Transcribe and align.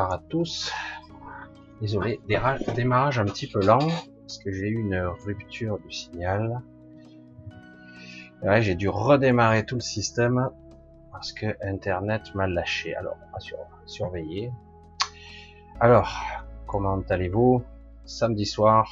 À 0.00 0.22
tous. 0.28 0.72
Désolé, 1.80 2.20
démarrage 2.28 3.18
un 3.18 3.24
petit 3.24 3.48
peu 3.48 3.60
lent 3.60 3.80
parce 4.20 4.38
que 4.38 4.52
j'ai 4.52 4.68
eu 4.68 4.78
une 4.78 4.96
rupture 4.96 5.80
du 5.80 5.90
signal. 5.90 6.62
J'ai 8.60 8.76
dû 8.76 8.88
redémarrer 8.88 9.66
tout 9.66 9.74
le 9.74 9.80
système 9.80 10.50
parce 11.10 11.32
que 11.32 11.46
Internet 11.66 12.32
m'a 12.36 12.46
lâché. 12.46 12.94
Alors, 12.94 13.16
va 13.32 13.38
surveiller. 13.86 14.52
Alors, 15.80 16.16
comment 16.68 17.02
allez-vous? 17.08 17.64
Samedi 18.04 18.46
soir, 18.46 18.88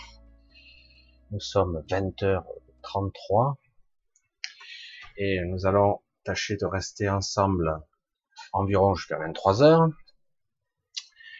nous 1.30 1.38
sommes 1.38 1.84
20h33 1.88 3.54
et 5.18 5.40
nous 5.44 5.66
allons 5.66 6.00
tâcher 6.24 6.56
de 6.56 6.66
rester 6.66 7.08
ensemble 7.08 7.80
environ 8.52 8.96
jusqu'à 8.96 9.18
23 9.18 9.62
heures. 9.62 9.88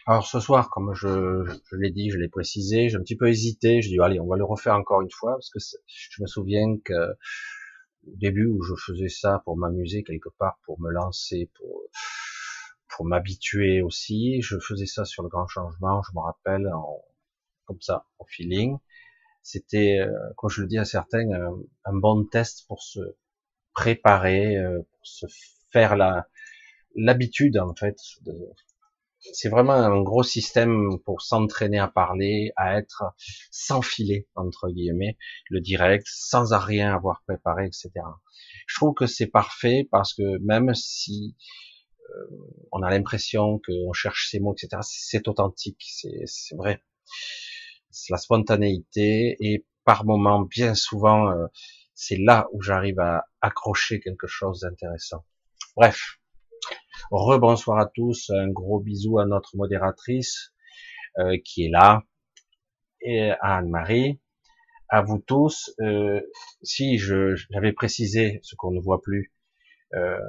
Alors 0.09 0.25
ce 0.25 0.39
soir, 0.39 0.69
comme 0.69 0.93
je, 0.93 1.43
l'ai 1.75 1.91
dit, 1.91 2.09
je 2.11 2.17
l'ai 2.17 2.29
précisé, 2.29 2.87
j'ai 2.87 2.95
un 2.95 3.01
petit 3.01 3.17
peu 3.17 3.27
hésité. 3.27 3.81
Je 3.81 3.89
dis 3.89 3.99
allez, 3.99 4.21
on 4.21 4.27
va 4.27 4.37
le 4.37 4.45
refaire 4.45 4.73
encore 4.75 5.01
une 5.01 5.11
fois 5.11 5.33
parce 5.33 5.49
que 5.49 5.59
je 5.85 6.21
me 6.21 6.27
souviens 6.27 6.77
que 6.85 7.11
au 8.07 8.15
début 8.15 8.45
où 8.45 8.61
je 8.63 8.73
faisais 8.75 9.09
ça 9.09 9.41
pour 9.43 9.57
m'amuser 9.57 10.03
quelque 10.03 10.29
part, 10.29 10.59
pour 10.63 10.79
me 10.79 10.91
lancer, 10.91 11.51
pour 11.55 11.81
pour 12.87 13.05
m'habituer 13.05 13.81
aussi, 13.81 14.41
je 14.41 14.57
faisais 14.59 14.85
ça 14.85 15.03
sur 15.03 15.23
le 15.23 15.29
grand 15.29 15.47
changement. 15.47 16.01
Je 16.03 16.15
me 16.15 16.21
rappelle 16.21 16.71
comme 17.65 17.81
ça, 17.81 18.05
au 18.17 18.25
feeling. 18.25 18.77
C'était, 19.43 19.99
euh, 19.99 20.11
comme 20.37 20.49
je 20.49 20.61
le 20.61 20.67
dis 20.67 20.77
à 20.77 20.85
certains, 20.85 21.29
un, 21.85 21.93
bon 21.93 22.25
test 22.25 22.65
pour 22.67 22.81
se 22.81 23.01
préparer, 23.73 24.57
euh, 24.57 24.79
pour 24.79 25.05
se 25.05 25.25
faire 25.69 25.97
la 25.97 26.27
l'habitude 26.95 27.57
en 27.59 27.75
fait 27.75 27.97
c'est 29.33 29.49
vraiment 29.49 29.73
un 29.73 30.01
gros 30.01 30.23
système 30.23 30.99
pour 31.05 31.21
s'entraîner 31.21 31.79
à 31.79 31.87
parler, 31.87 32.51
à 32.55 32.77
être 32.77 33.03
sans 33.51 33.81
filet, 33.81 34.27
entre 34.35 34.69
guillemets, 34.69 35.17
le 35.49 35.59
direct, 35.59 36.07
sans 36.09 36.53
à 36.53 36.59
rien 36.59 36.93
avoir 36.93 37.21
préparé, 37.27 37.65
etc. 37.65 37.91
Je 38.67 38.75
trouve 38.75 38.93
que 38.93 39.05
c'est 39.05 39.27
parfait 39.27 39.87
parce 39.91 40.13
que 40.13 40.37
même 40.39 40.73
si 40.75 41.35
euh, 42.09 42.37
on 42.71 42.81
a 42.83 42.89
l'impression 42.89 43.59
qu'on 43.65 43.93
cherche 43.93 44.29
ces 44.29 44.39
mots, 44.39 44.53
etc., 44.53 44.81
c'est 44.81 45.27
authentique, 45.27 45.83
c'est 45.85 46.55
vrai. 46.55 46.83
C'est 47.89 48.11
la 48.11 48.17
spontanéité 48.17 49.37
et 49.39 49.65
par 49.85 50.05
moments, 50.05 50.41
bien 50.41 50.75
souvent, 50.75 51.31
euh, 51.31 51.47
c'est 51.95 52.17
là 52.17 52.47
où 52.51 52.61
j'arrive 52.61 52.99
à 52.99 53.25
accrocher 53.41 53.99
quelque 53.99 54.27
chose 54.27 54.59
d'intéressant. 54.59 55.25
Bref, 55.75 56.16
Rebonsoir 57.11 57.79
à 57.79 57.85
tous, 57.85 58.29
un 58.29 58.49
gros 58.49 58.79
bisou 58.79 59.19
à 59.19 59.25
notre 59.25 59.55
modératrice 59.55 60.53
euh, 61.19 61.37
qui 61.43 61.65
est 61.65 61.69
là, 61.69 62.03
et 63.01 63.31
à 63.31 63.57
Anne-Marie, 63.57 64.19
à 64.89 65.01
vous 65.01 65.19
tous. 65.19 65.73
Euh, 65.79 66.21
si 66.61 66.97
j'avais 66.97 67.73
précisé 67.73 68.39
ce 68.43 68.55
qu'on 68.55 68.71
ne 68.71 68.79
voit 68.79 69.01
plus, 69.01 69.33
euh, 69.93 70.19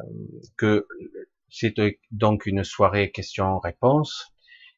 que 0.56 0.86
c'est 1.50 1.74
donc 2.10 2.46
une 2.46 2.64
soirée 2.64 3.10
questions-réponses 3.10 4.32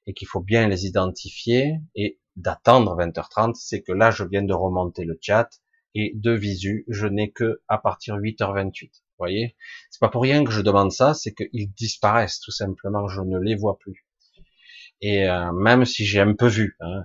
et 0.07 0.15
qu'il 0.15 0.29
faut 0.29 0.41
bien 0.41 0.69
les 0.69 0.87
identifier 0.87 1.81
et 1.95 2.19
d'attendre 2.37 2.97
20h30, 2.97 3.55
c'est 3.55 3.83
que 3.83 3.93
là 3.93 4.11
je 4.11 4.25
viens 4.25 4.43
de 4.43 4.55
remonter 4.55 5.05
le 5.05 5.19
chat 5.21 5.51
et 5.95 6.13
de 6.15 6.33
visu, 6.33 6.85
je 6.89 7.07
n'ai 7.07 7.31
que 7.31 7.61
à 7.69 7.79
partir 7.79 8.17
8h28 8.17 9.03
voyez 9.21 9.57
C'est 9.91 10.01
pas 10.01 10.09
pour 10.09 10.23
rien 10.23 10.45
que 10.45 10.51
je 10.51 10.63
demande 10.63 10.93
ça, 10.93 11.15
c'est 11.15 11.33
qu'ils 11.35 11.73
disparaissent 11.73 12.41
tout 12.41 12.51
simplement, 12.51 13.09
je 13.09 13.21
ne 13.21 13.39
les 13.39 13.55
vois 13.57 13.79
plus. 13.79 14.07
Et 15.01 15.29
euh, 15.29 15.53
même 15.53 15.85
si 15.85 16.05
j'ai 16.05 16.21
un 16.21 16.35
peu 16.35 16.49
vu 16.49 16.77
hein, 16.81 17.05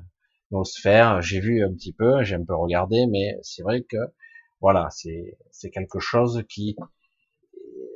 nos 0.52 0.66
sphères, 0.66 1.22
j'ai 1.22 1.40
vu 1.40 1.64
un 1.64 1.74
petit 1.74 1.94
peu, 1.94 2.24
j'ai 2.24 2.36
un 2.36 2.44
peu 2.44 2.56
regardé, 2.56 3.06
mais 3.08 3.38
c'est 3.42 3.64
vrai 3.64 3.84
que 3.84 3.98
voilà, 4.62 4.90
c'est 4.92 5.38
c'est 5.52 5.70
quelque 5.70 6.00
chose 6.00 6.44
qui 6.50 6.76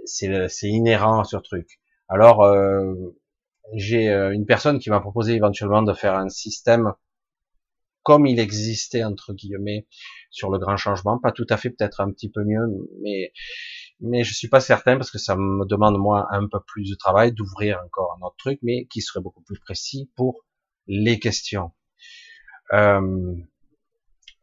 c'est 0.06 0.48
c'est 0.50 0.70
inhérent 0.70 1.20
à 1.22 1.24
ce 1.24 1.38
truc. 1.38 1.80
Alors 2.08 2.44
euh, 2.44 2.94
j'ai 3.74 4.10
euh, 4.10 4.32
une 4.34 4.46
personne 4.46 4.80
qui 4.80 4.90
m'a 4.90 5.00
proposé 5.00 5.34
éventuellement 5.36 5.84
de 5.84 5.94
faire 5.94 6.16
un 6.16 6.30
système 6.30 6.94
comme 8.04 8.26
il 8.26 8.40
existait 8.40 9.04
entre 9.04 9.34
guillemets 9.34 9.86
sur 10.32 10.50
le 10.50 10.58
grand 10.58 10.78
changement, 10.78 11.20
pas 11.20 11.32
tout 11.32 11.46
à 11.50 11.58
fait, 11.58 11.70
peut-être 11.70 12.02
un 12.02 12.12
petit 12.12 12.30
peu 12.30 12.44
mieux, 12.44 12.66
mais 13.04 13.34
mais 14.02 14.24
je 14.24 14.34
suis 14.34 14.48
pas 14.48 14.60
certain 14.60 14.98
parce 14.98 15.12
que 15.12 15.18
ça 15.18 15.36
me 15.36 15.66
demande 15.66 15.98
moi 15.98 16.28
un 16.32 16.48
peu 16.48 16.60
plus 16.66 16.90
de 16.90 16.96
travail 16.96 17.34
d'ouvrir 17.34 17.80
encore 17.86 18.16
un 18.18 18.26
autre 18.26 18.38
truc, 18.38 18.60
mais 18.62 18.86
qui 18.86 19.02
serait 19.02 19.22
beaucoup 19.22 19.42
plus 19.42 19.60
précis 19.60 20.10
pour 20.16 20.46
les 20.88 21.20
questions. 21.20 21.72
Euh, 22.74 23.36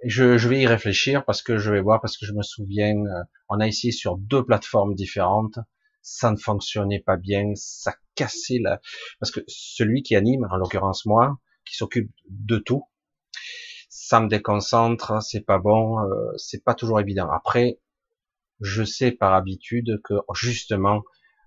je, 0.05 0.37
je, 0.37 0.49
vais 0.49 0.61
y 0.61 0.67
réfléchir 0.67 1.25
parce 1.25 1.43
que 1.43 1.59
je 1.59 1.71
vais 1.71 1.81
voir 1.81 2.01
parce 2.01 2.17
que 2.17 2.27
je 2.27 2.33
me 2.33 2.43
souviens, 2.43 2.97
euh, 2.97 3.23
on 3.49 3.61
a 3.61 3.67
essayé 3.67 3.93
sur 3.93 4.19
deux 4.19 4.45
plateformes 4.45 4.95
différentes, 4.95 5.59
ça 6.03 6.31
ne 6.31 6.37
fonctionnait 6.37 7.01
pas 7.01 7.17
bien, 7.17 7.53
ça 7.55 7.95
cassait 8.15 8.59
la, 8.61 8.81
parce 9.21 9.31
que 9.31 9.41
celui 9.49 10.03
qui 10.03 10.17
anime, 10.17 10.47
en 10.51 10.57
l'occurrence 10.57 11.07
moi, 11.07 11.39
qui 11.65 11.77
s'occupe 11.77 12.11
de 12.29 12.59
tout, 12.59 12.85
ça 13.89 14.21
me 14.21 14.29
déconcentre, 14.29 15.23
c'est 15.23 15.41
pas 15.41 15.59
bon, 15.59 15.99
euh, 16.01 16.33
c'est 16.37 16.63
pas 16.63 16.75
toujours 16.75 17.01
évident. 17.01 17.29
Après, 17.31 17.81
je 18.61 18.85
sais 18.85 19.13
par 19.13 19.35
habitude 19.35 20.01
que 20.05 20.15
justement 20.35 21.03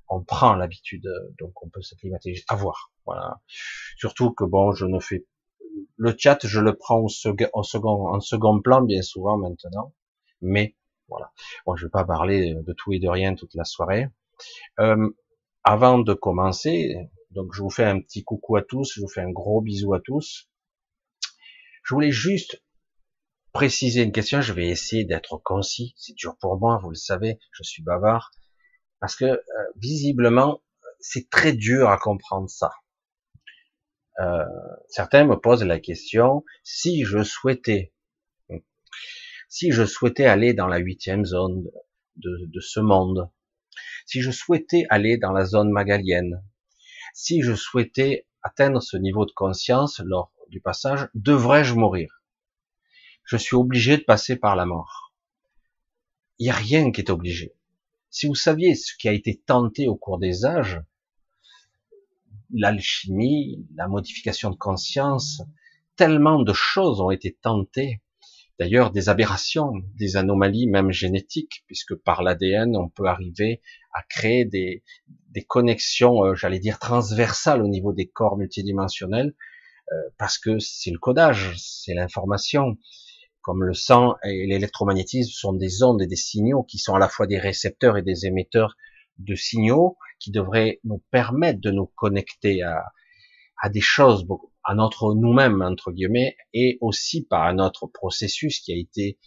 on 0.09 0.23
prend 0.23 0.55
l'habitude, 0.55 1.07
donc 1.39 1.63
on 1.63 1.69
peut 1.69 1.81
s'acclimater 1.81 2.43
à 2.47 2.55
voir. 2.55 2.91
Voilà. 3.05 3.41
Surtout 3.97 4.31
que 4.31 4.43
bon, 4.43 4.71
je 4.71 4.85
ne 4.85 4.99
fais 4.99 5.25
le 5.97 6.15
chat, 6.17 6.39
je 6.45 6.59
le 6.59 6.75
prends 6.75 6.99
au, 6.99 7.09
second, 7.09 8.07
en 8.07 8.19
second 8.19 8.61
plan 8.61 8.81
bien 8.81 9.01
souvent 9.01 9.37
maintenant, 9.37 9.93
mais 10.41 10.75
voilà. 11.07 11.31
Bon, 11.65 11.75
je 11.75 11.85
vais 11.85 11.91
pas 11.91 12.05
parler 12.05 12.55
de 12.55 12.73
tout 12.73 12.93
et 12.93 12.99
de 12.99 13.07
rien 13.07 13.35
toute 13.35 13.53
la 13.55 13.63
soirée. 13.63 14.07
Euh, 14.79 15.09
avant 15.63 15.99
de 15.99 16.13
commencer, 16.13 16.95
donc 17.31 17.53
je 17.53 17.61
vous 17.61 17.69
fais 17.69 17.85
un 17.85 17.99
petit 17.99 18.23
coucou 18.23 18.55
à 18.55 18.61
tous, 18.61 18.93
je 18.95 19.01
vous 19.01 19.07
fais 19.07 19.21
un 19.21 19.31
gros 19.31 19.61
bisou 19.61 19.93
à 19.93 19.99
tous. 19.99 20.49
Je 21.83 21.93
voulais 21.93 22.11
juste 22.11 22.63
préciser 23.59 24.03
une 24.03 24.13
question, 24.13 24.39
je 24.39 24.53
vais 24.53 24.69
essayer 24.69 25.03
d'être 25.03 25.35
concis, 25.35 25.93
c'est 25.97 26.15
dur 26.15 26.37
pour 26.39 26.57
moi, 26.57 26.79
vous 26.81 26.91
le 26.91 26.95
savez, 26.95 27.39
je 27.51 27.61
suis 27.61 27.83
bavard, 27.83 28.31
parce 29.01 29.17
que 29.17 29.25
euh, 29.25 29.41
visiblement, 29.75 30.63
c'est 31.01 31.29
très 31.29 31.51
dur 31.51 31.89
à 31.89 31.97
comprendre 31.97 32.49
ça. 32.49 32.71
Euh, 34.21 34.45
certains 34.87 35.25
me 35.25 35.35
posent 35.35 35.65
la 35.65 35.77
question, 35.81 36.45
si 36.63 37.03
je 37.03 37.21
souhaitais, 37.21 37.93
si 39.49 39.73
je 39.73 39.83
souhaitais 39.85 40.25
aller 40.25 40.53
dans 40.53 40.67
la 40.67 40.77
huitième 40.77 41.25
zone 41.25 41.65
de, 42.15 42.45
de 42.45 42.59
ce 42.61 42.79
monde, 42.79 43.29
si 44.05 44.21
je 44.21 44.31
souhaitais 44.31 44.85
aller 44.89 45.17
dans 45.17 45.33
la 45.33 45.43
zone 45.43 45.69
magalienne, 45.69 46.41
si 47.13 47.41
je 47.41 47.55
souhaitais 47.55 48.25
atteindre 48.41 48.81
ce 48.81 48.95
niveau 48.95 49.25
de 49.25 49.33
conscience 49.33 49.99
lors 49.99 50.31
du 50.47 50.61
passage, 50.61 51.09
devrais-je 51.13 51.73
mourir? 51.73 52.18
Je 53.29 53.37
suis 53.37 53.55
obligé 53.55 53.95
de 53.97 54.03
passer 54.03 54.35
par 54.35 54.55
la 54.55 54.65
mort. 54.65 55.13
Il 56.39 56.45
n'y 56.45 56.49
a 56.49 56.55
rien 56.55 56.91
qui 56.91 57.01
est 57.01 57.11
obligé. 57.11 57.53
Si 58.09 58.25
vous 58.25 58.33
saviez 58.33 58.73
ce 58.73 58.93
qui 58.97 59.07
a 59.07 59.13
été 59.13 59.39
tenté 59.45 59.87
au 59.87 59.95
cours 59.95 60.17
des 60.17 60.45
âges, 60.45 60.81
l'alchimie, 62.51 63.67
la 63.75 63.87
modification 63.87 64.49
de 64.49 64.55
conscience, 64.55 65.43
tellement 65.95 66.41
de 66.41 66.53
choses 66.53 67.01
ont 67.01 67.11
été 67.11 67.37
tentées. 67.39 68.01
D'ailleurs, 68.57 68.89
des 68.89 69.09
aberrations, 69.09 69.73
des 69.95 70.17
anomalies 70.17 70.65
même 70.65 70.91
génétiques, 70.91 71.63
puisque 71.67 71.93
par 71.93 72.23
l'ADN, 72.23 72.75
on 72.75 72.89
peut 72.89 73.05
arriver 73.05 73.61
à 73.93 74.01
créer 74.01 74.43
des, 74.43 74.83
connexions, 75.47 76.25
euh, 76.25 76.33
j'allais 76.33 76.59
dire, 76.59 76.79
transversales 76.79 77.61
au 77.61 77.67
niveau 77.67 77.93
des 77.93 78.07
corps 78.07 78.37
multidimensionnels, 78.37 79.35
euh, 79.91 79.95
parce 80.17 80.39
que 80.39 80.57
c'est 80.57 80.89
le 80.89 80.97
codage, 80.97 81.53
c'est 81.57 81.93
l'information, 81.93 82.75
comme 83.49 83.63
le 83.63 83.73
sang 83.73 84.13
et 84.23 84.45
l'électromagnétisme 84.45 85.31
sont 85.31 85.53
des 85.53 85.81
ondes 85.81 86.03
et 86.03 86.05
des 86.05 86.15
signaux 86.15 86.61
qui 86.61 86.77
sont 86.77 86.93
à 86.93 86.99
la 86.99 87.09
fois 87.09 87.25
des 87.25 87.39
récepteurs 87.39 87.97
et 87.97 88.03
des 88.03 88.27
émetteurs 88.27 88.77
de 89.17 89.33
signaux 89.33 89.97
qui 90.19 90.29
devraient 90.29 90.79
nous 90.83 91.03
permettre 91.09 91.59
de 91.59 91.71
nous 91.71 91.87
connecter 91.87 92.61
à, 92.61 92.93
à 93.59 93.69
des 93.69 93.81
choses, 93.81 94.27
à 94.63 94.75
notre 94.75 95.15
nous-mêmes, 95.15 95.63
entre 95.63 95.91
guillemets, 95.91 96.37
et 96.53 96.77
aussi 96.79 97.25
par 97.25 97.41
un 97.47 97.57
autre 97.57 97.87
processus 97.87 98.59
qui 98.59 98.71
a 98.71 98.77
été 98.77 99.17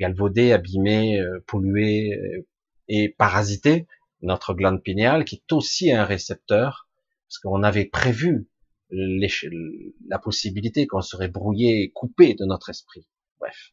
galvaudé, 0.00 0.52
abîmé, 0.52 1.20
euh, 1.20 1.44
pollué 1.46 2.14
euh, 2.14 2.48
et 2.88 3.10
parasité, 3.10 3.86
notre 4.22 4.54
glande 4.54 4.82
pinéale, 4.82 5.26
qui 5.26 5.34
est 5.36 5.52
aussi 5.52 5.92
un 5.92 6.06
récepteur, 6.06 6.88
parce 7.28 7.38
qu'on 7.38 7.62
avait 7.62 7.84
prévu 7.84 8.48
la 8.88 10.18
possibilité 10.18 10.86
qu'on 10.86 11.02
serait 11.02 11.28
brouillé 11.28 11.82
et 11.82 11.90
coupé 11.90 12.32
de 12.32 12.46
notre 12.46 12.70
esprit. 12.70 13.06
Bref. 13.42 13.72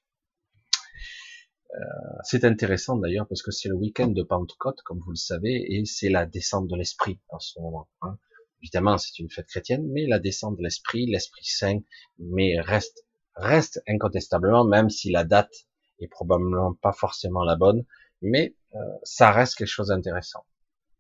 Euh, 1.76 1.78
c'est 2.24 2.44
intéressant 2.44 2.98
d'ailleurs 2.98 3.28
parce 3.28 3.44
que 3.44 3.52
c'est 3.52 3.70
le 3.70 3.76
week-end 3.76 4.08
de 4.08 4.24
Pentecôte, 4.24 4.82
comme 4.82 5.00
vous 5.06 5.12
le 5.12 5.16
savez, 5.16 5.76
et 5.76 5.86
c'est 5.86 6.10
la 6.10 6.26
descente 6.26 6.68
de 6.68 6.76
l'esprit 6.76 7.20
en 7.30 7.38
ce 7.38 7.60
moment. 7.60 7.88
Hein. 8.02 8.18
Évidemment, 8.64 8.98
c'est 8.98 9.20
une 9.20 9.30
fête 9.30 9.46
chrétienne, 9.46 9.88
mais 9.92 10.08
la 10.08 10.18
descente 10.18 10.58
de 10.58 10.64
l'esprit, 10.64 11.06
l'esprit 11.06 11.46
saint, 11.46 11.82
mais 12.18 12.60
reste, 12.60 13.06
reste 13.36 13.84
incontestablement, 13.88 14.66
même 14.66 14.90
si 14.90 15.12
la 15.12 15.24
date 15.24 15.54
est 16.00 16.08
probablement 16.08 16.74
pas 16.74 16.92
forcément 16.92 17.44
la 17.44 17.56
bonne, 17.56 17.86
mais 18.24 18.56
euh, 18.74 18.80
ça 19.04 19.32
reste 19.32 19.56
quelque 19.56 19.68
chose 19.68 19.90
d'intéressant. 19.90 20.46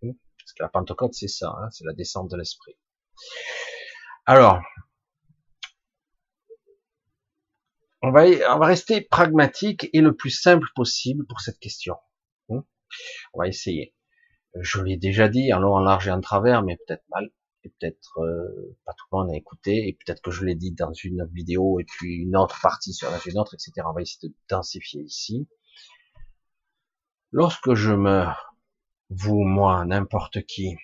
Parce 0.01 0.53
que 0.53 0.63
la 0.63 0.69
Pentecôte, 0.69 1.15
c'est 1.15 1.27
ça, 1.27 1.55
hein, 1.59 1.69
c'est 1.71 1.85
la 1.85 1.93
descente 1.93 2.29
de 2.29 2.37
l'esprit. 2.37 2.77
Alors, 4.27 4.61
on 8.01 8.11
va, 8.11 8.25
on 8.25 8.59
va 8.59 8.65
rester 8.65 9.01
pragmatique 9.01 9.89
et 9.93 10.01
le 10.01 10.15
plus 10.15 10.29
simple 10.29 10.67
possible 10.75 11.25
pour 11.27 11.41
cette 11.41 11.59
question. 11.59 11.95
On 12.49 13.39
va 13.39 13.47
essayer. 13.47 13.93
Je 14.59 14.81
l'ai 14.81 14.97
déjà 14.97 15.29
dit 15.29 15.53
en 15.53 15.59
long, 15.59 15.75
en 15.75 15.79
large 15.79 16.07
et 16.07 16.11
en 16.11 16.21
travers, 16.21 16.63
mais 16.63 16.77
peut-être 16.87 17.03
mal 17.09 17.29
et 17.63 17.69
peut-être 17.69 18.19
euh, 18.19 18.77
pas 18.85 18.93
tout 18.93 19.05
le 19.11 19.17
monde 19.17 19.31
a 19.31 19.35
écouté, 19.35 19.87
et 19.87 19.93
peut-être 19.93 20.21
que 20.21 20.31
je 20.31 20.45
l'ai 20.45 20.55
dit 20.55 20.71
dans 20.71 20.93
une 20.93 21.27
vidéo, 21.33 21.79
et 21.79 21.83
puis 21.83 22.15
une 22.15 22.37
autre 22.37 22.59
partie 22.61 22.93
sur 22.93 23.09
une 23.25 23.37
autre, 23.37 23.53
etc. 23.53 23.85
On 23.85 23.93
va 23.93 24.01
essayer 24.01 24.29
de 24.29 24.35
densifier 24.49 25.01
ici. 25.01 25.47
Lorsque 27.31 27.73
je 27.73 27.91
meurs, 27.91 28.55
vous, 29.09 29.43
moi, 29.43 29.83
n'importe 29.85 30.41
qui, 30.45 30.77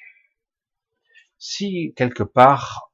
si 1.38 1.94
quelque 1.96 2.24
part 2.24 2.92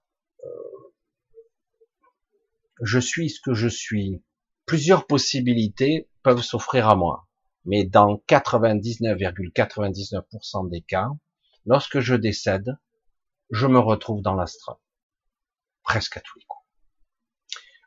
je 2.81 2.99
suis 2.99 3.29
ce 3.29 3.39
que 3.39 3.53
je 3.53 3.67
suis, 3.67 4.23
plusieurs 4.65 5.05
possibilités 5.07 6.09
peuvent 6.23 6.41
s'offrir 6.41 6.89
à 6.89 6.95
moi. 6.95 7.27
Mais 7.65 7.83
dans 7.83 8.15
99,99% 8.27 10.69
des 10.69 10.81
cas, 10.81 11.09
lorsque 11.65 11.99
je 11.99 12.15
décède, 12.15 12.77
je 13.51 13.67
me 13.67 13.77
retrouve 13.79 14.21
dans 14.21 14.33
l'astral. 14.33 14.77
Presque 15.83 16.17
à 16.17 16.21
tous 16.21 16.39
les 16.39 16.45
coups. 16.45 16.65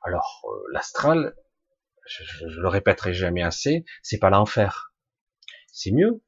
Alors, 0.02 0.42
euh, 0.44 0.62
l'astral, 0.72 1.34
je, 2.06 2.22
je, 2.24 2.60
le 2.60 2.68
répéterai 2.68 3.14
jamais 3.14 3.42
assez, 3.42 3.84
c'est 4.02 4.18
pas 4.18 4.30
l'enfer. 4.30 4.94
C'est 5.72 5.90
mieux, 5.90 6.22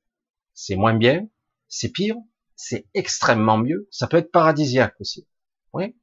c'est 0.55 0.75
moins 0.75 0.95
bien, 0.95 1.29
c'est 1.69 1.91
pire, 1.91 2.17
c'est 2.57 2.89
extrêmement 2.95 3.59
mieux, 3.59 3.87
ça 3.91 4.09
peut 4.09 4.17
être 4.17 4.33
paradisiaque 4.33 4.99
aussi. 5.01 5.29
Oui. 5.73 5.95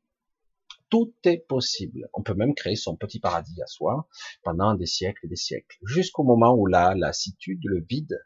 Tout 0.94 1.12
est 1.24 1.40
possible. 1.48 2.08
On 2.14 2.22
peut 2.22 2.36
même 2.36 2.54
créer 2.54 2.76
son 2.76 2.96
petit 2.96 3.20
paradis 3.20 3.60
à 3.64 3.66
soi 3.66 4.08
pendant 4.44 4.76
des 4.76 4.86
siècles 4.86 5.26
et 5.26 5.28
des 5.28 5.36
siècles. 5.36 5.76
Jusqu'au 5.88 6.22
moment 6.22 6.54
où 6.54 6.68
la 6.68 6.94
lassitude, 6.94 7.62
le 7.64 7.84
vide, 7.90 8.24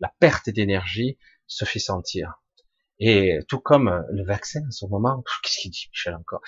la 0.00 0.12
perte 0.18 0.50
d'énergie 0.50 1.18
se 1.46 1.64
fait 1.64 1.78
sentir. 1.78 2.42
Et 2.98 3.38
tout 3.46 3.60
comme 3.60 4.04
le 4.10 4.24
vaccin 4.24 4.58
à 4.66 4.72
ce 4.72 4.86
moment, 4.86 5.22
qu'est-ce 5.44 5.60
qu'il 5.60 5.70
dit 5.70 5.86
Michel 5.92 6.16
encore? 6.16 6.40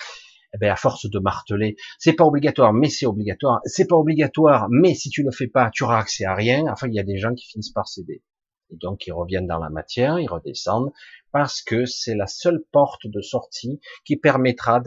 Eh 0.53 0.57
ben, 0.57 0.69
à 0.69 0.75
force 0.75 1.09
de 1.09 1.19
marteler, 1.19 1.77
c'est 1.97 2.11
pas 2.11 2.25
obligatoire, 2.25 2.73
mais 2.73 2.89
c'est 2.89 3.05
obligatoire, 3.05 3.61
c'est 3.63 3.87
pas 3.87 3.95
obligatoire, 3.95 4.67
mais 4.69 4.95
si 4.95 5.09
tu 5.09 5.23
le 5.23 5.31
fais 5.31 5.47
pas, 5.47 5.69
tu 5.71 5.85
auras 5.85 5.99
accès 5.99 6.25
à 6.25 6.35
rien. 6.35 6.65
Enfin, 6.69 6.89
il 6.89 6.93
y 6.93 6.99
a 6.99 7.03
des 7.03 7.19
gens 7.19 7.33
qui 7.33 7.45
finissent 7.45 7.71
par 7.71 7.87
céder. 7.87 8.21
Et 8.69 8.75
donc, 8.75 9.07
ils 9.07 9.13
reviennent 9.13 9.47
dans 9.47 9.59
la 9.59 9.69
matière, 9.69 10.19
ils 10.19 10.27
redescendent, 10.27 10.91
parce 11.31 11.61
que 11.61 11.85
c'est 11.85 12.15
la 12.15 12.27
seule 12.27 12.65
porte 12.73 13.07
de 13.07 13.21
sortie 13.21 13.79
qui 14.03 14.17
permettra 14.17 14.81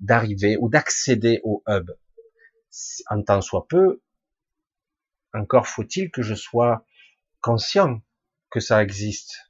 d'arriver 0.00 0.56
ou 0.60 0.68
d'accéder 0.68 1.40
au 1.44 1.62
hub. 1.66 1.90
En 3.08 3.22
tant 3.22 3.40
soit 3.40 3.66
peu, 3.68 4.02
encore 5.32 5.66
faut-il 5.66 6.10
que 6.10 6.22
je 6.22 6.34
sois 6.34 6.84
conscient 7.40 8.02
que 8.50 8.60
ça 8.60 8.82
existe 8.82 9.46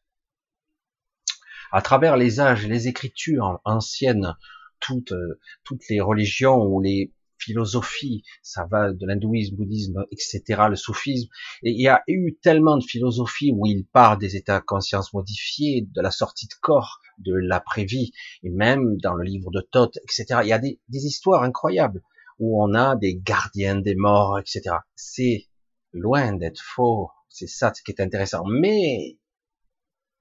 à 1.73 1.83
travers 1.83 2.17
les 2.17 2.41
âges, 2.41 2.67
les 2.67 2.89
écritures 2.89 3.61
anciennes, 3.65 4.35
toutes, 4.81 5.13
euh, 5.13 5.41
toutes 5.65 5.89
les 5.89 6.01
religions 6.01 6.63
ou 6.63 6.81
les 6.81 7.13
philosophies, 7.39 8.23
ça 8.43 8.67
va 8.71 8.93
de 8.93 9.07
l'hindouisme, 9.07 9.57
bouddhisme, 9.57 10.05
etc., 10.11 10.63
le 10.71 10.77
soufisme. 10.77 11.29
Et 11.63 11.71
il 11.73 11.81
y 11.81 11.89
a 11.89 12.03
eu 12.09 12.39
tellement 12.43 12.79
de 12.79 12.85
philosophies 12.85 13.53
où 13.55 13.67
il 13.67 13.85
part 13.87 14.17
des 14.17 14.37
états 14.37 14.61
de 14.61 14.65
conscience 14.65 15.13
modifiés, 15.13 15.87
de 15.95 16.01
la 16.01 16.11
sortie 16.11 16.47
de 16.47 16.55
corps, 16.61 17.01
de 17.19 17.35
l'après-vie, 17.35 18.13
et 18.43 18.51
même 18.51 18.97
dans 18.99 19.15
le 19.15 19.25
livre 19.25 19.51
de 19.51 19.61
Thoth, 19.61 19.99
etc. 20.03 20.41
Il 20.43 20.49
y 20.49 20.53
a 20.53 20.59
des, 20.59 20.81
des 20.89 21.07
histoires 21.07 21.43
incroyables 21.43 22.03
où 22.39 22.63
on 22.63 22.75
a 22.75 22.97
des 22.97 23.17
gardiens 23.17 23.77
des 23.77 23.95
morts, 23.95 24.39
etc. 24.39 24.77
C'est 24.95 25.49
loin 25.93 26.33
d'être 26.35 26.61
faux. 26.61 27.11
C'est 27.29 27.49
ça 27.49 27.73
ce 27.75 27.83
qui 27.83 27.93
est 27.93 28.01
intéressant. 28.01 28.45
Mais 28.45 29.19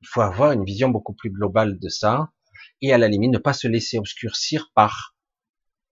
il 0.02 0.08
faut 0.08 0.22
avoir 0.22 0.52
une 0.52 0.64
vision 0.64 0.90
beaucoup 0.90 1.14
plus 1.14 1.32
globale 1.32 1.80
de 1.80 1.90
ça 1.90 2.32
et 2.82 2.94
à 2.94 2.98
la 2.98 3.08
limite 3.08 3.32
ne 3.32 3.38
pas 3.38 3.54
se 3.54 3.68
laisser 3.68 3.98
obscurcir 3.98 4.72
par 4.74 5.16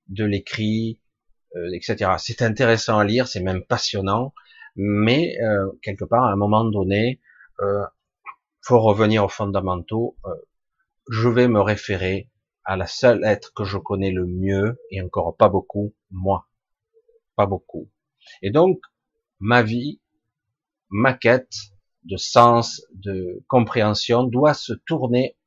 de 0.07 0.25
l'écrit, 0.25 0.99
euh, 1.55 1.71
etc. 1.73 2.11
C'est 2.17 2.41
intéressant 2.41 2.99
à 2.99 3.05
lire, 3.05 3.27
c'est 3.27 3.41
même 3.41 3.63
passionnant, 3.63 4.33
mais 4.75 5.37
euh, 5.41 5.71
quelque 5.81 6.05
part 6.05 6.25
à 6.25 6.31
un 6.31 6.35
moment 6.35 6.65
donné, 6.65 7.21
euh, 7.61 7.85
faut 8.61 8.79
revenir 8.79 9.23
aux 9.23 9.29
fondamentaux. 9.29 10.17
Euh, 10.25 10.29
je 11.09 11.27
vais 11.27 11.47
me 11.47 11.61
référer 11.61 12.29
à 12.63 12.77
la 12.77 12.87
seule 12.87 13.23
être 13.25 13.53
que 13.53 13.63
je 13.63 13.77
connais 13.77 14.11
le 14.11 14.25
mieux 14.25 14.79
et 14.89 15.01
encore 15.01 15.35
pas 15.35 15.49
beaucoup, 15.49 15.93
moi, 16.11 16.47
pas 17.35 17.45
beaucoup. 17.45 17.89
Et 18.41 18.51
donc 18.51 18.79
ma 19.39 19.61
vie, 19.61 19.99
ma 20.89 21.13
quête, 21.13 21.53
de 22.03 22.17
sens, 22.17 22.81
de 22.93 23.43
compréhension 23.47 24.23
doit 24.23 24.53
se 24.53 24.73
tourner 24.73 25.37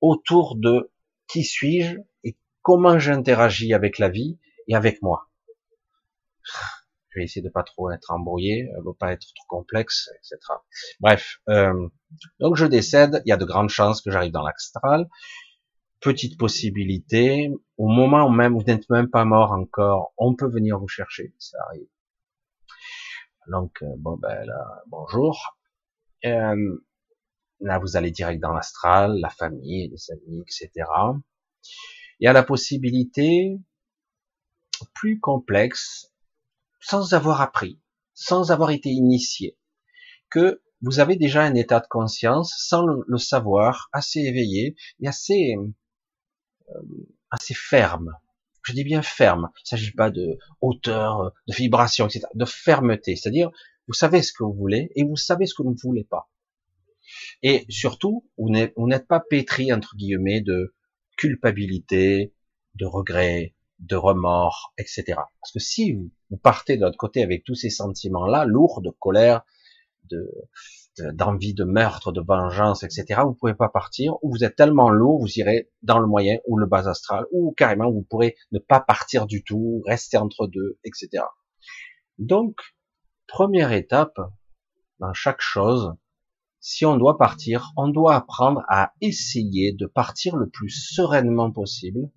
autour 0.00 0.56
de 0.56 0.90
qui 1.28 1.44
suis-je 1.44 1.98
et 2.24 2.36
comment 2.62 2.98
j'interagis 2.98 3.74
avec 3.74 3.98
la 3.98 4.08
vie 4.08 4.38
et 4.66 4.74
avec 4.74 5.02
moi. 5.02 5.28
Je 7.10 7.18
vais 7.18 7.24
essayer 7.24 7.42
de 7.42 7.48
pas 7.48 7.62
trop 7.62 7.90
être 7.90 8.10
embrouillé, 8.12 8.70
ne 8.84 8.92
pas 8.92 9.12
être 9.12 9.26
trop 9.34 9.46
complexe, 9.48 10.08
etc. 10.16 10.38
Bref, 11.00 11.40
euh, 11.48 11.88
donc 12.38 12.56
je 12.56 12.66
décède, 12.66 13.22
il 13.26 13.30
y 13.30 13.32
a 13.32 13.36
de 13.36 13.44
grandes 13.44 13.68
chances 13.68 14.00
que 14.00 14.10
j'arrive 14.10 14.32
dans 14.32 14.42
l'astral. 14.42 15.08
Petite 16.00 16.38
possibilité, 16.38 17.50
au 17.76 17.88
moment 17.88 18.26
où 18.26 18.30
même 18.30 18.54
vous 18.54 18.64
n'êtes 18.64 18.88
même 18.90 19.10
pas 19.10 19.24
mort 19.24 19.52
encore, 19.52 20.14
on 20.16 20.34
peut 20.34 20.48
venir 20.48 20.78
vous 20.78 20.88
chercher, 20.88 21.34
ça 21.38 21.58
arrive. 21.66 21.88
Donc 23.48 23.82
euh, 23.82 23.94
bon 23.98 24.16
ben 24.16 24.44
là, 24.46 24.82
bonjour. 24.86 25.58
Euh, 26.24 26.84
là, 27.60 27.78
vous 27.78 27.96
allez 27.96 28.10
direct 28.10 28.40
dans 28.40 28.52
l'astral, 28.52 29.18
la 29.20 29.30
famille, 29.30 29.88
les 29.88 30.12
amis, 30.12 30.42
etc. 30.42 30.70
Il 32.18 32.24
y 32.24 32.28
a 32.28 32.32
la 32.32 32.42
possibilité 32.42 33.58
plus 34.94 35.20
complexe, 35.20 36.09
sans 36.80 37.14
avoir 37.14 37.40
appris, 37.40 37.80
sans 38.14 38.52
avoir 38.52 38.70
été 38.70 38.90
initié, 38.90 39.56
que 40.30 40.62
vous 40.82 40.98
avez 41.00 41.16
déjà 41.16 41.42
un 41.42 41.54
état 41.54 41.80
de 41.80 41.86
conscience 41.88 42.54
sans 42.56 42.86
le, 42.86 43.18
savoir, 43.18 43.88
assez 43.92 44.20
éveillé 44.20 44.76
et 45.00 45.08
assez 45.08 45.54
euh, 46.70 46.82
assez 47.30 47.54
ferme. 47.54 48.12
Je 48.62 48.72
dis 48.72 48.84
bien 48.84 49.02
ferme. 49.02 49.50
Il 49.56 49.62
ne 49.64 49.68
s'agit 49.68 49.92
pas 49.92 50.10
de 50.10 50.38
hauteur, 50.60 51.32
de 51.46 51.54
vibration, 51.54 52.06
etc. 52.06 52.26
De 52.34 52.44
fermeté, 52.44 53.16
c'est-à-dire 53.16 53.50
vous 53.86 53.94
savez 53.94 54.22
ce 54.22 54.32
que 54.32 54.44
vous 54.44 54.52
voulez 54.52 54.90
et 54.94 55.04
vous 55.04 55.16
savez 55.16 55.46
ce 55.46 55.54
que 55.54 55.62
vous 55.62 55.72
ne 55.72 55.80
voulez 55.82 56.04
pas. 56.04 56.30
Et 57.42 57.66
surtout, 57.68 58.28
vous 58.38 58.50
n'êtes 58.50 59.08
pas 59.08 59.20
pétri, 59.20 59.72
entre 59.72 59.96
guillemets, 59.96 60.40
de 60.40 60.74
culpabilité, 61.16 62.32
de 62.76 62.86
regret, 62.86 63.54
de 63.80 63.96
remords, 63.96 64.72
etc. 64.78 65.04
Parce 65.40 65.52
que 65.52 65.58
si 65.58 65.92
vous, 65.92 66.10
partez 66.42 66.76
de 66.76 66.82
l'autre 66.82 66.98
côté 66.98 67.22
avec 67.22 67.44
tous 67.44 67.54
ces 67.54 67.70
sentiments-là, 67.70 68.44
lourds, 68.44 68.80
de 68.82 68.90
colère, 68.90 69.42
de 70.10 70.30
d'envie 71.14 71.54
de, 71.54 71.64
meurtre, 71.64 72.12
de 72.12 72.20
vengeance, 72.20 72.82
etc., 72.82 73.22
vous 73.24 73.32
pouvez 73.34 73.54
pas 73.54 73.68
partir, 73.68 74.14
ou 74.22 74.32
vous 74.32 74.44
êtes 74.44 74.56
tellement 74.56 74.90
lourd, 74.90 75.20
vous 75.20 75.38
irez 75.38 75.70
dans 75.82 75.98
le 75.98 76.06
moyen 76.06 76.38
ou 76.46 76.58
le 76.58 76.66
bas 76.66 76.88
astral, 76.88 77.24
ou 77.32 77.54
carrément 77.56 77.90
vous 77.90 78.02
pourrez 78.02 78.36
ne 78.52 78.58
pas 78.58 78.80
partir 78.80 79.26
du 79.26 79.42
tout, 79.42 79.82
rester 79.86 80.18
entre 80.18 80.46
deux, 80.46 80.78
etc. 80.84 81.24
Donc, 82.18 82.56
première 83.28 83.72
étape 83.72 84.18
dans 84.98 85.14
chaque 85.14 85.40
chose, 85.40 85.94
si 86.58 86.84
on 86.84 86.98
doit 86.98 87.16
partir, 87.16 87.72
on 87.76 87.88
doit 87.88 88.14
apprendre 88.14 88.62
à 88.68 88.92
essayer 89.00 89.72
de 89.72 89.86
partir 89.86 90.36
le 90.36 90.50
plus 90.50 90.68
sereinement 90.68 91.50
possible, 91.50 92.10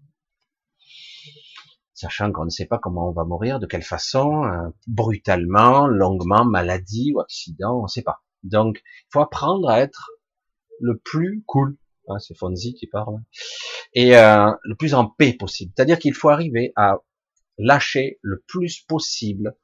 sachant 2.04 2.34
qu'on 2.34 2.44
ne 2.44 2.50
sait 2.50 2.66
pas 2.66 2.80
comment 2.80 3.08
on 3.08 3.14
va 3.14 3.24
mourir, 3.24 3.60
de 3.60 3.66
quelle 3.66 3.84
façon, 3.84 4.44
euh, 4.44 4.70
brutalement, 4.88 5.88
longuement, 5.88 6.44
maladie 6.44 7.14
ou 7.16 7.22
accident, 7.22 7.80
on 7.80 7.84
ne 7.84 7.88
sait 7.88 8.02
pas. 8.02 8.24
Donc, 8.44 8.82
il 8.84 9.08
faut 9.14 9.22
apprendre 9.22 9.70
à 9.70 9.80
être 9.80 10.12
le 10.82 10.98
plus 10.98 11.44
cool, 11.48 11.78
hein, 12.10 12.20
c'est 12.20 12.38
Fonzi 12.38 12.74
qui 12.74 12.88
parle, 12.88 13.22
et 13.94 14.18
euh, 14.18 14.52
le 14.64 14.76
plus 14.76 14.96
en 14.96 15.08
paix 15.08 15.32
possible. 15.32 15.72
C'est-à-dire 15.76 15.98
qu'il 15.98 16.14
faut 16.14 16.28
arriver 16.28 16.74
à 16.76 16.98
lâcher 17.58 18.20
le 18.22 18.44
plus 18.48 18.82
possible 18.82 19.56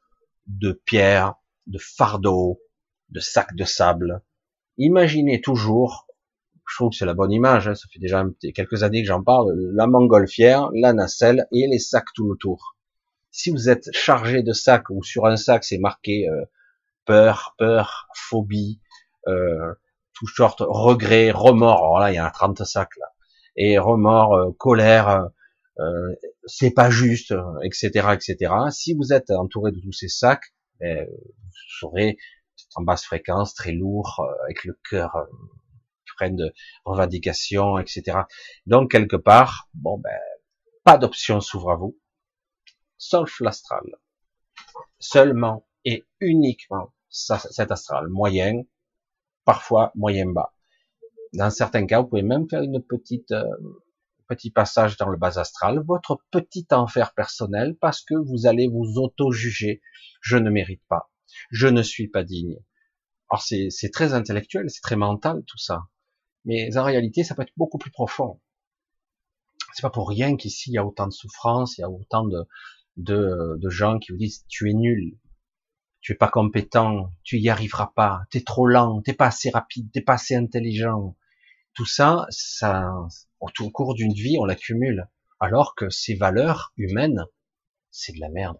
de 0.47 0.71
pierres, 0.71 1.35
de 1.67 1.77
fardeaux, 1.77 2.61
de 3.09 3.19
sacs 3.19 3.55
de 3.55 3.65
sable. 3.65 4.23
Imaginez 4.77 5.41
toujours, 5.41 6.07
je 6.69 6.75
trouve 6.75 6.91
que 6.91 6.97
c'est 6.97 7.05
la 7.05 7.13
bonne 7.13 7.31
image, 7.31 7.67
hein. 7.67 7.75
ça 7.75 7.87
fait 7.91 7.99
déjà 7.99 8.23
quelques 8.53 8.83
années 8.83 9.01
que 9.01 9.07
j'en 9.07 9.23
parle, 9.23 9.53
la 9.73 9.87
montgolfière, 9.87 10.69
la 10.73 10.93
nacelle 10.93 11.47
et 11.51 11.67
les 11.67 11.79
sacs 11.79 12.13
tout 12.13 12.27
autour. 12.27 12.77
Si 13.31 13.49
vous 13.51 13.69
êtes 13.69 13.89
chargé 13.91 14.43
de 14.43 14.53
sacs 14.53 14.89
ou 14.89 15.03
sur 15.03 15.25
un 15.25 15.35
sac 15.35 15.63
c'est 15.63 15.77
marqué 15.79 16.29
euh, 16.29 16.45
peur, 17.05 17.55
peur, 17.57 18.07
phobie, 18.15 18.81
euh, 19.27 19.73
tout 20.13 20.27
sorte, 20.27 20.61
regret, 20.61 21.31
remords, 21.31 21.79
alors 21.79 21.99
là 21.99 22.11
il 22.11 22.15
y 22.15 22.19
a 22.19 22.29
30 22.29 22.63
sacs 22.63 22.97
là, 22.97 23.07
et 23.55 23.79
remords, 23.79 24.33
euh, 24.35 24.51
colère, 24.57 25.29
euh, 25.79 26.15
c'est 26.45 26.71
pas 26.71 26.89
juste, 26.89 27.33
etc., 27.63 28.09
etc. 28.13 28.53
Si 28.69 28.93
vous 28.93 29.13
êtes 29.13 29.31
entouré 29.31 29.71
de 29.71 29.79
tous 29.79 29.93
ces 29.93 30.09
sacs, 30.09 30.53
ben, 30.79 31.07
vous 31.07 31.51
serez 31.79 32.17
en 32.75 32.83
basse 32.83 33.05
fréquence, 33.05 33.53
très 33.53 33.71
lourd, 33.71 34.23
avec 34.43 34.65
le 34.65 34.77
cœur 34.89 35.15
freine 36.19 36.35
de 36.35 36.53
revendication, 36.83 37.79
etc. 37.79 38.19
Donc 38.65 38.91
quelque 38.91 39.15
part, 39.15 39.69
bon 39.73 39.97
ben, 39.97 40.19
pas 40.83 40.97
d'option 40.97 41.39
s'ouvre 41.39 41.71
à 41.71 41.75
vous, 41.77 41.97
sauf 42.97 43.39
l'astral. 43.39 43.85
Seulement 44.99 45.65
et 45.85 46.05
uniquement 46.19 46.93
cet 47.09 47.71
astral 47.71 48.09
moyen, 48.09 48.63
parfois 49.45 49.93
moyen 49.95 50.29
bas. 50.31 50.53
Dans 51.33 51.49
certains 51.49 51.85
cas, 51.85 52.01
vous 52.01 52.07
pouvez 52.07 52.21
même 52.21 52.49
faire 52.49 52.63
une 52.63 52.83
petite 52.83 53.31
euh, 53.31 53.45
petit 54.27 54.51
passage 54.51 54.97
dans 54.97 55.07
le 55.07 55.17
bas 55.17 55.39
astral, 55.39 55.81
votre 55.85 56.21
petit 56.31 56.67
enfer 56.71 57.13
personnel, 57.13 57.77
parce 57.79 58.01
que 58.01 58.13
vous 58.13 58.45
allez 58.45 58.67
vous 58.67 58.97
auto-juger. 58.97 59.81
Je 60.21 60.37
ne 60.37 60.49
mérite 60.49 60.83
pas. 60.89 61.09
Je 61.49 61.67
ne 61.67 61.81
suis 61.81 62.09
pas 62.09 62.23
digne. 62.23 62.57
Alors 63.29 63.41
c'est 63.43 63.91
très 63.93 64.13
intellectuel, 64.13 64.69
c'est 64.69 64.81
très 64.81 64.95
mental 64.95 65.43
tout 65.45 65.57
ça. 65.57 65.83
Mais 66.45 66.75
en 66.77 66.83
réalité, 66.83 67.23
ça 67.23 67.35
peut 67.35 67.41
être 67.41 67.53
beaucoup 67.57 67.77
plus 67.77 67.91
profond. 67.91 68.39
C'est 69.73 69.81
pas 69.81 69.89
pour 69.89 70.09
rien 70.09 70.35
qu'ici 70.35 70.71
il 70.71 70.73
y 70.73 70.77
a 70.77 70.85
autant 70.85 71.07
de 71.07 71.13
souffrance, 71.13 71.77
il 71.77 71.81
y 71.81 71.83
a 71.83 71.89
autant 71.89 72.25
de, 72.25 73.69
gens 73.69 73.99
qui 73.99 74.11
vous 74.11 74.17
disent 74.17 74.45
tu 74.47 74.69
es 74.69 74.73
nul, 74.73 75.17
tu 76.01 76.13
es 76.13 76.15
pas 76.15 76.29
compétent, 76.29 77.13
tu 77.23 77.37
y 77.37 77.49
arriveras 77.49 77.91
pas, 77.95 78.21
tu 78.31 78.39
es 78.39 78.41
trop 78.41 78.65
lent, 78.67 79.01
t'es 79.01 79.13
pas 79.13 79.27
assez 79.27 79.49
rapide, 79.49 79.91
t'es 79.91 80.01
pas 80.01 80.13
assez 80.13 80.35
intelligent. 80.35 81.15
Tout 81.73 81.85
ça, 81.85 82.25
ça, 82.29 82.91
au 83.39 83.69
cours 83.69 83.93
d'une 83.93 84.13
vie, 84.13 84.37
on 84.39 84.45
l'accumule. 84.45 85.07
Alors 85.39 85.75
que 85.75 85.89
ces 85.89 86.15
valeurs 86.15 86.73
humaines, 86.75 87.25
c'est 87.91 88.13
de 88.13 88.19
la 88.19 88.29
merde. 88.29 88.57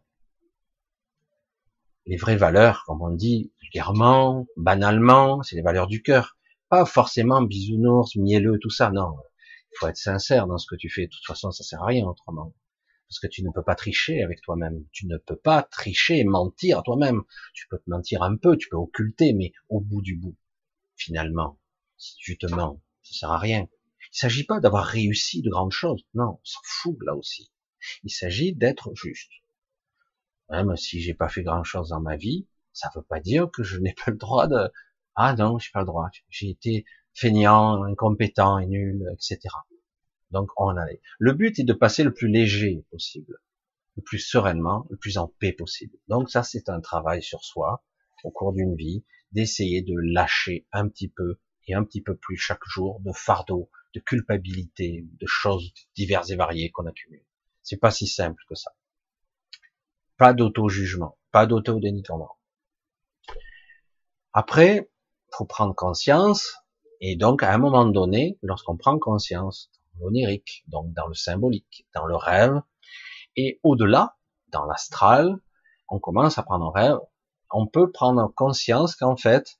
Les 2.05 2.15
vraies 2.15 2.37
valeurs, 2.37 2.83
comme 2.85 3.01
on 3.01 3.11
dit 3.11 3.51
vulgairement, 3.61 4.47
banalement, 4.55 5.43
c'est 5.43 5.55
les 5.55 5.61
valeurs 5.61 5.87
du 5.87 6.01
cœur. 6.01 6.38
Pas 6.69 6.85
forcément 6.85 7.41
bisounours, 7.41 8.15
mielleux, 8.15 8.59
tout 8.61 8.69
ça, 8.69 8.91
non. 8.91 9.17
Il 9.71 9.77
faut 9.79 9.87
être 9.87 9.97
sincère 9.97 10.47
dans 10.47 10.57
ce 10.57 10.67
que 10.67 10.75
tu 10.75 10.89
fais. 10.89 11.07
De 11.07 11.11
toute 11.11 11.25
façon, 11.25 11.51
ça 11.51 11.63
sert 11.63 11.81
à 11.81 11.87
rien 11.87 12.05
autrement. 12.05 12.53
Parce 13.07 13.19
que 13.19 13.27
tu 13.27 13.43
ne 13.43 13.49
peux 13.51 13.63
pas 13.63 13.75
tricher 13.75 14.21
avec 14.21 14.41
toi-même. 14.41 14.85
Tu 14.91 15.07
ne 15.07 15.17
peux 15.17 15.35
pas 15.35 15.63
tricher 15.63 16.23
mentir 16.23 16.79
à 16.79 16.81
toi-même. 16.83 17.23
Tu 17.53 17.67
peux 17.67 17.79
te 17.79 17.89
mentir 17.89 18.21
un 18.21 18.35
peu, 18.35 18.55
tu 18.55 18.69
peux 18.69 18.77
occulter, 18.77 19.33
mais 19.33 19.51
au 19.67 19.81
bout 19.81 20.01
du 20.01 20.15
bout, 20.15 20.37
finalement, 20.95 21.59
si 21.97 22.15
tu 22.17 22.37
te 22.37 22.45
mens, 22.45 22.81
ça 23.01 23.19
sert 23.19 23.31
à 23.31 23.39
rien. 23.39 23.67
Il 24.13 24.17
s'agit 24.17 24.43
pas 24.43 24.59
d'avoir 24.59 24.85
réussi 24.85 25.41
de 25.41 25.49
grandes 25.49 25.71
choses. 25.71 26.03
Non, 26.13 26.39
on 26.39 26.45
s'en 26.45 26.61
fout 26.63 26.97
là 27.03 27.15
aussi. 27.15 27.51
Il 28.03 28.11
s'agit 28.11 28.53
d'être 28.53 28.91
juste. 28.93 29.31
Même 30.49 30.75
si 30.77 31.01
j'ai 31.01 31.13
pas 31.13 31.29
fait 31.29 31.43
grand 31.43 31.63
chose 31.63 31.89
dans 31.89 32.01
ma 32.01 32.15
vie, 32.15 32.47
ça 32.73 32.89
veut 32.95 33.03
pas 33.03 33.19
dire 33.19 33.49
que 33.51 33.63
je 33.63 33.77
n'ai 33.77 33.93
pas 33.93 34.11
le 34.11 34.17
droit 34.17 34.47
de, 34.47 34.71
ah 35.21 35.35
non, 35.35 35.59
j'ai 35.59 35.69
pas 35.73 35.81
le 35.81 35.85
droit. 35.85 36.09
J'ai 36.29 36.49
été 36.49 36.85
feignant, 37.13 37.83
incompétent 37.83 38.57
et 38.57 38.67
nul, 38.67 39.05
etc. 39.11 39.39
Donc 40.31 40.49
on 40.55 40.69
allait. 40.77 41.01
Le 41.17 41.33
but 41.33 41.59
est 41.59 41.65
de 41.65 41.73
passer 41.73 42.05
le 42.05 42.13
plus 42.13 42.29
léger 42.29 42.85
possible, 42.89 43.37
le 43.97 44.01
plus 44.01 44.19
sereinement, 44.19 44.87
le 44.89 44.95
plus 44.95 45.17
en 45.17 45.27
paix 45.27 45.51
possible. 45.51 45.97
Donc 46.07 46.29
ça, 46.29 46.41
c'est 46.41 46.69
un 46.69 46.79
travail 46.79 47.21
sur 47.21 47.43
soi 47.43 47.83
au 48.23 48.31
cours 48.31 48.53
d'une 48.53 48.77
vie, 48.77 49.03
d'essayer 49.33 49.81
de 49.81 49.93
lâcher 49.97 50.65
un 50.71 50.87
petit 50.87 51.09
peu 51.09 51.37
et 51.67 51.73
un 51.73 51.83
petit 51.83 52.01
peu 52.01 52.15
plus 52.15 52.37
chaque 52.37 52.65
jour 52.65 53.01
de 53.01 53.11
fardeau, 53.11 53.69
de 53.93 53.99
culpabilité, 53.99 55.05
de 55.19 55.27
choses 55.27 55.73
diverses 55.97 56.29
et 56.29 56.37
variées 56.37 56.71
qu'on 56.71 56.85
accumule. 56.85 57.25
C'est 57.61 57.77
pas 57.77 57.91
si 57.91 58.07
simple 58.07 58.41
que 58.47 58.55
ça. 58.55 58.71
Pas 60.15 60.33
d'auto-jugement, 60.33 61.17
pas 61.31 61.45
d'auto-dénigrement. 61.45 62.37
Après, 64.31 64.88
faut 65.31 65.45
prendre 65.45 65.75
conscience, 65.75 66.55
et 67.01 67.15
donc 67.15 67.43
à 67.43 67.53
un 67.53 67.57
moment 67.57 67.85
donné, 67.85 68.37
lorsqu'on 68.41 68.77
prend 68.77 68.97
conscience 68.99 69.71
dans 69.93 70.05
l'onirique, 70.05 70.63
donc 70.67 70.93
dans 70.93 71.07
le 71.07 71.13
symbolique, 71.13 71.87
dans 71.95 72.05
le 72.05 72.15
rêve, 72.15 72.61
et 73.35 73.59
au-delà, 73.63 74.17
dans 74.49 74.65
l'astral, 74.65 75.37
on 75.89 75.99
commence 75.99 76.37
à 76.37 76.43
prendre 76.43 76.65
un 76.65 76.71
rêve, 76.71 76.99
on 77.51 77.67
peut 77.67 77.91
prendre 77.91 78.31
conscience 78.35 78.95
qu'en 78.95 79.15
fait, 79.15 79.59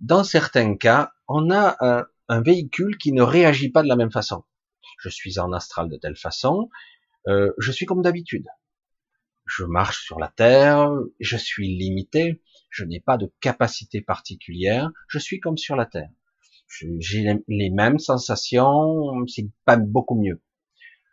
dans 0.00 0.24
certains 0.24 0.76
cas, 0.76 1.12
on 1.28 1.50
a 1.50 1.76
un, 1.80 2.06
véhicule 2.40 2.96
qui 2.96 3.12
ne 3.12 3.20
réagit 3.20 3.70
pas 3.70 3.82
de 3.82 3.88
la 3.88 3.96
même 3.96 4.10
façon. 4.10 4.44
Je 4.98 5.10
suis 5.10 5.38
en 5.38 5.52
astral 5.52 5.90
de 5.90 5.98
telle 5.98 6.16
façon, 6.16 6.70
euh, 7.28 7.52
je 7.58 7.70
suis 7.70 7.84
comme 7.84 8.00
d'habitude. 8.00 8.46
Je 9.44 9.64
marche 9.64 10.02
sur 10.02 10.18
la 10.18 10.28
terre, 10.28 10.90
je 11.20 11.36
suis 11.36 11.68
limité, 11.76 12.42
je 12.72 12.84
n'ai 12.84 13.00
pas 13.00 13.18
de 13.18 13.30
capacité 13.40 14.00
particulière, 14.00 14.90
je 15.08 15.18
suis 15.18 15.38
comme 15.38 15.58
sur 15.58 15.76
la 15.76 15.86
Terre. 15.86 16.10
J'ai 16.98 17.26
les 17.48 17.70
mêmes 17.70 17.98
sensations, 17.98 19.12
c'est 19.28 19.48
pas 19.66 19.76
beaucoup 19.76 20.18
mieux. 20.18 20.42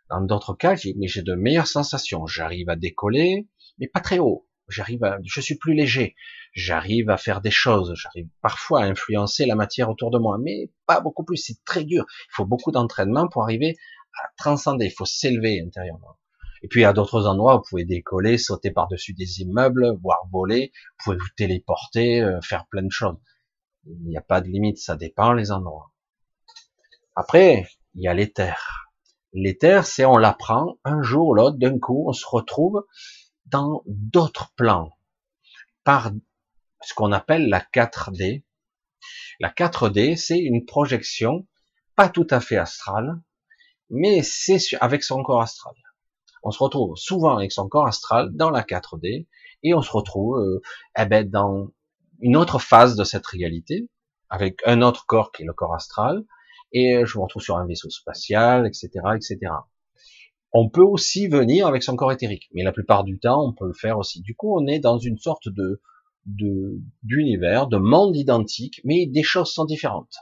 Dans 0.08 0.22
d'autres 0.22 0.54
cas, 0.54 0.74
j'ai 0.74 0.94
de 0.94 1.34
meilleures 1.34 1.66
sensations. 1.66 2.26
J'arrive 2.26 2.70
à 2.70 2.76
décoller, 2.76 3.46
mais 3.78 3.86
pas 3.86 4.00
très 4.00 4.18
haut. 4.18 4.48
J'arrive 4.68 5.00
je 5.22 5.40
suis 5.40 5.56
plus 5.56 5.74
léger. 5.74 6.16
J'arrive 6.54 7.10
à 7.10 7.18
faire 7.18 7.42
des 7.42 7.50
choses. 7.50 7.92
J'arrive 7.94 8.28
parfois 8.40 8.82
à 8.82 8.86
influencer 8.86 9.44
la 9.44 9.54
matière 9.54 9.90
autour 9.90 10.10
de 10.10 10.18
moi, 10.18 10.38
mais 10.42 10.70
pas 10.86 11.00
beaucoup 11.00 11.24
plus. 11.24 11.36
C'est 11.36 11.62
très 11.64 11.84
dur. 11.84 12.06
Il 12.08 12.34
faut 12.34 12.46
beaucoup 12.46 12.72
d'entraînement 12.72 13.28
pour 13.28 13.42
arriver 13.42 13.76
à 14.14 14.28
transcender. 14.38 14.86
Il 14.86 14.92
faut 14.92 15.04
s'élever 15.04 15.60
intérieurement. 15.60 16.16
Et 16.62 16.68
puis 16.68 16.84
à 16.84 16.92
d'autres 16.92 17.26
endroits, 17.26 17.56
vous 17.56 17.62
pouvez 17.68 17.84
décoller, 17.84 18.36
sauter 18.36 18.70
par-dessus 18.70 19.14
des 19.14 19.40
immeubles, 19.40 19.96
voire 20.02 20.26
voler, 20.30 20.72
vous 20.74 21.04
pouvez 21.04 21.16
vous 21.16 21.34
téléporter, 21.36 22.22
euh, 22.22 22.40
faire 22.42 22.66
plein 22.66 22.82
de 22.82 22.90
choses. 22.90 23.16
Il 23.86 24.08
n'y 24.08 24.16
a 24.16 24.22
pas 24.22 24.40
de 24.40 24.48
limite, 24.48 24.78
ça 24.78 24.96
dépend 24.96 25.32
les 25.32 25.52
endroits. 25.52 25.90
Après, 27.16 27.66
il 27.94 28.02
y 28.02 28.08
a 28.08 28.14
l'éther. 28.14 28.88
L'éther, 29.32 29.86
c'est 29.86 30.04
on 30.04 30.18
l'apprend 30.18 30.76
un 30.84 31.02
jour 31.02 31.28
ou 31.28 31.34
l'autre, 31.34 31.56
d'un 31.56 31.78
coup, 31.78 32.04
on 32.08 32.12
se 32.12 32.26
retrouve 32.26 32.84
dans 33.46 33.82
d'autres 33.86 34.52
plans, 34.54 34.90
par 35.82 36.12
ce 36.82 36.94
qu'on 36.94 37.12
appelle 37.12 37.48
la 37.48 37.60
4D. 37.60 38.44
La 39.40 39.50
4D, 39.50 40.16
c'est 40.16 40.38
une 40.38 40.66
projection 40.66 41.46
pas 41.96 42.08
tout 42.08 42.26
à 42.30 42.40
fait 42.40 42.58
astrale, 42.58 43.20
mais 43.88 44.22
c'est 44.22 44.58
avec 44.80 45.02
son 45.02 45.22
corps 45.22 45.42
astral 45.42 45.74
on 46.42 46.50
se 46.50 46.62
retrouve 46.62 46.96
souvent 46.96 47.36
avec 47.36 47.52
son 47.52 47.68
corps 47.68 47.86
astral 47.86 48.30
dans 48.32 48.50
la 48.50 48.62
4D 48.62 49.26
et 49.62 49.74
on 49.74 49.82
se 49.82 49.90
retrouve 49.90 50.38
euh, 50.38 50.60
eh 50.98 51.04
ben, 51.06 51.28
dans 51.28 51.68
une 52.20 52.36
autre 52.36 52.58
phase 52.58 52.96
de 52.96 53.04
cette 53.04 53.26
réalité 53.26 53.88
avec 54.28 54.60
un 54.66 54.82
autre 54.82 55.06
corps 55.06 55.32
qui 55.32 55.42
est 55.42 55.46
le 55.46 55.52
corps 55.52 55.74
astral 55.74 56.24
et 56.72 57.02
je 57.04 57.18
me 57.18 57.24
retrouve 57.24 57.42
sur 57.42 57.56
un 57.56 57.66
vaisseau 57.66 57.90
spatial, 57.90 58.66
etc., 58.66 58.90
etc. 59.14 59.52
On 60.52 60.68
peut 60.68 60.82
aussi 60.82 61.28
venir 61.28 61.66
avec 61.66 61.82
son 61.82 61.96
corps 61.96 62.12
éthérique, 62.12 62.48
mais 62.52 62.62
la 62.62 62.72
plupart 62.72 63.04
du 63.04 63.18
temps, 63.18 63.44
on 63.44 63.52
peut 63.52 63.66
le 63.66 63.74
faire 63.74 63.98
aussi. 63.98 64.20
Du 64.20 64.34
coup, 64.34 64.56
on 64.56 64.66
est 64.66 64.80
dans 64.80 64.98
une 64.98 65.18
sorte 65.18 65.48
de 65.48 65.80
d'univers, 67.02 67.66
de 67.66 67.78
monde 67.78 68.14
identique, 68.14 68.80
mais 68.84 69.06
des 69.06 69.22
choses 69.22 69.50
sont 69.52 69.64
différentes. 69.64 70.16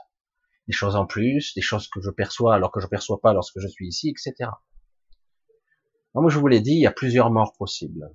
Des 0.67 0.73
choses 0.73 0.95
en 0.95 1.05
plus, 1.05 1.53
des 1.55 1.61
choses 1.61 1.89
que 1.89 1.99
je 2.01 2.09
perçois 2.09 2.55
alors 2.55 2.71
que 2.71 2.79
je 2.79 2.87
perçois 2.87 3.19
pas 3.19 3.33
lorsque 3.33 3.59
je 3.59 3.67
suis 3.67 3.87
ici, 3.87 4.09
etc. 4.09 4.51
Comme 6.13 6.29
je 6.29 6.39
vous 6.39 6.47
l'ai 6.47 6.61
dit, 6.61 6.73
il 6.73 6.81
y 6.81 6.87
a 6.87 6.91
plusieurs 6.91 7.29
morts 7.29 7.55
possibles. 7.55 8.13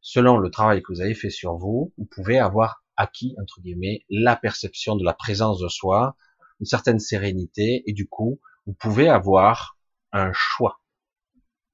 Selon 0.00 0.38
le 0.38 0.50
travail 0.50 0.82
que 0.82 0.92
vous 0.92 1.00
avez 1.00 1.14
fait 1.14 1.30
sur 1.30 1.56
vous, 1.56 1.92
vous 1.98 2.04
pouvez 2.06 2.38
avoir 2.38 2.82
acquis, 2.96 3.34
entre 3.40 3.60
guillemets, 3.60 4.04
la 4.08 4.36
perception 4.36 4.96
de 4.96 5.04
la 5.04 5.12
présence 5.12 5.60
de 5.60 5.68
soi, 5.68 6.16
une 6.60 6.66
certaine 6.66 6.98
sérénité, 6.98 7.82
et 7.86 7.92
du 7.92 8.08
coup, 8.08 8.40
vous 8.66 8.72
pouvez 8.72 9.08
avoir 9.08 9.76
un 10.12 10.32
choix. 10.32 10.80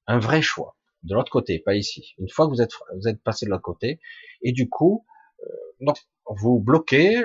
Un 0.06 0.18
vrai 0.18 0.42
choix. 0.42 0.76
De 1.04 1.14
l'autre 1.14 1.30
côté, 1.30 1.58
pas 1.58 1.74
ici. 1.74 2.14
Une 2.18 2.28
fois 2.28 2.46
que 2.46 2.50
vous 2.50 2.62
êtes, 2.62 2.72
vous 2.96 3.08
êtes 3.08 3.22
passé 3.22 3.46
de 3.46 3.50
l'autre 3.50 3.62
côté, 3.62 4.00
et 4.42 4.52
du 4.52 4.68
coup, 4.68 5.06
euh, 5.42 5.46
donc, 5.80 5.96
vous 6.26 6.58
bloquez, 6.58 7.24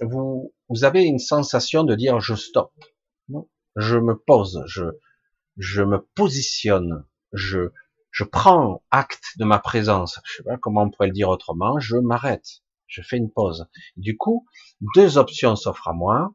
vous, 0.00 0.54
vous 0.68 0.84
avez 0.84 1.02
une 1.02 1.18
sensation 1.18 1.84
de 1.84 1.94
dire 1.94 2.20
je 2.20 2.34
stoppe. 2.34 2.72
Je 3.76 3.98
me 3.98 4.16
pose, 4.16 4.62
je, 4.66 4.84
je 5.56 5.82
me 5.82 6.00
positionne, 6.14 7.06
je, 7.32 7.72
je 8.10 8.24
prends 8.24 8.82
acte 8.90 9.36
de 9.38 9.44
ma 9.44 9.58
présence. 9.58 10.20
Je 10.24 10.36
sais 10.36 10.42
pas 10.44 10.56
comment 10.58 10.82
on 10.82 10.90
pourrait 10.90 11.08
le 11.08 11.12
dire 11.14 11.28
autrement. 11.28 11.78
Je 11.78 11.96
m'arrête, 11.96 12.62
je 12.86 13.02
fais 13.02 13.16
une 13.16 13.30
pause. 13.30 13.66
Du 13.96 14.16
coup, 14.16 14.46
deux 14.94 15.18
options 15.18 15.56
s'offrent 15.56 15.88
à 15.88 15.92
moi. 15.94 16.34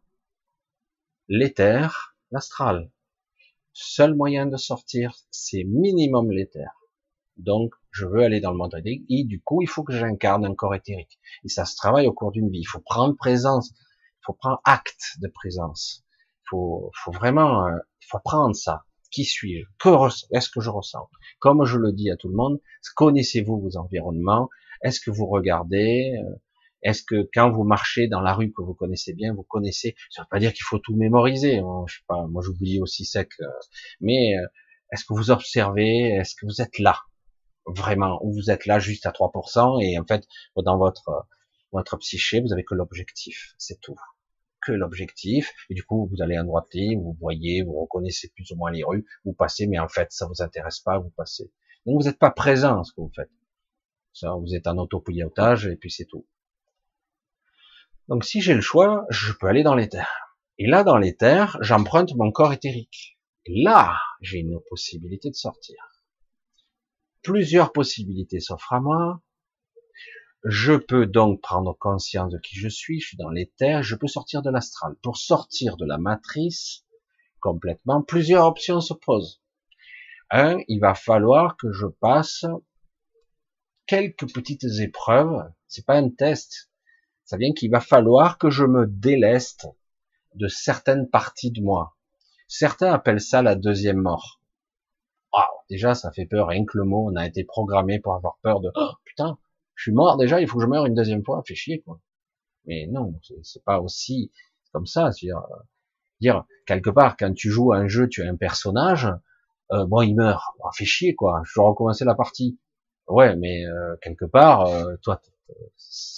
l'éther, 1.30 2.16
l'astral. 2.32 2.92
Seul 3.74 4.16
moyen 4.16 4.46
de 4.48 4.58
sortir, 4.58 5.16
c'est 5.32 5.64
minimum 5.64 6.32
l'éther. 6.32 6.70
Donc, 7.38 7.74
je 7.92 8.06
veux 8.06 8.24
aller 8.24 8.42
dans 8.42 8.52
le 8.52 8.58
monde 8.58 8.76
éthérique, 8.76 9.06
et 9.10 9.24
du 9.24 9.42
coup, 9.42 9.62
il 9.62 9.68
faut 9.68 9.84
que 9.84 9.94
j'incarne 9.94 10.46
un 10.46 10.56
corps 10.56 10.76
éthérique. 10.76 11.20
Et 11.46 11.50
ça 11.50 11.66
se 11.66 11.76
travaille 11.76 12.08
au 12.08 12.14
cours 12.14 12.32
d'une 12.32 12.50
vie. 12.50 12.60
Il 12.60 12.66
faut 12.68 12.82
prendre 12.82 13.16
présence, 13.16 13.72
il 13.72 14.22
faut 14.26 14.34
prendre 14.34 14.60
acte 14.66 15.18
de 15.22 15.30
présence. 15.30 16.04
Il 16.44 16.50
faut, 16.50 16.92
faut 16.96 17.12
vraiment, 17.12 17.68
euh, 17.68 17.78
il 18.02 18.08
faut 18.10 18.20
prendre 18.20 18.56
ça. 18.56 18.86
Qui 19.12 19.26
suis-je? 19.26 19.66
Que 19.80 19.90
est-ce 20.36 20.50
que 20.50 20.62
je 20.62 20.70
ressens 20.70 21.10
Comme 21.40 21.66
je 21.66 21.78
le 21.78 21.92
dis 21.94 22.10
à 22.12 22.18
tout 22.18 22.30
le 22.30 22.36
monde, 22.36 22.60
connaissez-vous 22.96 23.60
vos 23.60 23.78
environnements? 23.78 24.50
Est-ce 24.84 25.00
que 25.00 25.12
vous 25.12 25.28
regardez? 25.28 26.14
Euh, 26.18 26.36
Est-ce 26.84 27.04
que 27.04 27.30
quand 27.34 27.52
vous 27.52 27.64
marchez 27.64 28.08
dans 28.08 28.22
la 28.22 28.34
rue 28.34 28.52
que 28.54 28.62
vous 28.62 28.74
connaissez 28.74 29.14
bien, 29.14 29.34
vous 29.34 29.44
connaissez? 29.44 29.96
Ça 30.12 30.22
ne 30.22 30.26
veut 30.26 30.30
pas 30.30 30.40
dire 30.40 30.54
qu'il 30.54 30.64
faut 30.64 30.80
tout 30.80 30.96
mémoriser. 30.96 31.58
Hein, 31.60 31.84
je 31.88 31.96
sais 31.96 32.04
pas, 32.08 32.26
moi 32.28 32.42
j'oublie 32.46 32.80
aussi 32.82 33.06
sec. 33.06 33.30
Euh, 33.42 33.46
mais 34.02 34.34
est-ce 34.92 35.06
que 35.06 35.14
vous 35.14 35.32
observez? 35.32 36.16
Est-ce 36.16 36.36
que 36.36 36.46
vous 36.46 36.62
êtes 36.62 36.80
là? 36.80 37.00
Vraiment, 37.66 38.20
où 38.24 38.34
vous 38.34 38.50
êtes 38.50 38.66
là 38.66 38.80
juste 38.80 39.06
à 39.06 39.12
3%, 39.12 39.82
et 39.84 40.00
en 40.00 40.06
fait, 40.06 40.28
dans 40.56 40.78
votre, 40.78 41.28
votre 41.72 41.98
psyché, 41.98 42.42
vous 42.42 42.52
avez 42.54 42.64
que 42.64 42.74
l'objectif, 42.74 43.54
c'est 43.58 43.80
tout. 43.80 43.96
L'objectif, 44.74 45.54
et 45.70 45.74
du 45.74 45.84
coup, 45.84 46.08
vous 46.12 46.22
allez 46.22 46.38
en 46.38 46.44
droitier, 46.44 46.96
vous 46.96 47.18
voyez, 47.20 47.64
vous 47.64 47.80
reconnaissez 47.80 48.30
plus 48.36 48.52
ou 48.52 48.56
moins 48.56 48.72
les 48.72 48.84
rues, 48.84 49.06
vous 49.26 49.34
passez, 49.34 49.68
mais 49.68 49.80
en 49.80 49.88
fait, 49.88 50.12
ça 50.12 50.28
vous 50.28 50.42
intéresse 50.42 50.80
pas, 50.80 50.98
vous 50.98 51.12
passez. 51.12 51.52
Donc, 51.86 52.02
vous 52.02 52.08
n'êtes 52.08 52.20
pas 52.20 52.32
présent, 52.32 52.84
ce 52.84 52.92
que 52.94 53.02
vous 53.02 53.12
faites. 53.16 53.32
Ça, 54.14 54.34
vous 54.34 54.56
êtes 54.56 54.68
en 54.68 54.78
autopilotage, 54.78 55.68
et 55.68 55.76
puis 55.76 55.92
c'est 55.92 56.06
tout. 56.06 56.26
Donc, 58.08 58.26
si 58.26 58.42
j'ai 58.42 58.56
le 58.56 58.62
choix, 58.62 59.06
je 59.10 59.34
peux 59.34 59.48
aller 59.48 59.64
dans 59.64 59.76
l'éther. 59.76 60.08
Et 60.58 60.68
là, 60.68 60.84
dans 60.84 60.98
l'éther, 60.98 61.58
j'emprunte 61.62 62.16
mon 62.16 62.32
corps 62.32 62.54
éthérique. 62.54 63.18
Là, 63.48 63.98
j'ai 64.22 64.40
une 64.40 64.60
possibilité 64.70 65.30
de 65.30 65.36
sortir 65.36 65.76
plusieurs 67.24 67.72
possibilités 67.72 68.40
s'offrent 68.40 68.74
à 68.74 68.80
moi. 68.80 69.22
Je 70.44 70.74
peux 70.74 71.06
donc 71.06 71.42
prendre 71.42 71.78
conscience 71.78 72.32
de 72.32 72.38
qui 72.38 72.56
je 72.56 72.70
suis, 72.70 73.00
je 73.00 73.08
suis 73.08 73.18
dans 73.18 73.30
l'éther, 73.30 73.84
je 73.84 73.96
peux 73.96 74.08
sortir 74.08 74.42
de 74.42 74.50
l'astral. 74.50 74.96
Pour 75.02 75.18
sortir 75.18 75.78
de 75.78 75.86
la 75.86 75.98
matrice 75.98 76.86
complètement, 77.42 78.02
plusieurs 78.02 78.46
options 78.46 78.82
se 78.82 78.94
posent. 78.94 79.42
Un, 80.30 80.60
il 80.68 80.80
va 80.80 80.96
falloir 80.96 81.58
que 81.58 81.72
je 81.72 81.88
passe 81.88 82.46
quelques 83.86 84.32
petites 84.34 84.66
épreuves. 84.80 85.52
C'est 85.68 85.86
pas 85.86 85.98
un 85.98 86.10
test. 86.10 86.72
Ça 87.26 87.38
vient 87.38 87.54
qu'il 87.54 87.72
va 87.72 87.82
falloir 87.82 88.38
que 88.38 88.50
je 88.50 88.66
me 88.66 88.88
déleste 88.88 89.68
de 90.36 90.48
certaines 90.48 91.10
parties 91.10 91.52
de 91.52 91.62
moi. 91.62 91.98
Certains 92.48 92.94
appellent 92.94 93.22
ça 93.22 93.42
la 93.42 93.56
deuxième 93.56 94.02
mort. 94.02 94.40
Déjà, 95.70 95.94
ça 95.94 96.12
fait 96.12 96.26
peur. 96.26 96.48
Rien 96.48 96.66
que 96.66 96.78
le 96.78 96.84
mot, 96.84 97.08
on 97.12 97.16
a 97.16 97.28
été 97.28 97.44
programmé 97.44 98.00
pour 98.00 98.16
avoir 98.16 98.40
peur 98.42 98.60
de 98.60 98.72
oh, 98.74 98.92
putain, 99.06 99.38
je 99.80 99.84
suis 99.84 99.94
mort 99.94 100.18
déjà, 100.18 100.42
il 100.42 100.48
faut 100.48 100.58
que 100.58 100.64
je 100.66 100.70
meure 100.70 100.86
une 100.86 100.94
deuxième 100.94 101.24
fois, 101.24 101.42
fait 101.48 101.56
chier 101.56 101.80
quoi. 101.80 102.02
Mais 102.66 102.86
non, 102.88 103.18
c'est 103.44 103.64
pas 103.64 103.80
aussi 103.80 104.30
comme 104.74 104.86
ça. 104.86 105.14
C'est 105.14 105.28
dire, 105.28 105.42
dire 106.20 106.44
quelque 106.66 106.90
part 106.90 107.16
quand 107.16 107.34
tu 107.34 107.50
joues 107.50 107.72
à 107.72 107.78
un 107.78 107.88
jeu, 107.88 108.10
tu 108.10 108.22
as 108.22 108.28
un 108.30 108.36
personnage, 108.36 109.08
euh, 109.72 109.86
bon 109.86 110.02
il 110.02 110.16
meurt, 110.16 110.44
bon, 110.60 110.70
fait 110.74 110.84
chier 110.84 111.16
quoi. 111.16 111.42
Je 111.46 111.54
dois 111.56 111.70
recommencer 111.70 112.04
la 112.04 112.14
partie. 112.14 112.60
Ouais, 113.08 113.38
mais 113.38 113.66
euh, 113.66 113.96
quelque 114.02 114.26
part, 114.26 114.66
euh, 114.66 114.98
toi, 115.02 115.22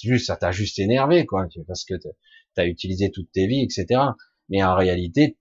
juste 0.01 0.25
ça 0.25 0.37
t'a 0.37 0.51
juste 0.51 0.79
énervé 0.79 1.27
quoi, 1.27 1.47
parce 1.67 1.85
que 1.85 1.93
t'as 2.55 2.65
utilisé 2.65 3.11
toutes 3.11 3.31
tes 3.31 3.45
vies, 3.45 3.61
etc. 3.61 4.01
Mais 4.49 4.63
en 4.63 4.73
réalité, 4.73 5.37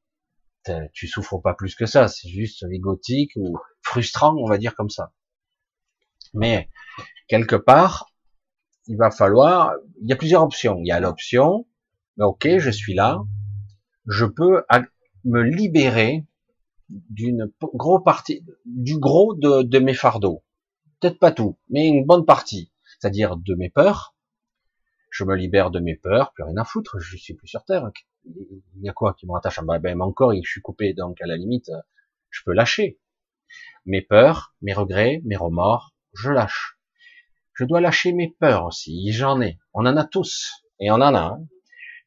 tu 0.92 1.08
souffres 1.08 1.38
pas 1.38 1.54
plus 1.54 1.74
que 1.74 1.86
ça. 1.86 2.06
C'est 2.06 2.28
juste 2.28 2.66
égotique 2.70 3.32
ou 3.36 3.56
frustrant, 3.80 4.36
on 4.36 4.46
va 4.46 4.58
dire 4.58 4.74
comme 4.74 4.90
ça. 4.90 5.10
Mais 6.34 6.68
quelque 7.28 7.56
part, 7.56 8.09
il 8.86 8.96
va 8.96 9.10
falloir, 9.10 9.74
il 10.00 10.08
y 10.08 10.12
a 10.12 10.16
plusieurs 10.16 10.42
options. 10.42 10.78
Il 10.78 10.86
y 10.86 10.92
a 10.92 11.00
l'option, 11.00 11.66
ok, 12.18 12.48
je 12.58 12.70
suis 12.70 12.94
là, 12.94 13.22
je 14.06 14.24
peux 14.24 14.64
me 15.24 15.42
libérer 15.42 16.26
d'une 16.88 17.50
grosse 17.60 18.02
partie, 18.04 18.44
du 18.64 18.98
gros 18.98 19.34
de, 19.34 19.78
mes 19.78 19.94
fardeaux. 19.94 20.42
Peut-être 21.00 21.18
pas 21.18 21.32
tout, 21.32 21.58
mais 21.68 21.86
une 21.86 22.04
bonne 22.04 22.24
partie. 22.24 22.72
C'est-à-dire 22.98 23.36
de 23.36 23.54
mes 23.54 23.70
peurs. 23.70 24.14
Je 25.10 25.24
me 25.24 25.34
libère 25.34 25.70
de 25.70 25.80
mes 25.80 25.96
peurs, 25.96 26.32
plus 26.32 26.44
rien 26.44 26.56
à 26.56 26.64
foutre, 26.64 26.98
je 27.00 27.16
suis 27.16 27.34
plus 27.34 27.48
sur 27.48 27.64
Terre. 27.64 27.90
Il 28.24 28.82
y 28.82 28.88
a 28.88 28.92
quoi 28.92 29.14
qui 29.14 29.26
me 29.26 29.32
rattache? 29.32 29.58
À 29.58 29.78
ben, 29.78 29.96
mon 29.96 30.12
corps, 30.12 30.34
je 30.34 30.48
suis 30.48 30.60
coupé, 30.60 30.92
donc 30.92 31.20
à 31.20 31.26
la 31.26 31.36
limite, 31.36 31.70
je 32.28 32.42
peux 32.44 32.52
lâcher. 32.52 33.00
Mes 33.86 34.02
peurs, 34.02 34.54
mes 34.62 34.72
regrets, 34.72 35.20
mes 35.24 35.36
remords, 35.36 35.94
je 36.12 36.30
lâche. 36.30 36.79
Je 37.60 37.66
dois 37.66 37.82
lâcher 37.82 38.14
mes 38.14 38.34
peurs 38.40 38.64
aussi, 38.64 39.12
j'en 39.12 39.42
ai. 39.42 39.58
On 39.74 39.84
en 39.84 39.98
a 39.98 40.06
tous, 40.06 40.50
et 40.80 40.90
on 40.90 40.94
en 40.94 41.14
a. 41.14 41.20
Hein. 41.20 41.46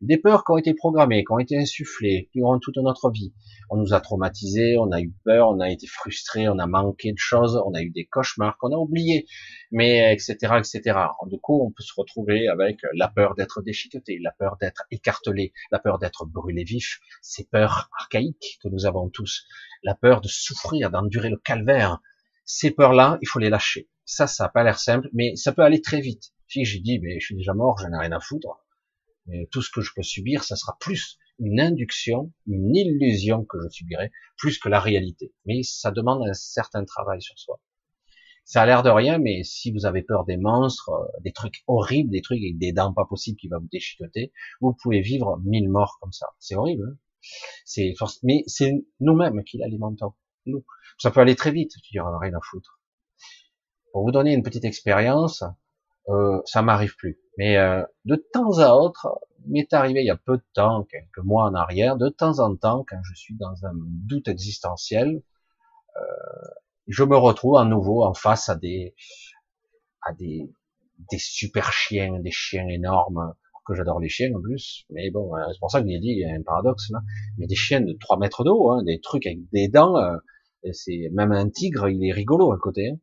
Des 0.01 0.17
peurs 0.17 0.43
qui 0.43 0.51
ont 0.51 0.57
été 0.57 0.73
programmées, 0.73 1.23
qui 1.23 1.31
ont 1.31 1.37
été 1.37 1.59
insufflées 1.59 2.31
durant 2.33 2.57
toute 2.57 2.77
notre 2.77 3.11
vie. 3.11 3.35
On 3.69 3.77
nous 3.77 3.93
a 3.93 4.01
traumatisés, 4.01 4.79
on 4.79 4.91
a 4.91 4.99
eu 4.99 5.13
peur, 5.23 5.49
on 5.49 5.59
a 5.59 5.69
été 5.69 5.85
frustrés, 5.85 6.49
on 6.49 6.57
a 6.57 6.65
manqué 6.65 7.11
de 7.11 7.19
choses, 7.19 7.61
on 7.67 7.75
a 7.75 7.83
eu 7.83 7.91
des 7.91 8.05
cauchemars 8.05 8.57
qu'on 8.57 8.71
a 8.71 8.77
oubliés, 8.77 9.27
mais 9.71 10.11
etc. 10.11 10.55
etc. 10.57 10.99
Du 11.27 11.37
coup, 11.39 11.63
on 11.63 11.69
peut 11.69 11.83
se 11.83 11.93
retrouver 11.95 12.47
avec 12.47 12.79
la 12.95 13.07
peur 13.07 13.35
d'être 13.35 13.61
déchiqueté, 13.61 14.17
la 14.23 14.31
peur 14.31 14.57
d'être 14.59 14.85
écartelé, 14.89 15.53
la 15.71 15.77
peur 15.77 15.99
d'être 15.99 16.25
brûlé 16.25 16.63
vif, 16.63 16.99
ces 17.21 17.43
peurs 17.43 17.91
archaïques 17.99 18.57
que 18.63 18.69
nous 18.69 18.87
avons 18.87 19.07
tous 19.07 19.45
la 19.83 19.93
peur 19.93 20.19
de 20.19 20.27
souffrir, 20.27 20.89
d'endurer 20.89 21.29
le 21.29 21.37
calvaire. 21.37 21.99
Ces 22.43 22.71
peurs-là, 22.71 23.19
il 23.21 23.27
faut 23.27 23.37
les 23.37 23.51
lâcher. 23.51 23.87
Ça, 24.05 24.27
ça 24.27 24.45
n'a 24.45 24.49
pas 24.49 24.63
l'air 24.63 24.79
simple, 24.79 25.09
mais 25.13 25.35
ça 25.35 25.53
peut 25.53 25.61
aller 25.61 25.81
très 25.81 26.01
vite. 26.01 26.33
Si 26.47 26.65
j'ai 26.65 26.79
dit, 26.79 26.99
mais 26.99 27.19
je 27.19 27.25
suis 27.25 27.35
déjà 27.35 27.53
mort, 27.53 27.77
j'en 27.79 27.91
ai 27.93 27.97
rien 27.97 28.11
à 28.11 28.19
foutre. 28.19 28.65
Mais 29.25 29.47
tout 29.51 29.61
ce 29.61 29.69
que 29.71 29.81
je 29.81 29.91
peux 29.95 30.03
subir, 30.03 30.43
ça 30.43 30.55
sera 30.55 30.77
plus 30.79 31.17
une 31.39 31.59
induction, 31.59 32.31
une 32.45 32.75
illusion 32.75 33.45
que 33.45 33.57
je 33.63 33.69
subirai, 33.69 34.11
plus 34.37 34.59
que 34.59 34.69
la 34.69 34.79
réalité. 34.79 35.33
Mais 35.45 35.63
ça 35.63 35.91
demande 35.91 36.27
un 36.27 36.33
certain 36.33 36.83
travail 36.85 37.21
sur 37.21 37.37
soi. 37.39 37.59
Ça 38.45 38.61
a 38.61 38.65
l'air 38.65 38.83
de 38.83 38.89
rien, 38.89 39.19
mais 39.19 39.43
si 39.43 39.71
vous 39.71 39.85
avez 39.85 40.03
peur 40.03 40.25
des 40.25 40.35
monstres, 40.35 40.89
euh, 40.89 41.21
des 41.21 41.31
trucs 41.31 41.63
horribles, 41.65 42.11
des 42.11 42.21
trucs 42.21 42.39
avec 42.39 42.57
des 42.57 42.73
dents 42.73 42.93
pas 42.93 43.05
possibles 43.05 43.37
qui 43.39 43.47
vont 43.47 43.59
vous 43.59 43.69
déchiqueter, 43.71 44.33
vous 44.59 44.73
pouvez 44.73 44.99
vivre 44.99 45.39
mille 45.45 45.69
morts 45.69 45.97
comme 46.01 46.11
ça. 46.11 46.27
C'est 46.39 46.55
horrible. 46.55 46.89
Hein 46.91 46.97
c'est 47.65 47.93
mais 48.23 48.43
c'est 48.47 48.73
nous-mêmes 48.99 49.43
qui 49.45 49.57
l'alimentons. 49.57 50.13
Nous. 50.45 50.65
Ça 50.97 51.09
peut 51.09 51.21
aller 51.21 51.35
très 51.35 51.51
vite. 51.51 51.71
Tu 51.83 51.91
diras 51.93 52.17
rien 52.19 52.33
à 52.33 52.41
foutre. 52.41 52.81
Pour 53.93 54.03
vous 54.03 54.11
donner 54.11 54.33
une 54.33 54.43
petite 54.43 54.65
expérience, 54.65 55.45
euh, 56.09 56.41
ça 56.45 56.61
m'arrive 56.61 56.95
plus. 56.97 57.17
Mais 57.37 57.57
euh, 57.57 57.81
de 58.03 58.15
temps 58.33 58.59
à 58.59 58.73
autre, 58.73 59.21
m'est 59.47 59.71
arrivé 59.71 60.01
il 60.01 60.07
y 60.07 60.11
a 60.11 60.17
peu 60.17 60.37
de 60.37 60.43
temps, 60.53 60.83
quelques 60.83 61.23
mois 61.23 61.45
en 61.45 61.53
arrière, 61.53 61.95
de 61.95 62.09
temps 62.09 62.39
en 62.39 62.55
temps, 62.57 62.85
quand 62.89 62.99
je 63.03 63.13
suis 63.15 63.35
dans 63.37 63.65
un 63.65 63.73
doute 63.75 64.27
existentiel, 64.27 65.23
euh, 65.95 66.01
je 66.87 67.03
me 67.03 67.15
retrouve 67.15 67.57
à 67.57 67.65
nouveau 67.65 68.03
en 68.03 68.13
face 68.13 68.49
à 68.49 68.55
des 68.55 68.95
à 70.01 70.13
des 70.13 70.51
des 71.11 71.19
super 71.19 71.71
chiens, 71.71 72.19
des 72.19 72.31
chiens 72.31 72.67
énormes, 72.67 73.33
que 73.65 73.73
j'adore 73.75 73.99
les 73.99 74.09
chiens 74.09 74.33
en 74.35 74.41
plus, 74.41 74.85
mais 74.89 75.09
bon, 75.11 75.35
euh, 75.35 75.41
c'est 75.51 75.59
pour 75.59 75.71
ça 75.71 75.81
que 75.81 75.87
j'ai 75.87 75.99
dit, 75.99 76.09
il 76.09 76.19
y 76.19 76.25
a 76.25 76.33
un 76.33 76.41
paradoxe 76.43 76.89
là, 76.91 76.99
mais 77.37 77.47
des 77.47 77.55
chiens 77.55 77.81
de 77.81 77.93
3 77.93 78.17
mètres 78.19 78.43
d'eau, 78.43 78.71
hein, 78.71 78.83
des 78.83 78.99
trucs 78.99 79.25
avec 79.25 79.39
des 79.51 79.67
dents, 79.67 79.97
euh, 79.97 80.17
c'est 80.71 81.09
même 81.13 81.31
un 81.31 81.49
tigre, 81.49 81.89
il 81.89 82.05
est 82.05 82.11
rigolo 82.11 82.51
à 82.51 82.57
côté, 82.57 82.89
hein. 82.89 82.97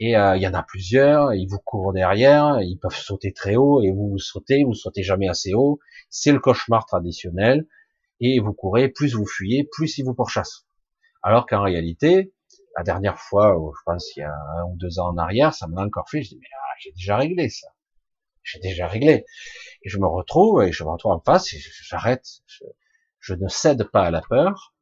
Et 0.00 0.16
euh, 0.16 0.36
il 0.36 0.42
y 0.42 0.48
en 0.48 0.54
a 0.54 0.62
plusieurs, 0.62 1.34
ils 1.34 1.46
vous 1.46 1.58
courent 1.58 1.92
derrière, 1.92 2.60
ils 2.62 2.78
peuvent 2.78 2.96
sauter 2.96 3.32
très 3.32 3.54
haut, 3.54 3.82
et 3.82 3.92
vous 3.92 4.18
sautez, 4.18 4.64
vous 4.64 4.74
sautez 4.74 5.02
jamais 5.02 5.28
assez 5.28 5.54
haut, 5.54 5.78
c'est 6.08 6.32
le 6.32 6.40
cauchemar 6.40 6.86
traditionnel, 6.86 7.66
et 8.20 8.40
vous 8.40 8.52
courez, 8.52 8.88
plus 8.88 9.14
vous 9.14 9.26
fuyez, 9.26 9.68
plus 9.70 9.98
ils 9.98 10.04
vous 10.04 10.14
pourchassent. 10.14 10.66
Alors 11.22 11.46
qu'en 11.46 11.62
réalité, 11.62 12.32
la 12.76 12.82
dernière 12.82 13.18
fois, 13.18 13.56
je 13.56 13.82
pense 13.84 14.16
il 14.16 14.20
y 14.20 14.22
a 14.22 14.32
un 14.32 14.64
ou 14.64 14.76
deux 14.76 14.98
ans 14.98 15.10
en 15.10 15.18
arrière, 15.18 15.54
ça 15.54 15.68
m'a 15.68 15.84
encore 15.84 16.08
fait, 16.10 16.22
je 16.22 16.30
dis, 16.30 16.38
mais 16.40 16.48
j'ai 16.80 16.92
déjà 16.92 17.16
réglé 17.16 17.48
ça 17.48 17.68
j'ai 18.42 18.60
déjà 18.60 18.86
réglé. 18.86 19.24
Et 19.82 19.88
je 19.88 19.98
me 19.98 20.06
retrouve, 20.06 20.62
et 20.62 20.72
je 20.72 20.84
me 20.84 20.90
retrouve 20.90 21.12
en 21.12 21.20
face, 21.20 21.52
et 21.52 21.58
j'arrête, 21.88 22.26
je, 23.18 23.34
ne 23.34 23.48
cède 23.48 23.84
pas 23.84 24.04
à 24.04 24.10
la 24.10 24.22
peur. 24.22 24.74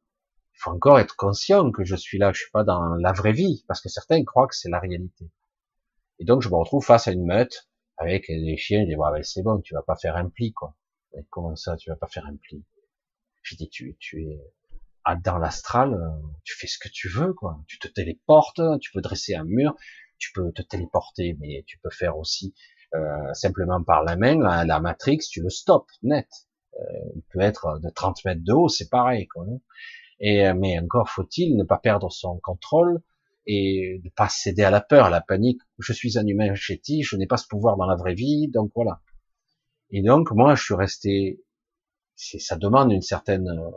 Il 0.59 0.63
faut 0.63 0.71
encore 0.71 0.99
être 0.99 1.15
conscient 1.15 1.71
que 1.71 1.85
je 1.85 1.95
suis 1.95 2.17
là, 2.17 2.33
je 2.33 2.41
suis 2.41 2.51
pas 2.51 2.65
dans 2.65 2.95
la 2.95 3.13
vraie 3.13 3.31
vie, 3.31 3.63
parce 3.69 3.79
que 3.79 3.87
certains 3.87 4.25
croient 4.25 4.47
que 4.47 4.55
c'est 4.57 4.69
la 4.69 4.81
réalité. 4.81 5.31
Et 6.19 6.25
donc 6.25 6.41
je 6.41 6.49
me 6.49 6.55
retrouve 6.55 6.83
face 6.83 7.07
à 7.07 7.13
une 7.13 7.25
meute, 7.25 7.69
avec 7.95 8.27
des 8.27 8.57
chiens, 8.57 8.81
je 8.81 8.89
dis, 8.89 8.95
ouais, 8.97 9.23
c'est 9.23 9.41
bon, 9.41 9.61
tu 9.61 9.73
vas 9.73 9.83
pas 9.83 9.95
faire 9.95 10.17
un 10.17 10.27
pli, 10.27 10.51
quoi. 10.51 10.75
comment 11.29 11.55
ça, 11.55 11.77
tu 11.77 11.89
vas 11.89 11.95
pas 11.95 12.07
faire 12.07 12.25
un 12.25 12.35
pli? 12.35 12.65
J'ai 13.41 13.55
dit, 13.55 13.69
tu, 13.69 13.95
tu 14.01 14.23
es 14.23 14.41
dans 15.23 15.37
l'astral, 15.37 15.97
tu 16.43 16.57
fais 16.57 16.67
ce 16.67 16.77
que 16.77 16.89
tu 16.89 17.07
veux, 17.07 17.33
quoi. 17.33 17.63
Tu 17.65 17.79
te 17.79 17.87
téléportes, 17.87 18.61
tu 18.81 18.91
peux 18.91 19.01
dresser 19.01 19.35
un 19.35 19.45
mur, 19.45 19.77
tu 20.17 20.33
peux 20.33 20.51
te 20.51 20.61
téléporter, 20.61 21.37
mais 21.39 21.63
tu 21.67 21.79
peux 21.79 21.89
faire 21.89 22.17
aussi 22.17 22.53
euh, 22.95 23.33
simplement 23.33 23.81
par 23.81 24.03
la 24.03 24.17
main, 24.17 24.37
la, 24.37 24.65
la 24.65 24.81
Matrix, 24.81 25.19
tu 25.19 25.41
le 25.41 25.49
stops 25.49 25.93
net. 26.03 26.27
il 27.15 27.23
peut 27.31 27.39
être 27.39 27.79
de 27.79 27.89
30 27.89 28.25
mètres 28.25 28.43
de 28.43 28.51
haut, 28.51 28.67
c'est 28.67 28.89
pareil. 28.89 29.25
Quoi, 29.27 29.45
hein. 29.49 29.59
Et 30.19 30.47
euh, 30.47 30.53
mais 30.53 30.79
encore 30.79 31.09
faut-il 31.09 31.55
ne 31.55 31.63
pas 31.63 31.77
perdre 31.77 32.11
son 32.11 32.39
contrôle 32.39 33.01
et 33.45 34.01
ne 34.03 34.09
pas 34.11 34.29
céder 34.29 34.63
à 34.63 34.69
la 34.69 34.81
peur, 34.81 35.05
à 35.05 35.09
la 35.09 35.21
panique. 35.21 35.61
Je 35.79 35.93
suis 35.93 36.17
un 36.19 36.27
humain 36.27 36.53
chétif, 36.55 37.07
je 37.09 37.15
n'ai 37.15 37.27
pas 37.27 37.37
ce 37.37 37.47
pouvoir 37.47 37.77
dans 37.77 37.87
la 37.87 37.95
vraie 37.95 38.13
vie, 38.13 38.47
donc 38.47 38.71
voilà. 38.75 39.01
Et 39.91 40.01
donc 40.03 40.31
moi, 40.31 40.55
je 40.55 40.63
suis 40.63 40.75
resté. 40.75 41.43
Ça 42.15 42.57
demande 42.57 42.91
une 42.91 43.01
certaine, 43.01 43.47
euh, 43.47 43.71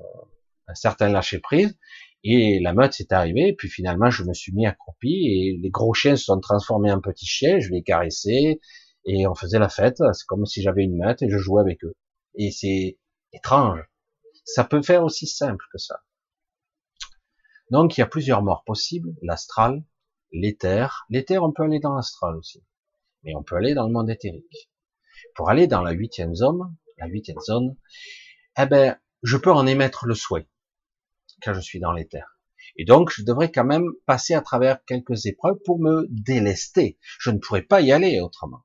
un 0.68 0.74
certain 0.74 1.08
lâcher 1.08 1.38
prise. 1.38 1.78
Et 2.24 2.60
la 2.60 2.72
meute 2.72 2.92
s'est 2.92 3.12
arrivée, 3.12 3.48
et 3.48 3.54
puis 3.54 3.68
finalement 3.68 4.10
je 4.10 4.22
me 4.24 4.32
suis 4.32 4.52
mis 4.52 4.66
accroupi, 4.66 5.26
et 5.26 5.58
les 5.60 5.70
gros 5.70 5.92
chiens 5.92 6.16
se 6.16 6.24
sont 6.26 6.38
transformés 6.38 6.92
en 6.92 7.00
petits 7.00 7.26
chiens, 7.26 7.58
je 7.58 7.70
les 7.70 7.82
caressais, 7.82 8.60
et 9.04 9.26
on 9.26 9.34
faisait 9.34 9.58
la 9.58 9.68
fête, 9.68 9.96
c'est 10.12 10.26
comme 10.26 10.46
si 10.46 10.62
j'avais 10.62 10.84
une 10.84 10.98
meute, 10.98 11.22
et 11.22 11.28
je 11.28 11.38
jouais 11.38 11.60
avec 11.60 11.82
eux. 11.84 11.94
Et 12.36 12.52
c'est 12.52 12.98
étrange. 13.32 13.80
Ça 14.44 14.64
peut 14.64 14.82
faire 14.82 15.02
aussi 15.02 15.26
simple 15.26 15.64
que 15.72 15.78
ça. 15.78 16.00
Donc 17.70 17.96
il 17.96 18.00
y 18.00 18.02
a 18.02 18.06
plusieurs 18.06 18.42
morts 18.42 18.64
possibles, 18.64 19.14
l'astral, 19.22 19.84
l'éther. 20.32 21.06
L'éther, 21.10 21.42
on 21.42 21.52
peut 21.52 21.62
aller 21.62 21.80
dans 21.80 21.94
l'astral 21.94 22.36
aussi, 22.36 22.64
mais 23.22 23.34
on 23.34 23.42
peut 23.42 23.56
aller 23.56 23.74
dans 23.74 23.86
le 23.86 23.92
monde 23.92 24.10
éthérique. 24.10 24.70
Pour 25.34 25.50
aller 25.50 25.66
dans 25.66 25.82
la 25.82 25.92
huitième 25.92 26.34
zone, 26.34 26.76
la 26.98 27.06
huitième 27.06 27.40
zone, 27.40 27.76
eh 28.58 28.66
ben, 28.66 28.98
je 29.22 29.36
peux 29.36 29.52
en 29.52 29.66
émettre 29.66 30.06
le 30.06 30.14
souhait 30.14 30.48
quand 31.42 31.54
je 31.54 31.60
suis 31.60 31.80
dans 31.80 31.92
l'éther. 31.92 32.38
Et 32.76 32.84
donc, 32.84 33.10
je 33.10 33.22
devrais 33.22 33.50
quand 33.50 33.64
même 33.64 33.90
passer 34.06 34.34
à 34.34 34.40
travers 34.40 34.84
quelques 34.84 35.26
épreuves 35.26 35.58
pour 35.64 35.78
me 35.78 36.06
délester. 36.10 36.98
Je 37.20 37.30
ne 37.30 37.38
pourrais 37.38 37.62
pas 37.62 37.80
y 37.80 37.92
aller 37.92 38.20
autrement. 38.20 38.64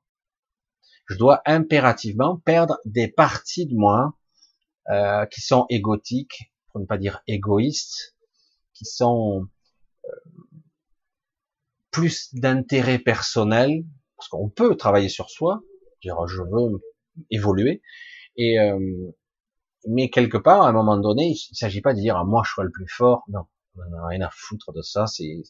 Je 1.09 1.15
dois 1.15 1.41
impérativement 1.45 2.37
perdre 2.37 2.79
des 2.85 3.07
parties 3.07 3.65
de 3.65 3.75
moi 3.75 4.17
euh, 4.89 5.25
qui 5.25 5.41
sont 5.41 5.65
égotiques, 5.69 6.53
pour 6.71 6.81
ne 6.81 6.85
pas 6.85 6.97
dire 6.97 7.21
égoïstes, 7.27 8.16
qui 8.77 8.85
sont 8.85 9.47
euh, 10.05 10.09
plus 11.91 12.33
d'intérêt 12.33 12.99
personnel, 12.99 13.83
parce 14.15 14.29
qu'on 14.29 14.49
peut 14.49 14.75
travailler 14.75 15.09
sur 15.09 15.29
soi, 15.29 15.61
dire 16.01 16.27
je 16.27 16.41
veux 16.41 16.81
évoluer, 17.31 17.81
et 18.35 18.59
euh, 18.59 18.79
mais 19.87 20.09
quelque 20.09 20.37
part, 20.37 20.63
à 20.63 20.69
un 20.69 20.73
moment 20.73 20.97
donné, 20.97 21.27
il 21.27 21.47
ne 21.51 21.55
s'agit 21.55 21.81
pas 21.81 21.93
de 21.93 21.99
dire 21.99 22.17
ah, 22.17 22.23
moi 22.23 22.43
je 22.45 22.51
suis 22.51 22.61
le 22.61 22.71
plus 22.71 22.87
fort. 22.87 23.23
Non, 23.29 23.45
on 23.75 23.89
n'a 23.89 24.07
rien 24.07 24.21
à 24.21 24.29
foutre 24.31 24.73
de 24.73 24.81
ça. 24.81 25.07
C'est 25.07 25.43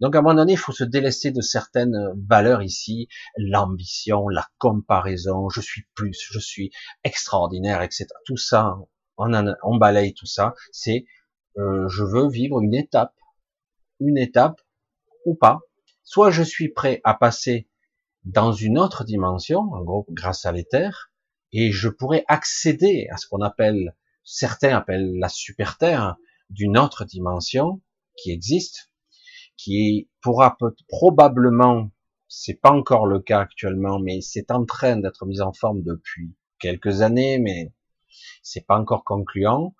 donc 0.00 0.14
à 0.16 0.18
un 0.18 0.22
moment 0.22 0.34
donné, 0.34 0.54
il 0.54 0.58
faut 0.58 0.72
se 0.72 0.84
délester 0.84 1.30
de 1.30 1.42
certaines 1.42 1.98
valeurs 2.26 2.62
ici, 2.62 3.08
l'ambition, 3.36 4.28
la 4.28 4.46
comparaison. 4.58 5.50
Je 5.50 5.60
suis 5.60 5.84
plus, 5.94 6.18
je 6.32 6.38
suis 6.38 6.70
extraordinaire, 7.04 7.82
etc. 7.82 8.06
Tout 8.24 8.38
ça, 8.38 8.76
on, 9.18 9.54
on 9.62 9.76
balaye 9.76 10.14
tout 10.14 10.26
ça. 10.26 10.54
C'est 10.72 11.04
euh, 11.58 11.88
je 11.88 12.04
veux 12.04 12.28
vivre 12.28 12.60
une 12.60 12.74
étape, 12.74 13.14
une 13.98 14.18
étape 14.18 14.60
ou 15.24 15.34
pas. 15.34 15.60
Soit 16.02 16.30
je 16.30 16.42
suis 16.42 16.68
prêt 16.68 17.00
à 17.04 17.14
passer 17.14 17.68
dans 18.24 18.52
une 18.52 18.78
autre 18.78 19.04
dimension, 19.04 19.60
en 19.60 19.82
gros 19.82 20.06
grâce 20.10 20.46
à 20.46 20.52
l'éther, 20.52 21.10
et 21.52 21.72
je 21.72 21.88
pourrais 21.88 22.24
accéder 22.28 23.08
à 23.10 23.16
ce 23.16 23.26
qu'on 23.26 23.40
appelle, 23.40 23.96
certains 24.24 24.76
appellent 24.76 25.18
la 25.18 25.28
super 25.28 25.78
terre, 25.78 26.16
d'une 26.50 26.78
autre 26.78 27.04
dimension 27.04 27.80
qui 28.16 28.30
existe, 28.32 28.90
qui 29.56 30.10
pourra 30.20 30.56
peut, 30.58 30.74
probablement, 30.88 31.90
c'est 32.28 32.60
pas 32.60 32.70
encore 32.70 33.06
le 33.06 33.20
cas 33.20 33.40
actuellement, 33.40 33.98
mais 33.98 34.20
c'est 34.20 34.50
en 34.50 34.64
train 34.64 34.96
d'être 34.96 35.26
mis 35.26 35.40
en 35.40 35.52
forme 35.52 35.82
depuis 35.82 36.34
quelques 36.58 37.02
années, 37.02 37.38
mais 37.38 37.72
c'est 38.42 38.66
pas 38.66 38.78
encore 38.78 39.04
concluant, 39.04 39.74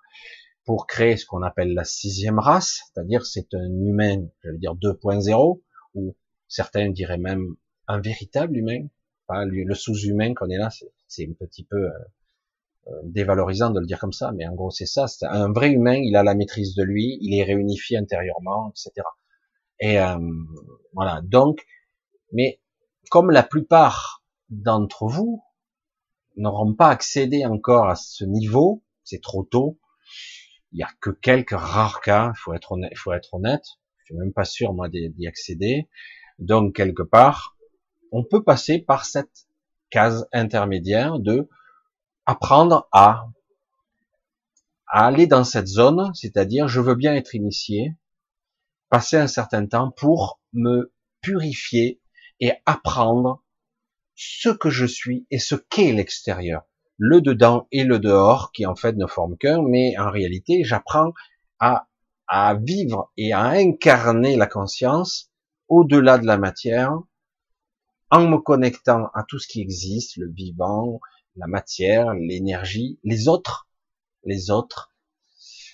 pour 0.65 0.87
créer 0.87 1.17
ce 1.17 1.25
qu'on 1.25 1.41
appelle 1.41 1.73
la 1.73 1.83
sixième 1.83 2.39
race, 2.39 2.81
c'est-à-dire 2.93 3.25
c'est 3.25 3.53
un 3.53 3.69
humain, 3.69 4.27
je 4.43 4.49
veux 4.49 4.57
dire 4.57 4.75
2.0, 4.75 5.61
ou 5.95 6.15
certains 6.47 6.89
diraient 6.89 7.17
même 7.17 7.55
un 7.87 7.99
véritable 7.99 8.57
humain, 8.57 8.87
pas 9.27 9.45
le 9.45 9.73
sous-humain 9.73 10.33
qu'on 10.33 10.49
est 10.49 10.57
là, 10.57 10.69
c'est 11.07 11.27
un 11.27 11.33
petit 11.33 11.63
peu 11.63 11.85
euh, 11.85 11.91
euh, 12.87 13.01
dévalorisant 13.03 13.69
de 13.69 13.79
le 13.79 13.85
dire 13.85 13.99
comme 13.99 14.11
ça, 14.11 14.31
mais 14.31 14.47
en 14.47 14.55
gros 14.55 14.71
c'est 14.71 14.87
ça. 14.87 15.07
C'est 15.07 15.27
un 15.27 15.51
vrai 15.51 15.71
humain, 15.71 15.95
il 15.95 16.15
a 16.15 16.23
la 16.23 16.33
maîtrise 16.33 16.73
de 16.73 16.83
lui, 16.83 17.19
il 17.21 17.37
est 17.37 17.43
réunifié 17.43 17.97
intérieurement, 17.97 18.71
etc. 18.71 19.05
Et 19.79 19.99
euh, 19.99 20.17
voilà. 20.93 21.21
Donc, 21.23 21.63
mais 22.31 22.59
comme 23.11 23.29
la 23.29 23.43
plupart 23.43 24.23
d'entre 24.49 25.05
vous 25.05 25.43
n'auront 26.37 26.73
pas 26.73 26.89
accédé 26.89 27.45
encore 27.45 27.87
à 27.87 27.95
ce 27.95 28.25
niveau, 28.25 28.83
c'est 29.03 29.21
trop 29.21 29.43
tôt. 29.43 29.77
Il 30.71 30.79
y 30.79 30.83
a 30.83 30.89
que 30.99 31.09
quelques 31.09 31.51
rares 31.51 32.01
cas. 32.01 32.31
Il 32.35 32.39
faut 32.39 32.53
être 32.53 32.71
honnête. 32.71 32.97
Faut 32.97 33.13
être 33.13 33.33
honnête. 33.33 33.65
Je 33.99 34.05
suis 34.05 34.15
même 34.15 34.33
pas 34.33 34.45
sûr 34.45 34.73
moi 34.73 34.89
d'y 34.89 35.27
accéder. 35.27 35.89
Donc 36.39 36.75
quelque 36.75 37.03
part, 37.03 37.57
on 38.11 38.23
peut 38.23 38.43
passer 38.43 38.79
par 38.79 39.05
cette 39.05 39.47
case 39.89 40.27
intermédiaire 40.33 41.19
de 41.19 41.49
apprendre 42.25 42.87
à, 42.91 43.27
aller 44.87 45.25
dans 45.25 45.45
cette 45.45 45.67
zone, 45.67 46.11
c'est-à-dire 46.13 46.67
je 46.67 46.81
veux 46.81 46.95
bien 46.95 47.15
être 47.15 47.33
initié, 47.33 47.95
passer 48.89 49.17
un 49.17 49.27
certain 49.27 49.65
temps 49.65 49.89
pour 49.89 50.41
me 50.51 50.93
purifier 51.21 52.01
et 52.41 52.53
apprendre 52.65 53.43
ce 54.15 54.49
que 54.49 54.69
je 54.69 54.85
suis 54.85 55.25
et 55.31 55.39
ce 55.39 55.55
qu'est 55.55 55.93
l'extérieur. 55.93 56.63
Le 57.03 57.19
dedans 57.19 57.67
et 57.71 57.83
le 57.83 57.97
dehors, 57.97 58.51
qui 58.51 58.67
en 58.67 58.75
fait 58.75 58.95
ne 58.95 59.07
forment 59.07 59.35
qu'un, 59.35 59.63
mais 59.63 59.97
en 59.97 60.11
réalité, 60.11 60.63
j'apprends 60.63 61.13
à, 61.59 61.87
à 62.27 62.53
vivre 62.53 63.11
et 63.17 63.33
à 63.33 63.41
incarner 63.41 64.35
la 64.35 64.45
conscience 64.45 65.31
au-delà 65.67 66.19
de 66.19 66.27
la 66.27 66.37
matière, 66.37 66.93
en 68.11 68.27
me 68.27 68.37
connectant 68.37 69.07
à 69.15 69.23
tout 69.27 69.39
ce 69.39 69.47
qui 69.47 69.61
existe, 69.61 70.15
le 70.17 70.29
vivant, 70.31 70.99
la 71.37 71.47
matière, 71.47 72.13
l'énergie, 72.13 72.99
les 73.03 73.27
autres, 73.27 73.67
les 74.23 74.51
autres, 74.51 74.93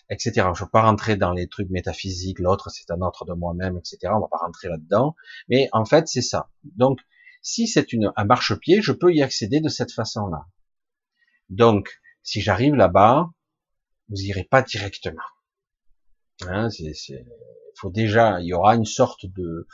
etc. 0.10 0.32
Je 0.36 0.62
ne 0.62 0.66
veux 0.66 0.72
pas 0.72 0.84
rentrer 0.84 1.18
dans 1.18 1.34
les 1.34 1.50
trucs 1.50 1.70
métaphysiques, 1.70 2.40
l'autre 2.40 2.70
c'est 2.70 2.90
un 2.90 3.02
autre 3.02 3.26
de 3.26 3.34
moi-même, 3.34 3.78
etc. 3.78 4.14
On 4.16 4.22
va 4.22 4.30
pas 4.30 4.38
rentrer 4.38 4.70
là-dedans. 4.70 5.14
Mais 5.50 5.68
en 5.74 5.84
fait, 5.84 6.08
c'est 6.08 6.22
ça. 6.22 6.50
Donc, 6.64 7.02
si 7.42 7.68
c'est 7.68 7.92
une, 7.92 8.14
un 8.16 8.24
marchepied, 8.24 8.82
je 8.82 8.94
peux 8.94 9.14
y 9.14 9.22
accéder 9.22 9.60
de 9.60 9.68
cette 9.68 9.92
façon-là. 9.92 10.46
Donc, 11.50 12.00
si 12.24 12.42
j'arrive 12.42 12.76
là-bas, 12.76 13.30
vous 14.10 14.22
irez 14.22 14.44
pas 14.44 14.62
directement. 14.62 15.24
Hein, 16.42 16.70
c'est, 16.70 17.26
faut 17.76 17.90
déjà, 17.90 18.40
il 18.42 18.48
y 18.48 18.54
aura 18.54 18.76
une 18.76 18.86
sorte 18.86 19.26
de, 19.26 19.68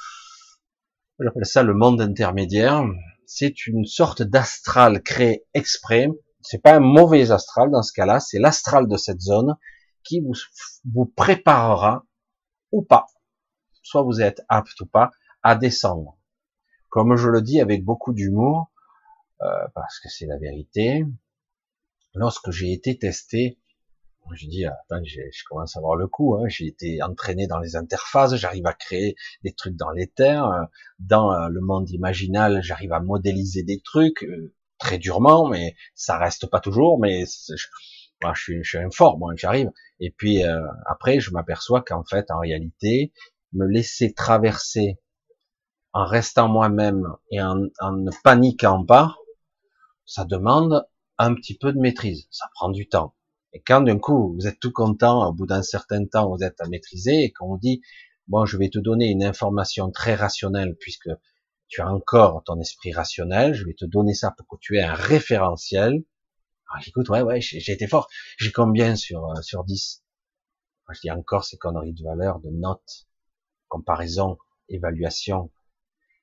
j'appelle 1.19 1.45
ça 1.45 1.63
le 1.63 1.73
monde 1.73 2.01
intermédiaire. 2.01 2.83
C'est 3.25 3.67
une 3.67 3.85
sorte 3.85 4.21
d'astral 4.21 5.01
créé 5.01 5.45
exprès. 5.53 6.07
C'est 6.41 6.61
pas 6.61 6.75
un 6.75 6.79
mauvais 6.79 7.31
astral 7.31 7.71
dans 7.71 7.83
ce 7.83 7.93
cas-là, 7.93 8.19
c'est 8.19 8.39
l'astral 8.39 8.87
de 8.87 8.97
cette 8.97 9.21
zone 9.21 9.55
qui 10.03 10.19
vous, 10.19 10.33
vous 10.93 11.05
préparera 11.05 12.05
ou 12.71 12.81
pas, 12.81 13.05
soit 13.81 14.03
vous 14.03 14.21
êtes 14.21 14.41
apte 14.49 14.79
ou 14.81 14.85
pas, 14.85 15.11
à 15.41 15.55
descendre. 15.55 16.17
Comme 16.89 17.15
je 17.15 17.29
le 17.29 17.41
dis 17.41 17.61
avec 17.61 17.85
beaucoup 17.85 18.13
d'humour, 18.13 18.71
euh, 19.41 19.67
parce 19.73 19.99
que 19.99 20.09
c'est 20.09 20.25
la 20.25 20.37
vérité, 20.37 21.05
lorsque 22.15 22.51
j'ai 22.51 22.71
été 22.71 22.97
testé 22.97 23.59
je 24.31 24.47
dis, 24.47 24.65
attends, 24.65 25.03
je 25.03 25.43
commence 25.49 25.75
à 25.75 25.79
avoir 25.79 25.95
le 25.95 26.07
coup. 26.07 26.35
Hein. 26.35 26.47
J'ai 26.47 26.65
été 26.65 27.01
entraîné 27.03 27.47
dans 27.47 27.59
les 27.59 27.75
interfaces, 27.75 28.35
j'arrive 28.35 28.65
à 28.65 28.73
créer 28.73 29.15
des 29.43 29.53
trucs 29.53 29.75
dans 29.75 29.91
l'éther. 29.91 30.45
Euh, 30.45 30.63
dans 30.99 31.33
euh, 31.33 31.49
le 31.49 31.61
monde 31.61 31.89
imaginal, 31.89 32.61
j'arrive 32.63 32.93
à 32.93 32.99
modéliser 32.99 33.63
des 33.63 33.81
trucs 33.81 34.23
euh, 34.23 34.53
très 34.79 34.97
durement, 34.97 35.47
mais 35.47 35.75
ça 35.93 36.17
reste 36.17 36.49
pas 36.49 36.59
toujours. 36.59 36.99
Mais 36.99 37.25
je, 37.25 38.61
suis, 38.63 38.77
un 38.77 38.89
fort, 38.89 39.19
moi, 39.19 39.33
j'arrive. 39.35 39.69
Et 39.99 40.11
puis 40.11 40.43
après, 40.85 41.19
je 41.19 41.31
m'aperçois 41.31 41.81
qu'en 41.81 42.03
fait, 42.03 42.31
en 42.31 42.39
réalité, 42.39 43.13
me 43.51 43.65
laisser 43.65 44.13
traverser 44.13 44.97
en 45.93 46.05
restant 46.05 46.49
moi-même 46.49 47.05
et 47.31 47.41
en, 47.41 47.61
en 47.79 47.91
ne 47.91 48.11
paniquant 48.23 48.83
pas, 48.83 49.15
ça 50.05 50.25
demande 50.25 50.85
un 51.23 51.35
petit 51.35 51.57
peu 51.57 51.73
de 51.73 51.79
maîtrise. 51.79 52.27
Ça 52.31 52.47
prend 52.55 52.69
du 52.69 52.87
temps 52.87 53.15
et 53.53 53.61
quand 53.61 53.81
d'un 53.81 53.99
coup, 53.99 54.33
vous 54.33 54.47
êtes 54.47 54.59
tout 54.59 54.71
content, 54.71 55.27
au 55.27 55.31
bout 55.31 55.45
d'un 55.45 55.61
certain 55.61 56.05
temps, 56.05 56.35
vous 56.35 56.43
êtes 56.43 56.59
à 56.59 56.67
maîtriser, 56.67 57.23
et 57.23 57.31
qu'on 57.31 57.49
vous 57.49 57.59
dit, 57.59 57.81
bon, 58.27 58.45
je 58.45 58.57
vais 58.57 58.69
te 58.69 58.79
donner 58.79 59.09
une 59.09 59.23
information 59.23 59.91
très 59.91 60.15
rationnelle, 60.15 60.75
puisque 60.79 61.09
tu 61.67 61.81
as 61.81 61.91
encore 61.91 62.43
ton 62.43 62.59
esprit 62.59 62.91
rationnel, 62.93 63.53
je 63.53 63.63
vais 63.65 63.75
te 63.75 63.85
donner 63.85 64.15
ça 64.15 64.31
pour 64.31 64.47
que 64.47 64.55
tu 64.59 64.77
aies 64.77 64.83
un 64.83 64.95
référentiel. 64.95 66.03
Alors 66.69 66.81
j'écoute, 66.81 67.09
ouais, 67.09 67.21
ouais, 67.21 67.41
j'ai 67.41 67.71
été 67.71 67.87
fort. 67.87 68.09
J'ai 68.37 68.51
combien 68.51 68.95
sur, 68.95 69.23
euh, 69.29 69.41
sur 69.41 69.63
10 69.63 70.03
Je 70.91 70.99
dis 71.01 71.11
encore 71.11 71.45
ces 71.45 71.57
conneries 71.57 71.93
de 71.93 72.03
valeur, 72.03 72.39
de 72.39 72.49
notes, 72.49 73.07
comparaison, 73.67 74.37
évaluation. 74.69 75.51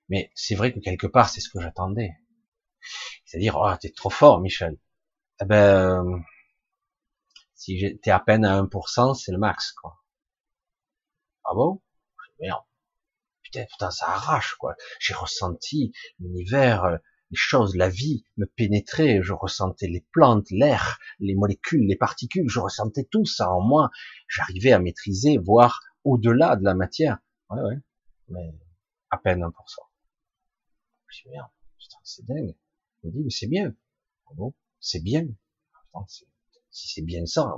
Mais 0.09 0.33
c'est 0.35 0.57
vrai 0.57 0.73
que 0.73 0.81
quelque 0.81 1.07
part, 1.07 1.29
c'est 1.29 1.41
ce 1.41 1.49
que 1.49 1.61
j'attendais. 1.61 2.11
C'est-à-dire, 3.25 3.57
oh, 3.57 3.73
t'es 3.81 3.91
trop 3.91 4.11
fort, 4.11 4.41
Michel. 4.41 4.77
Eh 5.41 5.45
ben, 5.47 6.25
Si 7.55 7.79
j'étais 7.79 8.11
à 8.11 8.19
peine 8.19 8.45
à 8.45 8.57
1%, 8.57 9.15
c'est 9.15 9.31
le 9.31 9.39
max, 9.39 9.71
quoi. 9.71 10.03
Ah 11.45 11.53
bon? 11.55 11.83
Merde. 12.41 12.63
Putain, 13.43 13.65
putain, 13.67 13.91
ça 13.91 14.09
arrache, 14.09 14.55
quoi. 14.57 14.77
J'ai 15.01 15.15
ressenti 15.15 15.93
l'univers, 16.21 16.85
euh, 16.85 16.99
les 17.31 17.37
choses, 17.37 17.77
la 17.77 17.89
vie 17.91 18.25
me 18.39 18.47
pénétrait, 18.47 19.21
je 19.23 19.33
ressentais 19.35 19.89
les 19.89 20.07
plantes, 20.13 20.51
l'air, 20.51 20.99
les 21.21 21.35
molécules, 21.35 21.87
les 21.87 21.97
particules, 21.97 22.49
je 22.49 22.61
ressentais 22.61 23.05
tout 23.11 23.27
ça 23.27 23.51
en 23.53 23.61
moi. 23.61 23.91
J'arrivais 24.29 24.73
à 24.73 24.81
maîtriser, 24.81 25.39
voir 25.39 25.81
au-delà 26.05 26.57
de 26.57 26.65
la 26.65 26.75
matière. 26.75 27.19
Ouais, 27.51 27.63
ouais. 27.63 27.79
Mais 28.29 28.55
à 29.11 29.19
peine 29.19 29.43
1%. 29.43 29.53
Je 31.09 31.23
dis, 31.23 31.31
merde, 31.31 31.51
putain, 31.79 31.99
c'est 32.05 32.25
dingue. 32.27 32.55
Je 33.03 33.09
me 33.09 33.13
dis, 33.13 33.23
mais 33.25 33.31
c'est 33.31 33.49
bien. 33.49 33.75
Ah 34.27 34.33
bon, 34.37 34.55
c'est 34.81 35.03
bien. 35.03 35.27
si 36.71 36.89
c'est 36.89 37.03
bien 37.03 37.27
ça, 37.27 37.53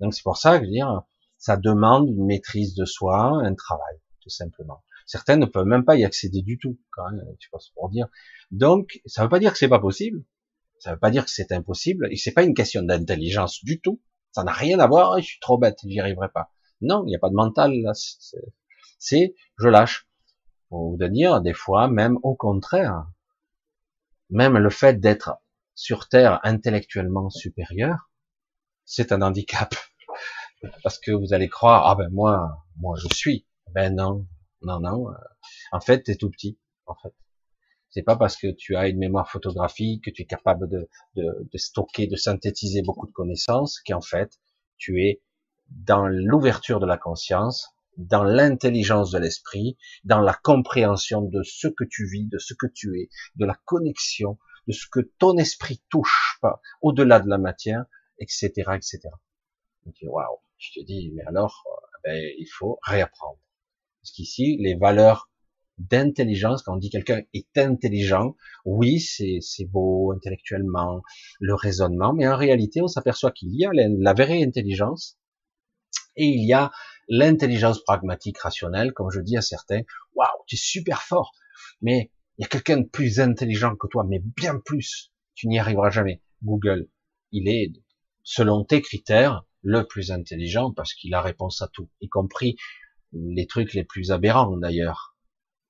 donc 0.00 0.14
c'est 0.14 0.22
pour 0.22 0.36
ça 0.36 0.58
que 0.58 0.64
je 0.64 0.68
veux 0.68 0.72
dire, 0.72 1.02
ça 1.38 1.56
demande 1.56 2.08
une 2.08 2.26
maîtrise 2.26 2.74
de 2.74 2.84
soi, 2.84 3.16
un 3.18 3.54
travail, 3.54 3.96
tout 4.20 4.30
simplement. 4.30 4.82
Certains 5.06 5.36
ne 5.36 5.46
peuvent 5.46 5.66
même 5.66 5.84
pas 5.84 5.96
y 5.96 6.04
accéder 6.04 6.42
du 6.42 6.58
tout, 6.58 6.78
quand 6.90 7.10
même, 7.10 7.24
tu 7.38 7.48
passes 7.50 7.70
pour 7.70 7.90
dire. 7.90 8.08
Donc, 8.50 9.00
ça 9.06 9.22
ne 9.22 9.26
veut 9.26 9.30
pas 9.30 9.38
dire 9.38 9.52
que 9.52 9.58
c'est 9.58 9.68
pas 9.68 9.78
possible, 9.78 10.24
ça 10.78 10.90
ne 10.90 10.94
veut 10.96 11.00
pas 11.00 11.10
dire 11.10 11.24
que 11.24 11.30
c'est 11.30 11.52
impossible, 11.52 12.08
et 12.10 12.16
c'est 12.16 12.32
pas 12.32 12.42
une 12.42 12.54
question 12.54 12.82
d'intelligence 12.82 13.64
du 13.64 13.80
tout. 13.80 14.02
Ça 14.32 14.44
n'a 14.44 14.52
rien 14.52 14.78
à 14.80 14.86
voir, 14.86 15.18
je 15.18 15.24
suis 15.24 15.40
trop 15.40 15.58
bête, 15.58 15.78
j'y 15.84 15.98
arriverai 16.00 16.28
pas. 16.28 16.52
Non, 16.82 17.04
il 17.04 17.08
n'y 17.08 17.16
a 17.16 17.18
pas 17.18 17.30
de 17.30 17.34
mental 17.34 17.72
là. 17.80 17.92
C'est, 18.98 19.34
je 19.58 19.68
lâche. 19.68 20.08
Pour 20.68 20.90
vous 20.90 21.08
dire, 21.08 21.40
des 21.40 21.52
fois, 21.52 21.88
même 21.88 22.18
au 22.22 22.34
contraire, 22.34 23.06
même 24.30 24.58
le 24.58 24.68
fait 24.68 25.00
d'être 25.00 25.38
sur 25.76 26.08
Terre 26.08 26.40
intellectuellement 26.42 27.30
supérieur, 27.30 28.10
c'est 28.84 29.12
un 29.12 29.22
handicap. 29.22 29.74
Parce 30.82 30.98
que 30.98 31.12
vous 31.12 31.32
allez 31.32 31.48
croire, 31.48 31.86
ah 31.86 31.94
ben 31.94 32.08
moi, 32.10 32.64
moi 32.78 32.96
je 32.98 33.14
suis. 33.14 33.46
Ben 33.72 33.94
non, 33.94 34.26
non, 34.62 34.80
non. 34.80 35.06
En 35.70 35.80
fait, 35.80 36.02
tu 36.02 36.10
es 36.10 36.16
tout 36.16 36.30
petit. 36.30 36.58
En 36.86 36.94
fait, 36.94 37.14
c'est 37.90 38.02
pas 38.02 38.16
parce 38.16 38.36
que 38.36 38.48
tu 38.48 38.76
as 38.76 38.88
une 38.88 38.98
mémoire 38.98 39.30
photographique, 39.30 40.04
que 40.04 40.10
tu 40.10 40.22
es 40.22 40.24
capable 40.24 40.68
de, 40.68 40.88
de, 41.14 41.48
de 41.52 41.58
stocker, 41.58 42.06
de 42.06 42.16
synthétiser 42.16 42.82
beaucoup 42.82 43.06
de 43.06 43.12
connaissances, 43.12 43.80
qu'en 43.86 44.00
fait, 44.00 44.38
tu 44.76 45.02
es 45.02 45.22
dans 45.68 46.06
l'ouverture 46.06 46.80
de 46.80 46.86
la 46.86 46.96
conscience, 46.96 47.68
dans 47.96 48.24
l'intelligence 48.24 49.10
de 49.10 49.18
l'esprit, 49.18 49.76
dans 50.04 50.20
la 50.20 50.34
compréhension 50.34 51.22
de 51.22 51.42
ce 51.42 51.68
que 51.68 51.84
tu 51.84 52.06
vis, 52.06 52.28
de 52.28 52.38
ce 52.38 52.54
que 52.54 52.66
tu 52.66 53.00
es, 53.00 53.08
de 53.36 53.46
la 53.46 53.58
connexion, 53.64 54.38
de 54.66 54.72
ce 54.72 54.86
que 54.90 55.00
ton 55.18 55.36
esprit 55.36 55.82
touche 55.88 56.38
pas, 56.40 56.60
au-delà 56.82 57.20
de 57.20 57.28
la 57.28 57.38
matière, 57.38 57.84
etc., 58.18 58.50
etc. 58.74 59.00
waouh, 60.02 60.38
je 60.58 60.80
te 60.80 60.84
dis, 60.84 61.12
mais 61.14 61.22
alors, 61.26 61.64
euh, 61.66 61.86
ben, 62.04 62.32
il 62.38 62.46
faut 62.46 62.78
réapprendre. 62.82 63.38
Parce 64.00 64.12
qu'ici, 64.12 64.56
les 64.60 64.74
valeurs 64.74 65.30
d'intelligence, 65.78 66.62
quand 66.62 66.74
on 66.74 66.78
dit 66.78 66.90
quelqu'un 66.90 67.22
est 67.34 67.58
intelligent, 67.58 68.34
oui, 68.64 69.00
c'est, 69.00 69.38
c'est 69.40 69.66
beau 69.66 70.12
intellectuellement, 70.12 71.02
le 71.40 71.54
raisonnement, 71.54 72.14
mais 72.14 72.26
en 72.26 72.36
réalité, 72.36 72.80
on 72.80 72.88
s'aperçoit 72.88 73.30
qu'il 73.30 73.54
y 73.54 73.66
a 73.66 73.70
la 73.72 74.14
vraie 74.14 74.42
intelligence, 74.42 75.18
et 76.16 76.26
il 76.26 76.46
y 76.46 76.54
a 76.54 76.72
l'intelligence 77.08 77.82
pragmatique 77.82 78.38
rationnelle, 78.38 78.92
comme 78.92 79.10
je 79.10 79.20
dis 79.20 79.36
à 79.36 79.42
certains, 79.42 79.82
waouh, 80.14 80.28
tu 80.46 80.56
es 80.56 80.58
super 80.58 81.02
fort, 81.02 81.32
mais 81.82 82.10
il 82.38 82.42
y 82.42 82.44
a 82.44 82.48
quelqu'un 82.48 82.78
de 82.78 82.88
plus 82.88 83.20
intelligent 83.20 83.76
que 83.76 83.86
toi, 83.86 84.04
mais 84.08 84.20
bien 84.20 84.58
plus, 84.58 85.12
tu 85.34 85.48
n'y 85.48 85.58
arriveras 85.58 85.90
jamais. 85.90 86.22
Google, 86.42 86.88
il 87.32 87.48
est, 87.48 87.72
selon 88.22 88.64
tes 88.64 88.82
critères, 88.82 89.44
le 89.62 89.86
plus 89.86 90.12
intelligent 90.12 90.72
parce 90.72 90.94
qu'il 90.94 91.14
a 91.14 91.20
réponse 91.20 91.62
à 91.62 91.68
tout, 91.68 91.90
y 92.00 92.08
compris 92.08 92.56
les 93.12 93.46
trucs 93.46 93.74
les 93.74 93.84
plus 93.84 94.12
aberrants 94.12 94.56
d'ailleurs. 94.56 95.16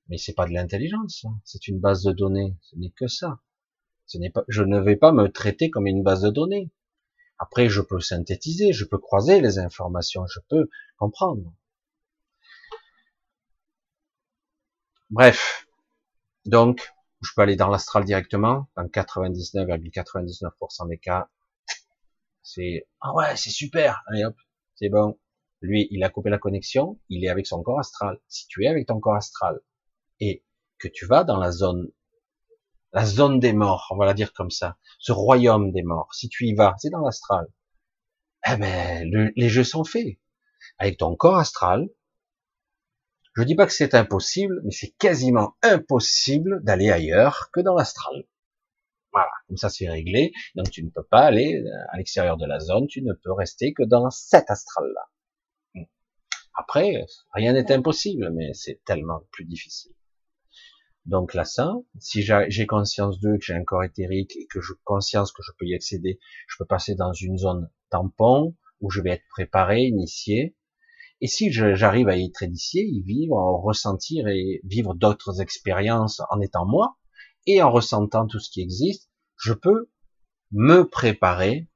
Mais 0.08 0.18
c'est 0.18 0.34
pas 0.34 0.46
de 0.46 0.52
l'intelligence, 0.52 1.24
hein. 1.24 1.40
c'est 1.44 1.66
une 1.68 1.80
base 1.80 2.02
de 2.02 2.12
données, 2.12 2.56
ce 2.62 2.76
n'est 2.76 2.90
que 2.90 3.06
ça. 3.06 3.40
Ce 4.06 4.18
n'est 4.18 4.30
pas, 4.30 4.44
je 4.48 4.62
ne 4.62 4.78
vais 4.78 4.96
pas 4.96 5.12
me 5.12 5.28
traiter 5.28 5.68
comme 5.70 5.86
une 5.86 6.02
base 6.02 6.22
de 6.22 6.30
données. 6.30 6.70
Après, 7.38 7.68
je 7.68 7.80
peux 7.80 8.00
synthétiser, 8.00 8.72
je 8.72 8.84
peux 8.84 8.98
croiser 8.98 9.40
les 9.40 9.58
informations, 9.58 10.26
je 10.26 10.40
peux 10.48 10.68
comprendre. 10.96 11.52
Bref. 15.10 15.65
Donc, 16.46 16.94
je 17.22 17.30
peux 17.34 17.42
aller 17.42 17.56
dans 17.56 17.68
l'astral 17.68 18.04
directement. 18.04 18.68
Dans 18.76 18.84
99,99% 18.84 20.88
des 20.88 20.98
cas, 20.98 21.28
c'est, 22.42 22.86
ah 23.00 23.12
ouais, 23.14 23.34
c'est 23.36 23.50
super. 23.50 24.02
Allez 24.06 24.24
hop, 24.24 24.36
c'est 24.76 24.88
bon. 24.88 25.18
Lui, 25.60 25.88
il 25.90 26.04
a 26.04 26.10
coupé 26.10 26.30
la 26.30 26.38
connexion, 26.38 27.00
il 27.08 27.24
est 27.24 27.28
avec 27.28 27.46
son 27.46 27.62
corps 27.62 27.80
astral. 27.80 28.20
Si 28.28 28.46
tu 28.46 28.64
es 28.64 28.68
avec 28.68 28.86
ton 28.86 29.00
corps 29.00 29.16
astral 29.16 29.60
et 30.20 30.44
que 30.78 30.88
tu 30.88 31.06
vas 31.06 31.24
dans 31.24 31.38
la 31.38 31.50
zone 31.50 31.88
la 32.92 33.04
zone 33.04 33.40
des 33.40 33.52
morts, 33.52 33.88
on 33.90 33.96
va 33.96 34.06
la 34.06 34.14
dire 34.14 34.32
comme 34.32 34.50
ça, 34.50 34.78
ce 34.98 35.12
royaume 35.12 35.72
des 35.72 35.82
morts, 35.82 36.08
si 36.14 36.30
tu 36.30 36.46
y 36.46 36.54
vas, 36.54 36.76
c'est 36.78 36.88
dans 36.88 37.00
l'astral, 37.00 37.46
eh 38.48 38.56
ben, 38.56 39.32
les 39.36 39.48
jeux 39.48 39.64
sont 39.64 39.84
faits. 39.84 40.18
Avec 40.78 40.98
ton 40.98 41.16
corps 41.16 41.36
astral, 41.36 41.88
je 43.36 43.42
dis 43.42 43.54
pas 43.54 43.66
que 43.66 43.72
c'est 43.72 43.94
impossible, 43.94 44.60
mais 44.64 44.70
c'est 44.70 44.94
quasiment 44.98 45.56
impossible 45.62 46.62
d'aller 46.62 46.90
ailleurs 46.90 47.50
que 47.52 47.60
dans 47.60 47.74
l'astral. 47.74 48.24
Voilà, 49.12 49.30
comme 49.46 49.56
ça 49.56 49.68
c'est 49.68 49.88
réglé. 49.88 50.32
Donc 50.54 50.70
tu 50.70 50.82
ne 50.82 50.90
peux 50.90 51.04
pas 51.04 51.20
aller 51.20 51.62
à 51.90 51.96
l'extérieur 51.96 52.36
de 52.36 52.46
la 52.46 52.60
zone, 52.60 52.86
tu 52.86 53.02
ne 53.02 53.12
peux 53.12 53.32
rester 53.32 53.72
que 53.72 53.82
dans 53.82 54.10
cet 54.10 54.50
astral-là. 54.50 55.84
Après, 56.58 57.04
rien 57.32 57.52
n'est 57.52 57.70
impossible, 57.70 58.30
mais 58.32 58.54
c'est 58.54 58.82
tellement 58.84 59.20
plus 59.30 59.44
difficile. 59.44 59.92
Donc 61.04 61.34
là, 61.34 61.44
ça, 61.44 61.74
si 62.00 62.22
j'ai 62.22 62.66
conscience 62.66 63.20
d'eux, 63.20 63.36
que 63.38 63.44
j'ai 63.44 63.54
un 63.54 63.62
corps 63.62 63.84
éthérique 63.84 64.34
et 64.36 64.46
que 64.46 64.60
je 64.60 64.72
conscience 64.82 65.30
que 65.30 65.42
je 65.42 65.52
peux 65.58 65.66
y 65.66 65.74
accéder, 65.74 66.18
je 66.48 66.56
peux 66.58 66.64
passer 66.64 66.94
dans 66.94 67.12
une 67.12 67.38
zone 67.38 67.70
tampon 67.90 68.56
où 68.80 68.90
je 68.90 69.02
vais 69.02 69.10
être 69.10 69.28
préparé, 69.30 69.82
initié. 69.82 70.56
Et 71.20 71.28
si 71.28 71.50
j'arrive 71.50 72.08
à 72.08 72.16
y 72.16 72.30
initié, 72.42 72.84
y 72.84 73.02
vivre, 73.02 73.36
en 73.36 73.58
ressentir 73.58 74.28
et 74.28 74.60
vivre 74.64 74.94
d'autres 74.94 75.40
expériences 75.40 76.20
en 76.30 76.40
étant 76.40 76.66
moi 76.66 76.98
et 77.46 77.62
en 77.62 77.70
ressentant 77.70 78.26
tout 78.26 78.38
ce 78.38 78.50
qui 78.50 78.60
existe, 78.60 79.10
je 79.36 79.52
peux 79.52 79.90
me 80.50 80.88
préparer 80.88 81.68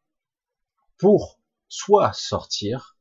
pour 0.98 1.40
soit 1.68 2.12
sortir 2.12 2.96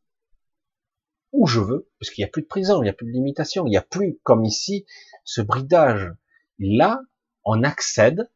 où 1.31 1.45
je 1.45 1.59
veux, 1.59 1.89
parce 1.99 2.09
qu'il 2.09 2.23
n'y 2.23 2.29
a 2.29 2.31
plus 2.31 2.41
de 2.41 2.47
prison, 2.47 2.81
il 2.81 2.85
n'y 2.85 2.89
a 2.89 2.93
plus 2.93 3.05
de 3.05 3.11
limitation, 3.11 3.65
il 3.65 3.69
n'y 3.69 3.77
a 3.77 3.81
plus, 3.81 4.19
comme 4.23 4.45
ici, 4.45 4.85
ce 5.23 5.41
bridage. 5.41 6.11
Là, 6.57 7.01
on 7.43 7.63
accède 7.63 8.31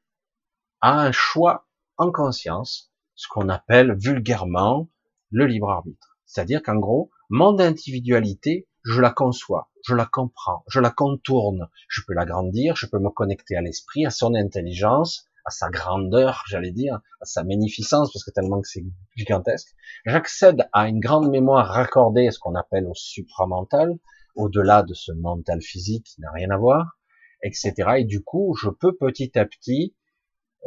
à 0.81 0.99
un 0.99 1.11
choix 1.11 1.67
en 1.97 2.11
conscience, 2.11 2.91
ce 3.15 3.27
qu'on 3.27 3.49
appelle 3.49 3.95
vulgairement 3.97 4.89
le 5.31 5.47
libre 5.47 5.69
arbitre. 5.69 6.19
C'est-à-dire 6.25 6.61
qu'en 6.61 6.75
gros, 6.75 7.09
mon 7.35 7.57
individualité, 7.57 8.67
je 8.85 9.01
la 9.01 9.09
conçois, 9.09 9.71
je 9.83 9.95
la 9.95 10.05
comprends, 10.05 10.63
je 10.67 10.79
la 10.79 10.91
contourne, 10.91 11.67
je 11.87 12.01
peux 12.05 12.13
l'agrandir, 12.13 12.75
je 12.75 12.85
peux 12.85 12.99
me 12.99 13.09
connecter 13.09 13.55
à 13.55 13.61
l'esprit, 13.61 14.05
à 14.05 14.11
son 14.11 14.35
intelligence, 14.35 15.27
à 15.43 15.49
sa 15.49 15.71
grandeur, 15.71 16.43
j'allais 16.47 16.71
dire, 16.71 17.01
à 17.21 17.25
sa 17.25 17.43
magnificence, 17.43 18.13
parce 18.13 18.23
que 18.23 18.29
tellement 18.29 18.61
que 18.61 18.67
c'est 18.67 18.85
gigantesque. 19.15 19.69
J'accède 20.05 20.69
à 20.73 20.87
une 20.87 20.99
grande 20.99 21.27
mémoire 21.31 21.69
raccordée 21.69 22.27
à 22.27 22.31
ce 22.31 22.37
qu'on 22.37 22.53
appelle 22.53 22.85
au 22.85 22.93
supramental, 22.93 23.97
au-delà 24.35 24.83
de 24.83 24.93
ce 24.93 25.11
mental 25.11 25.59
physique 25.59 26.05
qui 26.05 26.21
n'a 26.21 26.29
rien 26.29 26.51
à 26.51 26.57
voir, 26.57 26.99
etc. 27.41 27.73
Et 27.97 28.03
du 28.03 28.23
coup, 28.23 28.55
je 28.61 28.69
peux 28.69 28.95
petit 28.95 29.39
à 29.39 29.45
petit 29.45 29.95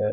euh, 0.00 0.11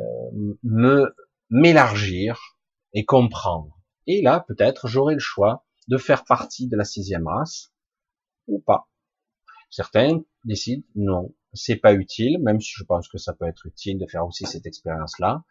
me 0.62 1.16
m'élargir 1.50 2.60
et 2.94 3.06
comprendre. 3.06 3.76
Et 4.06 4.22
là, 4.22 4.46
peut-être, 4.48 4.88
j'aurai 4.88 5.16
le 5.16 5.20
choix 5.20 5.66
de 5.88 5.98
faire 5.98 6.26
partie 6.26 6.68
de 6.68 6.76
la 6.76 6.86
sixième 6.86 7.28
race 7.28 7.72
ou 8.48 8.60
pas. 8.60 8.88
Certains 9.70 10.22
décident 10.46 10.84
non, 10.96 11.34
c'est 11.54 11.76
pas 11.76 11.94
utile, 11.94 12.40
même 12.42 12.60
si 12.60 12.74
je 12.76 12.84
pense 12.84 13.08
que 13.08 13.18
ça 13.18 13.34
peut 13.34 13.46
être 13.46 13.66
utile 13.66 13.98
de 13.98 14.06
faire 14.08 14.26
aussi 14.26 14.46
cette 14.46 14.66
expérience-là. 14.66 15.44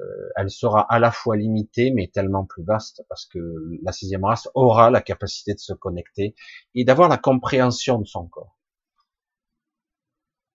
Euh, 0.00 0.30
elle 0.36 0.50
sera 0.50 0.80
à 0.92 0.98
la 0.98 1.10
fois 1.10 1.36
limitée, 1.36 1.90
mais 1.90 2.08
tellement 2.08 2.44
plus 2.46 2.64
vaste, 2.64 3.04
parce 3.08 3.26
que 3.26 3.38
la 3.82 3.92
sixième 3.92 4.24
race 4.24 4.48
aura 4.54 4.90
la 4.90 5.02
capacité 5.02 5.54
de 5.54 5.58
se 5.58 5.74
connecter 5.74 6.34
et 6.74 6.84
d'avoir 6.84 7.08
la 7.08 7.18
compréhension 7.18 7.98
de 7.98 8.06
son 8.06 8.26
corps. 8.26 8.58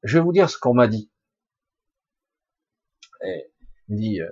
Je 0.03 0.17
vais 0.17 0.23
vous 0.23 0.31
dire 0.31 0.49
ce 0.49 0.57
qu'on 0.57 0.73
m'a 0.73 0.87
dit. 0.87 1.11
Dit 3.89 4.21
euh, 4.21 4.29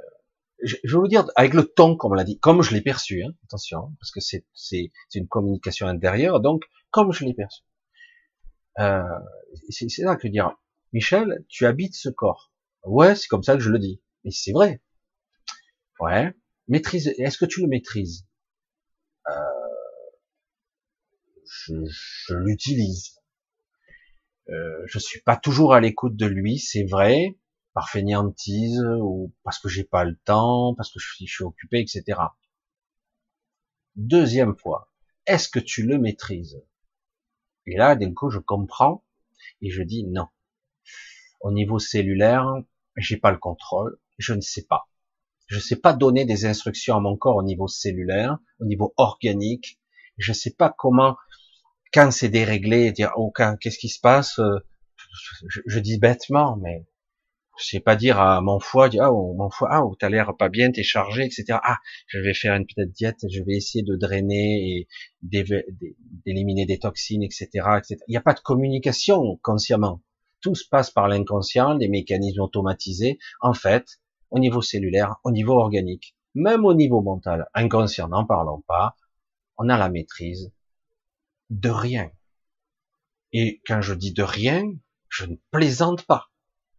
je, 0.65 0.75
vais 0.83 0.99
vous 0.99 1.07
dire 1.07 1.25
avec 1.35 1.53
le 1.53 1.63
ton 1.63 1.95
qu'on 1.95 2.09
me 2.09 2.15
l'a 2.15 2.23
dit, 2.23 2.39
comme 2.39 2.61
je 2.61 2.73
l'ai 2.73 2.81
perçu, 2.81 3.23
hein, 3.23 3.31
attention, 3.45 3.93
parce 3.99 4.11
que 4.11 4.19
c'est 4.19 4.91
une 5.13 5.27
communication 5.27 5.87
intérieure, 5.87 6.41
donc 6.41 6.63
comme 6.91 7.11
je 7.11 7.25
l'ai 7.25 7.33
perçu. 7.33 7.61
Euh, 8.79 9.03
c'est 9.69 9.89
ça 9.89 10.15
que 10.15 10.27
dire. 10.27 10.51
Michel, 10.91 11.45
tu 11.49 11.65
habites 11.65 11.95
ce 11.95 12.09
corps. 12.09 12.51
Ouais, 12.83 13.15
c'est 13.15 13.27
comme 13.27 13.43
ça 13.43 13.55
que 13.55 13.61
je 13.61 13.69
le 13.69 13.79
dis. 13.79 14.01
Mais 14.23 14.31
c'est 14.31 14.51
vrai. 14.51 14.81
Ouais. 15.99 16.33
Maîtrise. 16.67 17.13
Est-ce 17.17 17.37
que 17.37 17.45
tu 17.45 17.61
le 17.61 17.67
maîtrises? 17.67 18.25
Euh, 19.27 19.33
Je, 21.45 21.73
je 21.85 22.33
l'utilise. 22.35 23.15
Euh, 24.49 24.83
je 24.85 24.99
suis 24.99 25.21
pas 25.21 25.37
toujours 25.37 25.73
à 25.73 25.79
l'écoute 25.79 26.15
de 26.15 26.25
lui, 26.25 26.59
c'est 26.59 26.83
vrai, 26.83 27.37
par 27.75 27.89
fainéantise 27.89 28.81
ou 29.01 29.33
parce 29.43 29.59
que 29.59 29.67
j'ai 29.67 29.83
pas 29.83 30.05
le 30.05 30.15
temps, 30.23 30.73
parce 30.75 30.91
que 30.91 30.99
je 30.99 31.25
suis, 31.25 31.43
occupé, 31.43 31.81
etc. 31.81 32.19
Deuxième 33.97 34.55
fois, 34.55 34.89
est-ce 35.27 35.49
que 35.49 35.59
tu 35.59 35.85
le 35.85 35.99
maîtrises? 35.99 36.63
Et 37.67 37.75
là, 37.75 37.97
d'un 37.97 38.13
coup, 38.13 38.29
je 38.29 38.39
comprends 38.39 39.03
et 39.61 39.71
je 39.71 39.83
dis 39.83 40.05
non. 40.05 40.27
Au 41.41 41.51
niveau 41.51 41.77
cellulaire, 41.77 42.47
j'ai 42.95 43.17
pas 43.17 43.31
le 43.31 43.37
contrôle, 43.37 43.99
je 44.17 44.33
ne 44.33 44.41
sais 44.41 44.65
pas. 44.65 44.87
Je 45.47 45.57
ne 45.57 45.61
sais 45.61 45.75
pas 45.75 45.91
donner 45.91 46.23
des 46.23 46.45
instructions 46.45 46.95
à 46.95 47.01
mon 47.01 47.17
corps 47.17 47.35
au 47.35 47.43
niveau 47.43 47.67
cellulaire, 47.67 48.37
au 48.59 48.65
niveau 48.65 48.93
organique. 48.95 49.81
Je 50.17 50.31
ne 50.31 50.35
sais 50.35 50.51
pas 50.51 50.73
comment, 50.75 51.17
quand 51.93 52.09
c'est 52.11 52.29
déréglé, 52.29 52.93
dire 52.93 53.11
oh, 53.17 53.33
qu'est-ce 53.59 53.79
qui 53.79 53.89
se 53.89 53.99
passe? 53.99 54.39
Euh, 54.39 54.59
je, 55.49 55.61
je, 55.65 55.79
dis 55.79 55.99
bêtement, 55.99 56.55
mais 56.55 56.87
je 57.57 57.65
sais 57.65 57.79
pas 57.79 57.95
dire 57.95 58.19
à 58.19 58.41
mon 58.41 58.59
foie, 58.59 58.89
ah 58.99 59.11
mon 59.11 59.49
foie, 59.49 59.69
ah 59.71 59.85
oh, 59.85 59.95
t'as 59.97 60.09
l'air 60.09 60.35
pas 60.37 60.49
bien, 60.49 60.71
t'es 60.71 60.83
chargé, 60.83 61.23
etc. 61.23 61.59
Ah, 61.63 61.77
je 62.07 62.19
vais 62.19 62.33
faire 62.33 62.55
une 62.55 62.65
petite 62.65 62.91
diète, 62.91 63.25
je 63.29 63.41
vais 63.43 63.55
essayer 63.55 63.83
de 63.83 63.95
drainer 63.95 64.69
et 64.69 64.87
d'éliminer 65.21 66.65
des 66.65 66.79
toxines, 66.79 67.23
etc., 67.23 67.47
etc. 67.77 67.95
Il 68.07 68.11
n'y 68.11 68.17
a 68.17 68.21
pas 68.21 68.33
de 68.33 68.39
communication 68.39 69.39
consciemment. 69.41 70.01
Tout 70.41 70.55
se 70.55 70.67
passe 70.67 70.91
par 70.91 71.07
l'inconscient, 71.07 71.75
des 71.75 71.87
mécanismes 71.87 72.41
automatisés. 72.41 73.17
En 73.41 73.53
fait, 73.53 73.99
au 74.31 74.39
niveau 74.39 74.61
cellulaire, 74.61 75.15
au 75.23 75.31
niveau 75.31 75.53
organique, 75.53 76.15
même 76.33 76.65
au 76.65 76.73
niveau 76.73 77.01
mental, 77.01 77.47
inconscient, 77.53 78.09
n'en 78.09 78.25
parlons 78.25 78.61
pas, 78.67 78.95
on 79.57 79.69
a 79.69 79.77
la 79.77 79.89
maîtrise 79.89 80.51
de 81.49 81.69
rien. 81.69 82.11
Et 83.31 83.61
quand 83.65 83.81
je 83.81 83.93
dis 83.93 84.13
de 84.13 84.23
rien, 84.23 84.63
je 85.09 85.25
ne 85.25 85.35
plaisante 85.51 86.05
pas. 86.05 86.29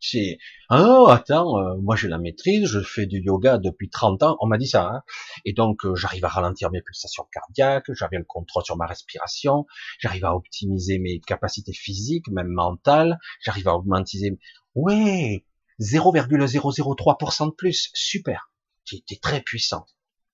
C'est 0.09 0.39
oh 0.71 1.09
attends, 1.11 1.59
euh, 1.59 1.77
moi 1.79 1.97
j'ai 1.97 2.07
la 2.07 2.19
maîtrise, 2.19 2.67
je 2.67 2.79
fais 2.79 3.07
du 3.07 3.21
yoga 3.21 3.59
depuis 3.59 3.91
30 3.91 4.23
ans, 4.23 4.37
on 4.41 4.47
m'a 4.47 4.57
dit 4.57 4.69
ça, 4.69 4.89
hein. 4.89 5.03
et 5.45 5.53
donc 5.53 5.85
euh, 5.85 5.97
j'arrive 5.97 6.25
à 6.25 6.29
ralentir 6.29 6.71
mes 6.71 6.81
pulsations 6.81 7.27
cardiaques, 7.33 7.93
j'avais 7.93 8.19
le 8.19 8.25
contrôle 8.25 8.65
sur 8.65 8.77
ma 8.77 8.87
respiration, 8.87 9.67
j'arrive 9.99 10.25
à 10.25 10.37
optimiser 10.37 11.01
mes 11.01 11.19
capacités 11.19 11.73
physiques, 11.73 12.29
même 12.29 12.49
mentales, 12.49 13.19
j'arrive 13.41 13.67
à 13.67 13.75
augmenter. 13.75 14.39
Ouais, 14.77 15.45
0,003% 15.81 17.47
de 17.47 17.55
plus, 17.55 17.91
super, 17.93 18.53
tu 18.85 18.99
es 19.11 19.17
très 19.21 19.41
puissant. 19.41 19.87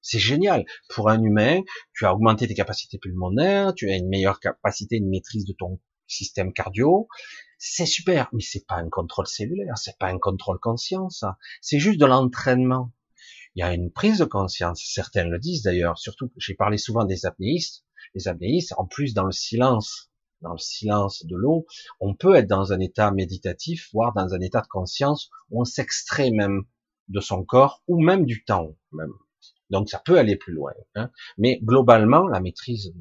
C'est 0.02 0.18
génial. 0.18 0.66
Pour 0.90 1.08
un 1.08 1.22
humain, 1.22 1.60
tu 1.94 2.04
as 2.04 2.12
augmenté 2.12 2.46
tes 2.46 2.54
capacités 2.54 2.98
pulmonaires, 2.98 3.72
tu 3.72 3.88
as 3.88 3.96
une 3.96 4.08
meilleure 4.08 4.40
capacité 4.40 5.00
de 5.00 5.06
maîtrise 5.06 5.46
de 5.46 5.54
ton 5.54 5.80
système 6.08 6.52
cardio, 6.52 7.08
c'est 7.64 7.86
super, 7.86 8.28
mais 8.32 8.42
c'est 8.42 8.66
pas 8.66 8.74
un 8.74 8.88
contrôle 8.88 9.28
cellulaire, 9.28 9.78
c'est 9.78 9.96
pas 9.96 10.08
un 10.08 10.18
contrôle 10.18 10.58
conscience, 10.58 11.24
c'est 11.60 11.78
juste 11.78 12.00
de 12.00 12.06
l'entraînement. 12.06 12.92
Il 13.54 13.60
y 13.60 13.62
a 13.62 13.72
une 13.72 13.92
prise 13.92 14.18
de 14.18 14.24
conscience, 14.24 14.82
certains 14.84 15.24
le 15.24 15.38
disent 15.38 15.62
d'ailleurs, 15.62 15.96
surtout, 15.96 16.32
j'ai 16.36 16.54
parlé 16.54 16.76
souvent 16.76 17.04
des 17.04 17.24
apnéistes, 17.24 17.84
les 18.16 18.26
apnéistes, 18.26 18.74
en 18.78 18.84
plus 18.84 19.14
dans 19.14 19.26
le 19.26 19.30
silence, 19.30 20.10
dans 20.40 20.54
le 20.54 20.58
silence 20.58 21.24
de 21.24 21.36
l'eau, 21.36 21.64
on 22.00 22.16
peut 22.16 22.34
être 22.34 22.48
dans 22.48 22.72
un 22.72 22.80
état 22.80 23.12
méditatif, 23.12 23.90
voire 23.92 24.12
dans 24.12 24.34
un 24.34 24.40
état 24.40 24.60
de 24.60 24.66
conscience 24.66 25.30
où 25.50 25.60
on 25.60 25.64
s'extrait 25.64 26.32
même 26.32 26.64
de 27.06 27.20
son 27.20 27.44
corps 27.44 27.84
ou 27.86 28.02
même 28.02 28.26
du 28.26 28.44
temps 28.44 28.76
même. 28.90 29.14
Donc 29.70 29.88
ça 29.88 30.00
peut 30.04 30.18
aller 30.18 30.34
plus 30.34 30.52
loin. 30.52 30.72
Hein. 30.96 31.12
Mais 31.38 31.60
globalement, 31.62 32.26
la 32.26 32.40
maîtrise, 32.40 32.92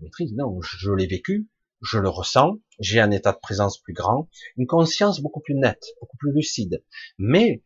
maîtrise, 0.00 0.34
non, 0.34 0.60
je 0.60 0.90
l'ai 0.90 1.06
vécu, 1.06 1.48
je 1.84 1.98
le 1.98 2.08
ressens, 2.08 2.58
j'ai 2.80 3.00
un 3.00 3.10
état 3.10 3.32
de 3.32 3.38
présence 3.38 3.78
plus 3.78 3.92
grand, 3.92 4.28
une 4.56 4.66
conscience 4.66 5.20
beaucoup 5.20 5.40
plus 5.40 5.54
nette, 5.54 5.84
beaucoup 6.00 6.16
plus 6.16 6.32
lucide. 6.32 6.82
Mais 7.18 7.62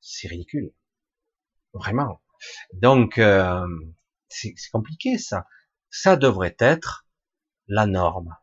c'est 0.00 0.28
ridicule, 0.28 0.72
vraiment. 1.72 2.20
Donc 2.74 3.18
euh, 3.18 3.66
c'est 4.28 4.54
compliqué 4.72 5.18
ça. 5.18 5.46
Ça 5.90 6.16
devrait 6.16 6.56
être 6.58 7.06
la 7.66 7.86
norme 7.86 8.36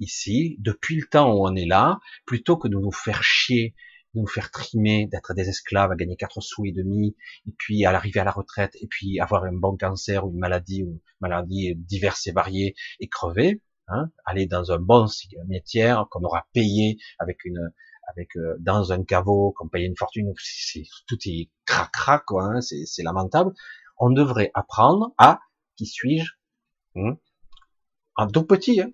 ici, 0.00 0.56
depuis 0.58 0.96
le 0.96 1.06
temps 1.06 1.32
où 1.32 1.46
on 1.46 1.54
est 1.54 1.66
là, 1.66 2.00
plutôt 2.26 2.56
que 2.56 2.68
de 2.68 2.76
nous 2.76 2.92
faire 2.92 3.22
chier, 3.22 3.74
de 4.14 4.20
nous 4.20 4.26
faire 4.26 4.50
trimer, 4.50 5.06
d'être 5.06 5.34
des 5.34 5.48
esclaves, 5.48 5.92
à 5.92 5.96
gagner 5.96 6.16
quatre 6.16 6.40
sous 6.40 6.66
et 6.66 6.72
demi, 6.72 7.16
et 7.46 7.52
puis 7.56 7.84
à 7.84 7.92
l'arrivée 7.92 8.20
à 8.20 8.24
la 8.24 8.32
retraite, 8.32 8.74
et 8.80 8.86
puis 8.86 9.20
avoir 9.20 9.44
un 9.44 9.52
bon 9.52 9.76
cancer 9.76 10.26
ou 10.26 10.30
une 10.30 10.38
maladie 10.38 10.82
ou 10.82 10.92
une 10.92 11.00
maladie 11.20 11.74
diverses 11.76 12.26
et 12.26 12.32
variées 12.32 12.74
et 13.00 13.08
crever. 13.08 13.62
Hein, 13.88 14.10
aller 14.24 14.46
dans 14.46 14.70
un 14.70 14.78
bon 14.78 15.06
métier 15.48 15.94
qu'on 16.10 16.22
aura 16.22 16.46
payé 16.52 16.98
avec 17.18 17.44
une 17.44 17.72
avec 18.08 18.36
euh, 18.36 18.56
dans 18.60 18.92
un 18.92 19.04
caveau 19.04 19.52
qu'on 19.56 19.68
payait 19.68 19.86
une 19.86 19.96
fortune, 19.96 20.32
c'est 20.38 20.84
tout 21.06 21.18
est 21.26 21.50
cracra 21.66 22.20
quoi, 22.20 22.44
hein, 22.44 22.60
c'est 22.60 23.02
lamentable. 23.02 23.52
On 23.98 24.10
devrait 24.10 24.50
apprendre 24.54 25.12
à 25.18 25.40
qui 25.76 25.86
suis-je 25.86 26.32
hein, 26.96 27.16
en 28.16 28.28
tout 28.28 28.44
petit, 28.44 28.80
hein, 28.80 28.90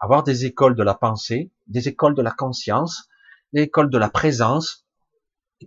avoir 0.00 0.22
des 0.22 0.46
écoles 0.46 0.76
de 0.76 0.82
la 0.82 0.94
pensée, 0.94 1.52
des 1.66 1.88
écoles 1.88 2.14
de 2.14 2.22
la 2.22 2.30
conscience, 2.30 3.08
des 3.52 3.62
écoles 3.62 3.90
de 3.90 3.98
la 3.98 4.10
présence, 4.10 4.86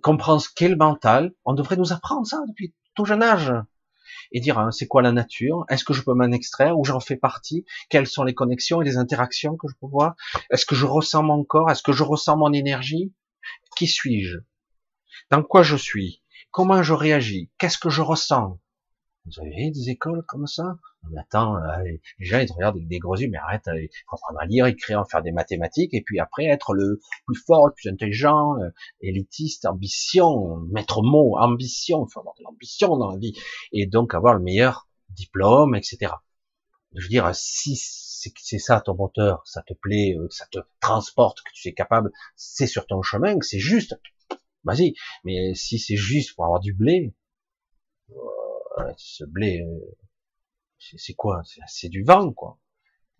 comprendre 0.01 0.41
ce 0.41 0.49
qu'est 0.53 0.69
le 0.69 0.77
mental. 0.77 1.33
On 1.45 1.53
devrait 1.53 1.77
nous 1.77 1.93
apprendre 1.93 2.25
ça 2.25 2.41
depuis 2.47 2.75
tout 2.95 3.05
jeune 3.05 3.23
âge 3.23 3.53
et 4.31 4.39
dire 4.39 4.57
hein, 4.59 4.71
c'est 4.71 4.87
quoi 4.87 5.01
la 5.01 5.11
nature, 5.11 5.65
est-ce 5.69 5.83
que 5.83 5.93
je 5.93 6.01
peux 6.03 6.13
m'en 6.13 6.31
extraire, 6.31 6.77
où 6.77 6.85
j'en 6.85 6.99
fais 6.99 7.17
partie, 7.17 7.65
quelles 7.89 8.07
sont 8.07 8.23
les 8.23 8.33
connexions 8.33 8.81
et 8.81 8.85
les 8.85 8.97
interactions 8.97 9.57
que 9.57 9.67
je 9.67 9.75
peux 9.79 9.87
voir, 9.87 10.15
est-ce 10.51 10.65
que 10.65 10.75
je 10.75 10.85
ressens 10.85 11.23
mon 11.23 11.43
corps, 11.43 11.69
est-ce 11.69 11.83
que 11.83 11.91
je 11.91 12.03
ressens 12.03 12.37
mon 12.37 12.53
énergie, 12.53 13.13
qui 13.75 13.87
suis-je, 13.87 14.37
dans 15.29 15.43
quoi 15.43 15.63
je 15.63 15.75
suis, 15.75 16.21
comment 16.51 16.83
je 16.83 16.93
réagis, 16.93 17.49
qu'est-ce 17.57 17.77
que 17.77 17.89
je 17.89 18.01
ressens, 18.01 18.59
vous 19.25 19.39
avez 19.39 19.71
des 19.71 19.89
écoles 19.89 20.23
comme 20.27 20.47
ça? 20.47 20.77
On 21.03 21.17
attend, 21.17 21.57
euh, 21.57 21.83
les 22.19 22.25
gens 22.25 22.39
ils 22.39 22.47
te 22.47 22.53
regardent 22.53 22.77
avec 22.77 22.87
des 22.87 22.99
gros 22.99 23.15
yeux, 23.15 23.29
mais 23.29 23.37
arrête, 23.37 23.63
il 23.67 23.89
faut 24.07 24.15
apprendre 24.15 24.39
à 24.39 24.45
lire, 24.45 24.65
écrire, 24.65 25.03
faire 25.09 25.21
des 25.21 25.31
mathématiques, 25.31 25.93
et 25.93 26.01
puis 26.01 26.19
après 26.19 26.45
être 26.45 26.73
le 26.73 26.99
plus 27.25 27.35
fort, 27.35 27.67
le 27.67 27.73
plus 27.73 27.89
intelligent, 27.89 28.57
euh, 28.59 28.69
élitiste, 29.01 29.65
ambition, 29.65 30.57
mettre 30.71 31.01
mot, 31.01 31.37
ambition, 31.37 32.05
il 32.07 32.11
faut 32.11 32.19
avoir 32.19 32.35
de 32.35 32.43
l'ambition 32.43 32.97
dans 32.97 33.11
la 33.11 33.17
vie, 33.17 33.33
et 33.71 33.85
donc 33.85 34.13
avoir 34.13 34.33
le 34.33 34.41
meilleur 34.41 34.87
diplôme, 35.09 35.75
etc. 35.75 36.13
Je 36.95 37.03
veux 37.03 37.09
dire, 37.09 37.29
si 37.33 37.75
c'est 37.75 38.59
ça 38.59 38.81
ton 38.81 38.95
moteur, 38.95 39.41
ça 39.45 39.61
te 39.61 39.73
plaît, 39.73 40.15
euh, 40.17 40.27
ça 40.29 40.45
te 40.51 40.59
transporte, 40.79 41.39
que 41.41 41.51
tu 41.53 41.67
es 41.69 41.73
capable, 41.73 42.11
c'est 42.35 42.67
sur 42.67 42.85
ton 42.85 43.01
chemin, 43.01 43.37
que 43.37 43.45
c'est 43.45 43.59
juste, 43.59 43.99
vas-y. 44.63 44.93
Mais 45.23 45.53
si 45.55 45.79
c'est 45.79 45.95
juste 45.95 46.35
pour 46.35 46.45
avoir 46.45 46.59
du 46.59 46.73
blé, 46.73 47.13
ce 48.97 49.23
blé, 49.25 49.61
euh, 49.61 49.97
c'est 50.97 51.13
quoi? 51.13 51.41
C'est 51.67 51.89
du 51.89 52.03
vent, 52.03 52.31
quoi. 52.33 52.59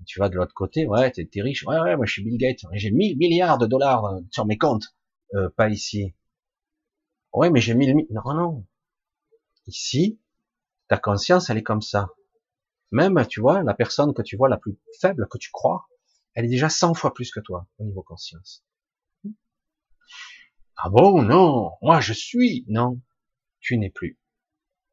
Tu 0.06 0.20
vas 0.20 0.30
de 0.30 0.36
l'autre 0.36 0.54
côté, 0.54 0.88
ouais, 0.88 1.12
t'es 1.12 1.30
es 1.34 1.42
riche. 1.42 1.64
Ouais, 1.66 1.80
ouais, 1.80 1.96
moi 1.96 2.06
je 2.06 2.14
suis 2.14 2.24
Bill 2.24 2.38
Gates, 2.38 2.66
j'ai 2.74 2.92
1000 2.92 3.18
milliards 3.18 3.58
de 3.60 3.68
dollars 3.68 4.20
sur 4.32 4.46
mes 4.46 4.58
comptes. 4.58 4.96
Euh, 5.36 5.50
pas 5.50 5.70
ici. 5.70 6.16
Ouais, 7.34 7.50
mais 7.50 7.62
j'ai 7.62 7.74
1000... 7.76 8.08
Non, 8.10 8.34
non. 8.34 8.66
Ici, 9.68 10.20
ta 10.88 10.98
conscience, 10.98 11.50
elle 11.50 11.58
est 11.58 11.64
comme 11.64 11.82
ça. 11.82 12.10
Même, 12.92 13.26
tu 13.28 13.40
vois, 13.42 13.64
la 13.64 13.74
personne 13.74 14.14
que 14.14 14.22
tu 14.22 14.36
vois 14.36 14.50
la 14.50 14.58
plus 14.58 14.78
faible, 15.00 15.28
que 15.30 15.38
tu 15.38 15.52
crois, 15.52 15.88
elle 16.34 16.46
est 16.46 16.50
déjà 16.50 16.70
100 16.70 16.94
fois 16.94 17.14
plus 17.14 17.32
que 17.32 17.40
toi 17.40 17.68
au 17.78 17.84
niveau 17.86 18.02
conscience. 18.04 18.66
Ah 20.76 20.90
bon, 20.90 21.22
non, 21.22 21.72
moi 21.82 22.02
je 22.02 22.14
suis. 22.14 22.66
Non, 22.68 23.00
tu 23.60 23.78
n'es 23.78 23.90
plus. 23.90 24.20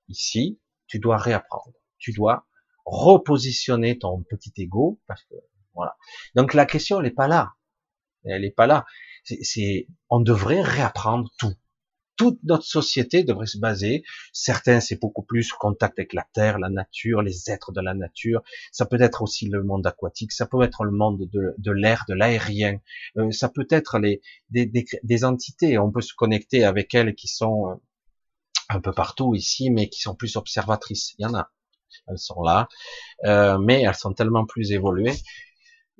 Ici, 0.08 0.60
tu 0.86 0.98
dois 0.98 1.18
réapprendre. 1.18 1.74
Tu 1.98 2.12
dois 2.12 2.46
repositionner 2.84 3.98
ton 3.98 4.22
petit 4.22 4.52
ego 4.56 5.00
parce 5.06 5.22
que 5.24 5.34
voilà. 5.74 5.96
Donc 6.34 6.54
la 6.54 6.66
question 6.66 6.98
elle 6.98 7.04
n'est 7.04 7.10
pas 7.10 7.28
là. 7.28 7.54
Elle 8.24 8.42
n'est 8.42 8.50
pas 8.50 8.66
là. 8.66 8.86
C'est, 9.24 9.86
on 10.08 10.20
devrait 10.20 10.62
réapprendre 10.62 11.30
tout. 11.38 11.54
Toute 12.16 12.40
notre 12.42 12.64
société 12.64 13.22
devrait 13.22 13.46
se 13.46 13.58
baser. 13.58 14.02
Certains, 14.32 14.80
c'est 14.80 15.00
beaucoup 15.00 15.22
plus 15.22 15.52
contact 15.52 16.00
avec 16.00 16.12
la 16.12 16.26
terre, 16.32 16.58
la 16.58 16.68
nature, 16.68 17.22
les 17.22 17.48
êtres 17.48 17.70
de 17.70 17.80
la 17.80 17.94
nature. 17.94 18.42
Ça 18.72 18.86
peut 18.86 19.00
être 19.00 19.22
aussi 19.22 19.48
le 19.48 19.62
monde 19.62 19.86
aquatique. 19.86 20.32
Ça 20.32 20.46
peut 20.46 20.60
être 20.62 20.82
le 20.82 20.90
monde 20.90 21.28
de, 21.30 21.70
l'air, 21.70 22.06
de 22.08 22.14
l'aérien. 22.14 22.80
Euh, 23.18 23.30
ça 23.30 23.48
peut 23.48 23.68
être 23.70 24.00
les 24.00 24.20
des, 24.50 24.66
des, 24.66 24.84
des, 25.04 25.24
entités. 25.24 25.78
On 25.78 25.92
peut 25.92 26.00
se 26.00 26.14
connecter 26.14 26.64
avec 26.64 26.92
elles 26.92 27.14
qui 27.14 27.28
sont 27.28 27.70
euh, 27.70 27.74
un 28.68 28.80
peu 28.80 28.92
partout 28.92 29.34
ici, 29.34 29.70
mais 29.70 29.88
qui 29.88 30.00
sont 30.00 30.14
plus 30.14 30.36
observatrices. 30.36 31.14
Il 31.18 31.22
y 31.22 31.26
en 31.26 31.34
a, 31.34 31.50
elles 32.08 32.18
sont 32.18 32.42
là, 32.42 32.68
euh, 33.24 33.58
mais 33.58 33.82
elles 33.82 33.94
sont 33.94 34.12
tellement 34.12 34.46
plus 34.46 34.72
évoluées. 34.72 35.16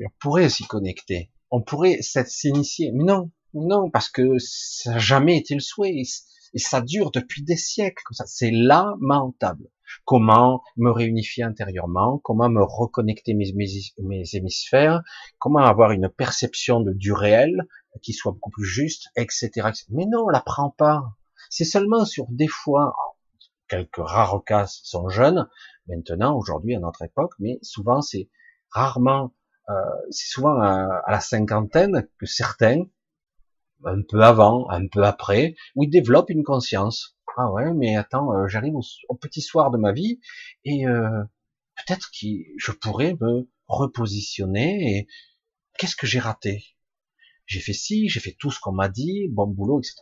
On 0.00 0.10
pourrait 0.20 0.48
s'y 0.48 0.66
connecter, 0.66 1.32
on 1.50 1.62
pourrait 1.62 1.98
s'initier, 2.02 2.92
mais 2.92 3.04
non, 3.04 3.30
non, 3.54 3.90
parce 3.90 4.08
que 4.08 4.38
ça 4.38 4.92
n'a 4.92 4.98
jamais 4.98 5.36
été 5.36 5.54
le 5.54 5.60
souhait. 5.60 6.02
Et 6.54 6.58
ça 6.58 6.80
dure 6.80 7.10
depuis 7.10 7.42
des 7.42 7.56
siècles. 7.56 8.02
C'est 8.26 8.50
lamentable. 8.50 9.68
Comment 10.04 10.62
me 10.76 10.90
réunifier 10.90 11.44
intérieurement, 11.44 12.18
comment 12.18 12.48
me 12.48 12.62
reconnecter 12.62 13.34
mes, 13.34 13.52
hémisphères, 14.32 15.02
comment 15.38 15.60
avoir 15.60 15.92
une 15.92 16.08
perception 16.08 16.80
de, 16.80 16.92
du 16.92 17.12
réel 17.12 17.66
qui 18.02 18.12
soit 18.12 18.32
beaucoup 18.32 18.50
plus 18.50 18.66
juste, 18.66 19.08
etc. 19.16 19.70
Mais 19.90 20.04
non, 20.06 20.24
on 20.26 20.28
l'apprend 20.28 20.70
pas. 20.70 21.04
C'est 21.50 21.64
seulement 21.64 22.04
sur 22.04 22.26
des 22.30 22.48
fois, 22.48 22.94
quelques 23.68 23.96
rares 23.96 24.42
cas 24.44 24.66
sont 24.66 25.08
jeunes, 25.08 25.48
maintenant, 25.86 26.36
aujourd'hui, 26.36 26.74
à 26.74 26.80
notre 26.80 27.02
époque, 27.02 27.32
mais 27.38 27.58
souvent 27.62 28.00
c'est 28.02 28.28
rarement, 28.70 29.34
euh, 29.70 29.74
c'est 30.10 30.28
souvent 30.28 30.60
à, 30.60 31.02
la 31.08 31.20
cinquantaine 31.20 32.08
que 32.18 32.26
certains, 32.26 32.82
un 33.84 34.02
peu 34.08 34.22
avant, 34.22 34.68
un 34.70 34.86
peu 34.88 35.04
après, 35.04 35.54
où 35.76 35.84
ils 35.84 35.90
développent 35.90 36.30
une 36.30 36.44
conscience. 36.44 37.16
Ah 37.36 37.52
ouais, 37.52 37.72
mais 37.72 37.94
attends, 37.94 38.32
euh, 38.32 38.48
j'arrive 38.48 38.74
au, 38.74 39.14
petit 39.14 39.42
soir 39.42 39.70
de 39.70 39.78
ma 39.78 39.92
vie 39.92 40.18
et 40.64 40.88
euh, 40.88 41.22
peut-être 41.76 42.10
que 42.10 42.26
je 42.56 42.72
pourrais 42.72 43.14
me 43.20 43.48
repositionner 43.68 44.98
et 44.98 45.06
qu'est-ce 45.78 45.94
que 45.94 46.06
j'ai 46.08 46.18
raté? 46.18 46.64
J'ai 47.46 47.60
fait 47.60 47.72
ci, 47.72 48.08
j'ai 48.08 48.18
fait 48.18 48.36
tout 48.38 48.50
ce 48.50 48.58
qu'on 48.58 48.72
m'a 48.72 48.88
dit, 48.88 49.28
bon 49.30 49.46
boulot, 49.46 49.78
etc. 49.78 49.94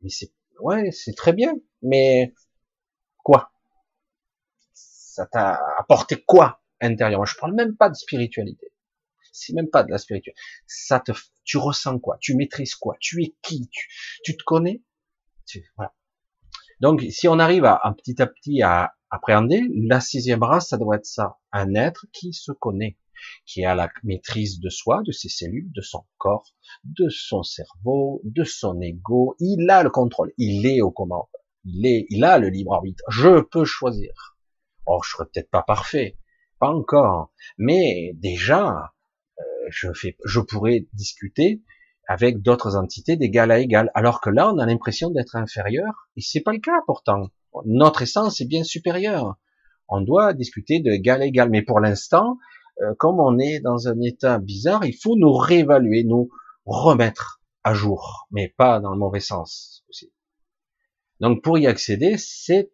Mais 0.00 0.08
c'est 0.08 0.32
ouais, 0.60 0.90
c'est 0.90 1.14
très 1.14 1.32
bien, 1.32 1.54
mais 1.82 2.34
quoi? 3.24 3.50
Ça 4.72 5.26
t'a 5.26 5.60
apporté 5.78 6.22
quoi 6.22 6.62
intérieurement? 6.80 7.24
Je 7.24 7.36
parle 7.36 7.54
même 7.54 7.76
pas 7.76 7.88
de 7.90 7.94
spiritualité. 7.94 8.72
C'est 9.32 9.52
même 9.52 9.70
pas 9.70 9.82
de 9.84 9.90
la 9.90 9.98
spiritualité. 9.98 10.40
Ça 10.66 11.00
te, 11.00 11.12
tu 11.44 11.58
ressens 11.58 11.98
quoi? 11.98 12.18
Tu 12.20 12.34
maîtrises 12.34 12.74
quoi? 12.74 12.96
Tu 13.00 13.22
es 13.22 13.34
qui? 13.42 13.70
Tu, 14.24 14.36
te 14.36 14.42
connais? 14.44 14.82
Donc, 16.80 17.02
si 17.10 17.28
on 17.28 17.38
arrive 17.38 17.64
à, 17.64 17.80
petit 17.96 18.20
à 18.20 18.26
petit 18.26 18.62
à 18.62 18.94
appréhender, 19.10 19.62
la 19.74 20.00
sixième 20.00 20.42
race, 20.42 20.68
ça 20.68 20.76
doit 20.76 20.96
être 20.96 21.06
ça. 21.06 21.38
Un 21.52 21.74
être 21.74 22.06
qui 22.12 22.32
se 22.32 22.52
connaît, 22.52 22.98
qui 23.46 23.64
a 23.64 23.74
la 23.74 23.90
maîtrise 24.04 24.60
de 24.60 24.68
soi, 24.68 25.02
de 25.04 25.12
ses 25.12 25.28
cellules, 25.28 25.70
de 25.72 25.80
son 25.80 26.04
corps, 26.18 26.54
de 26.84 27.08
son 27.08 27.42
cerveau, 27.42 28.20
de 28.24 28.44
son 28.44 28.80
ego. 28.80 29.36
Il 29.38 29.68
a 29.70 29.82
le 29.82 29.90
contrôle. 29.90 30.32
Il 30.38 30.66
est 30.66 30.80
aux 30.80 30.90
commandes. 30.90 31.26
Il 31.64 31.86
est, 31.86 32.06
il 32.10 32.24
a 32.24 32.38
le 32.38 32.48
libre 32.48 32.74
arbitre. 32.74 33.04
Je 33.08 33.40
peux 33.40 33.64
choisir. 33.64 34.36
Oh, 34.86 35.00
je 35.04 35.10
serai 35.10 35.24
peut-être 35.26 35.50
pas 35.50 35.62
parfait. 35.62 36.18
Pas 36.58 36.70
encore. 36.70 37.32
Mais 37.56 38.12
déjà, 38.14 38.92
euh, 39.38 39.42
je 39.68 39.92
fais, 39.92 40.16
je 40.24 40.40
pourrais 40.40 40.86
discuter 40.92 41.62
avec 42.08 42.40
d'autres 42.40 42.74
entités 42.74 43.16
d'égal 43.16 43.50
à 43.50 43.58
égal. 43.58 43.90
Alors 43.94 44.20
que 44.20 44.30
là, 44.30 44.50
on 44.52 44.58
a 44.58 44.66
l'impression 44.66 45.10
d'être 45.10 45.36
inférieur, 45.36 46.08
et 46.16 46.22
c'est 46.22 46.40
pas 46.40 46.52
le 46.52 46.58
cas 46.58 46.80
pourtant. 46.86 47.28
Notre 47.66 48.02
essence 48.02 48.40
est 48.40 48.46
bien 48.46 48.64
supérieure. 48.64 49.36
On 49.88 50.00
doit 50.00 50.32
discuter 50.32 50.80
de 50.80 50.90
égal 50.90 51.22
à 51.22 51.26
égal. 51.26 51.50
Mais 51.50 51.62
pour 51.62 51.80
l'instant, 51.80 52.38
euh, 52.82 52.94
comme 52.98 53.20
on 53.20 53.38
est 53.38 53.60
dans 53.60 53.88
un 53.88 54.00
état 54.00 54.38
bizarre, 54.38 54.84
il 54.84 54.96
faut 54.96 55.16
nous 55.16 55.32
réévaluer, 55.32 56.04
nous 56.04 56.30
remettre 56.64 57.40
à 57.64 57.74
jour, 57.74 58.28
mais 58.30 58.54
pas 58.56 58.80
dans 58.80 58.92
le 58.92 58.98
mauvais 58.98 59.20
sens 59.20 59.84
aussi. 59.88 60.12
Donc 61.20 61.42
pour 61.42 61.58
y 61.58 61.66
accéder, 61.66 62.16
c'est 62.18 62.70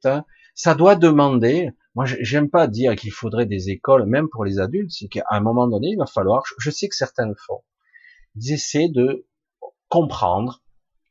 ça 0.55 0.75
doit 0.75 0.97
demander. 0.97 1.71
Moi, 1.95 2.05
j'aime 2.07 2.51
pas 2.51 2.67
dire 2.67 2.97
qu'il 2.97 3.13
faudrait 3.13 3.47
des 3.47 3.71
écoles, 3.71 4.07
même 4.07 4.29
pour 4.29 4.45
les 4.45 4.59
adultes, 4.59 4.91
c'est 4.91 5.09
qu'à 5.09 5.25
un 5.31 5.41
moment 5.41 5.69
donné, 5.69 5.89
il 5.91 5.97
va 5.97 6.07
falloir. 6.07 6.43
Je 6.59 6.71
sais 6.71 6.89
que 6.89 6.97
certains 6.97 7.27
le 7.27 7.35
font 7.47 7.63
ils 8.37 8.53
essaient 8.53 8.89
de 8.89 9.27
comprendre 9.89 10.63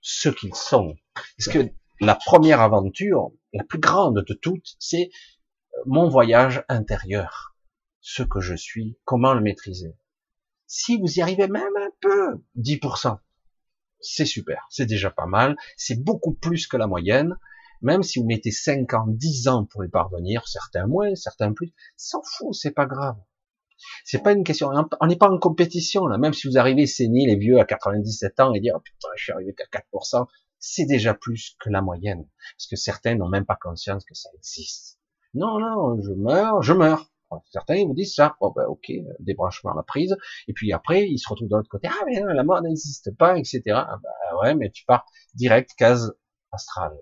ce 0.02 0.30
qu'ils 0.30 0.56
sont. 0.56 0.96
Parce 1.38 1.50
que 1.50 1.70
la 2.00 2.16
première 2.16 2.62
aventure, 2.62 3.32
la 3.54 3.64
plus 3.64 3.80
grande 3.80 4.24
de 4.26 4.34
toutes, 4.34 4.76
c'est 4.80 5.10
mon 5.86 6.10
voyage 6.10 6.64
intérieur. 6.70 7.53
Ce 8.06 8.22
que 8.22 8.42
je 8.42 8.54
suis, 8.54 9.00
comment 9.06 9.34
le 9.34 9.40
maîtriser. 9.40 9.96
Si 10.68 10.98
vous 10.98 11.20
y 11.20 11.22
arrivez 11.22 11.48
même 11.48 11.64
un 11.78 11.90
peu, 12.02 12.44
10%, 12.58 13.18
c'est 14.02 14.26
super, 14.26 14.68
c'est 14.70 14.86
déjà 14.86 15.10
pas 15.10 15.26
mal, 15.26 15.56
c'est 15.78 16.04
beaucoup 16.04 16.34
plus 16.34 16.68
que 16.68 16.76
la 16.76 16.86
moyenne, 16.86 17.38
même 17.82 18.04
si 18.04 18.20
vous 18.20 18.26
mettez 18.26 18.52
5 18.52 18.94
ans, 18.94 19.06
10 19.08 19.48
ans 19.48 19.66
pour 19.66 19.86
y 19.86 19.88
parvenir, 19.88 20.46
certains 20.50 20.86
moins, 20.86 21.16
certains 21.16 21.54
plus, 21.54 21.74
s'en 21.96 22.22
fout, 22.24 22.54
c'est 22.54 22.72
pas 22.72 22.88
grave. 22.88 23.16
C'est 24.04 24.22
pas 24.22 24.34
une 24.34 24.44
question, 24.44 24.70
on 25.00 25.08
n'est 25.08 25.16
pas 25.16 25.30
en 25.30 25.40
compétition 25.40 26.06
là, 26.06 26.18
même 26.18 26.34
si 26.34 26.50
vous 26.50 26.58
arrivez 26.58 26.86
saigner 26.88 27.26
les 27.26 27.38
vieux 27.38 27.58
à 27.58 27.64
97 27.64 28.42
ans 28.42 28.54
et 28.54 28.60
dire, 28.60 28.74
oh 28.76 28.82
putain, 28.82 29.08
je 29.16 29.24
suis 29.24 29.32
arrivé 29.32 29.56
qu'à 29.56 29.80
4%, 29.94 30.28
c'est 30.60 30.86
déjà 30.86 31.14
plus 31.14 31.56
que 31.62 31.70
la 31.70 31.82
moyenne. 31.82 32.28
Parce 32.58 32.68
que 32.68 32.76
certains 32.76 33.16
n'ont 33.16 33.30
même 33.30 33.46
pas 33.46 33.58
conscience 33.62 34.04
que 34.04 34.14
ça 34.14 34.30
existe. 34.36 35.00
Non, 35.34 35.58
non, 35.58 36.02
je 36.02 36.12
meurs, 36.12 36.62
je 36.62 36.74
meurs. 36.74 37.13
Certains 37.52 37.86
vous 37.86 37.94
disent 37.94 38.16
ça, 38.16 38.36
oh 38.40 38.52
ben 38.56 38.66
ok, 38.66 38.92
débranchement 39.20 39.72
à 39.72 39.76
la 39.76 39.84
prise, 39.84 40.16
et 40.48 40.54
puis 40.54 40.72
après 40.74 41.08
ils 41.08 41.20
se 41.20 41.30
retrouvent 41.30 41.50
de 41.50 41.56
l'autre 41.56 41.70
côté, 41.70 41.88
ah 41.90 42.04
mais 42.06 42.22
la 42.22 42.44
mort 42.44 42.62
n'existe 42.62 43.16
pas, 43.18 43.38
etc. 43.38 43.62
Ah 43.68 44.00
ben 44.02 44.38
ouais, 44.42 44.56
mais 44.56 44.70
tu 44.70 44.86
pars 44.86 45.06
direct 45.34 45.72
case 45.78 46.14
astrale. 46.52 46.98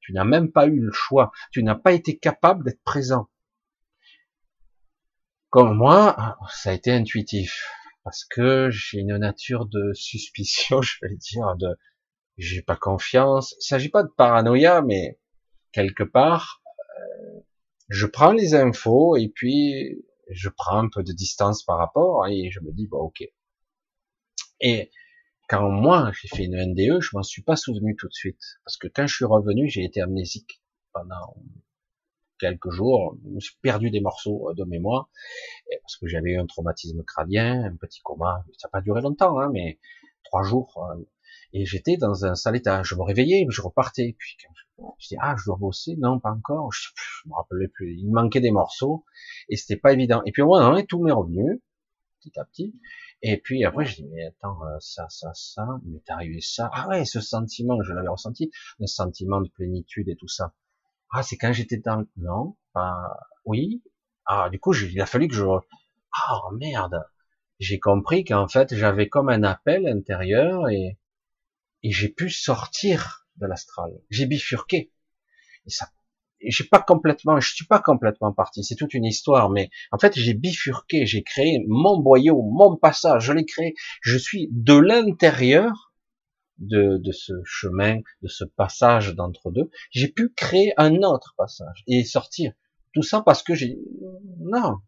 Tu 0.00 0.12
n'as 0.12 0.24
même 0.24 0.52
pas 0.52 0.66
eu 0.66 0.78
le 0.78 0.92
choix, 0.92 1.32
tu 1.52 1.62
n'as 1.62 1.74
pas 1.74 1.92
été 1.92 2.18
capable 2.18 2.64
d'être 2.64 2.82
présent. 2.84 3.28
Comme 5.50 5.76
moi, 5.76 6.36
ça 6.50 6.70
a 6.70 6.72
été 6.72 6.92
intuitif 6.92 7.64
parce 8.04 8.24
que 8.24 8.70
j'ai 8.70 9.00
une 9.00 9.16
nature 9.16 9.66
de 9.66 9.92
suspicion, 9.94 10.80
je 10.82 10.96
vais 11.02 11.16
dire, 11.16 11.56
de 11.56 11.76
j'ai 12.38 12.62
pas 12.62 12.76
confiance. 12.76 13.56
Il 13.58 13.64
s'agit 13.64 13.88
pas 13.88 14.02
de 14.02 14.08
paranoïa, 14.16 14.82
mais 14.82 15.18
quelque 15.72 16.04
part, 16.04 16.62
euh, 16.98 17.35
je 17.88 18.06
prends 18.06 18.32
les 18.32 18.54
infos 18.54 19.16
et 19.16 19.28
puis 19.28 20.04
je 20.30 20.48
prends 20.48 20.78
un 20.78 20.88
peu 20.88 21.02
de 21.02 21.12
distance 21.12 21.62
par 21.64 21.78
rapport 21.78 22.26
et 22.26 22.50
je 22.50 22.60
me 22.60 22.72
dis 22.72 22.86
bon 22.86 22.98
ok. 22.98 23.22
Et 24.60 24.90
quand 25.48 25.68
moi 25.70 26.10
j'ai 26.20 26.28
fait 26.28 26.44
une 26.44 26.56
NDE, 26.56 27.00
je 27.00 27.10
m'en 27.14 27.22
suis 27.22 27.42
pas 27.42 27.56
souvenu 27.56 27.96
tout 27.96 28.08
de 28.08 28.14
suite 28.14 28.42
parce 28.64 28.76
que 28.76 28.88
quand 28.88 29.06
je 29.06 29.14
suis 29.14 29.24
revenu, 29.24 29.68
j'ai 29.68 29.84
été 29.84 30.00
amnésique 30.00 30.62
pendant 30.92 31.36
quelques 32.38 32.70
jours, 32.70 33.16
suis 33.38 33.56
perdu 33.62 33.90
des 33.90 34.00
morceaux 34.00 34.50
euh, 34.50 34.54
de 34.54 34.64
mémoire, 34.64 35.08
parce 35.82 35.96
que 35.96 36.06
j'avais 36.06 36.32
eu 36.32 36.38
un 36.38 36.46
traumatisme 36.46 37.02
crânien, 37.04 37.64
un 37.64 37.76
petit 37.76 38.00
coma, 38.02 38.44
ça 38.58 38.68
n'a 38.68 38.70
pas 38.70 38.80
duré 38.80 39.00
longtemps, 39.00 39.38
hein, 39.38 39.50
mais 39.52 39.78
trois 40.24 40.42
jours, 40.42 40.74
euh, 40.90 41.02
et 41.52 41.64
j'étais 41.64 41.96
dans 41.96 42.24
un 42.24 42.34
sale 42.34 42.56
état. 42.56 42.82
Je 42.82 42.94
me 42.94 43.02
réveillais, 43.02 43.46
je 43.48 43.62
repartais, 43.62 44.14
puis 44.18 44.36
quand 44.42 44.52
je, 44.98 45.08
dis 45.08 45.16
ah 45.20 45.34
je 45.38 45.44
dois 45.46 45.56
bosser, 45.56 45.96
non 45.98 46.20
pas 46.20 46.30
encore, 46.30 46.72
je, 46.72 46.88
je 46.94 47.28
me 47.28 47.34
rappelais 47.34 47.68
plus, 47.68 47.96
il 47.96 48.10
manquait 48.10 48.40
des 48.40 48.50
morceaux, 48.50 49.04
et 49.48 49.56
c'était 49.56 49.76
pas 49.76 49.92
évident. 49.92 50.22
Et 50.26 50.32
puis 50.32 50.42
au 50.42 50.46
moins 50.46 50.82
tout 50.84 51.02
m'est 51.02 51.12
revenu, 51.12 51.62
petit 52.20 52.38
à 52.38 52.44
petit, 52.44 52.74
et 53.22 53.38
puis 53.38 53.64
après, 53.64 53.86
je 53.86 53.96
dis, 53.96 54.08
mais 54.12 54.26
attends, 54.26 54.62
euh, 54.64 54.76
ça, 54.80 55.08
ça, 55.08 55.32
ça, 55.34 55.66
il 55.84 55.92
m'est 55.92 56.10
arrivé 56.10 56.40
ça. 56.40 56.70
Ah 56.72 56.88
ouais, 56.88 57.04
ce 57.04 57.20
sentiment, 57.20 57.82
je 57.82 57.92
l'avais 57.92 58.08
ressenti, 58.08 58.50
un 58.80 58.86
sentiment 58.86 59.40
de 59.40 59.48
plénitude 59.48 60.08
et 60.08 60.16
tout 60.16 60.28
ça. 60.28 60.52
Ah, 61.10 61.22
c'est 61.22 61.36
quand 61.36 61.52
j'étais 61.52 61.78
dans. 61.78 62.04
Non, 62.16 62.56
pas... 62.72 63.16
Oui. 63.44 63.82
Ah, 64.26 64.50
du 64.50 64.58
coup, 64.58 64.74
il 64.74 65.00
a 65.00 65.06
fallu 65.06 65.28
que 65.28 65.34
je... 65.34 65.44
Ah, 65.44 66.40
oh, 66.44 66.52
merde. 66.56 67.04
J'ai 67.58 67.78
compris 67.78 68.24
qu'en 68.24 68.48
fait, 68.48 68.74
j'avais 68.74 69.08
comme 69.08 69.28
un 69.28 69.42
appel 69.42 69.86
intérieur 69.88 70.68
et, 70.68 70.98
et 71.82 71.90
j'ai 71.90 72.08
pu 72.08 72.30
sortir 72.30 73.26
de 73.36 73.46
l'astral. 73.46 73.92
J'ai 74.10 74.26
bifurqué. 74.26 74.92
Et 75.66 75.70
ça, 75.70 75.88
j'ai 76.40 76.64
pas 76.64 76.80
complètement, 76.80 77.40
je 77.40 77.54
suis 77.54 77.66
pas 77.66 77.80
complètement 77.80 78.32
parti. 78.32 78.64
C'est 78.64 78.76
toute 78.76 78.94
une 78.94 79.04
histoire, 79.04 79.50
mais 79.50 79.70
en 79.92 79.98
fait, 79.98 80.14
j'ai 80.18 80.34
bifurqué, 80.34 81.06
j'ai 81.06 81.22
créé 81.22 81.64
mon 81.68 81.98
boyau, 81.98 82.42
mon 82.42 82.76
passage, 82.76 83.24
je 83.24 83.32
l'ai 83.32 83.44
créé. 83.44 83.74
Je 84.02 84.16
suis 84.16 84.48
de 84.52 84.74
l'intérieur 84.74 85.92
de, 86.58 86.98
de 86.98 87.12
ce 87.12 87.32
chemin, 87.44 88.00
de 88.22 88.28
ce 88.28 88.44
passage 88.44 89.14
d'entre 89.14 89.50
deux, 89.50 89.70
j'ai 89.90 90.08
pu 90.08 90.32
créer 90.34 90.72
un 90.76 91.02
autre 91.02 91.34
passage 91.36 91.84
et 91.86 92.04
sortir. 92.04 92.52
Tout 92.92 93.02
ça 93.02 93.20
parce 93.20 93.42
que 93.42 93.54
j'ai 93.54 93.78
non, 94.40 94.78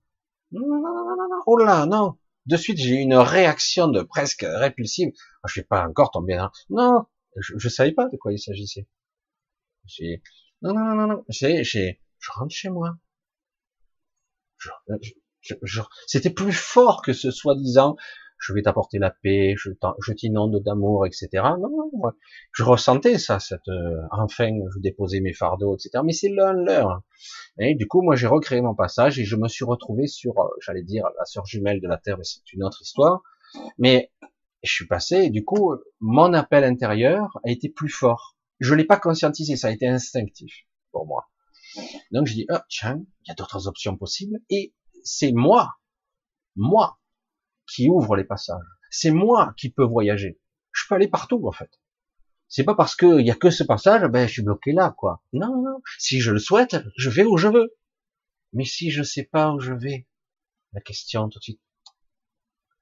non, 0.52 0.66
non, 0.66 0.80
non, 0.80 1.16
non, 1.16 1.42
oh 1.46 1.56
là, 1.58 1.86
non. 1.86 2.16
De 2.48 2.56
suite, 2.56 2.78
j'ai 2.78 2.94
eu 2.94 3.00
une 3.00 3.14
réaction 3.14 3.88
de 3.88 4.00
presque 4.02 4.44
répulsive. 4.48 5.12
Je 5.46 5.52
suis 5.52 5.62
pas 5.62 5.86
encore 5.86 6.10
tombé 6.10 6.34
là. 6.34 6.50
Non, 6.70 7.04
je, 7.36 7.52
je 7.58 7.68
savais 7.68 7.92
pas 7.92 8.08
de 8.08 8.16
quoi 8.16 8.32
il 8.32 8.38
s'agissait. 8.38 8.88
J'ai, 9.84 10.22
non, 10.62 10.72
non, 10.72 10.94
non, 10.94 11.06
non, 11.06 11.24
je 11.28 12.30
rentre 12.32 12.54
chez 12.54 12.70
moi. 12.70 12.96
Je, 14.56 15.80
c'était 16.06 16.30
plus 16.30 16.54
fort 16.54 17.02
que 17.02 17.12
ce 17.12 17.30
soi-disant 17.30 17.96
je 18.38 18.52
vais 18.52 18.62
t'apporter 18.62 18.98
la 18.98 19.10
paix, 19.10 19.54
je, 19.56 20.12
t'inonde 20.12 20.62
d'amour, 20.62 21.06
etc. 21.06 21.28
Non, 21.34 21.68
non, 21.70 21.90
je 22.52 22.62
ressentais 22.62 23.18
ça, 23.18 23.40
cette, 23.40 23.68
euh, 23.68 24.00
enfin, 24.12 24.50
je 24.74 24.80
déposais 24.80 25.20
mes 25.20 25.32
fardeaux, 25.32 25.76
etc. 25.76 26.02
Mais 26.04 26.12
c'est 26.12 26.28
l'heure. 26.28 27.02
Et 27.58 27.74
du 27.74 27.86
coup, 27.88 28.02
moi, 28.02 28.14
j'ai 28.14 28.26
recréé 28.26 28.60
mon 28.60 28.74
passage 28.74 29.18
et 29.18 29.24
je 29.24 29.36
me 29.36 29.48
suis 29.48 29.64
retrouvé 29.64 30.06
sur, 30.06 30.38
euh, 30.38 30.48
j'allais 30.60 30.84
dire, 30.84 31.04
la 31.18 31.24
sœur 31.24 31.46
jumelle 31.46 31.80
de 31.80 31.88
la 31.88 31.98
Terre, 31.98 32.16
mais 32.16 32.24
c'est 32.24 32.52
une 32.52 32.64
autre 32.64 32.82
histoire. 32.82 33.22
Mais 33.78 34.12
je 34.62 34.72
suis 34.72 34.86
passé 34.86 35.16
et 35.16 35.30
du 35.30 35.44
coup, 35.44 35.74
mon 36.00 36.32
appel 36.34 36.64
intérieur 36.64 37.38
a 37.44 37.50
été 37.50 37.68
plus 37.68 37.88
fort. 37.88 38.36
je 38.60 38.74
l'ai 38.74 38.84
pas 38.84 38.98
conscientisé, 38.98 39.56
ça 39.56 39.68
a 39.68 39.70
été 39.70 39.86
instinctif 39.86 40.64
pour 40.90 41.06
moi. 41.06 41.28
Donc 42.10 42.26
je 42.26 42.34
dis, 42.34 42.46
oh, 42.50 42.58
tiens, 42.68 43.00
il 43.24 43.28
y 43.28 43.30
a 43.30 43.34
d'autres 43.34 43.68
options 43.68 43.96
possibles, 43.96 44.38
et 44.50 44.74
c'est 45.04 45.32
moi, 45.32 45.74
moi, 46.56 46.98
qui 47.68 47.88
ouvre 47.88 48.16
les 48.16 48.24
passages. 48.24 48.64
C'est 48.90 49.10
moi 49.10 49.54
qui 49.56 49.70
peux 49.70 49.84
voyager. 49.84 50.40
Je 50.72 50.84
peux 50.88 50.94
aller 50.94 51.08
partout, 51.08 51.46
en 51.46 51.52
fait. 51.52 51.70
C'est 52.48 52.64
pas 52.64 52.74
parce 52.74 52.96
qu'il 52.96 53.26
y 53.26 53.30
a 53.30 53.34
que 53.34 53.50
ce 53.50 53.62
passage, 53.62 54.02
ben, 54.10 54.26
je 54.26 54.32
suis 54.32 54.42
bloqué 54.42 54.72
là, 54.72 54.94
quoi. 54.96 55.22
Non, 55.32 55.62
non. 55.62 55.82
Si 55.98 56.20
je 56.20 56.32
le 56.32 56.38
souhaite, 56.38 56.76
je 56.96 57.10
vais 57.10 57.24
où 57.24 57.36
je 57.36 57.48
veux. 57.48 57.76
Mais 58.54 58.64
si 58.64 58.90
je 58.90 59.02
sais 59.02 59.24
pas 59.24 59.52
où 59.52 59.60
je 59.60 59.74
vais, 59.74 60.06
la 60.72 60.80
question 60.80 61.28
tout 61.28 61.38
de 61.38 61.44
suite, 61.44 61.60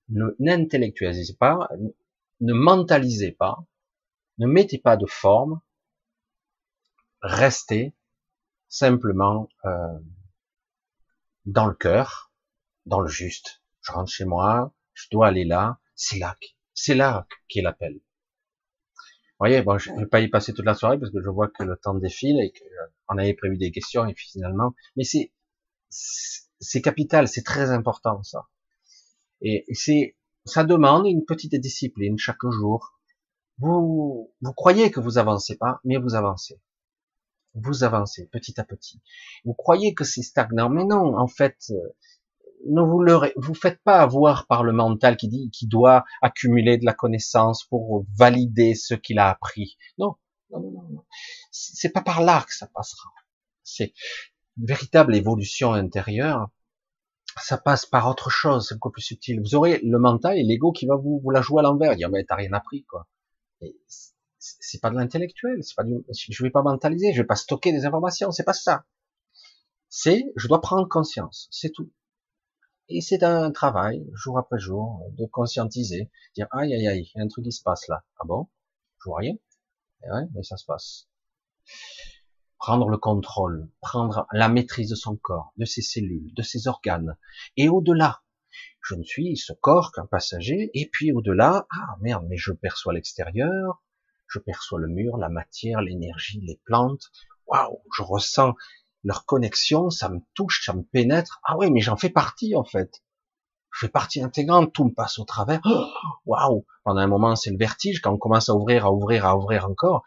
n'intellectualisez 0.09 1.35
pas, 1.35 1.69
ne 2.41 2.53
mentalisez 2.53 3.33
pas, 3.33 3.67
ne 4.39 4.47
mettez 4.47 4.79
pas 4.79 4.97
de 4.97 5.07
forme, 5.07 5.61
restez 7.21 7.95
simplement 8.69 9.49
euh, 9.65 9.99
dans 11.45 11.67
le 11.67 11.75
cœur, 11.75 12.33
dans 12.85 13.01
le 13.01 13.09
juste. 13.09 13.63
Je 13.81 13.93
rentre 13.93 14.13
chez 14.13 14.25
moi, 14.25 14.73
je 14.97 15.07
dois 15.13 15.29
aller 15.29 15.45
là, 15.45 15.79
c'est 15.95 16.19
là, 16.19 16.37
c'est 16.75 16.95
là 16.95 17.29
qui 17.49 17.61
est 17.61 17.63
l'appel. 17.63 17.95
Vous 17.95 19.45
voyez, 19.45 19.61
bon, 19.63 19.77
je 19.77 19.93
vais 19.93 20.07
pas 20.07 20.21
y 20.21 20.29
passer 20.29 20.55
toute 20.55 20.65
la 20.65 20.75
soirée 20.75 20.99
parce 20.99 21.13
que 21.13 21.23
je 21.23 21.29
vois 21.29 21.49
que 21.49 21.63
le 21.63 21.77
temps 21.77 21.95
défile 21.95 22.41
et 22.41 22.53
qu'on 23.07 23.19
avait 23.19 23.35
prévu 23.35 23.59
des 23.59 23.71
questions 23.71 24.07
et 24.07 24.15
finalement, 24.15 24.75
mais 24.97 25.05
c'est 25.05 25.33
c'est 25.89 26.81
capital, 26.81 27.29
c'est 27.29 27.43
très 27.43 27.71
important 27.71 28.23
ça. 28.23 28.49
Et 29.43 29.65
c'est 29.75 30.17
ça 30.47 30.65
demande 30.65 31.07
une 31.07 31.25
petite 31.27 31.55
discipline 31.55 32.19
chaque 32.19 32.49
jour. 32.51 32.99
Vous 33.59 34.33
vous 34.41 34.53
croyez 34.55 34.91
que 34.91 35.01
vous 35.01 35.19
avancez 35.19 35.57
pas, 35.59 35.81
mais 35.85 35.99
vous 35.99 36.15
avancez. 36.15 36.61
Vous 37.55 37.85
avancez 37.85 38.27
petit 38.29 38.59
à 38.59 38.65
petit. 38.65 39.03
Vous 39.45 39.55
croyez 39.55 39.95
que 39.95 40.05
c'est 40.05 40.23
stagnant, 40.23 40.71
mais 40.71 40.85
non, 40.85 41.19
en 41.19 41.27
fait, 41.27 41.73
ne 42.71 42.83
vous 42.83 43.01
le 43.01 43.33
vous 43.37 43.55
faites 43.55 43.81
pas 43.83 44.01
avoir 44.01 44.47
par 44.47 44.65
le 44.65 44.73
mental 44.73 45.17
qui 45.17 45.29
dit 45.29 45.51
qu'il 45.51 45.69
doit 45.69 46.05
accumuler 46.23 46.79
de 46.79 46.85
la 46.85 46.95
connaissance 46.95 47.65
pour 47.65 48.05
valider 48.17 48.75
ce 48.75 48.95
qu'il 48.95 49.19
a 49.19 49.29
appris. 49.31 49.77
Non, 49.99 50.17
non, 50.51 50.61
non, 50.61 50.89
non. 50.91 51.05
C'est 51.51 51.91
pas 51.91 52.03
par 52.03 52.23
là 52.23 52.45
que 52.47 52.55
ça 52.55 52.67
passera. 52.67 53.11
C'est 53.63 53.93
une 54.59 54.67
véritable 54.67 55.15
évolution 55.15 55.73
intérieure. 55.73 56.51
Ça 57.43 57.59
passe 57.59 57.85
par 57.85 58.09
autre 58.09 58.31
chose, 58.31 58.67
c'est 58.69 58.77
beaucoup 58.77 58.91
plus 58.91 59.03
subtil. 59.03 59.41
Vous 59.41 59.55
aurez 59.55 59.81
le 59.83 59.99
mental 59.99 60.39
et 60.39 60.43
l'ego 60.43 60.73
qui 60.73 60.87
va 60.87 60.97
vous, 60.97 61.21
vous 61.23 61.31
la 61.31 61.43
jouer 61.43 61.61
à 61.61 61.63
l'envers, 61.65 61.95
dire 61.97 62.09
mais 62.09 62.25
t'as 62.25 62.37
rien 62.37 62.53
appris 62.53 62.85
quoi. 62.85 63.07
C'est 64.39 64.81
pas 64.81 64.91
de 64.91 64.97
l'intellectuel, 64.97 65.63
c'est 65.63 65.75
pas 65.75 65.85
du, 65.85 66.05
je 66.09 66.43
vais 66.43 66.51
pas 66.51 66.63
mentaliser, 66.63 67.13
je 67.13 67.21
vais 67.21 67.27
pas 67.27 67.37
stocker 67.37 67.73
des 67.73 67.85
informations, 67.85 68.31
c'est 68.31 68.45
pas 68.45 68.53
ça. 68.53 68.85
C'est, 69.89 70.25
je 70.37 70.49
dois 70.49 70.61
prendre 70.61 70.89
conscience, 70.89 71.49
c'est 71.51 71.71
tout. 71.71 71.91
Et 72.89 73.01
c'est 73.01 73.25
un 73.25 73.51
travail, 73.51 74.07
jour 74.15 74.39
après 74.39 74.61
jour, 74.61 75.03
de 75.19 75.27
conscientiser, 75.27 76.11
dire 76.37 76.47
aïe 76.53 76.73
aïe 76.73 76.87
aïe, 76.87 77.11
il 77.15 77.19
y 77.19 77.21
a 77.21 77.25
un 77.25 77.29
truc 77.29 77.45
qui 77.45 77.53
se 77.53 77.63
passe 77.63 77.89
là. 77.89 78.05
Ah 78.21 78.25
bon? 78.27 78.49
Je 79.01 79.11
vois 79.11 79.19
rien. 79.19 79.35
Et 80.05 80.11
ouais, 80.11 80.27
mais 80.35 80.45
ça 80.45 80.57
se 80.57 80.65
passe. 80.65 81.09
Prendre 82.59 82.89
le 82.89 82.97
contrôle, 82.97 83.69
prendre 83.81 84.27
la 84.33 84.49
maîtrise 84.49 84.91
de 84.91 84.95
son 84.95 85.17
corps, 85.17 85.53
de 85.57 85.65
ses 85.65 85.83
cellules, 85.83 86.33
de 86.35 86.43
ses 86.43 86.69
organes. 86.69 87.17
Et 87.57 87.69
au-delà, 87.69 88.23
je 88.83 88.95
ne 88.95 89.03
suis 89.03 89.37
ce 89.37 89.53
corps 89.53 89.91
qu'un 89.91 90.07
passager, 90.07 90.71
et 90.75 90.89
puis 90.89 91.11
au-delà, 91.11 91.67
ah 91.71 91.97
merde, 92.01 92.25
mais 92.29 92.37
je 92.37 92.53
perçois 92.53 92.93
l'extérieur, 92.93 93.83
je 94.29 94.39
perçois 94.39 94.79
le 94.79 94.89
mur, 94.89 95.17
la 95.17 95.29
matière, 95.29 95.81
l'énergie, 95.81 96.41
les 96.41 96.61
plantes, 96.65 97.11
waouh, 97.47 97.83
je 97.97 98.03
ressens 98.03 98.55
leur 99.07 99.25
connexion, 99.25 99.89
ça 99.89 100.09
me 100.09 100.19
touche, 100.35 100.65
ça 100.65 100.73
me 100.73 100.83
pénètre. 100.83 101.39
Ah 101.45 101.57
ouais, 101.57 101.71
mais 101.71 101.81
j'en 101.81 101.97
fais 101.97 102.11
partie 102.11 102.57
en 102.57 102.65
fait. 102.65 103.05
Je 103.73 103.87
fais 103.87 103.89
partie 103.89 104.21
intégrante, 104.21 104.73
tout 104.73 104.85
me 104.85 104.93
passe 104.93 105.21
au 105.21 105.25
travers. 105.25 105.61
Waouh 106.27 106.67
Pendant 106.83 107.01
un 107.01 107.07
moment, 107.07 107.37
c'est 107.37 107.51
le 107.51 107.57
vertige. 107.57 108.01
Quand 108.01 108.13
on 108.13 108.19
commence 108.19 108.49
à 108.49 108.55
ouvrir, 108.55 108.85
à 108.85 108.93
ouvrir, 108.93 109.25
à 109.25 109.37
ouvrir 109.37 109.67
encore, 109.67 110.03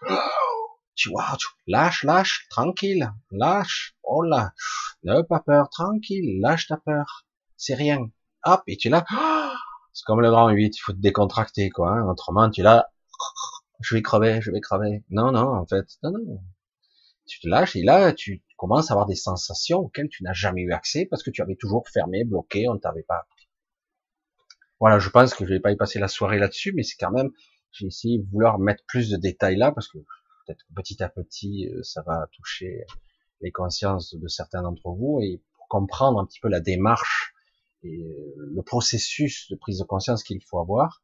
tu 0.96 1.10
vois, 1.12 1.38
lâche, 1.66 2.04
lâche, 2.04 2.48
tranquille, 2.50 3.14
lâche. 3.32 3.96
Oh 4.04 4.22
là, 4.22 4.52
n'aie 5.04 5.24
pas 5.24 5.40
peur, 5.40 5.70
tranquille, 5.70 6.42
lâche 6.42 6.68
ta 6.68 6.76
peur. 6.76 7.26
C'est 7.56 7.76
rien. 7.76 8.10
Hop, 8.44 8.64
et 8.68 8.76
tu 8.76 8.90
là. 8.90 9.06
C'est 9.94 10.04
comme 10.06 10.20
le 10.20 10.30
grand 10.30 10.50
8, 10.50 10.76
il 10.76 10.80
faut 10.80 10.92
te 10.92 10.98
décontracter 10.98 11.70
quoi. 11.70 11.92
Hein. 11.92 12.10
Autrement, 12.10 12.50
tu 12.50 12.64
là. 12.64 12.90
Je 13.80 13.96
vais 13.96 14.02
crever, 14.02 14.42
je 14.42 14.52
vais 14.52 14.60
crever. 14.60 15.06
Non, 15.10 15.32
non, 15.32 15.56
en 15.56 15.66
fait, 15.66 15.88
non, 16.04 16.12
non. 16.12 16.42
Tu 17.28 17.40
te 17.40 17.48
lâches 17.48 17.78
et 17.78 17.84
là, 17.84 18.12
tu 18.12 18.44
commences 18.60 18.92
à 18.92 18.94
avoir 18.94 19.08
des 19.08 19.16
sensations 19.16 19.80
auxquelles 19.80 20.10
tu 20.10 20.24
n'as 20.24 20.34
jamais 20.34 20.62
eu 20.62 20.74
accès 20.74 21.08
parce 21.10 21.24
que 21.24 21.32
tu 21.32 21.42
avais 21.42 21.56
toujours 21.56 21.88
fermé, 21.88 22.26
bloqué, 22.26 22.68
on 22.68 22.74
ne 22.74 22.80
t'avait 22.80 23.04
pas 23.04 23.16
appris. 23.16 23.50
Voilà, 24.80 25.00
je 25.00 25.10
pense 25.10 25.34
que 25.34 25.46
je 25.46 25.54
vais 25.54 25.60
pas 25.60 25.72
y 25.72 25.78
passer 25.78 25.98
la 25.98 26.10
soirée 26.10 26.40
là-dessus, 26.40 26.74
mais 26.74 26.84
c'est 26.84 26.98
quand 26.98 27.12
même, 27.12 27.30
j'ai 27.72 27.88
essayé 27.88 28.20
de 28.20 28.30
vouloir 28.30 28.60
mettre 28.60 28.84
plus 28.86 29.10
de 29.10 29.18
détails 29.18 29.56
là 29.56 29.72
parce 29.72 29.88
que 29.88 29.98
peut-être 29.98 30.66
petit 30.76 31.02
à 31.02 31.10
petit, 31.10 31.70
euh, 31.70 31.82
ça 31.84 32.04
va 32.06 32.28
toucher 32.34 32.84
les 33.42 33.52
consciences 33.52 34.14
de 34.14 34.28
certains 34.28 34.62
d'entre 34.62 34.90
vous 34.90 35.20
et 35.24 35.42
pour 35.56 35.68
comprendre 35.70 36.20
un 36.20 36.26
petit 36.26 36.40
peu 36.42 36.50
la 36.50 36.60
démarche 36.60 37.34
et 37.84 38.04
euh, 38.04 38.52
le 38.54 38.62
processus 38.62 39.50
de 39.50 39.56
prise 39.56 39.80
de 39.80 39.86
conscience 39.86 40.24
qu'il 40.24 40.42
faut 40.44 40.60
avoir. 40.60 41.02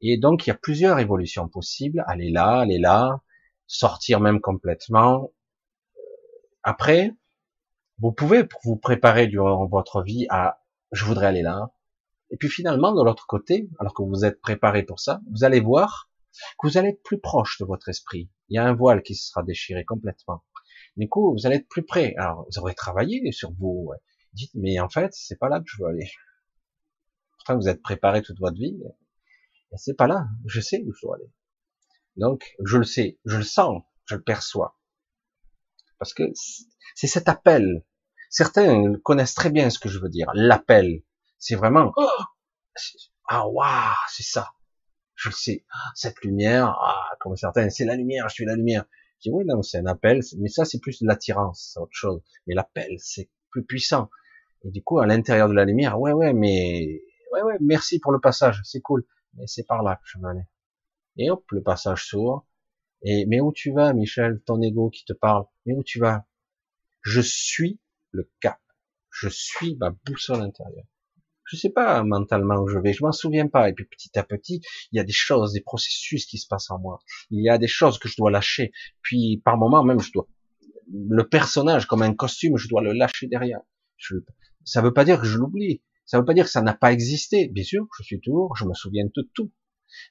Et 0.00 0.18
donc, 0.18 0.46
il 0.46 0.50
y 0.50 0.52
a 0.52 0.56
plusieurs 0.56 0.98
évolutions 1.00 1.48
possibles. 1.48 2.04
Aller 2.06 2.30
là, 2.30 2.60
aller 2.60 2.78
là, 2.78 3.22
sortir 3.66 4.20
même 4.20 4.40
complètement, 4.40 5.32
après, 6.66 7.14
vous 8.00 8.10
pouvez 8.10 8.48
vous 8.64 8.74
préparer 8.74 9.28
durant 9.28 9.68
votre 9.68 10.02
vie 10.02 10.26
à 10.30 10.64
je 10.90 11.04
voudrais 11.04 11.28
aller 11.28 11.42
là. 11.42 11.72
Et 12.30 12.36
puis 12.36 12.48
finalement, 12.48 12.92
de 12.92 13.04
l'autre 13.04 13.28
côté, 13.28 13.70
alors 13.78 13.94
que 13.94 14.02
vous 14.02 14.24
êtes 14.24 14.40
préparé 14.40 14.82
pour 14.82 14.98
ça, 14.98 15.20
vous 15.30 15.44
allez 15.44 15.60
voir 15.60 16.10
que 16.58 16.66
vous 16.66 16.76
allez 16.76 16.88
être 16.88 17.02
plus 17.04 17.20
proche 17.20 17.60
de 17.60 17.64
votre 17.64 17.88
esprit. 17.88 18.32
Il 18.48 18.56
y 18.56 18.58
a 18.58 18.66
un 18.66 18.74
voile 18.74 19.04
qui 19.04 19.14
sera 19.14 19.44
déchiré 19.44 19.84
complètement. 19.84 20.42
Du 20.96 21.08
coup, 21.08 21.32
vous 21.32 21.46
allez 21.46 21.56
être 21.56 21.68
plus 21.68 21.84
près. 21.84 22.16
Alors, 22.16 22.48
vous 22.50 22.58
aurez 22.58 22.74
travaillé 22.74 23.30
sur 23.30 23.52
vous. 23.52 23.92
Dites, 24.32 24.50
mais 24.54 24.80
en 24.80 24.88
fait, 24.88 25.12
c'est 25.14 25.38
pas 25.38 25.48
là 25.48 25.60
que 25.60 25.66
je 25.68 25.80
veux 25.80 25.88
aller. 25.88 26.10
Pourtant, 27.30 27.56
vous 27.58 27.68
êtes 27.68 27.80
préparé 27.80 28.22
toute 28.22 28.40
votre 28.40 28.56
vie. 28.56 28.76
Et 29.70 29.76
c'est 29.76 29.94
pas 29.94 30.08
là. 30.08 30.26
Je 30.46 30.60
sais 30.60 30.82
où 30.84 30.92
je 30.92 31.00
dois 31.00 31.14
aller. 31.14 31.30
Donc, 32.16 32.56
je 32.64 32.76
le 32.76 32.84
sais, 32.84 33.20
je 33.24 33.36
le 33.36 33.44
sens, 33.44 33.84
je 34.04 34.16
le 34.16 34.22
perçois. 34.22 34.76
Parce 35.98 36.14
que 36.14 36.24
c'est 36.94 37.06
cet 37.06 37.28
appel. 37.28 37.84
Certains 38.30 38.94
connaissent 39.04 39.34
très 39.34 39.50
bien 39.50 39.70
ce 39.70 39.78
que 39.78 39.88
je 39.88 39.98
veux 39.98 40.08
dire. 40.08 40.30
L'appel. 40.34 41.02
C'est 41.38 41.54
vraiment, 41.54 41.92
oh, 41.96 42.08
ah, 43.28 43.46
waouh, 43.48 43.94
c'est 44.08 44.22
ça. 44.22 44.50
Je 45.14 45.30
le 45.30 45.34
sais. 45.34 45.64
Cette 45.94 46.22
lumière, 46.22 46.76
ah, 46.80 47.16
comme 47.20 47.36
certains, 47.36 47.70
c'est 47.70 47.84
la 47.84 47.96
lumière, 47.96 48.28
je 48.28 48.34
suis 48.34 48.44
la 48.44 48.56
lumière. 48.56 48.84
Je 49.18 49.30
dis, 49.30 49.34
oui, 49.34 49.44
non, 49.46 49.62
c'est 49.62 49.78
un 49.78 49.86
appel, 49.86 50.20
mais 50.38 50.48
ça, 50.48 50.64
c'est 50.64 50.78
plus 50.78 51.00
l'attirance, 51.00 51.70
c'est 51.72 51.80
autre 51.80 51.94
chose. 51.94 52.22
Mais 52.46 52.54
l'appel, 52.54 52.96
c'est 52.98 53.30
plus 53.50 53.64
puissant. 53.64 54.10
Et 54.64 54.70
du 54.70 54.82
coup, 54.82 54.98
à 54.98 55.06
l'intérieur 55.06 55.48
de 55.48 55.54
la 55.54 55.64
lumière, 55.64 55.98
ouais, 55.98 56.12
ouais, 56.12 56.32
mais, 56.32 57.00
ouais, 57.32 57.42
ouais, 57.42 57.56
merci 57.60 57.98
pour 57.98 58.12
le 58.12 58.20
passage, 58.20 58.60
c'est 58.64 58.80
cool. 58.80 59.06
Mais 59.34 59.46
c'est 59.46 59.64
par 59.64 59.82
là 59.82 59.96
que 59.96 60.02
je 60.04 60.18
veux 60.18 60.28
aller. 60.28 60.44
Et 61.16 61.30
hop, 61.30 61.44
le 61.50 61.62
passage 61.62 62.06
s'ouvre. 62.06 62.46
Et 63.08 63.24
mais 63.26 63.40
où 63.40 63.52
tu 63.52 63.72
vas, 63.72 63.92
Michel, 63.92 64.42
ton 64.44 64.60
ego 64.60 64.90
qui 64.90 65.04
te 65.04 65.12
parle? 65.12 65.44
Mais 65.64 65.74
où 65.74 65.84
tu 65.84 66.00
vas? 66.00 66.26
Je 67.02 67.20
suis 67.20 67.78
le 68.10 68.28
cap. 68.40 68.58
Je 69.10 69.28
suis 69.28 69.76
ma 69.76 69.90
boussole 69.90 70.40
intérieure. 70.42 70.86
Je 71.44 71.56
sais 71.56 71.70
pas 71.70 72.02
mentalement 72.02 72.56
où 72.56 72.66
je 72.66 72.80
vais, 72.80 72.92
je 72.92 73.04
m'en 73.04 73.12
souviens 73.12 73.46
pas. 73.46 73.68
Et 73.68 73.74
puis 73.74 73.84
petit 73.84 74.18
à 74.18 74.24
petit, 74.24 74.60
il 74.90 74.96
y 74.96 74.98
a 74.98 75.04
des 75.04 75.12
choses, 75.12 75.52
des 75.52 75.60
processus 75.60 76.26
qui 76.26 76.36
se 76.36 76.48
passent 76.48 76.72
en 76.72 76.80
moi. 76.80 76.98
Il 77.30 77.44
y 77.44 77.48
a 77.48 77.58
des 77.58 77.68
choses 77.68 78.00
que 78.00 78.08
je 78.08 78.16
dois 78.16 78.32
lâcher. 78.32 78.72
Puis 79.02 79.40
par 79.44 79.56
moment 79.56 79.84
même, 79.84 80.00
je 80.00 80.10
dois 80.10 80.26
le 80.92 81.28
personnage 81.28 81.86
comme 81.86 82.02
un 82.02 82.12
costume, 82.12 82.56
je 82.56 82.68
dois 82.68 82.82
le 82.82 82.92
lâcher 82.92 83.28
derrière. 83.28 83.60
Je... 83.96 84.16
Ça 84.64 84.82
veut 84.82 84.92
pas 84.92 85.04
dire 85.04 85.20
que 85.20 85.26
je 85.26 85.38
l'oublie. 85.38 85.80
Ça 86.06 86.18
veut 86.18 86.24
pas 86.24 86.34
dire 86.34 86.44
que 86.44 86.50
ça 86.50 86.62
n'a 86.62 86.74
pas 86.74 86.92
existé. 86.92 87.46
Bien 87.48 87.64
sûr, 87.64 87.86
je 87.96 88.02
suis 88.02 88.20
toujours, 88.20 88.56
je 88.56 88.64
me 88.64 88.74
souviens 88.74 89.04
de 89.04 89.30
tout. 89.32 89.52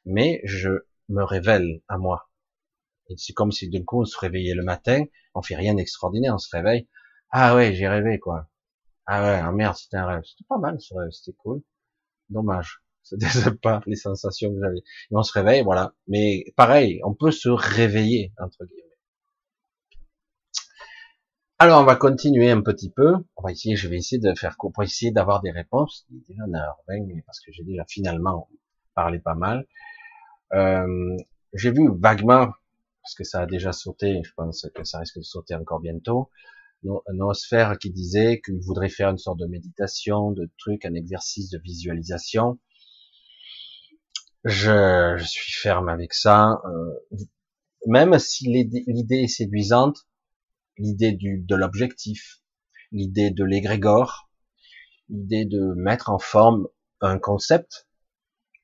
Mais 0.06 0.40
je 0.46 0.70
me 1.10 1.24
révèle 1.24 1.82
à 1.90 1.98
moi. 1.98 2.30
Et 3.10 3.16
c'est 3.18 3.34
comme 3.34 3.52
si 3.52 3.70
d'un 3.70 3.84
coup 3.84 4.02
on 4.02 4.06
se 4.06 4.18
réveillait 4.18 4.56
le 4.56 4.64
matin, 4.64 5.04
on 5.34 5.42
fait 5.42 5.56
rien 5.56 5.76
d'extraordinaire, 5.76 6.34
on 6.36 6.40
se 6.40 6.50
réveille. 6.56 6.88
Ah 7.32 7.56
ouais, 7.56 7.74
j'ai 7.74 7.88
rêvé 7.88 8.20
quoi. 8.20 8.50
Ah 9.06 9.22
ouais, 9.24 9.40
ah 9.44 9.52
merde, 9.52 9.76
c'était 9.76 9.98
un 9.98 10.08
rêve. 10.08 10.24
C'était 10.26 10.46
pas 10.48 10.58
mal 10.58 10.80
ce 10.80 10.94
rêve, 10.96 11.12
c'était 11.12 11.38
cool. 11.38 11.62
Dommage. 12.30 12.82
C'était 13.06 13.52
pas 13.62 13.82
les 13.86 13.96
sensations 13.96 14.52
que 14.52 14.60
j'avais. 14.60 14.82
On 15.12 15.22
se 15.22 15.32
réveille, 15.32 15.62
voilà. 15.62 15.94
Mais 16.08 16.44
pareil, 16.56 17.02
on 17.04 17.14
peut 17.14 17.30
se 17.30 17.50
réveiller, 17.50 18.34
entre 18.40 18.66
guillemets. 18.66 18.82
Alors, 21.60 21.82
on 21.82 21.86
va 21.86 21.96
continuer 21.96 22.50
un 22.50 22.62
petit 22.62 22.90
peu. 22.90 23.14
On 23.36 23.44
va 23.44 23.52
essayer, 23.52 23.76
je 23.76 23.88
vais 23.88 23.98
essayer 23.98 24.20
de 24.20 24.34
faire 24.34 24.58
pour 24.58 24.74
essayer 24.82 25.12
d'avoir 25.12 25.42
des 25.44 25.52
réponses. 25.52 26.08
Il 26.10 26.18
est 26.18 26.28
déjà 26.30 26.46
9h20, 26.48 27.24
parce 27.28 27.40
que 27.42 27.52
j'ai 27.52 27.64
déjà 27.64 27.86
finalement 27.88 28.50
parlé 28.96 29.20
pas 29.20 29.36
mal. 29.36 29.68
Euh, 30.54 31.16
j'ai 31.54 31.72
vu 31.72 31.88
vaguement 32.00 32.54
parce 33.06 33.14
que 33.14 33.24
ça 33.24 33.42
a 33.42 33.46
déjà 33.46 33.72
sauté, 33.72 34.20
je 34.24 34.34
pense 34.36 34.68
que 34.74 34.84
ça 34.84 34.98
risque 34.98 35.20
de 35.20 35.24
sauter 35.24 35.54
encore 35.54 35.80
bientôt, 35.80 36.32
Noosphère 37.14 37.78
qui 37.78 37.92
disait 37.92 38.42
qu'il 38.42 38.60
voudrait 38.60 38.90
faire 38.90 39.10
une 39.10 39.20
sorte 39.20 39.38
de 39.38 39.46
méditation, 39.46 40.32
de 40.32 40.50
truc, 40.58 40.86
un 40.86 40.96
exercice 40.96 41.52
de 41.52 41.60
visualisation. 41.60 42.58
Je, 44.44 45.18
je 45.18 45.24
suis 45.24 45.54
ferme 45.54 45.88
avec 45.88 46.16
ça. 46.16 46.62
Euh, 46.66 47.18
même 47.86 48.18
si 48.18 48.48
l'idée 48.48 49.22
est 49.22 49.28
séduisante, 49.28 50.08
l'idée 50.80 51.12
de 51.14 51.56
l'objectif, 51.56 52.42
l'idée 52.92 53.30
de 53.30 53.44
l'égrégore, 53.44 54.32
l'idée 55.10 55.46
de 55.46 55.76
mettre 55.76 56.10
en 56.10 56.18
forme 56.18 56.68
un 57.02 57.20
concept, 57.20 57.85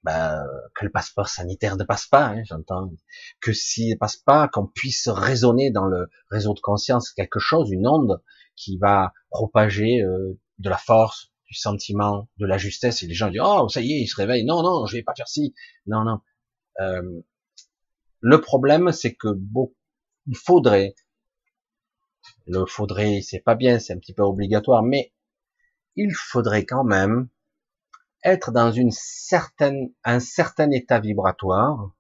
ben, 0.04 0.44
que 0.76 0.86
le 0.86 0.92
passeport 0.92 1.30
sanitaire 1.30 1.78
ne 1.78 1.84
passe 1.84 2.08
pas, 2.08 2.28
hein, 2.28 2.44
j'entends, 2.46 2.92
que 3.40 3.54
s'il 3.54 3.94
ne 3.94 3.98
passe 3.98 4.18
pas, 4.18 4.48
qu'on 4.48 4.68
puisse 4.68 5.08
raisonner 5.08 5.72
dans 5.72 5.86
le 5.86 6.10
réseau 6.30 6.54
de 6.54 6.60
conscience 6.60 7.12
quelque 7.12 7.40
chose, 7.40 7.70
une 7.72 7.88
onde 7.88 8.22
qui 8.56 8.78
va 8.78 9.14
propager 9.30 10.02
euh, 10.02 10.40
de 10.58 10.70
la 10.70 10.78
force, 10.78 11.32
du 11.46 11.54
sentiment, 11.54 12.30
de 12.38 12.46
la 12.46 12.58
justesse, 12.58 13.04
et 13.04 13.08
les 13.08 13.14
gens 13.14 13.30
disent 13.30 13.42
oh 13.44 13.68
ça 13.70 13.82
y 13.82 13.94
est, 13.94 14.02
ils 14.02 14.08
se 14.08 14.16
réveillent, 14.16 14.46
non 14.46 14.64
non, 14.64 14.86
je 14.86 14.98
vais 14.98 15.04
pas 15.04 15.14
faire 15.16 15.28
ci, 15.28 15.54
non 15.86 16.04
non. 16.04 16.22
Euh, 16.80 17.22
le 18.20 18.42
problème 18.42 18.92
c'est 18.92 19.14
que 19.14 19.28
bon, 19.36 19.74
il 20.28 20.38
faudrait, 20.38 20.96
le 22.48 22.66
faudrait, 22.66 23.22
c'est 23.22 23.40
pas 23.40 23.56
bien, 23.56 23.80
c'est 23.80 23.94
un 23.94 24.00
petit 24.00 24.14
peu 24.14 24.24
obligatoire, 24.24 24.82
mais 24.82 25.14
il 25.96 26.14
faudrait 26.14 26.66
quand 26.66 26.84
même 26.84 27.30
être 28.24 28.52
dans 28.52 28.72
une 28.72 28.92
certaine, 28.92 29.92
un 30.04 30.20
certain 30.20 30.70
état 30.72 31.00
vibratoire 31.00 31.92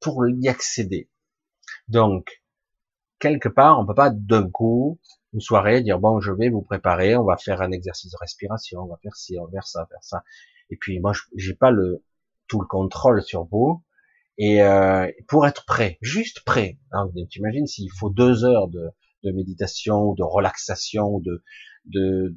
pour 0.00 0.26
y 0.28 0.48
accéder. 0.48 1.10
Donc, 1.88 2.42
quelque 3.18 3.48
part, 3.48 3.78
on 3.78 3.86
peut 3.86 3.94
pas 3.94 4.10
d'un 4.10 4.50
coup, 4.50 4.98
une 5.32 5.40
soirée, 5.40 5.82
dire 5.82 5.98
bon, 5.98 6.20
je 6.20 6.32
vais 6.32 6.48
vous 6.48 6.62
préparer, 6.62 7.16
on 7.16 7.24
va 7.24 7.36
faire 7.36 7.60
un 7.62 7.70
exercice 7.72 8.10
de 8.10 8.16
respiration, 8.18 8.80
on 8.80 8.86
va 8.86 8.96
faire 9.02 9.16
ci, 9.16 9.38
on 9.38 9.44
va 9.44 9.50
faire 9.52 9.66
ça, 9.66 9.86
faire 9.86 10.02
ça. 10.02 10.24
Et 10.70 10.76
puis 10.76 11.00
moi, 11.00 11.12
j'ai 11.36 11.54
pas 11.54 11.70
le 11.70 12.02
tout 12.48 12.60
le 12.60 12.66
contrôle 12.66 13.22
sur 13.22 13.44
vous. 13.44 13.82
Et 14.38 14.62
euh, 14.62 15.10
pour 15.28 15.46
être 15.46 15.64
prêt, 15.66 15.98
juste 16.00 16.44
prêt. 16.44 16.78
Hein, 16.90 17.08
tu 17.30 17.38
imagines 17.38 17.66
s'il 17.66 17.90
faut 17.90 18.10
deux 18.10 18.44
heures 18.44 18.68
de, 18.68 18.90
de 19.24 19.30
méditation, 19.30 20.14
de 20.14 20.22
relaxation, 20.22 21.20
de, 21.20 21.42
de 21.86 22.36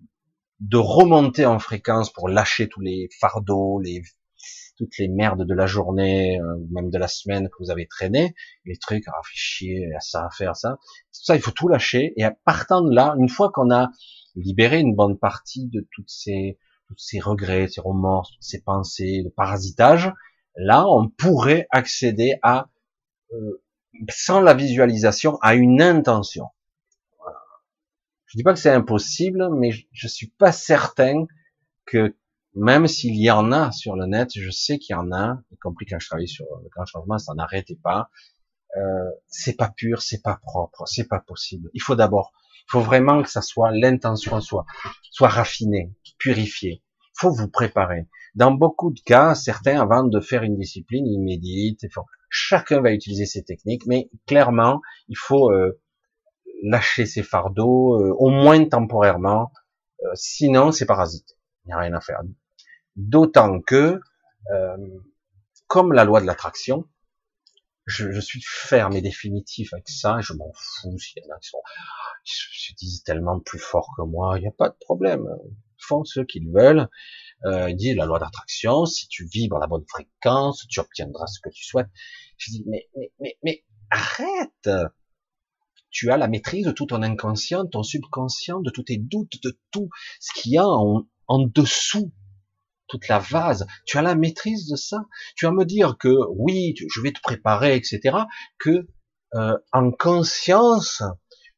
de 0.60 0.78
remonter 0.78 1.46
en 1.46 1.60
fréquence 1.60 2.12
pour 2.12 2.30
lâcher 2.30 2.68
tous 2.68 2.82
les 2.82 3.10
fardeaux, 3.20 3.80
les 3.80 4.02
toutes 4.78 4.98
les 4.98 5.08
merdes 5.08 5.46
de 5.46 5.54
la 5.54 5.68
journée, 5.68 6.40
euh, 6.40 6.58
même 6.72 6.90
de 6.90 6.98
la 6.98 7.08
semaine 7.08 7.50
que 7.50 7.56
vous 7.60 7.72
avez 7.72 7.88
traîné, 7.88 8.36
les 8.66 8.78
trucs, 8.78 9.08
à 9.08 9.14
chier, 9.32 9.94
à 9.96 10.00
ça, 10.00 10.26
à 10.26 10.30
faire 10.30 10.56
ça. 10.56 10.78
Ça, 11.12 11.36
il 11.36 11.42
faut 11.42 11.52
tout 11.52 11.68
lâcher. 11.68 12.14
Et 12.18 12.24
à 12.24 12.32
partant 12.32 12.82
de 12.82 12.94
là, 12.94 13.16
une 13.18 13.30
fois 13.30 13.52
qu'on 13.52 13.72
a 13.72 13.90
libéré 14.36 14.80
une 14.80 14.96
bonne 14.96 15.18
partie 15.18 15.68
de 15.68 15.88
toutes 15.94 16.10
ces, 16.10 16.60
tous 16.88 16.98
ces 16.98 17.20
regrets, 17.20 17.68
ces 17.68 17.82
remords, 17.82 18.32
ces 18.40 18.62
pensées, 18.62 19.24
de 19.24 19.30
parasitage, 19.30 20.12
là, 20.56 20.86
on 20.88 21.10
pourrait 21.10 21.68
accéder 21.72 22.34
à, 22.42 22.70
euh, 23.32 23.64
sans 24.10 24.42
la 24.42 24.54
visualisation, 24.54 25.38
à 25.42 25.56
une 25.56 25.82
intention. 25.82 26.46
Je 28.36 28.40
dis 28.40 28.44
pas 28.44 28.54
que 28.54 28.60
c'est 28.60 28.70
impossible, 28.70 29.48
mais 29.58 29.72
je, 29.94 30.08
suis 30.10 30.28
pas 30.28 30.52
certain 30.52 31.26
que 31.86 32.18
même 32.54 32.86
s'il 32.86 33.16
y 33.16 33.32
en 33.32 33.54
a 33.54 33.72
sur 33.72 33.96
le 33.96 34.08
net, 34.08 34.28
je 34.36 34.50
sais 34.50 34.78
qu'il 34.78 34.94
y 34.94 35.00
en 35.00 35.14
a, 35.14 35.40
y 35.54 35.58
compris 35.58 35.86
quand 35.86 36.00
je 36.00 36.08
travaillais 36.08 36.28
sur 36.28 36.46
le 36.62 36.68
grand 36.68 36.86
changement, 36.86 37.18
ça 37.18 37.34
n'arrêtait 37.34 37.80
pas. 37.82 38.10
Euh, 38.76 39.10
c'est 39.28 39.56
pas 39.56 39.70
pur, 39.70 40.02
c'est 40.02 40.22
pas 40.22 40.38
propre, 40.44 40.84
c'est 40.86 41.08
pas 41.08 41.22
possible. 41.22 41.70
Il 41.74 41.82
faut 41.82 41.96
d'abord, 41.96 42.34
il 42.68 42.72
faut 42.72 42.82
vraiment 42.82 43.24
que 43.24 43.30
ça 43.30 43.42
soit 43.42 43.72
l'intention 43.72 44.42
soit 44.42 44.66
soit 45.12 45.30
raffinée, 45.30 45.94
purifiée. 46.18 46.84
Il 47.00 47.20
faut 47.22 47.32
vous 47.32 47.48
préparer. 47.48 48.10
Dans 48.34 48.52
beaucoup 48.52 48.92
de 48.92 49.00
cas, 49.00 49.34
certains 49.34 49.80
avant 49.80 50.04
de 50.04 50.20
faire 50.20 50.44
une 50.44 50.58
discipline, 50.58 51.08
ils 51.08 51.24
méditent. 51.24 51.86
Chacun 52.30 52.82
va 52.82 52.92
utiliser 52.92 53.26
ses 53.26 53.46
techniques, 53.46 53.86
mais 53.86 54.10
clairement, 54.28 54.82
il 55.08 55.16
faut 55.16 55.54
euh, 55.54 55.80
lâcher 56.66 57.06
ses 57.06 57.24
fardeaux, 57.24 58.02
euh, 58.02 58.14
au 58.18 58.30
moins 58.30 58.66
temporairement. 58.66 59.52
Euh, 60.04 60.12
sinon, 60.16 60.72
c'est 60.72 60.86
parasite. 60.86 61.38
Il 61.64 61.68
n'y 61.70 61.74
a 61.74 61.80
rien 61.80 61.94
à 61.94 62.02
faire. 62.02 62.22
D'autant 62.96 63.62
que, 63.62 64.00
euh, 64.52 64.78
comme 65.68 65.94
la 65.94 66.04
loi 66.04 66.22
de 66.22 66.26
l'attraction, 66.26 66.86
je, 67.86 68.12
je, 68.12 68.20
suis 68.20 68.42
ferme 68.44 68.94
et 68.94 69.02
définitif 69.02 69.74
avec 69.74 69.88
ça. 69.90 70.20
Je 70.22 70.34
m'en 70.34 70.52
fous 70.54 70.98
s'il 70.98 71.24
y 71.24 71.32
en 71.32 71.36
a 71.36 71.40
qui 71.40 71.50
sont, 71.50 71.62
se 72.24 72.74
disent 72.74 73.04
tellement 73.04 73.40
plus 73.40 73.60
fort 73.60 73.94
que 73.96 74.02
moi. 74.04 74.38
Il 74.38 74.42
n'y 74.42 74.48
a 74.48 74.56
pas 74.58 74.70
de 74.70 74.78
problème. 74.80 75.28
Ils 75.46 75.86
font 75.86 76.04
ce 76.04 76.22
qu'ils 76.22 76.50
veulent. 76.52 76.90
Euh, 77.46 77.70
il 77.70 77.76
dit 77.76 77.94
la 77.94 78.06
loi 78.06 78.18
d'attraction. 78.18 78.86
Si 78.86 79.08
tu 79.08 79.28
vibres 79.28 79.58
à 79.58 79.60
la 79.60 79.68
bonne 79.68 79.86
fréquence, 79.88 80.66
tu 80.68 80.80
obtiendras 80.80 81.28
ce 81.28 81.40
que 81.42 81.50
tu 81.50 81.64
souhaites. 81.64 81.90
Je 82.38 82.52
dis 82.52 82.64
mais 82.68 82.90
mais 82.96 83.12
mais 83.20 83.38
mais 83.44 83.64
arrête 83.92 84.70
tu 85.96 86.12
as 86.12 86.18
la 86.18 86.28
maîtrise 86.28 86.66
de 86.66 86.72
tout 86.72 86.88
ton 86.88 87.02
inconscient, 87.02 87.66
ton 87.66 87.82
subconscient, 87.82 88.60
de 88.60 88.70
tous 88.70 88.84
tes 88.84 88.98
doutes, 88.98 89.42
de 89.42 89.58
tout 89.72 89.90
ce 90.20 90.34
qu'il 90.34 90.52
y 90.52 90.58
a 90.58 90.68
en, 90.68 91.40
dessous, 91.48 92.12
toute 92.90 93.08
la 93.08 93.20
vase. 93.20 93.66
Tu 93.86 93.98
as 93.98 94.02
la 94.02 94.14
maîtrise 94.14 94.68
de 94.68 94.76
ça. 94.76 95.06
Tu 95.38 95.46
vas 95.46 95.54
me 95.54 95.64
dire 95.64 95.96
que 95.98 96.14
oui, 96.36 96.76
je 96.94 97.00
vais 97.00 97.14
te 97.14 97.22
préparer, 97.22 97.78
etc. 97.78 98.18
Que 98.60 98.90
euh, 99.36 99.58
en 99.72 99.92
conscience, 99.92 101.02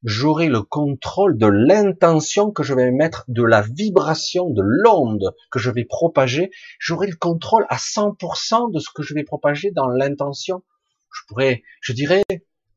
j'aurai 0.03 0.49
le 0.49 0.61
contrôle 0.61 1.39
de 1.39 1.47
l'intention 1.47 2.51
que 2.51 2.61
je 2.61 2.75
vais 2.75 2.91
mettre, 2.91 3.25
de 3.27 3.41
la 3.41 3.63
vibration, 3.63 4.51
de 4.51 4.61
l'onde 4.63 5.33
que 5.49 5.57
je 5.57 5.71
vais 5.71 5.85
propager. 5.85 6.51
J'aurai 6.77 7.07
le 7.07 7.15
contrôle 7.15 7.65
à 7.69 7.77
100% 7.77 8.71
de 8.71 8.77
ce 8.77 8.89
que 8.93 9.01
je 9.01 9.15
vais 9.15 9.23
propager 9.23 9.71
dans 9.71 9.87
l'intention. 9.87 10.63
Je 11.11 11.21
pourrais, 11.27 11.63
je 11.81 11.93
dirais, 11.93 12.21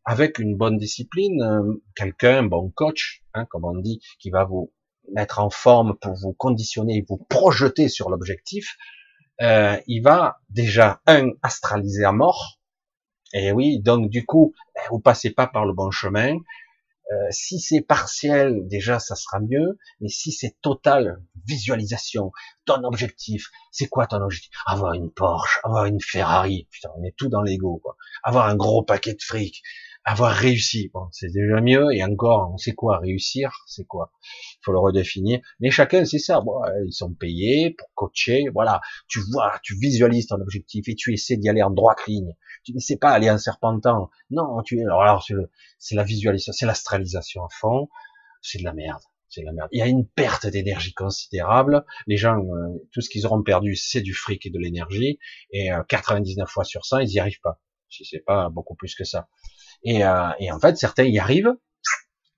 avec 0.04 0.38
une 0.38 0.56
bonne 0.56 0.78
discipline, 0.78 1.42
euh, 1.42 1.82
quelqu'un, 1.94 2.38
un 2.38 2.42
bon 2.44 2.70
coach, 2.70 3.22
hein, 3.34 3.46
comme 3.46 3.64
on 3.64 3.76
dit, 3.76 4.00
qui 4.18 4.30
va 4.30 4.44
vous 4.44 4.72
mettre 5.12 5.40
en 5.40 5.50
forme 5.50 5.96
pour 6.00 6.14
vous 6.14 6.32
conditionner 6.32 6.98
et 6.98 7.04
vous 7.08 7.18
projeter 7.28 7.88
sur 7.88 8.10
l'objectif, 8.10 8.76
euh, 9.42 9.76
il 9.86 10.02
va 10.02 10.38
déjà 10.48 11.00
un 11.06 11.30
astraliser 11.42 12.04
à 12.04 12.12
mort. 12.12 12.60
Et 13.32 13.52
oui, 13.52 13.80
donc 13.80 14.10
du 14.10 14.26
coup, 14.26 14.54
ben, 14.74 14.82
vous 14.90 15.00
passez 15.00 15.30
pas 15.30 15.46
par 15.46 15.64
le 15.64 15.72
bon 15.72 15.90
chemin. 15.90 16.36
Euh, 17.12 17.26
si 17.30 17.58
c'est 17.58 17.80
partiel, 17.80 18.68
déjà 18.68 19.00
ça 19.00 19.16
sera 19.16 19.40
mieux. 19.40 19.78
Mais 20.00 20.08
si 20.08 20.30
c'est 20.30 20.56
total, 20.60 21.22
visualisation, 21.46 22.32
ton 22.66 22.84
objectif, 22.84 23.50
c'est 23.72 23.88
quoi 23.88 24.06
ton 24.06 24.20
objectif? 24.22 24.52
Avoir 24.66 24.92
une 24.92 25.10
Porsche, 25.10 25.58
avoir 25.64 25.86
une 25.86 26.00
Ferrari. 26.00 26.68
Putain, 26.70 26.90
on 26.96 27.04
est 27.04 27.16
tout 27.16 27.28
dans 27.28 27.42
l'ego. 27.42 27.80
Quoi. 27.82 27.96
Avoir 28.22 28.46
un 28.46 28.56
gros 28.56 28.82
paquet 28.82 29.14
de 29.14 29.22
fric, 29.22 29.62
avoir 30.04 30.32
réussi. 30.32 30.90
Bon, 30.92 31.08
c'est 31.12 31.30
déjà 31.32 31.60
mieux. 31.60 31.92
Et 31.92 32.02
encore, 32.04 32.50
on 32.52 32.56
sait 32.56 32.72
quoi 32.72 32.98
réussir, 32.98 33.50
c'est 33.66 33.84
quoi 33.84 34.12
Il 34.22 34.64
faut 34.64 34.72
le 34.72 34.78
redéfinir. 34.78 35.40
Mais 35.60 35.70
chacun, 35.70 36.04
c'est 36.04 36.18
ça. 36.18 36.40
Bon, 36.40 36.60
ils 36.86 36.92
sont 36.92 37.12
payés 37.12 37.74
pour 37.76 37.88
coacher. 37.94 38.46
Voilà, 38.52 38.80
tu 39.08 39.20
vois, 39.32 39.58
tu 39.62 39.74
visualises 39.78 40.26
ton 40.28 40.40
objectif 40.40 40.88
et 40.88 40.94
tu 40.94 41.12
essaies 41.12 41.36
d'y 41.36 41.48
aller 41.48 41.62
en 41.62 41.70
droite 41.70 42.06
ligne. 42.06 42.34
Tu 42.64 42.72
n'essaies 42.72 42.96
pas 42.96 43.10
aller 43.10 43.30
en 43.30 43.38
serpentant. 43.38 44.10
Non, 44.30 44.62
tu 44.62 44.80
alors, 44.80 45.02
alors 45.02 45.26
c'est 45.78 45.94
la 45.94 46.04
visualisation, 46.04 46.52
c'est 46.52 46.66
l'astralisation 46.66 47.44
à 47.44 47.48
fond. 47.50 47.88
C'est 48.42 48.58
de 48.58 48.64
la 48.64 48.72
merde. 48.72 49.02
C'est 49.28 49.42
de 49.42 49.46
la 49.46 49.52
merde. 49.52 49.68
Il 49.70 49.78
y 49.78 49.82
a 49.82 49.86
une 49.86 50.06
perte 50.06 50.46
d'énergie 50.46 50.92
considérable. 50.92 51.84
Les 52.06 52.16
gens, 52.16 52.36
euh, 52.38 52.88
tout 52.92 53.00
ce 53.00 53.08
qu'ils 53.08 53.26
auront 53.26 53.42
perdu, 53.42 53.76
c'est 53.76 54.00
du 54.00 54.12
fric 54.12 54.44
et 54.46 54.50
de 54.50 54.58
l'énergie. 54.58 55.18
Et 55.52 55.70
99 55.88 56.42
euh, 56.42 56.46
fois 56.50 56.64
sur 56.64 56.84
100, 56.84 56.98
ils 57.00 57.08
n'y 57.08 57.18
arrivent 57.20 57.40
pas. 57.40 57.60
Si 57.90 58.04
c'est 58.04 58.24
pas 58.24 58.48
beaucoup 58.50 58.74
plus 58.74 58.94
que 58.94 59.04
ça. 59.04 59.28
Et, 59.82 60.04
euh, 60.04 60.30
et 60.38 60.52
en 60.52 60.60
fait, 60.60 60.76
certains 60.76 61.04
y 61.04 61.18
arrivent, 61.18 61.52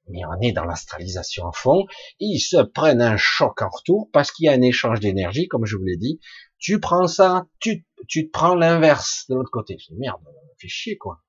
mais 0.09 0.24
on 0.24 0.40
est 0.40 0.53
dans 0.53 0.64
l'astralisation 0.64 1.44
en 1.44 1.53
fond, 1.53 1.86
ils 2.18 2.40
se 2.40 2.61
prennent 2.62 3.03
un 3.03 3.16
choc 3.16 3.62
en 3.62 3.68
retour 3.68 4.09
parce 4.12 4.32
qu'il 4.32 4.46
y 4.46 4.48
a 4.48 4.53
un 4.53 4.62
échange 4.62 5.00
d'énergie, 5.00 5.48
comme 5.48 5.66
je 5.66 5.76
vous 5.76 5.84
l'ai 5.84 5.96
dit. 5.96 6.20
Tu 6.59 6.80
prends 6.80 7.07
ça, 7.07 7.46
tu, 7.61 7.86
te 8.09 8.30
prends 8.30 8.55
l'inverse 8.55 9.26
de 9.28 9.34
l'autre 9.34 9.50
côté. 9.50 9.76
Merde, 9.96 10.20
fait 10.59 10.68
chier 10.68 10.96
quoi. 10.96 11.22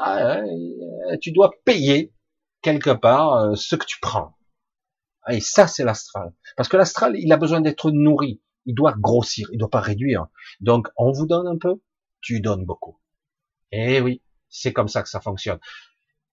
Ah, 0.00 0.40
tu 1.20 1.32
dois 1.32 1.52
payer 1.64 2.12
quelque 2.62 2.90
part 2.90 3.36
euh, 3.36 3.54
ce 3.54 3.76
que 3.76 3.84
tu 3.84 3.98
prends. 4.00 4.36
Et 5.30 5.40
ça, 5.40 5.66
c'est 5.66 5.84
l'astral. 5.84 6.32
Parce 6.56 6.68
que 6.68 6.76
l'astral, 6.76 7.14
il 7.16 7.32
a 7.32 7.36
besoin 7.36 7.60
d'être 7.60 7.90
nourri. 7.90 8.42
Il 8.66 8.74
doit 8.74 8.94
grossir, 8.98 9.48
il 9.52 9.58
doit 9.58 9.70
pas 9.70 9.80
réduire. 9.80 10.26
Donc, 10.60 10.88
on 10.96 11.12
vous 11.12 11.26
donne 11.26 11.46
un 11.46 11.58
peu, 11.58 11.82
tu 12.20 12.40
donnes 12.40 12.64
beaucoup. 12.64 12.98
Eh 13.72 14.00
oui, 14.00 14.22
c'est 14.48 14.72
comme 14.72 14.88
ça 14.88 15.02
que 15.02 15.08
ça 15.08 15.20
fonctionne. 15.20 15.58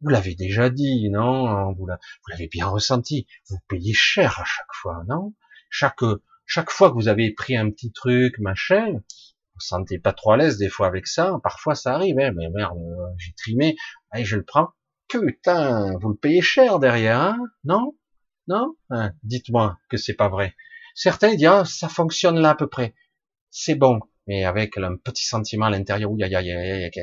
Vous 0.02 0.10
l'avez 0.10 0.36
déjà 0.36 0.70
dit, 0.70 1.10
non 1.10 1.74
Vous 1.74 1.88
l'avez 2.30 2.48
bien 2.48 2.68
ressenti. 2.68 3.28
Vous 3.50 3.58
payez 3.68 3.94
cher 3.94 4.40
à 4.40 4.46
chaque 4.46 4.74
fois, 4.74 5.04
non? 5.08 5.34
Chaque 5.70 6.04
chaque 6.54 6.70
fois 6.70 6.90
que 6.90 6.96
vous 6.96 7.08
avez 7.08 7.32
pris 7.32 7.56
un 7.56 7.72
petit 7.72 7.94
truc, 7.94 8.38
machin, 8.40 8.92
vous 8.92 9.60
sentez 9.62 10.00
pas 10.00 10.12
trop 10.12 10.34
à 10.34 10.38
l'aise 10.38 10.58
des 10.58 10.68
fois 10.68 10.88
avec 10.88 11.08
ça. 11.08 11.40
Parfois 11.44 11.76
ça 11.76 11.94
arrive, 11.94 12.20
hein, 12.20 12.34
mais 12.36 12.50
merde, 12.50 12.78
euh, 12.78 13.08
j'ai 13.18 13.32
trimé, 13.38 13.78
allez, 14.10 14.26
je 14.26 14.36
le 14.36 14.44
prends. 14.44 14.68
Putain, 15.08 15.98
vous 16.00 16.10
le 16.10 16.18
payez 16.18 16.42
cher 16.42 16.80
derrière, 16.80 17.22
hein 17.22 17.40
non? 17.64 17.96
Non? 18.50 18.76
Hein, 18.90 19.14
Dites-moi 19.24 19.80
que 19.90 19.96
c'est 19.96 20.14
pas 20.14 20.28
vrai. 20.28 20.54
Certains 20.94 21.36
disent, 21.36 21.48
ah, 21.48 21.64
ça 21.64 21.88
fonctionne 21.88 22.38
là 22.38 22.50
à 22.50 22.56
peu 22.56 22.68
près. 22.68 22.96
C'est 23.50 23.76
bon, 23.76 24.02
mais 24.32 24.46
avec 24.46 24.78
un 24.78 24.96
petit 24.96 25.26
sentiment 25.26 25.66
à 25.66 25.70
l'intérieur, 25.70 26.10
où 26.10 26.18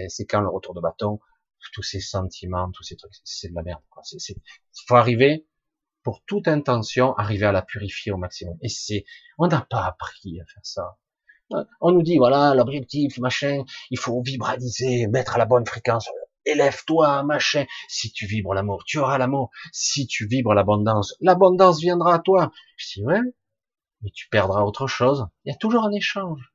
c'est 0.09 0.25
quand 0.25 0.41
le 0.41 0.49
retour 0.49 0.73
de 0.73 0.81
bâton, 0.81 1.21
tous 1.75 1.83
ces 1.83 2.01
sentiments, 2.01 2.71
tous 2.73 2.85
ces 2.85 2.97
trucs, 2.97 3.13
c'est 3.23 3.51
de 3.51 3.55
la 3.55 3.63
merde. 3.63 3.83
Quoi. 3.91 4.03
C'est, 4.03 4.35
faut 4.87 4.97
arriver, 4.97 5.47
pour 6.03 6.23
toute 6.25 6.49
intention, 6.49 7.15
arriver 7.17 7.45
à 7.45 7.53
la 7.53 7.61
purifier 7.61 8.13
au 8.13 8.17
maximum. 8.17 8.57
Et 8.63 8.71
c'est, 8.71 9.05
on 9.37 9.47
n'a 9.47 9.61
pas 9.61 9.85
appris 9.85 10.41
à 10.41 10.45
faire 10.47 10.65
ça. 10.65 10.97
On 11.83 11.93
nous 11.93 12.03
dit, 12.03 12.17
voilà, 12.17 12.55
l'objectif, 12.55 13.19
machin, 13.19 13.63
il 13.91 13.99
faut 13.99 14.23
vibraliser, 14.23 15.07
mettre 15.09 15.35
à 15.35 15.39
la 15.39 15.45
bonne 15.45 15.67
fréquence, 15.67 16.09
élève-toi, 16.47 17.25
machin. 17.25 17.67
Si 17.89 18.11
tu 18.11 18.25
vibres 18.25 18.55
l'amour, 18.55 18.85
tu 18.87 18.97
auras 18.99 19.19
l'amour. 19.19 19.51
Si 19.71 20.07
tu 20.07 20.27
vibres 20.27 20.55
l'abondance, 20.55 21.15
l'abondance 21.21 21.79
viendra 21.79 22.15
à 22.15 22.19
toi. 22.21 22.53
Je 22.79 22.95
dis, 22.95 23.05
ouais, 23.05 23.21
mais 24.01 24.11
tu 24.15 24.31
perdras 24.31 24.63
autre 24.63 24.87
chose. 24.87 25.27
Il 25.45 25.51
y 25.51 25.53
a 25.53 25.59
toujours 25.59 25.85
un 25.85 25.93
échange. 25.93 26.55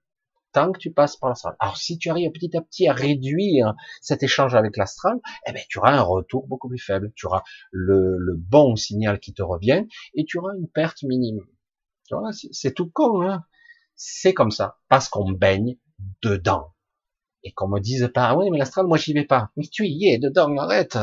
Tant 0.54 0.72
que 0.72 0.80
tu 0.80 0.92
passes 0.92 1.18
par 1.18 1.30
l'astral. 1.30 1.56
Alors, 1.60 1.78
si 1.78 1.98
tu 1.98 2.10
arrives 2.10 2.32
petit 2.32 2.56
à 2.56 2.62
petit 2.62 2.88
à 2.88 2.94
réduire 2.94 3.74
cet 4.02 4.24
échange 4.24 4.56
avec 4.56 4.78
l'astral, 4.78 5.20
eh 5.48 5.52
ben, 5.52 5.62
tu 5.68 5.80
auras 5.80 5.92
un 5.92 6.02
retour 6.02 6.48
beaucoup 6.48 6.70
plus 6.70 6.80
faible. 6.80 7.12
Tu 7.16 7.26
auras 7.26 7.44
le, 7.72 8.18
le 8.18 8.36
bon 8.38 8.76
signal 8.76 9.20
qui 9.20 9.34
te 9.34 9.42
revient 9.42 9.86
et 10.14 10.26
tu 10.26 10.38
auras 10.38 10.54
une 10.56 10.70
perte 10.70 11.04
minime. 11.04 11.42
Vois, 12.12 12.30
c'est 12.52 12.74
tout 12.74 12.90
con, 12.90 13.22
hein 13.22 13.44
c'est 13.96 14.34
comme 14.34 14.52
ça, 14.52 14.80
parce 14.90 15.08
qu'on 15.08 15.32
baigne 15.32 15.78
dedans. 16.22 16.74
Et 17.44 17.52
qu'on 17.52 17.68
me 17.68 17.80
dise 17.80 18.10
pas, 18.14 18.36
oui, 18.36 18.50
mais 18.50 18.58
l'astral, 18.58 18.88
moi, 18.88 18.98
j'y 18.98 19.14
vais 19.14 19.26
pas. 19.26 19.52
Mais 19.58 19.68
tu 19.68 19.86
y 19.86 20.08
es 20.08 20.18
dedans, 20.18 20.56
arrête. 20.58 20.98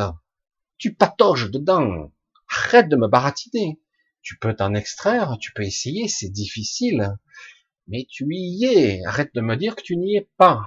Tu 0.78 0.94
patauges 0.94 1.50
dedans. 1.50 2.12
Arrête 2.48 2.88
de 2.88 2.96
me 2.96 3.08
baratiner. 3.08 3.80
Tu 4.22 4.38
peux 4.38 4.54
t'en 4.54 4.74
extraire, 4.74 5.36
tu 5.38 5.52
peux 5.52 5.62
essayer, 5.62 6.08
c'est 6.08 6.30
difficile. 6.30 7.16
Mais 7.90 8.06
tu 8.08 8.24
y 8.30 8.64
es. 8.66 9.04
Arrête 9.04 9.34
de 9.34 9.40
me 9.40 9.56
dire 9.56 9.74
que 9.74 9.82
tu 9.82 9.96
n'y 9.96 10.16
es 10.16 10.30
pas. 10.36 10.62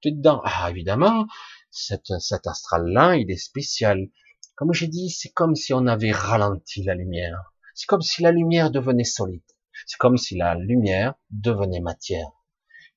Tu 0.00 0.08
es 0.08 0.12
dedans. 0.12 0.40
Ah, 0.44 0.68
évidemment, 0.70 1.26
cet, 1.70 2.18
cet 2.18 2.48
astral-là, 2.48 3.16
il 3.16 3.30
est 3.30 3.36
spécial. 3.36 4.08
Comme 4.56 4.72
j'ai 4.72 4.88
dit, 4.88 5.08
c'est 5.08 5.30
comme 5.30 5.54
si 5.54 5.72
on 5.72 5.86
avait 5.86 6.10
ralenti 6.10 6.82
la 6.82 6.96
lumière. 6.96 7.52
C'est 7.74 7.86
comme 7.86 8.02
si 8.02 8.22
la 8.22 8.32
lumière 8.32 8.72
devenait 8.72 9.04
solide. 9.04 9.44
C'est 9.86 9.98
comme 9.98 10.16
si 10.16 10.36
la 10.36 10.56
lumière 10.56 11.14
devenait 11.30 11.80
matière. 11.80 12.32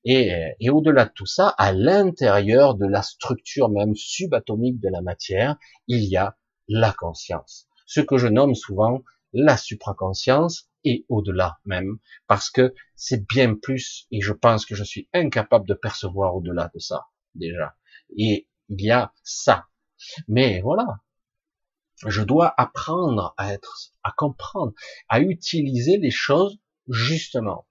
Et, 0.04 0.32
et 0.58 0.70
au-delà 0.70 1.04
de 1.04 1.12
tout 1.14 1.26
ça, 1.26 1.50
à 1.50 1.72
l'intérieur 1.72 2.74
de 2.74 2.86
la 2.86 3.02
structure 3.02 3.68
même 3.68 3.94
subatomique 3.94 4.80
de 4.80 4.88
la 4.88 5.02
matière, 5.02 5.56
il 5.86 6.02
y 6.02 6.16
a 6.16 6.36
la 6.66 6.92
conscience. 6.92 7.68
Ce 7.86 8.00
que 8.00 8.18
je 8.18 8.26
nomme 8.26 8.56
souvent 8.56 9.02
la 9.32 9.56
supraconscience 9.56 10.68
et 10.84 11.04
au-delà 11.08 11.58
même, 11.64 11.98
parce 12.26 12.50
que 12.50 12.74
c'est 12.96 13.26
bien 13.26 13.54
plus, 13.54 14.06
et 14.10 14.20
je 14.20 14.32
pense 14.32 14.66
que 14.66 14.74
je 14.74 14.84
suis 14.84 15.08
incapable 15.12 15.66
de 15.66 15.74
percevoir 15.74 16.34
au-delà 16.34 16.70
de 16.74 16.78
ça, 16.78 17.06
déjà. 17.34 17.76
Et 18.16 18.48
il 18.68 18.80
y 18.80 18.90
a 18.90 19.12
ça. 19.22 19.66
Mais 20.28 20.60
voilà, 20.60 21.00
je 22.06 22.22
dois 22.22 22.52
apprendre 22.56 23.34
à 23.36 23.52
être, 23.52 23.92
à 24.02 24.12
comprendre, 24.12 24.72
à 25.08 25.20
utiliser 25.20 25.98
les 25.98 26.10
choses 26.10 26.58
justement. 26.88 27.66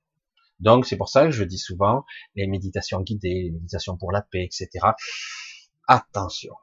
Donc 0.60 0.86
c'est 0.86 0.98
pour 0.98 1.10
ça 1.10 1.26
que 1.26 1.32
je 1.32 1.44
dis 1.44 1.58
souvent 1.58 2.06
les 2.36 2.48
méditations 2.48 3.02
guidées, 3.02 3.44
les 3.44 3.52
méditations 3.52 3.98
pour 3.98 4.12
la 4.12 4.22
paix, 4.22 4.44
etc. 4.44 4.70
Attention. 5.88 6.54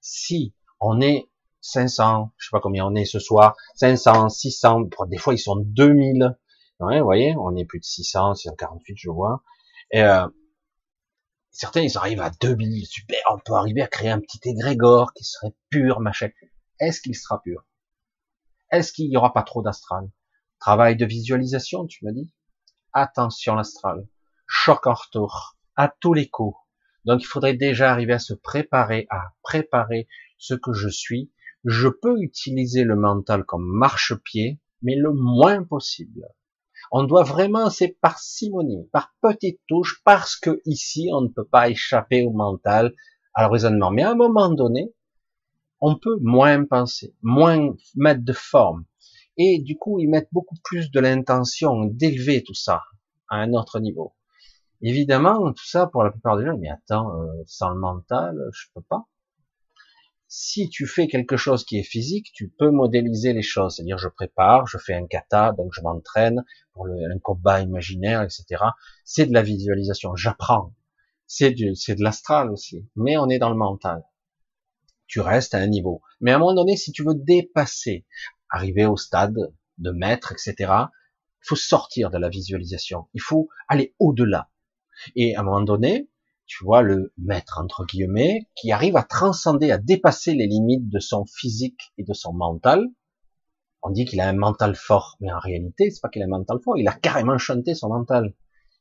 Si 0.00 0.54
on 0.80 1.00
est 1.00 1.28
500, 1.66 2.32
je 2.36 2.46
sais 2.46 2.50
pas 2.52 2.60
combien 2.60 2.86
on 2.86 2.94
est 2.94 3.04
ce 3.04 3.18
soir, 3.18 3.56
500, 3.74 4.28
600, 4.28 4.82
des 5.08 5.18
fois 5.18 5.34
ils 5.34 5.38
sont 5.38 5.56
2000. 5.56 6.36
Ouais, 6.80 6.98
vous 6.98 7.04
voyez, 7.04 7.34
on 7.38 7.56
est 7.56 7.64
plus 7.64 7.80
de 7.80 7.84
600, 7.84 8.34
648 8.34 8.96
je 8.98 9.10
vois. 9.10 9.42
Et 9.90 10.02
euh, 10.02 10.26
certains 11.50 11.82
ils 11.82 11.96
arrivent 11.96 12.20
à 12.20 12.30
2000, 12.30 12.86
super, 12.86 13.18
on 13.30 13.38
peut 13.38 13.54
arriver 13.54 13.82
à 13.82 13.88
créer 13.88 14.10
un 14.10 14.20
petit 14.20 14.40
égrégore 14.44 15.12
qui 15.14 15.24
serait 15.24 15.54
pur, 15.70 16.00
machin. 16.00 16.28
Est-ce 16.78 17.00
qu'il 17.00 17.16
sera 17.16 17.40
pur? 17.42 17.64
Est-ce 18.70 18.92
qu'il 18.92 19.08
n'y 19.08 19.16
aura 19.16 19.32
pas 19.32 19.42
trop 19.42 19.62
d'astral? 19.62 20.10
Travail 20.60 20.96
de 20.96 21.06
visualisation, 21.06 21.86
tu 21.86 22.04
m'as 22.04 22.12
dit? 22.12 22.30
Attention 22.92 23.54
l'astral. 23.54 24.06
Choc 24.46 24.86
en 24.86 24.94
retour. 24.94 25.56
À 25.76 25.88
tous 25.88 26.14
les 26.14 26.28
coups. 26.28 26.56
Donc 27.04 27.22
il 27.22 27.26
faudrait 27.26 27.54
déjà 27.54 27.90
arriver 27.90 28.14
à 28.14 28.18
se 28.18 28.34
préparer, 28.34 29.06
à 29.10 29.32
préparer 29.42 30.08
ce 30.38 30.54
que 30.54 30.72
je 30.72 30.88
suis. 30.88 31.30
Je 31.66 31.88
peux 31.88 32.20
utiliser 32.20 32.84
le 32.84 32.96
mental 32.96 33.44
comme 33.44 33.66
marchepied, 33.66 34.58
mais 34.82 34.94
le 34.94 35.12
moins 35.12 35.62
possible. 35.64 36.26
On 36.90 37.04
doit 37.04 37.24
vraiment, 37.24 37.68
c'est 37.68 37.98
par 38.00 38.18
simonie, 38.18 38.88
par 38.92 39.14
petites 39.20 39.60
touches, 39.68 40.00
parce 40.04 40.36
que 40.36 40.62
ici, 40.64 41.10
on 41.12 41.20
ne 41.20 41.28
peut 41.28 41.44
pas 41.44 41.68
échapper 41.68 42.24
au 42.24 42.30
mental, 42.30 42.94
à 43.34 43.48
raisonnement. 43.48 43.90
Mais 43.90 44.02
à 44.02 44.12
un 44.12 44.14
moment 44.14 44.48
donné, 44.48 44.94
on 45.80 45.96
peut 45.96 46.16
moins 46.20 46.64
penser, 46.64 47.14
moins 47.22 47.74
mettre 47.94 48.24
de 48.24 48.32
forme 48.32 48.84
et 49.36 49.58
du 49.58 49.76
coup 49.76 49.98
ils 49.98 50.08
mettent 50.08 50.32
beaucoup 50.32 50.56
plus 50.64 50.90
de 50.90 51.00
l'intention 51.00 51.84
d'élever 51.84 52.42
tout 52.42 52.54
ça 52.54 52.82
à 53.28 53.36
un 53.36 53.52
autre 53.52 53.80
niveau. 53.80 54.14
Évidemment, 54.82 55.52
tout 55.52 55.66
ça 55.66 55.86
pour 55.86 56.04
la 56.04 56.10
plupart 56.10 56.36
des 56.36 56.44
gens, 56.44 56.56
mais 56.58 56.68
attends, 56.68 57.20
euh, 57.20 57.42
sans 57.46 57.70
le 57.70 57.78
mental, 57.78 58.38
je 58.52 58.66
peux 58.74 58.82
pas. 58.82 59.06
Si 60.28 60.68
tu 60.68 60.86
fais 60.86 61.06
quelque 61.06 61.36
chose 61.36 61.64
qui 61.64 61.78
est 61.78 61.84
physique, 61.84 62.32
tu 62.32 62.48
peux 62.48 62.70
modéliser 62.70 63.32
les 63.32 63.42
choses, 63.42 63.76
c'est-à-dire 63.76 63.98
je 63.98 64.08
prépare, 64.08 64.66
je 64.66 64.76
fais 64.76 64.94
un 64.94 65.06
kata, 65.06 65.52
donc 65.52 65.72
je 65.72 65.80
m'entraîne 65.82 66.44
pour 66.72 66.86
un 66.86 67.18
combat 67.20 67.60
imaginaire, 67.60 68.22
etc. 68.22 68.62
C'est 69.04 69.26
de 69.26 69.32
la 69.32 69.42
visualisation, 69.42 70.16
j'apprends. 70.16 70.74
C'est 71.28 71.54
c'est 71.74 71.94
de 71.94 72.02
l'astral 72.02 72.50
aussi, 72.50 72.88
mais 72.96 73.16
on 73.16 73.28
est 73.28 73.38
dans 73.38 73.50
le 73.50 73.56
mental. 73.56 74.02
Tu 75.06 75.20
restes 75.20 75.54
à 75.54 75.58
un 75.58 75.66
niveau. 75.68 76.02
Mais 76.20 76.32
à 76.32 76.36
un 76.36 76.38
moment 76.38 76.54
donné, 76.54 76.76
si 76.76 76.90
tu 76.90 77.04
veux 77.04 77.14
dépasser, 77.14 78.04
arriver 78.50 78.86
au 78.86 78.96
stade 78.96 79.36
de 79.78 79.90
maître, 79.92 80.32
etc. 80.32 80.54
Il 80.58 81.48
faut 81.48 81.56
sortir 81.56 82.10
de 82.10 82.18
la 82.18 82.28
visualisation. 82.28 83.08
Il 83.14 83.20
faut 83.20 83.48
aller 83.68 83.94
au-delà. 84.00 84.50
Et 85.14 85.36
à 85.36 85.40
un 85.40 85.42
moment 85.44 85.62
donné, 85.62 86.08
tu 86.46 86.64
vois 86.64 86.82
le 86.82 87.12
maître 87.18 87.58
entre 87.62 87.84
guillemets 87.84 88.48
qui 88.54 88.72
arrive 88.72 88.96
à 88.96 89.02
transcender, 89.02 89.70
à 89.70 89.78
dépasser 89.78 90.34
les 90.34 90.46
limites 90.46 90.88
de 90.88 90.98
son 90.98 91.24
physique 91.26 91.92
et 91.98 92.04
de 92.04 92.12
son 92.12 92.32
mental. 92.32 92.86
On 93.82 93.90
dit 93.90 94.04
qu'il 94.04 94.20
a 94.20 94.28
un 94.28 94.36
mental 94.36 94.74
fort, 94.74 95.16
mais 95.20 95.32
en 95.32 95.38
réalité, 95.38 95.90
c'est 95.90 96.00
pas 96.00 96.08
qu'il 96.08 96.22
a 96.22 96.26
un 96.26 96.28
mental 96.28 96.58
fort, 96.64 96.78
il 96.78 96.88
a 96.88 96.92
carrément 96.92 97.38
chanté 97.38 97.74
son 97.74 97.88
mental. 97.88 98.34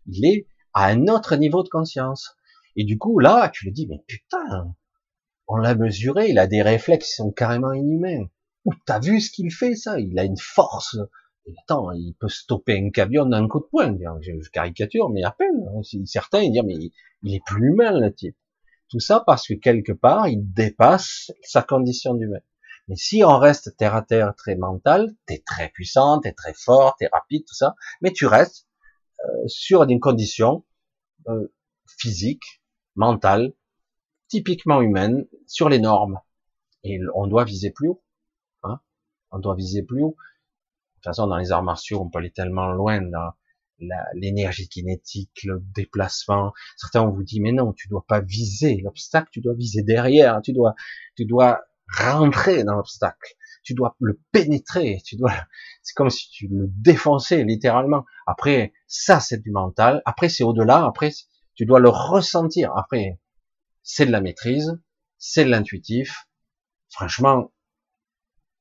Il 0.08 0.26
est 0.26 0.48
à 0.74 0.86
un 0.88 1.08
autre 1.08 1.36
niveau 1.36 1.64
de 1.64 1.70
conscience. 1.70 2.36
Et 2.76 2.84
du 2.84 2.98
coup, 2.98 3.20
là, 3.20 3.50
tu 3.50 3.66
le 3.66 3.72
dis, 3.72 3.88
mais 3.88 4.04
putain, 4.08 4.76
on 5.48 5.58
l'a 5.58 5.76
mesuré, 5.76 6.30
il 6.30 6.40
a 6.40 6.48
des 6.48 6.62
réflexes 6.62 7.08
qui 7.08 7.16
sont 7.16 7.32
carrément 7.32 7.72
inhumains. 7.72 8.26
T'as 8.86 9.00
vu 9.00 9.22
ce 9.22 9.32
qu'il 9.32 9.52
fait, 9.52 9.76
ça? 9.76 10.00
Il 10.00 10.18
a 10.18 10.24
une 10.24 10.38
force. 10.38 10.98
Attends, 11.60 11.92
il 11.92 12.14
peut 12.14 12.30
stopper 12.30 12.78
un 12.78 12.90
camion 12.90 13.26
d'un 13.26 13.48
coup 13.48 13.60
de 13.60 13.66
poing. 13.66 13.98
Je, 14.22 14.50
caricature, 14.50 15.10
mais 15.10 15.24
à 15.24 15.32
peine. 15.32 15.68
Hein. 15.70 15.82
Certains 16.06 16.42
ils 16.42 16.52
disent, 16.52 16.64
mais 16.66 16.92
il 17.24 17.36
est 17.36 17.44
plus 17.46 17.70
humain, 17.70 18.00
le 18.00 18.14
type. 18.14 18.38
Tout 18.90 19.00
ça 19.00 19.24
parce 19.26 19.48
que 19.48 19.54
quelque 19.54 19.92
part, 19.92 20.28
il 20.28 20.42
dépasse 20.54 21.32
sa 21.44 21.62
condition 21.62 22.14
d'humain. 22.14 22.40
Mais 22.88 22.96
si 22.96 23.24
on 23.24 23.38
reste 23.40 23.76
terre 23.78 23.96
à 23.96 24.04
terre, 24.04 24.36
très 24.36 24.56
mental, 24.56 25.16
t'es 25.26 25.42
très 25.46 25.70
puissant, 25.70 26.20
t'es 26.20 26.34
très 26.34 26.54
fort, 26.54 26.96
t'es 26.98 27.08
rapide, 27.12 27.44
tout 27.48 27.56
ça, 27.56 27.74
mais 28.02 28.12
tu 28.12 28.28
restes 28.28 28.68
euh, 29.24 29.48
sur 29.48 29.84
une 29.84 30.00
condition 30.00 30.64
euh, 31.28 31.52
physique, 31.88 32.62
mentale, 32.96 33.54
typiquement 34.28 34.82
humaine, 34.82 35.26
sur 35.48 35.68
les 35.68 35.80
normes. 35.80 36.20
Et 36.84 37.00
on 37.16 37.26
doit 37.26 37.44
viser 37.44 37.72
plus 37.72 37.90
haut 37.90 38.04
on 39.36 39.40
doit 39.40 39.56
viser 39.56 39.84
plus 39.84 40.02
haut. 40.02 40.16
Toute 41.06 41.14
façon, 41.14 41.28
dans 41.28 41.38
les 41.38 41.52
arts 41.52 41.62
martiaux, 41.62 42.02
on 42.02 42.10
peut 42.10 42.18
aller 42.18 42.32
tellement 42.32 42.72
loin 42.72 43.00
dans 43.00 43.30
l'énergie 44.16 44.68
kinétique, 44.68 45.44
le 45.44 45.64
déplacement. 45.76 46.52
Certains 46.78 47.04
on 47.04 47.12
vous 47.12 47.22
dit, 47.22 47.40
mais 47.40 47.52
non, 47.52 47.74
tu 47.74 47.88
dois 47.90 48.04
pas 48.08 48.22
viser 48.22 48.82
l'obstacle, 48.84 49.28
tu 49.32 49.40
dois 49.40 49.54
viser 49.54 49.84
derrière, 49.84 50.42
tu 50.42 50.52
dois, 50.52 50.74
tu 51.16 51.26
dois 51.26 51.62
rentrer 51.96 52.64
dans 52.64 52.74
l'obstacle, 52.74 53.36
tu 53.62 53.76
dois 53.76 53.96
le 54.00 54.20
pénétrer, 54.32 55.00
tu 55.06 55.16
dois, 55.16 55.32
c'est 55.84 55.94
comme 55.94 56.10
si 56.10 56.28
tu 56.32 56.48
le 56.48 56.66
défonçais 56.70 57.44
littéralement. 57.44 58.04
Après, 58.26 58.74
ça 58.88 59.20
c'est 59.20 59.44
du 59.44 59.52
mental. 59.52 60.02
Après, 60.06 60.28
c'est 60.28 60.44
au-delà. 60.44 60.86
Après, 60.86 61.12
tu 61.54 61.68
dois 61.68 61.80
le 61.80 61.90
ressentir. 61.90 62.76
Après, 62.76 63.20
c'est 63.84 64.08
de 64.08 64.12
la 64.12 64.22
maîtrise, 64.22 64.82
c'est 65.20 65.46
de 65.46 65.52
l'intuitif. 65.52 66.28
Franchement, 66.90 67.52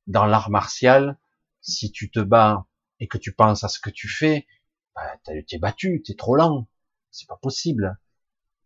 dans 0.05 0.27
l'art 0.27 0.51
martial, 0.51 1.17
si 1.65 1.91
tu 1.91 2.09
te 2.09 2.19
bats 2.19 2.67
et 2.99 3.07
que 3.07 3.17
tu 3.17 3.33
penses 3.33 3.63
à 3.63 3.67
ce 3.67 3.79
que 3.79 3.89
tu 3.89 4.07
fais, 4.07 4.47
bah, 4.95 5.19
t'es 5.25 5.57
battu, 5.57 6.01
t'es 6.03 6.15
trop 6.15 6.35
lent. 6.35 6.67
c'est 7.11 7.27
pas 7.27 7.39
possible. 7.41 7.99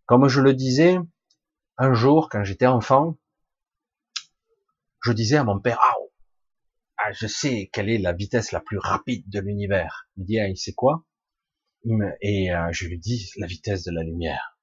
Comme 0.05 0.27
je 0.27 0.41
le 0.41 0.53
disais, 0.53 0.97
un 1.77 1.93
jour, 1.93 2.29
quand 2.29 2.43
j'étais 2.43 2.67
enfant, 2.67 3.17
je 5.01 5.11
disais 5.13 5.37
à 5.37 5.43
mon 5.43 5.59
père, 5.59 5.79
ah, 5.81 5.95
ah, 6.97 7.11
je 7.13 7.27
sais 7.27 7.69
quelle 7.71 7.89
est 7.89 7.97
la 7.97 8.13
vitesse 8.13 8.51
la 8.51 8.59
plus 8.59 8.77
rapide 8.77 9.29
de 9.29 9.39
l'univers. 9.39 10.09
Il 10.17 10.21
me 10.21 10.25
dit, 10.25 10.39
ah, 10.39 10.47
il 10.47 10.57
sait 10.57 10.73
quoi? 10.73 11.05
Et 12.21 12.53
euh, 12.53 12.71
je 12.71 12.87
lui 12.87 12.99
dis, 12.99 13.31
la 13.37 13.47
vitesse 13.47 13.83
de 13.83 13.91
la 13.91 14.03
lumière. 14.03 14.59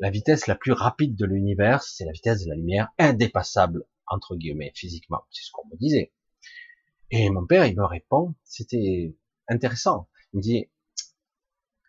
La 0.00 0.10
vitesse 0.10 0.48
la 0.48 0.56
plus 0.56 0.72
rapide 0.72 1.14
de 1.14 1.24
l'univers, 1.24 1.84
c'est 1.84 2.04
la 2.04 2.10
vitesse 2.10 2.42
de 2.42 2.48
la 2.48 2.56
lumière, 2.56 2.88
indépassable, 2.98 3.84
entre 4.08 4.34
guillemets, 4.34 4.72
physiquement. 4.74 5.22
C'est 5.30 5.44
ce 5.44 5.52
qu'on 5.52 5.68
me 5.68 5.76
disait. 5.76 6.12
Et 7.16 7.30
mon 7.30 7.46
père, 7.46 7.64
il 7.64 7.76
me 7.76 7.84
répond, 7.84 8.34
c'était 8.42 9.14
intéressant. 9.46 10.08
Il 10.32 10.38
me 10.38 10.42
dit, 10.42 10.68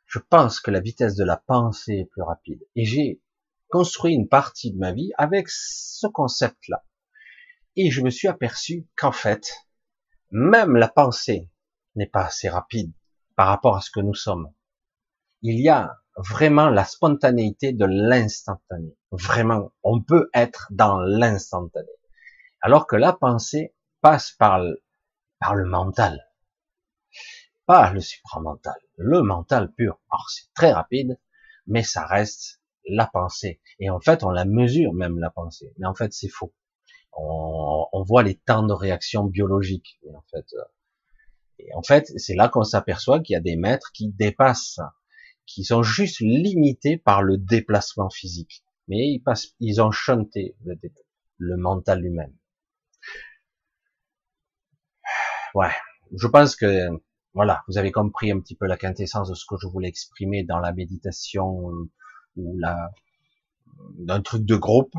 je 0.06 0.20
pense 0.20 0.60
que 0.60 0.70
la 0.70 0.80
vitesse 0.80 1.16
de 1.16 1.24
la 1.24 1.38
pensée 1.38 1.94
est 1.94 2.06
plus 2.06 2.22
rapide. 2.22 2.62
Et 2.76 2.86
j'ai 2.86 3.24
construit 3.70 4.14
une 4.14 4.30
partie 4.30 4.72
de 4.72 4.78
ma 4.78 4.92
vie 4.92 5.14
avec 5.18 5.50
ce 5.50 6.06
concept-là. 6.06 6.86
Et 7.76 7.90
je 7.90 8.04
me 8.04 8.12
suis 8.12 8.28
aperçu 8.28 8.88
qu'en 8.96 9.12
fait, 9.12 9.66
même 10.30 10.76
la 10.76 10.90
pensée 10.90 11.50
n'est 11.96 12.06
pas 12.06 12.26
assez 12.26 12.48
rapide 12.48 12.94
par 13.36 13.48
rapport 13.48 13.78
à 13.78 13.82
ce 13.82 13.90
que 13.90 14.02
nous 14.02 14.14
sommes. 14.14 14.54
Il 15.42 15.60
y 15.60 15.70
a 15.70 15.98
vraiment 16.18 16.70
la 16.70 16.86
spontanéité 16.86 17.74
de 17.74 17.86
l'instantané. 17.86 18.96
Vraiment, 19.10 19.74
on 19.82 20.04
peut 20.04 20.30
être 20.36 20.68
dans 20.70 21.00
l'instantané. 21.00 21.90
Alors 22.62 22.86
que 22.86 22.96
la 22.96 23.12
pensée 23.12 23.74
passe 24.02 24.32
par 24.32 24.62
par 25.40 25.56
le 25.56 25.66
mental. 25.66 26.30
Pas 27.66 27.92
le 27.92 28.00
supramental, 28.00 28.78
le 28.98 29.22
mental 29.22 29.72
pur. 29.74 30.00
Alors 30.12 30.30
c'est 30.30 30.54
très 30.54 30.72
rapide, 30.72 31.20
mais 31.68 31.84
ça 31.84 32.06
reste 32.06 32.62
la 32.88 33.08
pensée. 33.08 33.60
Et 33.80 33.90
en 33.90 34.00
fait, 34.00 34.24
on 34.24 34.30
la 34.30 34.46
mesure 34.46 34.94
même 34.94 35.20
la 35.20 35.32
pensée. 35.32 35.74
Mais 35.78 35.88
en 35.88 35.96
fait, 35.96 36.14
c'est 36.14 36.30
faux 36.30 36.54
on, 37.18 38.04
voit 38.04 38.24
les 38.24 38.36
temps 38.36 38.64
de 38.64 38.74
réaction 38.74 39.26
biologique. 39.26 40.00
en 40.14 40.24
fait, 40.32 40.46
et 41.60 41.74
en 41.74 41.82
fait, 41.82 42.12
c'est 42.18 42.36
là 42.36 42.50
qu'on 42.50 42.64
s'aperçoit 42.64 43.22
qu'il 43.22 43.34
y 43.34 43.38
a 43.38 43.42
des 43.42 43.56
maîtres 43.56 43.92
qui 43.94 44.10
dépassent, 44.10 44.82
qui 45.46 45.64
sont 45.64 45.84
juste 45.84 46.20
limités 46.20 46.98
par 46.98 47.24
le 47.24 47.38
déplacement 47.38 48.10
physique. 48.10 48.64
Mais 48.88 49.10
ils 49.10 49.20
passent, 49.20 49.56
ils 49.60 49.82
ont 49.82 49.92
chanté 49.92 50.56
le, 51.38 51.58
mental 51.58 52.02
lui-même. 52.02 52.36
Ouais, 55.56 55.72
je 56.14 56.28
pense 56.28 56.58
que 56.58 56.90
voilà, 57.34 57.64
vous 57.70 57.78
avez 57.78 57.94
compris 57.94 58.30
un 58.30 58.42
petit 58.42 58.56
peu 58.56 58.68
la 58.68 58.76
quintessence 58.76 59.30
de 59.30 59.36
ce 59.36 59.46
que 59.46 59.56
je 59.58 59.68
voulais 59.68 59.88
exprimer 59.88 60.44
dans 60.44 60.60
la 60.60 60.74
méditation 60.74 61.72
euh, 61.72 61.90
ou 62.36 62.58
la 62.60 62.92
d'un 63.98 64.22
truc 64.22 64.44
de 64.44 64.58
groupe. 64.58 64.94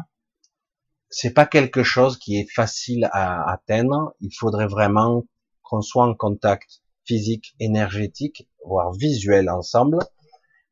C'est 1.11 1.35
pas 1.35 1.45
quelque 1.45 1.83
chose 1.83 2.19
qui 2.19 2.39
est 2.39 2.51
facile 2.51 3.09
à 3.13 3.53
atteindre. 3.53 4.15
Il 4.21 4.31
faudrait 4.35 4.67
vraiment 4.67 5.27
qu'on 5.63 5.83
soit 5.83 6.07
en 6.07 6.15
contact 6.15 6.81
physique, 7.05 7.55
énergétique, 7.61 8.49
voire 8.65 8.93
visuel 8.93 9.51
ensemble, 9.51 9.99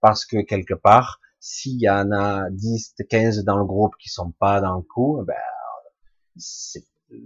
parce 0.00 0.24
que 0.24 0.40
quelque 0.42 0.74
part, 0.74 1.20
s'il 1.40 1.78
y 1.78 1.90
en 1.90 2.10
a 2.10 2.48
10, 2.50 2.94
15 3.10 3.44
dans 3.44 3.58
le 3.58 3.66
groupe 3.66 3.96
qui 4.00 4.08
sont 4.08 4.32
pas 4.32 4.62
dans 4.62 4.76
le 4.76 4.82
coup, 4.82 5.22
ben, 5.26 5.34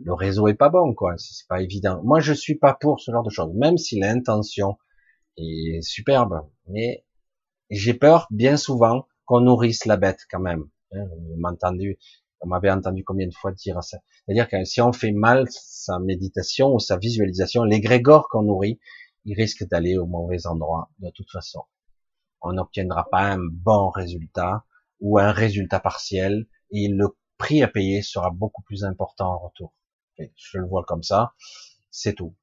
le 0.05 0.13
réseau 0.15 0.49
est 0.49 0.55
pas 0.55 0.69
bon, 0.69 0.95
quoi. 0.95 1.15
C'est 1.19 1.47
pas 1.49 1.63
évident. 1.63 2.01
Moi, 2.05 2.21
je 2.21 2.33
suis 2.33 2.57
pas 2.57 2.75
pour 2.75 3.01
ce 3.01 3.11
genre 3.11 3.23
de 3.23 3.31
choses, 3.31 3.53
même 3.55 3.79
si 3.79 3.99
l'intention 3.99 4.79
est 5.37 5.83
superbe, 5.83 6.49
mais 6.67 7.05
j'ai 7.71 7.95
peur 7.95 8.27
bien 8.31 8.57
souvent 8.57 9.07
qu'on 9.25 9.41
nourrisse 9.41 9.85
la 9.85 9.97
bête 9.97 10.21
quand 10.31 10.41
même. 10.41 10.65
Hein, 10.93 11.07
m'entendez 11.37 11.99
on 12.41 12.49
m'avait 12.49 12.71
entendu 12.71 13.05
combien 13.05 13.27
de 13.27 13.35
fois 13.35 13.53
dire 13.53 13.83
ça. 13.83 13.99
C'est-à-dire 14.25 14.49
que 14.49 14.65
si 14.65 14.81
on 14.81 14.93
fait 14.93 15.13
mal 15.13 15.47
sa 15.51 15.99
méditation 15.99 16.73
ou 16.73 16.79
sa 16.79 16.97
visualisation, 16.97 17.65
l'égrégore 17.65 18.29
qu'on 18.29 18.43
nourrit, 18.43 18.79
il 19.25 19.35
risque 19.35 19.67
d'aller 19.69 19.99
au 19.99 20.07
mauvais 20.07 20.47
endroit 20.47 20.91
de 21.01 21.11
toute 21.11 21.31
façon. 21.31 21.65
On 22.41 22.53
n'obtiendra 22.53 23.09
pas 23.11 23.33
un 23.33 23.39
bon 23.39 23.91
résultat 23.91 24.65
ou 25.01 25.19
un 25.19 25.33
résultat 25.33 25.81
partiel 25.81 26.47
et 26.71 26.89
le 26.89 27.17
prix 27.37 27.63
à 27.63 27.69
payer 27.69 28.03
sera 28.03 28.31
beaucoup 28.31 28.63
plus 28.63 28.85
important 28.85 29.33
en 29.33 29.39
retour. 29.39 29.75
Je 30.37 30.59
le 30.59 30.67
vois 30.67 30.85
comme 30.85 31.03
ça, 31.03 31.35
c'est 31.91 32.15
tout. 32.15 32.35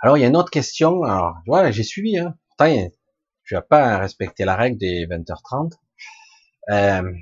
Alors 0.00 0.16
il 0.16 0.20
y 0.20 0.24
a 0.24 0.28
une 0.28 0.36
autre 0.36 0.50
question. 0.50 1.02
Alors 1.02 1.36
voilà, 1.46 1.70
j'ai 1.70 1.82
suivi. 1.82 2.18
Hein. 2.18 2.38
Pourtant, 2.48 2.90
je 3.44 3.56
vais 3.56 3.62
pas 3.62 3.98
respecter 3.98 4.44
la 4.44 4.56
règle 4.56 4.78
des 4.78 5.06
20h30. 5.06 5.72
Euh, 6.70 7.12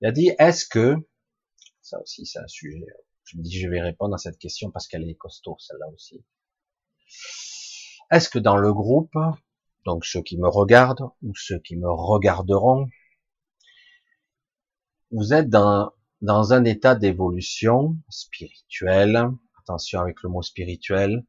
il 0.00 0.06
a 0.08 0.12
dit, 0.12 0.30
est-ce 0.38 0.66
que, 0.66 0.96
ça 1.80 2.00
aussi 2.00 2.26
c'est 2.26 2.40
un 2.40 2.48
sujet, 2.48 2.84
je 3.24 3.38
me 3.38 3.42
dis 3.42 3.58
je 3.58 3.68
vais 3.68 3.80
répondre 3.80 4.14
à 4.14 4.18
cette 4.18 4.38
question 4.38 4.70
parce 4.70 4.86
qu'elle 4.88 5.08
est 5.08 5.14
costaud, 5.14 5.56
celle-là 5.60 5.86
aussi. 5.94 6.24
Est-ce 8.10 8.28
que 8.28 8.38
dans 8.38 8.56
le 8.56 8.72
groupe, 8.74 9.16
donc 9.86 10.04
ceux 10.04 10.22
qui 10.22 10.36
me 10.38 10.48
regardent 10.48 11.10
ou 11.22 11.34
ceux 11.36 11.58
qui 11.58 11.76
me 11.76 11.90
regarderont, 11.90 12.88
vous 15.10 15.32
êtes 15.32 15.48
dans, 15.48 15.92
dans 16.20 16.52
un 16.52 16.64
état 16.64 16.94
d'évolution 16.94 17.96
spirituelle, 18.08 19.28
attention 19.60 20.00
avec 20.00 20.22
le 20.22 20.30
mot 20.30 20.42
spirituel, 20.42 21.24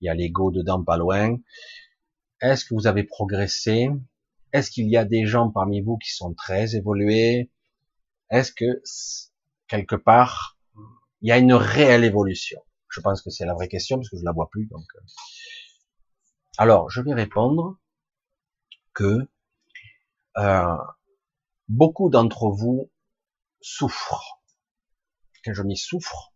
il 0.00 0.06
y 0.06 0.08
a 0.08 0.14
l'ego 0.14 0.50
dedans 0.50 0.82
pas 0.82 0.96
loin, 0.96 1.38
est-ce 2.40 2.64
que 2.64 2.74
vous 2.74 2.86
avez 2.86 3.04
progressé? 3.04 3.88
Est-ce 4.52 4.70
qu'il 4.70 4.88
y 4.88 4.96
a 4.96 5.04
des 5.04 5.26
gens 5.26 5.50
parmi 5.50 5.80
vous 5.80 5.96
qui 5.98 6.10
sont 6.10 6.34
très 6.34 6.74
évolués? 6.76 7.50
Est-ce 8.30 8.52
que 8.52 8.82
quelque 9.68 9.96
part 9.96 10.58
il 11.20 11.28
y 11.28 11.32
a 11.32 11.38
une 11.38 11.54
réelle 11.54 12.04
évolution? 12.04 12.60
Je 12.88 13.00
pense 13.00 13.22
que 13.22 13.30
c'est 13.30 13.46
la 13.46 13.54
vraie 13.54 13.68
question 13.68 13.96
parce 13.96 14.10
que 14.10 14.18
je 14.18 14.24
la 14.24 14.32
vois 14.32 14.50
plus. 14.50 14.66
Donc, 14.66 14.84
euh. 14.96 15.00
alors 16.58 16.90
je 16.90 17.00
vais 17.00 17.14
répondre 17.14 17.78
que 18.92 19.28
euh, 20.36 20.76
beaucoup 21.68 22.10
d'entre 22.10 22.50
vous 22.50 22.90
souffrent. 23.62 24.42
Quand 25.44 25.54
je 25.54 25.62
m'y 25.62 25.76
souffre, 25.76 26.32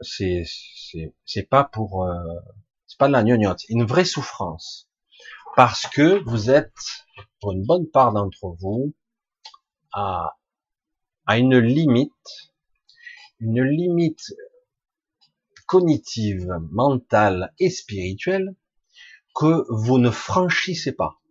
c'est 0.00 0.44
c'est 1.24 1.42
pas 1.42 1.64
pour 1.64 2.04
euh, 2.04 2.40
c'est 2.86 2.98
pas 2.98 3.08
de 3.08 3.12
la 3.12 3.22
gnognotte, 3.22 3.64
une 3.68 3.84
vraie 3.84 4.04
souffrance 4.04 4.88
parce 5.54 5.86
que 5.86 6.22
vous 6.24 6.50
êtes 6.50 6.72
pour 7.40 7.52
une 7.52 7.64
bonne 7.64 7.88
part 7.88 8.12
d'entre 8.12 8.56
vous 8.58 8.94
à, 9.92 10.38
à 11.26 11.38
une 11.38 11.58
limite, 11.58 12.12
une 13.40 13.62
limite 13.62 14.32
cognitive, 15.66 16.48
mentale 16.70 17.52
et 17.58 17.70
spirituelle 17.70 18.54
que 19.34 19.64
vous 19.68 19.98
ne 19.98 20.10
franchissez 20.10 20.92
pas. 20.92 21.21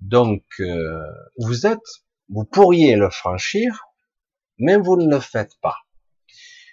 Donc, 0.00 0.44
euh, 0.60 1.02
vous 1.38 1.66
êtes, 1.66 1.78
vous 2.28 2.44
pourriez 2.44 2.96
le 2.96 3.10
franchir, 3.10 3.86
mais 4.58 4.76
vous 4.76 4.96
ne 4.96 5.08
le 5.08 5.20
faites 5.20 5.56
pas. 5.60 5.76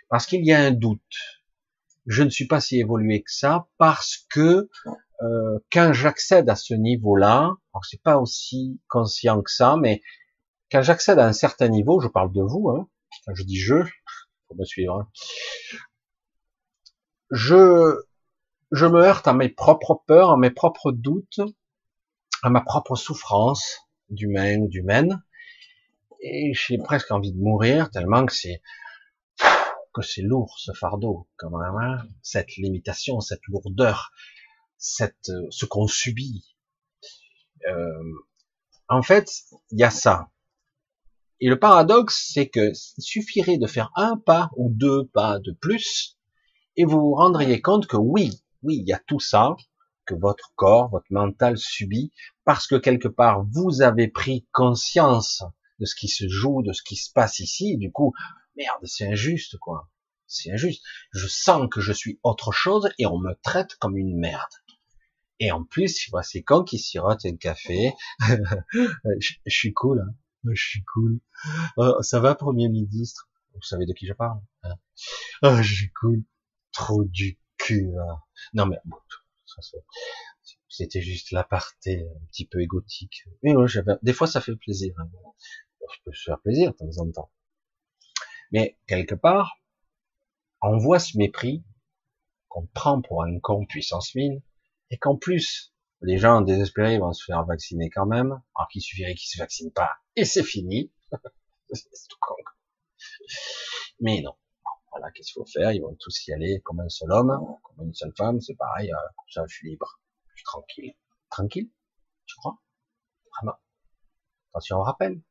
Parce 0.10 0.26
qu'il 0.26 0.46
y 0.46 0.54
a 0.54 0.60
un 0.60 0.72
doute. 0.72 1.02
Je 2.06 2.24
ne 2.24 2.30
suis 2.30 2.48
pas 2.48 2.60
si 2.60 2.80
évolué 2.80 3.24
que 3.24 3.32
ça 3.32 3.68
parce 3.78 4.26
que 4.30 4.70
euh, 5.22 5.60
quand 5.72 5.92
j'accède 5.94 6.50
à 6.50 6.56
ce 6.56 6.74
niveau-là, 6.74 7.52
alors 7.74 7.86
c'est 7.90 8.02
pas 8.02 8.18
aussi 8.18 8.80
conscient 8.88 9.42
que 9.42 9.52
ça, 9.52 9.76
mais 9.78 10.02
quand 10.72 10.82
j'accède 10.82 11.20
à 11.20 11.26
un 11.26 11.34
certain 11.34 11.68
niveau, 11.68 12.00
je 12.00 12.08
parle 12.08 12.32
de 12.32 12.42
vous, 12.42 12.70
hein, 12.70 12.88
quand 13.26 13.34
je 13.34 13.44
dis 13.44 13.58
je, 13.58 13.84
faut 14.48 14.56
me 14.56 14.66
suivre, 14.66 15.00
hein, 15.00 15.08
je, 17.32 17.96
je 18.72 18.86
me 18.86 19.02
heurte 19.02 19.28
à 19.28 19.34
mes 19.34 19.50
propres 19.50 20.04
peurs, 20.06 20.32
à 20.32 20.38
mes 20.38 20.52
propres 20.52 20.92
doutes, 20.92 21.40
à 22.46 22.52
ma 22.52 22.62
propre 22.62 22.96
souffrance 22.96 23.88
d'humain 24.10 24.60
ou 24.60 24.68
d'humaine, 24.68 25.24
et 26.22 26.54
j'ai 26.54 26.78
presque 26.78 27.10
envie 27.10 27.32
de 27.32 27.39
mourir 27.39 27.89
tellement 27.89 28.24
que 28.24 28.34
c'est 28.34 28.62
que 29.91 30.04
c'est 30.04 30.22
lourd 30.22 30.54
ce 30.60 30.72
fardeau, 30.74 31.28
quand 31.38 31.50
même, 31.50 31.76
hein, 31.76 32.08
cette 32.22 32.56
limitation, 32.58 33.20
cette 33.20 33.41
lourdeur, 33.48 34.12
cette, 34.78 35.32
ce 35.50 35.66
qu'on 35.66 35.88
subit. 35.88 36.56
Euh, 37.68 38.14
en 38.89 39.02
fait, 39.02 39.28
il 39.72 39.80
y 39.80 39.84
a 39.84 39.89
ça. 39.89 40.30
Et 41.39 41.50
le 41.50 41.58
paradoxe, 41.58 42.30
c'est 42.32 42.50
que 42.50 42.74
il 42.98 43.02
suffirait 43.02 43.58
de 43.58 43.66
faire 43.66 43.91
un 43.96 44.18
pas 44.18 44.52
ou 44.56 44.70
deux 44.70 45.08
pas 45.08 45.39
de 45.39 45.52
plus, 45.52 46.20
et 46.76 46.86
vous 46.86 47.00
vous 47.00 47.16
rendriez 47.16 47.60
compte 47.60 47.88
que 47.88 47.98
oui, 47.98 48.39
oui, 48.62 48.78
il 48.82 48.88
y 48.88 48.93
a 48.93 49.00
tout 49.00 49.20
ça 49.20 49.56
que 50.06 50.16
votre 50.16 50.53
corps, 50.56 50.89
votre 50.89 51.12
mental 51.12 51.58
subit, 51.58 52.12
parce 52.43 52.68
que 52.68 52.76
quelque 52.76 53.08
part 53.08 53.43
vous 53.51 53.82
avez 53.82 54.08
pris 54.08 54.47
conscience 54.51 55.43
de 55.80 55.86
ce 55.86 55.95
qui 55.95 56.08
se 56.08 56.28
joue, 56.28 56.62
de 56.62 56.74
ce 56.74 56.84
qui 56.84 56.95
se 56.95 57.12
passe 57.12 57.39
ici, 57.39 57.78
du 57.78 57.91
coup, 57.91 58.14
merde, 58.56 58.86
c'est 58.86 59.08
injuste, 59.08 59.58
quoi. 59.58 59.89
C'est 60.28 60.51
injuste. 60.51 60.84
Je 61.12 61.28
sens 61.28 61.68
que 61.70 61.82
je 61.82 61.93
suis 61.93 62.20
autre 62.24 62.51
chose 62.51 62.89
et 62.97 63.06
on 63.06 63.20
me 63.20 63.34
traite 63.43 63.76
comme 63.76 63.97
une 63.97 64.18
merde. 64.18 64.51
Et 65.39 65.51
en 65.51 65.64
plus, 65.64 66.10
c'est 66.24 66.43
con 66.43 66.64
qui 66.64 66.80
sirote 66.80 67.26
un 67.26 67.36
café. 67.36 67.91
je, 69.20 69.34
suis 69.47 69.74
cool, 69.74 70.01
hein. 70.01 70.16
Je 70.49 70.62
suis 70.62 70.84
cool. 70.93 71.20
Oh, 71.78 72.01
ça 72.01 72.20
va, 72.20 72.36
premier 72.36 72.70
ministre? 72.70 73.30
Vous 73.53 73.62
savez 73.62 73.86
de 73.86 73.93
qui 73.93 74.06
je 74.06 74.14
parle 74.14 74.39
hein? 74.64 74.76
Oh, 75.43 75.58
Je 75.62 75.74
suis 75.74 75.91
cool. 75.91 76.24
Trop 76.72 77.03
du 77.03 77.38
cul. 77.58 77.91
Hein. 77.97 78.20
Non 78.53 78.66
mais 78.66 78.78
bon, 78.86 78.97
c'était 80.70 81.01
juste 81.01 81.32
l'aparté 81.32 82.03
un 82.03 82.26
petit 82.28 82.45
peu 82.45 82.62
égotique. 82.62 83.24
Mais 83.43 83.53
moi, 83.53 83.66
des 84.01 84.14
fois, 84.14 84.28
ça 84.28 84.41
fait 84.41 84.56
plaisir. 84.56 84.93
Hein. 84.97 85.10
Je 85.93 85.99
peux 86.03 86.14
se 86.14 86.24
faire 86.24 86.39
plaisir 86.41 86.72
de 86.72 86.78
temps 86.78 86.97
en 86.99 87.12
temps. 87.12 87.32
Mais 88.51 88.78
quelque 88.88 89.16
part, 89.16 89.60
on 90.62 90.78
voit 90.78 90.99
ce 90.99 91.18
mépris 91.18 91.64
qu'on 92.47 92.68
prend 92.68 93.01
pour 93.01 93.24
un 93.24 93.39
con 93.39 93.66
puissance 93.66 94.16
1000 94.16 94.41
et 94.91 94.97
qu'en 94.97 95.18
plus, 95.18 95.74
les 96.01 96.18
gens 96.18 96.41
désespérés 96.41 96.99
vont 96.99 97.14
se 97.14 97.24
faire 97.24 97.45
vacciner 97.45 97.89
quand 97.89 98.06
même, 98.06 98.41
alors 98.56 98.68
qu'il 98.72 98.82
suffirait 98.82 99.16
qu'ils 99.16 99.30
se 99.30 99.39
vaccinent 99.39 99.74
pas, 99.74 99.91
et 100.16 100.26
c'est 100.26 100.43
fini. 100.43 100.91
Mais 103.99 104.22
non. 104.22 104.36
Voilà, 104.98 105.12
qu'est-ce 105.12 105.34
qu'il 105.34 105.41
faut 105.41 105.46
faire? 105.46 105.74
Ils 105.74 105.82
vont 105.82 105.93
tous 106.00 106.26
y 106.28 106.34
aller 106.34 106.62
comme 106.64 106.80
un 106.80 106.88
seul 106.88 107.12
homme, 107.12 107.38
comme 107.64 107.88
une 107.88 107.93
seule 107.93 108.14
femme, 108.16 108.39
c'est 108.39 108.56
pareil, 108.56 108.93
euh, 108.93 108.96
je 109.28 109.54
suis 109.54 109.70
libre, 109.70 110.00
je 110.30 110.36
suis 110.38 110.46
tranquille. 110.46 110.96
Tranquille? 111.30 111.70
Tu 112.26 112.36
crois? 112.38 112.62
Vraiment. 113.36 113.58
Attention 114.54 114.78
au 114.78 114.84
rappel, 114.84 115.22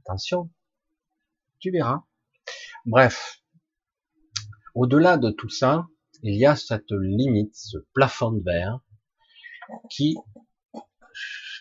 attention, 0.00 0.50
tu 1.60 1.70
verras. 1.70 2.04
Bref, 2.84 3.42
au-delà 4.74 5.16
de 5.16 5.30
tout 5.30 5.48
ça, 5.48 5.86
il 6.22 6.36
y 6.36 6.44
a 6.44 6.54
cette 6.54 6.92
limite, 6.92 7.56
ce 7.56 7.78
plafond 7.94 8.32
de 8.32 8.42
verre, 8.44 8.80
qui, 9.88 10.14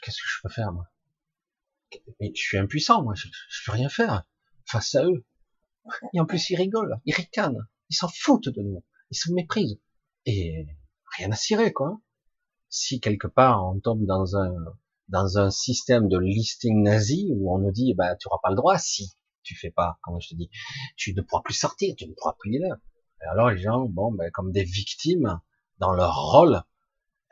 qu'est-ce 0.01 0.17
que 0.17 0.27
je 0.27 0.41
peux 0.43 0.49
faire, 0.49 0.73
moi? 0.73 0.89
Mais 2.19 2.33
je 2.35 2.41
suis 2.41 2.57
impuissant, 2.57 3.01
moi, 3.01 3.13
je, 3.15 3.29
je 3.49 3.65
peux 3.65 3.71
rien 3.71 3.87
faire 3.87 4.25
face 4.65 4.95
à 4.95 5.05
eux. 5.05 5.25
Et 6.13 6.19
en 6.19 6.25
plus, 6.25 6.49
ils 6.49 6.55
rigolent, 6.55 6.99
ils 7.05 7.13
ricanent, 7.13 7.67
ils 7.89 7.95
s'en 7.95 8.07
foutent 8.07 8.49
de 8.49 8.61
nous, 8.61 8.83
ils 9.11 9.17
se 9.17 9.31
méprisent. 9.31 9.79
Et 10.25 10.67
rien 11.17 11.31
à 11.31 11.35
cirer, 11.35 11.71
quoi. 11.73 12.01
Si 12.69 12.99
quelque 12.99 13.27
part 13.27 13.63
on 13.71 13.79
tombe 13.79 14.05
dans 14.05 14.35
un 14.35 14.53
dans 15.07 15.37
un 15.37 15.51
système 15.51 16.07
de 16.07 16.17
listing 16.17 16.81
nazi 16.81 17.29
où 17.35 17.53
on 17.53 17.59
nous 17.59 17.71
dit, 17.71 17.93
bah, 17.93 18.15
tu 18.15 18.27
auras 18.27 18.39
pas 18.41 18.49
le 18.49 18.55
droit 18.55 18.77
si 18.77 19.15
tu 19.43 19.55
fais 19.55 19.69
pas, 19.69 19.99
comme 20.01 20.19
je 20.19 20.29
te 20.29 20.35
dis, 20.35 20.49
tu 20.97 21.13
ne 21.13 21.21
pourras 21.21 21.43
plus 21.43 21.53
sortir, 21.53 21.93
tu 21.95 22.07
ne 22.07 22.13
pourras 22.13 22.35
plus 22.39 22.53
y 22.53 22.57
aller. 22.57 22.73
Et 23.21 23.25
alors 23.25 23.51
les 23.51 23.59
gens, 23.59 23.85
bon, 23.87 24.11
ben, 24.11 24.31
comme 24.31 24.51
des 24.51 24.63
victimes 24.63 25.39
dans 25.77 25.93
leur 25.93 26.15
rôle, 26.15 26.63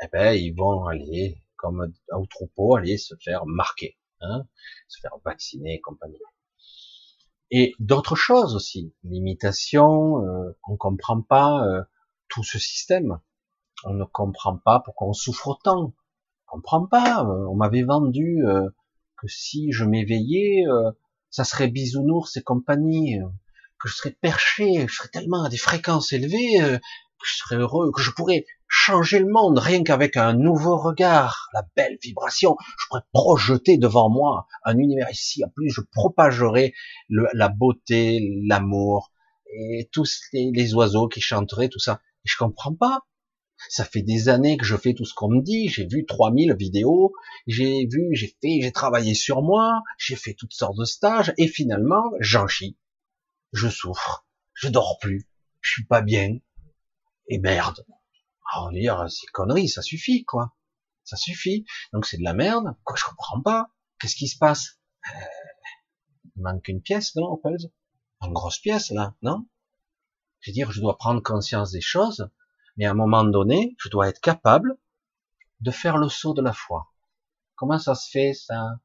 eh 0.01 0.07
ben, 0.11 0.33
ils 0.33 0.53
vont 0.55 0.85
aller, 0.85 1.43
comme 1.55 1.91
au 2.11 2.25
troupeau, 2.27 2.75
aller 2.75 2.97
se 2.97 3.15
faire 3.23 3.45
marquer, 3.45 3.97
hein, 4.21 4.47
se 4.87 4.99
faire 5.01 5.17
vacciner 5.25 5.75
et 5.75 5.81
compagnie. 5.81 6.19
Et 7.55 7.75
d'autres 7.77 8.15
choses 8.15 8.55
aussi, 8.55 8.95
l'imitation, 9.03 10.25
euh, 10.25 10.57
on 10.67 10.75
comprend 10.75 11.21
pas 11.21 11.63
euh, 11.67 11.83
tout 12.27 12.43
ce 12.43 12.57
système, 12.57 13.19
on 13.83 13.93
ne 13.93 14.05
comprend 14.05 14.57
pas 14.57 14.79
pourquoi 14.79 15.09
on 15.09 15.13
souffre 15.13 15.49
autant, 15.49 15.93
on 16.47 16.57
comprend 16.57 16.87
pas. 16.87 17.23
Euh, 17.23 17.45
on 17.47 17.55
m'avait 17.55 17.83
vendu 17.83 18.43
euh, 18.43 18.67
que 19.17 19.27
si 19.27 19.71
je 19.71 19.85
m'éveillais, 19.85 20.63
ça 21.29 21.43
serait 21.43 21.67
bisounours 21.67 22.35
et 22.37 22.41
compagnie, 22.41 23.19
que 23.79 23.87
je 23.87 23.97
serais 23.97 24.17
perché, 24.19 24.87
je 24.87 24.95
serais 24.95 25.09
tellement 25.09 25.43
à 25.43 25.49
des 25.49 25.57
fréquences 25.57 26.11
élevées, 26.11 26.57
que 26.57 27.27
je 27.27 27.35
serais 27.35 27.57
heureux, 27.57 27.91
que 27.91 28.01
je 28.01 28.09
pourrais 28.09 28.47
changer 28.75 29.19
le 29.19 29.27
monde 29.27 29.59
rien 29.59 29.83
qu'avec 29.83 30.17
un 30.17 30.33
nouveau 30.33 30.77
regard, 30.77 31.47
la 31.53 31.63
belle 31.75 31.99
vibration. 32.01 32.57
Je 32.79 32.87
pourrais 32.89 33.03
projeter 33.13 33.77
devant 33.77 34.09
moi 34.09 34.47
un 34.65 34.79
univers 34.79 35.11
ici. 35.11 35.45
En 35.45 35.49
plus, 35.49 35.69
je 35.69 35.81
propagerais 35.91 36.73
la 37.09 37.49
beauté, 37.49 38.19
l'amour 38.47 39.11
et 39.55 39.89
tous 39.91 40.23
les, 40.33 40.73
oiseaux 40.73 41.07
qui 41.07 41.21
chanteraient, 41.21 41.69
tout 41.69 41.77
ça. 41.77 42.01
Et 42.25 42.29
je 42.29 42.35
comprends 42.35 42.73
pas. 42.73 43.01
Ça 43.69 43.85
fait 43.85 44.01
des 44.01 44.27
années 44.27 44.57
que 44.57 44.65
je 44.65 44.75
fais 44.75 44.95
tout 44.95 45.05
ce 45.05 45.13
qu'on 45.13 45.29
me 45.29 45.43
dit. 45.43 45.69
J'ai 45.69 45.85
vu 45.85 46.07
3000 46.07 46.55
vidéos. 46.57 47.13
J'ai 47.45 47.85
vu, 47.85 48.09
j'ai 48.13 48.35
fait, 48.41 48.59
j'ai 48.59 48.71
travaillé 48.71 49.13
sur 49.13 49.43
moi. 49.43 49.83
J'ai 49.99 50.15
fait 50.15 50.33
toutes 50.33 50.53
sortes 50.53 50.79
de 50.79 50.85
stages. 50.85 51.31
Et 51.37 51.47
finalement, 51.47 52.11
j'en 52.19 52.47
chie. 52.47 52.75
Je 53.51 53.69
souffre. 53.69 54.25
Je 54.55 54.67
dors 54.67 54.97
plus. 54.99 55.29
Je 55.61 55.73
suis 55.73 55.85
pas 55.85 56.01
bien. 56.01 56.39
Et 57.27 57.37
merde. 57.37 57.85
Ah, 58.45 58.63
on 58.63 58.65
va 58.65 58.71
dire, 58.71 59.05
c'est 59.09 59.27
connerie, 59.27 59.69
ça 59.69 59.81
suffit, 59.81 60.25
quoi. 60.25 60.55
Ça 61.03 61.17
suffit. 61.17 61.65
Donc 61.91 62.05
c'est 62.05 62.17
de 62.17 62.23
la 62.23 62.33
merde. 62.33 62.75
Quoi, 62.83 62.95
je 62.97 63.05
comprends 63.05 63.41
pas. 63.41 63.69
Qu'est-ce 63.99 64.15
qui 64.15 64.27
se 64.27 64.37
passe? 64.37 64.79
Euh, 65.13 65.19
Il 66.35 66.41
manque 66.43 66.67
une 66.67 66.81
pièce, 66.81 67.15
non, 67.15 67.31
Opels? 67.31 67.71
Une 68.21 68.33
grosse 68.33 68.59
pièce, 68.59 68.91
là, 68.91 69.15
non? 69.21 69.47
Je 70.39 70.51
veux 70.51 70.53
dire, 70.53 70.71
je 70.71 70.81
dois 70.81 70.97
prendre 70.97 71.21
conscience 71.21 71.71
des 71.71 71.81
choses, 71.81 72.29
mais 72.77 72.85
à 72.85 72.91
un 72.91 72.95
moment 72.95 73.23
donné, 73.23 73.75
je 73.79 73.89
dois 73.89 74.09
être 74.09 74.19
capable 74.19 74.77
de 75.61 75.71
faire 75.71 75.97
le 75.97 76.09
saut 76.09 76.33
de 76.33 76.41
la 76.41 76.53
foi. 76.53 76.91
Comment 77.55 77.79
ça 77.79 77.95
se 77.95 78.09
fait, 78.09 78.33
ça? 78.33 78.79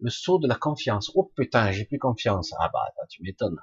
Le 0.00 0.10
saut 0.10 0.38
de 0.38 0.46
la 0.46 0.56
confiance. 0.56 1.10
Oh 1.14 1.32
putain, 1.36 1.72
j'ai 1.72 1.84
plus 1.84 1.98
confiance. 1.98 2.52
Ah 2.58 2.68
bah, 2.72 2.84
tu 3.08 3.22
m'étonnes. 3.22 3.60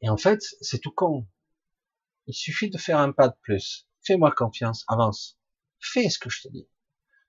Et 0.00 0.08
en 0.08 0.16
fait, 0.16 0.40
c'est 0.60 0.78
tout 0.78 0.92
con. 0.92 1.26
Il 2.28 2.34
suffit 2.34 2.70
de 2.70 2.78
faire 2.78 2.98
un 2.98 3.10
pas 3.10 3.28
de 3.28 3.34
plus. 3.42 3.88
Fais-moi 4.06 4.30
confiance, 4.30 4.84
avance. 4.86 5.38
Fais 5.80 6.08
ce 6.08 6.18
que 6.18 6.30
je 6.30 6.42
te 6.42 6.48
dis. 6.48 6.68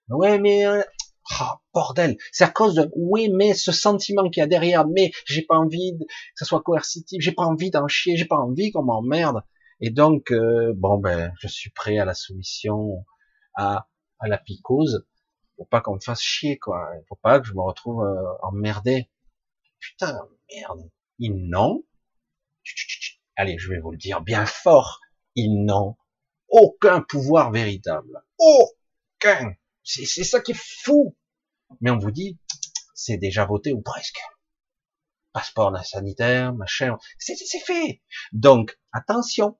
Ouais, 0.09 0.39
mais 0.39 0.67
oh, 0.67 1.43
bordel, 1.73 2.17
c'est 2.31 2.43
à 2.43 2.49
cause 2.49 2.75
de 2.75 2.89
oui, 2.95 3.29
mais 3.29 3.53
ce 3.53 3.71
sentiment 3.71 4.29
qu'il 4.29 4.41
y 4.41 4.43
a 4.43 4.47
derrière, 4.47 4.87
mais 4.87 5.11
j'ai 5.25 5.43
pas 5.43 5.55
envie 5.55 5.97
que 5.99 6.05
ça 6.35 6.45
soit 6.45 6.61
coercitif, 6.61 7.21
j'ai 7.21 7.31
pas 7.31 7.43
envie 7.43 7.71
d'en 7.71 7.87
chier, 7.87 8.17
j'ai 8.17 8.25
pas 8.25 8.37
envie 8.37 8.71
qu'on 8.71 8.83
m'emmerde. 8.83 9.43
Et 9.79 9.89
donc, 9.89 10.31
euh, 10.31 10.73
bon 10.75 10.97
ben, 10.97 11.31
je 11.39 11.47
suis 11.47 11.69
prêt 11.69 11.97
à 11.97 12.05
la 12.05 12.13
soumission, 12.13 13.05
à, 13.55 13.87
la 14.21 14.37
picose. 14.37 15.07
Faut 15.55 15.65
pas 15.65 15.81
qu'on 15.81 15.95
me 15.95 15.99
fasse 16.01 16.21
chier, 16.21 16.57
quoi. 16.57 16.89
Faut 17.07 17.19
pas 17.21 17.39
que 17.39 17.47
je 17.47 17.53
me 17.53 17.61
retrouve 17.61 18.03
euh, 18.03 18.33
emmerdé. 18.43 19.09
Putain, 19.79 20.27
merde. 20.53 20.89
Ils 21.19 21.49
n'ont 21.49 21.83
allez, 23.39 23.57
je 23.57 23.69
vais 23.69 23.79
vous 23.79 23.91
le 23.91 23.97
dire 23.97 24.21
bien 24.21 24.45
fort, 24.45 24.99
ils 25.33 25.63
n'ont 25.63 25.95
aucun 26.49 27.01
pouvoir 27.01 27.51
véritable. 27.51 28.21
Aucun. 28.37 29.53
C'est 29.81 30.25
ça 30.25 30.41
qui 30.41 30.51
est 30.51 30.59
fou. 30.59 31.15
Mais 31.79 31.89
on 31.89 31.97
vous 31.97 32.11
dit, 32.11 32.37
c'est 32.93 33.17
déjà 33.17 33.45
voté 33.45 33.71
ou 33.71 33.81
presque. 33.81 34.19
Passeport 35.31 35.85
sanitaire, 35.85 36.53
machin, 36.53 36.97
c'est 37.17 37.37
fait. 37.65 38.01
Donc, 38.33 38.77
attention. 38.91 39.57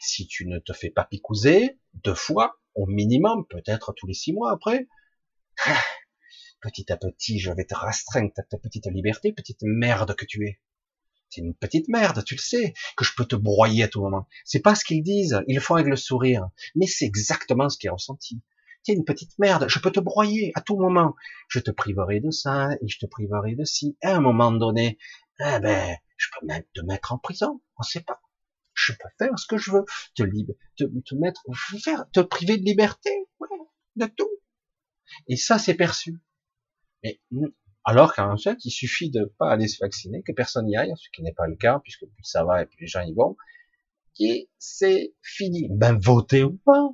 Si 0.00 0.26
tu 0.26 0.46
ne 0.46 0.58
te 0.58 0.74
fais 0.74 0.90
pas 0.90 1.04
picouser 1.04 1.78
deux 1.94 2.14
fois, 2.14 2.60
au 2.74 2.86
minimum, 2.86 3.46
peut-être 3.48 3.94
tous 3.94 4.06
les 4.06 4.14
six 4.14 4.34
mois 4.34 4.52
après, 4.52 4.88
petit 6.60 6.92
à 6.92 6.98
petit, 6.98 7.38
je 7.38 7.50
vais 7.50 7.64
te 7.64 7.74
restreindre 7.74 8.32
ta 8.34 8.58
petite 8.58 8.86
liberté, 8.86 9.32
petite 9.32 9.62
merde 9.62 10.14
que 10.14 10.26
tu 10.26 10.46
es. 10.46 10.60
C'est 11.30 11.42
une 11.42 11.54
petite 11.54 11.88
merde, 11.88 12.24
tu 12.24 12.34
le 12.34 12.40
sais, 12.40 12.74
que 12.96 13.04
je 13.04 13.12
peux 13.16 13.24
te 13.24 13.36
broyer 13.36 13.84
à 13.84 13.88
tout 13.88 14.02
moment. 14.02 14.26
C'est 14.44 14.60
pas 14.60 14.74
ce 14.74 14.84
qu'ils 14.84 15.04
disent, 15.04 15.40
ils 15.46 15.54
le 15.54 15.60
font 15.60 15.76
avec 15.76 15.86
le 15.86 15.96
sourire, 15.96 16.48
mais 16.74 16.86
c'est 16.86 17.06
exactement 17.06 17.68
ce 17.68 17.78
qui 17.78 17.86
est 17.86 17.90
ressenti. 17.90 18.42
es 18.88 18.92
une 18.92 19.04
petite 19.04 19.38
merde, 19.38 19.66
je 19.68 19.78
peux 19.78 19.92
te 19.92 20.00
broyer 20.00 20.50
à 20.56 20.60
tout 20.60 20.76
moment. 20.76 21.14
Je 21.48 21.60
te 21.60 21.70
priverai 21.70 22.18
de 22.18 22.32
ça, 22.32 22.70
et 22.82 22.88
je 22.88 22.98
te 22.98 23.06
priverai 23.06 23.54
de 23.54 23.64
ci. 23.64 23.96
À 24.02 24.16
un 24.16 24.20
moment 24.20 24.50
donné, 24.50 24.98
eh 25.38 25.60
ben, 25.60 25.96
je 26.16 26.26
peux 26.38 26.46
même 26.46 26.64
te 26.74 26.80
mettre 26.80 27.12
en 27.12 27.18
prison, 27.18 27.60
on 27.78 27.82
sait 27.82 28.02
pas. 28.02 28.20
Je 28.74 28.92
peux 28.92 29.08
faire 29.18 29.38
ce 29.38 29.46
que 29.46 29.56
je 29.56 29.70
veux, 29.70 29.84
te, 30.16 30.24
te, 30.76 30.84
te 30.84 31.14
mettre, 31.14 31.42
faire, 31.82 32.10
te 32.12 32.20
priver 32.20 32.56
de 32.56 32.64
liberté, 32.64 33.10
ouais, 33.38 33.48
de 33.96 34.06
tout. 34.06 34.30
Et 35.28 35.36
ça, 35.36 35.58
c'est 35.58 35.74
perçu. 35.74 36.18
Mais 37.04 37.20
alors 37.84 38.14
qu'en 38.14 38.36
fait, 38.36 38.64
il 38.64 38.70
suffit 38.70 39.10
de 39.10 39.32
pas 39.38 39.50
aller 39.50 39.68
se 39.68 39.78
vacciner, 39.82 40.22
que 40.22 40.32
personne 40.32 40.66
n'y 40.66 40.76
aille, 40.76 40.92
ce 40.96 41.08
qui 41.14 41.22
n'est 41.22 41.32
pas 41.32 41.46
le 41.46 41.56
cas, 41.56 41.80
puisque 41.82 42.06
plus 42.06 42.24
ça 42.24 42.44
va 42.44 42.62
et 42.62 42.66
plus 42.66 42.80
les 42.80 42.86
gens 42.86 43.02
y 43.02 43.14
vont, 43.14 43.36
et 44.18 44.48
c'est 44.58 45.14
fini. 45.22 45.68
Ben, 45.70 45.98
votez 45.98 46.42
ou 46.44 46.60
pas. 46.64 46.88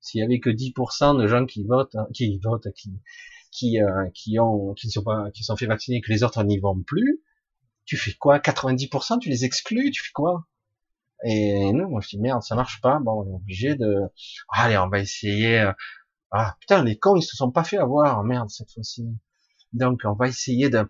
S'il 0.00 0.20
y 0.20 0.24
avait 0.24 0.40
que 0.40 0.50
10% 0.50 1.20
de 1.20 1.26
gens 1.26 1.44
qui 1.46 1.64
votent, 1.64 1.94
hein, 1.96 2.06
qui 2.14 2.38
votent, 2.42 2.72
qui, 2.74 2.92
qui, 3.50 3.82
euh, 3.82 4.08
qui 4.14 4.38
ont, 4.38 4.74
sont 4.76 5.02
pas, 5.02 5.30
qui 5.32 5.44
sont 5.44 5.56
fait 5.56 5.66
vacciner, 5.66 6.00
que 6.00 6.12
les 6.12 6.22
autres 6.22 6.42
n'y 6.44 6.58
vont 6.58 6.80
plus, 6.82 7.22
tu 7.84 7.96
fais 7.96 8.14
quoi? 8.14 8.38
90%, 8.38 9.18
tu 9.20 9.28
les 9.28 9.44
exclus, 9.44 9.90
tu 9.90 10.02
fais 10.04 10.12
quoi? 10.12 10.46
Et 11.24 11.72
non, 11.72 11.88
moi 11.88 12.00
je 12.00 12.08
dis 12.08 12.20
merde, 12.20 12.42
ça 12.42 12.54
marche 12.56 12.80
pas. 12.80 13.00
Bon, 13.00 13.22
on 13.22 13.30
est 13.30 13.34
obligé 13.34 13.74
de, 13.74 14.02
allez, 14.50 14.78
on 14.78 14.88
va 14.88 15.00
essayer. 15.00 15.60
Euh, 15.60 15.72
ah 16.30 16.56
putain, 16.60 16.84
les 16.84 16.98
cons, 16.98 17.16
ils 17.16 17.22
se 17.22 17.36
sont 17.36 17.50
pas 17.50 17.64
fait 17.64 17.78
avoir, 17.78 18.22
merde 18.24 18.50
cette 18.50 18.70
fois-ci. 18.72 19.06
Donc, 19.72 20.02
on 20.04 20.14
va 20.14 20.28
essayer 20.28 20.70
de, 20.70 20.88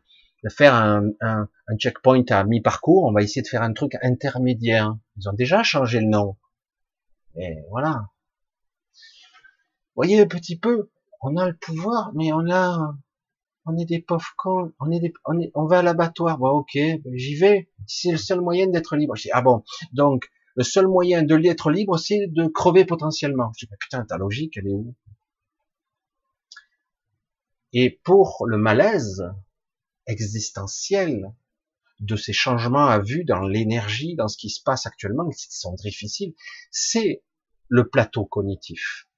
faire 0.48 0.74
un, 0.74 1.10
un, 1.20 1.48
checkpoint 1.78 2.24
à 2.30 2.44
mi-parcours. 2.44 3.04
On 3.04 3.12
va 3.12 3.22
essayer 3.22 3.42
de 3.42 3.48
faire 3.48 3.62
un 3.62 3.72
truc 3.72 3.96
intermédiaire. 4.02 4.96
Ils 5.16 5.28
ont 5.28 5.32
déjà 5.32 5.62
changé 5.62 6.00
le 6.00 6.06
nom. 6.06 6.36
Et 7.36 7.58
voilà. 7.70 8.08
voyez 9.94 10.20
un 10.20 10.26
petit 10.26 10.58
peu, 10.58 10.90
on 11.20 11.36
a 11.36 11.46
le 11.46 11.56
pouvoir, 11.56 12.12
mais 12.14 12.32
on 12.32 12.50
a, 12.50 12.94
on 13.66 13.76
est 13.76 13.84
des 13.84 14.00
pauvres 14.00 14.32
cons, 14.38 14.72
on 14.80 14.90
est 14.90 15.00
des, 15.00 15.12
on 15.54 15.66
va 15.66 15.80
à 15.80 15.82
l'abattoir, 15.82 16.38
bon 16.38 16.50
ok, 16.50 16.78
j'y 17.14 17.34
vais, 17.34 17.68
c'est 17.86 18.12
le 18.12 18.16
seul 18.16 18.40
moyen 18.40 18.68
d'être 18.68 18.96
libre. 18.96 19.16
Je 19.16 19.22
dis, 19.22 19.30
ah 19.32 19.42
bon, 19.42 19.64
donc, 19.92 20.30
le 20.54 20.64
seul 20.64 20.86
moyen 20.86 21.22
de 21.22 21.34
l'être 21.34 21.70
libre, 21.70 21.98
c'est 21.98 22.28
de 22.28 22.46
crever 22.46 22.86
potentiellement. 22.86 23.52
Je 23.58 23.66
dis, 23.66 23.72
putain, 23.78 24.04
ta 24.06 24.16
logique, 24.16 24.56
elle 24.56 24.68
est 24.68 24.74
où? 24.74 24.94
Et 27.72 28.00
pour 28.04 28.46
le 28.46 28.58
malaise 28.58 29.24
existentiel 30.06 31.32
de 32.00 32.16
ces 32.16 32.32
changements 32.32 32.86
à 32.86 32.98
vue 32.98 33.24
dans 33.24 33.40
l'énergie, 33.40 34.14
dans 34.16 34.28
ce 34.28 34.36
qui 34.36 34.50
se 34.50 34.62
passe 34.62 34.86
actuellement, 34.86 35.28
qui 35.30 35.46
sont 35.50 35.74
difficiles, 35.74 36.34
c'est 36.70 37.22
le 37.68 37.88
plateau 37.88 38.24
cognitif 38.24 39.08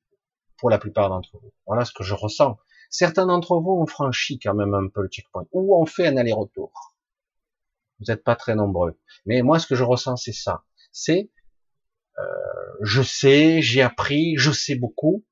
pour 0.57 0.71
la 0.71 0.79
plupart 0.79 1.09
d'entre 1.09 1.39
vous. 1.39 1.53
Voilà 1.67 1.85
ce 1.85 1.93
que 1.93 2.05
je 2.05 2.15
ressens. 2.15 2.59
Certains 2.91 3.27
d'entre 3.27 3.61
vous 3.61 3.73
ont 3.73 3.87
franchi 3.87 4.39
quand 4.39 4.55
même 4.55 4.75
un 4.75 4.89
peu 4.89 5.03
le 5.03 5.09
checkpoint, 5.09 5.47
ou 5.53 5.77
ont 5.81 5.87
fait 5.87 6.07
un 6.07 6.17
aller-retour. 6.17 6.95
Vous 7.99 8.07
n'êtes 8.09 8.25
pas 8.25 8.37
très 8.37 8.55
nombreux. 8.55 8.99
Mais 9.27 9.43
moi, 9.43 9.59
ce 9.59 9.67
que 9.67 9.75
je 9.75 9.85
ressens, 9.85 10.17
c'est 10.17 10.33
ça. 10.33 10.65
C'est, 10.93 11.31
euh, 12.19 12.23
je 12.83 13.03
sais, 13.03 13.61
j'ai 13.61 13.83
appris, 13.83 14.37
je 14.37 14.51
sais 14.51 14.77
beaucoup. 14.77 15.25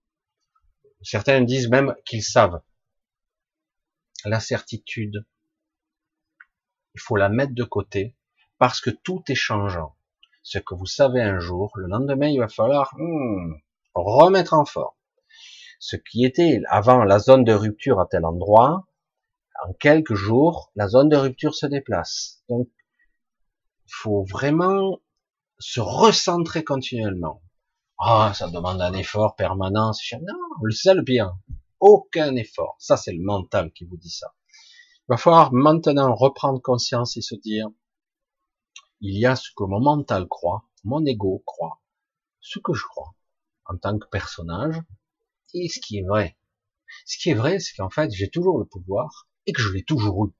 Certains 1.02 1.40
disent 1.42 1.68
même 1.68 1.94
qu'ils 2.04 2.22
savent. 2.22 2.60
La 4.24 4.40
certitude, 4.40 5.24
il 6.94 7.00
faut 7.00 7.16
la 7.16 7.28
mettre 7.28 7.54
de 7.54 7.64
côté 7.64 8.16
parce 8.58 8.80
que 8.80 8.90
tout 8.90 9.22
est 9.28 9.34
changeant. 9.34 9.96
Ce 10.42 10.58
que 10.58 10.74
vous 10.74 10.86
savez 10.86 11.22
un 11.22 11.38
jour, 11.38 11.72
le 11.76 11.86
lendemain, 11.86 12.28
il 12.28 12.38
va 12.38 12.48
falloir 12.48 12.94
hmm, 12.96 13.54
remettre 13.94 14.54
en 14.54 14.64
forme 14.64 14.96
ce 15.78 15.96
qui 15.96 16.24
était 16.24 16.62
avant 16.68 17.04
la 17.04 17.18
zone 17.18 17.44
de 17.44 17.52
rupture 17.52 18.00
à 18.00 18.06
tel 18.06 18.24
endroit, 18.24 18.86
en 19.64 19.72
quelques 19.74 20.14
jours, 20.14 20.72
la 20.74 20.88
zone 20.88 21.08
de 21.08 21.16
rupture 21.16 21.54
se 21.54 21.66
déplace. 21.66 22.42
Donc, 22.48 22.68
il 23.86 23.92
faut 23.94 24.24
vraiment 24.24 24.98
se 25.58 25.80
recentrer 25.80 26.64
continuellement. 26.64 27.42
Ah, 27.98 28.32
ça 28.34 28.48
demande 28.48 28.80
un 28.82 28.92
effort 28.92 29.36
permanent. 29.36 29.92
Non, 30.20 30.34
le 30.62 30.72
seul 30.72 31.02
bien, 31.02 31.38
aucun 31.80 32.34
effort. 32.36 32.76
Ça, 32.78 32.96
c'est 32.96 33.12
le 33.12 33.22
mental 33.22 33.72
qui 33.72 33.84
vous 33.84 33.96
dit 33.96 34.10
ça. 34.10 34.34
Il 35.08 35.12
va 35.12 35.16
falloir 35.16 35.52
maintenant 35.52 36.14
reprendre 36.14 36.60
conscience 36.60 37.16
et 37.16 37.22
se 37.22 37.34
dire, 37.34 37.68
il 39.00 39.18
y 39.18 39.26
a 39.26 39.36
ce 39.36 39.50
que 39.56 39.64
mon 39.64 39.80
mental 39.80 40.26
croit, 40.26 40.64
mon 40.84 41.04
ego 41.04 41.42
croit, 41.46 41.80
ce 42.40 42.58
que 42.58 42.72
je 42.72 42.84
crois 42.84 43.14
en 43.66 43.76
tant 43.76 43.98
que 43.98 44.06
personnage, 44.08 44.80
et 45.54 45.68
ce 45.68 45.80
qui 45.80 45.98
est 45.98 46.02
vrai. 46.02 46.36
Ce 47.04 47.18
qui 47.18 47.30
est 47.30 47.34
vrai, 47.34 47.58
c'est 47.58 47.74
qu'en 47.76 47.90
fait, 47.90 48.10
j'ai 48.12 48.30
toujours 48.30 48.58
le 48.58 48.64
pouvoir 48.64 49.28
et 49.46 49.52
que 49.52 49.60
je 49.60 49.72
l'ai 49.72 49.84
toujours 49.84 50.26
eu. 50.26 50.30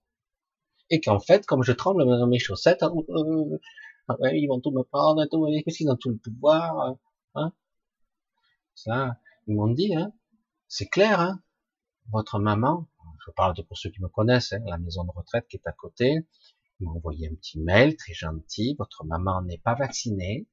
Et 0.90 1.00
qu'en 1.00 1.18
fait, 1.18 1.46
comme 1.46 1.62
je 1.62 1.72
tremble 1.72 2.04
dans 2.04 2.26
mes 2.26 2.38
chaussettes, 2.38 2.82
hein, 2.82 2.92
euh, 3.08 3.58
ah 4.08 4.14
ils 4.32 4.46
vont 4.46 4.60
tout 4.60 4.70
me 4.70 4.82
prendre, 4.82 5.24
qu'est-ce 5.26 5.78
qu'ils 5.78 5.90
ont 5.90 5.96
tout 5.96 6.10
le 6.10 6.18
pouvoir, 6.18 6.96
hein 7.34 7.52
Ça, 8.74 9.16
ils 9.48 9.56
m'ont 9.56 9.68
dit, 9.68 9.94
hein, 9.94 10.12
c'est 10.68 10.86
clair, 10.86 11.20
hein, 11.20 11.42
votre 12.12 12.38
maman, 12.38 12.88
je 13.24 13.30
parle 13.32 13.54
de 13.54 13.62
pour 13.62 13.78
ceux 13.78 13.90
qui 13.90 14.00
me 14.00 14.08
connaissent, 14.08 14.52
hein, 14.52 14.60
la 14.66 14.78
maison 14.78 15.04
de 15.04 15.10
retraite 15.10 15.46
qui 15.48 15.56
est 15.56 15.66
à 15.66 15.72
côté, 15.72 16.26
m'ont 16.80 16.96
envoyé 16.96 17.28
un 17.28 17.34
petit 17.34 17.58
mail 17.58 17.96
très 17.96 18.12
gentil, 18.12 18.76
votre 18.78 19.04
maman 19.04 19.42
n'est 19.42 19.58
pas 19.58 19.74
vaccinée, 19.74 20.46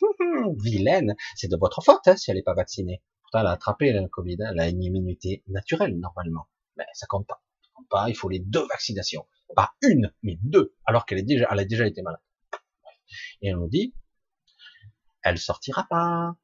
vilaine, 0.62 1.14
c'est 1.34 1.48
de 1.48 1.56
votre 1.56 1.82
faute 1.82 2.06
hein, 2.06 2.16
si 2.16 2.30
elle 2.30 2.36
n'est 2.36 2.42
pas 2.42 2.54
vaccinée. 2.54 3.02
Elle 3.32 3.46
a 3.46 3.52
attrapé 3.52 3.92
le 3.92 4.08
Covid, 4.08 4.36
hein, 4.40 4.50
elle 4.52 4.60
a 4.60 4.68
une 4.68 4.82
immunité 4.82 5.44
naturelle 5.46 5.96
normalement. 5.98 6.48
Mais 6.76 6.86
ça 6.94 7.06
compte 7.06 7.26
pas. 7.26 7.40
Ça 7.62 7.70
compte 7.74 7.88
pas, 7.88 8.08
il 8.08 8.16
faut 8.16 8.28
les 8.28 8.40
deux 8.40 8.66
vaccinations. 8.66 9.26
Pas 9.54 9.72
une, 9.82 10.12
mais 10.22 10.38
deux, 10.42 10.74
alors 10.84 11.06
qu'elle 11.06 11.18
est 11.18 11.24
déjà, 11.24 11.48
elle 11.50 11.60
a 11.60 11.64
déjà 11.64 11.86
été 11.86 12.02
malade. 12.02 12.20
Et 13.40 13.54
on 13.54 13.58
nous 13.58 13.68
dit, 13.68 13.94
elle 15.22 15.38
sortira 15.38 15.86
pas, 15.88 16.36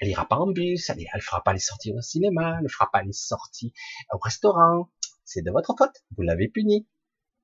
elle 0.00 0.08
ira 0.08 0.26
pas 0.26 0.36
en 0.36 0.48
bus, 0.48 0.88
elle, 0.90 1.04
elle 1.12 1.20
fera 1.20 1.42
pas 1.42 1.52
les 1.52 1.58
sorties 1.58 1.92
au 1.92 2.00
cinéma, 2.00 2.56
elle 2.58 2.64
ne 2.64 2.68
fera 2.68 2.90
pas 2.90 3.02
les 3.02 3.12
sorties 3.12 3.72
au 4.12 4.18
restaurant. 4.18 4.90
C'est 5.24 5.42
de 5.42 5.50
votre 5.50 5.74
faute, 5.76 6.04
vous 6.16 6.22
l'avez 6.22 6.48
puni. 6.48 6.88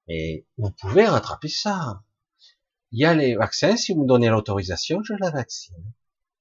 Et 0.08 0.46
vous 0.58 0.70
pouvez 0.70 1.06
rattraper 1.06 1.48
ça. 1.48 2.02
Il 2.90 3.00
y 3.00 3.04
a 3.04 3.14
les 3.14 3.36
vaccins, 3.36 3.76
si 3.76 3.92
vous 3.92 4.02
me 4.02 4.06
donnez 4.06 4.28
l'autorisation, 4.28 5.02
je 5.02 5.14
la 5.14 5.30
vaccine. 5.30 5.92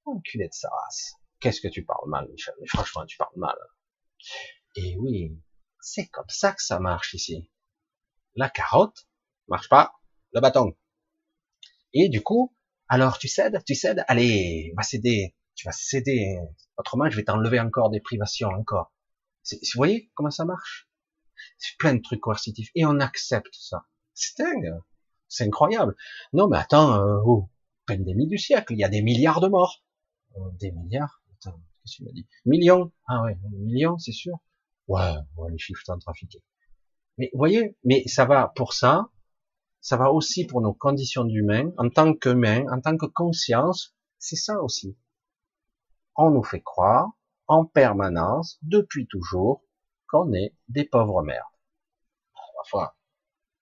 Enculé 0.05 0.47
de 0.47 0.53
sa 0.53 0.69
race. 0.69 1.15
Qu'est-ce 1.39 1.61
que 1.61 1.67
tu 1.67 1.83
parles 1.83 2.09
mal, 2.09 2.27
Michel? 2.29 2.53
Mais 2.61 2.67
franchement, 2.67 3.05
tu 3.05 3.17
parles 3.17 3.37
mal. 3.37 3.55
Et 4.75 4.97
oui, 4.99 5.37
c'est 5.81 6.07
comme 6.07 6.29
ça 6.29 6.51
que 6.53 6.61
ça 6.61 6.79
marche 6.79 7.13
ici. 7.13 7.49
La 8.35 8.49
carotte 8.49 9.07
marche 9.47 9.69
pas, 9.69 9.93
le 10.31 10.41
bâton. 10.41 10.75
Et 11.93 12.09
du 12.09 12.21
coup, 12.21 12.55
alors 12.87 13.17
tu 13.17 13.27
cèdes, 13.27 13.63
tu 13.65 13.75
cèdes, 13.75 14.03
allez, 14.07 14.73
va 14.75 14.83
céder, 14.83 15.35
tu 15.55 15.67
vas 15.67 15.71
céder. 15.71 16.39
Autrement, 16.77 17.09
je 17.09 17.15
vais 17.15 17.23
t'enlever 17.23 17.59
encore 17.59 17.89
des 17.89 17.99
privations, 17.99 18.49
encore. 18.49 18.93
Vous 19.51 19.57
voyez 19.75 20.11
comment 20.15 20.31
ça 20.31 20.45
marche? 20.45 20.89
C'est 21.57 21.77
plein 21.77 21.95
de 21.95 22.01
trucs 22.01 22.21
coercitifs. 22.21 22.69
Et 22.75 22.85
on 22.85 22.99
accepte 22.99 23.53
ça. 23.53 23.85
C'est 24.13 24.37
dingue. 24.37 24.73
C'est 25.27 25.45
incroyable. 25.45 25.95
Non, 26.31 26.47
mais 26.47 26.57
attends, 26.57 26.93
euh, 26.93 27.19
oh, 27.25 27.49
pandémie 27.85 28.27
du 28.27 28.37
siècle, 28.37 28.73
il 28.73 28.79
y 28.79 28.83
a 28.83 28.89
des 28.89 29.01
milliards 29.01 29.41
de 29.41 29.47
morts. 29.47 29.83
Euh, 30.37 30.39
des 30.59 30.71
milliards? 30.71 31.21
Qu'est-ce 31.41 31.97
qu'il 31.97 32.05
m'a 32.05 32.11
dit? 32.13 32.27
Millions 32.45 32.91
Ah 33.07 33.23
ouais, 33.23 33.37
millions, 33.51 33.97
c'est 33.97 34.13
sûr. 34.13 34.37
Ouais, 34.87 35.15
ouais, 35.35 35.51
les 35.51 35.57
chiffres 35.57 35.81
sont 35.83 35.97
trafiqués. 35.97 36.41
Mais 37.17 37.29
vous 37.33 37.39
voyez, 37.39 37.77
mais 37.83 38.07
ça 38.07 38.25
va 38.25 38.53
pour 38.55 38.73
ça, 38.73 39.09
ça 39.81 39.97
va 39.97 40.11
aussi 40.11 40.45
pour 40.45 40.61
nos 40.61 40.73
conditions 40.73 41.25
d'humain, 41.25 41.71
en 41.77 41.89
tant 41.89 42.13
qu'humain, 42.13 42.65
en 42.71 42.79
tant 42.79 42.95
que 42.97 43.05
conscience, 43.05 43.93
c'est 44.17 44.37
ça 44.37 44.61
aussi. 44.61 44.97
On 46.15 46.29
nous 46.29 46.43
fait 46.43 46.61
croire, 46.61 47.11
en 47.47 47.65
permanence, 47.65 48.59
depuis 48.61 49.07
toujours, 49.07 49.63
qu'on 50.07 50.31
est 50.33 50.55
des 50.67 50.85
pauvres 50.85 51.23
merdes. 51.23 51.43
Parfois, 52.55 52.95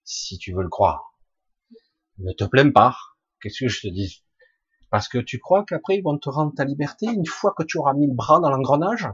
si 0.03 0.37
tu 0.37 0.53
veux 0.53 0.63
le 0.63 0.69
croire, 0.69 1.17
ne 2.17 2.33
te 2.33 2.43
plains 2.43 2.71
pas. 2.71 2.97
Qu'est-ce 3.41 3.63
que 3.63 3.69
je 3.69 3.81
te 3.81 3.87
dis? 3.87 4.23
Parce 4.89 5.07
que 5.07 5.17
tu 5.17 5.39
crois 5.39 5.63
qu'après 5.63 5.95
ils 5.97 6.03
vont 6.03 6.17
te 6.17 6.29
rendre 6.29 6.53
ta 6.53 6.65
liberté 6.65 7.07
une 7.07 7.25
fois 7.25 7.53
que 7.57 7.63
tu 7.63 7.77
auras 7.77 7.93
mis 7.93 8.07
le 8.07 8.13
bras 8.13 8.39
dans 8.39 8.49
l'engrenage? 8.49 9.07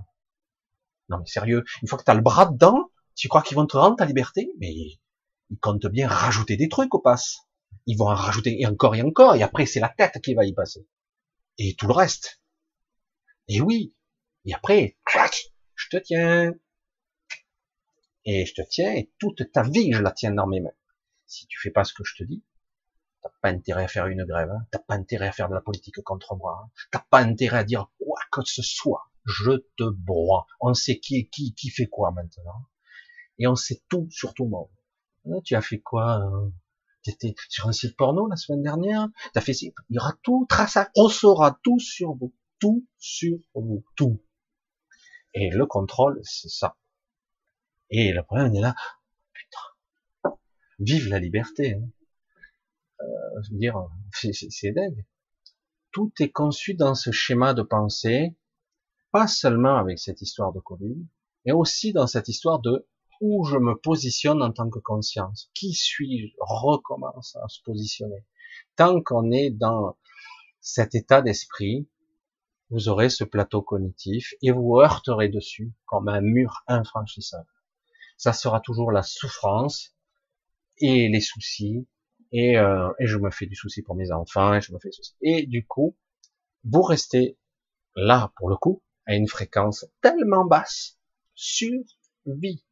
Non 1.09 1.19
mais 1.19 1.27
sérieux, 1.27 1.63
une 1.81 1.87
fois 1.87 1.99
que 1.99 2.03
tu 2.03 2.11
as 2.11 2.15
le 2.15 2.21
bras 2.21 2.47
dedans, 2.47 2.91
tu 3.15 3.29
crois 3.29 3.43
qu'ils 3.43 3.55
vont 3.55 3.67
te 3.67 3.77
rendre 3.77 3.95
ta 3.95 4.05
liberté? 4.05 4.51
Mais 4.59 4.73
ils 4.73 5.59
comptent 5.61 5.85
bien 5.85 6.07
rajouter 6.07 6.57
des 6.57 6.67
trucs 6.67 6.93
au 6.95 6.99
pass. 6.99 7.37
Ils 7.85 7.97
vont 7.97 8.09
en 8.09 8.15
rajouter 8.15 8.59
et 8.59 8.65
encore 8.65 8.95
et 8.95 9.03
encore, 9.03 9.35
et 9.35 9.43
après 9.43 9.67
c'est 9.67 9.79
la 9.79 9.89
tête 9.89 10.19
qui 10.21 10.33
va 10.33 10.43
y 10.43 10.53
passer. 10.53 10.87
Et 11.59 11.75
tout 11.75 11.87
le 11.87 11.93
reste. 11.93 12.41
Et 13.47 13.61
oui. 13.61 13.95
Et 14.45 14.53
après, 14.53 14.97
je 15.75 15.89
te 15.89 15.97
tiens. 15.97 16.53
Et 18.25 18.45
je 18.45 18.53
te 18.53 18.61
tiens, 18.61 18.93
et 18.93 19.11
toute 19.19 19.51
ta 19.51 19.63
vie, 19.63 19.93
je 19.93 20.01
la 20.01 20.11
tiens 20.11 20.31
dans 20.31 20.47
mes 20.47 20.59
mains. 20.59 20.75
Si 21.27 21.47
tu 21.47 21.59
fais 21.59 21.71
pas 21.71 21.85
ce 21.85 21.93
que 21.93 22.03
je 22.03 22.15
te 22.15 22.23
dis, 22.23 22.43
T'as 23.21 23.29
pas 23.41 23.49
intérêt 23.49 23.83
à 23.83 23.87
faire 23.87 24.07
une 24.07 24.23
grève, 24.25 24.51
hein. 24.51 24.65
t'as 24.71 24.79
pas 24.79 24.93
intérêt 24.93 25.27
à 25.27 25.31
faire 25.31 25.49
de 25.49 25.53
la 25.53 25.61
politique 25.61 26.01
contre 26.03 26.35
moi, 26.35 26.61
hein. 26.63 26.69
t'as 26.91 27.03
pas 27.09 27.19
intérêt 27.19 27.57
à 27.57 27.63
dire 27.63 27.91
quoi 27.99 28.19
que 28.31 28.41
ce 28.45 28.61
soit. 28.61 29.09
Je 29.25 29.51
te 29.75 29.83
broie. 29.89 30.45
On 30.61 30.73
sait 30.73 30.99
qui 30.99 31.27
qui 31.29 31.53
qui 31.53 31.69
fait 31.69 31.87
quoi 31.87 32.11
maintenant, 32.11 32.65
et 33.39 33.47
on 33.47 33.55
sait 33.55 33.81
tout 33.89 34.07
sur 34.11 34.33
tout 34.33 34.45
le 34.45 34.51
monde. 34.51 34.69
Hein, 35.25 35.41
tu 35.43 35.55
as 35.55 35.61
fait 35.61 35.79
quoi 35.79 36.21
euh, 36.21 36.49
T'étais 37.03 37.35
sur 37.49 37.67
un 37.67 37.71
site 37.73 37.97
porno 37.97 38.27
la 38.27 38.35
semaine 38.35 38.63
dernière? 38.63 39.07
T'as 39.33 39.41
fait 39.41 39.53
Il 39.61 39.73
y 39.89 39.97
aura 39.97 40.13
tout 40.23 40.45
traçable. 40.47 40.89
On 40.95 41.09
saura 41.09 41.59
tout 41.63 41.79
sur 41.79 42.13
vous, 42.13 42.33
tout 42.59 42.85
sur 42.97 43.37
vous, 43.53 43.83
tout. 43.95 44.23
Et 45.33 45.49
le 45.49 45.65
contrôle, 45.65 46.19
c'est 46.23 46.49
ça. 46.49 46.77
Et 47.89 48.11
le 48.11 48.23
problème, 48.23 48.51
on 48.51 48.55
est 48.55 48.61
là. 48.61 48.75
Vive 50.79 51.09
la 51.09 51.19
liberté. 51.19 51.73
Hein 51.73 51.89
euh, 53.01 53.41
je 53.43 53.51
veux 53.51 53.59
dire, 53.59 53.87
c'est 54.13 54.71
dingue. 54.71 55.05
Tout 55.91 56.11
est 56.19 56.31
conçu 56.31 56.73
dans 56.73 56.95
ce 56.95 57.11
schéma 57.11 57.53
de 57.53 57.61
pensée, 57.61 58.35
pas 59.11 59.27
seulement 59.27 59.77
avec 59.77 59.99
cette 59.99 60.21
histoire 60.21 60.53
de 60.53 60.59
Covid, 60.59 60.97
mais 61.45 61.51
aussi 61.51 61.93
dans 61.93 62.07
cette 62.07 62.27
histoire 62.27 62.59
de 62.59 62.87
où 63.19 63.45
je 63.45 63.57
me 63.57 63.75
positionne 63.75 64.43
en 64.43 64.51
tant 64.51 64.69
que 64.69 64.79
conscience. 64.79 65.49
Qui 65.55 65.73
suis-je? 65.73 66.35
Recommence 66.39 67.35
à 67.37 67.47
se 67.47 67.61
positionner. 67.63 68.25
Tant 68.75 69.01
qu'on 69.01 69.31
est 69.31 69.49
dans 69.49 69.97
cet 70.61 70.93
état 70.93 71.21
d'esprit, 71.21 71.87
vous 72.69 72.89
aurez 72.89 73.09
ce 73.09 73.23
plateau 73.23 73.61
cognitif 73.61 74.33
et 74.41 74.51
vous 74.51 74.79
heurterez 74.79 75.29
dessus 75.29 75.71
comme 75.85 76.09
un 76.09 76.21
mur 76.21 76.63
infranchissable. 76.67 77.49
Ça 78.17 78.33
sera 78.33 78.59
toujours 78.59 78.91
la 78.91 79.03
souffrance 79.03 79.95
et 80.79 81.07
les 81.09 81.21
soucis 81.21 81.87
et, 82.31 82.57
euh, 82.57 82.91
et 82.99 83.07
je 83.07 83.17
me 83.17 83.31
fais 83.31 83.45
du 83.45 83.55
souci 83.55 83.81
pour 83.81 83.95
mes 83.95 84.11
enfants, 84.11 84.53
et 84.53 84.61
je 84.61 84.73
me 84.73 84.79
fais 84.79 84.91
souci. 84.91 85.15
Et 85.21 85.45
du 85.45 85.65
coup, 85.65 85.95
vous 86.63 86.81
restez 86.81 87.37
là 87.95 88.31
pour 88.35 88.49
le 88.49 88.57
coup, 88.57 88.83
à 89.05 89.15
une 89.15 89.27
fréquence 89.27 89.85
tellement 90.01 90.45
basse, 90.45 90.99
survie. 91.35 92.65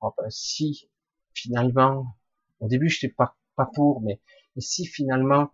Oh 0.00 0.12
ben, 0.16 0.30
si 0.30 0.88
finalement, 1.34 2.16
au 2.60 2.68
début 2.68 2.88
je 2.88 3.04
n'étais 3.04 3.14
pas, 3.14 3.36
pas 3.56 3.68
pour, 3.74 4.00
mais, 4.02 4.20
si 4.58 4.86
finalement, 4.86 5.50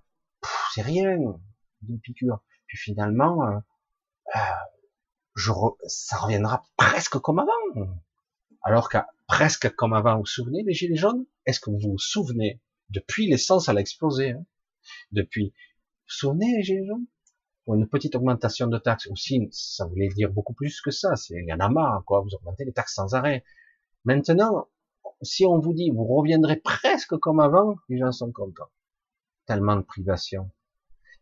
c'est 0.75 0.83
rien, 0.83 1.17
d'une 1.83 2.01
piqûre, 2.01 2.41
puis 2.67 2.77
finalement, 2.77 3.47
euh, 3.47 3.59
euh, 4.37 4.41
je 5.35 5.53
ça 5.87 6.17
reviendra 6.19 6.65
presque 6.77 7.19
comme 7.19 7.39
avant. 7.39 7.91
Alors 8.63 8.89
qu'à 8.89 9.09
presque 9.27 9.75
comme 9.75 9.93
avant, 9.93 10.15
vous 10.15 10.21
vous 10.21 10.27
souvenez 10.27 10.63
les 10.63 10.75
gilets 10.75 10.97
jaunes? 10.97 11.25
Est-ce 11.47 11.61
que 11.61 11.71
vous 11.71 11.79
vous 11.79 11.99
souvenez 11.99 12.61
Depuis 12.91 13.27
l'essence, 13.27 13.69
elle 13.69 13.79
a 13.79 13.81
explosé. 13.81 14.33
Hein? 14.33 14.45
Depuis, 15.13 15.47
vous 15.47 15.53
vous 15.53 16.15
souvenez 16.15 16.57
les 16.57 16.63
gilets 16.63 16.87
jaunes? 16.87 17.07
Une 17.69 17.89
petite 17.89 18.17
augmentation 18.17 18.67
de 18.67 18.79
taxes 18.79 19.07
aussi, 19.07 19.49
ça 19.53 19.87
voulait 19.87 20.09
dire 20.09 20.31
beaucoup 20.31 20.55
plus 20.55 20.81
que 20.81 20.91
ça. 20.91 21.15
Il 21.31 21.45
y 21.47 21.53
en 21.53 21.61
a 21.61 21.69
marre, 21.69 22.03
quoi. 22.05 22.21
Vous 22.21 22.35
augmentez 22.35 22.65
les 22.65 22.73
taxes 22.73 22.95
sans 22.95 23.15
arrêt. 23.15 23.45
Maintenant, 24.05 24.67
si 25.23 25.47
on 25.47 25.59
vous 25.61 25.73
dit, 25.73 25.91
vous 25.91 26.05
reviendrez 26.05 26.57
presque 26.57 27.17
comme 27.19 27.39
avant, 27.39 27.77
les 27.89 27.99
gens 27.99 28.11
sont 28.11 28.33
contents. 28.33 28.71
Tellement 29.47 29.77
de 29.77 29.83
privation. 29.83 30.51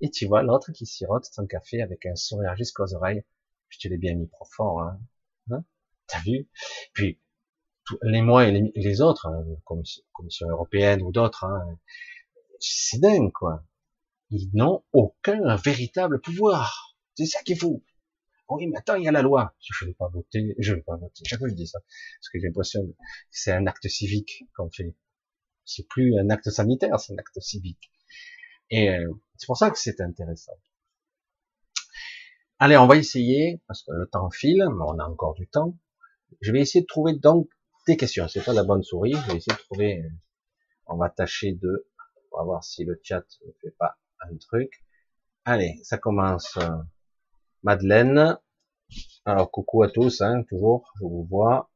Et 0.01 0.11
tu 0.11 0.27
vois 0.27 0.43
l'autre 0.43 0.73
qui 0.73 0.87
sirote 0.87 1.25
son 1.25 1.47
café 1.47 1.83
avec 1.83 2.07
un 2.07 2.15
sourire 2.15 2.57
jusqu'aux 2.57 2.95
oreilles. 2.95 3.25
Je 3.69 3.79
te 3.79 3.89
l'ai 3.89 3.99
bien 3.99 4.15
mis 4.15 4.27
profond, 4.27 4.81
hein. 4.81 4.99
hein? 5.51 5.65
T'as 6.07 6.21
vu? 6.21 6.49
Puis 6.95 7.21
les 8.03 8.23
mois 8.23 8.47
et 8.47 8.73
les, 8.75 9.01
autres, 9.01 9.27
hein, 9.27 9.45
commission, 9.65 10.03
commission, 10.13 10.49
européenne 10.49 11.03
ou 11.03 11.13
d'autres, 11.13 11.45
hein, 11.45 11.79
c'est 12.61 13.01
dingue, 13.01 13.33
quoi. 13.33 13.65
Ils 14.31 14.51
n'ont 14.53 14.85
aucun 14.93 15.57
véritable 15.57 16.21
pouvoir. 16.21 16.97
C'est 17.15 17.27
ça 17.27 17.43
qui 17.43 17.53
est 17.53 17.57
fou. 17.57 17.83
Oui, 18.49 18.67
mais 18.67 18.79
attends, 18.79 18.95
il 18.95 19.05
y 19.05 19.09
a 19.09 19.13
la 19.13 19.23
loi. 19.23 19.55
Je 19.61 19.85
ne 19.85 19.91
vais 19.91 19.95
pas 19.95 20.09
voter, 20.09 20.55
je 20.59 20.75
vais 20.75 20.83
pas 20.83 20.97
voter. 20.97 21.23
Chaque 21.27 21.39
fois 21.39 21.49
je 21.49 21.55
dis 21.55 21.67
ça, 21.67 21.81
parce 21.81 22.29
que 22.33 22.39
j'ai 22.39 22.47
l'impression 22.47 22.87
que 22.87 22.93
c'est 23.31 23.53
un 23.53 23.67
acte 23.67 23.89
civique 23.89 24.45
qu'on 24.57 24.71
fait. 24.71 24.95
C'est 25.65 25.87
plus 25.87 26.19
un 26.19 26.31
acte 26.31 26.51
sanitaire, 26.51 26.99
c'est 26.99 27.13
un 27.13 27.19
acte 27.19 27.41
civique. 27.41 27.91
Et 28.71 28.91
euh, 28.91 29.13
c'est 29.37 29.47
pour 29.47 29.57
ça 29.57 29.71
que 29.71 29.79
c'est 29.79 30.01
intéressant. 30.01 30.53
Allez, 32.59 32.77
on 32.77 32.87
va 32.87 32.97
essayer, 32.97 33.63
parce 33.69 33.83
que 33.83 33.93
le 33.93 34.09
temps 34.09 34.31
file, 34.31 34.65
mais 34.69 34.85
on 34.87 34.99
a 34.99 35.05
encore 35.05 35.35
du 35.35 35.49
temps. 35.49 35.77
Je 36.41 36.53
vais 36.53 36.61
essayer 36.61 36.83
de 36.83 36.87
trouver 36.87 37.15
donc 37.15 37.49
des 37.87 37.97
questions. 37.97 38.27
C'est 38.29 38.45
pas 38.45 38.53
la 38.53 38.65
bonne 38.65 38.83
souris. 38.83 39.13
Je 39.13 39.31
vais 39.31 39.37
essayer 39.37 39.57
de 39.57 39.63
trouver. 39.63 40.03
Euh, 40.03 40.09
on 40.87 40.97
va 40.97 41.09
tâcher 41.09 41.53
de. 41.53 41.89
On 42.33 42.39
va 42.39 42.45
voir 42.45 42.65
si 42.65 42.85
le 42.85 43.01
chat 43.03 43.25
ne 43.47 43.53
fait 43.63 43.75
pas 43.79 43.99
un 44.21 44.37
truc. 44.37 44.85
Allez, 45.45 45.81
ça 45.83 45.99
commence. 45.99 46.57
Euh, 46.59 46.69
Madeleine. 47.63 48.39
Alors, 49.25 49.51
coucou 49.51 49.83
à 49.83 49.91
tous, 49.91 50.21
hein, 50.21 50.43
toujours, 50.49 50.91
je 50.99 51.05
vous 51.05 51.25
vois. 51.25 51.71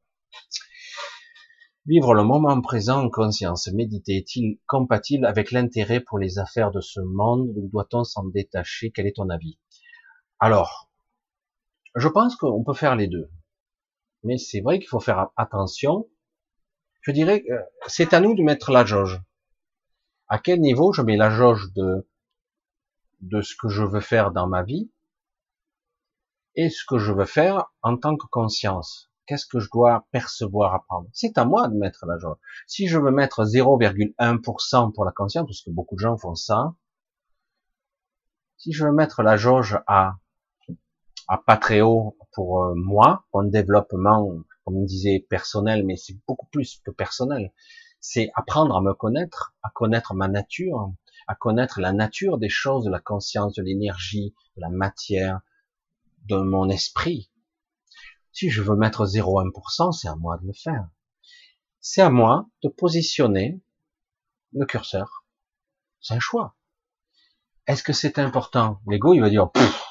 Vivre 1.85 2.13
le 2.13 2.23
moment 2.23 2.61
présent 2.61 3.03
en 3.03 3.09
conscience, 3.09 3.67
méditer, 3.67 4.15
est-il 4.15 4.57
compatible 4.67 5.25
avec 5.25 5.51
l'intérêt 5.51 5.99
pour 5.99 6.17
les 6.17 6.39
affaires 6.39 6.71
de 6.71 6.79
ce 6.79 7.01
monde 7.01 7.49
ou 7.57 7.67
doit-on 7.67 8.05
s'en 8.05 8.23
détacher? 8.23 8.91
Quel 8.91 9.05
est 9.05 9.17
ton 9.17 9.29
avis? 9.29 9.59
Alors, 10.39 10.89
je 11.95 12.07
pense 12.07 12.37
qu'on 12.37 12.63
peut 12.63 12.73
faire 12.73 12.95
les 12.95 13.07
deux. 13.07 13.29
Mais 14.23 14.37
c'est 14.37 14.61
vrai 14.61 14.79
qu'il 14.79 14.87
faut 14.87 15.01
faire 15.01 15.27
attention. 15.35 16.07
Je 17.01 17.11
dirais 17.11 17.41
que 17.43 17.51
c'est 17.87 18.13
à 18.13 18.21
nous 18.21 18.33
de 18.33 18.43
mettre 18.43 18.71
la 18.71 18.85
jauge. 18.85 19.21
À 20.29 20.39
quel 20.39 20.61
niveau 20.61 20.93
je 20.93 21.01
mets 21.01 21.17
la 21.17 21.31
jauge 21.31 21.73
de, 21.73 22.07
de 23.19 23.41
ce 23.41 23.55
que 23.57 23.67
je 23.67 23.83
veux 23.83 23.99
faire 23.99 24.31
dans 24.31 24.47
ma 24.47 24.63
vie 24.63 24.89
et 26.55 26.69
ce 26.69 26.85
que 26.87 26.97
je 26.97 27.11
veux 27.11 27.25
faire 27.25 27.73
en 27.81 27.97
tant 27.97 28.15
que 28.15 28.27
conscience? 28.27 29.12
Qu'est-ce 29.25 29.45
que 29.45 29.59
je 29.59 29.69
dois 29.71 30.05
percevoir, 30.11 30.73
apprendre 30.73 31.07
C'est 31.13 31.37
à 31.37 31.45
moi 31.45 31.67
de 31.67 31.75
mettre 31.75 32.05
la 32.05 32.17
jauge. 32.17 32.37
Si 32.67 32.87
je 32.87 32.97
veux 32.97 33.11
mettre 33.11 33.45
0,1% 33.45 34.93
pour 34.93 35.05
la 35.05 35.11
conscience, 35.11 35.45
parce 35.47 35.61
que 35.61 35.71
beaucoup 35.71 35.95
de 35.95 36.01
gens 36.01 36.17
font 36.17 36.35
ça, 36.35 36.75
si 38.57 38.71
je 38.71 38.85
veux 38.85 38.91
mettre 38.91 39.23
la 39.23 39.37
jauge 39.37 39.79
à, 39.87 40.15
à 41.27 41.37
pas 41.37 41.57
très 41.57 41.81
haut 41.81 42.17
pour 42.33 42.63
euh, 42.63 42.73
moi, 42.75 43.25
un 43.33 43.45
développement, 43.45 44.29
comme 44.63 44.77
on 44.77 44.85
disait, 44.85 45.25
personnel, 45.29 45.85
mais 45.85 45.95
c'est 45.95 46.17
beaucoup 46.27 46.47
plus 46.47 46.81
que 46.85 46.91
personnel, 46.91 47.53
c'est 47.99 48.29
apprendre 48.35 48.75
à 48.75 48.81
me 48.81 48.93
connaître, 48.93 49.55
à 49.63 49.69
connaître 49.69 50.13
ma 50.13 50.27
nature, 50.27 50.93
à 51.27 51.35
connaître 51.35 51.79
la 51.79 51.93
nature 51.93 52.37
des 52.37 52.49
choses, 52.49 52.85
de 52.85 52.91
la 52.91 52.99
conscience, 52.99 53.53
de 53.53 53.63
l'énergie, 53.63 54.33
de 54.57 54.61
la 54.61 54.69
matière, 54.69 55.41
de 56.25 56.37
mon 56.37 56.69
esprit. 56.69 57.31
Si 58.33 58.49
je 58.49 58.61
veux 58.61 58.75
mettre 58.75 59.05
0,1%, 59.05 59.91
c'est 59.91 60.07
à 60.07 60.15
moi 60.15 60.37
de 60.39 60.47
le 60.47 60.53
faire. 60.53 60.89
C'est 61.79 62.01
à 62.01 62.09
moi 62.09 62.49
de 62.63 62.69
positionner 62.69 63.61
le 64.53 64.65
curseur. 64.65 65.25
C'est 66.01 66.15
un 66.15 66.19
choix. 66.19 66.57
Est-ce 67.67 67.83
que 67.83 67.93
c'est 67.93 68.19
important? 68.19 68.81
L'ego, 68.87 69.13
il 69.13 69.21
va 69.21 69.29
dire, 69.29 69.51
pouf, 69.51 69.85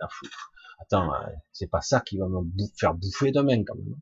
la 0.00 0.08
foutre. 0.08 0.52
Attends, 0.80 1.12
euh, 1.12 1.26
c'est 1.52 1.66
pas 1.66 1.82
ça 1.82 2.00
qui 2.00 2.16
va 2.16 2.28
me 2.28 2.40
faire 2.78 2.94
bouffer 2.94 3.30
demain 3.30 3.62
quand 3.64 3.76
même. 3.76 4.00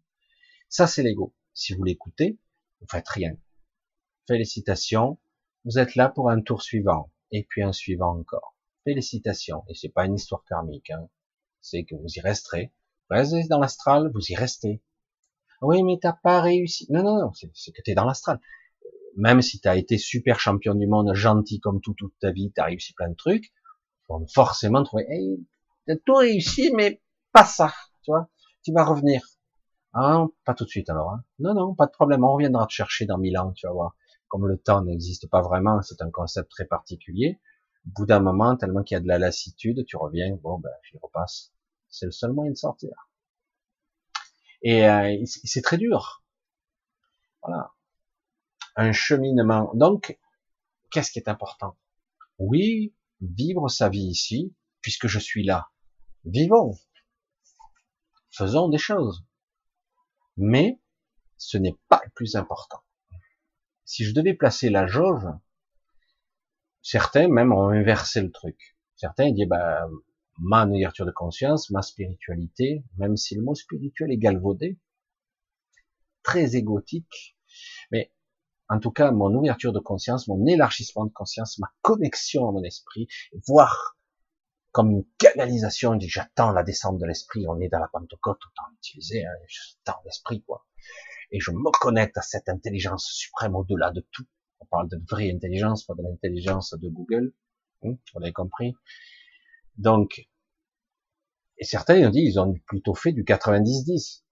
Ça, 0.69 0.87
c'est 0.87 1.03
l'ego. 1.03 1.35
Si 1.53 1.75
vous 1.75 1.83
l'écoutez, 1.83 2.39
vous 2.81 2.87
faites 2.91 3.09
rien. 3.09 3.37
Félicitations, 4.29 5.19
vous 5.65 5.79
êtes 5.79 5.97
là 5.97 6.09
pour 6.09 6.31
un 6.31 6.41
tour 6.41 6.63
suivant, 6.63 7.13
et 7.33 7.45
puis 7.45 7.63
un 7.63 7.73
suivant 7.73 8.17
encore. 8.19 8.57
Félicitations. 8.85 9.65
Et 9.69 9.75
c'est 9.75 9.89
pas 9.89 10.05
une 10.05 10.15
histoire 10.15 10.45
karmique, 10.45 10.91
hein. 10.91 11.09
c'est 11.61 11.85
que 11.85 11.97
vous 11.97 12.09
y 12.15 12.21
resterez. 12.21 12.73
Restez 13.11 13.47
dans 13.49 13.59
l'astral, 13.59 14.11
vous 14.13 14.21
y 14.29 14.35
restez. 14.35 14.83
Oui, 15.63 15.83
mais 15.83 15.99
t'as 16.01 16.13
pas 16.13 16.41
réussi. 16.41 16.87
Non, 16.91 17.03
non, 17.03 17.19
non, 17.19 17.33
c'est 17.33 17.73
que 17.73 17.83
t'es 17.83 17.95
dans 17.95 18.05
l'astral. 18.05 18.41
Même 19.17 19.41
si 19.43 19.61
t'as 19.61 19.77
été 19.77 19.99
super 19.99 20.41
champion 20.41 20.75
du 20.75 20.87
monde, 20.87 21.15
gentil 21.15 21.61
comme 21.61 21.81
tout 21.81 21.95
toute 21.95 22.15
ta 22.21 22.31
vie, 22.31 22.53
t'as 22.55 22.65
réussi 22.65 22.93
plein 22.95 23.09
de 23.09 23.15
trucs, 23.15 23.53
faut 24.07 24.25
forcément 24.33 24.83
trouver, 24.83 25.07
hey, 25.09 25.47
t'as 25.87 25.97
tout 26.05 26.17
réussi, 26.17 26.71
mais 26.75 27.01
pas 27.33 27.45
ça, 27.45 27.73
tu 28.03 28.11
vois. 28.11 28.29
Tu 28.63 28.73
vas 28.73 28.85
revenir. 28.85 29.23
Ah, 29.95 30.27
pas 30.45 30.55
tout 30.55 30.65
de 30.65 30.69
suite 30.71 30.91
alors. 30.91 31.13
Hein. 31.13 31.25
Non, 31.39 31.55
non, 31.55 31.75
pas 31.75 31.87
de 31.87 31.93
problème. 31.93 32.25
On 32.25 32.35
reviendra 32.35 32.67
te 32.67 32.73
chercher 32.73 33.07
dans 33.07 33.19
mille 33.19 33.39
ans, 33.39 33.53
tu 33.53 33.67
vas 33.67 33.73
voir. 33.73 33.97
Comme 34.29 34.47
le 34.47 34.59
temps 34.59 34.83
n'existe 34.83 35.31
pas 35.31 35.41
vraiment, 35.41 35.81
c'est 35.83 36.03
un 36.03 36.11
concept 36.11 36.51
très 36.51 36.67
particulier 36.67 37.41
au 37.87 37.91
bout 38.01 38.07
d'un 38.07 38.21
moment, 38.21 38.57
tellement 38.57 38.83
qu'il 38.83 38.97
y 38.97 38.99
a 38.99 39.01
de 39.01 39.09
la 39.09 39.19
lassitude, 39.19 39.85
tu 39.87 39.97
reviens, 39.97 40.37
bon, 40.43 40.59
ben, 40.59 40.71
j'y 40.83 40.99
repasse. 41.01 41.53
C'est 41.89 42.07
le 42.07 42.13
seul 42.13 42.33
moyen 42.33 42.53
de 42.53 42.57
sortir. 42.57 43.11
Et 44.63 44.87
euh, 44.89 45.25
c'est 45.25 45.63
très 45.63 45.79
dur. 45.79 46.25
Voilà. 47.43 47.73
Un 48.75 48.93
cheminement. 48.93 49.71
Donc, 49.75 50.19
qu'est-ce 50.91 51.11
qui 51.11 51.19
est 51.19 51.29
important? 51.29 51.79
Oui, 52.39 52.95
vivre 53.21 53.69
sa 53.69 53.89
vie 53.89 54.07
ici, 54.07 54.55
puisque 54.81 55.07
je 55.07 55.19
suis 55.19 55.45
là. 55.45 55.71
Vivons. 56.25 56.77
Faisons 58.31 58.69
des 58.69 58.79
choses. 58.79 59.25
Mais 60.37 60.81
ce 61.39 61.57
n'est 61.57 61.77
pas 61.89 62.03
le 62.05 62.11
plus 62.11 62.37
important. 62.37 62.83
Si 63.85 64.05
je 64.05 64.13
devais 64.13 64.35
placer 64.35 64.69
la 64.69 64.87
jauge, 64.87 65.27
Certains 66.89 67.27
même 67.27 67.53
ont 67.53 67.71
inversé 67.71 68.23
le 68.23 68.31
truc. 68.31 68.77
Certains 68.95 69.33
disent, 69.33 69.49
bah, 69.49 69.89
ma 70.39 70.67
ouverture 70.67 71.07
de 71.07 71.13
conscience, 71.13 71.71
ma 71.71 71.83
spiritualité, 71.83 72.85
même 72.99 73.17
si 73.17 73.35
le 73.35 73.43
mot 73.43 73.55
spirituel 73.55 74.11
est 74.13 74.19
galvaudé, 74.19 74.79
très 76.23 76.57
égotique, 76.57 77.37
mais 77.91 78.13
en 78.69 78.81
tout 78.81 78.91
cas, 78.91 79.13
mon 79.13 79.33
ouverture 79.35 79.73
de 79.73 79.79
conscience, 79.79 80.29
mon 80.29 80.45
élargissement 80.47 81.05
de 81.05 81.13
conscience, 81.13 81.59
ma 81.59 81.69
connexion 81.83 82.49
à 82.49 82.53
mon 82.53 82.63
esprit, 82.65 83.07
voire 83.47 83.97
comme 84.73 84.91
une 84.91 85.05
canalisation, 85.17 85.99
j'attends 86.01 86.51
la 86.51 86.63
descente 86.63 86.99
de 86.99 87.07
l'esprit, 87.07 87.47
on 87.49 87.59
est 87.61 87.69
dans 87.69 87.79
la 87.79 87.89
Pentecôte, 87.89 88.41
autant 88.45 88.69
l'utiliser, 88.73 89.25
hein, 89.25 89.33
j'attends 89.49 90.01
l'esprit, 90.05 90.43
quoi. 90.43 90.67
Et 91.31 91.41
je 91.41 91.51
me 91.51 91.71
connecte 91.79 92.19
à 92.19 92.23
cette 92.23 92.49
intelligence 92.49 93.07
suprême 93.07 93.55
au-delà 93.55 93.91
de 93.91 94.07
tout, 94.13 94.27
on 94.61 94.67
parle 94.67 94.89
de 94.89 95.01
vraie 95.11 95.31
intelligence, 95.31 95.85
pas 95.85 95.95
de 95.95 96.03
l'intelligence 96.03 96.75
de 96.75 96.89
Google. 96.89 97.33
Hein, 97.83 97.95
vous 98.13 98.21
l'avez 98.21 98.33
compris. 98.33 98.75
Donc, 99.79 100.29
et 101.59 101.65
certains 101.65 102.07
ont 102.07 102.11
dit, 102.11 102.21
ils 102.21 102.39
ont 102.39 102.55
plutôt 102.67 102.95
fait 102.95 103.13
du 103.13 103.25
90-10. 103.25 104.23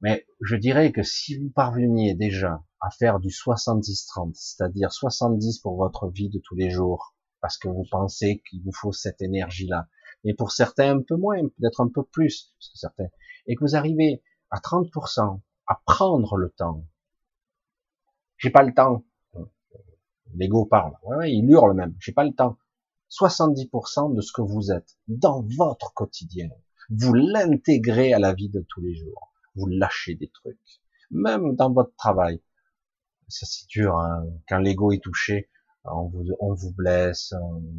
Mais 0.00 0.26
je 0.40 0.56
dirais 0.56 0.92
que 0.92 1.02
si 1.02 1.38
vous 1.38 1.50
parveniez 1.50 2.14
déjà 2.14 2.62
à 2.80 2.90
faire 2.90 3.20
du 3.20 3.28
70-30, 3.28 4.32
c'est-à-dire 4.34 4.92
70 4.92 5.60
pour 5.60 5.76
votre 5.76 6.08
vie 6.08 6.28
de 6.28 6.40
tous 6.40 6.56
les 6.56 6.70
jours, 6.70 7.14
parce 7.40 7.56
que 7.56 7.68
vous 7.68 7.86
pensez 7.90 8.42
qu'il 8.48 8.62
vous 8.62 8.72
faut 8.72 8.92
cette 8.92 9.22
énergie-là, 9.22 9.88
et 10.24 10.34
pour 10.34 10.52
certains 10.52 10.98
un 10.98 11.02
peu 11.02 11.16
moins, 11.16 11.40
peut-être 11.40 11.80
un 11.80 11.88
peu 11.88 12.02
plus, 12.02 12.52
parce 12.58 12.70
que 12.70 12.78
certains, 12.78 13.08
et 13.46 13.54
que 13.54 13.64
vous 13.64 13.76
arrivez 13.76 14.22
à 14.50 14.58
30% 14.58 15.40
à 15.66 15.80
prendre 15.86 16.36
le 16.36 16.50
temps, 16.50 16.84
j'ai 18.38 18.50
pas 18.50 18.62
le 18.62 18.74
temps. 18.74 19.04
L'ego 20.34 20.64
parle. 20.66 20.94
Ouais, 21.04 21.32
il 21.32 21.48
hurle 21.48 21.74
même. 21.74 21.94
J'ai 22.00 22.12
pas 22.12 22.24
le 22.24 22.32
temps. 22.32 22.58
70% 23.12 24.14
de 24.14 24.20
ce 24.22 24.32
que 24.32 24.40
vous 24.40 24.72
êtes 24.72 24.96
dans 25.06 25.42
votre 25.56 25.92
quotidien, 25.92 26.48
Vous 26.88 27.12
l'intégrez 27.12 28.14
à 28.14 28.18
la 28.18 28.32
vie 28.32 28.48
de 28.48 28.64
tous 28.68 28.80
les 28.80 28.94
jours. 28.94 29.32
Vous 29.54 29.66
lâchez 29.66 30.14
des 30.14 30.28
trucs. 30.28 30.80
Même 31.10 31.54
dans 31.56 31.70
votre 31.70 31.94
travail. 31.96 32.42
Ça 33.28 33.46
c'est 33.46 33.66
dur, 33.68 33.96
hein. 33.96 34.24
quand 34.48 34.58
l'ego 34.58 34.92
est 34.92 35.02
touché, 35.02 35.50
on 35.84 36.08
vous, 36.08 36.24
on 36.40 36.54
vous 36.54 36.72
blesse, 36.72 37.34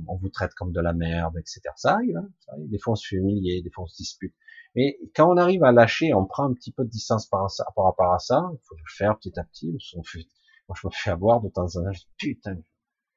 on, 0.07 0.15
vous 0.15 0.29
traite 0.29 0.53
comme 0.55 0.71
de 0.71 0.81
la 0.81 0.93
merde, 0.93 1.37
etc. 1.37 1.61
Ça 1.75 1.93
arrive, 1.93 2.17
hein, 2.17 2.29
ça 2.39 2.53
arrive. 2.53 2.69
Des 2.69 2.79
fois 2.79 2.93
on 2.93 2.95
se 2.95 3.07
fait 3.07 3.15
humilier, 3.15 3.61
des 3.61 3.69
fois 3.69 3.85
on 3.85 3.87
se 3.87 3.97
dispute. 3.97 4.35
Mais 4.75 4.97
quand 5.15 5.31
on 5.31 5.37
arrive 5.37 5.63
à 5.63 5.71
lâcher, 5.71 6.13
on 6.13 6.25
prend 6.25 6.45
un 6.45 6.53
petit 6.53 6.71
peu 6.71 6.83
de 6.83 6.89
distance 6.89 7.27
par, 7.27 7.47
rapport 7.75 8.13
à 8.13 8.19
ça, 8.19 8.49
il 8.51 8.59
faut 8.63 8.75
le 8.75 8.81
faire 8.87 9.17
petit 9.17 9.39
à 9.39 9.43
petit. 9.43 9.71
Moi, 9.71 10.75
je 10.81 10.87
me 10.87 10.91
fais 10.91 11.11
avoir 11.11 11.41
de 11.41 11.49
temps 11.49 11.75
en 11.75 11.83
temps, 11.83 11.99
putain, 12.17 12.57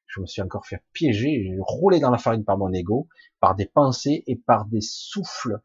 je 0.07 0.21
me 0.21 0.27
suis 0.27 0.43
encore 0.43 0.67
fait 0.67 0.83
piéger, 0.93 1.57
roulé 1.61 2.01
dans 2.01 2.11
la 2.11 2.19
farine 2.19 2.45
par 2.45 2.59
mon 2.59 2.73
ego, 2.73 3.09
par 3.41 3.55
des 3.55 3.67
pensées 3.67 4.25
et 4.27 4.37
par 4.37 4.67
des 4.67 4.81
souffles, 4.81 5.61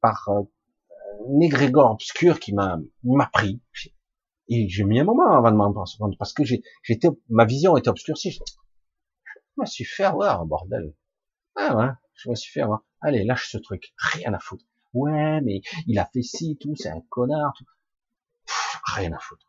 par 0.00 0.28
euh, 0.28 0.42
un 1.28 1.40
égrégore 1.40 1.92
obscur 1.92 2.40
qui 2.40 2.52
m'a 2.52 2.78
m'a 3.02 3.26
pris. 3.26 3.60
Et 4.48 4.68
j'ai 4.68 4.84
mis 4.84 5.00
un 5.00 5.04
moment 5.04 5.30
avant 5.30 5.50
de 5.50 5.56
m'en 5.56 5.72
rendre 5.72 6.16
parce 6.18 6.32
que 6.32 6.42
j'étais, 6.44 7.08
ma 7.30 7.44
vision 7.44 7.76
était 7.76 7.88
obscurcie. 7.88 8.32
Je 8.32 9.60
me 9.60 9.66
suis 9.66 9.84
fait 9.84 10.04
avoir, 10.04 10.44
bordel. 10.44 10.94
Ah 11.56 11.76
ouais, 11.76 11.90
je 12.14 12.28
me 12.28 12.34
suis 12.34 12.52
fait 12.52 12.60
avoir. 12.60 12.84
Allez, 13.00 13.24
lâche 13.24 13.50
ce 13.50 13.58
truc, 13.58 13.94
rien 13.96 14.34
à 14.34 14.38
foutre 14.38 14.64
ouais, 14.94 15.40
mais 15.42 15.60
il 15.86 15.98
a 15.98 16.06
fait 16.06 16.22
ci, 16.22 16.56
tout, 16.60 16.74
c'est 16.76 16.88
un 16.88 17.02
connard, 17.10 17.52
tout. 17.58 17.64
rien 18.94 19.12
à 19.12 19.18
foutre. 19.18 19.46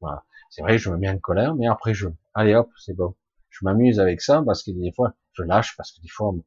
Voilà. 0.00 0.24
C'est 0.50 0.62
vrai, 0.62 0.78
je 0.78 0.90
me 0.90 0.98
mets 0.98 1.08
en 1.08 1.18
colère, 1.18 1.54
mais 1.54 1.66
après 1.66 1.94
je, 1.94 2.08
allez 2.34 2.54
hop, 2.54 2.70
c'est 2.76 2.94
bon. 2.94 3.14
Je 3.48 3.64
m'amuse 3.64 4.00
avec 4.00 4.20
ça 4.20 4.42
parce 4.44 4.62
que 4.62 4.70
des 4.72 4.92
fois, 4.92 5.14
je 5.32 5.42
lâche 5.42 5.76
parce 5.76 5.92
que 5.92 6.00
des 6.02 6.08
fois, 6.08 6.28
on 6.28 6.44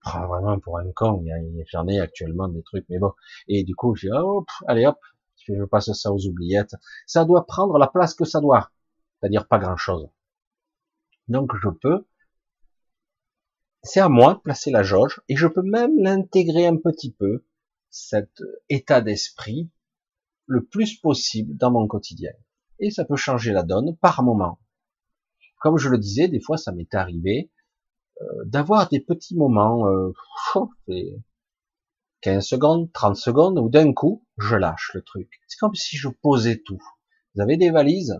prend 0.00 0.26
vraiment 0.26 0.58
pour 0.58 0.78
un 0.78 0.90
con. 0.92 1.24
J'en 1.70 1.86
ai 1.88 2.00
actuellement 2.00 2.48
des 2.48 2.62
trucs, 2.62 2.86
mais 2.88 2.98
bon. 2.98 3.12
Et 3.48 3.64
du 3.64 3.74
coup, 3.74 3.94
je 3.94 4.06
dis, 4.06 4.12
hop, 4.12 4.48
allez 4.66 4.86
hop, 4.86 4.98
je 5.36 5.64
passe 5.64 5.92
ça 5.92 6.12
aux 6.12 6.26
oubliettes. 6.26 6.74
Ça 7.06 7.24
doit 7.24 7.46
prendre 7.46 7.78
la 7.78 7.88
place 7.88 8.14
que 8.14 8.24
ça 8.24 8.40
doit. 8.40 8.70
C'est-à-dire 9.20 9.46
pas 9.46 9.58
grand 9.58 9.76
chose. 9.76 10.08
Donc 11.28 11.52
je 11.62 11.68
peux 11.68 12.04
c'est 13.82 14.00
à 14.00 14.08
moi 14.08 14.34
de 14.34 14.40
placer 14.40 14.70
la 14.70 14.82
jauge 14.82 15.22
et 15.28 15.36
je 15.36 15.46
peux 15.46 15.62
même 15.62 15.98
l'intégrer 15.98 16.66
un 16.66 16.76
petit 16.76 17.12
peu, 17.12 17.44
cet 17.88 18.42
état 18.68 19.00
d'esprit, 19.00 19.70
le 20.46 20.64
plus 20.64 20.96
possible 21.00 21.56
dans 21.56 21.70
mon 21.70 21.86
quotidien. 21.86 22.32
Et 22.80 22.90
ça 22.90 23.04
peut 23.04 23.16
changer 23.16 23.52
la 23.52 23.62
donne 23.62 23.96
par 23.96 24.22
moment. 24.22 24.58
Comme 25.60 25.78
je 25.78 25.88
le 25.88 25.98
disais, 25.98 26.28
des 26.28 26.40
fois 26.40 26.56
ça 26.56 26.72
m'est 26.72 26.94
arrivé 26.94 27.50
euh, 28.20 28.24
d'avoir 28.46 28.88
des 28.88 29.00
petits 29.00 29.36
moments, 29.36 29.86
euh, 29.86 30.12
15 32.22 32.44
secondes, 32.44 32.92
30 32.92 33.16
secondes, 33.16 33.58
où 33.58 33.68
d'un 33.70 33.92
coup, 33.92 34.26
je 34.36 34.56
lâche 34.56 34.90
le 34.94 35.02
truc. 35.02 35.40
C'est 35.48 35.58
comme 35.58 35.74
si 35.74 35.96
je 35.96 36.08
posais 36.08 36.58
tout. 36.58 36.82
Vous 37.34 37.40
avez 37.40 37.56
des 37.56 37.70
valises, 37.70 38.18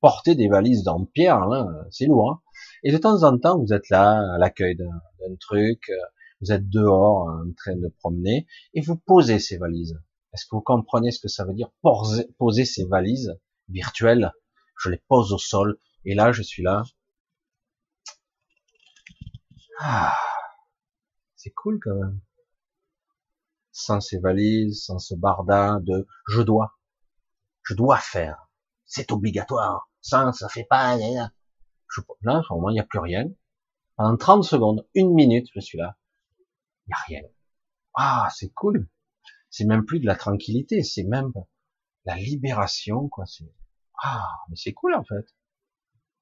porter 0.00 0.34
des 0.34 0.48
valises 0.48 0.82
dans 0.82 1.04
pierre, 1.04 1.46
c'est 1.90 2.06
lourd. 2.06 2.30
Hein 2.30 2.42
et 2.82 2.92
de 2.92 2.98
temps 2.98 3.22
en 3.22 3.38
temps, 3.38 3.58
vous 3.58 3.72
êtes 3.72 3.88
là 3.90 4.34
à 4.34 4.38
l'accueil 4.38 4.76
d'un 4.76 5.36
truc, 5.40 5.88
euh, 5.90 5.96
vous 6.40 6.52
êtes 6.52 6.68
dehors 6.68 7.28
en 7.28 7.52
train 7.56 7.76
de 7.76 7.88
promener, 8.00 8.46
et 8.74 8.80
vous 8.80 8.96
posez 8.96 9.38
ces 9.38 9.56
valises. 9.56 9.98
Est-ce 10.32 10.46
que 10.46 10.56
vous 10.56 10.62
comprenez 10.62 11.10
ce 11.10 11.20
que 11.20 11.28
ça 11.28 11.44
veut 11.44 11.54
dire 11.54 11.70
poser, 11.82 12.64
ces 12.64 12.84
valises 12.84 13.38
virtuelles 13.72 14.32
Je 14.78 14.90
les 14.90 15.02
pose 15.08 15.32
au 15.32 15.38
sol, 15.38 15.78
et 16.04 16.14
là, 16.14 16.32
je 16.32 16.42
suis 16.42 16.62
là. 16.62 16.84
Ah, 19.80 20.16
c'est 21.34 21.50
cool 21.50 21.80
quand 21.82 21.94
même. 21.94 22.20
Sans 23.72 24.00
ces 24.00 24.18
valises, 24.18 24.84
sans 24.84 24.98
ce 24.98 25.14
barda 25.14 25.78
de 25.80 26.06
je 26.28 26.42
dois, 26.42 26.78
je 27.62 27.74
dois 27.74 27.98
faire, 27.98 28.48
c'est 28.84 29.10
obligatoire, 29.10 29.90
sans 30.00 30.32
ça 30.32 30.48
fait 30.48 30.66
pas. 30.68 30.96
Là, 32.22 32.42
au 32.50 32.60
moins, 32.60 32.70
il 32.70 32.74
n'y 32.74 32.80
a 32.80 32.84
plus 32.84 32.98
rien. 32.98 33.24
Pendant 33.96 34.16
30 34.16 34.44
secondes, 34.44 34.86
une 34.94 35.12
minute, 35.14 35.48
je 35.54 35.60
suis 35.60 35.78
là. 35.78 35.96
Il 36.86 36.90
n'y 36.90 36.94
a 36.94 36.98
rien. 37.06 37.28
Ah, 37.94 38.28
c'est 38.34 38.50
cool. 38.50 38.88
C'est 39.50 39.64
même 39.64 39.84
plus 39.84 40.00
de 40.00 40.06
la 40.06 40.16
tranquillité, 40.16 40.82
c'est 40.82 41.04
même 41.04 41.32
la 42.04 42.16
libération, 42.16 43.08
quoi. 43.08 43.24
Ah, 44.02 44.26
mais 44.48 44.56
c'est 44.56 44.72
cool, 44.72 44.94
en 44.94 45.04
fait. 45.04 45.34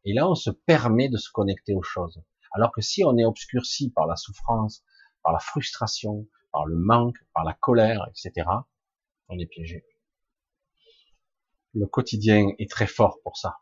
Et 0.04 0.12
là, 0.12 0.28
on 0.28 0.34
se 0.34 0.50
permet 0.50 1.08
de 1.08 1.16
se 1.16 1.30
connecter 1.30 1.74
aux 1.74 1.82
choses. 1.82 2.22
Alors 2.52 2.72
que 2.72 2.80
si 2.80 3.04
on 3.04 3.16
est 3.16 3.24
obscurci 3.24 3.90
par 3.90 4.06
la 4.06 4.16
souffrance, 4.16 4.84
par 5.22 5.32
la 5.32 5.38
frustration, 5.38 6.26
par 6.52 6.66
le 6.66 6.76
manque, 6.76 7.16
par 7.34 7.44
la 7.44 7.54
colère, 7.54 8.06
etc., 8.08 8.48
on 9.28 9.38
est 9.38 9.46
piégé. 9.46 9.84
Le 11.74 11.86
quotidien 11.86 12.48
est 12.58 12.70
très 12.70 12.86
fort 12.86 13.18
pour 13.22 13.36
ça. 13.36 13.58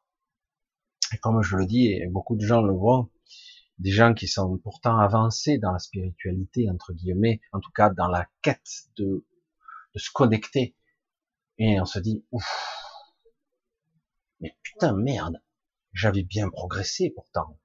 Et 1.12 1.18
comme 1.18 1.42
je 1.42 1.56
le 1.56 1.66
dis, 1.66 1.86
et 1.86 2.06
beaucoup 2.06 2.36
de 2.36 2.44
gens 2.44 2.62
le 2.62 2.72
voient, 2.72 3.08
des 3.78 3.90
gens 3.90 4.14
qui 4.14 4.26
sont 4.26 4.58
pourtant 4.58 4.98
avancés 4.98 5.58
dans 5.58 5.72
la 5.72 5.78
spiritualité, 5.78 6.68
entre 6.70 6.92
guillemets, 6.92 7.40
en 7.52 7.60
tout 7.60 7.70
cas 7.70 7.90
dans 7.90 8.08
la 8.08 8.26
quête 8.42 8.88
de, 8.96 9.26
de 9.94 9.98
se 9.98 10.10
connecter. 10.10 10.74
Et 11.58 11.80
on 11.80 11.84
se 11.84 11.98
dit, 11.98 12.24
ouf, 12.32 12.87
mais 14.40 14.56
putain, 14.62 14.94
merde, 14.94 15.42
j'avais 15.92 16.22
bien 16.22 16.48
progressé 16.50 17.10
pourtant. 17.10 17.58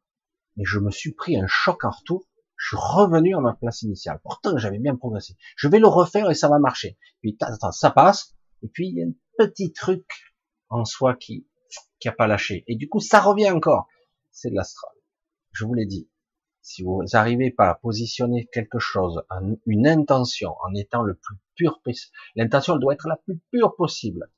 Mais 0.55 0.63
je 0.65 0.79
me 0.79 0.91
suis 0.91 1.13
pris 1.13 1.37
un 1.37 1.47
choc 1.47 1.83
en 1.83 1.91
retour, 1.91 2.27
je 2.57 2.75
suis 2.75 2.77
revenu 2.77 3.35
à 3.35 3.39
ma 3.39 3.53
place 3.53 3.81
initiale. 3.81 4.19
Pourtant, 4.23 4.57
j'avais 4.57 4.79
bien 4.79 4.95
progressé. 4.95 5.35
Je 5.55 5.67
vais 5.67 5.79
le 5.79 5.87
refaire 5.87 6.29
et 6.29 6.35
ça 6.35 6.47
va 6.47 6.59
marcher. 6.59 6.97
Puis, 7.21 7.37
attends, 7.41 7.71
ça 7.71 7.91
passe. 7.91 8.35
Et 8.61 8.67
puis, 8.67 8.87
il 8.87 8.95
y 8.95 9.03
a 9.03 9.05
un 9.05 9.13
petit 9.37 9.73
truc 9.73 10.05
en 10.69 10.85
soi 10.85 11.15
qui, 11.15 11.47
qui 11.99 12.07
a 12.07 12.11
pas 12.11 12.27
lâché. 12.27 12.63
Et 12.67 12.75
du 12.75 12.87
coup, 12.87 12.99
ça 12.99 13.19
revient 13.19 13.49
encore. 13.49 13.87
C'est 14.31 14.49
de 14.49 14.55
l'astral. 14.55 14.93
Je 15.51 15.65
vous 15.65 15.73
l'ai 15.73 15.85
dit. 15.85 16.09
Si 16.61 16.81
vous 16.81 17.03
n'arrivez 17.11 17.51
pas 17.51 17.69
à 17.69 17.75
positionner 17.75 18.47
quelque 18.53 18.79
chose, 18.79 19.21
une 19.65 19.85
intention, 19.85 20.55
en 20.63 20.73
étant 20.73 21.01
le 21.01 21.15
plus 21.15 21.35
pur, 21.55 21.81
l'intention 22.35 22.77
doit 22.77 22.93
être 22.93 23.09
la 23.09 23.17
plus 23.17 23.37
pure 23.51 23.75
possible. 23.75 24.31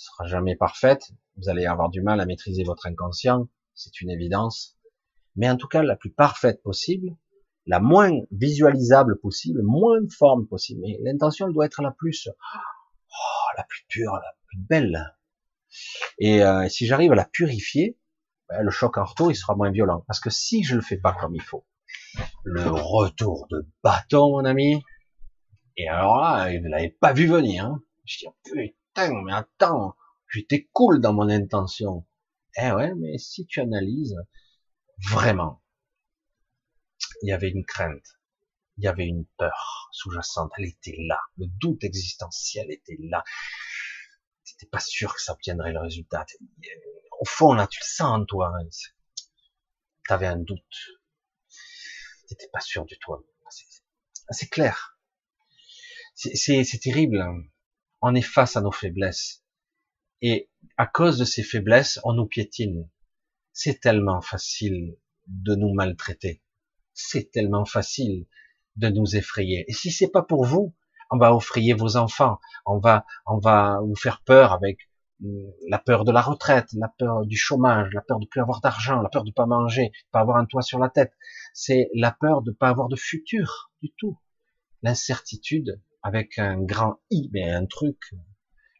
Sera 0.00 0.26
jamais 0.26 0.56
parfaite. 0.56 1.10
Vous 1.36 1.50
allez 1.50 1.66
avoir 1.66 1.90
du 1.90 2.00
mal 2.00 2.20
à 2.20 2.24
maîtriser 2.24 2.64
votre 2.64 2.86
inconscient. 2.86 3.50
C'est 3.74 4.00
une 4.00 4.08
évidence. 4.08 4.78
Mais 5.36 5.50
en 5.50 5.58
tout 5.58 5.68
cas, 5.68 5.82
la 5.82 5.94
plus 5.94 6.10
parfaite 6.10 6.62
possible, 6.62 7.14
la 7.66 7.80
moins 7.80 8.10
visualisable 8.30 9.20
possible, 9.20 9.60
moins 9.62 9.98
forme 10.08 10.46
possible. 10.46 10.80
Mais 10.80 10.96
l'intention 11.02 11.50
doit 11.50 11.66
être 11.66 11.82
la 11.82 11.90
plus, 11.90 12.30
oh, 12.30 13.56
la 13.58 13.64
plus 13.64 13.84
pure, 13.88 14.14
la 14.14 14.32
plus 14.46 14.58
belle. 14.58 15.14
Et 16.18 16.42
euh, 16.42 16.66
si 16.70 16.86
j'arrive 16.86 17.12
à 17.12 17.16
la 17.16 17.26
purifier, 17.26 17.98
ben, 18.48 18.62
le 18.62 18.70
choc 18.70 18.96
en 18.96 19.04
retour, 19.04 19.30
il 19.30 19.36
sera 19.36 19.54
moins 19.54 19.70
violent. 19.70 20.02
Parce 20.06 20.18
que 20.18 20.30
si 20.30 20.64
je 20.64 20.76
le 20.76 20.80
fais 20.80 20.96
pas 20.96 21.12
comme 21.12 21.34
il 21.34 21.42
faut, 21.42 21.66
le 22.44 22.70
retour 22.70 23.46
de 23.50 23.68
bâton, 23.84 24.30
mon 24.30 24.46
ami, 24.46 24.82
et 25.76 25.88
alors 25.88 26.22
là, 26.22 26.50
ne 26.50 26.68
l'avait 26.70 26.96
pas 26.98 27.12
vu 27.12 27.26
venir. 27.26 27.66
Hein. 27.66 27.82
Je 28.06 28.20
dis, 28.20 28.74
putain, 28.94 29.22
mais 29.24 29.32
attends, 29.32 29.96
j'étais 30.28 30.68
cool 30.72 31.00
dans 31.00 31.12
mon 31.12 31.28
intention. 31.28 32.06
Eh 32.56 32.72
ouais, 32.72 32.94
mais 32.94 33.18
si 33.18 33.46
tu 33.46 33.60
analyses, 33.60 34.16
vraiment, 35.10 35.62
il 37.22 37.28
y 37.28 37.32
avait 37.32 37.50
une 37.50 37.64
crainte, 37.64 38.18
il 38.76 38.84
y 38.84 38.88
avait 38.88 39.06
une 39.06 39.26
peur 39.38 39.88
sous-jacente, 39.92 40.52
elle 40.58 40.66
était 40.66 40.96
là, 40.98 41.18
le 41.36 41.46
doute 41.60 41.84
existentiel 41.84 42.70
était 42.70 42.98
là 42.98 43.22
t'étais 44.60 44.70
pas 44.70 44.80
sûr 44.80 45.14
que 45.14 45.22
ça 45.22 45.32
obtiendrait 45.32 45.72
le 45.72 45.80
résultat. 45.80 46.26
Au 47.20 47.24
fond, 47.24 47.52
là, 47.52 47.66
tu 47.66 47.80
le 47.80 47.86
sens 47.86 48.20
en 48.20 48.24
toi. 48.24 48.52
T'avais 50.08 50.26
un 50.26 50.36
doute. 50.36 50.76
T'étais 52.28 52.48
pas 52.52 52.60
sûr 52.60 52.84
du 52.84 52.98
tout. 52.98 53.14
C'est 54.30 54.48
clair. 54.48 54.98
C'est 56.14 56.80
terrible. 56.82 57.20
Hein. 57.20 57.42
On 58.00 58.14
est 58.14 58.22
face 58.22 58.56
à 58.56 58.60
nos 58.60 58.72
faiblesses. 58.72 59.44
Et 60.22 60.50
à 60.76 60.86
cause 60.86 61.18
de 61.18 61.24
ces 61.24 61.42
faiblesses, 61.42 62.00
on 62.04 62.12
nous 62.12 62.26
piétine. 62.26 62.88
C'est 63.52 63.80
tellement 63.80 64.20
facile 64.20 64.96
de 65.26 65.54
nous 65.54 65.72
maltraiter. 65.72 66.42
C'est 66.92 67.30
tellement 67.30 67.64
facile 67.64 68.26
de 68.76 68.88
nous 68.88 69.16
effrayer. 69.16 69.64
Et 69.68 69.72
si 69.72 69.90
c'est 69.90 70.10
pas 70.10 70.22
pour 70.22 70.44
vous, 70.44 70.74
on 71.10 71.18
va 71.18 71.34
offrir 71.34 71.76
vos 71.76 71.96
enfants, 71.96 72.38
on 72.66 72.78
va, 72.78 73.04
on 73.26 73.38
va 73.38 73.80
vous 73.82 73.96
faire 73.96 74.22
peur 74.22 74.52
avec 74.52 74.88
euh, 75.24 75.50
la 75.68 75.78
peur 75.78 76.04
de 76.04 76.12
la 76.12 76.22
retraite, 76.22 76.72
la 76.72 76.88
peur 76.88 77.26
du 77.26 77.36
chômage, 77.36 77.90
la 77.92 78.00
peur 78.00 78.20
de 78.20 78.26
plus 78.26 78.40
avoir 78.40 78.60
d'argent, 78.60 79.02
la 79.02 79.08
peur 79.08 79.24
de 79.24 79.32
pas 79.32 79.46
manger, 79.46 79.92
pas 80.12 80.20
avoir 80.20 80.36
un 80.36 80.46
toit 80.46 80.62
sur 80.62 80.78
la 80.78 80.88
tête. 80.88 81.12
C'est 81.52 81.90
la 81.94 82.12
peur 82.12 82.42
de 82.42 82.52
pas 82.52 82.68
avoir 82.68 82.88
de 82.88 82.96
futur 82.96 83.70
du 83.82 83.92
tout. 83.98 84.18
L'incertitude 84.82 85.80
avec 86.02 86.38
un 86.38 86.60
grand 86.62 87.00
I, 87.10 87.30
mais 87.32 87.50
un 87.50 87.66
truc, 87.66 88.14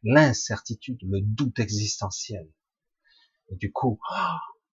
l'incertitude, 0.02 0.98
le 1.02 1.20
doute 1.20 1.59
existentiel. 1.59 2.48
Et 3.51 3.56
du 3.56 3.72
coup, 3.72 4.01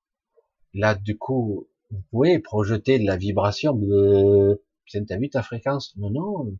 là, 0.73 0.95
du 0.95 1.17
coup, 1.17 1.69
vous 1.89 2.01
pouvez 2.11 2.39
projeter 2.39 2.99
de 2.99 3.05
la 3.05 3.17
vibration. 3.17 3.73
de, 3.73 4.63
t'as 4.91 5.17
vu 5.17 5.29
ta 5.29 5.43
fréquence 5.43 5.95
Non, 5.97 6.09
non, 6.09 6.57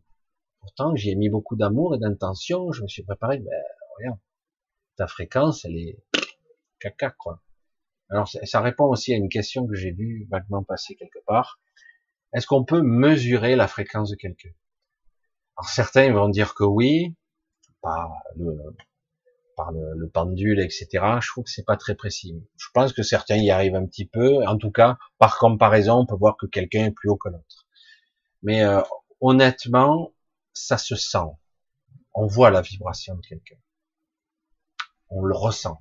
Pourtant, 0.60 0.94
j'y 0.96 1.10
ai 1.10 1.14
mis 1.14 1.28
beaucoup 1.28 1.56
d'amour 1.56 1.94
et 1.94 1.98
d'intention, 1.98 2.72
je 2.72 2.82
me 2.82 2.88
suis 2.88 3.02
préparé, 3.02 3.38
ben, 3.38 3.62
rien. 3.98 4.20
Ta 4.96 5.06
fréquence, 5.06 5.64
elle 5.64 5.76
est 5.76 5.98
caca, 6.80 7.10
quoi. 7.10 7.42
Alors, 8.10 8.28
ça 8.28 8.60
répond 8.60 8.86
aussi 8.86 9.12
à 9.12 9.16
une 9.16 9.28
question 9.28 9.66
que 9.66 9.74
j'ai 9.74 9.92
vue 9.92 10.26
vaguement 10.30 10.64
passer 10.64 10.94
quelque 10.96 11.20
part. 11.26 11.60
Est-ce 12.34 12.46
qu'on 12.46 12.64
peut 12.64 12.82
mesurer 12.82 13.56
la 13.56 13.68
fréquence 13.68 14.10
de 14.10 14.16
quelqu'un? 14.16 14.50
Alors, 15.58 15.68
certains 15.70 16.12
vont 16.12 16.28
dire 16.28 16.54
que 16.54 16.64
oui, 16.64 17.16
par 17.82 18.10
le, 18.36 18.54
par 19.56 19.72
le, 19.72 20.08
pendule, 20.08 20.60
etc. 20.60 20.88
Je 21.20 21.28
trouve 21.28 21.44
que 21.44 21.50
c'est 21.50 21.64
pas 21.64 21.76
très 21.76 21.96
précis. 21.96 22.40
Je 22.56 22.66
pense 22.72 22.92
que 22.92 23.02
certains 23.02 23.36
y 23.36 23.50
arrivent 23.50 23.74
un 23.74 23.86
petit 23.86 24.06
peu. 24.06 24.46
En 24.46 24.56
tout 24.56 24.70
cas, 24.70 24.98
par 25.18 25.38
comparaison, 25.38 25.94
on 25.98 26.06
peut 26.06 26.14
voir 26.14 26.36
que 26.36 26.46
quelqu'un 26.46 26.86
est 26.86 26.90
plus 26.92 27.10
haut 27.10 27.16
que 27.16 27.28
l'autre. 27.28 27.66
Mais 28.42 28.62
euh, 28.62 28.80
honnêtement, 29.20 30.12
ça 30.52 30.78
se 30.78 30.94
sent. 30.94 31.26
On 32.14 32.26
voit 32.26 32.50
la 32.50 32.60
vibration 32.60 33.16
de 33.16 33.20
quelqu'un. 33.20 33.58
On 35.10 35.22
le 35.22 35.34
ressent. 35.34 35.80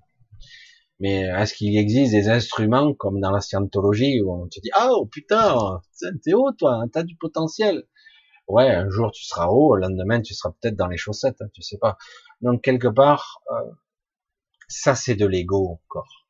Mais 0.99 1.21
est-ce 1.21 1.53
qu'il 1.53 1.77
existe 1.77 2.11
des 2.11 2.29
instruments 2.29 2.95
comme 2.95 3.19
dans 3.19 3.29
la 3.29 3.41
scientologie 3.41 4.21
où 4.21 4.33
on 4.33 4.47
te 4.47 4.59
dit 4.59 4.71
ah 4.73 4.89
oh 4.93 5.05
putain 5.05 5.79
t'es 6.23 6.33
haut 6.33 6.51
toi 6.53 6.85
t'as 6.91 7.03
du 7.03 7.15
potentiel 7.15 7.83
ouais 8.47 8.69
un 8.69 8.89
jour 8.89 9.11
tu 9.11 9.23
seras 9.23 9.47
haut 9.47 9.75
le 9.75 9.81
lendemain 9.81 10.21
tu 10.21 10.33
seras 10.33 10.53
peut-être 10.59 10.75
dans 10.75 10.87
les 10.87 10.97
chaussettes 10.97 11.41
hein, 11.41 11.49
tu 11.53 11.61
sais 11.61 11.77
pas 11.77 11.97
donc 12.41 12.63
quelque 12.63 12.87
part 12.87 13.41
euh, 13.51 13.71
ça 14.67 14.95
c'est 14.95 15.15
de 15.15 15.25
l'ego 15.25 15.79
encore 15.83 16.27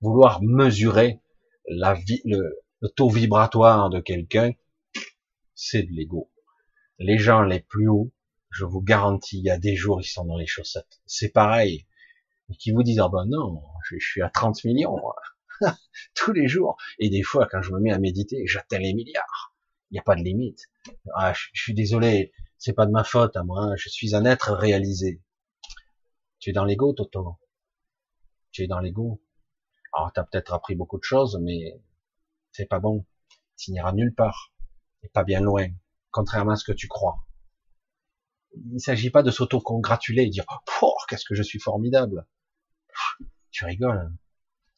vouloir 0.00 0.42
mesurer 0.42 1.20
la 1.68 1.94
vie 1.94 2.22
le, 2.24 2.64
taux 2.96 3.08
vibratoire 3.08 3.90
de 3.90 4.00
quelqu'un 4.00 4.52
c'est 5.54 5.82
de 5.82 5.92
l'ego 5.92 6.30
les 6.98 7.18
gens 7.18 7.42
les 7.42 7.60
plus 7.60 7.88
hauts 7.88 8.12
je 8.50 8.64
vous 8.64 8.82
garantis 8.82 9.38
il 9.38 9.44
y 9.44 9.50
a 9.50 9.58
des 9.58 9.76
jours 9.76 10.00
ils 10.00 10.08
sont 10.08 10.24
dans 10.24 10.36
les 10.36 10.46
chaussettes 10.46 11.00
c'est 11.06 11.30
pareil 11.30 11.86
et 12.52 12.56
qui 12.56 12.70
vous 12.70 12.82
disent 12.82 13.00
ah 13.00 13.08
ben 13.08 13.24
non, 13.26 13.62
je, 13.88 13.96
suis 13.98 14.22
à 14.22 14.28
30 14.28 14.64
millions 14.64 15.00
tous 16.14 16.32
les 16.32 16.48
jours. 16.48 16.76
Et 16.98 17.08
des 17.08 17.22
fois, 17.22 17.48
quand 17.50 17.62
je 17.62 17.72
me 17.72 17.80
mets 17.80 17.92
à 17.92 17.98
méditer, 17.98 18.46
j'atteins 18.46 18.78
les 18.78 18.94
milliards. 18.94 19.54
Il 19.90 19.94
n'y 19.94 20.00
a 20.00 20.02
pas 20.02 20.16
de 20.16 20.22
limite. 20.22 20.70
Ah, 21.14 21.32
je, 21.32 21.48
suis 21.54 21.74
désolé, 21.74 22.32
c'est 22.58 22.72
pas 22.72 22.86
de 22.86 22.90
ma 22.90 23.04
faute 23.04 23.36
à 23.36 23.44
moi. 23.44 23.62
Hein. 23.62 23.76
Je 23.76 23.88
suis 23.88 24.14
un 24.14 24.24
être 24.24 24.52
réalisé. 24.52 25.22
Tu 26.38 26.50
es 26.50 26.52
dans 26.52 26.64
l'ego, 26.64 26.92
Toto. 26.92 27.38
Tu 28.50 28.62
es 28.62 28.66
dans 28.66 28.80
l'ego. 28.80 29.22
Alors, 29.92 30.12
tu 30.12 30.20
as 30.20 30.24
peut-être 30.24 30.52
appris 30.52 30.74
beaucoup 30.74 30.98
de 30.98 31.04
choses, 31.04 31.38
mais 31.42 31.80
c'est 32.50 32.66
pas 32.66 32.80
bon. 32.80 33.06
Tu 33.56 33.72
n'iras 33.72 33.92
nulle 33.92 34.14
part. 34.14 34.52
Et 35.02 35.08
pas 35.08 35.24
bien 35.24 35.40
loin. 35.40 35.68
Contrairement 36.10 36.52
à 36.52 36.56
ce 36.56 36.64
que 36.64 36.72
tu 36.72 36.88
crois. 36.88 37.24
Il 38.54 38.74
ne 38.74 38.78
s'agit 38.78 39.10
pas 39.10 39.22
de 39.22 39.30
s'auto-congratuler 39.30 40.24
et 40.24 40.28
dire, 40.28 40.44
oh, 40.82 40.94
qu'est-ce 41.08 41.24
que 41.24 41.34
je 41.34 41.42
suis 41.42 41.58
formidable 41.58 42.26
tu 43.50 43.64
rigoles. 43.64 43.98
Hein. 43.98 44.16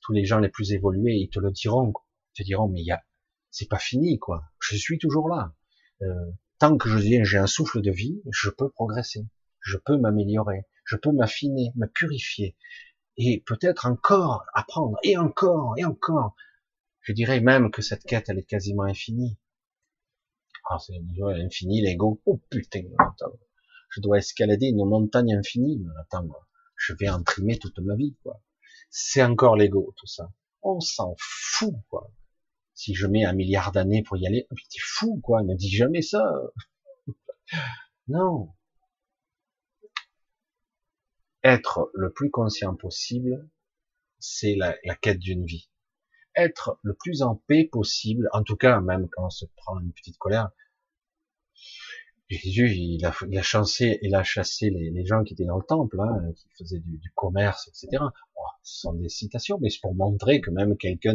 Tous 0.00 0.12
les 0.12 0.26
gens 0.26 0.38
les 0.38 0.50
plus 0.50 0.72
évolués, 0.72 1.14
ils 1.14 1.30
te 1.30 1.38
le 1.38 1.50
diront. 1.50 1.92
Ils 2.34 2.38
te 2.38 2.42
diront, 2.42 2.68
mais 2.68 2.80
il 2.80 2.86
y 2.86 2.92
a, 2.92 3.02
c'est 3.50 3.68
pas 3.68 3.78
fini, 3.78 4.18
quoi. 4.18 4.44
Je 4.60 4.76
suis 4.76 4.98
toujours 4.98 5.28
là. 5.28 5.54
Euh, 6.02 6.32
tant 6.58 6.76
que 6.76 6.88
je 6.88 6.98
j'ai 6.98 7.38
un 7.38 7.46
souffle 7.46 7.80
de 7.80 7.90
vie, 7.90 8.22
je 8.30 8.50
peux 8.50 8.68
progresser. 8.68 9.26
Je 9.60 9.76
peux 9.76 9.96
m'améliorer. 9.96 10.66
Je 10.84 10.96
peux 10.96 11.12
m'affiner, 11.12 11.72
me 11.76 11.86
purifier. 11.86 12.56
Et 13.16 13.42
peut-être 13.46 13.86
encore 13.86 14.44
apprendre, 14.54 14.98
et 15.02 15.16
encore, 15.16 15.74
et 15.78 15.84
encore. 15.84 16.34
Je 17.00 17.12
dirais 17.12 17.40
même 17.40 17.70
que 17.70 17.82
cette 17.82 18.04
quête, 18.04 18.28
elle 18.28 18.38
est 18.38 18.44
quasiment 18.44 18.82
infinie. 18.84 19.38
Ah, 20.68 20.78
c'est 20.78 20.94
infini, 21.20 21.82
l'ego. 21.82 22.22
Oh 22.26 22.40
putain, 22.50 22.84
attends. 22.98 23.38
Je 23.90 24.00
dois 24.00 24.18
escalader 24.18 24.66
une 24.66 24.84
montagne 24.84 25.34
infinie. 25.34 25.84
Attends, 26.00 26.28
je 26.76 26.94
vais 26.94 27.08
en 27.08 27.22
trimer 27.22 27.58
toute 27.58 27.78
ma 27.78 27.94
vie, 27.94 28.16
quoi. 28.22 28.42
C'est 28.90 29.22
encore 29.22 29.56
l'ego, 29.56 29.92
tout 29.96 30.06
ça. 30.06 30.32
On 30.62 30.80
s'en 30.80 31.14
fout, 31.18 31.74
quoi. 31.90 32.10
Si 32.74 32.94
je 32.94 33.06
mets 33.06 33.24
un 33.24 33.32
milliard 33.32 33.72
d'années 33.72 34.02
pour 34.02 34.16
y 34.16 34.26
aller, 34.26 34.46
oh, 34.50 34.54
t'es 34.54 34.80
fou, 34.80 35.20
quoi. 35.22 35.42
Ne 35.42 35.54
dis 35.54 35.70
jamais 35.70 36.02
ça. 36.02 36.24
non. 38.08 38.52
Être 41.44 41.90
le 41.94 42.12
plus 42.12 42.30
conscient 42.30 42.74
possible, 42.74 43.48
c'est 44.18 44.56
la, 44.56 44.74
quête 45.00 45.18
d'une 45.18 45.44
vie. 45.44 45.70
Être 46.34 46.80
le 46.82 46.94
plus 46.94 47.22
en 47.22 47.36
paix 47.46 47.68
possible, 47.70 48.28
en 48.32 48.42
tout 48.42 48.56
cas, 48.56 48.80
même 48.80 49.08
quand 49.10 49.26
on 49.26 49.30
se 49.30 49.44
prend 49.56 49.78
une 49.80 49.92
petite 49.92 50.18
colère, 50.18 50.50
Jésus, 52.28 52.70
il 52.70 53.04
a, 53.04 53.14
il 53.28 53.42
chassé, 53.42 53.98
il 54.02 54.14
a 54.14 54.24
chassé 54.24 54.70
les, 54.70 55.06
gens 55.06 55.22
qui 55.22 55.34
étaient 55.34 55.44
dans 55.44 55.58
le 55.58 55.64
temple, 55.64 56.00
hein, 56.00 56.32
qui 56.34 56.48
faisaient 56.58 56.80
du, 56.80 57.12
commerce, 57.14 57.68
etc. 57.68 58.02
ce 58.62 58.80
sont 58.80 58.94
des 58.94 59.10
citations, 59.10 59.58
mais 59.60 59.68
c'est 59.68 59.80
pour 59.80 59.94
montrer 59.94 60.40
que 60.40 60.50
même 60.50 60.76
quelqu'un 60.76 61.14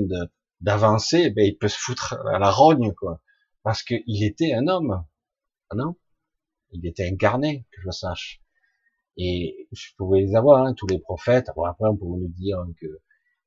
d'avancé, 0.61 1.29
ben, 1.29 1.45
il 1.45 1.57
peut 1.57 1.67
se 1.67 1.77
foutre 1.77 2.15
à 2.33 2.39
la 2.39 2.51
rogne, 2.51 2.93
quoi, 2.93 3.21
parce 3.63 3.83
qu'il 3.83 4.23
était 4.23 4.53
un 4.53 4.67
homme, 4.67 5.05
ah 5.69 5.75
non? 5.75 5.95
Il 6.71 6.85
était 6.85 7.07
incarné, 7.07 7.65
que 7.71 7.81
je 7.83 7.91
sache. 7.91 8.41
Et 9.17 9.67
je 9.71 9.89
pouvais 9.97 10.21
les 10.21 10.35
avoir, 10.35 10.65
hein, 10.65 10.73
tous 10.73 10.87
les 10.87 10.99
prophètes. 10.99 11.47
Bon, 11.55 11.63
après, 11.63 11.89
on 11.89 11.97
pouvait 11.97 12.21
nous 12.21 12.33
dire 12.33 12.63
que 12.79 12.87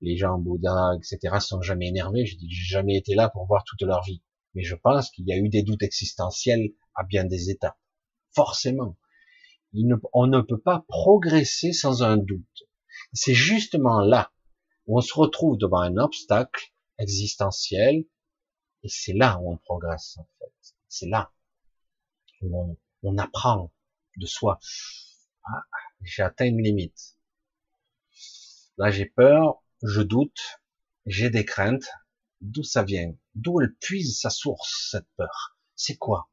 les 0.01 0.16
gens 0.16 0.39
Bouddha, 0.39 0.93
etc., 0.97 1.36
sont 1.40 1.62
jamais 1.62 1.89
énervés. 1.89 2.26
Je 2.26 2.36
dis, 2.36 2.51
j'ai 2.51 2.64
jamais 2.64 2.97
été 2.97 3.14
là 3.14 3.28
pour 3.28 3.47
voir 3.47 3.64
toute 3.64 3.82
leur 3.82 4.02
vie. 4.02 4.22
Mais 4.55 4.62
je 4.64 4.74
pense 4.74 5.10
qu'il 5.10 5.26
y 5.26 5.32
a 5.32 5.39
eu 5.39 5.48
des 5.48 5.62
doutes 5.62 5.82
existentiels 5.82 6.74
à 6.94 7.05
bien 7.05 7.24
des 7.24 7.51
étapes. 7.51 7.78
Forcément. 8.34 8.97
on 10.12 10.26
ne 10.26 10.40
peut 10.40 10.60
pas 10.60 10.84
progresser 10.89 11.72
sans 11.72 12.02
un 12.02 12.16
doute. 12.16 12.64
C'est 13.12 13.34
justement 13.34 14.01
là 14.01 14.32
où 14.86 14.98
on 14.98 15.01
se 15.01 15.14
retrouve 15.14 15.56
devant 15.56 15.80
un 15.80 15.97
obstacle 15.97 16.72
existentiel, 16.98 18.05
et 18.82 18.89
c'est 18.89 19.12
là 19.12 19.39
où 19.40 19.52
on 19.52 19.56
progresse, 19.56 20.16
en 20.19 20.28
fait. 20.39 20.74
C'est 20.89 21.09
là 21.09 21.32
où 22.43 22.77
on, 23.02 23.19
apprend 23.19 23.73
de 24.16 24.27
soi. 24.27 24.59
Ah, 25.44 25.64
j'ai 26.02 26.23
atteint 26.23 26.47
une 26.47 26.62
limite. 26.62 27.16
Là, 28.78 28.90
j'ai 28.90 29.06
peur, 29.06 29.62
je 29.82 30.02
doute, 30.02 30.60
j'ai 31.06 31.31
des 31.31 31.44
craintes. 31.44 31.89
D'où 32.40 32.64
ça 32.64 32.82
vient? 32.82 33.14
D'où 33.36 33.60
elle 33.60 33.74
puise 33.77 34.19
sa 34.19 34.28
source, 34.28 34.89
cette 34.90 35.09
peur? 35.16 35.56
C'est 35.77 35.97
quoi? 35.97 36.28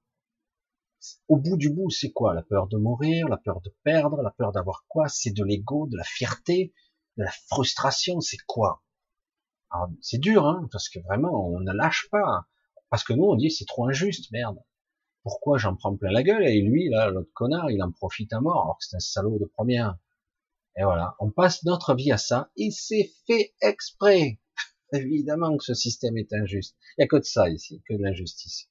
Au 1.28 1.38
bout 1.38 1.56
du 1.56 1.70
bout, 1.70 1.92
c'est 1.92 2.12
quoi? 2.12 2.34
La 2.34 2.42
peur 2.42 2.68
de 2.68 2.78
mourir, 2.78 3.28
la 3.30 3.38
peur 3.38 3.62
de 3.62 3.70
perdre, 3.84 4.22
la 4.24 4.32
peur 4.32 4.52
d'avoir 4.52 4.86
quoi? 4.88 5.08
C'est 5.08 5.32
de 5.32 5.44
l'ego, 5.44 5.88
de 5.88 5.96
la 5.96 6.04
fierté, 6.04 6.74
de 7.18 7.24
la 7.24 7.32
frustration, 7.48 8.20
c'est 8.22 8.42
quoi? 8.48 8.84
C'est 10.02 10.20
dur, 10.20 10.46
hein, 10.48 10.68
parce 10.72 10.90
que 10.90 11.00
vraiment, 11.00 11.48
on 11.48 11.60
ne 11.60 11.72
lâche 11.72 12.08
pas. 12.12 12.48
Parce 12.90 13.04
que 13.04 13.14
nous, 13.14 13.26
on 13.26 13.36
dit, 13.36 13.52
c'est 13.52 13.66
trop 13.66 13.88
injuste, 13.88 14.32
merde. 14.32 14.58
Pourquoi 15.24 15.58
j'en 15.58 15.76
prends 15.76 15.96
plein 15.96 16.12
la 16.12 16.24
gueule? 16.24 16.48
Et 16.48 16.62
lui, 16.62 16.90
là, 16.90 17.10
l'autre 17.10 17.32
connard, 17.34 17.70
il 17.70 17.84
en 17.84 17.92
profite 17.92 18.34
à 18.34 18.42
mort, 18.42 18.64
alors 18.64 18.78
que 18.80 18.86
c'est 18.86 18.96
un 18.96 19.00
salaud 19.00 19.38
de 19.38 19.46
première. 19.46 19.98
Et 20.78 20.84
voilà, 20.84 21.16
on 21.20 21.30
passe 21.30 21.64
notre 21.66 21.94
vie 21.94 22.12
à 22.12 22.18
ça, 22.18 22.52
et 22.58 22.72
c'est 22.72 23.12
fait 23.28 23.54
exprès. 23.62 24.40
Évidemment 24.94 25.56
que 25.58 25.64
ce 25.64 25.74
système 25.74 26.18
est 26.18 26.34
injuste. 26.34 26.76
Il 26.98 27.02
n'y 27.02 27.06
a 27.06 27.08
que 27.08 27.18
de 27.18 27.24
ça 27.24 27.50
ici, 27.50 27.84
que 27.88 27.94
de 27.94 28.02
l'injustice 28.02 28.70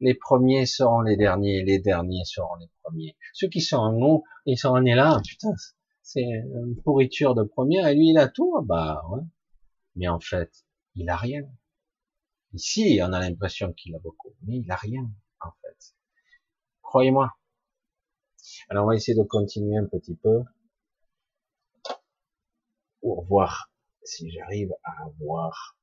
les 0.00 0.14
premiers 0.14 0.66
seront 0.66 1.00
les 1.00 1.16
derniers, 1.16 1.62
les 1.62 1.78
derniers 1.78 2.24
seront 2.24 2.56
les 2.56 2.68
premiers. 2.82 3.16
Ceux 3.32 3.48
qui 3.48 3.60
sont 3.60 3.76
en 3.76 4.00
haut, 4.00 4.24
ils 4.46 4.58
sont 4.58 4.68
en 4.68 4.80
là, 4.80 5.20
putain, 5.26 5.54
c'est 6.02 6.22
une 6.22 6.76
pourriture 6.84 7.34
de 7.34 7.42
première, 7.42 7.86
et 7.88 7.94
lui 7.94 8.10
il 8.10 8.18
a 8.18 8.28
tout, 8.28 8.54
bah 8.64 9.02
ouais. 9.10 9.22
Mais 9.96 10.08
en 10.08 10.20
fait, 10.20 10.64
il 10.94 11.08
a 11.08 11.16
rien. 11.16 11.48
Ici, 12.52 13.00
on 13.02 13.12
a 13.12 13.20
l'impression 13.20 13.72
qu'il 13.72 13.94
a 13.94 13.98
beaucoup, 13.98 14.34
mais 14.42 14.58
il 14.58 14.70
a 14.70 14.76
rien, 14.76 15.10
en 15.40 15.50
fait. 15.62 15.94
Croyez-moi. 16.82 17.32
Alors 18.68 18.84
on 18.84 18.88
va 18.88 18.94
essayer 18.94 19.16
de 19.16 19.24
continuer 19.24 19.76
un 19.76 19.86
petit 19.86 20.14
peu 20.14 20.42
pour 23.00 23.24
voir 23.24 23.70
si 24.04 24.30
j'arrive 24.30 24.72
à 24.84 25.04
avoir, 25.04 25.76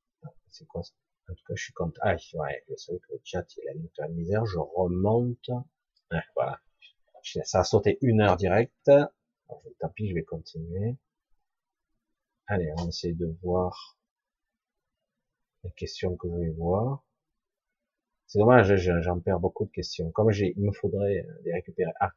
c'est 0.50 0.66
quoi 0.66 0.82
en 1.30 1.34
tout 1.34 1.44
cas, 1.46 1.54
je 1.54 1.62
suis 1.62 1.72
content. 1.72 2.00
Ah, 2.02 2.16
ouais, 2.34 2.64
je 2.68 2.76
sais 2.76 2.98
que 2.98 3.12
le 3.12 3.20
chat, 3.24 3.46
il 3.56 3.68
a 3.68 3.72
une 3.72 3.84
de 3.84 4.14
misère. 4.14 4.44
Je 4.44 4.58
remonte. 4.58 5.50
voilà. 6.34 6.60
Ça 7.44 7.60
a 7.60 7.64
sauté 7.64 7.98
une 8.02 8.20
heure 8.20 8.36
direct. 8.36 8.74
tant 8.84 9.88
pis, 9.94 10.08
je 10.08 10.14
vais 10.14 10.24
continuer. 10.24 10.96
Allez, 12.48 12.70
on 12.78 12.88
essaie 12.88 13.12
de 13.12 13.34
voir 13.42 13.96
les 15.64 15.72
questions 15.72 16.16
que 16.16 16.28
je 16.28 16.34
vais 16.34 16.50
voir. 16.50 17.04
C'est 18.26 18.38
dommage, 18.38 18.74
j'en 18.76 19.20
perds 19.20 19.40
beaucoup 19.40 19.66
de 19.66 19.70
questions. 19.70 20.10
Comme 20.10 20.30
j'ai, 20.30 20.54
il 20.56 20.64
me 20.64 20.72
faudrait 20.72 21.26
les 21.44 21.52
récupérer. 21.52 21.92
Ah, 22.00 22.12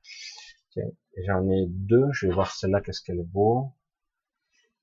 j'en 1.25 1.49
ai 1.49 1.65
deux. 1.67 2.07
Je 2.11 2.27
vais 2.27 2.33
voir 2.33 2.51
celle-là, 2.51 2.81
qu'est-ce 2.81 3.01
qu'elle 3.01 3.25
vaut. 3.33 3.73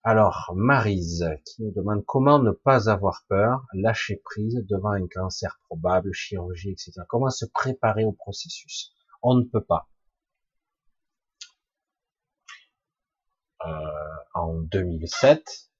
Alors, 0.05 0.52
Marise, 0.56 1.24
qui 1.44 1.62
nous 1.62 1.70
demande 1.70 2.05
comment 2.05 2.40
ne 2.40 2.51
pas 2.51 2.90
avoir 2.90 3.24
peur, 3.28 3.64
lâcher 3.72 4.16
prise 4.16 4.56
devant 4.68 4.90
un 4.90 5.06
cancer 5.06 5.60
probable, 5.66 6.12
chirurgie, 6.12 6.72
etc. 6.72 6.93
Comment 7.09 7.30
se 7.30 7.47
préparer 7.47 8.05
au 8.05 8.12
processus? 8.12 8.93
On 9.22 9.36
ne 9.36 9.44
peut 9.44 9.62
pas. 9.62 9.89
Euh, 13.64 13.68
en 14.34 14.55
2007, 14.55 15.70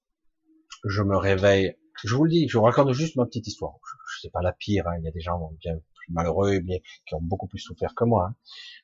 je 0.85 1.01
me 1.01 1.17
réveille. 1.17 1.75
Je 2.01 2.15
vous 2.15 2.25
le 2.25 2.29
dis, 2.29 2.47
je 2.47 2.57
vous 2.57 2.63
raconte 2.63 2.91
juste 2.93 3.15
ma 3.15 3.25
petite 3.25 3.47
histoire. 3.47 3.75
Je, 4.15 4.21
sais 4.21 4.29
pas 4.29 4.41
la 4.41 4.53
pire. 4.53 4.87
Hein. 4.87 4.97
Il 4.99 5.05
y 5.05 5.07
a 5.07 5.11
des 5.11 5.21
gens 5.21 5.51
bien 5.59 5.75
plus 5.93 6.13
malheureux, 6.13 6.59
bien 6.59 6.79
qui 7.05 7.15
ont 7.15 7.21
beaucoup 7.21 7.47
plus 7.47 7.59
souffert 7.59 7.93
que 7.95 8.03
moi. 8.03 8.29
Hein. 8.29 8.35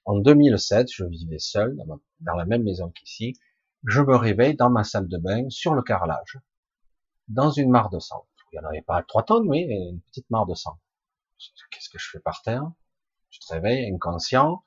En 0.05 0.19
2007, 0.19 0.87
je 0.91 1.05
vivais 1.05 1.39
seul 1.39 1.77
dans, 2.19 2.35
la 2.35 2.45
même 2.45 2.63
maison 2.63 2.89
qu'ici. 2.89 3.33
Je 3.85 4.01
me 4.01 4.15
réveille 4.15 4.55
dans 4.55 4.69
ma 4.69 4.83
salle 4.83 5.07
de 5.07 5.17
bain 5.17 5.49
sur 5.49 5.73
le 5.73 5.81
carrelage, 5.81 6.37
dans 7.27 7.51
une 7.51 7.69
mare 7.69 7.89
de 7.89 7.99
sang. 7.99 8.27
Il 8.51 8.59
n'y 8.59 8.65
en 8.65 8.69
avait 8.69 8.81
pas 8.81 9.03
trois 9.03 9.23
tonnes, 9.23 9.47
oui, 9.47 9.65
mais 9.67 9.89
une 9.89 10.01
petite 10.01 10.29
mare 10.29 10.45
de 10.45 10.55
sang. 10.55 10.79
Qu'est-ce 11.71 11.89
que 11.89 11.99
je 11.99 12.09
fais 12.09 12.19
par 12.19 12.41
terre? 12.41 12.69
Je 13.29 13.39
te 13.39 13.53
réveille 13.53 13.91
inconscient. 13.93 14.63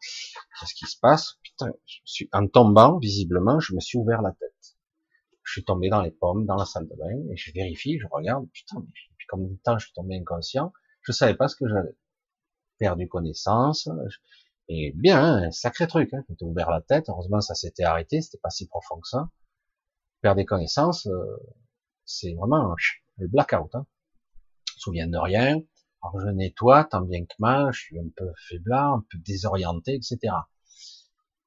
Qu'est-ce 0.58 0.74
qui 0.74 0.86
se 0.86 0.98
passe? 0.98 1.38
Putain, 1.42 1.72
je 1.84 1.98
suis 2.04 2.28
en 2.32 2.46
tombant, 2.46 2.98
visiblement, 2.98 3.60
je 3.60 3.74
me 3.74 3.80
suis 3.80 3.98
ouvert 3.98 4.22
la 4.22 4.32
tête. 4.32 4.51
Je 5.52 5.60
suis 5.60 5.64
tombé 5.66 5.90
dans 5.90 6.00
les 6.00 6.10
pommes, 6.10 6.46
dans 6.46 6.56
la 6.56 6.64
salle 6.64 6.88
de 6.88 6.94
bain, 6.96 7.30
et 7.30 7.36
je 7.36 7.52
vérifie, 7.52 7.98
je 7.98 8.06
regarde, 8.10 8.48
putain, 8.54 8.76
mais 8.80 8.86
depuis 9.10 9.26
combien 9.28 9.54
temps 9.62 9.76
je 9.76 9.84
suis 9.84 9.92
tombé 9.92 10.16
inconscient? 10.16 10.72
Je 11.02 11.12
savais 11.12 11.34
pas 11.34 11.46
ce 11.46 11.56
que 11.56 11.68
j'avais. 11.68 11.94
Perdu 12.78 13.06
connaissance, 13.06 13.86
et 14.68 14.94
bien, 14.96 15.22
un 15.22 15.50
sacré 15.50 15.86
truc, 15.86 16.14
hein, 16.14 16.24
quand 16.26 16.40
ouvert 16.40 16.70
la 16.70 16.80
tête, 16.80 17.10
heureusement 17.10 17.42
ça 17.42 17.54
s'était 17.54 17.84
arrêté, 17.84 18.22
c'était 18.22 18.40
pas 18.40 18.48
si 18.48 18.66
profond 18.66 18.98
que 18.98 19.06
ça. 19.06 19.28
Perdre 20.22 20.38
des 20.38 20.46
connaissances, 20.46 21.06
euh, 21.06 21.36
c'est 22.06 22.32
vraiment 22.32 22.74
le 23.18 23.28
blackout. 23.28 23.74
Hein. 23.74 23.86
Je 24.70 24.72
me 24.72 24.78
souviens 24.78 25.06
de 25.06 25.18
rien, 25.18 25.60
alors 26.02 26.18
je 26.18 26.28
nettoie 26.28 26.84
tant 26.84 27.02
bien 27.02 27.26
que 27.26 27.34
mal, 27.40 27.74
je 27.74 27.78
suis 27.78 27.98
un 27.98 28.08
peu 28.16 28.32
faiblard, 28.48 28.94
un 28.94 29.04
peu 29.10 29.18
désorienté, 29.18 29.96
etc. 29.96 30.32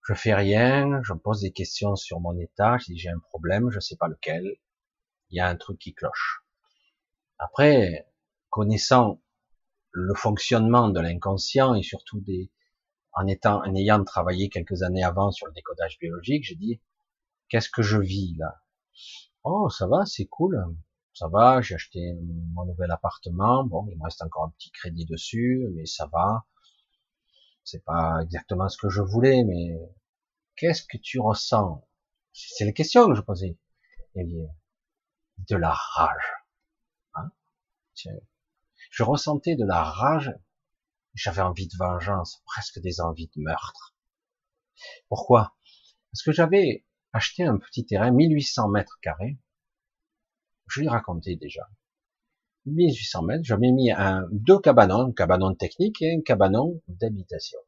Je 0.07 0.13
fais 0.13 0.33
rien, 0.33 1.01
je 1.03 1.13
me 1.13 1.19
pose 1.19 1.41
des 1.41 1.51
questions 1.51 1.95
sur 1.95 2.19
mon 2.21 2.37
état, 2.39 2.77
je 2.77 2.85
dis 2.85 2.97
j'ai 2.97 3.09
un 3.09 3.19
problème, 3.19 3.69
je 3.71 3.79
sais 3.79 3.97
pas 3.97 4.07
lequel, 4.07 4.45
il 5.29 5.37
y 5.37 5.39
a 5.39 5.47
un 5.47 5.55
truc 5.57 5.79
qui 5.79 5.93
cloche. 5.93 6.45
Après, 7.39 8.07
connaissant 8.49 9.21
le 9.91 10.13
fonctionnement 10.13 10.89
de 10.89 10.99
l'inconscient 10.99 11.75
et 11.75 11.83
surtout 11.83 12.21
des, 12.21 12.51
en 13.13 13.25
en 13.27 13.75
ayant 13.75 14.03
travaillé 14.03 14.49
quelques 14.49 14.83
années 14.83 15.03
avant 15.03 15.31
sur 15.31 15.47
le 15.47 15.53
décodage 15.53 15.97
biologique, 15.99 16.43
j'ai 16.45 16.55
dit, 16.55 16.81
qu'est-ce 17.49 17.69
que 17.69 17.81
je 17.81 17.97
vis 17.99 18.35
là? 18.37 18.61
Oh, 19.43 19.69
ça 19.69 19.87
va, 19.87 20.05
c'est 20.05 20.27
cool, 20.27 20.63
ça 21.13 21.27
va, 21.29 21.61
j'ai 21.61 21.75
acheté 21.75 22.13
mon 22.53 22.65
nouvel 22.65 22.91
appartement, 22.91 23.63
bon, 23.63 23.87
il 23.91 23.97
me 23.97 24.03
reste 24.03 24.21
encore 24.21 24.45
un 24.45 24.53
petit 24.57 24.71
crédit 24.71 25.05
dessus, 25.05 25.67
mais 25.73 25.85
ça 25.85 26.07
va. 26.13 26.45
C'est 27.65 27.83
pas 27.83 28.21
exactement 28.21 28.69
ce 28.69 28.77
que 28.77 28.89
je 28.89 29.01
voulais, 29.01 29.43
mais 29.43 29.77
qu'est-ce 30.55 30.83
que 30.83 30.97
tu 30.97 31.19
ressens? 31.19 31.85
C'est 32.31 32.65
la 32.65 32.71
question 32.71 33.07
que 33.07 33.15
je 33.15 33.21
posais. 33.21 33.57
Eh 34.15 34.23
de 34.23 35.57
la 35.57 35.73
rage. 35.73 36.33
Hein? 37.15 37.29
Je 38.89 39.03
ressentais 39.03 39.57
de 39.57 39.65
la 39.65 39.83
rage 39.83 40.33
j'avais 41.15 41.41
envie 41.41 41.67
de 41.67 41.77
vengeance, 41.77 42.41
presque 42.45 42.79
des 42.79 42.99
envies 42.99 43.31
de 43.35 43.41
meurtre. 43.41 43.95
Pourquoi? 45.07 45.55
Parce 46.11 46.23
que 46.23 46.33
j'avais 46.33 46.85
acheté 47.13 47.43
un 47.45 47.57
petit 47.57 47.85
terrain, 47.85 48.11
1800 48.11 48.69
mètres 48.69 48.99
carrés. 49.01 49.39
Je 50.67 50.81
l'ai 50.81 50.89
raconté 50.89 51.37
déjà. 51.37 51.69
1800 52.65 53.23
mètres, 53.23 53.43
j'avais 53.43 53.71
mis 53.71 53.91
un, 53.91 54.27
deux 54.31 54.59
cabanons, 54.59 55.09
un 55.09 55.11
cabanon 55.11 55.53
technique 55.53 56.01
et 56.01 56.15
un 56.15 56.21
cabanon 56.21 56.81
d'habitation. 56.87 57.59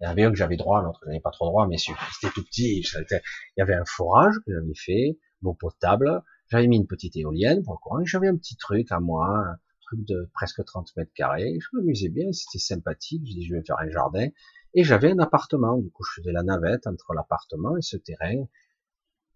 Il 0.00 0.04
y 0.04 0.06
avait 0.06 0.24
un 0.24 0.30
que 0.30 0.36
j'avais 0.36 0.56
droit, 0.56 0.82
l'autre 0.82 1.00
je 1.02 1.08
n'avais 1.08 1.20
pas 1.20 1.30
trop 1.30 1.46
droit, 1.46 1.66
mais 1.66 1.76
c'était 1.78 2.32
tout 2.34 2.44
petit. 2.44 2.80
Il 2.80 3.20
y 3.56 3.62
avait 3.62 3.74
un 3.74 3.84
forage 3.86 4.34
que 4.44 4.52
j'avais 4.52 4.74
fait, 4.74 5.18
l'eau 5.42 5.54
potable, 5.54 6.22
j'avais 6.48 6.66
mis 6.66 6.76
une 6.76 6.86
petite 6.86 7.16
éolienne 7.16 7.62
pour 7.62 7.74
le 7.74 7.78
courant, 7.78 8.04
j'avais 8.04 8.28
un 8.28 8.36
petit 8.36 8.56
truc 8.56 8.92
à 8.92 9.00
moi, 9.00 9.58
truc 9.86 10.04
de 10.04 10.28
presque 10.34 10.64
30 10.64 10.94
mètres 10.96 11.12
carrés. 11.14 11.58
Je 11.60 11.68
m'amusais 11.72 12.08
bien, 12.08 12.30
c'était 12.32 12.58
sympathique. 12.58 13.22
Je 13.26 13.32
dis, 13.32 13.46
je 13.46 13.54
vais 13.54 13.62
faire 13.64 13.78
un 13.78 13.88
jardin. 13.88 14.28
Et 14.74 14.84
j'avais 14.84 15.12
un 15.12 15.18
appartement. 15.18 15.78
Du 15.78 15.90
coup, 15.90 16.04
je 16.04 16.20
faisais 16.20 16.32
la 16.32 16.42
navette 16.42 16.86
entre 16.86 17.14
l'appartement 17.14 17.76
et 17.76 17.82
ce 17.82 17.96
terrain. 17.96 18.46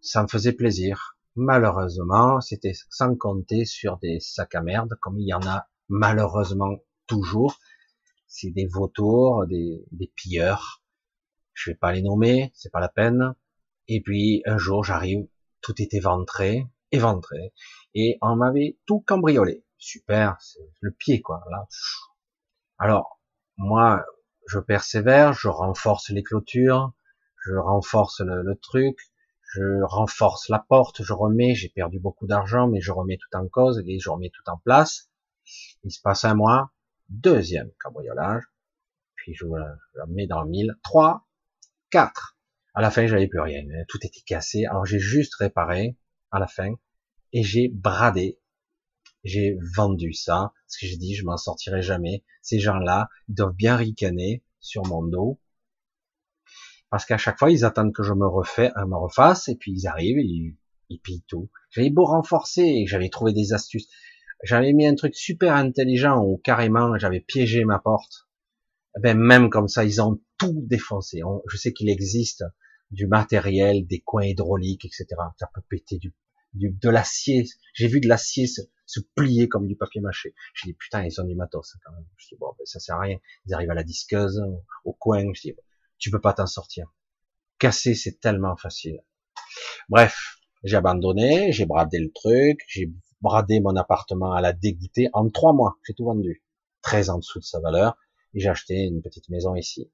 Ça 0.00 0.22
me 0.22 0.28
faisait 0.28 0.52
plaisir. 0.52 1.16
Malheureusement, 1.36 2.40
c'était 2.40 2.72
sans 2.90 3.16
compter 3.16 3.64
sur 3.64 3.98
des 3.98 4.20
sacs 4.20 4.54
à 4.54 4.62
merde, 4.62 4.94
comme 5.00 5.18
il 5.18 5.28
y 5.28 5.34
en 5.34 5.46
a 5.46 5.68
malheureusement 5.88 6.76
toujours. 7.06 7.58
C'est 8.26 8.50
des 8.50 8.66
vautours, 8.66 9.46
des, 9.46 10.12
pilleurs. 10.16 10.82
Je 11.52 11.70
vais 11.70 11.76
pas 11.76 11.92
les 11.92 12.02
nommer, 12.02 12.52
c'est 12.54 12.70
pas 12.70 12.80
la 12.80 12.88
peine. 12.88 13.34
Et 13.88 14.00
puis, 14.00 14.42
un 14.46 14.58
jour, 14.58 14.84
j'arrive, 14.84 15.26
tout 15.60 15.80
était 15.82 16.00
ventré, 16.00 16.66
éventré, 16.92 17.52
et 17.94 18.18
on 18.22 18.36
m'avait 18.36 18.78
tout 18.86 19.00
cambriolé 19.00 19.64
super, 19.80 20.36
c'est 20.40 20.60
le 20.80 20.92
pied, 20.92 21.20
quoi. 21.20 21.42
Là. 21.50 21.66
Alors, 22.78 23.20
moi, 23.56 24.04
je 24.46 24.58
persévère, 24.58 25.32
je 25.32 25.48
renforce 25.48 26.10
les 26.10 26.22
clôtures, 26.22 26.92
je 27.44 27.54
renforce 27.54 28.20
le, 28.20 28.58
truc, 28.60 28.96
je 29.54 29.82
renforce 29.82 30.48
la 30.48 30.58
porte, 30.58 31.02
je 31.02 31.12
remets, 31.12 31.54
j'ai 31.54 31.68
perdu 31.68 31.98
beaucoup 31.98 32.26
d'argent, 32.26 32.68
mais 32.68 32.80
je 32.80 32.92
remets 32.92 33.18
tout 33.18 33.36
en 33.36 33.46
cause 33.48 33.82
et 33.86 33.98
je 33.98 34.10
remets 34.10 34.30
tout 34.30 34.48
en 34.48 34.58
place. 34.58 35.10
Il 35.84 35.90
se 35.90 36.00
passe 36.00 36.24
un 36.24 36.34
mois, 36.34 36.70
deuxième 37.08 37.70
cambriolage, 37.82 38.44
puis 39.16 39.34
je 39.34 39.46
la 39.46 40.06
mets 40.06 40.26
dans 40.26 40.42
le 40.42 40.50
mille, 40.50 40.76
trois, 40.82 41.26
quatre. 41.90 42.36
À 42.74 42.80
la 42.80 42.90
fin, 42.90 43.06
j'avais 43.06 43.26
plus 43.26 43.40
rien, 43.40 43.62
tout 43.88 43.98
était 44.04 44.20
cassé. 44.20 44.64
Alors 44.66 44.86
j'ai 44.86 45.00
juste 45.00 45.34
réparé 45.34 45.96
à 46.30 46.38
la 46.38 46.46
fin 46.46 46.74
et 47.32 47.42
j'ai 47.42 47.68
bradé 47.68 48.40
j'ai 49.24 49.58
vendu 49.76 50.12
ça, 50.12 50.52
parce 50.66 50.78
que 50.78 50.86
j'ai 50.86 50.96
dit, 50.96 51.14
je 51.14 51.24
m'en 51.24 51.36
sortirai 51.36 51.82
jamais. 51.82 52.24
Ces 52.42 52.58
gens-là, 52.58 53.08
ils 53.28 53.34
doivent 53.34 53.54
bien 53.54 53.76
ricaner 53.76 54.42
sur 54.60 54.86
mon 54.86 55.02
dos. 55.02 55.38
Parce 56.90 57.04
qu'à 57.06 57.18
chaque 57.18 57.38
fois, 57.38 57.50
ils 57.50 57.64
attendent 57.64 57.94
que 57.94 58.02
je 58.02 58.12
me 58.12 58.26
refais, 58.26 58.70
me 58.76 58.96
refasse, 58.96 59.48
et 59.48 59.54
puis 59.54 59.72
ils 59.72 59.86
arrivent, 59.86 60.18
et 60.18 60.56
ils, 60.88 61.00
pillent 61.00 61.24
tout. 61.28 61.48
J'avais 61.70 61.90
beau 61.90 62.04
renforcer, 62.04 62.84
j'avais 62.86 63.08
trouvé 63.08 63.32
des 63.32 63.52
astuces. 63.52 63.88
J'avais 64.42 64.72
mis 64.72 64.86
un 64.86 64.96
truc 64.96 65.14
super 65.14 65.54
intelligent 65.54 66.20
où 66.24 66.38
carrément 66.38 66.98
j'avais 66.98 67.20
piégé 67.20 67.64
ma 67.64 67.78
porte. 67.78 68.28
Ben 69.00 69.16
même 69.16 69.50
comme 69.50 69.68
ça, 69.68 69.84
ils 69.84 70.02
ont 70.02 70.20
tout 70.36 70.64
défoncé. 70.66 71.20
je 71.48 71.56
sais 71.56 71.72
qu'il 71.72 71.88
existe 71.88 72.44
du 72.90 73.06
matériel, 73.06 73.86
des 73.86 74.00
coins 74.00 74.24
hydrauliques, 74.24 74.84
etc. 74.84 75.06
Ça 75.38 75.48
peut 75.54 75.62
péter 75.68 75.98
du, 75.98 76.12
du 76.54 76.70
de 76.70 76.88
l'acier. 76.88 77.46
J'ai 77.72 77.86
vu 77.86 78.00
de 78.00 78.08
l'acier 78.08 78.48
se 78.90 79.00
plier 79.14 79.48
comme 79.48 79.68
du 79.68 79.76
papier 79.76 80.00
mâché. 80.00 80.34
Je 80.54 80.66
dis 80.66 80.74
putain, 80.74 81.04
ils 81.04 81.20
ont 81.20 81.24
du 81.24 81.36
matos 81.36 81.76
quand 81.84 81.92
même. 81.92 82.04
Je 82.16 82.26
dis 82.28 82.36
bon, 82.36 82.48
ben, 82.58 82.64
ça 82.66 82.80
sert 82.80 82.96
à 82.96 83.02
rien. 83.02 83.18
Ils 83.46 83.54
arrivent 83.54 83.70
à 83.70 83.74
la 83.74 83.84
disqueuse, 83.84 84.42
au 84.84 84.92
coin. 84.92 85.24
Tu 86.00 86.10
peux 86.10 86.20
pas 86.20 86.32
t'en 86.32 86.46
sortir. 86.46 86.92
Casser, 87.58 87.94
c'est 87.94 88.18
tellement 88.18 88.56
facile. 88.56 89.00
Bref, 89.88 90.38
j'ai 90.64 90.76
abandonné, 90.76 91.52
j'ai 91.52 91.66
bradé 91.66 91.98
le 91.98 92.10
truc, 92.10 92.60
j'ai 92.66 92.92
bradé 93.20 93.60
mon 93.60 93.76
appartement 93.76 94.32
à 94.32 94.40
la 94.40 94.52
dégoûter. 94.52 95.08
En 95.12 95.28
trois 95.28 95.52
mois, 95.52 95.76
j'ai 95.86 95.94
tout 95.94 96.04
vendu. 96.04 96.42
Très 96.82 97.10
en 97.10 97.18
dessous 97.18 97.38
de 97.38 97.44
sa 97.44 97.60
valeur. 97.60 97.96
Et 98.34 98.40
j'ai 98.40 98.48
acheté 98.48 98.84
une 98.84 99.02
petite 99.02 99.28
maison 99.28 99.54
ici. 99.54 99.92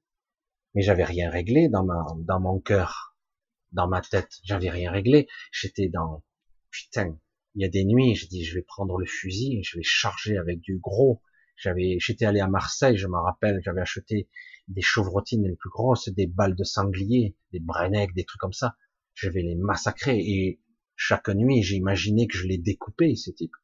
Mais 0.73 0.81
j'avais 0.81 1.03
rien 1.03 1.29
réglé 1.29 1.69
dans 1.69 1.83
ma, 1.83 2.05
dans 2.19 2.39
mon 2.39 2.59
cœur, 2.59 3.15
dans 3.71 3.87
ma 3.87 4.01
tête. 4.01 4.39
J'avais 4.43 4.69
rien 4.69 4.91
réglé. 4.91 5.27
J'étais 5.51 5.89
dans, 5.89 6.23
putain, 6.71 7.17
il 7.55 7.63
y 7.63 7.65
a 7.65 7.69
des 7.69 7.83
nuits, 7.83 8.15
je 8.15 8.27
dis, 8.27 8.45
je 8.45 8.55
vais 8.55 8.61
prendre 8.61 8.97
le 8.97 9.05
fusil, 9.05 9.63
je 9.63 9.77
vais 9.77 9.83
charger 9.83 10.37
avec 10.37 10.61
du 10.61 10.77
gros. 10.77 11.21
J'avais, 11.57 11.97
j'étais 11.99 12.25
allé 12.25 12.39
à 12.39 12.47
Marseille, 12.47 12.97
je 12.97 13.07
me 13.07 13.17
rappelle, 13.17 13.61
j'avais 13.63 13.81
acheté 13.81 14.29
des 14.67 14.81
chevrotines 14.81 15.47
les 15.47 15.55
plus 15.55 15.69
grosses, 15.69 16.09
des 16.09 16.27
balles 16.27 16.55
de 16.55 16.63
sanglier, 16.63 17.35
des 17.51 17.59
brennecs, 17.59 18.13
des 18.13 18.25
trucs 18.25 18.39
comme 18.39 18.53
ça. 18.53 18.77
Je 19.13 19.29
vais 19.29 19.41
les 19.41 19.55
massacrer 19.55 20.17
et 20.19 20.61
chaque 20.95 21.29
nuit, 21.29 21.63
j'ai 21.63 21.75
imaginé 21.75 22.27
que 22.27 22.37
je 22.37 22.47
les 22.47 22.57
découpais, 22.57 23.15
ces 23.15 23.33
types. 23.33 23.55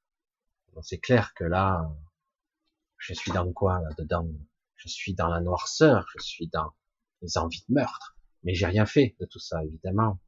C'est 0.81 0.97
clair 0.97 1.33
que 1.35 1.43
là, 1.43 1.95
je 2.97 3.13
suis 3.13 3.31
dans 3.31 3.51
quoi 3.53 3.79
là-dedans 3.81 4.27
Je 4.75 4.87
suis 4.87 5.13
dans 5.13 5.27
la 5.27 5.39
noirceur, 5.39 6.07
je 6.17 6.23
suis 6.23 6.47
dans 6.47 6.73
les 7.21 7.37
envies 7.37 7.63
de 7.69 7.73
meurtre. 7.75 8.17
Mais 8.43 8.53
j'ai 8.55 8.65
rien 8.65 8.85
fait 8.85 9.15
de 9.19 9.25
tout 9.25 9.39
ça, 9.39 9.63
évidemment. 9.63 10.19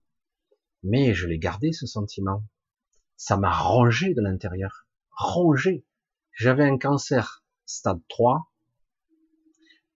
Mais 0.83 1.13
je 1.13 1.27
l'ai 1.27 1.39
gardé, 1.39 1.73
ce 1.73 1.87
sentiment 1.87 2.43
ça 3.17 3.37
m'a 3.37 3.51
rongé 3.51 4.13
de 4.13 4.21
l'intérieur. 4.21 4.87
Rongé. 5.11 5.85
J'avais 6.33 6.65
un 6.65 6.77
cancer 6.77 7.44
stade 7.65 8.01
3, 8.09 8.51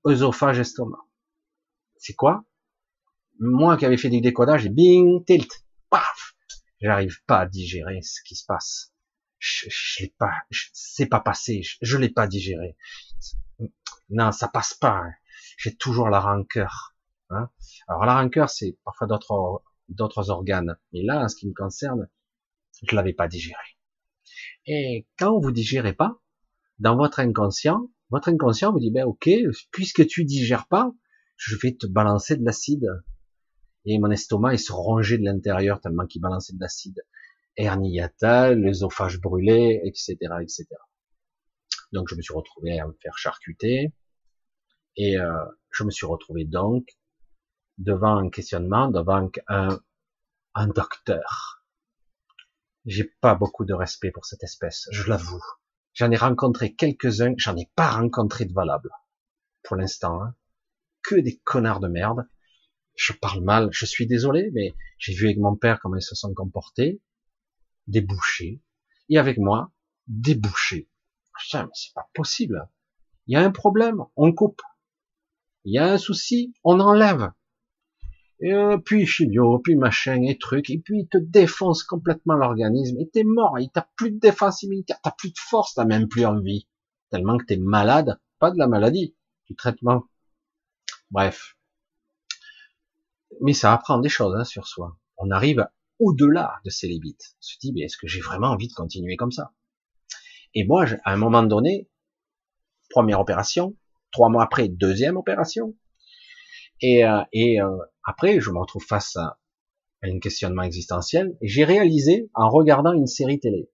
œsophage 0.05 0.59
estomac. 0.59 1.05
C'est 1.97 2.13
quoi? 2.13 2.43
Moi 3.39 3.77
qui 3.77 3.85
avais 3.85 3.97
fait 3.97 4.09
du 4.09 4.21
décodage, 4.21 4.69
bing, 4.69 5.23
tilt, 5.25 5.51
paf 5.89 6.35
J'arrive 6.81 7.23
pas 7.25 7.39
à 7.39 7.45
digérer 7.45 8.01
ce 8.01 8.21
qui 8.23 8.35
se 8.35 8.45
passe. 8.45 8.93
Je, 9.37 9.67
je 9.69 10.03
l'ai 10.03 10.13
pas, 10.17 10.33
c'est 10.73 11.07
pas 11.07 11.19
passé, 11.19 11.61
je, 11.61 11.77
je 11.81 11.97
l'ai 11.97 12.09
pas 12.09 12.27
digéré. 12.27 12.75
Non, 14.09 14.31
ça 14.31 14.47
passe 14.47 14.73
pas. 14.73 15.03
j'ai 15.57 15.75
toujours 15.75 16.09
la 16.09 16.19
rancœur. 16.19 16.95
Hein. 17.29 17.49
Alors 17.87 18.05
la 18.05 18.15
rancœur, 18.15 18.49
c'est 18.49 18.77
parfois 18.83 19.07
d'autres 19.07 19.63
d'autres 19.89 20.29
organes, 20.29 20.77
mais 20.93 21.01
là, 21.03 21.23
en 21.23 21.27
ce 21.27 21.35
qui 21.35 21.47
me 21.47 21.53
concerne, 21.53 22.09
je 22.87 22.95
l'avais 22.95 23.13
pas 23.13 23.27
digéré. 23.27 23.77
Et 24.65 25.07
quand 25.17 25.39
vous 25.39 25.51
digérez 25.51 25.93
pas, 25.93 26.19
dans 26.79 26.95
votre 26.95 27.19
inconscient, 27.19 27.89
votre 28.09 28.29
inconscient 28.29 28.71
vous 28.71 28.79
dit 28.79 28.91
ben 28.91 29.05
ok, 29.05 29.29
puisque 29.71 30.07
tu 30.07 30.25
digères 30.25 30.67
pas, 30.67 30.91
je 31.35 31.55
vais 31.55 31.75
te 31.75 31.87
balancer 31.87 32.35
de 32.37 32.43
l'acide. 32.43 32.87
Et 33.85 33.99
mon 33.99 34.11
estomac 34.11 34.53
il 34.53 34.59
se 34.59 34.71
rongeait 34.71 35.17
de 35.17 35.23
l'intérieur 35.23 35.79
tellement 35.81 36.05
qu'il 36.05 36.21
balançait 36.21 36.53
de 36.53 36.59
l'acide. 36.59 37.01
Hernie 37.55 37.99
l'œsophage 38.29 39.19
brûlé, 39.19 39.81
etc., 39.83 40.15
etc. 40.41 40.65
Donc 41.91 42.07
je 42.09 42.15
me 42.15 42.21
suis 42.21 42.33
retrouvé 42.33 42.79
à 42.79 42.87
me 42.87 42.93
faire 43.01 43.17
charcuter 43.17 43.93
et 44.95 45.17
euh, 45.17 45.45
je 45.71 45.83
me 45.83 45.91
suis 45.91 46.05
retrouvé 46.05 46.45
donc 46.45 46.87
devant 47.77 48.17
un 48.17 48.29
questionnement, 48.29 48.89
devant 48.89 49.29
un, 49.47 49.79
un 50.53 50.67
docteur. 50.67 51.63
J'ai 52.85 53.05
pas 53.21 53.35
beaucoup 53.35 53.65
de 53.65 53.73
respect 53.73 54.11
pour 54.11 54.25
cette 54.25 54.43
espèce, 54.43 54.87
je 54.91 55.09
l'avoue. 55.09 55.43
J'en 55.99 56.11
ai 56.11 56.15
rencontré 56.15 56.73
quelques-uns, 56.73 57.33
j'en 57.35 57.57
ai 57.57 57.69
pas 57.75 57.91
rencontré 57.91 58.45
de 58.45 58.53
valables 58.53 58.89
pour 59.63 59.75
l'instant. 59.75 60.23
Hein. 60.23 60.33
Que 61.01 61.15
des 61.15 61.39
connards 61.39 61.81
de 61.81 61.89
merde. 61.89 62.25
Je 62.95 63.11
parle 63.11 63.43
mal, 63.43 63.67
je 63.73 63.85
suis 63.85 64.07
désolé, 64.07 64.49
mais 64.53 64.73
j'ai 64.97 65.13
vu 65.13 65.25
avec 65.25 65.39
mon 65.39 65.57
père 65.57 65.81
comment 65.81 65.97
ils 65.97 66.01
se 66.01 66.15
sont 66.15 66.33
comportés, 66.33 67.01
des 67.87 68.07
et 69.09 69.17
avec 69.17 69.39
moi, 69.39 69.73
des. 70.07 70.39
Putain, 70.39 71.65
mais 71.65 71.71
c'est 71.73 71.93
pas 71.93 72.09
possible. 72.13 72.69
Il 73.27 73.33
y 73.33 73.35
a 73.35 73.41
un 73.41 73.51
problème, 73.51 74.05
on 74.15 74.31
coupe. 74.31 74.61
Il 75.65 75.73
y 75.73 75.79
a 75.79 75.91
un 75.91 75.97
souci, 75.97 76.53
on 76.63 76.79
enlève. 76.79 77.29
Et 78.41 78.53
euh, 78.53 78.77
puis 78.77 79.05
chimio, 79.05 79.59
puis 79.59 79.75
machin 79.75 80.21
et 80.23 80.37
truc, 80.37 80.69
et 80.69 80.79
puis 80.79 81.01
il 81.01 81.07
te 81.07 81.17
défonce 81.17 81.83
complètement 81.83 82.35
l'organisme, 82.35 82.97
et 82.99 83.09
t'es 83.09 83.23
mort, 83.25 83.57
et 83.59 83.67
t'as 83.73 83.87
plus 83.97 84.11
de 84.11 84.19
défense 84.19 84.63
immunitaire, 84.63 84.99
t'as 85.03 85.11
plus 85.11 85.31
de 85.31 85.37
force, 85.37 85.73
t'as 85.73 85.83
même 85.83 86.07
plus 86.07 86.25
envie, 86.25 86.67
tellement 87.09 87.37
que 87.37 87.45
t'es 87.45 87.57
malade, 87.57 88.17
pas 88.39 88.51
de 88.51 88.57
la 88.57 88.67
maladie, 88.67 89.13
du 89.47 89.55
traitement. 89.55 90.05
Bref. 91.11 91.57
Mais 93.41 93.53
ça 93.53 93.73
apprend 93.73 93.99
des 93.99 94.09
choses 94.09 94.35
hein, 94.37 94.45
sur 94.45 94.67
soi. 94.67 94.97
On 95.17 95.31
arrive 95.31 95.67
au-delà 95.99 96.55
de 96.63 96.69
ces 96.69 96.87
limites. 96.87 97.35
On 97.39 97.41
se 97.41 97.57
dit, 97.59 97.73
mais 97.73 97.81
est-ce 97.81 97.97
que 97.97 98.07
j'ai 98.07 98.21
vraiment 98.21 98.47
envie 98.47 98.69
de 98.69 98.73
continuer 98.73 99.17
comme 99.17 99.31
ça? 99.31 99.51
Et 100.53 100.65
moi, 100.65 100.85
à 101.03 101.13
un 101.13 101.17
moment 101.17 101.43
donné, 101.43 101.89
première 102.89 103.19
opération, 103.19 103.75
trois 104.11 104.29
mois 104.29 104.43
après, 104.43 104.69
deuxième 104.69 105.17
opération, 105.17 105.75
et, 106.81 107.05
euh, 107.05 107.21
et 107.33 107.61
euh, 107.61 107.77
après, 108.09 108.39
je 108.39 108.49
me 108.49 108.57
retrouve 108.57 108.83
face 108.83 109.15
à, 109.17 109.39
un 110.01 110.17
questionnement 110.17 110.63
existentiel, 110.63 111.37
et 111.41 111.47
j'ai 111.47 111.63
réalisé 111.63 112.31
en 112.33 112.49
regardant 112.49 112.91
une 112.91 113.05
série 113.05 113.39
télé. 113.39 113.69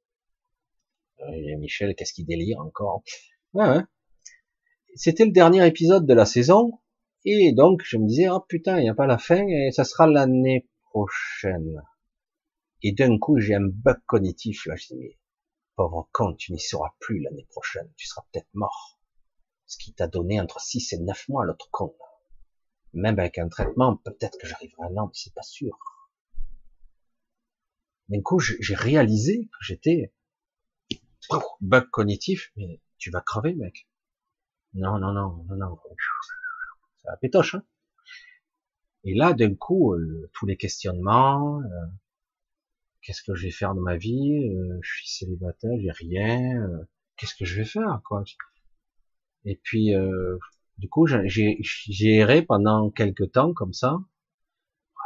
Euh, 1.21 1.57
Michel, 1.57 1.95
qu'est-ce 1.95 2.11
qu'il 2.11 2.25
délire 2.25 2.59
encore? 2.59 3.01
Ouais, 3.53 3.69
ouais. 3.69 3.83
C'était 4.95 5.23
le 5.23 5.31
dernier 5.31 5.65
épisode 5.65 6.05
de 6.05 6.13
la 6.13 6.25
saison, 6.25 6.81
et 7.23 7.53
donc 7.53 7.81
je 7.85 7.95
me 7.95 8.05
disais, 8.05 8.27
oh 8.27 8.41
putain, 8.41 8.77
il 8.77 8.83
n'y 8.83 8.89
a 8.89 8.93
pas 8.93 9.07
la 9.07 9.17
fin, 9.17 9.47
et 9.47 9.71
ça 9.71 9.85
sera 9.85 10.05
l'année 10.05 10.67
prochaine. 10.89 11.81
Et 12.81 12.91
d'un 12.91 13.17
coup, 13.17 13.39
j'ai 13.39 13.55
un 13.55 13.67
bug 13.67 14.01
cognitif, 14.05 14.65
là, 14.65 14.75
je 14.75 14.87
dis, 14.87 14.95
mais 14.95 15.17
pauvre 15.77 16.09
con, 16.11 16.33
tu 16.33 16.51
n'y 16.51 16.59
seras 16.59 16.93
plus 16.99 17.21
l'année 17.21 17.47
prochaine, 17.51 17.89
tu 17.95 18.05
seras 18.05 18.23
peut-être 18.33 18.53
mort. 18.53 18.99
Ce 19.65 19.77
qui 19.77 19.93
t'a 19.93 20.07
donné 20.07 20.41
entre 20.41 20.59
6 20.59 20.91
et 20.91 20.97
9 20.97 21.29
mois, 21.29 21.45
l'autre 21.45 21.69
con. 21.71 21.95
Même 22.95 23.19
avec 23.19 23.37
un 23.37 23.49
traitement, 23.49 23.97
peut-être 23.97 24.37
que 24.39 24.47
j'arriverai 24.47 24.85
à 24.85 24.89
mais 24.89 25.09
c'est 25.13 25.33
pas 25.33 25.43
sûr. 25.43 25.77
D'un 28.09 28.21
coup, 28.21 28.39
j'ai 28.39 28.75
réalisé 28.75 29.45
que 29.45 29.65
j'étais 29.65 30.13
bug 31.61 31.89
cognitif, 31.89 32.51
mais 32.55 32.79
tu 32.97 33.11
vas 33.11 33.21
crever, 33.21 33.53
mec. 33.53 33.87
Non, 34.73 34.99
non, 34.99 35.13
non, 35.13 35.45
non, 35.49 35.55
non. 35.55 35.79
Ça 36.97 37.11
va 37.11 37.17
pétoche, 37.17 37.55
hein. 37.55 37.63
Et 39.03 39.13
là, 39.13 39.33
d'un 39.33 39.53
coup, 39.53 39.93
euh, 39.93 40.29
tous 40.33 40.45
les 40.45 40.57
questionnements, 40.57 41.61
euh, 41.61 41.85
qu'est-ce 43.01 43.21
que 43.21 43.35
je 43.35 43.43
vais 43.45 43.51
faire 43.51 43.75
de 43.75 43.79
ma 43.79 43.97
vie 43.97 44.49
euh, 44.49 44.79
Je 44.81 44.95
suis 44.95 45.07
célibataire, 45.07 45.77
j'ai 45.79 45.91
rien. 45.91 46.67
qu'est-ce 47.15 47.35
que 47.35 47.45
je 47.45 47.55
vais 47.57 47.65
faire, 47.65 48.01
quoi 48.03 48.23
Et 49.45 49.55
puis, 49.55 49.93
du 50.77 50.89
coup, 50.89 51.07
j'ai 51.07 52.15
erré 52.15 52.41
pendant 52.41 52.89
quelques 52.91 53.31
temps 53.31 53.53
comme 53.53 53.73
ça, 53.73 53.97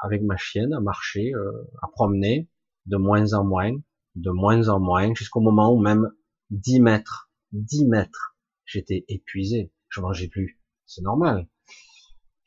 avec 0.01 0.23
ma 0.23 0.37
chienne, 0.37 0.73
à 0.73 0.79
marcher, 0.79 1.33
euh, 1.33 1.69
à 1.81 1.87
promener, 1.87 2.49
de 2.85 2.97
moins 2.97 3.33
en 3.33 3.43
moins, 3.43 3.73
de 4.15 4.31
moins 4.31 4.69
en 4.69 4.79
moins, 4.79 5.13
jusqu'au 5.13 5.41
moment 5.41 5.73
où 5.73 5.79
même 5.79 6.09
10 6.49 6.79
mètres, 6.79 7.31
10 7.51 7.87
mètres, 7.87 8.35
j'étais 8.65 9.05
épuisé, 9.07 9.71
je 9.89 10.01
mangeais 10.01 10.27
plus. 10.27 10.59
C'est 10.85 11.03
normal. 11.03 11.47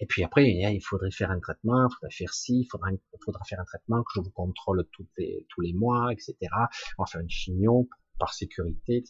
Et 0.01 0.07
puis 0.07 0.25
après, 0.25 0.51
il 0.51 0.81
faudrait 0.81 1.13
faire 1.13 1.31
un 1.31 1.39
traitement, 1.39 1.87
il 1.89 1.95
faudrait 1.95 2.15
faire 2.15 2.35
ci, 2.35 2.63
il 2.63 2.69
faudra 2.69 3.45
faire 3.45 3.61
un 3.61 3.65
traitement 3.65 4.03
que 4.03 4.11
je 4.17 4.21
vous 4.21 4.33
contrôle 4.33 4.85
tous 4.91 5.07
les, 5.61 5.73
mois, 5.75 6.13
etc. 6.13 6.35
On 6.99 7.05
va 7.05 7.07
faire 7.07 7.21
une 7.21 7.31
chignon 7.31 7.89
par 8.19 8.35
sécurité, 8.35 9.05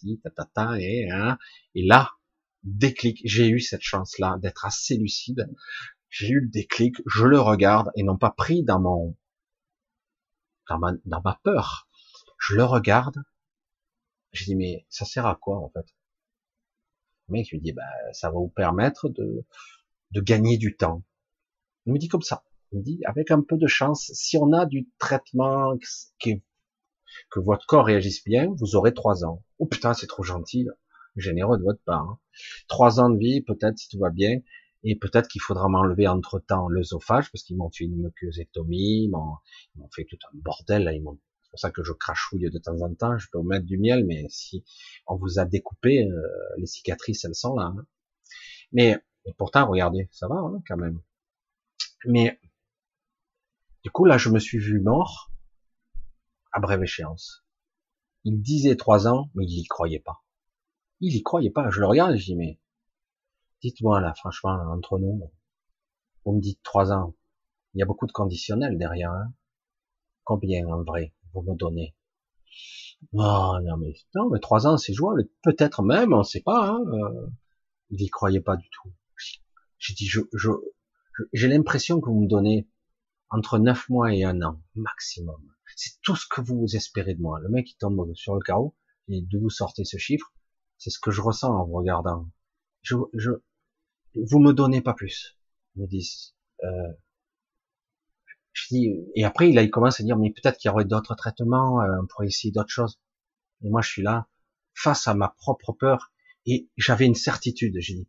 ta, 0.54 0.78
et, 0.78 1.10
hein. 1.10 1.38
et 1.74 1.86
là, 1.86 2.10
déclic. 2.64 3.20
J'ai 3.24 3.48
eu 3.48 3.60
cette 3.60 3.82
chance-là 3.82 4.38
d'être 4.40 4.64
assez 4.64 4.96
lucide. 4.96 5.48
J'ai 6.10 6.28
eu 6.28 6.40
le 6.40 6.48
déclic, 6.48 6.96
je 7.06 7.24
le 7.24 7.40
regarde 7.40 7.90
et 7.96 8.02
non 8.02 8.18
pas 8.18 8.30
pris 8.30 8.62
dans 8.62 8.80
mon, 8.80 9.16
dans 10.68 11.20
ma, 11.22 11.40
peur. 11.42 11.88
Je 12.38 12.54
le 12.54 12.64
regarde. 12.64 13.16
Je 14.32 14.44
dis, 14.44 14.56
mais 14.56 14.86
ça 14.88 15.04
sert 15.04 15.26
à 15.26 15.36
quoi, 15.36 15.58
en 15.58 15.70
fait? 15.70 15.86
Le 17.28 17.32
mec, 17.32 17.50
lui 17.50 17.60
dit, 17.60 17.72
bah, 17.72 17.82
ça 18.12 18.28
va 18.28 18.38
vous 18.38 18.48
permettre 18.48 19.08
de, 19.08 19.44
de 20.10 20.20
gagner 20.20 20.58
du 20.58 20.76
temps. 20.76 21.02
Il 21.86 21.92
me 21.92 21.98
dit 21.98 22.08
comme 22.08 22.22
ça. 22.22 22.44
Il 22.72 22.78
me 22.78 22.84
dit, 22.84 23.00
avec 23.04 23.30
un 23.30 23.42
peu 23.42 23.56
de 23.56 23.66
chance, 23.66 24.10
si 24.14 24.36
on 24.36 24.52
a 24.52 24.66
du 24.66 24.88
traitement 24.98 25.76
que 26.20 27.40
votre 27.40 27.66
corps 27.66 27.86
réagisse 27.86 28.24
bien, 28.24 28.48
vous 28.56 28.74
aurez 28.76 28.94
trois 28.94 29.24
ans. 29.24 29.44
Oh 29.58 29.66
putain, 29.66 29.94
c'est 29.94 30.06
trop 30.06 30.22
gentil 30.22 30.66
généreux 31.16 31.58
de 31.58 31.62
votre 31.62 31.82
part. 31.84 32.02
Hein. 32.02 32.18
Trois 32.68 33.00
ans 33.00 33.10
de 33.10 33.18
vie, 33.18 33.40
peut-être 33.42 33.78
si 33.78 33.88
tout 33.88 33.98
va 33.98 34.10
bien, 34.10 34.40
et 34.84 34.96
peut-être 34.96 35.28
qu'il 35.28 35.40
faudra 35.40 35.68
m'enlever 35.68 36.08
entre 36.08 36.40
temps 36.40 36.68
l'œsophage 36.68 37.30
parce 37.30 37.44
qu'ils 37.44 37.56
m'ont 37.56 37.70
fait 37.70 37.84
une 37.84 38.02
muqueuséctomie, 38.02 39.04
ils 39.04 39.10
m'ont 39.10 39.88
fait 39.94 40.04
tout 40.04 40.18
un 40.32 40.38
bordel. 40.38 40.84
Là, 40.84 40.92
ils 40.92 41.02
m'ont 41.02 41.18
c'est 41.42 41.50
pour 41.50 41.60
ça 41.60 41.70
que 41.70 41.84
je 41.84 41.92
crachouille 41.92 42.50
de 42.50 42.58
temps 42.58 42.80
en 42.80 42.94
temps. 42.94 43.18
Je 43.18 43.28
peux 43.30 43.42
mettre 43.42 43.66
du 43.66 43.76
miel, 43.76 44.06
mais 44.06 44.24
si 44.30 44.64
on 45.06 45.16
vous 45.16 45.38
a 45.38 45.44
découpé, 45.44 46.02
euh, 46.02 46.22
les 46.56 46.64
cicatrices, 46.64 47.26
elles 47.26 47.34
sont 47.34 47.54
là. 47.54 47.74
Hein. 47.76 47.86
Mais 48.72 48.98
et 49.26 49.32
pourtant, 49.34 49.66
regardez, 49.68 50.08
ça 50.10 50.28
va 50.28 50.36
hein, 50.36 50.62
quand 50.66 50.76
même. 50.76 51.00
Mais 52.06 52.40
du 53.84 53.90
coup, 53.90 54.04
là, 54.04 54.18
je 54.18 54.30
me 54.30 54.38
suis 54.38 54.58
vu 54.58 54.80
mort 54.80 55.30
à 56.52 56.60
brève 56.60 56.82
échéance. 56.82 57.44
Il 58.24 58.40
disait 58.40 58.76
trois 58.76 59.06
ans, 59.06 59.30
mais 59.34 59.44
il 59.44 59.60
y 59.60 59.64
croyait 59.64 60.00
pas. 60.00 60.21
Il 61.04 61.16
y 61.16 61.22
croyait 61.24 61.50
pas. 61.50 61.68
Je 61.68 61.80
le 61.80 61.86
regarde 61.86 62.14
je 62.16 62.24
dis, 62.24 62.36
mais 62.36 62.60
dites-moi 63.60 64.00
là, 64.00 64.14
franchement, 64.14 64.56
entre 64.72 65.00
nous, 65.00 65.32
vous 66.24 66.32
me 66.32 66.40
dites 66.40 66.62
trois 66.62 66.92
ans. 66.92 67.16
Il 67.74 67.80
y 67.80 67.82
a 67.82 67.86
beaucoup 67.86 68.06
de 68.06 68.12
conditionnels 68.12 68.78
derrière. 68.78 69.10
Hein. 69.10 69.34
Combien 70.22 70.64
en 70.68 70.84
vrai 70.84 71.12
vous 71.34 71.42
me 71.42 71.56
donnez? 71.56 71.96
Oh, 73.14 73.56
non 73.64 73.76
mais 73.78 73.94
non 74.14 74.30
mais 74.30 74.38
trois 74.38 74.68
ans 74.68 74.76
c'est 74.76 74.92
jouable. 74.92 75.28
Peut-être 75.42 75.82
même, 75.82 76.12
on 76.12 76.18
ne 76.18 76.22
sait 76.22 76.40
pas. 76.40 76.68
Hein, 76.68 76.84
euh, 76.86 77.26
il 77.90 78.00
y 78.00 78.08
croyait 78.08 78.40
pas 78.40 78.56
du 78.56 78.70
tout. 78.70 78.92
J'ai 79.78 79.94
dit, 79.94 80.06
je, 80.06 80.20
je, 80.32 80.50
j'ai 81.32 81.48
l'impression 81.48 82.00
que 82.00 82.08
vous 82.10 82.20
me 82.20 82.28
donnez 82.28 82.68
entre 83.28 83.58
neuf 83.58 83.88
mois 83.88 84.14
et 84.14 84.22
un 84.22 84.40
an 84.42 84.62
maximum. 84.76 85.42
C'est 85.74 86.00
tout 86.02 86.14
ce 86.14 86.26
que 86.30 86.40
vous 86.40 86.76
espérez 86.76 87.14
de 87.14 87.20
moi. 87.20 87.40
Le 87.40 87.48
mec 87.48 87.72
il 87.72 87.76
tombe 87.76 88.14
sur 88.14 88.36
le 88.36 88.40
carreau. 88.40 88.76
Et 89.08 89.20
d'où 89.22 89.40
vous 89.40 89.50
sortez 89.50 89.84
ce 89.84 89.96
chiffre? 89.96 90.32
C'est 90.82 90.90
ce 90.90 90.98
que 90.98 91.12
je 91.12 91.20
ressens 91.20 91.48
en 91.48 91.64
vous 91.64 91.74
regardant. 91.74 92.28
Je, 92.80 92.96
je, 93.14 93.30
vous 94.16 94.40
me 94.40 94.52
donnez 94.52 94.82
pas 94.82 94.94
plus. 94.94 95.38
Ils 95.76 95.82
me 95.82 95.86
disent. 95.86 96.34
Euh, 96.64 96.92
je 98.52 98.66
dis, 98.68 98.90
et 99.14 99.24
après, 99.24 99.48
il, 99.48 99.56
il 99.60 99.70
commence 99.70 100.00
à 100.00 100.02
dire, 100.02 100.18
mais 100.18 100.32
peut-être 100.32 100.58
qu'il 100.58 100.68
y 100.68 100.72
aurait 100.72 100.84
d'autres 100.84 101.14
traitements, 101.14 101.80
euh, 101.80 102.00
on 102.02 102.06
pourrait 102.06 102.26
essayer 102.26 102.50
d'autres 102.50 102.68
choses. 102.72 103.00
Et 103.62 103.70
moi, 103.70 103.80
je 103.80 103.90
suis 103.90 104.02
là, 104.02 104.28
face 104.74 105.06
à 105.06 105.14
ma 105.14 105.28
propre 105.28 105.72
peur, 105.72 106.12
et 106.46 106.68
j'avais 106.76 107.06
une 107.06 107.14
certitude. 107.14 107.76
J'ai 107.78 107.94
dit, 107.94 108.08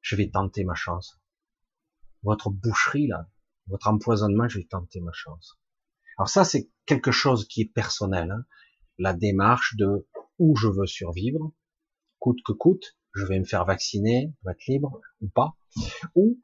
je 0.00 0.14
vais 0.14 0.30
tenter 0.30 0.62
ma 0.62 0.76
chance. 0.76 1.20
Votre 2.22 2.50
boucherie, 2.50 3.08
là, 3.08 3.28
votre 3.66 3.88
empoisonnement, 3.88 4.48
je 4.48 4.58
vais 4.58 4.66
tenter 4.66 5.00
ma 5.00 5.12
chance. 5.12 5.58
Alors 6.18 6.28
ça, 6.28 6.44
c'est 6.44 6.70
quelque 6.86 7.10
chose 7.10 7.48
qui 7.48 7.62
est 7.62 7.72
personnel. 7.72 8.30
Hein. 8.30 8.44
La 8.98 9.12
démarche 9.12 9.74
de 9.76 10.06
où 10.38 10.54
je 10.54 10.68
veux 10.68 10.86
survivre, 10.86 11.52
coûte 12.26 12.42
que 12.44 12.52
coûte, 12.52 12.98
je 13.14 13.24
vais 13.24 13.38
me 13.38 13.44
faire 13.44 13.64
vacciner, 13.64 14.32
pour 14.40 14.50
être 14.50 14.66
libre 14.66 15.00
ou 15.20 15.28
pas. 15.28 15.54
où 16.16 16.40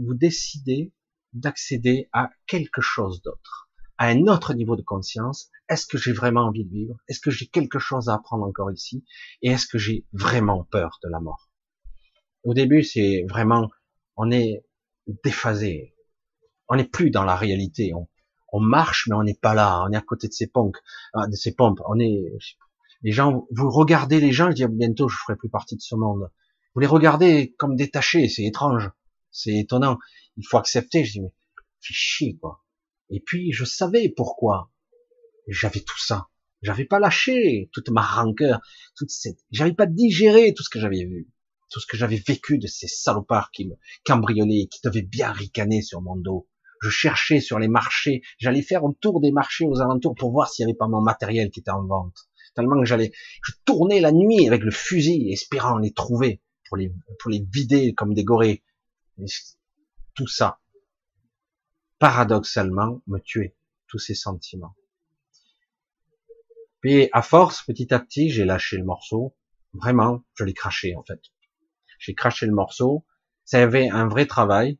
vous 0.00 0.14
décidez 0.14 0.94
d'accéder 1.34 2.08
à 2.14 2.30
quelque 2.46 2.80
chose 2.80 3.20
d'autre, 3.20 3.68
à 3.98 4.06
un 4.06 4.26
autre 4.28 4.54
niveau 4.54 4.74
de 4.74 4.80
conscience. 4.80 5.50
Est-ce 5.68 5.84
que 5.86 5.98
j'ai 5.98 6.14
vraiment 6.14 6.46
envie 6.46 6.64
de 6.64 6.70
vivre? 6.70 6.96
Est-ce 7.08 7.20
que 7.20 7.30
j'ai 7.30 7.46
quelque 7.46 7.78
chose 7.78 8.08
à 8.08 8.14
apprendre 8.14 8.46
encore 8.46 8.72
ici? 8.72 9.04
Et 9.42 9.50
est-ce 9.50 9.66
que 9.66 9.76
j'ai 9.76 10.06
vraiment 10.14 10.64
peur 10.64 10.98
de 11.04 11.10
la 11.10 11.20
mort? 11.20 11.50
Au 12.42 12.54
début, 12.54 12.82
c'est 12.82 13.26
vraiment, 13.28 13.68
on 14.16 14.30
est 14.30 14.64
déphasé, 15.22 15.94
on 16.68 16.76
n'est 16.76 16.88
plus 16.88 17.10
dans 17.10 17.24
la 17.24 17.36
réalité. 17.36 17.92
On, 18.50 18.60
marche, 18.60 19.08
mais 19.08 19.14
on 19.14 19.24
n'est 19.24 19.34
pas 19.34 19.52
là. 19.52 19.84
On 19.86 19.92
est 19.92 19.96
à 19.96 20.00
côté 20.00 20.26
de 20.26 20.32
ces 20.32 20.46
pompes, 20.46 20.78
ah, 21.12 21.26
de 21.26 21.36
ces 21.36 21.54
pompes. 21.54 21.82
On 21.86 21.98
est, 21.98 22.32
les 23.02 23.12
gens, 23.12 23.46
vous 23.50 23.70
regardez 23.70 24.20
les 24.20 24.32
gens, 24.32 24.50
je 24.50 24.54
dis 24.54 24.64
bientôt 24.68 25.08
je 25.08 25.16
ferai 25.16 25.36
plus 25.36 25.48
partie 25.48 25.76
de 25.76 25.80
ce 25.80 25.94
monde. 25.94 26.30
Vous 26.74 26.80
les 26.80 26.86
regardez 26.86 27.54
comme 27.58 27.76
détachés, 27.76 28.28
c'est 28.28 28.44
étrange, 28.44 28.90
c'est 29.30 29.54
étonnant. 29.54 29.98
Il 30.36 30.46
faut 30.46 30.58
accepter. 30.58 31.04
Je 31.04 31.12
dis 31.12 31.20
mais 31.20 31.32
fais 31.80 31.94
chier 31.94 32.38
quoi. 32.40 32.64
Et 33.10 33.20
puis 33.20 33.52
je 33.52 33.64
savais 33.64 34.08
pourquoi. 34.08 34.70
J'avais 35.46 35.80
tout 35.80 35.98
ça. 35.98 36.28
J'avais 36.62 36.84
pas 36.84 36.98
lâché 36.98 37.70
toute 37.72 37.88
ma 37.90 38.02
rancœur, 38.02 38.60
toute 38.96 39.10
cette, 39.10 39.38
j'avais 39.52 39.74
pas 39.74 39.86
digéré 39.86 40.52
tout 40.54 40.64
ce 40.64 40.70
que 40.70 40.80
j'avais 40.80 41.04
vu, 41.04 41.30
tout 41.70 41.78
ce 41.78 41.86
que 41.86 41.96
j'avais 41.96 42.20
vécu 42.26 42.58
de 42.58 42.66
ces 42.66 42.88
salopards 42.88 43.52
qui 43.52 43.68
me 43.68 43.76
cambriolaient, 44.04 44.66
qui 44.66 44.80
devaient 44.82 45.02
bien 45.02 45.30
ricaner 45.30 45.82
sur 45.82 46.02
mon 46.02 46.16
dos 46.16 46.48
je 46.80 46.90
cherchais 46.90 47.40
sur 47.40 47.58
les 47.58 47.68
marchés, 47.68 48.22
j'allais 48.38 48.62
faire 48.62 48.84
un 48.84 48.92
tour 49.00 49.20
des 49.20 49.32
marchés 49.32 49.66
aux 49.66 49.80
alentours 49.80 50.14
pour 50.14 50.30
voir 50.30 50.48
s'il 50.48 50.64
n'y 50.64 50.72
avait 50.72 50.78
pas 50.78 50.88
mon 50.88 51.00
matériel 51.00 51.50
qui 51.50 51.60
était 51.60 51.70
en 51.70 51.84
vente. 51.84 52.27
Tellement 52.58 52.80
que 52.80 52.84
j'allais, 52.84 53.12
je 53.44 53.52
tournais 53.64 54.00
la 54.00 54.10
nuit 54.10 54.48
avec 54.48 54.62
le 54.62 54.72
fusil, 54.72 55.32
espérant 55.32 55.78
les 55.78 55.92
trouver 55.92 56.42
pour 56.66 56.76
les, 56.76 56.92
pour 57.20 57.30
les 57.30 57.46
vider 57.52 57.94
comme 57.94 58.14
des 58.14 58.24
gorées. 58.24 58.64
tout 60.14 60.26
ça, 60.26 60.58
paradoxalement, 62.00 63.00
me 63.06 63.20
tuait, 63.20 63.54
tous 63.86 63.98
ces 63.98 64.14
sentiments. 64.14 64.74
Puis, 66.80 67.08
à 67.12 67.22
force, 67.22 67.62
petit 67.62 67.94
à 67.94 68.00
petit, 68.00 68.30
j'ai 68.30 68.44
lâché 68.44 68.76
le 68.76 68.84
morceau. 68.84 69.36
Vraiment, 69.72 70.24
je 70.34 70.42
l'ai 70.42 70.54
craché, 70.54 70.96
en 70.96 71.04
fait. 71.04 71.20
J'ai 72.00 72.14
craché 72.14 72.46
le 72.46 72.52
morceau. 72.52 73.04
Ça 73.44 73.62
avait 73.62 73.88
un 73.88 74.08
vrai 74.08 74.26
travail 74.26 74.78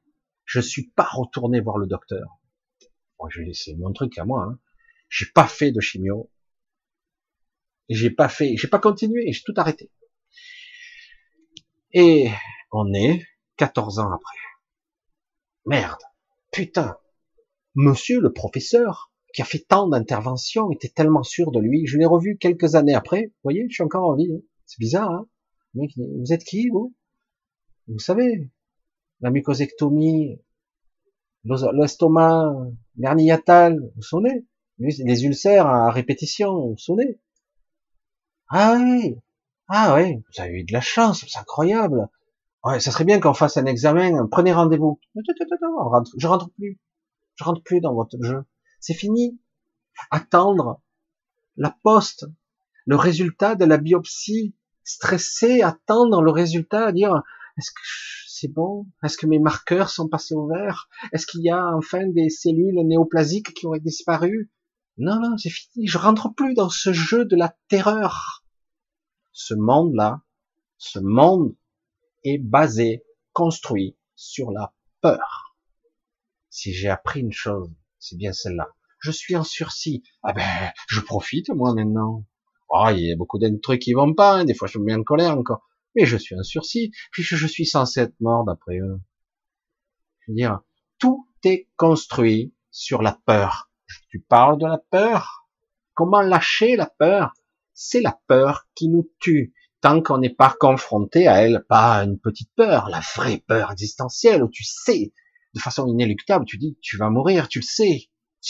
je 0.49 0.61
suis 0.61 0.89
pas 0.89 1.05
retourné 1.05 1.61
voir 1.61 1.77
le 1.77 1.87
docteur. 1.87 2.41
Bon, 3.19 3.29
je 3.29 3.53
c'est 3.53 3.75
mon 3.75 3.93
truc 3.93 4.17
à 4.17 4.25
moi. 4.25 4.45
Hein. 4.45 4.59
J'ai 5.11 5.27
pas 5.27 5.47
fait 5.47 5.73
de 5.73 5.81
chimio. 5.81 6.31
J'ai 7.89 8.11
pas 8.11 8.29
fait, 8.29 8.57
j'ai 8.57 8.69
pas 8.69 8.79
continué, 8.79 9.33
j'ai 9.33 9.43
tout 9.43 9.55
arrêté. 9.57 9.91
Et 11.93 12.29
on 12.71 12.93
est 12.93 13.25
14 13.57 13.99
ans 13.99 14.13
après. 14.13 14.37
Merde, 15.65 16.01
putain. 16.53 16.99
Monsieur 17.75 18.21
le 18.21 18.33
professeur, 18.33 19.13
qui 19.33 19.43
a 19.43 19.45
fait 19.45 19.65
tant 19.67 19.89
d'interventions, 19.89 20.71
était 20.71 20.89
tellement 20.89 21.23
sûr 21.23 21.51
de 21.51 21.61
lui. 21.61 21.87
Je 21.87 21.97
l'ai 21.97 22.07
revu 22.07 22.37
quelques 22.37 22.75
années 22.75 22.95
après. 22.95 23.27
Vous 23.27 23.41
voyez, 23.45 23.67
je 23.69 23.75
suis 23.75 23.83
encore 23.83 24.09
en 24.09 24.17
vie. 24.17 24.33
Hein. 24.33 24.43
C'est 24.67 24.81
bizarre, 24.81 25.11
hein 25.11 25.29
Vous 25.75 26.33
êtes 26.33 26.45
qui, 26.45 26.69
vous? 26.69 26.95
Vous 27.87 27.99
savez, 27.99 28.51
la 29.21 29.31
mucosectomie, 29.31 30.41
l'estomac, 31.45 32.55
l'hernie 32.97 33.31
vous 33.97 34.03
sonnez 34.03 34.45
Les 34.79 35.25
ulcères 35.25 35.67
à 35.67 35.91
répétition, 35.91 36.69
vous 36.69 36.77
sonnez 36.77 37.19
Ah 38.51 38.79
oui, 38.79 39.17
ah 39.69 39.95
oui, 39.97 40.17
vous 40.17 40.43
avez 40.43 40.61
eu 40.61 40.65
de 40.65 40.73
la 40.73 40.81
chance, 40.81 41.25
c'est 41.27 41.39
incroyable. 41.39 42.09
Ouais, 42.65 42.81
ça 42.81 42.91
serait 42.91 43.05
bien 43.05 43.21
qu'on 43.21 43.35
fasse 43.35 43.59
un 43.59 43.67
examen, 43.67 44.27
prenez 44.31 44.53
rendez-vous. 44.53 44.99
Je 45.15 46.27
rentre 46.27 46.51
plus, 46.57 46.81
je 47.37 47.45
rentre 47.45 47.63
plus 47.63 47.81
dans 47.81 47.95
votre 47.95 48.17
jeu. 48.23 48.45
C'est 48.81 48.95
fini. 48.95 49.39
Attendre 50.11 50.81
la 51.57 51.77
poste, 51.83 52.27
le 52.87 52.97
résultat 52.97 53.55
de 53.55 53.65
la 53.65 53.77
biopsie, 53.77 54.55
stresser, 54.85 55.61
attendre 55.61 56.23
le 56.23 56.31
résultat, 56.31 56.93
dire 56.93 57.23
est-ce 57.59 57.71
que 57.73 57.81
c'est 58.29 58.53
bon? 58.53 58.87
Est-ce 59.03 59.19
que 59.19 59.27
mes 59.27 59.41
marqueurs 59.41 59.91
sont 59.91 60.09
passés 60.09 60.35
au 60.35 60.47
vert? 60.47 60.89
Est-ce 61.13 61.27
qu'il 61.27 61.43
y 61.43 61.51
a 61.51 61.77
enfin 61.77 62.07
des 62.07 62.31
cellules 62.31 62.81
néoplasiques 62.87 63.53
qui 63.53 63.67
auraient 63.67 63.81
disparu 63.81 64.51
Non, 64.99 65.21
non, 65.21 65.37
c'est 65.37 65.51
fini. 65.51 65.87
Je 65.87 65.99
rentre 65.99 66.33
plus 66.35 66.55
dans 66.55 66.69
ce 66.69 66.93
jeu 66.93 67.25
de 67.25 67.37
la 67.37 67.57
terreur. 67.69 68.45
Ce 69.33 69.55
monde-là, 69.55 70.23
ce 70.77 70.99
monde 70.99 71.55
est 72.25 72.39
basé, 72.39 73.05
construit 73.33 73.97
sur 74.17 74.51
la 74.51 74.75
peur. 75.01 75.57
Si 76.51 76.73
j'ai 76.73 76.89
appris 76.89 77.21
une 77.21 77.33
chose, 77.33 77.71
c'est 77.99 78.17
bien 78.17 78.33
celle-là. 78.33 78.69
Je 79.01 79.13
suis 79.13 79.37
en 79.37 79.45
sursis. 79.45 80.03
Ah 80.23 80.33
ben, 80.33 80.73
je 80.89 81.01
profite 81.01 81.51
moi 81.51 81.73
maintenant. 81.73 82.25
Oh, 82.69 82.89
il 82.91 83.07
y 83.07 83.13
a 83.13 83.17
beaucoup 83.17 83.39
de 83.39 83.49
trucs 83.63 83.83
qui 83.83 83.93
vont 83.93 84.13
pas. 84.13 84.39
Hein. 84.39 84.45
Des 84.45 84.55
fois, 84.55 84.67
je 84.67 84.79
me 84.79 84.85
mets 84.85 84.95
en 84.95 85.05
colère 85.05 85.39
encore 85.39 85.69
mais 85.99 86.07
je 86.07 86.17
suis 86.17 86.37
un 86.37 86.43
sursis, 86.43 86.93
puisque 87.11 87.35
je 87.35 87.47
suis 87.47 87.67
censé 87.67 88.01
être 88.01 88.21
mort 88.21 88.45
d'après 88.45 88.79
eux. 88.79 89.01
Je 90.21 90.33
veux 90.33 90.37
dire, 90.37 90.61
tout 90.99 91.27
est 91.45 91.69
construit 91.77 92.55
sur 92.71 93.03
la 93.03 93.19
peur. 93.27 93.68
Tu 94.11 94.21
parles 94.21 94.59
de 94.59 94.67
la 94.67 94.79
peur? 94.91 95.49
Comment 95.95 96.21
lâcher 96.21 96.77
la 96.77 96.87
peur? 96.87 97.35
C'est 97.73 98.01
la 98.01 98.19
peur 98.27 98.67
qui 98.75 98.89
nous 98.89 99.11
tue, 99.21 99.55
tant 99.81 100.03
qu'on 100.03 100.19
n'est 100.19 100.35
pas 100.35 100.55
confronté 100.59 101.29
à 101.29 101.43
elle, 101.43 101.65
pas 101.69 102.03
une 102.05 102.19
petite 102.19 102.51
peur, 102.57 102.89
la 102.89 103.01
vraie 103.15 103.43
peur 103.47 103.73
existentielle, 103.73 104.43
où 104.43 104.49
tu 104.49 104.65
sais, 104.65 105.13
de 105.55 105.61
façon 105.61 105.87
inéluctable, 105.87 106.45
tu 106.45 106.59
dis, 106.59 106.79
tu 106.83 106.97
vas 106.97 107.11
mourir, 107.11 107.49
tu 107.49 107.61
le 107.61 107.65
sais, 107.65 108.09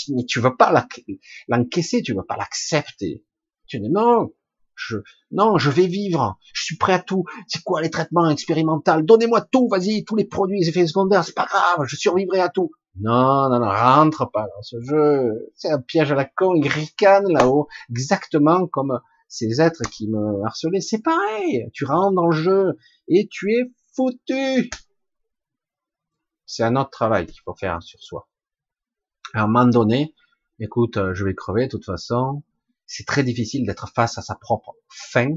mais 0.08 0.24
tu 0.24 0.40
veux 0.40 0.56
pas 0.56 0.72
l'encaisser, 1.48 2.02
tu 2.02 2.14
veux 2.14 2.24
pas 2.24 2.36
l'accepter. 2.36 3.24
Tu 3.66 3.80
dis, 3.80 3.90
non, 3.90 4.32
je, 4.74 4.96
non, 5.30 5.58
je 5.58 5.70
vais 5.70 5.86
vivre. 5.86 6.38
Je 6.54 6.62
suis 6.62 6.76
prêt 6.76 6.94
à 6.94 6.98
tout. 7.00 7.24
C'est 7.48 7.62
quoi 7.62 7.82
les 7.82 7.90
traitements 7.90 8.30
expérimentaux? 8.30 9.02
Donnez-moi 9.02 9.42
tout, 9.42 9.68
vas-y, 9.68 10.04
tous 10.04 10.16
les 10.16 10.24
produits, 10.24 10.60
les 10.60 10.68
effets 10.68 10.86
secondaires, 10.86 11.24
c'est 11.24 11.34
pas 11.34 11.46
grave, 11.46 11.86
je 11.86 11.96
survivrai 11.96 12.40
à 12.40 12.48
tout. 12.48 12.70
Non, 12.96 13.48
non, 13.48 13.60
non, 13.60 13.68
rentre 13.68 14.30
pas 14.30 14.46
dans 14.54 14.62
ce 14.62 14.80
jeu. 14.80 15.52
C'est 15.54 15.70
un 15.70 15.80
piège 15.80 16.12
à 16.12 16.14
la 16.14 16.24
con, 16.24 16.54
il 16.54 16.68
ricane 16.68 17.30
là-haut, 17.30 17.68
exactement 17.90 18.66
comme 18.66 19.00
ces 19.28 19.60
êtres 19.60 19.82
qui 19.90 20.08
me 20.08 20.44
harcelaient. 20.44 20.80
C'est 20.80 21.02
pareil. 21.02 21.70
Tu 21.72 21.84
rentres 21.84 22.14
dans 22.14 22.28
le 22.28 22.36
jeu 22.36 22.78
et 23.06 23.28
tu 23.30 23.52
es 23.52 23.70
foutu. 23.94 24.70
C'est 26.46 26.64
un 26.64 26.76
autre 26.76 26.90
travail 26.90 27.26
qu'il 27.26 27.40
faut 27.44 27.54
faire 27.54 27.82
sur 27.82 28.02
soi. 28.02 28.28
À 29.34 29.42
un 29.42 29.46
moment 29.46 29.66
donné, 29.66 30.14
écoute, 30.58 30.98
je 31.12 31.24
vais 31.24 31.34
crever 31.34 31.66
de 31.66 31.70
toute 31.70 31.84
façon 31.84 32.42
c'est 32.88 33.06
très 33.06 33.22
difficile 33.22 33.66
d'être 33.66 33.88
face 33.94 34.18
à 34.18 34.22
sa 34.22 34.34
propre 34.34 34.74
fin. 34.88 35.28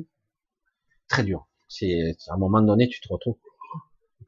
Très 1.10 1.24
dur. 1.24 1.48
C'est 1.68 2.16
à 2.30 2.34
un 2.34 2.38
moment 2.38 2.62
donné, 2.62 2.88
tu 2.88 3.02
te 3.02 3.10
retrouves. 3.10 3.38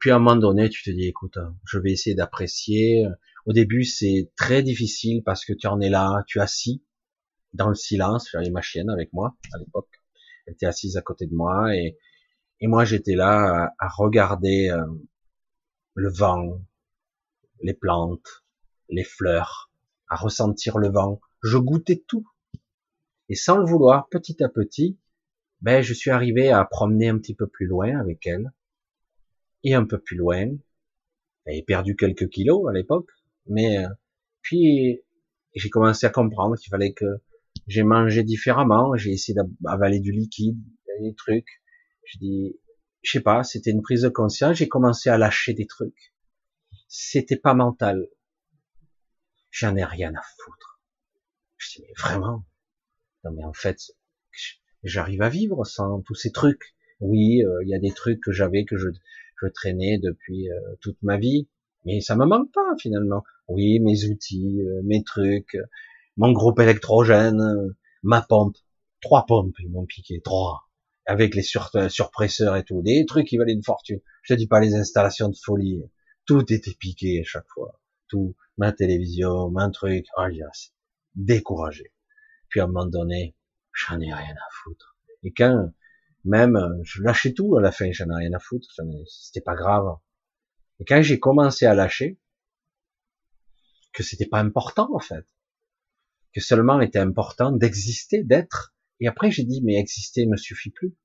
Puis 0.00 0.10
à 0.10 0.16
un 0.16 0.18
moment 0.18 0.36
donné, 0.36 0.68
tu 0.68 0.82
te 0.82 0.90
dis, 0.90 1.06
écoute, 1.06 1.38
je 1.64 1.78
vais 1.78 1.92
essayer 1.92 2.14
d'apprécier. 2.14 3.06
Au 3.46 3.52
début, 3.52 3.84
c'est 3.84 4.30
très 4.36 4.62
difficile 4.62 5.22
parce 5.24 5.44
que 5.44 5.52
tu 5.52 5.66
en 5.66 5.80
es 5.80 5.88
là, 5.88 6.22
tu 6.26 6.38
es 6.38 6.42
assis 6.42 6.82
dans 7.52 7.68
le 7.68 7.74
silence. 7.74 8.28
J'avais 8.32 8.50
ma 8.50 8.60
chienne 8.60 8.90
avec 8.90 9.12
moi 9.12 9.36
à 9.52 9.58
l'époque. 9.58 10.02
Elle 10.46 10.54
était 10.54 10.66
assise 10.66 10.96
à 10.96 11.02
côté 11.02 11.26
de 11.26 11.34
moi 11.34 11.74
et, 11.74 11.96
et 12.60 12.66
moi 12.66 12.84
j'étais 12.84 13.14
là 13.14 13.72
à, 13.78 13.88
regarder 13.88 14.68
euh, 14.70 14.84
le 15.94 16.10
vent, 16.10 16.60
les 17.62 17.74
plantes, 17.74 18.44
les 18.90 19.04
fleurs, 19.04 19.70
à 20.08 20.16
ressentir 20.16 20.78
le 20.78 20.90
vent. 20.90 21.20
Je 21.42 21.56
goûtais 21.56 22.02
tout. 22.06 22.28
Et 23.28 23.34
sans 23.34 23.56
le 23.56 23.64
vouloir, 23.64 24.08
petit 24.10 24.42
à 24.42 24.48
petit, 24.48 24.98
ben, 25.62 25.82
je 25.82 25.94
suis 25.94 26.10
arrivé 26.10 26.50
à 26.50 26.64
promener 26.64 27.08
un 27.08 27.18
petit 27.18 27.34
peu 27.34 27.46
plus 27.46 27.66
loin 27.66 27.98
avec 27.98 28.26
elle. 28.26 28.52
Et 29.64 29.74
un 29.74 29.84
peu 29.84 29.98
plus 29.98 30.16
loin. 30.16 30.46
J'avais 31.46 31.62
perdu 31.62 31.96
quelques 31.96 32.28
kilos 32.28 32.68
à 32.68 32.72
l'époque. 32.72 33.10
Mais, 33.46 33.84
euh, 33.84 33.88
puis, 34.42 35.00
j'ai 35.54 35.70
commencé 35.70 36.06
à 36.06 36.10
comprendre 36.10 36.56
qu'il 36.56 36.70
fallait 36.70 36.92
que 36.92 37.06
j'ai 37.66 37.82
mangé 37.82 38.22
différemment. 38.22 38.96
J'ai 38.96 39.12
essayé 39.12 39.36
d'avaler 39.60 40.00
du 40.00 40.12
liquide, 40.12 40.58
des 41.00 41.14
trucs. 41.14 41.62
Je 42.04 42.18
dis, 42.18 42.56
je 43.02 43.12
sais 43.12 43.20
pas, 43.20 43.42
c'était 43.42 43.70
une 43.70 43.82
prise 43.82 44.02
de 44.02 44.08
conscience. 44.08 44.56
J'ai 44.56 44.68
commencé 44.68 45.10
à 45.10 45.18
lâcher 45.18 45.54
des 45.54 45.66
trucs. 45.66 46.14
C'était 46.88 47.36
pas 47.36 47.54
mental. 47.54 48.08
J'en 49.50 49.76
ai 49.76 49.84
rien 49.84 50.12
à 50.14 50.22
foutre. 50.38 50.80
Je 51.56 51.76
dis, 51.76 51.82
mais 51.82 51.94
vraiment, 51.98 52.44
non 53.24 53.32
mais 53.32 53.44
en 53.44 53.52
fait, 53.52 53.78
j'arrive 54.82 55.22
à 55.22 55.28
vivre 55.28 55.64
sans 55.64 56.02
tous 56.02 56.14
ces 56.14 56.32
trucs. 56.32 56.74
Oui, 57.00 57.42
euh, 57.44 57.62
il 57.62 57.68
y 57.68 57.74
a 57.74 57.78
des 57.78 57.92
trucs 57.92 58.20
que 58.20 58.32
j'avais 58.32 58.64
que 58.64 58.76
je, 58.76 58.88
je 59.44 59.48
traînais 59.52 59.98
depuis 59.98 60.50
euh, 60.50 60.76
toute 60.80 60.96
ma 61.02 61.18
vie, 61.18 61.48
mais 61.84 62.00
ça 62.00 62.16
me 62.16 62.24
manque 62.26 62.52
pas 62.52 62.74
finalement. 62.78 63.22
Oui, 63.48 63.78
mes 63.80 64.06
outils, 64.06 64.62
euh, 64.62 64.80
mes 64.84 65.04
trucs, 65.04 65.56
mon 66.16 66.32
groupe 66.32 66.60
électrogène, 66.60 67.42
ma 68.02 68.22
pompe, 68.22 68.56
trois 69.00 69.26
pompes 69.26 69.54
ils 69.58 69.70
m'ont 69.70 69.86
piqué, 69.86 70.20
trois. 70.22 70.68
avec 71.06 71.34
les 71.34 71.42
surpresseurs 71.42 72.56
et 72.56 72.64
tout, 72.64 72.80
des 72.82 73.04
trucs 73.06 73.26
qui 73.26 73.36
valaient 73.36 73.52
une 73.52 73.62
fortune. 73.62 74.00
Je 74.22 74.34
te 74.34 74.38
dis 74.38 74.46
pas 74.46 74.60
les 74.60 74.74
installations 74.74 75.28
de 75.28 75.36
folie, 75.36 75.82
tout 76.24 76.52
était 76.52 76.74
piqué 76.78 77.20
à 77.20 77.24
chaque 77.24 77.48
fois, 77.48 77.78
tout, 78.08 78.34
ma 78.56 78.72
télévision, 78.72 79.50
mon 79.50 79.70
truc, 79.70 80.06
oh, 80.16 80.26
découragé. 81.14 81.92
Puis 82.48 82.60
à 82.60 82.64
un 82.64 82.66
moment 82.68 82.86
donné, 82.86 83.36
j'en 83.72 84.00
ai 84.00 84.12
rien 84.12 84.34
à 84.34 84.48
foutre. 84.62 84.96
Et 85.22 85.32
quand 85.32 85.70
même, 86.24 86.80
je 86.82 87.02
lâchais 87.02 87.32
tout 87.32 87.56
à 87.56 87.60
la 87.60 87.72
fin, 87.72 87.90
j'en 87.92 88.10
ai 88.10 88.26
rien 88.26 88.32
à 88.32 88.38
foutre, 88.38 88.68
c'était 89.06 89.40
pas 89.40 89.54
grave. 89.54 89.96
Et 90.80 90.84
quand 90.84 91.02
j'ai 91.02 91.20
commencé 91.20 91.66
à 91.66 91.74
lâcher, 91.74 92.18
que 93.92 94.02
c'était 94.02 94.26
pas 94.26 94.40
important 94.40 94.88
en 94.94 94.98
fait, 94.98 95.26
que 96.32 96.40
seulement 96.40 96.80
était 96.80 96.98
important 96.98 97.52
d'exister, 97.52 98.24
d'être. 98.24 98.74
Et 99.00 99.08
après 99.08 99.30
j'ai 99.30 99.44
dit 99.44 99.62
mais 99.62 99.76
exister 99.76 100.26
me 100.26 100.36
suffit 100.36 100.70
plus. 100.70 100.96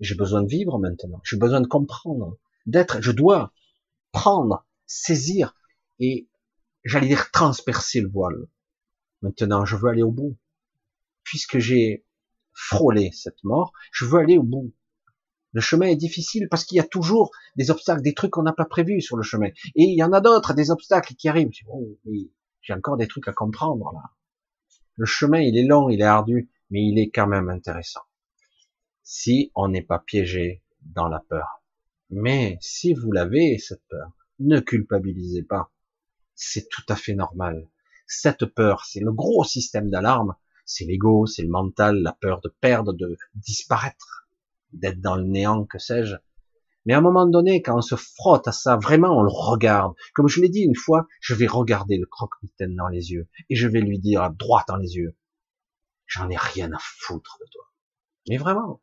J'ai 0.00 0.14
besoin 0.14 0.42
de 0.42 0.48
vivre 0.48 0.78
maintenant. 0.78 1.20
J'ai 1.24 1.36
besoin 1.36 1.60
de 1.60 1.66
comprendre, 1.66 2.38
d'être. 2.66 3.00
Je 3.02 3.12
dois 3.12 3.52
prendre, 4.12 4.66
saisir 4.86 5.54
et 5.98 6.28
j'allais 6.84 7.08
dire 7.08 7.30
transpercer 7.30 8.00
le 8.00 8.08
voile. 8.08 8.48
Maintenant, 9.22 9.64
je 9.64 9.76
veux 9.76 9.90
aller 9.90 10.02
au 10.02 10.10
bout. 10.10 10.36
Puisque 11.22 11.58
j'ai 11.58 12.04
frôlé 12.60 13.10
cette 13.12 13.42
mort, 13.42 13.72
je 13.92 14.04
veux 14.04 14.18
aller 14.20 14.36
au 14.36 14.42
bout. 14.42 14.72
Le 15.52 15.60
chemin 15.60 15.86
est 15.86 15.96
difficile 15.96 16.48
parce 16.48 16.64
qu'il 16.64 16.76
y 16.76 16.80
a 16.80 16.86
toujours 16.86 17.32
des 17.56 17.70
obstacles, 17.70 18.02
des 18.02 18.14
trucs 18.14 18.32
qu'on 18.32 18.42
n'a 18.42 18.52
pas 18.52 18.66
prévus 18.66 19.00
sur 19.00 19.16
le 19.16 19.22
chemin. 19.22 19.48
Et 19.74 19.84
il 19.84 19.96
y 19.96 20.04
en 20.04 20.12
a 20.12 20.20
d'autres, 20.20 20.54
des 20.54 20.70
obstacles 20.70 21.14
qui 21.14 21.28
arrivent. 21.28 21.50
Oh, 21.68 21.98
j'ai 22.60 22.72
encore 22.74 22.96
des 22.96 23.08
trucs 23.08 23.26
à 23.26 23.32
comprendre 23.32 23.92
là. 23.92 24.02
Le 24.96 25.06
chemin, 25.06 25.40
il 25.40 25.56
est 25.56 25.66
long, 25.66 25.88
il 25.88 26.00
est 26.00 26.04
ardu, 26.04 26.50
mais 26.70 26.86
il 26.86 26.98
est 26.98 27.10
quand 27.10 27.26
même 27.26 27.48
intéressant. 27.48 28.02
Si 29.02 29.50
on 29.54 29.68
n'est 29.68 29.82
pas 29.82 29.98
piégé 29.98 30.62
dans 30.82 31.08
la 31.08 31.20
peur. 31.20 31.62
Mais 32.10 32.58
si 32.60 32.92
vous 32.92 33.10
l'avez, 33.10 33.58
cette 33.58 33.82
peur, 33.88 34.12
ne 34.38 34.60
culpabilisez 34.60 35.42
pas. 35.42 35.72
C'est 36.34 36.68
tout 36.68 36.84
à 36.88 36.96
fait 36.96 37.14
normal. 37.14 37.68
Cette 38.06 38.44
peur, 38.44 38.84
c'est 38.84 39.00
le 39.00 39.12
gros 39.12 39.44
système 39.44 39.90
d'alarme. 39.90 40.34
C'est 40.72 40.84
l'ego, 40.84 41.26
c'est 41.26 41.42
le 41.42 41.48
mental, 41.48 42.00
la 42.00 42.12
peur 42.12 42.40
de 42.40 42.48
perdre, 42.60 42.92
de 42.92 43.16
disparaître 43.34 44.28
d'être 44.72 45.00
dans 45.00 45.16
le 45.16 45.24
néant, 45.24 45.64
que 45.64 45.80
sais-je. 45.80 46.14
Mais 46.86 46.94
à 46.94 46.98
un 46.98 47.00
moment 47.00 47.26
donné, 47.26 47.60
quand 47.60 47.76
on 47.76 47.82
se 47.82 47.96
frotte 47.96 48.46
à 48.46 48.52
ça, 48.52 48.76
vraiment, 48.76 49.18
on 49.18 49.22
le 49.22 49.32
regarde. 49.32 49.94
Comme 50.14 50.28
je 50.28 50.40
l'ai 50.40 50.48
dit 50.48 50.60
une 50.60 50.76
fois, 50.76 51.08
je 51.20 51.34
vais 51.34 51.48
regarder 51.48 51.98
le 51.98 52.06
croque-mitaine 52.06 52.76
dans 52.76 52.86
les 52.86 53.10
yeux 53.10 53.28
et 53.48 53.56
je 53.56 53.66
vais 53.66 53.80
lui 53.80 53.98
dire 53.98 54.22
à 54.22 54.30
droite 54.30 54.66
dans 54.68 54.76
les 54.76 54.94
yeux, 54.94 55.16
j'en 56.06 56.30
ai 56.30 56.36
rien 56.36 56.72
à 56.72 56.78
foutre 56.78 57.38
de 57.40 57.46
toi. 57.50 57.64
Mais 58.28 58.36
vraiment. 58.36 58.80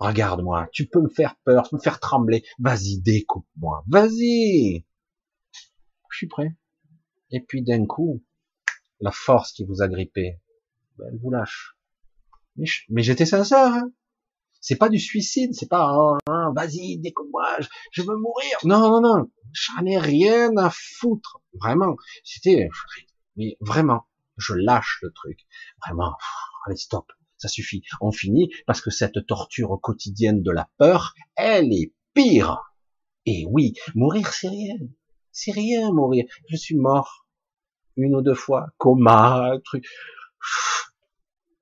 Regarde-moi, 0.00 0.68
tu 0.72 0.88
peux 0.88 1.00
me 1.00 1.08
faire 1.08 1.36
peur, 1.44 1.68
me 1.72 1.78
faire 1.78 2.00
trembler. 2.00 2.44
Vas-y, 2.58 3.00
découpe-moi. 3.00 3.84
Vas-y. 3.86 4.84
Je 6.10 6.16
suis 6.16 6.26
prêt. 6.26 6.56
Et 7.30 7.40
puis 7.40 7.62
d'un 7.62 7.86
coup, 7.86 8.24
la 9.04 9.12
force 9.12 9.52
qui 9.52 9.64
vous 9.64 9.82
a 9.82 9.88
grippé, 9.88 10.40
ben, 10.98 11.06
elle 11.10 11.18
vous 11.20 11.30
lâche. 11.30 11.76
Mais 12.56 13.02
j'étais 13.02 13.26
sincère. 13.26 13.66
Hein 13.66 13.92
c'est 14.64 14.76
pas 14.76 14.88
du 14.88 14.98
suicide, 14.98 15.52
c'est 15.52 15.68
pas 15.68 15.92
oh, 15.94 16.16
hein, 16.26 16.50
vas-y 16.56 16.96
découvre-moi, 16.98 17.58
je, 17.92 18.00
veux 18.00 18.16
mourir. 18.16 18.56
Non 18.64 18.78
non 18.78 19.02
non, 19.02 19.30
j'en 19.52 19.84
ai 19.84 19.98
rien 19.98 20.56
à 20.56 20.70
foutre. 20.70 21.42
Vraiment, 21.60 21.96
c'était 22.24 22.70
mais 23.36 23.58
vraiment, 23.60 24.06
je 24.38 24.54
lâche 24.54 25.00
le 25.02 25.12
truc. 25.12 25.38
Vraiment, 25.86 26.14
allez 26.66 26.76
stop, 26.76 27.12
ça 27.36 27.48
suffit. 27.48 27.82
On 28.00 28.10
finit 28.10 28.48
parce 28.66 28.80
que 28.80 28.90
cette 28.90 29.26
torture 29.26 29.78
quotidienne 29.82 30.42
de 30.42 30.50
la 30.50 30.70
peur, 30.78 31.12
elle 31.36 31.70
est 31.74 31.92
pire. 32.14 32.62
Et 33.26 33.44
oui, 33.50 33.74
mourir 33.94 34.28
c'est 34.28 34.48
rien, 34.48 34.76
c'est 35.30 35.52
rien 35.52 35.92
mourir. 35.92 36.24
Je 36.48 36.56
suis 36.56 36.76
mort 36.76 37.23
une 37.96 38.16
ou 38.16 38.22
deux 38.22 38.34
fois, 38.34 38.68
coma, 38.78 39.52
truc. 39.64 39.86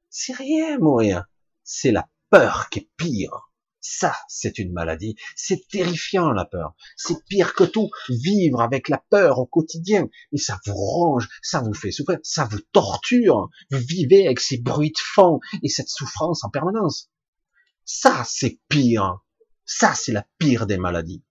C'est 0.09 0.34
rien 0.34 0.78
mourir. 0.78 1.26
C'est 1.64 1.92
la 1.92 2.09
peur 2.30 2.68
qui 2.70 2.80
est 2.80 2.90
pire. 2.96 3.50
Ça, 3.84 4.14
c'est 4.28 4.59
une 4.59 4.72
maladie. 4.72 5.16
C'est 5.34 5.66
terrifiant, 5.68 6.30
la 6.30 6.44
peur. 6.44 6.74
C'est 6.96 7.24
pire 7.24 7.52
que 7.52 7.64
tout. 7.64 7.90
Vivre 8.09 8.60
avec 8.60 8.88
la 8.88 9.02
peur 9.10 9.40
au 9.40 9.46
quotidien. 9.46 10.09
Mais 10.30 10.38
ça 10.38 10.60
vous 10.64 10.74
ronge, 10.74 11.28
ça 11.42 11.60
vous 11.60 11.74
fait 11.74 11.90
souffrir, 11.90 12.18
ça 12.22 12.44
vous 12.44 12.60
torture. 12.72 13.50
Vous 13.70 13.78
vivez 13.78 14.26
avec 14.26 14.38
ces 14.38 14.59
bruits 14.59 14.92
de 14.92 14.98
fond 14.98 15.40
et 15.64 15.68
cette 15.68 15.88
souffrance 15.88 16.44
en 16.44 16.50
permanence. 16.50 17.10
Ça, 17.84 18.22
c'est 18.24 18.60
pire. 18.68 19.18
Ça, 19.64 19.94
c'est 19.94 20.12
la 20.12 20.26
pire 20.38 20.66
des 20.66 20.78
maladies. 20.78 21.24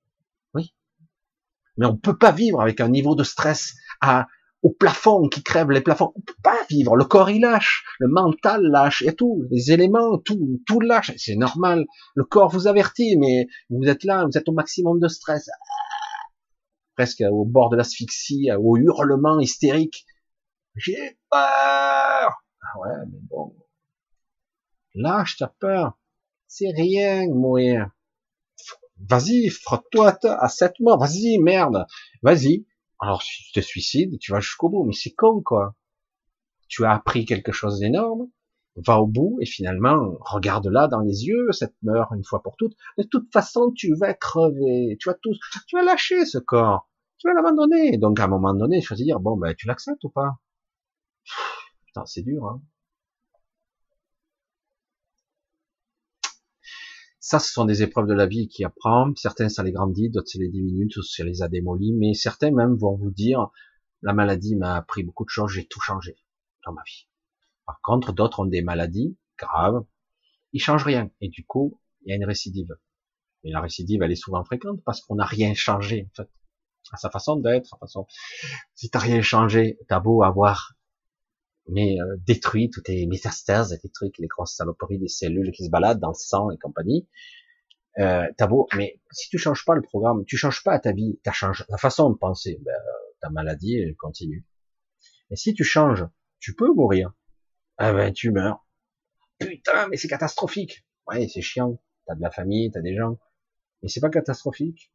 Oui. 0.54 0.74
Mais 1.78 1.86
on 1.86 1.96
peut 1.96 2.18
pas 2.18 2.34
vivre 2.34 2.60
avec 2.60 2.82
un 2.82 2.90
niveau 2.90 3.16
de 3.16 3.24
stress 3.24 3.76
à 4.02 4.28
au 4.64 4.72
plafond, 4.72 5.28
qui 5.28 5.42
crève 5.44 5.72
les 5.72 5.82
plafonds. 5.82 6.14
On 6.16 6.22
peut 6.22 6.36
pas 6.44 6.58
vivre. 6.70 6.96
Le 6.96 7.06
corps, 7.06 7.30
il 7.30 7.42
lâche. 7.42 7.84
Le 8.00 8.08
mental 8.08 8.62
lâche. 8.64 9.02
Et 9.02 9.16
tout. 9.16 9.44
Les 9.50 9.72
éléments, 9.72 10.18
tout, 10.20 10.62
tout 10.68 10.80
lâche. 10.80 11.12
C'est 11.18 11.36
normal. 11.36 11.86
Le 12.16 12.24
corps 12.24 12.50
vous 12.50 12.68
avertit, 12.68 13.18
mais 13.18 13.48
vous 13.70 13.88
êtes 13.88 14.04
là, 14.04 14.26
vous 14.26 14.38
êtes 14.38 14.48
au 14.48 14.54
maximum 14.54 15.00
de 15.00 15.08
stress. 15.08 15.50
Presque 16.96 17.24
au 17.32 17.46
bord 17.46 17.70
de 17.70 17.78
l'asphyxie, 17.78 18.50
au 18.60 18.78
hurlement 18.78 19.40
hystérique. 19.40 20.06
J'ai 20.76 21.18
peur! 21.30 21.42
Ah 22.62 22.80
ouais, 22.80 23.06
mais 23.12 23.20
bon. 23.30 23.56
Lâche 24.94 25.38
ta 25.38 25.48
peur. 25.48 25.98
C'est 26.48 26.70
rien, 26.70 27.28
mourir. 27.28 27.90
Vas-y, 29.10 29.50
frotte-toi 29.50 30.18
à 30.24 30.48
cette 30.50 30.80
mort. 30.80 31.00
Vas-y, 31.00 31.40
merde. 31.40 31.86
Vas-y. 32.22 32.66
Alors, 33.02 33.24
si 33.24 33.44
tu 33.44 33.52
te 33.52 33.60
suicides, 33.60 34.20
tu 34.20 34.32
vas 34.32 34.40
jusqu'au 34.40 34.70
bout, 34.70 34.86
mais 34.86 34.94
c'est 34.94 35.14
con, 35.14 35.42
quoi. 35.42 35.76
Tu 36.68 36.86
as 36.86 36.94
appris 36.94 37.26
quelque 37.26 37.52
chose 37.52 37.80
d'énorme, 37.80 38.30
va 38.76 39.00
au 39.02 39.08
bout, 39.08 39.38
et 39.42 39.46
finalement, 39.46 40.18
regarde-la 40.22 40.88
dans 40.88 41.02
les 41.02 41.26
yeux, 41.26 41.52
cette 41.52 41.76
meurt 41.82 42.12
une 42.16 42.24
fois 42.24 42.42
pour 42.42 42.56
toutes. 42.58 42.76
De 42.98 43.04
toute 43.04 43.32
façon, 43.34 43.72
tu 43.72 43.96
vas 43.96 44.14
crever, 44.14 44.98
tu 45.00 45.10
vas 45.10 45.16
tout, 45.16 45.34
tu 45.68 45.76
vas 45.76 45.84
lâcher 45.84 46.26
ce 46.26 46.38
corps, 46.38 46.90
tu 47.18 47.28
vas 47.28 47.34
l'abandonner. 47.34 47.98
Donc, 47.98 48.20
à 48.20 48.26
un 48.26 48.28
moment 48.28 48.54
donné, 48.54 48.82
il 48.88 48.96
dire, 48.96 49.20
bon, 49.20 49.36
ben, 49.36 49.56
tu 49.56 49.68
l'acceptes 49.68 50.04
ou 50.04 50.10
pas? 50.10 50.40
Putain, 51.86 52.06
c'est 52.06 52.22
dur, 52.22 52.46
hein. 52.46 52.62
Ça, 57.24 57.38
ce 57.38 57.52
sont 57.52 57.66
des 57.66 57.84
épreuves 57.84 58.08
de 58.08 58.16
la 58.16 58.26
vie 58.26 58.48
qui 58.48 58.64
apprend. 58.64 59.14
Certains, 59.16 59.48
ça 59.48 59.62
les 59.62 59.72
grandit, 59.72 60.10
d'autres, 60.10 60.28
ça 60.28 60.40
les 60.40 60.50
diminue, 60.50 60.88
d'autres, 60.88 61.08
ça 61.08 61.24
les 61.24 61.44
a 61.44 61.48
démolis. 61.48 61.94
Mais 61.94 62.16
certains 62.16 62.50
même 62.50 62.76
vont 62.76 62.96
vous 62.96 63.12
dire, 63.12 63.52
la 64.02 64.12
maladie 64.12 64.56
m'a 64.56 64.76
appris 64.76 65.04
beaucoup 65.04 65.24
de 65.24 65.30
choses, 65.30 65.52
j'ai 65.52 65.68
tout 65.68 65.80
changé 65.80 66.18
dans 66.66 66.74
ma 66.74 66.82
vie. 66.82 67.08
Par 67.68 67.80
contre, 67.84 68.12
d'autres 68.12 68.40
ont 68.40 68.46
des 68.46 68.64
maladies 68.64 69.16
graves, 69.38 69.86
ils 70.52 70.60
changent 70.60 70.84
rien. 70.84 71.12
Et 71.22 71.30
du 71.30 71.46
coup, 71.46 71.80
il 72.02 72.10
y 72.10 72.14
a 72.14 72.16
une 72.16 72.26
récidive. 72.26 72.76
Et 73.44 73.52
la 73.52 73.62
récidive, 73.62 74.02
elle 74.02 74.12
est 74.12 74.16
souvent 74.16 74.44
fréquente 74.44 74.82
parce 74.84 75.02
qu'on 75.02 75.16
n'a 75.16 75.26
rien 75.26 75.54
changé, 75.54 76.08
en 76.10 76.16
fait. 76.16 76.30
À 76.92 76.98
sa 76.98 77.12
façon 77.12 77.36
d'être, 77.36 77.68
sa 77.68 77.78
façon. 77.78 78.08
Si 78.74 78.90
t'as 78.90 78.98
rien 78.98 79.22
changé, 79.22 79.78
t'as 79.88 80.00
beau 80.00 80.24
avoir 80.24 80.74
mais 81.72 82.00
euh, 82.00 82.18
détruit 82.26 82.70
toutes 82.70 82.88
les 82.88 83.08
métastases, 83.08 83.78
les 83.84 83.90
trucs, 83.90 84.18
les 84.20 84.28
grosses 84.28 84.56
saloperies 84.56 85.00
des 85.00 85.08
cellules 85.08 85.52
qui 85.52 85.66
se 85.66 85.70
baladent 85.70 86.00
dans 86.00 86.10
le 86.10 86.14
sang 86.14 86.52
et 86.52 86.58
compagnie. 86.58 87.08
Euh, 88.00 88.28
t'as 88.38 88.48
beau, 88.48 88.68
mais 88.76 89.00
si 89.12 89.30
tu 89.30 89.38
changes 89.38 89.66
pas 89.66 89.76
le 89.76 89.82
programme, 89.82 90.24
tu 90.26 90.38
changes 90.38 90.64
pas 90.64 90.78
ta 90.80 90.92
vie, 90.92 91.20
tu 91.24 91.32
changes 91.34 91.66
la 91.70 91.78
façon 91.78 92.10
de 92.10 92.16
penser, 92.18 92.60
ben, 92.64 92.74
ta 93.22 93.30
maladie 93.30 93.96
continue. 93.98 94.46
Et 95.30 95.36
si 95.36 95.54
tu 95.54 95.64
changes, 95.64 96.06
tu 96.40 96.56
peux 96.56 96.74
mourir. 96.74 97.14
Ah 97.78 97.94
ben 97.94 98.14
tu 98.14 98.32
meurs. 98.32 98.66
Putain, 99.40 99.88
mais 99.88 99.98
c'est 99.98 100.08
catastrophique. 100.08 100.86
Ouais, 101.08 101.28
c'est 101.28 101.42
chiant. 101.42 101.82
T'as 102.06 102.16
de 102.16 102.22
la 102.22 102.32
famille, 102.32 102.70
t'as 102.72 102.82
des 102.82 102.96
gens, 102.96 103.18
mais 103.82 103.90
c'est 103.90 104.02
pas 104.02 104.10
catastrophique. 104.10 104.92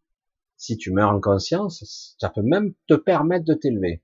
Si 0.56 0.76
tu 0.76 0.90
meurs 0.90 1.10
en 1.10 1.20
conscience, 1.20 2.16
ça 2.18 2.30
peut 2.30 2.42
même 2.42 2.74
te 2.88 2.94
permettre 2.94 3.44
de 3.44 3.54
t'élever. 3.54 4.02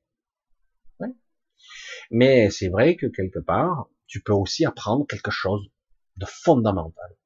Mais 2.13 2.51
c'est 2.51 2.69
vrai 2.69 2.97
que 2.97 3.07
quelque 3.07 3.39
part, 3.39 3.89
tu 4.07 4.23
peux 4.23 4.35
aussi 4.35 4.67
apprendre 4.67 5.07
quelque 5.07 5.31
chose 5.31 5.67
de 6.19 6.27
fondamental. 6.27 7.17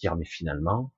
Dire, 0.00 0.14
mais 0.14 0.24
finalement, 0.24 0.92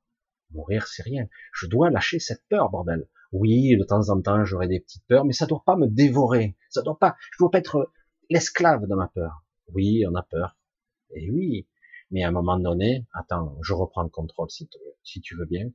mourir, 0.50 0.86
c'est 0.86 1.02
rien. 1.02 1.26
Je 1.54 1.66
dois 1.66 1.88
lâcher 1.88 2.18
cette 2.18 2.46
peur, 2.50 2.70
bordel. 2.70 3.08
Oui, 3.32 3.74
de 3.78 3.84
temps 3.84 4.10
en 4.10 4.20
temps, 4.20 4.44
j'aurai 4.44 4.68
des 4.68 4.80
petites 4.80 5.06
peurs, 5.06 5.24
mais 5.24 5.32
ça 5.32 5.46
doit 5.46 5.62
pas 5.64 5.76
me 5.76 5.86
dévorer. 5.86 6.58
Ça 6.68 6.82
doit 6.82 6.98
pas, 6.98 7.16
je 7.32 7.38
dois 7.38 7.50
pas 7.50 7.58
être 7.58 7.90
l'esclave 8.28 8.86
de 8.86 8.94
ma 8.94 9.08
peur. 9.08 9.42
Oui, 9.72 10.04
on 10.06 10.14
a 10.14 10.22
peur. 10.22 10.58
Et 11.14 11.30
oui. 11.30 11.66
Mais 12.10 12.24
à 12.24 12.28
un 12.28 12.32
moment 12.32 12.58
donné, 12.58 13.06
attends, 13.14 13.56
je 13.62 13.72
reprends 13.72 14.02
le 14.02 14.10
contrôle 14.10 14.50
si 14.50 14.68
tu, 14.68 14.78
si 15.02 15.22
tu 15.22 15.36
veux 15.36 15.46
bien. 15.46 15.70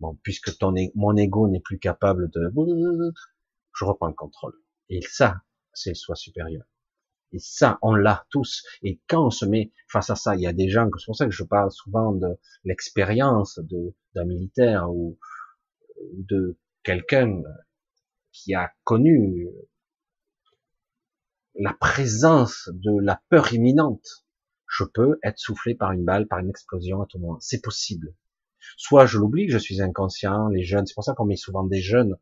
Bon, 0.00 0.18
puisque 0.22 0.58
ton, 0.58 0.74
mon 0.94 1.16
ego 1.16 1.48
n'est 1.48 1.60
plus 1.60 1.78
capable 1.78 2.30
de, 2.30 2.52
je 3.74 3.84
reprends 3.86 4.08
le 4.08 4.12
contrôle. 4.12 4.52
Et 4.90 5.00
ça, 5.00 5.40
c'est 5.76 5.90
le 5.90 5.94
soi 5.94 6.16
supérieur. 6.16 6.64
Et 7.32 7.38
ça, 7.38 7.78
on 7.82 7.94
l'a 7.94 8.26
tous. 8.30 8.64
Et 8.82 9.00
quand 9.08 9.26
on 9.26 9.30
se 9.30 9.44
met 9.44 9.72
face 9.88 10.10
à 10.10 10.16
ça, 10.16 10.34
il 10.34 10.40
y 10.40 10.46
a 10.46 10.52
des 10.52 10.68
gens, 10.68 10.88
c'est 10.98 11.06
pour 11.06 11.16
ça 11.16 11.26
que 11.26 11.32
je 11.32 11.44
parle 11.44 11.70
souvent 11.70 12.12
de 12.12 12.28
l'expérience 12.64 13.60
d'un 14.14 14.24
militaire 14.24 14.90
ou 14.90 15.18
de 16.12 16.56
quelqu'un 16.82 17.42
qui 18.32 18.54
a 18.54 18.72
connu 18.84 19.48
la 21.58 21.72
présence 21.72 22.70
de 22.72 23.00
la 23.00 23.20
peur 23.28 23.52
imminente. 23.52 24.24
Je 24.68 24.84
peux 24.84 25.18
être 25.22 25.38
soufflé 25.38 25.74
par 25.74 25.92
une 25.92 26.04
balle, 26.04 26.28
par 26.28 26.38
une 26.38 26.50
explosion 26.50 27.02
à 27.02 27.06
tout 27.06 27.18
moment. 27.18 27.38
C'est 27.40 27.62
possible. 27.62 28.14
Soit 28.76 29.06
je 29.06 29.18
l'oublie, 29.18 29.48
je 29.48 29.58
suis 29.58 29.80
inconscient, 29.80 30.48
les 30.48 30.64
jeunes, 30.64 30.86
c'est 30.86 30.94
pour 30.94 31.04
ça 31.04 31.14
qu'on 31.14 31.24
met 31.24 31.36
souvent 31.36 31.64
des 31.64 31.80
jeunes, 31.80 32.16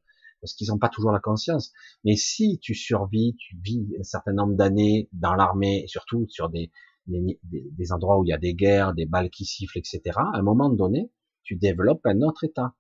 parce 0.45 0.53
qu'ils 0.53 0.69
n'ont 0.69 0.79
pas 0.79 0.91
toujours 0.91 1.11
la 1.11 1.21
conscience. 1.21 1.73
Mais 2.05 2.17
si 2.17 2.59
tu 2.59 2.75
survis, 2.75 3.35
tu 3.39 3.57
vis 3.63 3.89
un 3.99 4.03
certain 4.03 4.35
nombre 4.35 4.53
d'années 4.53 5.09
dans 5.15 5.35
l'armée, 5.35 5.87
surtout 5.87 6.27
sur 6.29 6.51
des, 6.51 6.71
des, 7.07 7.41
des, 7.43 7.93
endroits 7.93 8.21
où 8.21 8.27
il 8.27 8.29
y 8.29 8.35
a 8.35 8.39
des 8.39 8.53
guerres, 8.53 8.93
des 8.93 9.07
balles 9.07 9.31
qui 9.31 9.47
sifflent, 9.47 9.79
etc., 9.79 10.03
à 10.19 10.37
un 10.37 10.43
moment 10.43 10.69
donné, 10.69 11.11
tu 11.45 11.57
développes 11.57 12.05
un 12.05 12.21
autre 12.21 12.45
état. 12.45 12.75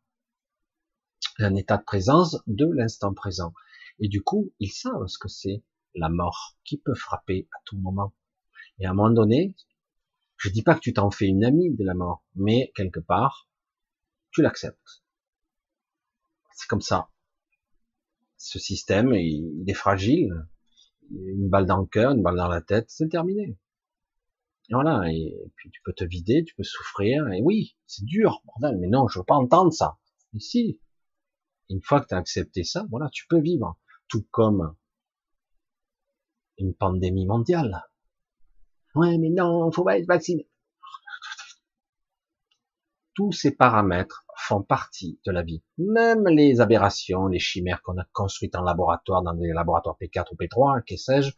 Un 1.38 1.54
état 1.54 1.78
de 1.78 1.84
présence 1.84 2.36
de 2.46 2.66
l'instant 2.66 3.14
présent. 3.14 3.54
Et 3.98 4.08
du 4.08 4.22
coup, 4.22 4.52
ils 4.60 4.70
savent 4.70 5.06
ce 5.06 5.16
que 5.16 5.28
c'est 5.28 5.62
la 5.94 6.10
mort 6.10 6.58
qui 6.64 6.76
peut 6.76 6.94
frapper 6.94 7.48
à 7.56 7.62
tout 7.64 7.78
moment. 7.78 8.12
Et 8.78 8.84
à 8.84 8.90
un 8.90 8.94
moment 8.94 9.08
donné, 9.08 9.56
je 10.36 10.50
dis 10.50 10.62
pas 10.62 10.74
que 10.74 10.80
tu 10.80 10.92
t'en 10.92 11.10
fais 11.10 11.28
une 11.28 11.46
amie 11.46 11.74
de 11.74 11.84
la 11.84 11.94
mort, 11.94 12.26
mais 12.34 12.72
quelque 12.76 13.00
part, 13.00 13.48
tu 14.32 14.42
l'acceptes. 14.42 15.02
C'est 16.52 16.68
comme 16.68 16.82
ça. 16.82 17.08
Ce 18.44 18.58
système, 18.58 19.14
il 19.14 19.64
est 19.66 19.74
fragile. 19.74 20.30
Une 21.10 21.48
balle 21.48 21.64
dans 21.64 21.78
le 21.78 21.86
cœur, 21.86 22.12
une 22.12 22.22
balle 22.22 22.36
dans 22.36 22.48
la 22.48 22.60
tête, 22.60 22.90
c'est 22.90 23.08
terminé. 23.08 23.58
Voilà. 24.70 25.10
Et 25.10 25.34
puis 25.56 25.70
tu 25.70 25.80
peux 25.82 25.94
te 25.94 26.04
vider, 26.04 26.44
tu 26.44 26.54
peux 26.54 26.62
souffrir. 26.62 27.26
Et 27.32 27.40
oui, 27.42 27.74
c'est 27.86 28.04
dur, 28.04 28.42
bordel. 28.44 28.78
Mais 28.78 28.88
non, 28.88 29.08
je 29.08 29.18
veux 29.18 29.24
pas 29.24 29.36
entendre 29.36 29.72
ça. 29.72 29.96
Si, 30.38 30.78
une 31.70 31.80
fois 31.82 32.02
que 32.02 32.08
tu 32.08 32.14
accepté 32.14 32.64
ça, 32.64 32.84
voilà, 32.90 33.08
tu 33.10 33.26
peux 33.28 33.40
vivre. 33.40 33.78
Tout 34.08 34.26
comme 34.30 34.76
une 36.58 36.74
pandémie 36.74 37.26
mondiale. 37.26 37.82
Ouais, 38.94 39.16
mais 39.16 39.30
non, 39.30 39.72
faut 39.72 39.84
pas 39.84 39.98
être 39.98 40.06
vacciné. 40.06 40.46
Tous 43.14 43.32
ces 43.32 43.54
paramètres 43.54 44.24
font 44.36 44.62
partie 44.62 45.20
de 45.24 45.30
la 45.30 45.42
vie. 45.42 45.62
Même 45.78 46.26
les 46.26 46.60
aberrations, 46.60 47.26
les 47.28 47.38
chimères 47.38 47.82
qu'on 47.82 47.96
a 47.98 48.04
construites 48.12 48.56
en 48.56 48.62
laboratoire, 48.62 49.22
dans 49.22 49.34
des 49.34 49.52
laboratoires 49.52 49.96
P4 50.00 50.32
ou 50.32 50.36
P3, 50.36 50.82
que 50.84 50.96
sais-je, 50.96 51.32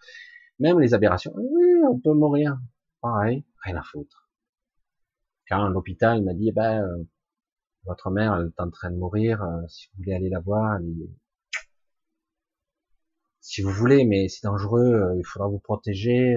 même 0.58 0.80
les 0.80 0.94
aberrations, 0.94 1.32
oui, 1.36 1.64
on 1.88 1.98
peut 1.98 2.14
mourir. 2.14 2.58
Pareil, 3.02 3.44
rien 3.62 3.76
à 3.76 3.82
foutre. 3.82 4.30
Quand 5.48 5.68
l'hôpital 5.68 6.22
m'a 6.22 6.34
dit, 6.34 6.50
ben, 6.50 6.82
euh, 6.82 7.04
votre 7.84 8.10
mère, 8.10 8.34
elle 8.34 8.46
est 8.48 8.60
en 8.60 8.70
train 8.70 8.90
de 8.90 8.96
mourir, 8.96 9.42
euh, 9.42 9.66
si 9.68 9.88
vous 9.88 9.98
voulez 9.98 10.14
aller 10.14 10.30
la 10.30 10.40
voir, 10.40 10.76
elle, 10.76 11.08
si 13.40 13.62
vous 13.62 13.70
voulez, 13.70 14.04
mais 14.04 14.28
c'est 14.28 14.42
dangereux, 14.44 14.92
euh, 14.92 15.14
il 15.16 15.24
faudra 15.24 15.48
vous 15.48 15.60
protéger. 15.60 16.36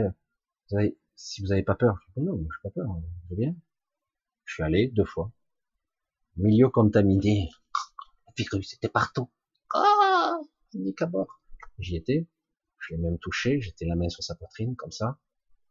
Vous 0.70 0.78
avez, 0.78 0.98
si 1.16 1.42
vous 1.42 1.48
n'avez 1.48 1.64
pas 1.64 1.76
peur, 1.76 1.98
je 2.16 2.22
dis, 2.22 2.28
non, 2.28 2.38
je 2.38 2.44
n'ai 2.44 2.48
pas 2.64 2.70
peur, 2.70 2.88
je 3.32 3.36
viens. 3.36 3.56
Je 4.50 4.56
suis 4.56 4.64
allé 4.64 4.88
deux 4.88 5.06
fois. 5.06 5.32
Milieu 6.38 6.70
contaminé. 6.70 7.52
Le 8.26 8.34
virus 8.36 8.72
c'était 8.72 8.90
partout. 8.90 9.30
Ah, 9.76 10.40
nique 10.74 11.04
à 11.04 11.06
bord. 11.06 11.40
J'y 11.78 11.98
étais. 11.98 12.26
Je 12.80 12.96
l'ai 12.96 13.00
même 13.00 13.20
touché. 13.20 13.62
J'étais 13.62 13.86
la 13.86 13.96
main 13.96 14.10
sur 14.10 14.24
sa 14.24 14.34
poitrine, 14.34 14.76
comme 14.76 14.90
ça. 14.90 15.20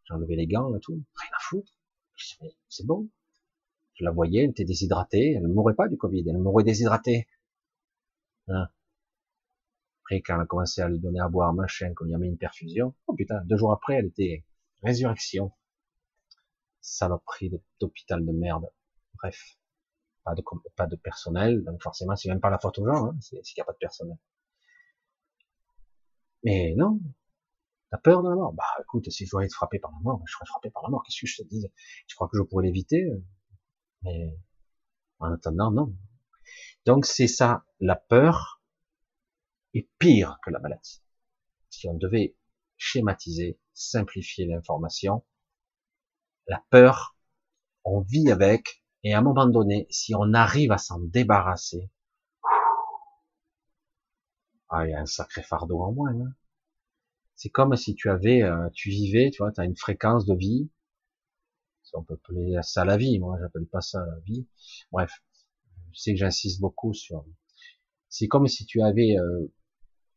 J'ai 0.04 0.14
enlevé 0.14 0.36
les 0.36 0.46
gants 0.46 0.76
et 0.76 0.78
tout. 0.78 1.02
Rien 1.16 1.30
à 1.36 1.40
foutre. 1.40 1.72
C'est 2.68 2.86
bon. 2.86 3.10
Je 3.94 4.04
la 4.04 4.12
voyais, 4.12 4.44
elle 4.44 4.50
était 4.50 4.64
déshydratée. 4.64 5.32
Elle 5.32 5.42
ne 5.42 5.52
mourrait 5.52 5.74
pas 5.74 5.88
du 5.88 5.96
Covid. 5.96 6.24
Elle 6.28 6.38
mourrait 6.38 6.62
déshydratée. 6.62 7.26
Hein. 8.46 8.68
Après, 10.02 10.22
quand 10.22 10.36
on 10.36 10.40
a 10.42 10.46
commencé 10.46 10.82
à 10.82 10.88
lui 10.88 11.00
donner 11.00 11.18
à 11.18 11.28
boire, 11.28 11.52
machin, 11.52 11.92
qu'on 11.94 12.04
lui 12.04 12.14
a 12.14 12.18
mis 12.18 12.28
une 12.28 12.38
perfusion, 12.38 12.94
oh 13.08 13.14
putain, 13.16 13.40
deux 13.44 13.56
jours 13.56 13.72
après, 13.72 13.94
elle 13.94 14.06
était 14.06 14.44
résurrection. 14.84 15.50
Saloperie 16.80 17.50
d'hôpital 17.80 18.24
de 18.24 18.32
merde. 18.32 18.70
Bref. 19.14 19.58
Pas 20.24 20.34
de, 20.34 20.42
pas 20.76 20.86
de 20.86 20.96
personnel, 20.96 21.64
donc 21.64 21.82
forcément, 21.82 22.14
c'est 22.14 22.28
même 22.28 22.40
pas 22.40 22.50
la 22.50 22.58
faute 22.58 22.78
aux 22.78 22.86
gens, 22.86 23.06
hein, 23.06 23.16
s'il 23.20 23.40
n'y 23.56 23.62
a 23.62 23.64
pas 23.64 23.72
de 23.72 23.78
personnel. 23.78 24.18
Mais 26.44 26.74
non. 26.76 27.00
T'as 27.90 27.96
peur 27.98 28.22
de 28.22 28.28
la 28.28 28.34
mort? 28.34 28.52
Bah, 28.52 28.64
écoute, 28.82 29.10
si 29.10 29.24
je 29.24 29.30
dois 29.30 29.46
être 29.46 29.54
frappé 29.54 29.78
par 29.78 29.90
la 29.90 29.98
mort, 30.00 30.20
je 30.26 30.32
serais 30.34 30.44
frappé 30.44 30.68
par 30.70 30.82
la 30.82 30.90
mort. 30.90 31.02
Qu'est-ce 31.02 31.22
que 31.22 31.26
je 31.26 31.42
te 31.42 31.48
dis? 31.48 31.66
Tu 32.06 32.14
crois 32.14 32.28
que 32.28 32.36
je 32.36 32.42
pourrais 32.42 32.66
l'éviter? 32.66 33.08
Mais, 34.02 34.38
en 35.18 35.32
attendant, 35.32 35.70
non. 35.70 35.96
Donc, 36.84 37.06
c'est 37.06 37.26
ça, 37.26 37.64
la 37.80 37.96
peur, 37.96 38.62
est 39.74 39.88
pire 39.98 40.38
que 40.44 40.50
la 40.50 40.58
maladie. 40.58 41.02
Si 41.70 41.88
on 41.88 41.94
devait 41.94 42.36
schématiser, 42.76 43.58
simplifier 43.72 44.46
l'information, 44.46 45.24
la 46.48 46.64
peur, 46.70 47.16
on 47.84 48.00
vit 48.00 48.30
avec, 48.30 48.82
et 49.04 49.14
à 49.14 49.18
un 49.18 49.22
moment 49.22 49.46
donné, 49.46 49.86
si 49.90 50.14
on 50.14 50.32
arrive 50.34 50.72
à 50.72 50.78
s'en 50.78 50.98
débarrasser, 50.98 51.90
ah, 54.70 54.86
il 54.86 54.90
y 54.90 54.94
a 54.94 55.00
un 55.00 55.06
sacré 55.06 55.42
fardeau 55.42 55.80
en 55.80 55.92
moins. 55.92 56.12
Hein. 56.12 56.34
C'est 57.36 57.48
comme 57.50 57.76
si 57.76 57.94
tu 57.94 58.10
avais, 58.10 58.42
euh, 58.42 58.68
tu 58.74 58.90
vivais, 58.90 59.30
tu 59.30 59.42
vois, 59.42 59.52
tu 59.52 59.60
as 59.60 59.64
une 59.64 59.76
fréquence 59.76 60.26
de 60.26 60.34
vie. 60.34 60.70
Si 61.84 61.96
on 61.96 62.02
peut 62.02 62.14
appeler 62.14 62.58
ça 62.62 62.84
la 62.84 62.96
vie, 62.96 63.18
moi 63.18 63.38
j'appelle 63.40 63.66
pas 63.66 63.80
ça 63.80 64.04
la 64.04 64.18
vie. 64.26 64.46
Bref, 64.92 65.12
je 65.92 66.00
sais 66.00 66.12
que 66.12 66.18
j'insiste 66.18 66.60
beaucoup 66.60 66.92
sur. 66.92 67.24
C'est 68.10 68.28
comme 68.28 68.46
si 68.46 68.66
tu 68.66 68.82
avais 68.82 69.16
euh, 69.18 69.52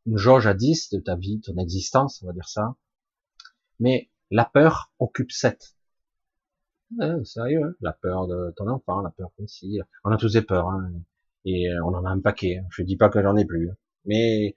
une 0.05 0.17
jauge 0.17 0.47
à 0.47 0.53
10 0.53 0.89
de 0.89 0.99
ta 0.99 1.15
vie, 1.15 1.39
ton 1.41 1.57
existence, 1.57 2.21
on 2.23 2.27
va 2.27 2.33
dire 2.33 2.49
ça. 2.49 2.75
Mais 3.79 4.11
la 4.31 4.45
peur 4.45 4.91
occupe 4.99 5.31
7. 5.31 5.75
Sérieux, 7.23 7.63
hein 7.63 7.76
la 7.81 7.93
peur 7.93 8.27
de 8.27 8.53
ton 8.55 8.68
enfant, 8.68 9.01
la 9.01 9.11
peur 9.11 9.31
aussi. 9.39 9.80
On 10.03 10.11
a 10.11 10.18
tous 10.18 10.34
des 10.34 10.41
peurs, 10.41 10.68
hein, 10.69 10.91
et 11.45 11.69
euh, 11.69 11.84
on 11.85 11.93
en 11.93 12.05
a 12.05 12.09
un 12.09 12.19
paquet. 12.19 12.57
Hein. 12.57 12.68
Je 12.72 12.84
dis 12.84 12.97
pas 12.97 13.09
que 13.09 13.22
j'en 13.22 13.35
ai 13.38 13.45
plus, 13.45 13.69
hein. 13.69 13.76
mais 14.05 14.55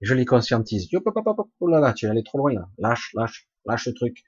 je 0.00 0.14
les 0.14 0.24
conscientise. 0.24 0.88
Oh 0.92 1.68
là 1.68 1.80
là, 1.80 1.92
tu 1.92 2.06
es 2.06 2.08
allé 2.08 2.22
trop 2.22 2.38
loin 2.38 2.52
là. 2.52 2.68
Lâche, 2.78 3.12
lâche, 3.14 3.48
lâche 3.64 3.86
le 3.86 3.94
truc. 3.94 4.24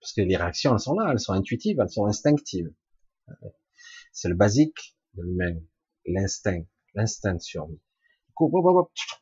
Parce 0.00 0.12
que 0.12 0.20
les 0.20 0.36
réactions, 0.36 0.72
elles 0.74 0.80
sont 0.80 0.94
là, 0.94 1.10
elles 1.10 1.20
sont 1.20 1.32
intuitives, 1.32 1.80
elles 1.80 1.90
sont 1.90 2.06
instinctives. 2.06 2.70
C'est 4.12 4.28
le 4.28 4.34
basique 4.34 4.96
de 5.14 5.22
l'humain, 5.22 5.58
l'instinct, 6.06 6.62
l'instinct 6.94 7.34
de 7.34 7.40
survie. 7.40 7.80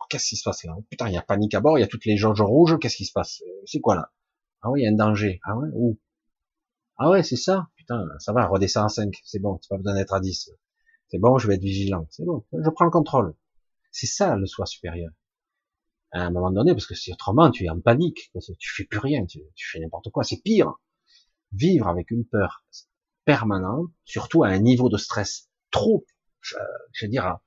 Qu'est-ce 0.08 0.26
qui 0.26 0.36
se 0.36 0.42
passe 0.42 0.64
là? 0.64 0.74
Putain, 0.90 1.08
il 1.08 1.14
y 1.14 1.16
a 1.16 1.22
panique 1.22 1.54
à 1.54 1.60
bord, 1.60 1.78
il 1.78 1.82
y 1.82 1.84
a 1.84 1.86
toutes 1.86 2.04
les 2.04 2.16
jauges 2.16 2.40
rouges, 2.40 2.78
qu'est-ce 2.80 2.96
qui 2.96 3.04
se 3.04 3.12
passe? 3.12 3.42
C'est 3.66 3.80
quoi 3.80 3.94
là? 3.94 4.10
Ah 4.62 4.70
oui, 4.70 4.80
il 4.80 4.84
y 4.84 4.86
a 4.86 4.90
un 4.90 4.94
danger. 4.94 5.38
Ah 5.44 5.56
ouais? 5.56 5.68
Où? 5.74 5.98
Ah 6.98 7.10
ouais, 7.10 7.22
c'est 7.22 7.36
ça 7.36 7.68
Putain, 7.82 8.06
ça 8.20 8.32
va, 8.32 8.46
redescend 8.46 8.84
à 8.84 8.88
5, 8.88 9.12
c'est 9.24 9.40
bon, 9.40 9.58
c'est 9.60 9.68
pas 9.68 9.76
besoin 9.76 9.94
d'être 9.94 10.14
à 10.14 10.20
10. 10.20 10.52
C'est 11.08 11.18
bon, 11.18 11.38
je 11.38 11.48
vais 11.48 11.56
être 11.56 11.62
vigilant, 11.62 12.06
c'est 12.10 12.24
bon, 12.24 12.44
je 12.52 12.70
prends 12.70 12.84
le 12.84 12.92
contrôle. 12.92 13.34
C'est 13.90 14.06
ça 14.06 14.36
le 14.36 14.46
soi 14.46 14.66
supérieur. 14.66 15.10
À 16.12 16.20
un 16.20 16.30
moment 16.30 16.52
donné, 16.52 16.74
parce 16.74 16.86
que 16.86 16.94
si 16.94 17.12
autrement 17.12 17.50
tu 17.50 17.64
es 17.64 17.68
en 17.68 17.80
panique, 17.80 18.30
tu 18.60 18.72
fais 18.72 18.84
plus 18.84 19.00
rien, 19.00 19.26
tu, 19.26 19.40
tu 19.56 19.68
fais 19.68 19.80
n'importe 19.80 20.10
quoi, 20.10 20.22
c'est 20.22 20.40
pire. 20.42 20.74
Vivre 21.50 21.88
avec 21.88 22.12
une 22.12 22.24
peur 22.24 22.64
permanente, 23.24 23.90
surtout 24.04 24.44
à 24.44 24.48
un 24.48 24.60
niveau 24.60 24.88
de 24.88 24.96
stress 24.96 25.50
trop, 25.72 26.06
je, 26.40 26.54
je 26.92 27.06
veux 27.06 27.10
dire, 27.10 27.38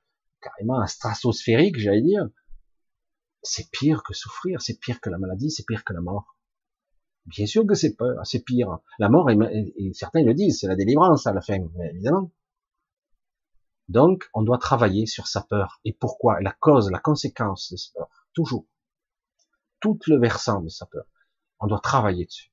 carrément 0.42 0.80
un 0.82 0.86
stratosphérique, 0.86 1.78
j'allais 1.78 2.02
dire, 2.02 2.28
c'est 3.42 3.70
pire 3.70 4.02
que 4.02 4.12
souffrir, 4.12 4.60
c'est 4.60 4.78
pire 4.78 5.00
que 5.00 5.08
la 5.08 5.16
maladie, 5.16 5.50
c'est 5.50 5.64
pire 5.64 5.82
que 5.82 5.94
la 5.94 6.02
mort. 6.02 6.35
Bien 7.26 7.46
sûr 7.46 7.66
que 7.66 7.74
c'est 7.74 7.96
peur, 7.96 8.24
c'est 8.24 8.44
pire. 8.44 8.78
La 8.98 9.08
mort, 9.08 9.28
et 9.30 9.92
certains 9.94 10.22
le 10.22 10.32
disent, 10.32 10.60
c'est 10.60 10.68
la 10.68 10.76
délivrance 10.76 11.26
à 11.26 11.32
la 11.32 11.40
fin, 11.40 11.58
évidemment. 11.90 12.30
Donc, 13.88 14.28
on 14.34 14.42
doit 14.42 14.58
travailler 14.58 15.06
sur 15.06 15.26
sa 15.26 15.42
peur. 15.42 15.80
Et 15.84 15.92
pourquoi? 15.92 16.40
La 16.40 16.52
cause, 16.52 16.90
la 16.90 16.98
conséquence 16.98 17.72
de 17.72 17.76
sa 17.76 17.92
peur. 17.94 18.08
Toujours. 18.32 18.66
Tout 19.80 19.98
le 20.06 20.18
versant 20.18 20.60
de 20.60 20.68
sa 20.68 20.86
peur. 20.86 21.04
On 21.60 21.66
doit 21.66 21.80
travailler 21.80 22.26
dessus. 22.26 22.50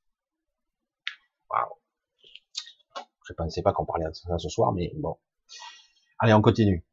Waouh. 1.49 1.75
Je 3.27 3.33
pensais 3.33 3.61
pas 3.61 3.73
qu'on 3.73 3.85
parlait 3.85 4.05
de 4.05 4.13
ça 4.13 4.37
ce 4.37 4.49
soir, 4.49 4.73
mais 4.73 4.91
bon. 4.95 5.17
Allez, 6.19 6.33
on 6.33 6.41
continue. 6.41 6.85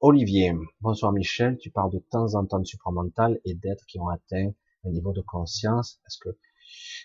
Olivier, 0.00 0.54
bonsoir 0.80 1.12
Michel, 1.12 1.58
tu 1.58 1.70
parles 1.70 1.90
de 1.90 1.98
temps 1.98 2.34
en 2.34 2.46
temps 2.46 2.60
de 2.60 2.66
supramental 2.66 3.40
et 3.44 3.54
d'êtres 3.54 3.84
qui 3.86 3.98
ont 3.98 4.08
atteint 4.08 4.52
un 4.84 4.90
niveau 4.90 5.12
de 5.12 5.22
conscience. 5.22 6.00
Est-ce 6.06 6.18
que 6.18 6.36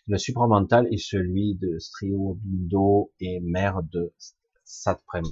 le 0.08 0.18
supramental 0.18 0.88
est 0.92 0.98
celui 0.98 1.56
de 1.56 1.80
Strio 1.80 2.38
Bindo 2.42 3.12
et 3.20 3.40
mère 3.42 3.82
de 3.84 4.14
Satprem 4.66 5.24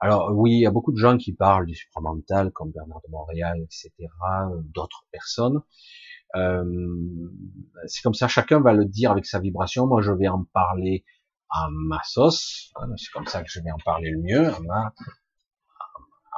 Alors 0.00 0.32
oui, 0.34 0.52
il 0.52 0.60
y 0.60 0.66
a 0.66 0.70
beaucoup 0.70 0.92
de 0.92 0.98
gens 0.98 1.18
qui 1.18 1.32
parlent 1.32 1.66
du 1.66 1.74
supramental, 1.74 2.50
comme 2.52 2.70
Bernard 2.72 3.02
de 3.06 3.10
Montréal, 3.10 3.58
etc., 3.62 3.92
d'autres 4.74 5.06
personnes. 5.12 5.60
Euh, 6.34 6.64
c'est 7.86 8.02
comme 8.02 8.14
ça, 8.14 8.28
chacun 8.28 8.60
va 8.60 8.72
le 8.72 8.84
dire 8.84 9.10
avec 9.10 9.26
sa 9.26 9.38
vibration. 9.38 9.86
Moi, 9.86 10.02
je 10.02 10.12
vais 10.12 10.28
en 10.28 10.44
parler 10.44 11.04
à 11.50 11.68
ma 11.70 12.00
sauce. 12.04 12.72
Hein, 12.76 12.88
c'est 12.96 13.10
comme 13.12 13.26
ça 13.26 13.42
que 13.42 13.50
je 13.50 13.60
vais 13.60 13.70
en 13.70 13.78
parler 13.84 14.10
le 14.10 14.20
mieux, 14.20 14.48
à 14.48 14.92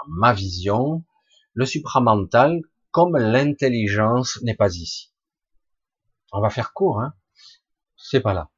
ma 0.08 0.32
vision. 0.32 1.04
Le 1.54 1.64
supramental, 1.64 2.60
comme 2.90 3.16
l'intelligence, 3.16 4.40
n'est 4.42 4.54
pas 4.54 4.74
ici. 4.74 5.12
On 6.32 6.40
va 6.40 6.50
faire 6.50 6.72
court, 6.72 7.00
hein. 7.00 7.14
C'est 7.96 8.20
pas 8.20 8.34
là. 8.34 8.50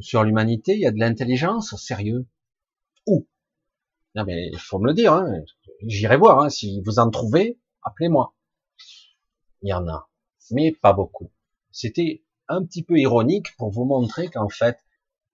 Sur 0.00 0.24
l'humanité, 0.24 0.74
il 0.74 0.80
y 0.80 0.86
a 0.86 0.92
de 0.92 0.98
l'intelligence, 0.98 1.74
sérieux. 1.76 2.26
Où? 3.06 3.26
Non 4.14 4.24
mais 4.24 4.48
il 4.52 4.58
faut 4.58 4.78
me 4.78 4.86
le 4.86 4.94
dire. 4.94 5.12
Hein. 5.12 5.42
J'irai 5.86 6.16
voir. 6.16 6.40
Hein. 6.40 6.48
Si 6.48 6.82
vous 6.84 6.98
en 6.98 7.10
trouvez, 7.10 7.60
appelez-moi. 7.82 8.34
Il 9.62 9.70
y 9.70 9.72
en 9.72 9.86
a, 9.88 10.08
mais 10.50 10.72
pas 10.72 10.92
beaucoup. 10.92 11.32
C'était 11.70 12.24
un 12.48 12.64
petit 12.64 12.82
peu 12.82 12.98
ironique 12.98 13.56
pour 13.56 13.70
vous 13.70 13.84
montrer 13.84 14.28
qu'en 14.28 14.48
fait, 14.48 14.78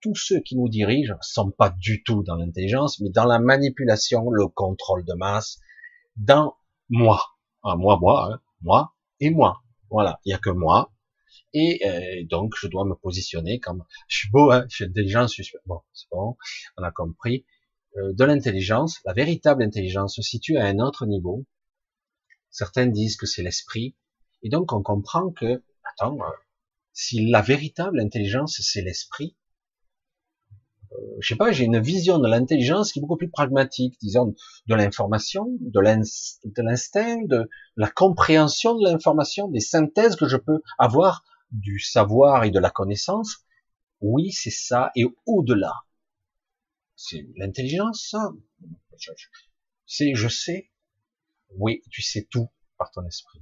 tous 0.01 0.15
ceux 0.17 0.41
qui 0.41 0.57
nous 0.57 0.69
dirigent 0.69 1.17
sont 1.21 1.51
pas 1.51 1.71
du 1.71 2.03
tout 2.03 2.23
dans 2.23 2.37
l'intelligence, 2.37 3.01
mais 3.01 3.11
dans 3.11 3.25
la 3.25 3.39
manipulation, 3.39 4.31
le 4.31 4.49
contrôle 4.49 5.05
de 5.05 5.15
masse, 5.15 5.61
dans 6.17 6.57
moi. 6.89 7.23
Ah, 7.63 7.77
moi, 7.77 7.99
moi, 8.01 8.33
hein. 8.33 8.41
moi 8.63 8.95
et 9.21 9.31
moi. 9.31 9.63
Voilà, 9.91 10.21
il 10.25 10.31
y 10.31 10.35
a 10.35 10.39
que 10.39 10.51
moi. 10.51 10.93
Et 11.55 11.81
euh, 11.87 12.25
donc, 12.29 12.55
je 12.61 12.67
dois 12.67 12.85
me 12.85 12.95
positionner 12.95 13.61
comme 13.61 13.85
je 14.09 14.19
suis 14.19 14.31
beau, 14.31 14.51
hein, 14.51 14.65
je 14.69 14.77
suis 14.77 14.85
intelligent, 14.85 15.27
je 15.27 15.43
suis 15.43 15.59
bon, 15.67 15.81
c'est 15.93 16.09
bon, 16.11 16.37
on 16.77 16.83
a 16.83 16.91
compris. 16.91 17.45
Euh, 17.99 18.13
de 18.15 18.25
l'intelligence, 18.25 19.01
la 19.05 19.13
véritable 19.13 19.63
intelligence 19.63 20.17
se 20.17 20.23
situe 20.23 20.57
à 20.57 20.65
un 20.65 20.79
autre 20.79 21.05
niveau. 21.05 21.45
Certains 22.51 22.87
disent 22.87 23.17
que 23.17 23.27
c'est 23.27 23.43
l'esprit, 23.43 23.97
et 24.43 24.49
donc 24.49 24.73
on 24.73 24.83
comprend 24.83 25.31
que, 25.31 25.63
attends, 25.85 26.19
euh, 26.21 26.31
si 26.93 27.27
la 27.31 27.43
véritable 27.43 28.01
intelligence 28.01 28.61
c'est 28.63 28.83
l'esprit, 28.83 29.37
euh, 30.93 31.17
je 31.21 31.29
sais 31.29 31.37
pas, 31.37 31.53
j'ai 31.53 31.65
une 31.65 31.81
vision 31.81 32.19
de 32.19 32.29
l'intelligence 32.29 32.93
qui 32.93 32.99
est 32.99 33.03
beaucoup 33.03 33.17
plus 33.17 33.31
pragmatique, 33.31 33.97
disons, 34.01 34.35
de 34.67 34.75
l'information, 34.75 35.47
de 35.61 35.81
l'instinct, 36.63 37.23
de 37.27 37.49
la 37.77 37.91
compréhension 37.91 38.75
de 38.75 38.85
l'information, 38.85 39.49
des 39.49 39.61
synthèses 39.61 40.17
que 40.17 40.29
je 40.29 40.37
peux 40.37 40.63
avoir 40.79 41.25
du 41.53 41.79
savoir 41.79 42.45
et 42.45 42.51
de 42.51 42.59
la 42.59 42.71
connaissance. 42.71 43.47
Oui, 44.01 44.33
c'est 44.33 44.51
ça, 44.51 44.91
et 44.97 45.05
au-delà. 45.27 45.75
C'est 46.97 47.27
l'intelligence. 47.37 48.15
C'est 49.87 50.15
je 50.15 50.29
sais. 50.29 50.71
Oui, 51.51 51.83
tu 51.91 52.03
sais 52.03 52.27
tout 52.31 52.49
par 52.79 52.91
ton 52.91 53.07
esprit. 53.07 53.41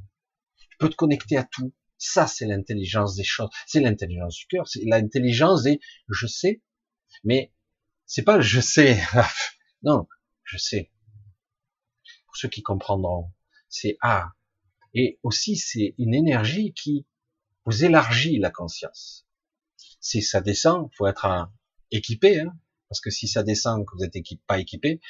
Tu 0.59 0.77
peux 0.79 0.89
te 0.89 0.97
connecter 0.97 1.37
à 1.37 1.45
tout. 1.45 1.73
Ça, 1.97 2.27
c'est 2.27 2.47
l'intelligence 2.47 3.15
des 3.17 3.25
choses. 3.25 3.51
C'est 3.67 3.81
l'intelligence 3.81 4.37
du 4.37 4.47
cœur. 4.47 4.67
C'est 4.69 4.85
l'intelligence 4.85 5.63
des 5.63 5.81
je 6.09 6.27
sais, 6.27 6.63
mais 7.25 7.53
c'est 8.07 8.23
pas 8.23 8.41
je 8.41 8.61
sais. 8.61 9.01
non, 9.83 10.07
je 10.45 10.59
sais. 10.59 10.91
Pour 12.27 12.37
ceux 12.37 12.49
qui 12.49 12.63
comprendront, 12.63 13.33
c'est 13.69 13.97
ah. 14.01 14.33
Et 14.95 15.21
aussi, 15.23 15.57
c'est 15.57 15.95
une 15.99 16.15
énergie 16.15 16.73
qui 16.73 17.07
vous 17.71 17.85
élargit 17.85 18.39
la 18.39 18.51
conscience. 18.51 19.27
Si 20.01 20.23
ça 20.23 20.41
descend, 20.41 20.91
faut 20.97 21.07
être 21.07 21.49
équipé, 21.93 22.41
hein, 22.41 22.53
parce 22.89 23.01
que 23.01 23.11
si 23.11 23.29
ça 23.29 23.45
descend, 23.45 23.87
que 23.87 23.97
vous 23.97 24.05
êtes 24.05 24.17
équipé, 24.17 24.43
pas 24.47 24.59
équipé, 24.59 25.01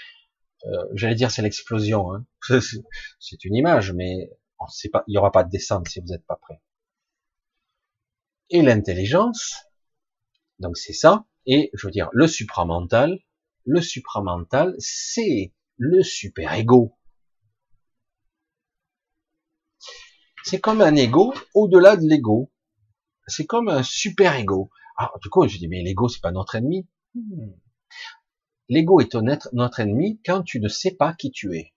euh, 0.66 0.84
j'allais 0.92 1.14
dire 1.14 1.30
c'est 1.30 1.40
l'explosion. 1.40 2.12
Hein. 2.12 2.26
c'est 3.18 3.44
une 3.44 3.54
image, 3.54 3.92
mais 3.92 4.30
on 4.58 4.66
sait 4.66 4.90
pas, 4.90 5.04
il 5.06 5.14
y 5.14 5.18
aura 5.18 5.32
pas 5.32 5.42
de 5.42 5.50
descente 5.50 5.88
si 5.88 6.00
vous 6.00 6.08
n'êtes 6.08 6.26
pas 6.26 6.36
prêt. 6.36 6.60
Et 8.50 8.60
l'intelligence, 8.60 9.54
donc 10.58 10.76
c'est 10.76 10.92
ça. 10.92 11.24
Et 11.46 11.70
je 11.72 11.86
veux 11.86 11.90
dire, 11.90 12.10
le 12.12 12.26
supramental, 12.26 13.18
le 13.64 13.80
supramental, 13.80 14.74
c'est 14.78 15.54
le 15.78 16.02
super-ego. 16.02 16.94
C'est 20.44 20.60
comme 20.60 20.80
un 20.80 20.96
ego 20.96 21.34
au-delà 21.54 21.96
de 21.96 22.06
l'ego. 22.06 22.50
C'est 23.26 23.46
comme 23.46 23.68
un 23.68 23.82
super-ego. 23.82 24.70
Ah, 24.96 25.12
du 25.22 25.28
coup, 25.28 25.46
je 25.46 25.58
dis, 25.58 25.68
mais 25.68 25.82
l'ego, 25.82 26.08
c'est 26.08 26.20
pas 26.20 26.32
notre 26.32 26.56
ennemi. 26.56 26.88
Hmm. 27.14 27.52
L'ego 28.68 29.00
est 29.00 29.14
notre 29.14 29.80
ennemi 29.80 30.20
quand 30.24 30.42
tu 30.42 30.60
ne 30.60 30.68
sais 30.68 30.92
pas 30.92 31.14
qui 31.14 31.30
tu 31.30 31.56
es. 31.56 31.72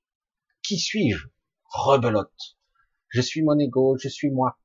Qui 0.61 0.77
suis-je? 0.77 1.27
Rebelote. 1.65 2.57
Je 3.09 3.21
suis 3.21 3.41
mon 3.43 3.57
ego, 3.59 3.97
je 3.97 4.09
suis 4.09 4.29
moi. 4.29 4.59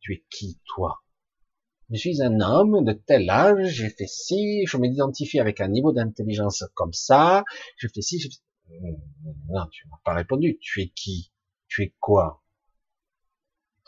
Tu 0.00 0.14
es 0.14 0.24
qui, 0.30 0.60
toi? 0.64 1.02
Je 1.90 1.96
suis 1.96 2.22
un 2.22 2.40
homme 2.40 2.84
de 2.84 2.92
tel 2.92 3.28
âge, 3.28 3.66
j'ai 3.68 3.90
fait 3.90 4.06
ci, 4.06 4.64
je 4.66 4.76
m'identifie 4.76 5.40
avec 5.40 5.60
un 5.60 5.68
niveau 5.68 5.92
d'intelligence 5.92 6.64
comme 6.74 6.92
ça, 6.92 7.44
je 7.76 7.88
fais 7.88 8.00
ci, 8.00 8.20
je 8.20 8.28
fais... 8.28 8.36
Non, 9.48 9.66
tu 9.72 9.88
m'as 9.88 9.98
pas 10.04 10.14
répondu. 10.14 10.58
Tu 10.60 10.82
es 10.82 10.88
qui? 10.88 11.32
Tu 11.66 11.82
es 11.82 11.94
quoi? 11.98 12.42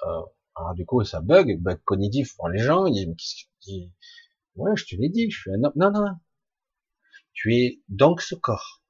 Euh, 0.07 0.23
Alors 0.57 0.75
du 0.75 0.85
coup, 0.87 1.05
ça 1.05 1.21
bug, 1.21 1.61
bug 1.61 1.81
cognitif 1.85 2.37
pour 2.37 2.49
les 2.49 2.59
gens. 2.59 2.87
Ils 2.87 3.15
disent, 3.63 3.91
ouais, 4.57 4.73
je 4.77 4.85
te 4.87 4.97
l'ai 4.97 5.09
dit, 5.09 5.31
je 5.31 5.41
suis 5.41 5.51
un 5.51 5.63
homme. 5.65 5.73
Non, 5.77 5.91
non, 5.91 6.01
non. 6.01 6.17
Tu 7.33 7.55
es 7.57 7.83
donc 7.89 8.21
ce 8.21 8.35
corps, 8.35 8.83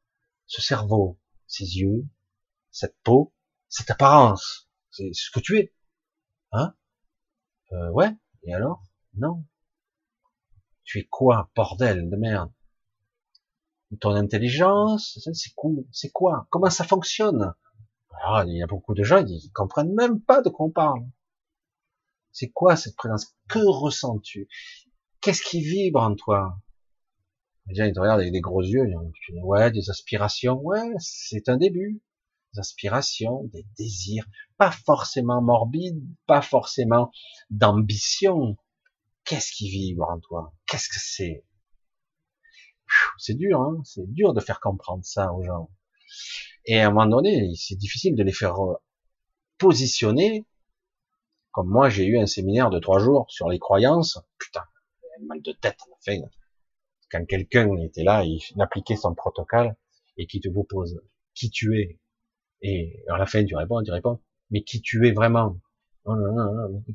ce 0.47 0.61
cerveau, 0.61 1.19
ces 1.47 1.65
yeux, 1.79 2.05
cette 2.71 2.97
peau, 3.05 3.33
cette 3.69 3.91
apparence. 3.91 4.69
C'est 4.91 5.13
ce 5.13 5.31
que 5.31 5.41
tu 5.41 5.59
es. 5.59 5.75
Hein? 6.53 6.75
Euh, 7.73 7.91
Ouais. 7.91 8.11
Et 8.45 8.53
alors? 8.55 8.83
Non. 9.15 9.45
Tu 10.85 10.99
es 10.99 11.05
quoi, 11.05 11.51
bordel 11.55 12.11
de 12.11 12.17
merde? 12.17 12.53
Ton 14.01 14.15
intelligence, 14.15 15.19
c'est. 15.23 15.53
C'est 15.93 16.11
quoi? 16.11 16.47
Comment 16.51 16.71
ça 16.71 16.85
fonctionne? 16.85 17.55
Il 18.47 18.57
y 18.57 18.63
a 18.63 18.67
beaucoup 18.67 18.95
de 18.95 19.03
gens 19.03 19.25
qui 19.25 19.51
comprennent 19.53 19.95
même 19.95 20.21
pas 20.21 20.43
de 20.43 20.49
quoi 20.49 20.67
on 20.67 20.71
parle. 20.71 21.03
C'est 22.31 22.51
quoi 22.51 22.77
cette 22.77 22.97
présence? 22.97 23.35
Que 23.49 23.59
ressens-tu? 23.59 24.49
Qu'est-ce 25.21 25.43
qui 25.43 25.61
vibre 25.61 26.01
en 26.01 26.15
toi? 26.15 26.59
Les 27.67 27.75
gens 27.75 27.85
ils 27.85 27.93
te 27.93 28.01
regardent 28.01 28.21
avec 28.21 28.33
des 28.33 28.41
gros 28.41 28.63
yeux. 28.63 28.87
Ils 28.89 29.33
disent, 29.33 29.43
ouais, 29.43 29.71
des 29.71 29.91
aspirations. 29.91 30.61
Ouais, 30.61 30.93
c'est 30.99 31.49
un 31.49 31.57
début. 31.57 32.01
Des 32.55 32.61
aspirations, 32.61 33.45
des 33.45 33.67
désirs, 33.79 34.27
pas 34.59 34.71
forcément 34.71 35.41
morbides, 35.41 36.05
pas 36.27 36.43
forcément 36.43 37.11
d'ambition, 37.51 38.57
Qu'est-ce 39.25 39.53
qui 39.53 39.71
vibre 39.71 40.09
en 40.11 40.19
toi? 40.19 40.53
Qu'est-ce 40.67 40.89
que 40.89 40.99
c'est? 40.99 41.45
C'est 43.19 43.35
dur, 43.35 43.61
hein 43.61 43.81
c'est 43.85 44.07
dur 44.13 44.35
de 44.35 44.41
faire 44.41 44.61
comprendre 44.61 45.05
ça 45.05 45.33
aux 45.33 45.45
gens. 45.45 45.71
Et 46.67 46.81
à 46.81 46.87
un 46.87 46.91
moment 46.91 47.07
donné, 47.07 47.53
c'est 47.57 47.77
difficile 47.77 48.15
de 48.15 48.23
les 48.23 48.33
faire 48.33 48.57
euh, 48.63 48.75
positionner. 49.59 50.47
Comme 51.51 51.69
moi, 51.69 51.89
j'ai 51.89 52.07
eu 52.07 52.19
un 52.19 52.27
séminaire 52.27 52.71
de 52.71 52.79
trois 52.79 52.99
jours 52.99 53.27
sur 53.29 53.49
les 53.49 53.59
croyances. 53.59 54.19
Putain, 54.39 54.63
mal 55.27 55.43
de 55.43 55.53
tête 55.53 55.77
à 55.81 55.91
la 55.91 55.97
fin. 56.21 56.27
Quand 57.11 57.25
quelqu'un 57.27 57.77
était 57.79 58.05
là, 58.05 58.25
il 58.25 58.41
appliquait 58.61 58.97
son 58.97 59.15
protocole 59.15 59.75
et 60.17 60.27
qui 60.27 60.41
te 60.41 60.49
vous 60.49 60.65
pose 60.65 61.01
qui 61.35 61.51
tu 61.51 61.79
es. 61.81 61.99
Et 62.63 63.03
à 63.09 63.19
la 63.19 63.27
fin, 63.27 63.45
tu 63.45 63.57
réponds, 63.57 63.83
tu 63.83 63.91
réponds, 63.91 64.21
mais 64.51 64.63
qui 64.63 64.81
tu 64.81 65.07
es 65.07 65.13
vraiment? 65.13 65.59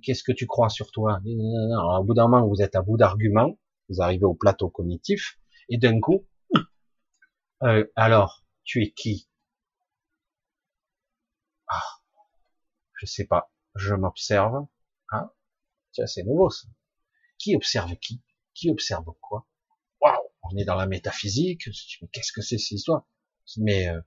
Qu'est-ce 0.02 0.24
que 0.24 0.32
tu 0.32 0.48
crois 0.48 0.70
sur 0.70 0.92
toi? 0.92 1.20
Alors, 1.24 2.00
Au 2.00 2.04
bout 2.04 2.14
d'un 2.14 2.28
moment, 2.28 2.48
vous 2.48 2.62
êtes 2.62 2.76
à 2.76 2.82
bout 2.82 2.98
d'arguments, 2.98 3.58
vous 3.90 4.02
arrivez 4.02 4.26
au 4.26 4.34
plateau 4.34 4.70
cognitif, 4.70 5.38
et 5.70 5.78
d'un 5.78 6.00
coup, 6.00 6.26
euh, 7.64 7.86
alors, 7.96 8.44
tu 8.64 8.84
es 8.84 8.92
qui? 8.92 9.28
Ah, 11.68 12.02
Je 12.96 13.06
sais 13.06 13.26
pas, 13.26 13.52
je 13.76 13.94
m'observe. 13.94 14.66
Hein 15.12 15.32
Tiens, 15.92 16.08
c'est 16.08 16.24
nouveau 16.24 16.50
ça. 16.50 16.68
Qui 17.38 17.56
observe 17.56 17.96
qui? 17.98 18.22
Qui 18.54 18.70
observe 18.72 19.06
quoi? 19.22 19.48
Waouh 20.02 20.30
On 20.44 20.58
est 20.58 20.66
dans 20.66 20.76
la 20.76 20.88
métaphysique. 20.88 21.70
Qu'est-ce 22.12 22.32
que 22.32 22.42
c'est 22.42 22.58
cette 22.58 22.72
histoire? 22.72 23.08
Mais 23.58 23.88
euh, 23.90 24.02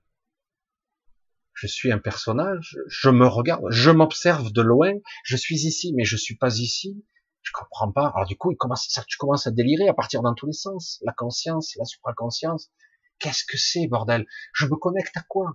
je 1.53 1.67
suis 1.67 1.91
un 1.91 1.99
personnage, 1.99 2.77
je 2.87 3.09
me 3.09 3.27
regarde, 3.27 3.63
je 3.69 3.91
m'observe 3.91 4.51
de 4.51 4.61
loin, 4.61 4.93
je 5.23 5.37
suis 5.37 5.65
ici, 5.65 5.93
mais 5.95 6.05
je 6.05 6.17
suis 6.17 6.35
pas 6.35 6.57
ici, 6.57 7.05
je 7.41 7.51
comprends 7.53 7.91
pas. 7.91 8.11
Alors 8.15 8.25
du 8.25 8.37
coup, 8.37 8.51
il 8.51 8.57
commence, 8.57 8.87
tu 9.07 9.17
commences 9.17 9.47
à 9.47 9.51
délirer 9.51 9.87
à 9.87 9.93
partir 9.93 10.21
dans 10.21 10.33
tous 10.33 10.45
les 10.45 10.53
sens. 10.53 10.99
La 11.03 11.13
conscience, 11.13 11.75
la 11.77 11.85
supraconscience. 11.85 12.71
Qu'est-ce 13.19 13.45
que 13.45 13.57
c'est, 13.57 13.87
bordel? 13.87 14.25
Je 14.53 14.65
me 14.65 14.75
connecte 14.75 15.15
à 15.17 15.21
quoi? 15.21 15.53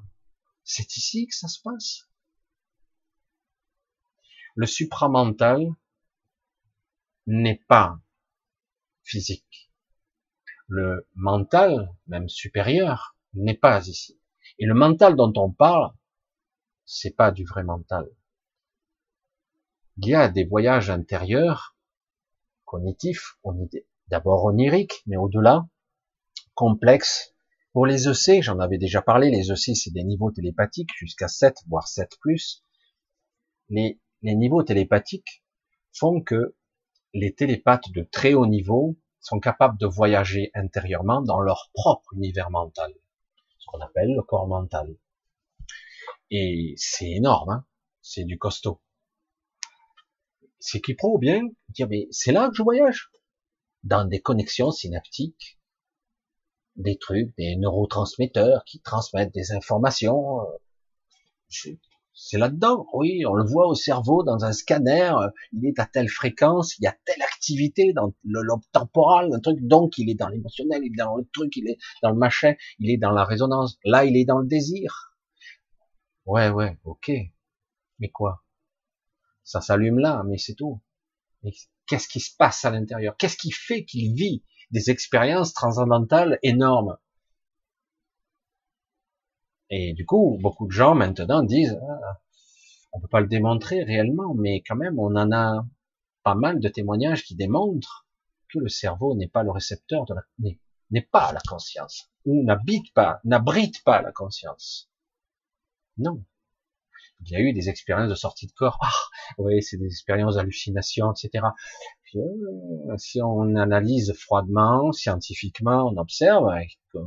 C'est 0.66 0.96
ici 0.96 1.28
que 1.28 1.34
ça 1.34 1.46
se 1.46 1.62
passe. 1.62 2.08
Le 4.56 4.66
supramental 4.66 5.64
n'est 7.28 7.62
pas 7.68 8.00
physique. 9.04 9.70
Le 10.66 11.08
mental, 11.14 11.94
même 12.08 12.28
supérieur, 12.28 13.16
n'est 13.34 13.56
pas 13.56 13.86
ici. 13.86 14.20
Et 14.58 14.66
le 14.66 14.74
mental 14.74 15.14
dont 15.14 15.32
on 15.36 15.52
parle, 15.52 15.92
c'est 16.84 17.14
pas 17.14 17.30
du 17.30 17.44
vrai 17.44 17.62
mental. 17.62 18.10
il 19.98 20.08
y 20.08 20.14
a 20.14 20.28
des 20.28 20.44
voyages 20.44 20.90
intérieurs, 20.90 21.76
cognitifs, 22.64 23.38
d'abord 24.08 24.44
oniriques, 24.44 25.04
mais 25.06 25.16
au-delà, 25.16 25.68
complexes. 26.54 27.35
Pour 27.76 27.84
les 27.84 28.08
EC, 28.08 28.42
j'en 28.42 28.58
avais 28.58 28.78
déjà 28.78 29.02
parlé, 29.02 29.28
les 29.28 29.52
EC, 29.52 29.76
c'est 29.76 29.92
des 29.92 30.02
niveaux 30.02 30.30
télépathiques 30.30 30.92
jusqu'à 30.96 31.28
7, 31.28 31.58
voire 31.68 31.88
7 31.88 32.16
plus. 32.22 32.64
Les, 33.68 34.00
les 34.22 34.34
niveaux 34.34 34.62
télépathiques 34.62 35.44
font 35.92 36.22
que 36.22 36.56
les 37.12 37.34
télépathes 37.34 37.90
de 37.90 38.02
très 38.02 38.32
haut 38.32 38.46
niveau 38.46 38.96
sont 39.20 39.40
capables 39.40 39.76
de 39.76 39.86
voyager 39.86 40.50
intérieurement 40.54 41.20
dans 41.20 41.38
leur 41.38 41.70
propre 41.74 42.14
univers 42.14 42.50
mental, 42.50 42.94
ce 43.58 43.66
qu'on 43.66 43.82
appelle 43.82 44.14
le 44.14 44.22
corps 44.22 44.48
mental. 44.48 44.96
Et 46.30 46.72
c'est 46.78 47.10
énorme, 47.10 47.50
hein 47.50 47.66
c'est 48.00 48.24
du 48.24 48.38
costaud. 48.38 48.80
C'est 50.60 50.80
qui 50.80 50.94
prouve 50.94 51.20
bien, 51.20 51.42
dire 51.68 51.88
mais 51.90 52.08
c'est 52.10 52.32
là 52.32 52.48
que 52.48 52.54
je 52.54 52.62
voyage, 52.62 53.10
dans 53.82 54.06
des 54.06 54.22
connexions 54.22 54.70
synaptiques, 54.70 55.55
des 56.76 56.96
trucs, 56.98 57.34
des 57.36 57.56
neurotransmetteurs 57.56 58.64
qui 58.64 58.80
transmettent 58.80 59.34
des 59.34 59.52
informations. 59.52 60.40
Euh, 60.40 61.70
c'est 62.18 62.38
là-dedans, 62.38 62.86
oui, 62.94 63.26
on 63.26 63.34
le 63.34 63.44
voit 63.44 63.68
au 63.68 63.74
cerveau 63.74 64.22
dans 64.22 64.44
un 64.44 64.52
scanner, 64.52 65.12
il 65.52 65.66
est 65.66 65.78
à 65.78 65.84
telle 65.84 66.08
fréquence, 66.08 66.78
il 66.78 66.84
y 66.84 66.86
a 66.86 66.96
telle 67.04 67.20
activité 67.22 67.92
dans 67.92 68.14
le 68.24 68.40
lobe 68.40 68.62
temporal, 68.72 69.30
un 69.34 69.38
truc, 69.38 69.58
donc 69.60 69.98
il 69.98 70.08
est 70.08 70.14
dans 70.14 70.28
l'émotionnel, 70.28 70.80
il 70.82 70.92
est 70.92 70.96
dans 70.96 71.16
le 71.16 71.28
truc, 71.34 71.54
il 71.56 71.68
est 71.68 71.76
dans 72.02 72.10
le 72.10 72.16
machin, 72.16 72.54
il 72.78 72.90
est 72.90 72.96
dans 72.96 73.10
la 73.10 73.24
résonance, 73.24 73.78
là 73.84 74.06
il 74.06 74.16
est 74.16 74.24
dans 74.24 74.38
le 74.38 74.46
désir. 74.46 75.14
Ouais, 76.24 76.48
ouais, 76.48 76.78
ok. 76.84 77.12
Mais 77.98 78.08
quoi? 78.08 78.42
Ça 79.44 79.60
s'allume 79.60 79.98
là, 79.98 80.24
mais 80.26 80.38
c'est 80.38 80.54
tout. 80.54 80.80
Qu'est-ce 81.86 82.08
qui 82.08 82.20
se 82.20 82.34
passe 82.34 82.64
à 82.64 82.70
l'intérieur? 82.70 83.14
Qu'est-ce 83.16 83.36
qui 83.36 83.52
fait 83.52 83.84
qu'il 83.84 84.14
vit? 84.14 84.42
Des 84.70 84.90
expériences 84.90 85.52
transcendantales 85.52 86.38
énormes 86.42 86.96
et 89.70 89.94
du 89.94 90.06
coup, 90.06 90.38
beaucoup 90.40 90.66
de 90.66 90.72
gens 90.72 90.94
maintenant 90.94 91.42
disent, 91.42 91.78
ah, 91.82 92.20
on 92.92 93.00
peut 93.00 93.08
pas 93.08 93.20
le 93.20 93.26
démontrer 93.26 93.82
réellement, 93.82 94.34
mais 94.34 94.62
quand 94.62 94.76
même, 94.76 94.98
on 94.98 95.16
en 95.16 95.32
a 95.32 95.66
pas 96.22 96.34
mal 96.34 96.60
de 96.60 96.68
témoignages 96.68 97.24
qui 97.24 97.34
démontrent 97.34 98.06
que 98.48 98.58
le 98.58 98.68
cerveau 98.68 99.14
n'est 99.16 99.28
pas 99.28 99.42
le 99.42 99.50
récepteur 99.50 100.04
de 100.06 100.14
la, 100.14 100.22
n'est 100.90 101.02
pas 101.02 101.32
la 101.32 101.40
conscience, 101.48 102.10
ou 102.24 102.44
n'habite 102.44 102.92
pas, 102.94 103.20
n'abrite 103.24 103.82
pas 103.82 104.02
la 104.02 104.12
conscience. 104.12 104.88
Non. 105.98 106.22
Il 107.24 107.32
y 107.32 107.36
a 107.36 107.40
eu 107.40 107.52
des 107.52 107.68
expériences 107.68 108.10
de 108.10 108.14
sortie 108.14 108.46
de 108.46 108.52
corps. 108.52 108.78
Ah, 108.82 108.92
oui, 109.38 109.62
c'est 109.62 109.76
des 109.76 109.86
expériences 109.86 110.36
d'hallucination, 110.36 111.12
etc. 111.12 111.46
Euh, 112.14 112.96
si 112.98 113.20
on 113.22 113.56
analyse 113.56 114.12
froidement, 114.14 114.92
scientifiquement, 114.92 115.90
on 115.92 115.96
observe, 115.96 116.46
que 116.92 116.98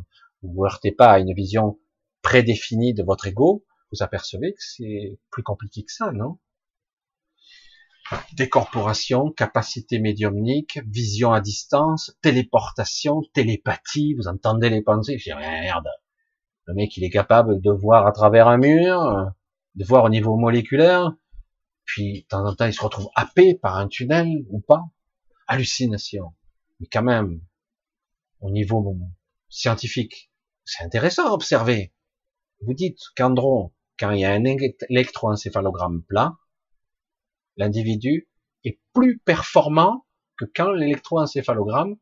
vous 0.43 0.65
heurtez 0.65 0.91
pas 0.91 1.11
à 1.13 1.19
une 1.19 1.33
vision 1.33 1.79
prédéfinie 2.21 2.93
de 2.93 3.03
votre 3.03 3.27
ego, 3.27 3.65
vous 3.91 4.03
apercevez 4.03 4.53
que 4.53 4.61
c'est 4.61 5.19
plus 5.31 5.43
compliqué 5.43 5.83
que 5.83 5.91
ça, 5.91 6.11
non? 6.11 6.39
Décorporation, 8.33 9.31
capacité 9.31 9.99
médiumnique, 9.99 10.79
vision 10.87 11.31
à 11.31 11.41
distance, 11.41 12.11
téléportation, 12.21 13.21
télépathie, 13.33 14.15
vous 14.15 14.27
entendez 14.27 14.69
les 14.69 14.81
pensées, 14.81 15.19
je 15.19 15.25
dis 15.25 15.35
merde, 15.37 15.87
le 16.65 16.73
mec 16.73 16.97
il 16.97 17.03
est 17.03 17.11
capable 17.11 17.61
de 17.61 17.71
voir 17.71 18.07
à 18.07 18.11
travers 18.11 18.47
un 18.47 18.57
mur, 18.57 19.31
de 19.79 19.85
voir 19.85 20.03
au 20.03 20.09
niveau 20.09 20.35
moléculaire, 20.35 21.13
puis 21.85 22.23
de 22.23 22.27
temps 22.27 22.45
en 22.45 22.53
temps 22.53 22.65
il 22.65 22.73
se 22.73 22.83
retrouve 22.83 23.09
happé 23.15 23.55
par 23.55 23.77
un 23.77 23.87
tunnel 23.87 24.45
ou 24.49 24.59
pas, 24.59 24.83
hallucination. 25.47 26.35
Mais 26.79 26.87
quand 26.91 27.01
même, 27.01 27.41
au 28.41 28.51
niveau 28.51 28.97
scientifique, 29.47 30.31
c'est 30.65 30.83
intéressant 30.83 31.29
à 31.29 31.31
observer. 31.31 31.93
Vous 32.61 32.73
dites 32.73 32.99
qu'Andron, 33.15 33.71
quand 33.97 34.11
il 34.11 34.19
y 34.19 34.25
a 34.25 34.33
un 34.33 34.43
électroencéphalogramme 34.89 36.03
plat, 36.03 36.37
l'individu 37.55 38.29
est 38.65 38.81
plus 38.93 39.19
performant 39.19 40.05
que 40.37 40.45
quand 40.53 40.71
l'électroencéphalogramme 40.71 41.95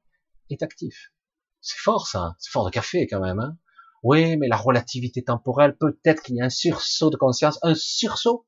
est 0.50 0.64
actif. 0.64 1.14
C'est 1.62 1.78
fort 1.78 2.08
ça, 2.08 2.36
c'est 2.40 2.52
fort 2.52 2.66
de 2.66 2.72
café 2.72 3.06
quand 3.06 3.20
même. 3.20 3.40
Hein 3.40 3.56
oui, 4.04 4.38
mais 4.38 4.48
la 4.48 4.58
relativité 4.58 5.24
temporelle, 5.24 5.78
peut-être 5.78 6.22
qu'il 6.22 6.36
y 6.36 6.42
a 6.42 6.46
un 6.46 6.50
sursaut 6.50 7.10
de 7.10 7.18
conscience, 7.18 7.60
un 7.64 7.76
sursaut 7.76 8.46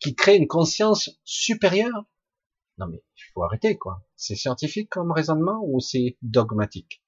qui 0.00 0.14
crée 0.14 0.36
une 0.36 0.48
conscience 0.48 1.10
supérieure. 1.24 2.04
Non 2.78 2.86
mais 2.86 3.02
il 3.16 3.22
faut 3.34 3.42
arrêter 3.42 3.76
quoi. 3.76 4.04
C'est 4.16 4.36
scientifique 4.36 4.90
comme 4.90 5.12
raisonnement 5.12 5.60
ou 5.64 5.80
c'est 5.80 6.16
dogmatique? 6.22 7.02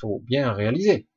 Faut 0.00 0.20
bien 0.20 0.52
réaliser. 0.52 1.08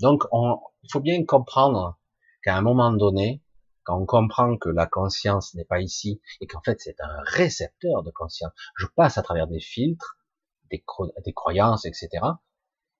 Donc, 0.00 0.24
il 0.32 0.92
faut 0.92 1.00
bien 1.00 1.24
comprendre 1.24 1.98
qu'à 2.42 2.56
un 2.56 2.62
moment 2.62 2.92
donné, 2.92 3.42
quand 3.84 4.00
on 4.00 4.06
comprend 4.06 4.56
que 4.56 4.68
la 4.68 4.86
conscience 4.86 5.54
n'est 5.54 5.64
pas 5.64 5.80
ici 5.80 6.20
et 6.40 6.46
qu'en 6.46 6.60
fait 6.62 6.80
c'est 6.80 7.00
un 7.00 7.20
récepteur 7.24 8.02
de 8.02 8.10
conscience, 8.10 8.52
je 8.76 8.86
passe 8.96 9.18
à 9.18 9.22
travers 9.22 9.46
des 9.46 9.60
filtres, 9.60 10.16
des, 10.70 10.82
des 11.24 11.32
croyances, 11.32 11.84
etc., 11.84 12.08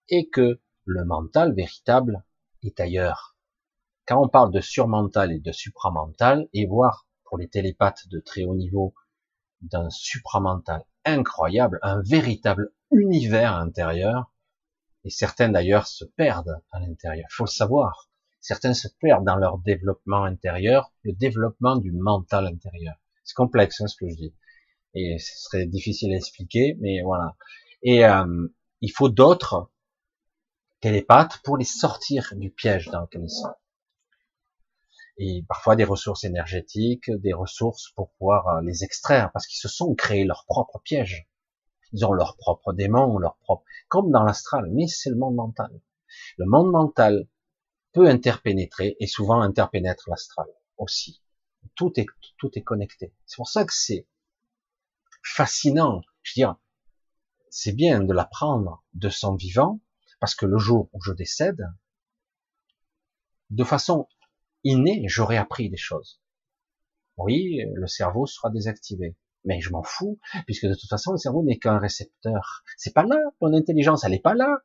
et 0.09 0.29
que 0.29 0.61
le 0.85 1.05
mental 1.05 1.55
véritable 1.55 2.24
est 2.62 2.81
ailleurs. 2.81 3.36
Quand 4.06 4.23
on 4.23 4.28
parle 4.28 4.52
de 4.52 4.61
surmental 4.61 5.32
et 5.32 5.40
de 5.40 5.52
supramental, 5.52 6.48
et 6.52 6.66
voir 6.66 7.06
pour 7.24 7.39
les 7.39 7.48
télépathes 7.48 8.06
de 8.09 8.20
très 8.20 8.44
haut 8.44 8.55
niveau 8.55 8.94
d'un 9.62 9.89
supramental 9.90 10.85
incroyable, 11.05 11.78
un 11.82 12.02
véritable 12.02 12.73
univers 12.90 13.55
intérieur, 13.55 14.31
et 15.05 15.11
certains 15.11 15.48
d'ailleurs 15.48 15.86
se 15.86 16.05
perdent 16.05 16.61
à 16.70 16.81
l'intérieur. 16.81 17.27
Il 17.31 17.35
faut 17.35 17.44
le 17.44 17.51
savoir. 17.51 18.11
Certains 18.40 18.74
se 18.74 18.89
perdent 19.01 19.24
dans 19.24 19.36
leur 19.36 19.59
développement 19.59 20.24
intérieur, 20.24 20.93
le 21.02 21.12
développement 21.12 21.77
du 21.77 21.93
mental 21.93 22.47
intérieur. 22.47 22.94
C'est 23.23 23.35
complexe 23.35 23.81
hein, 23.81 23.86
ce 23.86 23.97
que 23.97 24.09
je 24.09 24.16
dis. 24.16 24.35
Et 24.94 25.19
ce 25.19 25.44
serait 25.44 25.66
difficile 25.66 26.12
à 26.12 26.16
expliquer, 26.16 26.77
mais 26.81 27.02
voilà. 27.02 27.36
Et 27.82 28.05
euh, 28.05 28.48
il 28.81 28.93
faut 28.93 29.09
d'autres 29.09 29.70
télépathes 30.85 31.39
pour 31.44 31.56
les 31.56 31.65
sortir 31.65 32.35
du 32.36 32.51
piège 32.51 32.90
dans 32.90 33.01
lequel 33.01 33.23
ils 33.23 33.31
sont. 33.31 33.55
Et 35.16 35.43
parfois 35.48 35.77
des 35.77 35.85
ressources 35.85 36.24
énergétiques, 36.24 37.11
des 37.11 37.32
ressources 37.32 37.90
pour 37.93 38.11
pouvoir 38.11 38.48
euh, 38.48 38.61
les 38.61 38.85
extraire, 38.85 39.31
parce 39.32 39.47
qu'ils 39.47 39.61
se 39.61 39.69
sont 39.69 39.94
créés 39.94 40.27
leur 40.27 40.44
propre 40.44 40.81
piège. 40.81 41.27
Ils 41.93 42.05
ont 42.05 42.12
leur 42.12 42.36
propre 42.36 42.74
démon, 42.74 43.16
leur 43.16 43.39
propre, 43.39 43.65
comme 43.89 44.11
dans 44.11 44.24
l'astral, 44.24 44.69
mais 44.73 44.86
c'est 44.86 45.09
le 45.09 45.16
monde 45.16 45.36
mental. 45.36 45.81
Le 46.36 46.44
monde 46.44 46.70
mental 46.70 47.28
peut 47.94 48.06
interpénétrer 48.06 48.98
et 49.01 49.06
souvent 49.06 49.40
interpénètre 49.40 50.11
l'astral 50.11 50.48
aussi. 50.77 51.23
Tout 51.77 51.98
est, 51.98 52.06
tout 52.36 52.51
est 52.56 52.62
connecté. 52.62 53.15
C'est 53.24 53.36
pour 53.36 53.48
ça 53.48 53.65
que 53.65 53.73
c'est 53.73 54.06
fascinant. 55.23 56.02
Je 56.20 56.32
veux 56.32 56.44
dire, 56.44 56.56
c'est 57.48 57.73
bien 57.73 58.01
de 58.02 58.12
l'apprendre 58.12 58.85
de 58.93 59.09
son 59.09 59.35
vivant, 59.35 59.81
parce 60.25 60.35
que 60.35 60.47
le 60.47 60.57
jour 60.57 60.89
où 60.95 61.03
je 61.03 61.13
décède, 61.13 61.61
de 63.51 63.63
façon 63.63 64.09
innée, 64.63 65.05
j'aurai 65.07 65.37
appris 65.37 65.69
des 65.69 65.77
choses. 65.77 66.23
Oui, 67.19 67.61
le 67.75 67.87
cerveau 67.87 68.25
sera 68.25 68.49
désactivé. 68.49 69.19
Mais 69.45 69.61
je 69.61 69.69
m'en 69.69 69.83
fous, 69.83 70.19
puisque 70.47 70.65
de 70.65 70.73
toute 70.73 70.89
façon, 70.89 71.13
le 71.13 71.19
cerveau 71.19 71.43
n'est 71.43 71.59
qu'un 71.59 71.79
récepteur. 71.79 72.65
C'est 72.79 72.95
pas 72.95 73.03
là, 73.03 73.19
mon 73.43 73.53
intelligence, 73.53 74.05
elle 74.05 74.13
n'est 74.13 74.19
pas 74.19 74.33
là. 74.33 74.61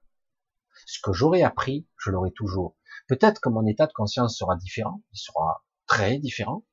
Ce 0.85 1.01
que 1.03 1.11
j'aurais 1.11 1.41
appris, 1.41 1.85
je 1.97 2.09
l'aurai 2.09 2.31
toujours. 2.31 2.77
Peut-être 3.09 3.41
que 3.41 3.49
mon 3.49 3.65
état 3.65 3.85
de 3.85 3.91
conscience 3.91 4.37
sera 4.37 4.55
différent, 4.55 5.03
il 5.11 5.17
sera 5.17 5.65
très 5.87 6.19
différent, 6.19 6.65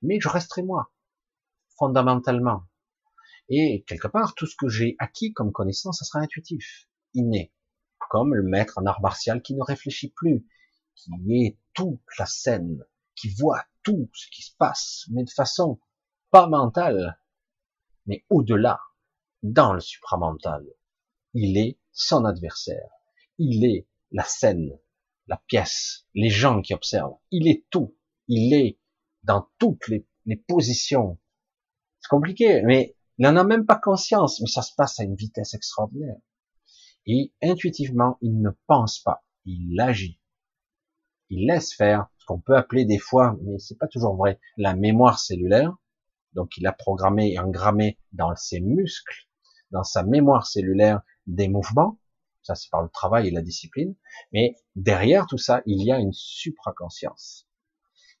mais 0.00 0.20
je 0.20 0.30
resterai 0.30 0.62
moi, 0.62 0.90
fondamentalement. 1.76 2.62
Et 3.50 3.84
quelque 3.86 4.08
part, 4.08 4.34
tout 4.34 4.46
ce 4.46 4.56
que 4.56 4.70
j'ai 4.70 4.96
acquis 5.00 5.34
comme 5.34 5.52
connaissance, 5.52 5.98
ça 5.98 6.06
sera 6.06 6.20
intuitif, 6.20 6.88
inné, 7.12 7.52
comme 8.16 8.34
le 8.34 8.42
maître 8.42 8.78
en 8.78 8.86
art 8.86 9.02
martial 9.02 9.42
qui 9.42 9.54
ne 9.54 9.62
réfléchit 9.62 10.08
plus, 10.08 10.46
qui 10.94 11.10
est 11.44 11.58
toute 11.74 12.00
la 12.18 12.24
scène, 12.24 12.82
qui 13.14 13.28
voit 13.28 13.62
tout 13.82 14.08
ce 14.14 14.26
qui 14.30 14.40
se 14.40 14.56
passe, 14.56 15.04
mais 15.10 15.22
de 15.22 15.30
façon 15.30 15.78
pas 16.30 16.46
mentale, 16.46 17.20
mais 18.06 18.24
au-delà, 18.30 18.80
dans 19.42 19.74
le 19.74 19.80
supramental, 19.80 20.64
il 21.34 21.58
est 21.58 21.78
son 21.92 22.24
adversaire. 22.24 22.88
Il 23.36 23.66
est 23.66 23.86
la 24.12 24.24
scène, 24.24 24.78
la 25.26 25.36
pièce, 25.46 26.06
les 26.14 26.30
gens 26.30 26.62
qui 26.62 26.72
observent. 26.72 27.18
Il 27.30 27.48
est 27.48 27.66
tout. 27.68 27.98
Il 28.28 28.54
est 28.54 28.78
dans 29.24 29.46
toutes 29.58 29.88
les, 29.88 30.06
positions. 30.48 31.18
C'est 32.00 32.08
compliqué, 32.08 32.62
mais 32.62 32.96
il 33.18 33.24
n'en 33.24 33.36
a 33.36 33.44
même 33.44 33.66
pas 33.66 33.78
conscience, 33.78 34.40
mais 34.40 34.48
ça 34.48 34.62
se 34.62 34.74
passe 34.74 34.98
à 35.00 35.04
une 35.04 35.16
vitesse 35.16 35.52
extraordinaire. 35.52 36.16
Et 37.06 37.32
intuitivement, 37.42 38.18
il 38.20 38.40
ne 38.40 38.50
pense 38.66 38.98
pas, 38.98 39.24
il 39.44 39.80
agit. 39.80 40.20
Il 41.30 41.46
laisse 41.46 41.72
faire 41.72 42.08
ce 42.18 42.26
qu'on 42.26 42.40
peut 42.40 42.56
appeler 42.56 42.84
des 42.84 42.98
fois, 42.98 43.36
mais 43.42 43.58
c'est 43.58 43.78
pas 43.78 43.86
toujours 43.86 44.16
vrai, 44.16 44.40
la 44.56 44.74
mémoire 44.74 45.18
cellulaire, 45.18 45.76
Donc 46.34 46.56
il 46.56 46.66
a 46.66 46.72
programmé 46.72 47.32
et 47.32 47.38
engrammé 47.38 47.98
dans 48.12 48.34
ses 48.36 48.60
muscles, 48.60 49.28
dans 49.70 49.84
sa 49.84 50.02
mémoire 50.02 50.46
cellulaire, 50.46 51.00
des 51.26 51.48
mouvements. 51.48 51.98
Ça, 52.42 52.54
c'est 52.54 52.70
par 52.70 52.82
le 52.82 52.88
travail 52.88 53.28
et 53.28 53.30
la 53.30 53.42
discipline. 53.42 53.96
Mais 54.32 54.56
derrière 54.76 55.26
tout 55.26 55.38
ça, 55.38 55.62
il 55.66 55.82
y 55.84 55.90
a 55.90 55.98
une 55.98 56.12
supraconscience. 56.12 57.48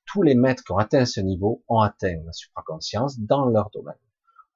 Tous 0.04 0.22
les 0.22 0.34
maîtres 0.34 0.64
qui 0.64 0.72
ont 0.72 0.78
atteint 0.78 1.04
ce 1.04 1.20
niveau 1.20 1.64
ont 1.68 1.80
atteint 1.80 2.22
la 2.24 2.32
supraconscience 2.32 3.18
dans 3.20 3.46
leur 3.46 3.70
domaine. 3.70 3.94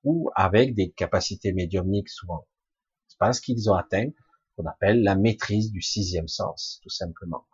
Ou 0.03 0.31
avec 0.35 0.75
des 0.75 0.91
capacités 0.91 1.53
médiumniques 1.53 2.09
souvent. 2.09 2.47
Parce 3.21 3.39
qu'ils 3.39 3.71
ont 3.71 3.75
atteint 3.75 4.11
qu'on 4.57 4.67
appelle 4.67 5.05
la 5.05 5.15
maîtrise 5.15 5.71
du 5.71 5.83
sixième 5.83 6.27
sens, 6.27 6.81
tout 6.83 6.91
simplement. 6.91 7.47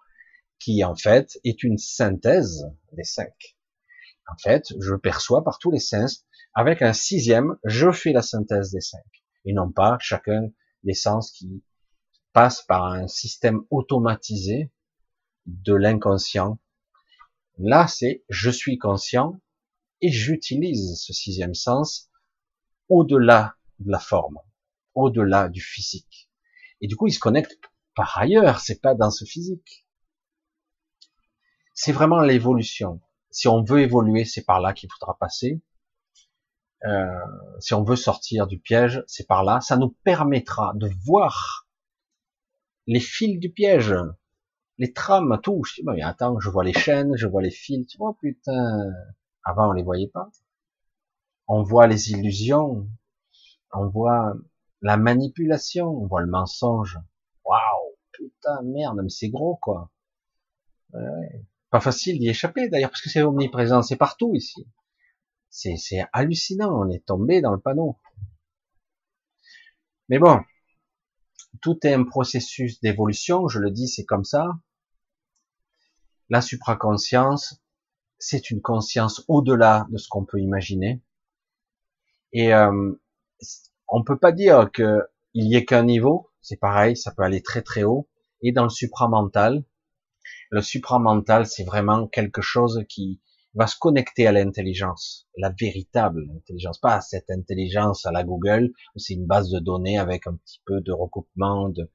Qui, 0.59 0.83
en 0.83 0.95
fait, 0.95 1.39
est 1.45 1.63
une 1.63 1.77
synthèse 1.77 2.65
des 2.93 3.05
cinq. 3.05 3.59
En 4.29 4.39
fait, 4.39 4.73
je 4.81 4.95
perçois 4.95 5.45
par 5.45 5.59
tous 5.59 5.71
les 5.71 5.81
sens. 5.81 6.25
Avec 6.55 6.81
un 6.81 6.95
sixième, 6.95 7.59
je 7.65 7.93
fais 7.93 8.13
la 8.13 8.23
synthèse 8.23 8.71
des 8.71 8.81
cinq. 8.81 9.05
Et 9.45 9.53
non 9.53 9.71
pas 9.71 9.99
chacun 10.01 10.49
des 10.83 10.95
sens 10.95 11.31
qui 11.33 11.63
passe 12.33 12.63
par 12.63 12.87
un 12.87 13.09
système 13.09 13.63
automatisé 13.71 14.73
de 15.47 15.75
l'inconscient. 15.75 16.59
Là, 17.59 17.87
c'est 17.89 18.25
je 18.29 18.51
suis 18.51 18.79
conscient 18.79 19.41
et 20.01 20.11
j'utilise 20.11 21.01
ce 21.01 21.13
sixième 21.13 21.55
sens 21.55 22.11
au-delà 22.89 23.57
de 23.79 23.91
la 23.91 23.99
forme, 23.99 24.39
au-delà 24.97 25.49
du 25.49 25.61
physique. 25.61 26.29
Et 26.81 26.89
du 26.89 26.97
coup, 26.97 27.07
il 27.07 27.13
se 27.13 27.21
connecte 27.21 27.59
par 27.97 28.19
ailleurs, 28.19 28.61
c'est 28.61 28.81
pas 28.81 28.95
dans 28.95 29.11
ce 29.11 29.25
physique. 29.25 29.87
C'est 31.73 31.93
vraiment 31.93 32.21
l'évolution. 32.21 33.01
Si 33.31 33.49
on 33.49 33.65
veut 33.65 33.81
évoluer, 33.81 34.25
c'est 34.25 34.45
par 34.45 34.61
là 34.61 34.75
qu'il 34.75 34.91
faudra 34.93 35.17
passer. 35.19 35.63
Euh, 36.85 37.09
si 37.59 37.73
on 37.75 37.83
veut 37.83 37.97
sortir 37.97 38.47
du 38.47 38.59
piège, 38.59 39.03
c'est 39.07 39.27
par 39.27 39.45
là. 39.45 39.61
Ça 39.63 39.79
nous 39.79 39.97
permettra 40.05 40.73
de 40.75 40.91
voir 41.05 41.67
les 42.87 43.01
fils 43.01 43.41
du 43.41 43.51
piège, 43.51 43.95
les 44.79 44.93
trames, 44.93 45.41
tout. 45.43 45.65
Je 45.65 45.75
dis, 45.75 45.83
mais 45.85 46.03
attends, 46.03 46.39
je 46.39 46.51
vois 46.51 46.65
les 46.65 46.75
chaînes, 46.75 47.17
je 47.17 47.27
vois 47.27 47.43
les 47.43 47.51
fils. 47.51 47.87
Tu 47.87 47.97
vois, 47.97 48.15
putain. 48.21 48.93
Avant, 49.43 49.71
on 49.71 49.73
les 49.73 49.83
voyait 49.83 50.09
pas. 50.09 50.31
On 51.49 51.63
voit 51.63 51.87
les 51.87 52.11
illusions. 52.13 52.87
On 53.73 53.89
voit 53.89 54.35
la 54.83 54.97
manipulation. 54.97 55.89
On 55.89 56.07
voit 56.07 56.23
le 56.23 56.31
mensonge. 56.31 56.99
Waouh, 57.45 57.97
putain, 58.13 58.63
merde, 58.63 59.01
mais 59.03 59.09
c'est 59.09 59.29
gros, 59.29 59.57
quoi. 59.57 59.91
Pas 61.71 61.81
facile 61.81 62.19
d'y 62.19 62.29
échapper, 62.29 62.69
d'ailleurs, 62.69 62.91
parce 62.91 63.03
que 63.03 63.11
c'est 63.11 63.23
omniprésent. 63.23 63.83
C'est 63.83 63.97
partout, 63.97 64.35
ici. 64.35 64.67
C'est 65.51 66.05
hallucinant, 66.13 66.71
on 66.73 66.91
est 66.91 67.05
tombé 67.07 67.41
dans 67.41 67.53
le 67.53 67.61
panneau. 67.61 67.99
Mais 70.09 70.19
bon, 70.19 70.41
tout 71.61 71.79
est 71.87 71.95
un 71.95 72.05
processus 72.05 72.81
d'évolution, 72.81 73.49
je 73.49 73.59
le 73.59 73.71
dis, 73.71 73.89
c'est 73.89 74.05
comme 74.05 74.25
ça. 74.25 74.47
La 76.29 76.41
supraconscience, 76.41 77.63
c'est 78.19 78.51
une 78.51 78.61
conscience 78.61 79.25
au-delà 79.29 79.87
de 79.91 79.97
ce 79.97 80.09
qu'on 80.09 80.25
peut 80.25 80.41
imaginer. 80.41 81.03
Et 82.33 82.53
euh, 82.53 82.93
on 83.89 84.05
peut 84.05 84.19
pas 84.19 84.33
dire 84.33 84.71
qu'il 84.73 85.05
y 85.35 85.57
ait 85.57 85.65
qu'un 85.65 85.85
niveau, 85.85 86.31
c'est 86.41 86.59
pareil, 86.59 86.97
ça 86.97 87.13
peut 87.13 87.23
aller 87.23 87.43
très 87.43 87.63
très 87.63 87.85
haut. 87.85 88.09
Et 88.43 88.53
dans 88.53 88.65
le 88.65 88.71
supramental, 88.71 89.65
le 90.51 90.63
supramental, 90.63 91.47
c'est 91.47 91.65
vraiment 91.65 92.07
quelque 92.07 92.43
chose 92.43 92.85
qui 92.89 93.21
va 93.55 93.67
se 93.67 93.77
connecter 93.79 94.27
à 94.27 94.33
l'intelligence, 94.33 95.27
la 95.37 95.51
véritable 95.51 96.29
intelligence, 96.37 96.79
pas 96.79 97.01
cette 97.01 97.31
intelligence 97.31 98.05
à 98.05 98.13
la 98.13 98.23
Google, 98.23 98.73
où 98.95 98.99
c'est 98.99 99.15
une 99.15 99.27
base 99.27 99.49
de 99.51 99.59
données 99.59 99.99
avec 99.99 100.27
un 100.27 100.37
petit 100.37 100.61
peu 100.67 100.81
de 100.83 100.93
recoupement, 100.93 101.71
de, 101.71 101.91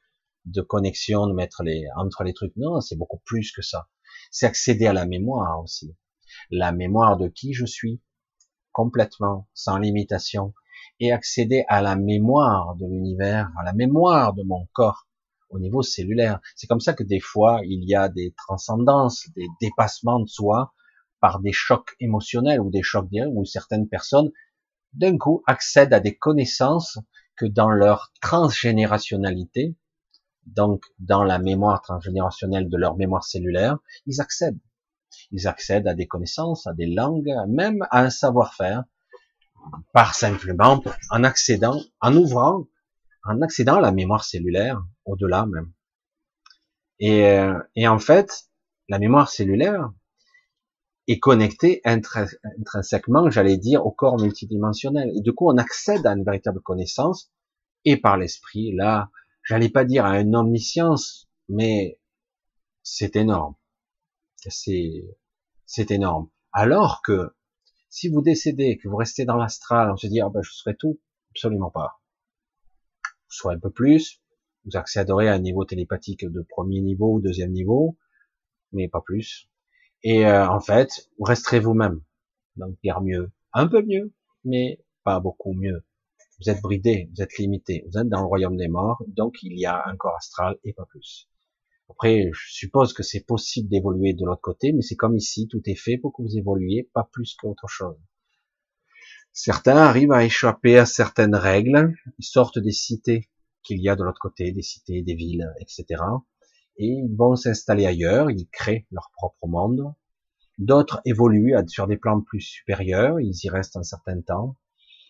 de 0.45 0.61
connexion, 0.61 1.27
de 1.27 1.33
mettre 1.33 1.61
les, 1.63 1.85
entre 1.95 2.23
les 2.23 2.33
trucs. 2.33 2.55
Non, 2.55 2.81
c'est 2.81 2.97
beaucoup 2.97 3.21
plus 3.25 3.51
que 3.51 3.61
ça. 3.61 3.89
C'est 4.31 4.47
accéder 4.47 4.87
à 4.87 4.93
la 4.93 5.05
mémoire 5.05 5.61
aussi. 5.61 5.95
La 6.49 6.71
mémoire 6.71 7.17
de 7.17 7.27
qui 7.27 7.53
je 7.53 7.65
suis, 7.65 8.01
complètement, 8.71 9.47
sans 9.53 9.77
limitation, 9.77 10.53
et 11.01 11.11
accéder 11.11 11.65
à 11.67 11.81
la 11.81 11.95
mémoire 11.95 12.75
de 12.75 12.85
l'univers, 12.85 13.51
à 13.59 13.63
la 13.63 13.73
mémoire 13.73 14.33
de 14.33 14.43
mon 14.43 14.67
corps, 14.71 15.07
au 15.49 15.59
niveau 15.59 15.81
cellulaire. 15.81 16.39
C'est 16.55 16.67
comme 16.67 16.79
ça 16.79 16.93
que 16.93 17.03
des 17.03 17.19
fois, 17.19 17.61
il 17.65 17.83
y 17.89 17.95
a 17.95 18.07
des 18.07 18.33
transcendances, 18.37 19.27
des 19.35 19.47
dépassements 19.59 20.19
de 20.19 20.27
soi, 20.27 20.73
par 21.19 21.39
des 21.39 21.53
chocs 21.53 21.95
émotionnels 21.99 22.61
ou 22.61 22.69
des 22.69 22.83
chocs 22.83 23.09
directs 23.09 23.33
où 23.33 23.45
certaines 23.45 23.89
personnes 23.89 24.31
d'un 24.93 25.17
coup 25.17 25.43
accèdent 25.47 25.93
à 25.93 25.99
des 25.99 26.15
connaissances 26.15 26.99
que 27.35 27.47
dans 27.47 27.69
leur 27.69 28.11
transgénérationnalité, 28.21 29.75
donc 30.45 30.83
dans 30.99 31.23
la 31.23 31.39
mémoire 31.39 31.81
transgénérationnelle 31.81 32.69
de 32.69 32.77
leur 32.77 32.95
mémoire 32.95 33.23
cellulaire, 33.23 33.77
ils 34.05 34.21
accèdent. 34.21 34.59
Ils 35.31 35.47
accèdent 35.47 35.87
à 35.87 35.95
des 35.95 36.07
connaissances, 36.07 36.67
à 36.67 36.73
des 36.73 36.87
langues, 36.87 37.33
même 37.47 37.87
à 37.89 38.01
un 38.01 38.09
savoir-faire, 38.11 38.83
par 39.93 40.15
simplement 40.15 40.83
en 41.09 41.23
accédant, 41.23 41.79
en 41.99 42.15
ouvrant, 42.15 42.67
en 43.23 43.41
accédant 43.41 43.77
à 43.77 43.81
la 43.81 43.91
mémoire 43.91 44.23
cellulaire, 44.23 44.83
au-delà 45.05 45.45
même. 45.45 45.71
Et, 46.99 47.25
euh, 47.27 47.57
et 47.75 47.87
en 47.87 47.99
fait, 47.99 48.45
la 48.89 48.99
mémoire 48.99 49.29
cellulaire, 49.29 49.91
est 51.07 51.19
connecté 51.19 51.81
intrinsèquement, 51.83 53.29
j'allais 53.29 53.57
dire, 53.57 53.85
au 53.85 53.91
corps 53.91 54.19
multidimensionnel. 54.19 55.11
Et 55.15 55.21
du 55.21 55.33
coup, 55.33 55.49
on 55.49 55.57
accède 55.57 56.05
à 56.05 56.13
une 56.13 56.23
véritable 56.23 56.61
connaissance, 56.61 57.31
et 57.85 57.97
par 57.97 58.17
l'esprit, 58.17 58.73
là, 58.73 59.09
j'allais 59.43 59.69
pas 59.69 59.85
dire 59.85 60.05
à 60.05 60.19
une 60.19 60.35
omniscience, 60.35 61.27
mais 61.49 61.99
c'est 62.83 63.15
énorme. 63.15 63.55
C'est, 64.37 65.05
c'est 65.65 65.91
énorme. 65.91 66.29
Alors 66.51 67.01
que, 67.03 67.33
si 67.91 68.07
vous 68.07 68.21
décédez, 68.21 68.77
que 68.77 68.87
vous 68.87 68.95
restez 68.95 69.25
dans 69.25 69.35
l'astral, 69.35 69.91
on 69.91 69.97
se 69.97 70.07
dit, 70.07 70.21
ah 70.21 70.29
ben, 70.29 70.41
je 70.41 70.51
serai 70.51 70.75
tout, 70.75 70.99
absolument 71.31 71.69
pas. 71.69 72.01
Soit 73.27 73.53
un 73.53 73.59
peu 73.59 73.69
plus, 73.69 74.21
vous 74.65 74.77
accéderez 74.77 75.27
à 75.27 75.33
un 75.33 75.39
niveau 75.39 75.65
télépathique 75.65 76.25
de 76.25 76.41
premier 76.41 76.79
niveau 76.81 77.15
ou 77.15 77.21
deuxième 77.21 77.51
niveau, 77.51 77.97
mais 78.71 78.87
pas 78.87 79.01
plus. 79.01 79.49
Et 80.03 80.25
euh, 80.25 80.47
en 80.47 80.61
fait, 80.61 81.09
vous 81.19 81.25
resterez 81.25 81.59
vous-même. 81.59 82.01
Donc, 82.55 82.77
bien 82.81 82.99
mieux. 83.01 83.31
Un 83.53 83.67
peu 83.67 83.83
mieux, 83.83 84.13
mais 84.45 84.79
pas 85.03 85.19
beaucoup 85.19 85.53
mieux. 85.53 85.83
Vous 86.39 86.49
êtes 86.49 86.61
bridé, 86.61 87.09
vous 87.13 87.21
êtes 87.21 87.37
limité. 87.37 87.83
Vous 87.87 87.99
êtes 87.99 88.07
dans 88.07 88.21
le 88.21 88.27
royaume 88.27 88.55
des 88.55 88.69
morts, 88.69 89.03
donc 89.07 89.43
il 89.43 89.59
y 89.59 89.65
a 89.65 89.83
un 89.85 89.97
corps 89.97 90.15
astral 90.15 90.57
et 90.63 90.71
pas 90.73 90.85
plus. 90.85 91.29
Après, 91.91 92.29
je 92.33 92.53
suppose 92.53 92.93
que 92.93 93.03
c'est 93.03 93.25
possible 93.25 93.69
d'évoluer 93.69 94.13
de 94.13 94.25
l'autre 94.25 94.41
côté, 94.41 94.73
mais 94.73 94.81
c'est 94.81 94.95
comme 94.95 95.15
ici, 95.15 95.47
tout 95.47 95.61
est 95.65 95.75
fait 95.75 95.97
pour 95.97 96.13
que 96.13 96.21
vous 96.21 96.37
évoluiez, 96.37 96.89
pas 96.93 97.09
plus 97.11 97.35
qu'autre 97.35 97.67
chose. 97.67 97.97
Certains 99.33 99.77
arrivent 99.77 100.11
à 100.11 100.25
échapper 100.25 100.77
à 100.77 100.85
certaines 100.85 101.35
règles, 101.35 101.93
ils 102.17 102.25
sortent 102.25 102.59
des 102.59 102.71
cités 102.71 103.29
qu'il 103.63 103.81
y 103.81 103.89
a 103.89 103.95
de 103.95 104.03
l'autre 104.03 104.19
côté, 104.19 104.51
des 104.51 104.61
cités, 104.61 105.01
des 105.03 105.15
villes, 105.15 105.47
etc 105.61 106.01
et 106.77 106.87
ils 106.87 107.15
vont 107.15 107.35
s'installer 107.35 107.85
ailleurs, 107.85 108.31
ils 108.31 108.47
créent 108.47 108.87
leur 108.91 109.11
propre 109.13 109.47
monde. 109.47 109.93
D'autres 110.57 111.01
évoluent 111.05 111.55
sur 111.67 111.87
des 111.87 111.97
plans 111.97 112.21
plus 112.21 112.41
supérieurs, 112.41 113.19
ils 113.19 113.35
y 113.43 113.49
restent 113.49 113.77
un 113.77 113.83
certain 113.83 114.21
temps, 114.21 114.57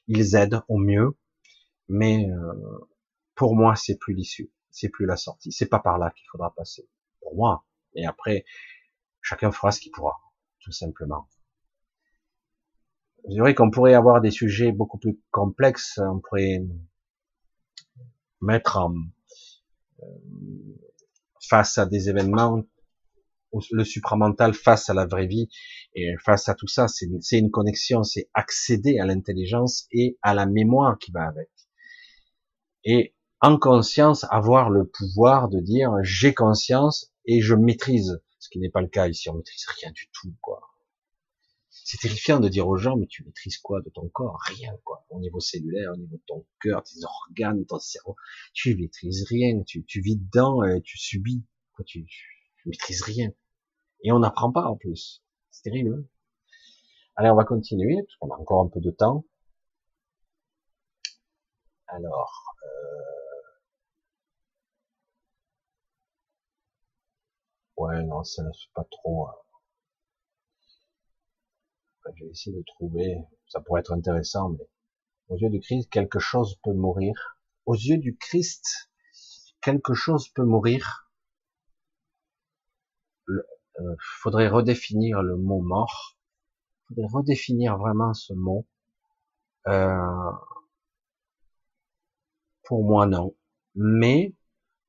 ils 0.07 0.35
aident 0.35 0.61
au 0.67 0.77
mieux, 0.77 1.17
mais 1.87 2.29
euh, 2.29 2.79
pour 3.35 3.55
moi 3.55 3.75
c'est 3.75 3.97
plus 3.97 4.13
l'issue, 4.13 4.51
c'est 4.71 4.89
plus 4.89 5.05
la 5.05 5.17
sortie, 5.17 5.51
c'est 5.51 5.67
pas 5.67 5.79
par 5.79 5.97
là 5.97 6.11
qu'il 6.11 6.25
faudra 6.31 6.53
passer. 6.53 6.87
Pour 7.21 7.35
moi. 7.35 7.65
Et 7.93 8.05
après, 8.05 8.45
chacun 9.21 9.51
fera 9.51 9.71
ce 9.71 9.79
qu'il 9.79 9.91
pourra, 9.91 10.17
tout 10.59 10.71
simplement. 10.71 11.27
Je 13.25 13.33
dirais 13.33 13.53
qu'on 13.53 13.69
pourrait 13.69 13.93
avoir 13.93 14.21
des 14.21 14.31
sujets 14.31 14.71
beaucoup 14.71 14.97
plus 14.97 15.19
complexes, 15.29 15.99
on 15.99 16.19
pourrait 16.19 16.63
mettre 18.41 18.77
en, 18.77 18.95
euh, 20.01 20.05
face 21.47 21.77
à 21.77 21.85
des 21.85 22.09
événements, 22.09 22.63
le 23.71 23.83
supramental 23.83 24.53
face 24.53 24.89
à 24.89 24.93
la 24.93 25.05
vraie 25.05 25.27
vie, 25.27 25.49
et 25.93 26.15
face 26.23 26.49
à 26.49 26.55
tout 26.55 26.67
ça, 26.67 26.87
c'est 26.87 27.37
une 27.37 27.51
connexion, 27.51 28.03
c'est 28.03 28.29
accéder 28.33 28.97
à 28.99 29.05
l'intelligence 29.05 29.87
et 29.91 30.17
à 30.21 30.33
la 30.33 30.45
mémoire 30.45 30.97
qui 30.97 31.11
va 31.11 31.27
avec. 31.27 31.49
Et 32.83 33.13
en 33.41 33.57
conscience, 33.57 34.25
avoir 34.29 34.69
le 34.69 34.87
pouvoir 34.87 35.49
de 35.49 35.59
dire 35.59 35.91
j'ai 36.03 36.33
conscience 36.33 37.11
et 37.25 37.41
je 37.41 37.55
maîtrise, 37.55 38.21
ce 38.39 38.49
qui 38.49 38.59
n'est 38.59 38.69
pas 38.69 38.81
le 38.81 38.87
cas 38.87 39.07
ici, 39.07 39.29
on 39.29 39.35
maîtrise 39.35 39.65
rien 39.81 39.91
du 39.91 40.09
tout, 40.13 40.33
quoi. 40.41 40.61
C'est 41.83 41.97
terrifiant 41.97 42.39
de 42.39 42.47
dire 42.49 42.67
aux 42.67 42.77
gens, 42.77 42.95
mais 42.95 43.07
tu 43.07 43.23
maîtrises 43.23 43.57
quoi 43.57 43.81
de 43.81 43.89
ton 43.89 44.07
corps? 44.09 44.39
Rien, 44.45 44.77
quoi. 44.83 45.05
Au 45.09 45.19
niveau 45.19 45.39
cellulaire, 45.39 45.91
au 45.93 45.97
niveau 45.97 46.17
de 46.17 46.23
ton 46.27 46.45
cœur, 46.61 46.83
tes 46.83 47.03
organes, 47.03 47.65
ton 47.65 47.79
cerveau, 47.79 48.15
tu 48.53 48.75
maîtrises 48.75 49.25
rien. 49.27 49.63
Tu, 49.63 49.83
tu 49.85 50.01
vis 50.01 50.17
dedans, 50.17 50.63
et 50.63 50.81
tu 50.81 50.97
subis. 50.97 51.43
Quoi, 51.73 51.83
tu, 51.85 52.05
tu 52.05 52.69
maîtrises 52.69 53.01
rien. 53.03 53.31
Et 54.03 54.11
on 54.11 54.19
n'apprend 54.19 54.51
pas 54.51 54.65
en 54.65 54.75
plus. 54.75 55.23
C'est 55.49 55.63
terrible. 55.63 55.95
Hein 55.95 56.05
Allez, 57.15 57.29
on 57.29 57.35
va 57.35 57.45
continuer, 57.45 57.95
parce 58.03 58.15
qu'on 58.17 58.29
a 58.29 58.37
encore 58.37 58.63
un 58.63 58.69
peu 58.69 58.79
de 58.79 58.91
temps. 58.91 59.25
Alors, 61.87 62.55
euh... 62.63 63.20
ouais, 67.81 68.03
non, 68.03 68.23
ça 68.23 68.43
ne 68.43 68.49
pas 68.73 68.85
trop. 68.89 69.27
Hein. 69.27 69.35
Je 72.15 72.25
vais 72.25 72.31
essayer 72.31 72.55
de 72.55 72.63
trouver, 72.75 73.17
ça 73.47 73.61
pourrait 73.61 73.81
être 73.81 73.93
intéressant, 73.93 74.49
mais 74.49 74.67
aux 75.29 75.37
yeux 75.37 75.49
du 75.49 75.59
Christ, 75.59 75.89
quelque 75.89 76.19
chose 76.19 76.57
peut 76.63 76.73
mourir. 76.73 77.37
Aux 77.65 77.75
yeux 77.75 77.97
du 77.97 78.17
Christ, 78.17 78.91
quelque 79.61 79.93
chose 79.93 80.29
peut 80.29 80.43
mourir. 80.43 81.09
Il 83.27 83.33
euh, 83.79 83.95
faudrait 84.21 84.49
redéfinir 84.49 85.21
le 85.21 85.37
mot 85.37 85.61
mort. 85.61 86.17
Faudrait 86.87 87.07
redéfinir 87.11 87.77
vraiment 87.77 88.13
ce 88.13 88.33
mot. 88.33 88.67
Euh, 89.67 90.31
pour 92.63 92.83
moi, 92.83 93.05
non. 93.05 93.35
Mais 93.75 94.35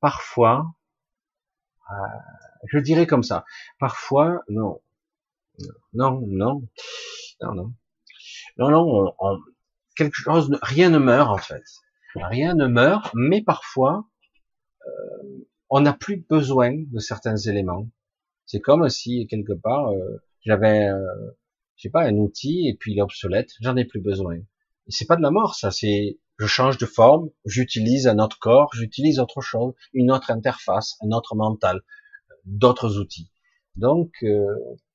parfois, 0.01 0.75
euh, 1.91 1.95
je 2.69 2.79
dirais 2.79 3.07
comme 3.07 3.23
ça. 3.23 3.45
Parfois, 3.79 4.43
non. 4.49 4.81
Non, 5.93 6.21
non, 6.27 6.63
non, 7.41 7.55
non. 7.55 7.75
Non, 8.59 8.71
non, 8.71 9.15
on, 9.19 9.39
quelque 9.97 10.15
chose, 10.15 10.57
rien 10.63 10.91
ne 10.91 10.99
meurt 10.99 11.31
en 11.31 11.39
fait. 11.39 11.65
Rien 12.15 12.55
ne 12.55 12.67
meurt, 12.67 13.11
mais 13.15 13.43
parfois, 13.43 14.07
euh, 14.87 15.47
on 15.71 15.81
n'a 15.81 15.93
plus 15.93 16.19
besoin 16.29 16.75
de 16.77 16.99
certains 16.99 17.37
éléments. 17.37 17.89
C'est 18.45 18.61
comme 18.61 18.89
si 18.89 19.27
quelque 19.27 19.55
part 19.55 19.89
euh, 19.91 20.23
j'avais, 20.45 20.89
euh, 20.89 21.31
je 21.77 21.83
sais 21.83 21.91
pas, 21.91 22.03
un 22.03 22.17
outil 22.17 22.69
et 22.69 22.77
puis 22.79 22.93
il 22.93 22.99
est 22.99 23.03
obsolète, 23.03 23.51
j'en 23.61 23.77
ai 23.77 23.85
plus 23.85 24.01
besoin. 24.01 24.39
C'est 24.89 25.07
pas 25.07 25.17
de 25.17 25.23
la 25.23 25.31
mort, 25.31 25.55
ça. 25.55 25.71
C'est, 25.71 26.19
je 26.39 26.47
change 26.47 26.77
de 26.77 26.87
forme, 26.87 27.31
j'utilise 27.45 28.07
un 28.09 28.19
autre 28.19 28.39
corps, 28.39 28.71
j'utilise 28.75 29.21
autre 29.21 29.41
chose, 29.41 29.75
une 29.93 30.11
autre 30.11 30.31
interface, 30.31 30.97
un 31.03 31.13
autre 31.13 31.37
mental, 31.37 31.83
d'autres 32.45 32.99
outils. 32.99 33.31
Donc, 33.77 34.13
euh, 34.23 34.47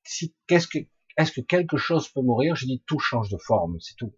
si, 0.04 0.34
qu'est-ce 0.46 0.68
que, 0.68 0.78
est-ce 1.16 1.32
que 1.32 1.40
quelque 1.40 1.76
chose 1.76 2.08
peut 2.08 2.22
mourir? 2.22 2.54
Je 2.56 2.66
dis 2.66 2.82
tout 2.86 2.98
change 2.98 3.28
de 3.30 3.38
forme, 3.38 3.78
c'est 3.80 3.96
tout. 3.96 4.14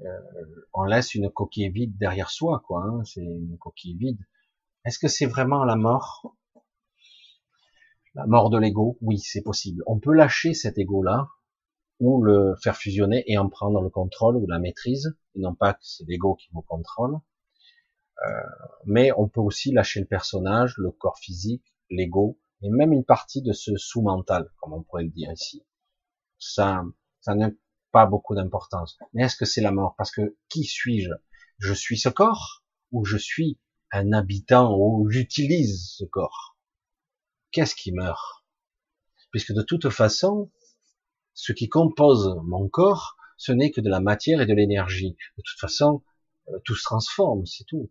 Euh, 0.00 0.20
on 0.72 0.84
laisse 0.84 1.14
une 1.14 1.30
coquille 1.30 1.70
vide 1.70 1.98
derrière 1.98 2.30
soi, 2.30 2.62
quoi. 2.64 2.84
Hein, 2.84 3.02
c'est 3.04 3.22
une 3.22 3.58
coquille 3.58 3.96
vide. 3.96 4.20
Est-ce 4.84 4.98
que 4.98 5.08
c'est 5.08 5.26
vraiment 5.26 5.64
la 5.64 5.74
mort? 5.74 6.36
La 8.14 8.26
mort 8.26 8.50
de 8.50 8.58
l'ego? 8.58 8.96
Oui, 9.00 9.18
c'est 9.18 9.42
possible. 9.42 9.82
On 9.86 9.98
peut 9.98 10.14
lâcher 10.14 10.54
cet 10.54 10.78
ego-là 10.78 11.28
ou 12.00 12.22
le 12.22 12.54
faire 12.62 12.76
fusionner 12.76 13.24
et 13.26 13.38
en 13.38 13.48
prendre 13.48 13.82
le 13.82 13.90
contrôle 13.90 14.36
ou 14.36 14.46
la 14.46 14.60
maîtrise, 14.60 15.18
et 15.34 15.40
non 15.40 15.54
pas 15.54 15.74
que 15.74 15.80
c'est 15.82 16.04
l'ego 16.06 16.36
qui 16.36 16.48
vous 16.52 16.62
contrôle. 16.62 17.18
Euh, 18.26 18.30
mais 18.84 19.12
on 19.16 19.28
peut 19.28 19.40
aussi 19.40 19.72
lâcher 19.72 20.00
le 20.00 20.06
personnage, 20.06 20.74
le 20.76 20.90
corps 20.90 21.18
physique, 21.18 21.64
l'ego, 21.90 22.40
et 22.62 22.70
même 22.70 22.92
une 22.92 23.04
partie 23.04 23.42
de 23.42 23.52
ce 23.52 23.76
sous-mental, 23.76 24.50
comme 24.60 24.72
on 24.72 24.82
pourrait 24.82 25.04
le 25.04 25.10
dire 25.10 25.30
ici. 25.32 25.64
Ça, 26.38 26.82
ça 27.20 27.34
ne 27.34 27.48
pas 27.92 28.06
beaucoup 28.06 28.34
d'importance. 28.34 28.98
Mais 29.12 29.24
est-ce 29.24 29.36
que 29.36 29.44
c'est 29.44 29.60
la 29.60 29.70
mort? 29.70 29.94
Parce 29.96 30.10
que 30.10 30.36
qui 30.48 30.64
suis-je? 30.64 31.12
Je 31.58 31.72
suis 31.72 31.98
ce 31.98 32.08
corps 32.08 32.64
ou 32.92 33.04
je 33.04 33.16
suis 33.16 33.58
un 33.92 34.12
habitant 34.12 34.76
ou 34.76 35.08
j'utilise 35.08 35.94
ce 35.96 36.04
corps? 36.04 36.56
Qu'est-ce 37.50 37.74
qui 37.74 37.92
meurt? 37.92 38.44
Puisque 39.30 39.52
de 39.52 39.62
toute 39.62 39.88
façon, 39.90 40.50
ce 41.34 41.52
qui 41.52 41.68
compose 41.68 42.36
mon 42.44 42.68
corps, 42.68 43.16
ce 43.36 43.52
n'est 43.52 43.70
que 43.70 43.80
de 43.80 43.88
la 43.88 44.00
matière 44.00 44.40
et 44.40 44.46
de 44.46 44.54
l'énergie. 44.54 45.16
De 45.36 45.42
toute 45.42 45.60
façon, 45.60 46.02
euh, 46.48 46.58
tout 46.64 46.74
se 46.74 46.82
transforme, 46.82 47.46
c'est 47.46 47.64
tout. 47.64 47.90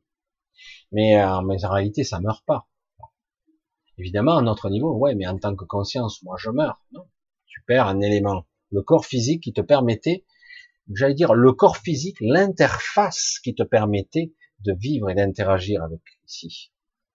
Mais, 0.92 1.22
euh, 1.22 1.42
mais 1.42 1.64
en 1.66 1.72
réalité, 1.72 2.04
ça 2.04 2.20
meurt 2.20 2.46
pas. 2.46 2.68
Évidemment, 3.98 4.38
à 4.38 4.42
notre 4.42 4.70
niveau, 4.70 4.96
ouais, 4.96 5.16
mais 5.16 5.28
en 5.28 5.38
tant 5.38 5.56
que 5.56 5.66
conscience, 5.66 6.22
moi 6.24 6.38
je 6.40 6.50
meurs. 6.50 6.82
Non, 6.92 7.08
tu 7.48 7.62
perds 7.64 7.88
un 7.88 8.00
élément 8.02 8.46
le 8.72 8.82
corps 8.82 9.06
physique 9.06 9.44
qui 9.44 9.54
te 9.54 9.62
permettait, 9.62 10.26
j'allais 10.94 11.14
dire, 11.14 11.34
le 11.34 11.54
corps 11.54 11.78
physique, 11.78 12.18
l'interface 12.22 13.40
qui 13.44 13.56
te 13.56 13.64
permettait 13.64 14.34
de 14.60 14.74
vivre 14.74 15.10
et 15.10 15.16
d'interagir 15.16 15.84
avec 15.84 16.02
ici. 16.28 16.72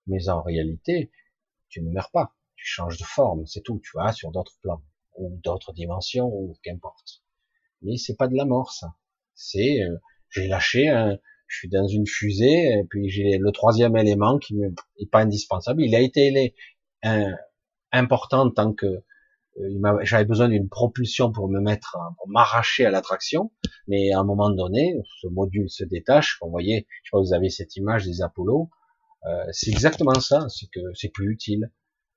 Mais 0.06 0.28
en 0.28 0.43
réalité, 0.43 1.12
tu 1.69 1.82
ne 1.82 1.90
meurs 1.90 2.10
pas, 2.10 2.35
tu 2.56 2.66
changes 2.66 2.98
de 2.98 3.05
forme, 3.05 3.47
c'est 3.47 3.62
tout, 3.62 3.81
tu 3.81 3.90
vas 3.94 4.12
sur 4.12 4.31
d'autres 4.31 4.56
plans, 4.62 4.82
ou 5.16 5.39
d'autres 5.43 5.73
dimensions, 5.73 6.27
ou 6.27 6.56
qu'importe. 6.62 7.23
Mais 7.82 7.97
c'est 7.97 8.16
pas 8.16 8.28
de 8.28 8.36
la 8.36 8.44
mort, 8.44 8.73
ça. 8.73 8.97
C'est, 9.35 9.82
euh, 9.82 9.98
j'ai 10.31 10.47
lâché 10.47 10.89
un, 10.89 11.19
je 11.52 11.58
suis 11.58 11.68
dans 11.68 11.86
une 11.86 12.06
fusée, 12.06 12.78
et 12.78 12.84
puis 12.88 13.10
j'ai 13.10 13.36
le 13.38 13.52
troisième 13.52 13.94
élément 13.96 14.38
qui 14.38 14.54
n'est 14.54 14.72
pas 15.10 15.20
indispensable. 15.20 15.82
Il 15.82 15.94
a 15.94 16.00
été 16.00 16.54
un, 17.02 17.34
important 17.92 18.50
tant 18.50 18.72
que 18.72 18.86
euh, 18.86 19.98
j'avais 20.02 20.24
besoin 20.24 20.48
d'une 20.48 20.70
propulsion 20.70 21.30
pour 21.30 21.50
me 21.50 21.60
mettre, 21.60 21.98
pour 22.16 22.28
m'arracher 22.28 22.86
à 22.86 22.90
l'attraction, 22.90 23.52
mais 23.86 24.12
à 24.12 24.20
un 24.20 24.24
moment 24.24 24.48
donné, 24.48 24.94
ce 25.20 25.28
module 25.28 25.68
se 25.68 25.84
détache. 25.84 26.38
Vous 26.40 26.48
voyez, 26.48 26.86
je 27.04 27.10
crois 27.10 27.20
que 27.20 27.26
vous 27.26 27.34
avez 27.34 27.50
cette 27.50 27.76
image 27.76 28.06
des 28.06 28.22
Apollo. 28.22 28.70
Euh, 29.26 29.44
c'est 29.52 29.70
exactement 29.70 30.18
ça, 30.20 30.48
c'est 30.48 30.70
que 30.70 30.80
c'est 30.94 31.10
plus 31.10 31.30
utile. 31.30 31.70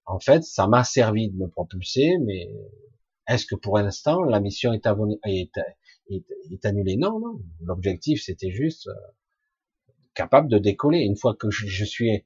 En 0.05 0.19
fait, 0.19 0.43
ça 0.43 0.67
m'a 0.67 0.85
servi 0.85 1.29
de 1.29 1.35
me 1.35 1.49
propulser, 1.49 2.15
mais 2.21 2.49
est-ce 3.27 3.45
que 3.45 3.55
pour 3.55 3.77
l'instant 3.77 4.23
la 4.23 4.39
mission 4.39 4.71
est, 4.71 4.87
est, 5.25 6.65
annulée? 6.65 6.95
Non, 6.95 7.19
non. 7.19 7.41
L'objectif 7.59 8.23
c'était 8.23 8.51
juste 8.51 8.87
euh, 8.87 8.93
capable 10.15 10.49
de 10.49 10.57
décoller. 10.57 10.99
Une 10.99 11.17
fois 11.17 11.35
que 11.35 11.51
je, 11.51 11.85
suis 11.85 12.25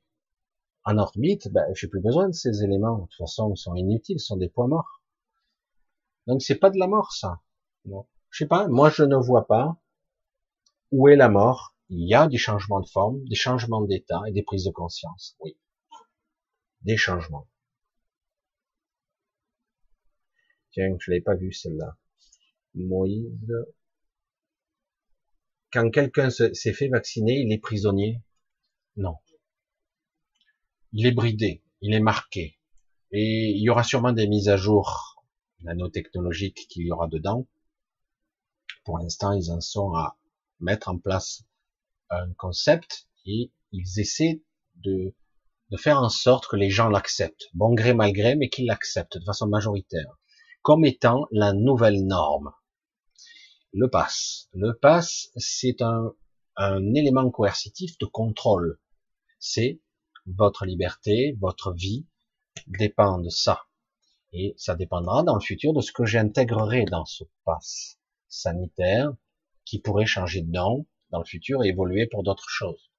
en 0.85 0.97
orbite, 0.97 1.51
ben, 1.51 1.65
j'ai 1.73 1.87
plus 1.87 2.01
besoin 2.01 2.27
de 2.27 2.33
ces 2.33 2.63
éléments. 2.63 2.99
De 2.99 3.01
toute 3.07 3.17
façon, 3.17 3.51
ils 3.53 3.57
sont 3.57 3.75
inutiles, 3.75 4.17
ils 4.17 4.21
sont 4.21 4.37
des 4.37 4.49
points 4.49 4.67
morts. 4.67 5.01
Donc 6.27 6.41
c'est 6.41 6.55
pas 6.55 6.69
de 6.69 6.77
la 6.77 6.87
mort, 6.87 7.11
ça. 7.11 7.41
Je 7.85 8.37
sais 8.37 8.47
pas, 8.47 8.67
moi 8.67 8.89
je 8.89 9.03
ne 9.03 9.15
vois 9.15 9.47
pas 9.47 9.77
où 10.91 11.07
est 11.07 11.15
la 11.15 11.29
mort. 11.29 11.75
Il 11.89 12.07
y 12.07 12.13
a 12.13 12.27
des 12.27 12.37
changements 12.37 12.81
de 12.81 12.87
forme, 12.87 13.23
des 13.25 13.35
changements 13.35 13.81
d'état 13.81 14.21
et 14.27 14.31
des 14.31 14.43
prises 14.43 14.65
de 14.65 14.71
conscience. 14.71 15.35
Oui. 15.39 15.57
Des 16.83 16.97
changements. 16.97 17.47
Tiens, 20.71 20.95
je 20.99 21.09
l'avais 21.09 21.21
pas 21.21 21.33
vu 21.33 21.51
celle-là. 21.51 21.97
Moïse. 22.75 23.55
Quand 25.71 25.91
quelqu'un 25.91 26.29
s'est 26.31 26.73
fait 26.73 26.87
vacciner, 26.87 27.41
il 27.41 27.53
est 27.53 27.59
prisonnier? 27.59 28.23
Non. 28.95 29.17
Il 30.93 31.05
est 31.05 31.11
bridé, 31.11 31.63
il 31.81 31.93
est 31.93 31.99
marqué. 31.99 32.59
Et 33.11 33.51
il 33.51 33.61
y 33.61 33.69
aura 33.69 33.83
sûrement 33.83 34.11
des 34.11 34.27
mises 34.27 34.49
à 34.49 34.57
jour 34.57 35.23
nanotechnologiques 35.61 36.67
qu'il 36.69 36.87
y 36.87 36.91
aura 36.91 37.07
dedans. 37.07 37.47
Pour 38.83 38.97
l'instant, 38.97 39.33
ils 39.33 39.51
en 39.51 39.61
sont 39.61 39.93
à 39.93 40.17
mettre 40.59 40.89
en 40.89 40.97
place 40.97 41.43
un 42.09 42.33
concept 42.33 43.07
et 43.25 43.51
ils 43.71 43.99
essaient 43.99 44.41
de, 44.75 45.13
de 45.69 45.77
faire 45.77 45.99
en 46.01 46.09
sorte 46.09 46.47
que 46.47 46.55
les 46.55 46.71
gens 46.71 46.89
l'acceptent, 46.89 47.49
bon 47.53 47.73
gré 47.75 47.93
mal 47.93 48.11
gré, 48.13 48.35
mais 48.35 48.49
qu'ils 48.49 48.65
l'acceptent 48.65 49.19
de 49.19 49.25
façon 49.25 49.47
majoritaire, 49.47 50.17
comme 50.63 50.85
étant 50.85 51.27
la 51.31 51.53
nouvelle 51.53 52.05
norme. 52.05 52.51
Le 53.71 53.87
pass. 53.87 54.49
Le 54.53 54.73
pass, 54.73 55.29
c'est 55.35 55.81
un, 55.81 56.15
élément 56.95 57.29
coercitif 57.29 57.97
de 57.99 58.05
contrôle. 58.05 58.79
C'est 59.37 59.79
votre 60.25 60.65
liberté, 60.65 61.37
votre 61.39 61.71
vie 61.73 62.07
dépend 62.67 63.19
de 63.19 63.29
ça. 63.29 63.61
Et 64.33 64.55
ça 64.57 64.75
dépendra 64.75 65.23
dans 65.23 65.35
le 65.35 65.41
futur 65.41 65.73
de 65.73 65.81
ce 65.81 65.91
que 65.91 66.05
j'intégrerai 66.05 66.85
dans 66.85 67.05
ce 67.05 67.23
pass 67.45 67.99
sanitaire 68.27 69.13
qui 69.65 69.79
pourrait 69.79 70.05
changer 70.05 70.41
de 70.41 70.51
nom 70.51 70.85
dans 71.11 71.19
le 71.19 71.25
futur 71.25 71.63
et 71.63 71.67
évoluer 71.67 72.07
pour 72.07 72.23
d'autres 72.23 72.49
choses. 72.49 72.91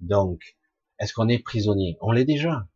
Donc, 0.00 0.56
est-ce 0.98 1.12
qu'on 1.12 1.28
est 1.28 1.38
prisonnier? 1.38 1.98
On 2.00 2.12
l'est 2.12 2.24
déjà. 2.24 2.66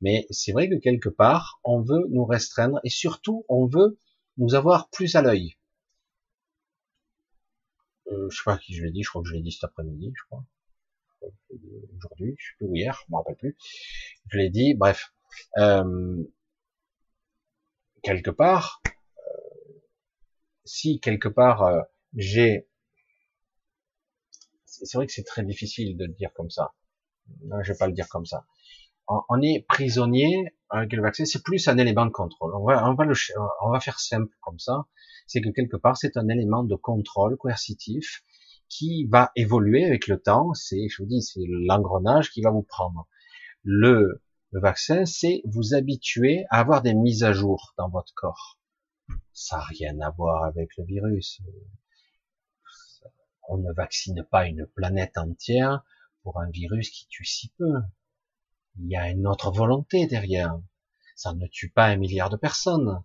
Mais 0.00 0.26
c'est 0.30 0.52
vrai 0.52 0.68
que 0.68 0.76
quelque 0.76 1.08
part, 1.08 1.60
on 1.64 1.80
veut 1.80 2.06
nous 2.10 2.24
restreindre 2.24 2.80
et 2.84 2.90
surtout, 2.90 3.44
on 3.48 3.66
veut 3.66 3.98
nous 4.38 4.54
avoir 4.54 4.88
plus 4.90 5.14
à 5.16 5.22
l'œil. 5.22 5.56
Euh, 8.08 8.28
je 8.30 8.36
sais 8.36 8.42
pas 8.44 8.58
qui 8.58 8.74
je 8.74 8.84
l'ai 8.84 8.92
dit, 8.92 9.02
je 9.02 9.08
crois 9.08 9.22
que 9.22 9.28
je 9.28 9.34
l'ai 9.34 9.42
dit 9.42 9.52
cet 9.52 9.64
après-midi, 9.64 10.12
je 10.14 10.22
crois. 10.24 10.44
Aujourd'hui, 11.96 12.36
je 12.38 12.46
sais 12.46 12.56
plus 12.58 12.66
où 12.66 12.74
hier, 12.76 12.94
je 12.94 13.10
m'en 13.10 13.18
rappelle 13.18 13.36
plus. 13.36 13.56
Je 14.28 14.38
l'ai 14.38 14.50
dit, 14.50 14.74
bref. 14.74 15.12
Euh, 15.58 16.24
quelque 18.02 18.30
part, 18.30 18.80
euh, 18.86 19.80
si 20.64 21.00
quelque 21.00 21.28
part 21.28 21.62
euh, 21.62 21.82
j'ai, 22.14 22.68
c'est 24.64 24.94
vrai 24.94 25.06
que 25.06 25.12
c'est 25.12 25.24
très 25.24 25.42
difficile 25.44 25.96
de 25.96 26.04
le 26.04 26.12
dire 26.12 26.32
comme 26.34 26.50
ça. 26.50 26.74
Non, 27.42 27.62
je 27.62 27.72
vais 27.72 27.78
pas 27.78 27.88
le 27.88 27.92
dire 27.92 28.08
comme 28.08 28.26
ça. 28.26 28.46
On, 29.08 29.40
est 29.42 29.64
prisonnier 29.68 30.54
avec 30.70 30.92
le 30.92 31.02
vaccin, 31.02 31.24
c'est 31.24 31.42
plus 31.42 31.68
un 31.68 31.78
élément 31.78 32.06
de 32.06 32.10
contrôle. 32.10 32.54
On 32.56 32.64
va, 32.64 32.88
on 32.88 32.94
va, 32.94 33.04
le, 33.04 33.14
on 33.62 33.70
va 33.70 33.80
faire 33.80 34.00
simple 34.00 34.34
comme 34.40 34.58
ça. 34.58 34.86
C'est 35.26 35.40
que 35.40 35.50
quelque 35.50 35.76
part, 35.76 35.96
c'est 35.96 36.16
un 36.16 36.28
élément 36.28 36.64
de 36.64 36.74
contrôle 36.74 37.36
coercitif 37.36 38.24
qui 38.68 39.06
va 39.06 39.30
évoluer 39.36 39.84
avec 39.84 40.08
le 40.08 40.20
temps. 40.20 40.54
C'est, 40.54 40.88
je 40.88 41.02
vous 41.02 41.08
dis, 41.08 41.22
c'est 41.22 41.44
l'engrenage 41.46 42.30
qui 42.30 42.42
va 42.42 42.50
vous 42.50 42.62
prendre. 42.62 43.08
Le, 43.62 44.22
le 44.52 44.60
vaccin, 44.60 45.04
c'est 45.06 45.42
vous 45.44 45.74
habituer 45.74 46.44
à 46.50 46.60
avoir 46.60 46.82
des 46.82 46.94
mises 46.94 47.24
à 47.24 47.32
jour 47.32 47.74
dans 47.78 47.88
votre 47.88 48.12
corps. 48.14 48.58
Ça 49.32 49.58
n'a 49.58 49.64
rien 49.64 50.00
à 50.00 50.10
voir 50.10 50.44
avec 50.44 50.76
le 50.78 50.84
virus. 50.84 51.40
On 53.48 53.58
ne 53.58 53.72
vaccine 53.72 54.26
pas 54.30 54.46
une 54.46 54.66
planète 54.66 55.16
entière 55.18 55.84
pour 56.22 56.40
un 56.40 56.50
virus 56.50 56.90
qui 56.90 57.06
tue 57.08 57.24
si 57.24 57.52
peu. 57.56 57.72
Il 58.78 58.90
y 58.90 58.96
a 58.96 59.08
une 59.08 59.26
autre 59.26 59.50
volonté 59.50 60.06
derrière. 60.06 60.58
Ça 61.14 61.32
ne 61.32 61.46
tue 61.46 61.70
pas 61.70 61.86
un 61.86 61.96
milliard 61.96 62.30
de 62.30 62.36
personnes. 62.36 63.02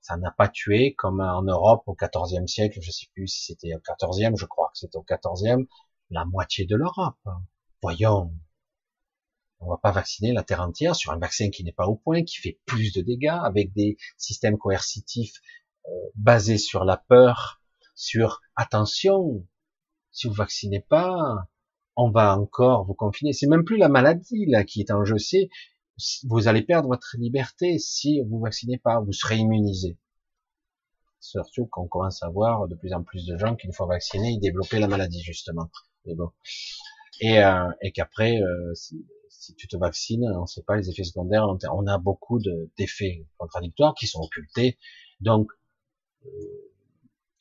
Ça 0.00 0.16
n'a 0.16 0.30
pas 0.30 0.48
tué 0.48 0.94
comme 0.94 1.20
en 1.20 1.42
Europe 1.42 1.82
au 1.86 1.94
XIVe 1.94 2.46
siècle, 2.46 2.80
je 2.80 2.90
sais 2.90 3.06
plus 3.14 3.28
si 3.28 3.44
c'était 3.44 3.74
au 3.74 3.80
XIVe, 3.80 4.36
je 4.36 4.46
crois 4.46 4.68
que 4.72 4.78
c'était 4.78 4.96
au 4.96 5.04
XIVe, 5.04 5.66
la 6.10 6.24
moitié 6.24 6.66
de 6.66 6.76
l'Europe. 6.76 7.18
Voyons. 7.82 8.32
On 9.60 9.70
va 9.70 9.76
pas 9.76 9.92
vacciner 9.92 10.32
la 10.32 10.42
terre 10.42 10.60
entière 10.60 10.96
sur 10.96 11.12
un 11.12 11.18
vaccin 11.18 11.50
qui 11.50 11.62
n'est 11.62 11.72
pas 11.72 11.86
au 11.86 11.94
point, 11.94 12.24
qui 12.24 12.38
fait 12.38 12.60
plus 12.66 12.92
de 12.92 13.00
dégâts, 13.00 13.38
avec 13.44 13.72
des 13.72 13.96
systèmes 14.16 14.58
coercitifs 14.58 15.40
euh, 15.86 15.90
basés 16.16 16.58
sur 16.58 16.84
la 16.84 16.96
peur, 16.96 17.60
sur 17.94 18.40
attention, 18.56 19.46
si 20.10 20.26
vous 20.26 20.34
vaccinez 20.34 20.80
pas, 20.80 21.48
on 21.96 22.10
va 22.10 22.38
encore 22.38 22.84
vous 22.86 22.94
confiner. 22.94 23.32
C'est 23.32 23.46
même 23.46 23.64
plus 23.64 23.76
la 23.76 23.88
maladie 23.88 24.46
là 24.46 24.64
qui 24.64 24.80
est 24.80 24.90
en 24.90 25.04
jeu, 25.04 25.18
c'est 25.18 25.48
vous 26.24 26.48
allez 26.48 26.62
perdre 26.62 26.88
votre 26.88 27.16
liberté 27.18 27.78
si 27.78 28.20
vous 28.22 28.40
vaccinez 28.40 28.78
pas, 28.78 29.00
vous 29.00 29.12
serez 29.12 29.36
immunisé. 29.36 29.98
Surtout 31.20 31.66
qu'on 31.66 31.86
commence 31.86 32.22
à 32.22 32.28
voir 32.30 32.66
de 32.66 32.74
plus 32.74 32.92
en 32.92 33.02
plus 33.02 33.26
de 33.26 33.36
gens 33.36 33.54
qu'une 33.54 33.72
fois 33.72 33.86
vaccinés, 33.86 34.30
ils 34.30 34.40
développaient 34.40 34.80
la 34.80 34.88
maladie 34.88 35.22
justement. 35.22 35.70
Mais 36.04 36.14
bon. 36.14 36.30
Et, 37.20 37.38
euh, 37.38 37.70
qu'après, 37.94 38.40
euh, 38.40 38.74
si, 38.74 39.06
si, 39.28 39.54
tu 39.54 39.68
te 39.68 39.76
vaccines, 39.76 40.24
on 40.24 40.42
ne 40.42 40.46
sait 40.46 40.62
pas 40.62 40.76
les 40.76 40.90
effets 40.90 41.04
secondaires. 41.04 41.46
On 41.72 41.86
a 41.86 41.98
beaucoup 41.98 42.40
d'effets 42.76 43.26
contradictoires 43.38 43.94
qui 43.94 44.06
sont 44.08 44.20
occultés. 44.20 44.78
Donc, 45.20 45.52
euh, 46.26 46.28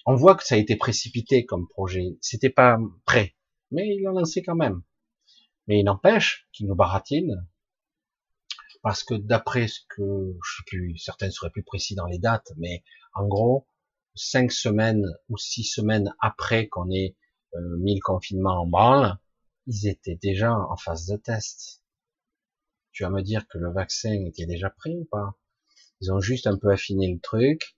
on 0.06 0.16
voit 0.16 0.36
que 0.36 0.44
ça 0.44 0.56
a 0.56 0.58
été 0.58 0.76
précipité 0.76 1.46
comme 1.46 1.68
projet. 1.68 2.18
C'était 2.22 2.50
pas 2.50 2.78
prêt, 3.06 3.36
mais 3.72 3.88
ils 3.88 4.02
l'ont 4.04 4.14
lancé 4.14 4.42
quand 4.44 4.56
même. 4.56 4.82
Mais 5.68 5.80
il 5.80 5.84
n'empêche 5.84 6.48
qu'il 6.52 6.68
nous 6.68 6.76
baratine, 6.76 7.48
parce 8.82 9.04
que 9.04 9.14
d'après 9.14 9.68
ce 9.68 9.80
que 9.90 10.38
je 10.44 10.58
sais 10.58 10.64
plus, 10.66 10.98
certains 10.98 11.30
seraient 11.30 11.52
plus 11.52 11.64
précis 11.64 11.96
dans 11.96 12.08
les 12.08 12.20
dates, 12.20 12.52
mais 12.58 12.84
en 13.14 13.28
gros, 13.28 13.68
cinq 14.16 14.52
semaines 14.52 15.06
ou 15.30 15.38
six 15.38 15.64
semaines 15.64 16.14
après 16.20 16.68
qu'on 16.68 16.90
ait 16.90 17.16
euh, 17.56 17.78
mis 17.78 17.96
le 17.96 18.02
confinement 18.02 18.62
en 18.62 18.68
branle, 18.68 19.18
ils 19.68 19.88
étaient 19.88 20.20
déjà 20.22 20.54
en 20.54 20.76
phase 20.78 21.06
de 21.06 21.18
test. 21.18 21.84
Tu 22.92 23.04
vas 23.04 23.10
me 23.10 23.22
dire 23.22 23.48
que 23.48 23.58
le 23.58 23.72
vaccin 23.72 24.14
était 24.26 24.46
déjà 24.46 24.70
prêt 24.70 24.96
ou 24.96 25.06
pas? 25.06 25.38
Ils 26.02 26.12
ont 26.12 26.20
juste 26.20 26.48
un 26.48 26.58
peu 26.58 26.72
affiné 26.72 27.12
le 27.14 27.20
truc, 27.20 27.78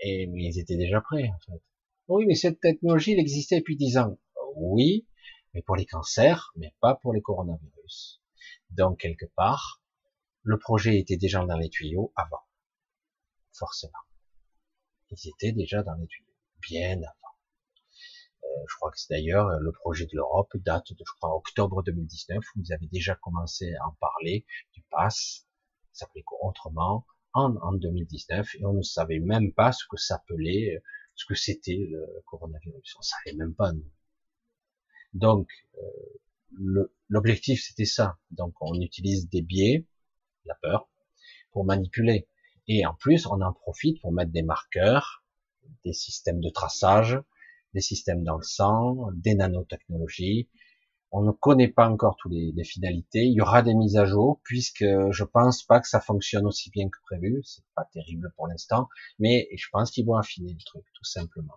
et 0.00 0.26
mais 0.26 0.44
ils 0.44 0.58
étaient 0.58 0.76
déjà 0.76 1.00
prêts 1.00 1.28
en 1.28 1.38
fait. 1.40 1.62
Oui, 2.08 2.24
mais 2.26 2.34
cette 2.34 2.60
technologie, 2.60 3.12
elle 3.12 3.18
existait 3.18 3.58
depuis 3.58 3.76
dix 3.76 3.98
ans. 3.98 4.18
Oui, 4.56 5.06
mais 5.54 5.62
pour 5.62 5.76
les 5.76 5.86
cancers, 5.86 6.52
mais 6.56 6.74
pas 6.80 6.94
pour 6.94 7.12
les 7.12 7.22
coronavirus. 7.22 8.22
Donc 8.70 9.00
quelque 9.00 9.26
part, 9.36 9.82
le 10.42 10.58
projet 10.58 10.98
était 10.98 11.16
déjà 11.16 11.44
dans 11.44 11.56
les 11.56 11.68
tuyaux 11.68 12.12
avant, 12.16 12.42
forcément. 13.52 13.98
Ils 15.10 15.30
étaient 15.30 15.52
déjà 15.52 15.82
dans 15.82 15.94
les 15.94 16.06
tuyaux, 16.06 16.34
bien 16.60 16.98
avant. 16.98 17.36
Euh, 18.44 18.64
je 18.68 18.76
crois 18.76 18.90
que 18.90 18.98
c'est 18.98 19.14
d'ailleurs 19.14 19.48
le 19.48 19.72
projet 19.72 20.06
de 20.06 20.14
l'Europe 20.14 20.56
date 20.56 20.92
de, 20.92 21.04
je 21.04 21.12
crois, 21.18 21.34
octobre 21.34 21.82
2019, 21.82 22.38
où 22.38 22.60
ils 22.60 22.72
avaient 22.72 22.86
déjà 22.86 23.14
commencé 23.16 23.74
à 23.74 23.86
en 23.86 23.92
parler 24.00 24.46
du 24.74 24.82
pass, 24.90 25.46
s'appelait 25.92 26.24
autrement, 26.40 27.06
en, 27.32 27.56
en 27.56 27.72
2019, 27.72 28.54
et 28.56 28.64
on 28.64 28.74
ne 28.74 28.82
savait 28.82 29.18
même 29.18 29.52
pas 29.52 29.72
ce 29.72 29.84
que 29.90 29.96
s'appelait, 29.96 30.82
ce 31.14 31.26
que 31.26 31.34
c'était 31.34 31.76
le 31.90 32.22
coronavirus. 32.26 32.94
On 32.98 33.02
savait 33.02 33.36
même 33.36 33.54
pas, 33.54 33.72
nous. 33.72 33.90
Donc, 35.14 35.48
l'objectif 37.08 37.62
c'était 37.62 37.84
ça. 37.84 38.18
Donc, 38.30 38.54
on 38.60 38.80
utilise 38.80 39.28
des 39.28 39.42
biais, 39.42 39.86
la 40.44 40.54
peur, 40.56 40.88
pour 41.52 41.64
manipuler. 41.64 42.28
Et 42.68 42.84
en 42.86 42.94
plus, 42.94 43.26
on 43.26 43.40
en 43.40 43.52
profite 43.52 44.00
pour 44.00 44.12
mettre 44.12 44.32
des 44.32 44.42
marqueurs, 44.42 45.24
des 45.84 45.92
systèmes 45.92 46.40
de 46.40 46.50
traçage, 46.50 47.18
des 47.74 47.80
systèmes 47.80 48.24
dans 48.24 48.36
le 48.36 48.42
sang, 48.42 49.08
des 49.14 49.34
nanotechnologies. 49.34 50.48
On 51.10 51.22
ne 51.22 51.32
connaît 51.32 51.68
pas 51.68 51.88
encore 51.88 52.16
toutes 52.16 52.32
les, 52.32 52.64
finalités. 52.64 53.24
Il 53.24 53.32
y 53.32 53.40
aura 53.40 53.62
des 53.62 53.74
mises 53.74 53.96
à 53.96 54.04
jour, 54.04 54.40
puisque 54.44 54.84
je 54.84 55.24
pense 55.24 55.62
pas 55.62 55.80
que 55.80 55.88
ça 55.88 56.00
fonctionne 56.00 56.46
aussi 56.46 56.70
bien 56.70 56.90
que 56.90 56.98
prévu. 57.04 57.40
C'est 57.44 57.64
pas 57.74 57.88
terrible 57.92 58.30
pour 58.36 58.46
l'instant, 58.46 58.88
mais 59.18 59.48
je 59.56 59.66
pense 59.72 59.90
qu'ils 59.90 60.04
vont 60.04 60.16
affiner 60.16 60.52
le 60.52 60.62
truc, 60.64 60.84
tout 60.92 61.04
simplement. 61.04 61.54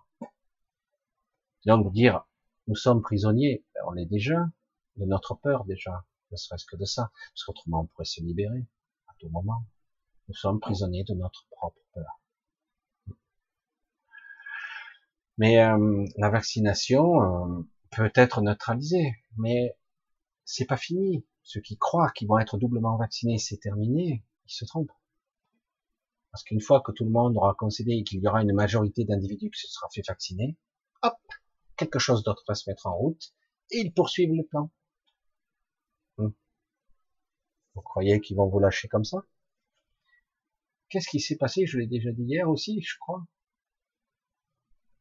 Donc 1.66 1.92
dire, 1.92 2.24
nous 2.72 2.76
sommes 2.76 3.02
prisonniers, 3.02 3.66
ben, 3.74 3.82
on 3.86 3.96
est 3.96 4.06
déjà 4.06 4.46
de 4.96 5.04
notre 5.04 5.34
peur 5.34 5.66
déjà, 5.66 6.06
ne 6.30 6.36
serait-ce 6.38 6.64
que 6.64 6.76
de 6.76 6.86
ça, 6.86 7.12
parce 7.12 7.44
qu'autrement 7.44 7.82
on 7.82 7.86
pourrait 7.86 8.06
se 8.06 8.22
libérer 8.22 8.66
à 9.08 9.12
tout 9.18 9.28
moment. 9.28 9.66
Nous 10.28 10.34
sommes 10.34 10.58
prisonniers 10.58 11.04
de 11.04 11.12
notre 11.12 11.46
propre 11.50 11.82
peur. 11.92 12.22
Mais 15.36 15.62
euh, 15.62 16.06
la 16.16 16.30
vaccination 16.30 17.20
euh, 17.20 17.62
peut 17.90 18.10
être 18.14 18.40
neutralisée, 18.40 19.16
mais 19.36 19.76
c'est 20.46 20.64
pas 20.64 20.78
fini. 20.78 21.26
Ceux 21.42 21.60
qui 21.60 21.76
croient 21.76 22.10
qu'ils 22.12 22.28
vont 22.28 22.38
être 22.38 22.56
doublement 22.56 22.96
vaccinés, 22.96 23.36
c'est 23.36 23.58
terminé, 23.58 24.24
ils 24.46 24.54
se 24.54 24.64
trompent. 24.64 24.96
Parce 26.30 26.42
qu'une 26.42 26.62
fois 26.62 26.80
que 26.80 26.92
tout 26.92 27.04
le 27.04 27.10
monde 27.10 27.36
aura 27.36 27.52
concédé 27.52 28.02
qu'il 28.02 28.20
y 28.20 28.26
aura 28.26 28.40
une 28.40 28.54
majorité 28.54 29.04
d'individus 29.04 29.50
qui 29.50 29.60
se 29.60 29.68
sera 29.68 29.88
fait 29.92 30.08
vacciner, 30.08 30.56
quelque 31.76 31.98
chose 31.98 32.22
d'autre 32.22 32.44
va 32.48 32.54
se 32.54 32.68
mettre 32.68 32.86
en 32.86 32.96
route 32.96 33.34
et 33.70 33.78
ils 33.78 33.92
poursuivent 33.92 34.34
le 34.34 34.44
plan. 34.44 34.70
Hmm. 36.18 36.30
Vous 37.74 37.82
croyez 37.82 38.20
qu'ils 38.20 38.36
vont 38.36 38.48
vous 38.48 38.58
lâcher 38.58 38.88
comme 38.88 39.04
ça? 39.04 39.18
Qu'est-ce 40.88 41.08
qui 41.08 41.20
s'est 41.20 41.36
passé? 41.36 41.66
Je 41.66 41.78
l'ai 41.78 41.86
déjà 41.86 42.12
dit 42.12 42.24
hier 42.24 42.48
aussi, 42.48 42.82
je 42.82 42.96
crois 42.98 43.24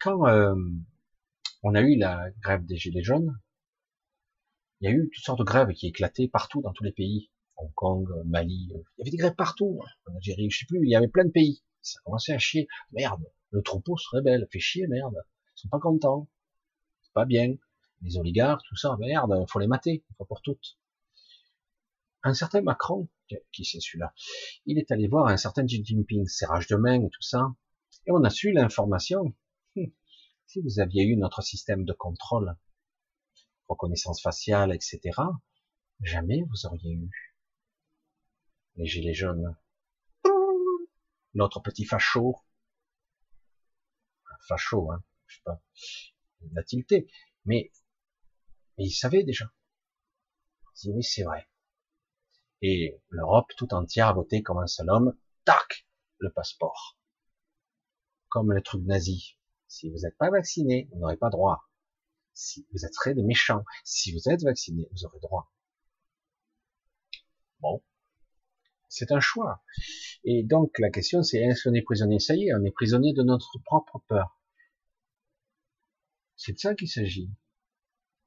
quand 0.02 0.27
euh, 0.27 0.56
on 1.64 1.76
a 1.76 1.81
eu 1.81 1.95
la 1.95 2.31
grève 2.41 2.65
des 2.65 2.76
Gilets 2.76 3.03
jaunes, 3.03 3.39
il 4.80 4.89
y 4.89 4.93
a 4.93 4.95
eu 4.95 5.10
toutes 5.14 5.23
sortes 5.23 5.39
de 5.39 5.43
grèves 5.43 5.72
qui 5.73 5.88
éclataient 5.88 6.27
partout 6.27 6.61
dans 6.61 6.73
tous 6.73 6.84
les 6.84 6.91
pays. 6.91 7.30
Hong 7.57 7.72
Kong, 7.76 8.07
Mali, 8.26 8.69
il 8.72 8.84
y 8.98 9.02
avait 9.03 9.11
des 9.11 9.18
grèves 9.18 9.35
partout. 9.35 9.80
En 10.07 10.15
Algérie, 10.15 10.49
je 10.49 10.60
sais 10.60 10.65
plus, 10.65 10.80
il 10.84 10.89
y 10.89 10.95
avait 10.95 11.07
plein 11.07 11.26
de 11.26 11.30
pays. 11.30 11.61
Ça 11.84 11.99
commençait 12.03 12.34
à 12.34 12.39
chier. 12.39 12.68
Merde, 12.91 13.23
le 13.52 13.61
troupeau 13.61 13.95
se 13.98 14.07
rebelle, 14.11 14.48
fait 14.52 14.60
chier, 14.60 14.88
merde. 14.88 15.15
Ils 15.56 15.61
sont 15.61 15.69
pas 15.69 15.80
contents. 15.80 16.27
Pas 17.13 17.25
bien. 17.25 17.55
Les 18.01 18.17
oligarques, 18.17 18.65
tout 18.67 18.75
ça, 18.75 18.95
merde, 18.99 19.45
faut 19.49 19.59
les 19.59 19.67
mater, 19.67 20.03
une 20.09 20.15
fois 20.15 20.25
pour 20.25 20.41
toutes. 20.41 20.79
Un 22.23 22.33
certain 22.33 22.61
Macron, 22.61 23.07
qui 23.51 23.65
c'est 23.65 23.79
celui-là, 23.79 24.13
il 24.65 24.77
est 24.77 24.91
allé 24.91 25.07
voir 25.07 25.27
un 25.27 25.38
certain 25.38 25.65
Xi 25.65 25.83
Jinping, 25.83 26.27
serrage 26.27 26.67
de 26.67 26.75
main 26.75 27.01
et 27.01 27.09
tout 27.09 27.21
ça, 27.21 27.53
et 28.05 28.11
on 28.11 28.23
a 28.23 28.29
su 28.29 28.51
l'information 28.51 29.35
si 30.51 30.59
vous 30.59 30.81
aviez 30.81 31.05
eu 31.05 31.15
notre 31.15 31.41
système 31.41 31.85
de 31.85 31.93
contrôle, 31.93 32.57
reconnaissance 33.69 34.21
faciale, 34.21 34.73
etc., 34.73 34.99
jamais 36.01 36.43
vous 36.49 36.65
auriez 36.65 36.91
eu 36.91 37.33
les 38.75 38.85
gilets 38.85 39.13
jaunes. 39.13 39.55
Notre 41.35 41.61
petit 41.61 41.85
facho, 41.85 42.35
facho, 44.41 44.91
hein, 44.91 45.01
je 45.27 45.35
sais 45.38 45.43
pas, 45.45 45.61
mais, 47.45 47.72
mais 48.77 48.85
il 48.85 48.91
savait 48.91 49.23
déjà. 49.23 49.45
Il 50.63 50.81
dit 50.81 50.91
oui, 50.91 51.03
c'est 51.03 51.23
vrai. 51.23 51.47
Et 52.61 53.01
l'Europe 53.09 53.51
tout 53.57 53.73
entière 53.73 54.07
a 54.07 54.13
voté 54.13 54.43
comme 54.43 54.59
un 54.59 54.68
seul 54.68 54.89
homme, 54.89 55.18
tac, 55.45 55.88
le 56.19 56.31
passeport. 56.31 56.97
Comme 58.30 58.53
le 58.53 58.61
truc 58.61 58.84
nazi. 58.85 59.38
Si 59.68 59.89
vous 59.89 59.99
n'êtes 59.99 60.18
pas 60.18 60.30
vacciné, 60.30 60.88
vous 60.91 60.99
n'aurez 60.99 61.18
pas 61.18 61.30
droit. 61.30 61.69
Si 62.34 62.68
vous 62.72 62.85
êtes 62.85 63.15
des 63.15 63.23
méchants, 63.23 63.65
si 63.84 64.13
vous 64.13 64.30
êtes 64.30 64.43
vacciné, 64.43 64.88
vous 64.91 65.05
aurez 65.05 65.19
droit. 65.19 65.51
Bon, 67.59 67.84
c'est 68.89 69.11
un 69.11 69.19
choix. 69.19 69.63
Et 70.23 70.43
donc 70.43 70.77
la 70.80 70.89
question 70.89 71.23
c'est 71.23 71.39
est-ce 71.39 71.69
qu'on 71.69 71.76
est 71.76 71.81
prisonnier? 71.81 72.19
Ça 72.19 72.35
y 72.35 72.47
est, 72.47 72.53
on 72.53 72.63
est 72.63 72.72
prisonnier 72.72 73.13
de 73.13 73.23
notre 73.23 73.59
propre 73.65 73.99
peur. 74.07 74.40
C'est 76.43 76.53
de 76.53 76.57
ça 76.57 76.73
qu'il 76.73 76.89
s'agit. 76.89 77.30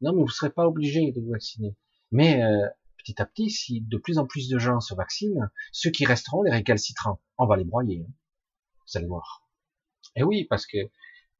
Non, 0.00 0.12
mais 0.12 0.20
vous 0.20 0.28
ne 0.28 0.30
serez 0.30 0.50
pas 0.50 0.68
obligé 0.68 1.10
de 1.10 1.20
vous 1.20 1.30
vacciner. 1.30 1.74
Mais 2.12 2.44
euh, 2.44 2.68
petit 2.96 3.20
à 3.20 3.26
petit, 3.26 3.50
si 3.50 3.80
de 3.80 3.98
plus 3.98 4.18
en 4.18 4.26
plus 4.26 4.48
de 4.48 4.56
gens 4.56 4.78
se 4.78 4.94
vaccinent, 4.94 5.50
ceux 5.72 5.90
qui 5.90 6.06
resteront, 6.06 6.44
les 6.44 6.52
récalcitrants, 6.52 7.20
on 7.38 7.46
va 7.46 7.56
les 7.56 7.64
broyer. 7.64 8.06
Hein. 8.08 8.12
Vous 8.86 8.98
allez 8.98 9.08
voir. 9.08 9.48
Et 10.14 10.22
oui, 10.22 10.44
parce 10.44 10.64
que 10.64 10.78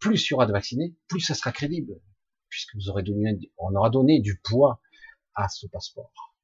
plus 0.01 0.29
il 0.29 0.33
y 0.33 0.35
aura 0.35 0.47
de 0.47 0.53
vaccinés, 0.53 0.97
plus 1.07 1.21
ça 1.21 1.35
sera 1.35 1.53
crédible, 1.53 2.01
puisque 2.49 2.75
vous 2.75 2.89
aurez 2.89 3.05
donné, 3.05 3.39
on 3.57 3.73
aura 3.77 3.91
donné 3.91 4.21
du 4.21 4.41
poids 4.41 4.81
à 5.37 5.49
ce 5.49 5.69
passeport. 5.69 6.35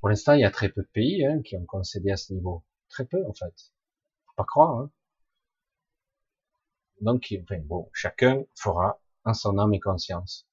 Pour 0.00 0.08
l'instant, 0.08 0.32
il 0.32 0.40
y 0.40 0.44
a 0.44 0.50
très 0.50 0.70
peu 0.70 0.82
de 0.82 0.88
pays 0.88 1.24
hein, 1.24 1.40
qui 1.42 1.56
ont 1.56 1.66
concédé 1.66 2.10
à 2.10 2.16
ce 2.16 2.32
niveau. 2.32 2.64
Très 2.88 3.06
peu, 3.06 3.24
en 3.24 3.32
fait. 3.32 3.54
Faut 4.26 4.34
pas 4.36 4.44
croire. 4.44 4.80
Hein. 4.80 4.90
Donc, 7.00 7.32
enfin, 7.44 7.60
bon, 7.60 7.88
chacun 7.92 8.42
fera 8.56 9.00
en 9.26 9.34
son 9.34 9.58
âme 9.58 9.74
et 9.74 9.80
conscience. 9.80 10.46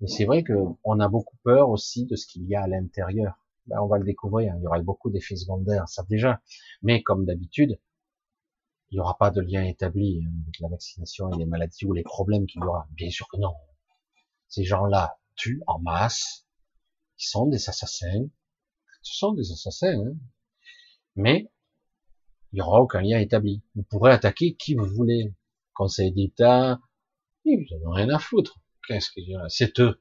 Mais 0.00 0.08
c'est 0.08 0.24
vrai 0.24 0.42
que 0.42 0.54
on 0.84 1.00
a 1.00 1.08
beaucoup 1.08 1.36
peur 1.42 1.68
aussi 1.68 2.06
de 2.06 2.16
ce 2.16 2.26
qu'il 2.26 2.44
y 2.46 2.54
a 2.54 2.62
à 2.62 2.66
l'intérieur. 2.68 3.34
Ben, 3.66 3.80
on 3.80 3.86
va 3.86 3.98
le 3.98 4.04
découvrir. 4.04 4.54
Il 4.56 4.62
y 4.62 4.66
aura 4.66 4.80
beaucoup 4.80 5.10
d'effets 5.10 5.36
secondaires, 5.36 5.88
ça 5.88 6.04
déjà. 6.08 6.40
Mais 6.82 7.02
comme 7.02 7.26
d'habitude, 7.26 7.78
il 8.90 8.96
n'y 8.96 9.00
aura 9.00 9.18
pas 9.18 9.30
de 9.30 9.40
lien 9.40 9.64
établi 9.64 10.22
avec 10.42 10.58
la 10.60 10.68
vaccination 10.68 11.30
et 11.32 11.36
les 11.36 11.44
maladies 11.44 11.84
ou 11.84 11.92
les 11.92 12.02
problèmes 12.02 12.46
qu'il 12.46 12.62
y 12.62 12.64
aura. 12.64 12.88
Bien 12.92 13.10
sûr 13.10 13.28
que 13.28 13.36
non. 13.36 13.54
Ces 14.48 14.64
gens-là 14.64 15.18
tuent 15.36 15.62
en 15.66 15.78
masse. 15.78 16.46
Ils 17.18 17.28
sont 17.28 17.46
des 17.46 17.68
assassins. 17.68 18.26
Ce 19.02 19.18
sont 19.18 19.32
des 19.32 19.52
assassins. 19.52 20.00
Hein. 20.00 20.14
Mais 21.16 21.50
il 22.52 22.56
n'y 22.56 22.62
aura 22.62 22.80
aucun 22.80 23.02
lien 23.02 23.18
établi. 23.18 23.62
Vous 23.74 23.82
pourrez 23.82 24.12
attaquer 24.12 24.54
qui 24.56 24.74
vous 24.74 24.86
voulez. 24.86 25.34
Conseil 25.74 26.12
d'État, 26.12 26.80
ils 27.44 27.66
n'en 27.82 27.90
ont 27.90 27.94
rien 27.94 28.08
à 28.10 28.18
foutre. 28.18 28.60
Qu'est-ce 28.86 29.10
que 29.10 29.20
c'est 29.48 29.78
eux. 29.80 30.00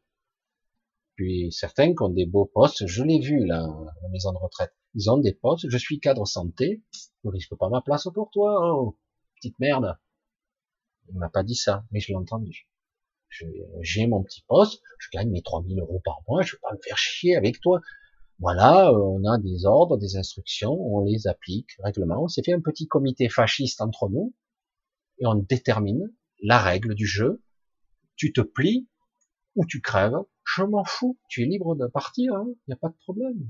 Puis 1.15 1.51
certains 1.51 1.93
qui 1.93 2.01
ont 2.01 2.09
des 2.09 2.25
beaux 2.25 2.45
postes, 2.45 2.87
je 2.87 3.03
l'ai 3.03 3.19
vu 3.19 3.45
là, 3.45 3.63
à 3.63 4.01
la 4.03 4.09
maison 4.09 4.31
de 4.31 4.37
retraite. 4.37 4.73
Ils 4.95 5.11
ont 5.11 5.17
des 5.17 5.33
postes, 5.33 5.69
je 5.69 5.77
suis 5.77 5.99
cadre 5.99 6.25
santé, 6.25 6.81
je 7.23 7.29
risque 7.29 7.55
pas 7.55 7.69
ma 7.69 7.81
place 7.81 8.07
pour 8.13 8.31
toi, 8.31 8.73
oh, 8.73 8.97
petite 9.35 9.59
merde. 9.59 9.97
Il 11.09 11.17
m'a 11.17 11.29
pas 11.29 11.43
dit 11.43 11.55
ça, 11.55 11.83
mais 11.91 11.99
je 11.99 12.07
l'ai 12.07 12.15
entendu. 12.15 12.69
J'ai 13.81 14.07
mon 14.07 14.23
petit 14.23 14.43
poste, 14.47 14.81
je 14.97 15.09
gagne 15.13 15.29
mes 15.29 15.41
3000 15.41 15.79
euros 15.79 16.01
par 16.03 16.21
mois, 16.27 16.41
je 16.41 16.55
vais 16.55 16.59
pas 16.61 16.73
me 16.73 16.79
faire 16.81 16.97
chier 16.97 17.35
avec 17.35 17.59
toi. 17.59 17.81
Voilà, 18.39 18.93
on 18.93 19.23
a 19.25 19.37
des 19.37 19.65
ordres, 19.65 19.97
des 19.97 20.15
instructions, 20.15 20.71
on 20.71 21.03
les 21.03 21.27
applique, 21.27 21.71
règlement. 21.83 22.23
On 22.23 22.27
s'est 22.27 22.43
fait 22.43 22.53
un 22.53 22.61
petit 22.61 22.87
comité 22.87 23.27
fasciste 23.27 23.81
entre 23.81 24.09
nous, 24.09 24.33
et 25.19 25.25
on 25.25 25.35
détermine 25.35 26.09
la 26.41 26.59
règle 26.59 26.95
du 26.95 27.05
jeu. 27.05 27.41
Tu 28.15 28.33
te 28.33 28.41
plies, 28.41 28.87
ou 29.55 29.65
tu 29.65 29.81
crèves, 29.81 30.17
je 30.55 30.63
m'en 30.63 30.83
fous, 30.83 31.17
tu 31.27 31.43
es 31.43 31.45
libre 31.45 31.75
de 31.75 31.87
partir, 31.87 32.33
il 32.33 32.35
hein, 32.35 32.47
n'y 32.67 32.73
a 32.73 32.77
pas 32.77 32.89
de 32.89 32.97
problème. 32.97 33.49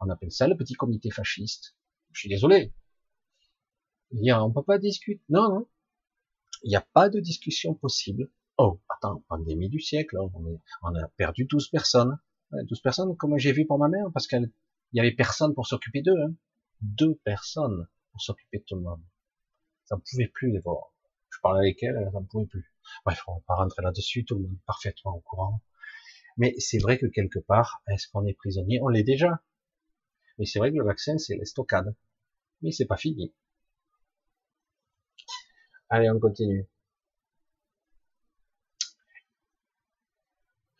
On 0.00 0.10
appelle 0.10 0.32
ça 0.32 0.48
le 0.48 0.56
petit 0.56 0.74
comité 0.74 1.10
fasciste. 1.10 1.76
Je 2.12 2.20
suis 2.20 2.28
désolé. 2.28 2.74
On 4.12 4.52
peut 4.52 4.64
pas 4.64 4.78
discuter. 4.78 5.22
Non, 5.28 5.48
non. 5.48 5.68
Il 6.64 6.68
n'y 6.68 6.76
a 6.76 6.86
pas 6.92 7.08
de 7.08 7.20
discussion 7.20 7.74
possible. 7.74 8.30
Oh, 8.58 8.80
attends, 8.88 9.24
pandémie 9.28 9.68
du 9.68 9.80
siècle, 9.80 10.16
hein. 10.18 10.30
on, 10.82 10.94
a 10.94 11.08
perdu 11.16 11.44
12 11.44 11.68
personnes. 11.68 12.18
12 12.52 12.80
personnes, 12.80 13.16
comme 13.16 13.38
j'ai 13.38 13.52
vu 13.52 13.66
pour 13.66 13.78
ma 13.78 13.88
mère, 13.88 14.06
parce 14.12 14.26
qu'il 14.26 14.52
y 14.92 15.00
avait 15.00 15.12
personne 15.12 15.54
pour 15.54 15.66
s'occuper 15.66 16.02
d'eux. 16.02 16.20
Hein. 16.20 16.34
Deux 16.80 17.14
personnes 17.24 17.88
pour 18.10 18.20
s'occuper 18.20 18.58
de 18.58 18.64
tout 18.64 18.76
le 18.76 18.82
monde. 18.82 19.02
Ça 19.84 19.96
ne 19.96 20.00
pouvait 20.00 20.28
plus 20.28 20.52
les 20.52 20.60
voir. 20.60 20.91
Parlais 21.42 21.60
avec 21.68 21.82
elle, 21.82 22.08
ça 22.12 22.20
ne 22.20 22.26
pouvait 22.26 22.46
plus. 22.46 22.72
Bref, 23.04 23.22
on 23.26 23.34
va 23.34 23.40
pas 23.46 23.54
rentrer 23.56 23.82
là-dessus, 23.82 24.24
tout 24.24 24.36
le 24.36 24.42
monde 24.42 24.54
est 24.54 24.66
parfaitement 24.66 25.16
au 25.16 25.20
courant. 25.20 25.60
Mais 26.36 26.54
c'est 26.58 26.78
vrai 26.78 26.98
que 26.98 27.06
quelque 27.06 27.40
part, 27.40 27.82
est-ce 27.88 28.08
qu'on 28.08 28.24
est 28.26 28.32
prisonnier? 28.34 28.80
On 28.82 28.88
l'est 28.88 29.02
déjà. 29.02 29.42
Mais 30.38 30.46
c'est 30.46 30.58
vrai 30.58 30.70
que 30.70 30.76
le 30.78 30.84
vaccin, 30.84 31.18
c'est 31.18 31.36
l'estocade. 31.36 31.94
Mais 32.62 32.70
c'est 32.70 32.86
pas 32.86 32.96
fini. 32.96 33.34
Allez, 35.90 36.10
on 36.10 36.18
continue. 36.20 36.68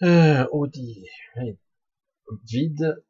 Euh, 0.02 0.47
Audi. 0.52 1.07
Vide, 2.44 3.05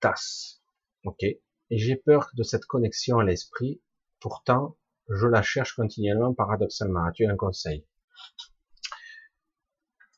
tasse. 0.00 0.62
Ok. 1.04 1.22
Et 1.24 1.40
j'ai 1.70 1.96
peur 1.96 2.30
de 2.34 2.42
cette 2.42 2.66
connexion 2.66 3.18
à 3.18 3.24
l'esprit. 3.24 3.80
Pourtant, 4.20 4.76
je 5.14 5.26
la 5.26 5.42
cherche 5.42 5.74
continuellement, 5.74 6.34
paradoxalement. 6.34 7.04
As-tu 7.04 7.26
un 7.26 7.36
conseil? 7.36 7.86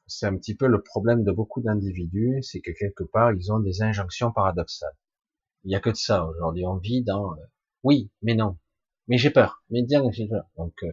C'est 0.07 0.27
un 0.27 0.37
petit 0.37 0.55
peu 0.55 0.67
le 0.67 0.83
problème 0.83 1.25
de 1.25 1.33
beaucoup 1.33 1.63
d'individus, 1.63 2.43
c'est 2.43 2.61
que 2.61 2.71
quelque 2.71 3.05
part, 3.05 3.33
ils 3.33 3.53
ont 3.53 3.59
des 3.59 3.83
injonctions 3.83 4.33
paradoxales. 4.33 4.97
Il 5.65 5.69
n'y 5.69 5.77
a 5.77 5.81
que 5.81 5.91
de 5.91 5.97
ça 5.97 6.25
aujourd'hui. 6.27 6.67
On 6.67 6.77
vit 6.77 7.03
dans 7.03 7.33
euh, 7.33 7.45
oui, 7.83 8.11
mais 8.23 8.35
non. 8.35 8.59
Mais 9.09 9.19
j'ai 9.19 9.31
peur. 9.31 9.63
Mais 9.71 9.83
bien, 9.83 10.03
j'ai 10.13 10.29
peur. 10.29 10.45
Donc, 10.57 10.75
euh, 10.83 10.93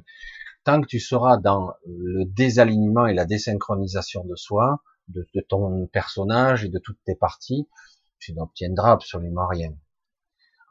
tant 0.64 0.82
que 0.82 0.88
tu 0.88 1.00
seras 1.00 1.38
dans 1.38 1.74
le 1.86 2.26
désalignement 2.26 3.08
et 3.08 3.14
la 3.14 3.26
désynchronisation 3.26 4.26
de 4.26 4.36
soi, 4.36 4.82
de, 5.08 5.26
ton 5.48 5.88
personnage 5.88 6.64
et 6.66 6.70
de 6.70 6.80
toutes 6.80 7.04
tes 7.06 7.16
parties, 7.16 7.68
tu 8.20 8.34
n'obtiendras 8.34 8.92
absolument 8.92 9.48
rien. 9.48 9.76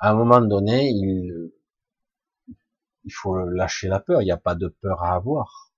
À 0.00 0.10
un 0.10 0.15
moment 0.15 0.41
donné, 0.41 0.89
il, 0.89 1.52
il 3.04 3.12
faut 3.12 3.36
lâcher 3.46 3.88
la 3.88 4.00
peur. 4.00 4.22
Il 4.22 4.26
n'y 4.26 4.32
a 4.32 4.36
pas 4.36 4.54
de 4.54 4.68
peur 4.68 5.02
à 5.02 5.14
avoir. 5.14 5.72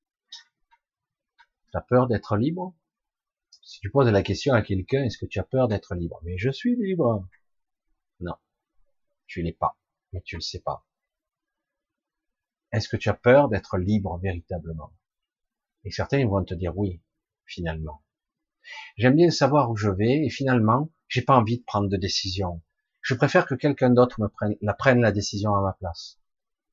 Tu 1.70 1.76
as 1.76 1.80
peur 1.80 2.06
d'être 2.06 2.36
libre? 2.36 2.74
Si 3.62 3.80
tu 3.80 3.90
poses 3.90 4.08
la 4.08 4.22
question 4.22 4.54
à 4.54 4.62
quelqu'un, 4.62 5.04
est-ce 5.04 5.18
que 5.18 5.26
tu 5.26 5.38
as 5.38 5.44
peur 5.44 5.68
d'être 5.68 5.94
libre? 5.94 6.20
Mais 6.24 6.36
je 6.36 6.50
suis 6.50 6.76
libre. 6.76 7.26
Non, 8.20 8.34
tu 9.26 9.42
l'es 9.42 9.52
pas, 9.52 9.78
mais 10.12 10.20
tu 10.22 10.36
le 10.36 10.42
sais 10.42 10.60
pas. 10.60 10.86
Est-ce 12.72 12.88
que 12.88 12.96
tu 12.96 13.08
as 13.08 13.14
peur 13.14 13.48
d'être 13.48 13.78
libre 13.78 14.18
véritablement? 14.18 14.92
Et 15.84 15.90
certains 15.90 16.26
vont 16.26 16.44
te 16.44 16.54
dire 16.54 16.76
oui, 16.76 17.02
finalement. 17.44 18.02
J'aime 18.96 19.16
bien 19.16 19.30
savoir 19.30 19.70
où 19.70 19.76
je 19.76 19.90
vais 19.90 20.24
et 20.24 20.30
finalement, 20.30 20.90
j'ai 21.08 21.22
pas 21.22 21.36
envie 21.36 21.58
de 21.58 21.64
prendre 21.64 21.88
de 21.88 21.96
décision. 21.96 22.62
Je 23.00 23.14
préfère 23.14 23.46
que 23.46 23.54
quelqu'un 23.54 23.90
d'autre 23.90 24.20
me 24.20 24.28
la, 24.60 24.74
prenne 24.74 25.00
la 25.00 25.12
décision 25.12 25.54
à 25.54 25.60
ma 25.60 25.72
place. 25.72 26.21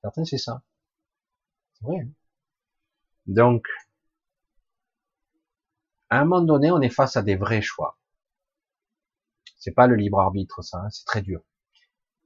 Certains, 0.01 0.25
c'est 0.25 0.37
ça. 0.37 0.61
C'est 1.73 1.85
vrai. 1.85 1.99
Hein. 2.01 2.09
Donc, 3.27 3.65
à 6.11 6.19
un 6.19 6.25
moment 6.25 6.43
donné, 6.45 6.69
on 6.69 6.81
est 6.81 6.89
face 6.89 7.17
à 7.17 7.23
des 7.23 7.35
vrais 7.35 7.63
choix. 7.63 7.97
C'est 9.59 9.73
pas 9.73 9.85
le 9.85 9.95
libre 9.95 10.19
arbitre, 10.19 10.63
ça, 10.63 10.79
hein, 10.79 10.89
c'est 10.89 11.05
très 11.05 11.21
dur. 11.21 11.43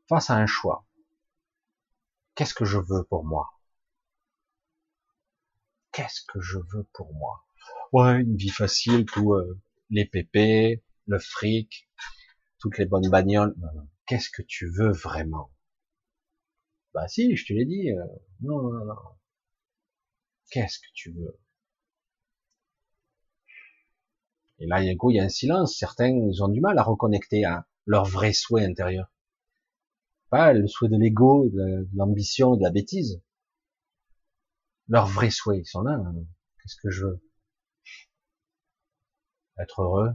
Face 0.10 0.30
à 0.30 0.36
un 0.36 0.46
choix, 0.48 0.86
qu'est-ce 2.36 2.54
que 2.54 2.66
je 2.66 2.78
veux 2.78 3.04
pour 3.06 3.26
moi? 3.26 3.50
Qu'est-ce 5.94 6.22
que 6.28 6.42
je 6.42 6.58
veux 6.58 6.84
pour 6.94 7.14
moi? 7.14 7.46
Ouais, 7.94 8.20
une 8.22 8.36
vie 8.36 8.50
facile, 8.50 9.06
tout 9.06 9.34
euh, 9.34 9.60
les 9.90 10.04
pépés, 10.06 10.84
le 11.08 11.20
fric, 11.20 11.90
toutes 12.60 12.78
les 12.78 12.86
bonnes 12.86 13.10
bagnoles. 13.10 13.56
Qu'est-ce 14.08 14.30
que 14.30 14.42
tu 14.42 14.70
veux 14.70 14.92
vraiment? 14.92 15.52
Bah 16.94 17.08
si, 17.08 17.36
je 17.36 17.46
te 17.46 17.54
l'ai 17.54 17.66
dit. 17.66 17.92
Euh, 17.92 18.04
non, 18.42 18.62
non, 18.64 18.86
non. 18.86 18.96
Qu'est-ce 20.50 20.80
que 20.80 20.88
tu 20.94 21.12
veux? 21.12 21.38
Et 24.58 24.66
là, 24.66 24.82
il 24.82 24.88
y 24.88 24.90
a 24.90 24.94
il 24.94 25.16
y 25.16 25.20
a 25.20 25.24
un 25.26 25.30
silence. 25.30 25.78
Certains, 25.78 26.08
ils 26.10 26.42
ont 26.42 26.48
du 26.48 26.60
mal 26.60 26.80
à 26.80 26.84
reconnecter 26.84 27.46
à 27.46 27.68
leur 27.86 28.06
vrai 28.06 28.34
souhait 28.34 28.66
intérieur. 28.66 29.12
Pas 30.30 30.52
le 30.52 30.68
souhait 30.68 30.90
de 30.90 30.98
l'ego, 30.98 31.48
de 31.48 31.88
l'ambition, 31.96 32.58
de 32.58 32.64
la 32.64 32.72
bêtise. 32.72 33.22
Leur 34.88 35.08
vrai 35.08 35.30
souhait, 35.30 35.60
ils 35.60 35.66
sont 35.66 35.82
là. 35.82 35.92
Hein. 35.94 36.16
Qu'est-ce 36.62 36.78
que 36.82 36.90
je 36.90 37.06
veux? 37.06 37.22
Être 39.58 39.82
heureux, 39.82 40.12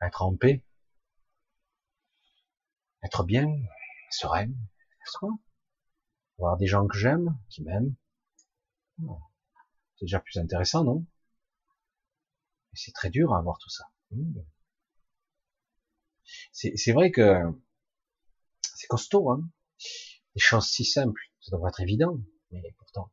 être 0.00 0.22
en 0.22 0.34
paix, 0.36 0.64
être 3.02 3.24
bien, 3.24 3.46
serein, 4.10 4.50
Voir 6.38 6.56
des 6.56 6.66
gens 6.66 6.86
que 6.86 6.96
j'aime, 6.96 7.38
qui 7.48 7.62
m'aiment. 7.62 7.94
C'est 8.98 10.04
déjà 10.04 10.20
plus 10.20 10.38
intéressant, 10.38 10.84
non? 10.84 11.06
C'est 12.74 12.92
très 12.92 13.08
dur 13.08 13.32
à 13.32 13.38
avoir 13.38 13.58
tout 13.58 13.70
ça. 13.70 13.84
Mmh. 14.10 14.40
C'est 16.52 16.92
vrai 16.92 17.10
que 17.10 17.40
c'est 18.60 18.86
costaud, 18.86 19.30
hein. 19.30 19.48
Des 20.34 20.40
choses 20.40 20.68
si 20.68 20.84
simples, 20.84 21.22
ça 21.40 21.56
devrait 21.56 21.70
être 21.70 21.80
évident, 21.80 22.18
mais 22.50 22.62
pourtant. 22.76 23.10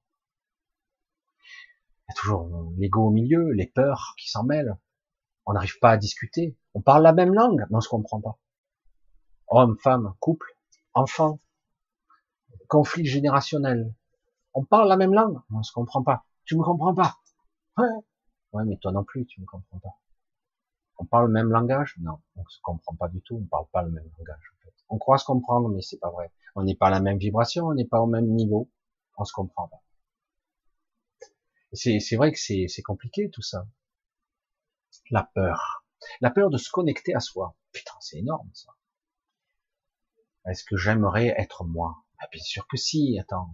Il 1.40 2.10
y 2.10 2.12
a 2.12 2.16
toujours 2.16 2.74
l'ego 2.78 3.08
au 3.08 3.12
milieu, 3.12 3.52
les 3.52 3.68
peurs 3.68 4.16
qui 4.20 4.30
s'en 4.30 4.44
mêlent. 4.44 4.78
On 5.46 5.54
n'arrive 5.54 5.80
pas 5.80 5.92
à 5.92 5.98
discuter. 5.98 6.58
On 6.74 6.82
parle 6.82 7.04
la 7.04 7.14
même 7.14 7.34
langue, 7.34 7.66
mais 7.70 7.78
on 7.78 7.82
se 7.82 7.88
comprend 7.88 8.20
pas. 8.20 8.40
Homme, 9.48 9.78
femme, 9.80 10.14
couple, 10.20 10.58
enfant, 10.94 11.40
conflit 12.74 13.06
générationnel. 13.06 13.94
On 14.56 14.64
parle 14.66 14.90
la 14.90 14.98
même 14.98 15.14
langue, 15.14 15.40
on 15.54 15.62
se 15.62 15.72
comprend 15.72 16.02
pas. 16.02 16.26
Tu 16.44 16.58
me 16.58 16.64
comprends 16.64 16.96
pas? 16.96 17.20
Ouais, 17.78 17.86
Ouais, 18.52 18.64
mais 18.66 18.78
toi 18.78 18.92
non 18.92 19.04
plus, 19.04 19.28
tu 19.28 19.40
ne 19.42 19.46
comprends 19.46 19.78
pas. 19.78 20.00
On 20.98 21.06
parle 21.06 21.28
le 21.28 21.34
même 21.34 21.52
langage? 21.52 21.96
Non, 22.00 22.18
on 22.36 22.44
se 22.48 22.60
comprend 22.64 22.96
pas 22.96 23.10
du 23.10 23.22
tout. 23.22 23.36
On 23.36 23.46
parle 23.46 23.68
pas 23.72 23.84
le 23.84 23.92
même 23.92 24.10
langage. 24.18 24.52
En 24.56 24.64
fait. 24.64 24.74
On 24.90 24.98
croit 24.98 25.20
se 25.20 25.26
comprendre, 25.26 25.70
mais 25.70 25.84
c'est 25.84 26.00
pas 26.00 26.10
vrai. 26.10 26.32
On 26.56 26.64
n'est 26.64 26.76
pas 26.76 26.88
à 26.88 26.90
la 26.90 27.00
même 27.00 27.20
vibration, 27.20 27.68
on 27.68 27.76
n'est 27.76 27.86
pas 27.86 28.02
au 28.02 28.08
même 28.08 28.26
niveau. 28.28 28.72
On 29.18 29.24
se 29.24 29.34
comprend 29.34 29.68
pas. 29.68 29.84
C'est 31.74 32.16
vrai 32.16 32.32
que 32.32 32.40
c'est 32.40 32.82
compliqué 32.84 33.30
tout 33.30 33.44
ça. 33.44 33.68
La 35.12 35.30
peur. 35.36 35.86
La 36.22 36.32
peur 36.32 36.50
de 36.50 36.58
se 36.58 36.72
connecter 36.72 37.14
à 37.14 37.20
soi. 37.20 37.56
Putain, 37.72 37.94
c'est 38.00 38.18
énorme 38.18 38.50
ça. 38.54 38.72
Est-ce 40.48 40.64
que 40.64 40.78
j'aimerais 40.78 41.36
être 41.38 41.66
moi? 41.66 42.03
Ah, 42.24 42.30
Bien 42.32 42.42
sûr 42.42 42.68
que 42.68 42.78
si, 42.78 43.20
attends. 43.20 43.54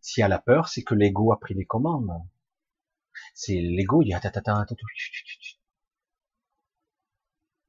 S'il 0.00 0.20
y 0.20 0.24
a 0.24 0.38
peur, 0.38 0.68
c'est 0.68 0.84
que 0.84 0.94
l'ego 0.94 1.32
a 1.32 1.40
pris 1.40 1.54
les 1.54 1.66
commandes. 1.66 2.10
C'est 3.34 3.60
l'ego, 3.60 4.02
il 4.02 4.08
y 4.08 4.14
a 4.14 4.20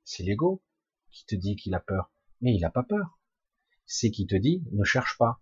C'est 0.03 0.24
l'ego 0.24 0.61
qui 1.10 1.26
te 1.26 1.35
dit 1.35 1.56
qu'il 1.56 1.74
a 1.74 1.80
peur. 1.80 2.11
Mais 2.42 2.53
il 2.53 2.61
n'a 2.61 2.69
pas 2.69 2.84
peur. 2.84 3.19
C'est 3.85 4.11
qui 4.11 4.27
te 4.27 4.35
dit 4.35 4.64
ne 4.72 4.84
cherche 4.84 5.18
pas. 5.18 5.42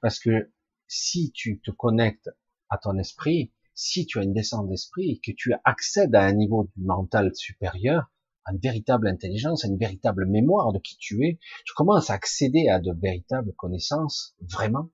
Parce 0.00 0.18
que 0.20 0.52
si 0.86 1.32
tu 1.32 1.60
te 1.60 1.72
connectes 1.72 2.30
à 2.68 2.78
ton 2.78 2.96
esprit, 2.96 3.52
si 3.74 4.06
tu 4.06 4.20
as 4.20 4.22
une 4.22 4.32
descente 4.34 4.68
d'esprit 4.68 5.20
que 5.20 5.32
tu 5.32 5.52
accèdes 5.64 6.14
à 6.14 6.22
un 6.22 6.32
niveau 6.32 6.70
mental 6.76 7.34
supérieur, 7.34 8.10
une 8.46 8.58
véritable 8.58 9.08
intelligence, 9.08 9.64
une 9.64 9.78
véritable 9.78 10.26
mémoire 10.26 10.72
de 10.72 10.78
qui 10.78 10.96
tu 10.98 11.26
es, 11.26 11.38
tu 11.64 11.72
commences 11.74 12.10
à 12.10 12.14
accéder 12.14 12.68
à 12.68 12.78
de 12.78 12.92
véritables 12.92 13.54
connaissances, 13.54 14.34
vraiment. 14.40 14.90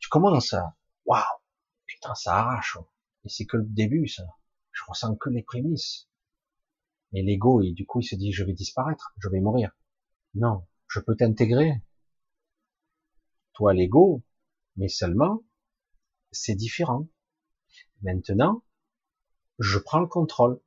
Tu 0.00 0.08
commences 0.08 0.52
à, 0.52 0.76
waouh, 1.06 1.22
putain, 1.86 2.14
ça 2.14 2.36
arrache. 2.36 2.78
Et 3.24 3.28
c'est 3.28 3.46
que 3.46 3.56
le 3.56 3.64
début, 3.66 4.08
ça. 4.08 4.24
Je 4.72 4.82
ressens 4.86 5.16
que 5.16 5.30
les 5.30 5.42
prémices. 5.42 6.08
Et 7.12 7.22
l'ego, 7.22 7.62
et 7.62 7.72
du 7.72 7.86
coup, 7.86 8.00
il 8.00 8.06
se 8.06 8.14
dit, 8.14 8.32
je 8.32 8.44
vais 8.44 8.52
disparaître, 8.52 9.14
je 9.18 9.28
vais 9.28 9.40
mourir. 9.40 9.70
Non, 10.34 10.66
je 10.88 11.00
peux 11.00 11.16
t'intégrer. 11.16 11.82
Toi, 13.54 13.72
l'ego, 13.72 14.22
mais 14.76 14.88
seulement, 14.88 15.42
c'est 16.30 16.54
différent. 16.54 17.08
Maintenant, 18.02 18.62
je 19.58 19.78
prends 19.78 20.00
le 20.00 20.06
contrôle. 20.06 20.60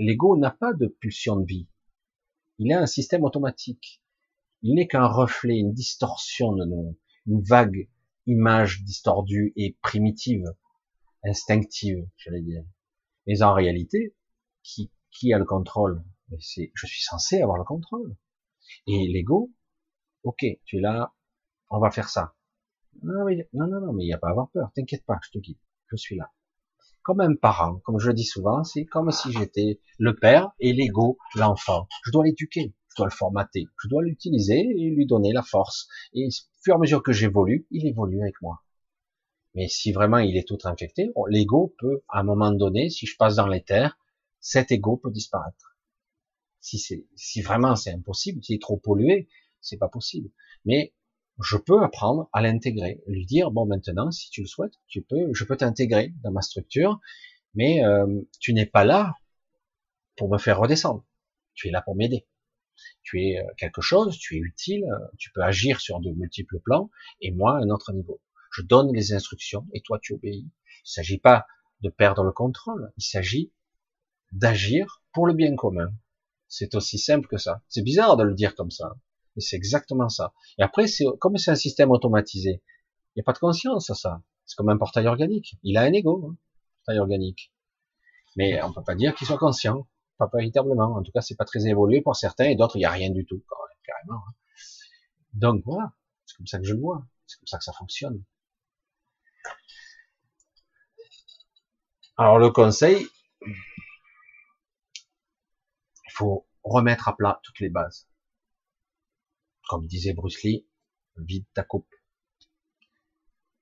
L'ego 0.00 0.38
n'a 0.38 0.50
pas 0.50 0.72
de 0.72 0.86
pulsion 0.86 1.36
de 1.36 1.44
vie. 1.44 1.68
Il 2.56 2.72
a 2.72 2.80
un 2.80 2.86
système 2.86 3.22
automatique. 3.22 4.02
Il 4.62 4.74
n'est 4.74 4.88
qu'un 4.88 5.06
reflet, 5.06 5.58
une 5.58 5.74
distorsion 5.74 6.52
de 6.52 6.64
nous, 6.64 6.98
une 7.26 7.42
vague 7.42 7.90
image 8.24 8.82
distordue 8.82 9.52
et 9.56 9.76
primitive, 9.82 10.46
instinctive, 11.22 12.08
j'allais 12.16 12.40
dire. 12.40 12.64
Mais 13.26 13.42
en 13.42 13.52
réalité, 13.52 14.16
qui, 14.62 14.90
qui 15.10 15.34
a 15.34 15.38
le 15.38 15.44
contrôle? 15.44 16.02
C'est, 16.38 16.72
je 16.72 16.86
suis 16.86 17.02
censé 17.02 17.42
avoir 17.42 17.58
le 17.58 17.64
contrôle. 17.64 18.16
Et 18.86 19.06
l'ego, 19.06 19.52
ok, 20.22 20.46
tu 20.64 20.78
es 20.78 20.80
là, 20.80 21.12
on 21.68 21.78
va 21.78 21.90
faire 21.90 22.08
ça. 22.08 22.34
Non, 23.02 23.26
non, 23.52 23.66
non, 23.66 23.80
non, 23.82 23.92
mais 23.92 24.04
il 24.04 24.06
n'y 24.06 24.14
a 24.14 24.18
pas 24.18 24.28
à 24.28 24.30
avoir 24.30 24.48
peur. 24.48 24.72
T'inquiète 24.74 25.04
pas, 25.04 25.20
je 25.22 25.30
te 25.30 25.38
guide. 25.38 25.58
Je 25.88 25.96
suis 25.96 26.16
là. 26.16 26.32
Comme 27.02 27.20
un 27.20 27.34
parent, 27.34 27.80
comme 27.84 27.98
je 27.98 28.08
le 28.08 28.14
dis 28.14 28.24
souvent, 28.24 28.62
c'est 28.62 28.84
comme 28.84 29.10
si 29.10 29.32
j'étais 29.32 29.80
le 29.98 30.14
père 30.14 30.50
et 30.60 30.72
l'ego, 30.72 31.18
l'enfant. 31.34 31.88
Je 32.04 32.10
dois 32.10 32.24
l'éduquer, 32.24 32.74
je 32.90 32.96
dois 32.96 33.06
le 33.06 33.12
formater, 33.12 33.66
je 33.82 33.88
dois 33.88 34.02
l'utiliser 34.02 34.60
et 34.60 34.90
lui 34.90 35.06
donner 35.06 35.32
la 35.32 35.42
force. 35.42 35.88
Et 36.12 36.26
au 36.26 36.30
fur 36.62 36.74
et 36.74 36.76
à 36.76 36.78
mesure 36.78 37.02
que 37.02 37.12
j'évolue, 37.12 37.66
il 37.70 37.86
évolue 37.86 38.20
avec 38.20 38.40
moi. 38.42 38.62
Mais 39.54 39.68
si 39.68 39.92
vraiment 39.92 40.18
il 40.18 40.36
est 40.36 40.46
tout 40.46 40.58
infecté, 40.64 41.10
l'ego 41.28 41.74
peut, 41.78 42.02
à 42.08 42.20
un 42.20 42.22
moment 42.22 42.52
donné, 42.52 42.90
si 42.90 43.06
je 43.06 43.16
passe 43.16 43.36
dans 43.36 43.48
les 43.48 43.62
terres, 43.62 43.98
cet 44.40 44.70
ego 44.70 44.96
peut 44.96 45.10
disparaître. 45.10 45.76
Si 46.60 46.78
c'est, 46.78 47.06
si 47.16 47.40
vraiment 47.40 47.76
c'est 47.76 47.90
impossible, 47.90 48.44
s'il 48.44 48.56
est 48.56 48.62
trop 48.62 48.76
pollué, 48.76 49.28
c'est 49.60 49.78
pas 49.78 49.88
possible. 49.88 50.30
Mais 50.64 50.92
je 51.42 51.56
peux 51.56 51.82
apprendre 51.82 52.28
à 52.32 52.42
l'intégrer, 52.42 53.02
lui 53.06 53.24
dire 53.26 53.50
bon 53.50 53.66
maintenant 53.66 54.10
si 54.10 54.30
tu 54.30 54.42
le 54.42 54.46
souhaites, 54.46 54.74
tu 54.88 55.02
peux, 55.02 55.32
je 55.32 55.44
peux 55.44 55.56
t'intégrer 55.56 56.12
dans 56.22 56.32
ma 56.32 56.42
structure, 56.42 57.00
mais 57.54 57.84
euh, 57.84 58.22
tu 58.40 58.52
n'es 58.52 58.66
pas 58.66 58.84
là 58.84 59.14
pour 60.16 60.30
me 60.30 60.38
faire 60.38 60.58
redescendre. 60.58 61.04
Tu 61.54 61.68
es 61.68 61.70
là 61.70 61.82
pour 61.82 61.96
m'aider. 61.96 62.26
Tu 63.02 63.22
es 63.22 63.38
euh, 63.38 63.44
quelque 63.56 63.80
chose, 63.80 64.18
tu 64.18 64.36
es 64.36 64.40
utile, 64.40 64.84
euh, 64.84 65.06
tu 65.18 65.30
peux 65.32 65.42
agir 65.42 65.80
sur 65.80 66.00
de 66.00 66.10
multiples 66.10 66.60
plans, 66.60 66.90
et 67.20 67.30
moi 67.30 67.56
un 67.56 67.70
autre 67.70 67.92
niveau. 67.92 68.20
Je 68.52 68.62
donne 68.62 68.92
les 68.92 69.12
instructions 69.12 69.66
et 69.72 69.80
toi 69.80 69.98
tu 70.00 70.14
obéis. 70.14 70.40
Il 70.40 70.44
ne 70.44 70.50
s'agit 70.84 71.18
pas 71.18 71.46
de 71.80 71.88
perdre 71.88 72.22
le 72.22 72.32
contrôle, 72.32 72.92
il 72.96 73.02
s'agit 73.02 73.52
d'agir 74.32 75.02
pour 75.12 75.26
le 75.26 75.34
bien 75.34 75.54
commun. 75.56 75.92
C'est 76.48 76.74
aussi 76.74 76.98
simple 76.98 77.28
que 77.28 77.38
ça. 77.38 77.62
C'est 77.68 77.82
bizarre 77.82 78.16
de 78.16 78.24
le 78.24 78.34
dire 78.34 78.54
comme 78.54 78.70
ça. 78.70 78.96
Et 79.36 79.40
c'est 79.40 79.56
exactement 79.56 80.08
ça. 80.08 80.32
Et 80.58 80.62
après, 80.62 80.86
c'est 80.86 81.04
comme 81.20 81.36
c'est 81.36 81.50
un 81.50 81.56
système 81.56 81.90
automatisé, 81.90 82.62
il 83.14 83.18
n'y 83.18 83.22
a 83.22 83.24
pas 83.24 83.32
de 83.32 83.38
conscience 83.38 83.90
à 83.90 83.94
ça. 83.94 84.22
C'est 84.46 84.56
comme 84.56 84.68
un 84.68 84.78
portail 84.78 85.06
organique. 85.06 85.56
Il 85.62 85.76
a 85.76 85.82
un 85.82 85.92
ego, 85.92 86.28
hein, 86.28 86.36
portail 86.78 86.98
organique. 86.98 87.52
Mais 88.36 88.62
on 88.62 88.72
peut 88.72 88.82
pas 88.84 88.94
dire 88.94 89.14
qu'il 89.14 89.26
soit 89.26 89.38
conscient, 89.38 89.88
pas 90.18 90.30
véritablement. 90.32 90.94
En 90.96 91.02
tout 91.02 91.12
cas, 91.12 91.20
c'est 91.20 91.36
pas 91.36 91.44
très 91.44 91.66
évolué 91.66 92.00
pour 92.00 92.16
certains, 92.16 92.44
et 92.44 92.56
d'autres, 92.56 92.76
il 92.76 92.80
n'y 92.80 92.84
a 92.84 92.90
rien 92.90 93.10
du 93.10 93.24
tout, 93.26 93.42
carrément. 93.84 94.22
Hein. 94.26 94.32
Donc 95.32 95.62
voilà, 95.64 95.92
c'est 96.26 96.36
comme 96.36 96.46
ça 96.46 96.58
que 96.58 96.64
je 96.64 96.74
le 96.74 96.80
vois. 96.80 97.06
C'est 97.26 97.38
comme 97.38 97.46
ça 97.46 97.58
que 97.58 97.64
ça 97.64 97.72
fonctionne. 97.72 98.24
Alors 102.16 102.38
le 102.38 102.50
conseil, 102.50 103.06
il 103.42 103.54
faut 106.12 106.46
remettre 106.62 107.08
à 107.08 107.16
plat 107.16 107.40
toutes 107.42 107.60
les 107.60 107.70
bases 107.70 108.09
comme 109.70 109.86
disait 109.86 110.14
Bruce 110.14 110.42
Lee, 110.42 110.66
vide 111.16 111.46
ta 111.54 111.62
coupe. 111.62 111.94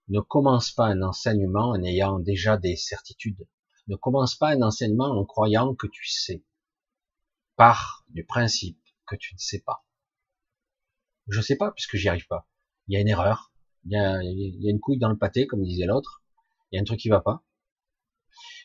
Ne 0.08 0.20
commence 0.20 0.70
pas 0.70 0.86
un 0.86 1.02
enseignement 1.02 1.68
en 1.68 1.82
ayant 1.82 2.18
déjà 2.18 2.56
des 2.56 2.76
certitudes. 2.76 3.46
Ne 3.88 3.96
commence 3.96 4.34
pas 4.34 4.52
un 4.54 4.62
enseignement 4.62 5.10
en 5.10 5.26
croyant 5.26 5.74
que 5.74 5.86
tu 5.86 6.08
sais. 6.08 6.46
Par 7.56 8.06
du 8.08 8.24
principe 8.24 8.80
que 9.06 9.16
tu 9.16 9.34
ne 9.34 9.38
sais 9.38 9.60
pas. 9.60 9.84
Je 11.26 11.42
sais 11.42 11.56
pas 11.56 11.72
puisque 11.72 11.96
j'y 11.96 12.08
arrive 12.08 12.26
pas. 12.26 12.48
Il 12.86 12.94
y 12.94 12.96
a 12.96 13.00
une 13.00 13.08
erreur. 13.08 13.52
Il 13.84 13.92
y 13.92 13.96
a, 13.98 14.22
il 14.22 14.64
y 14.64 14.68
a 14.68 14.70
une 14.70 14.80
couille 14.80 14.98
dans 14.98 15.10
le 15.10 15.18
pâté, 15.18 15.46
comme 15.46 15.62
disait 15.62 15.84
l'autre. 15.84 16.22
Il 16.72 16.76
y 16.76 16.78
a 16.78 16.80
un 16.80 16.84
truc 16.84 17.00
qui 17.00 17.10
va 17.10 17.20
pas. 17.20 17.44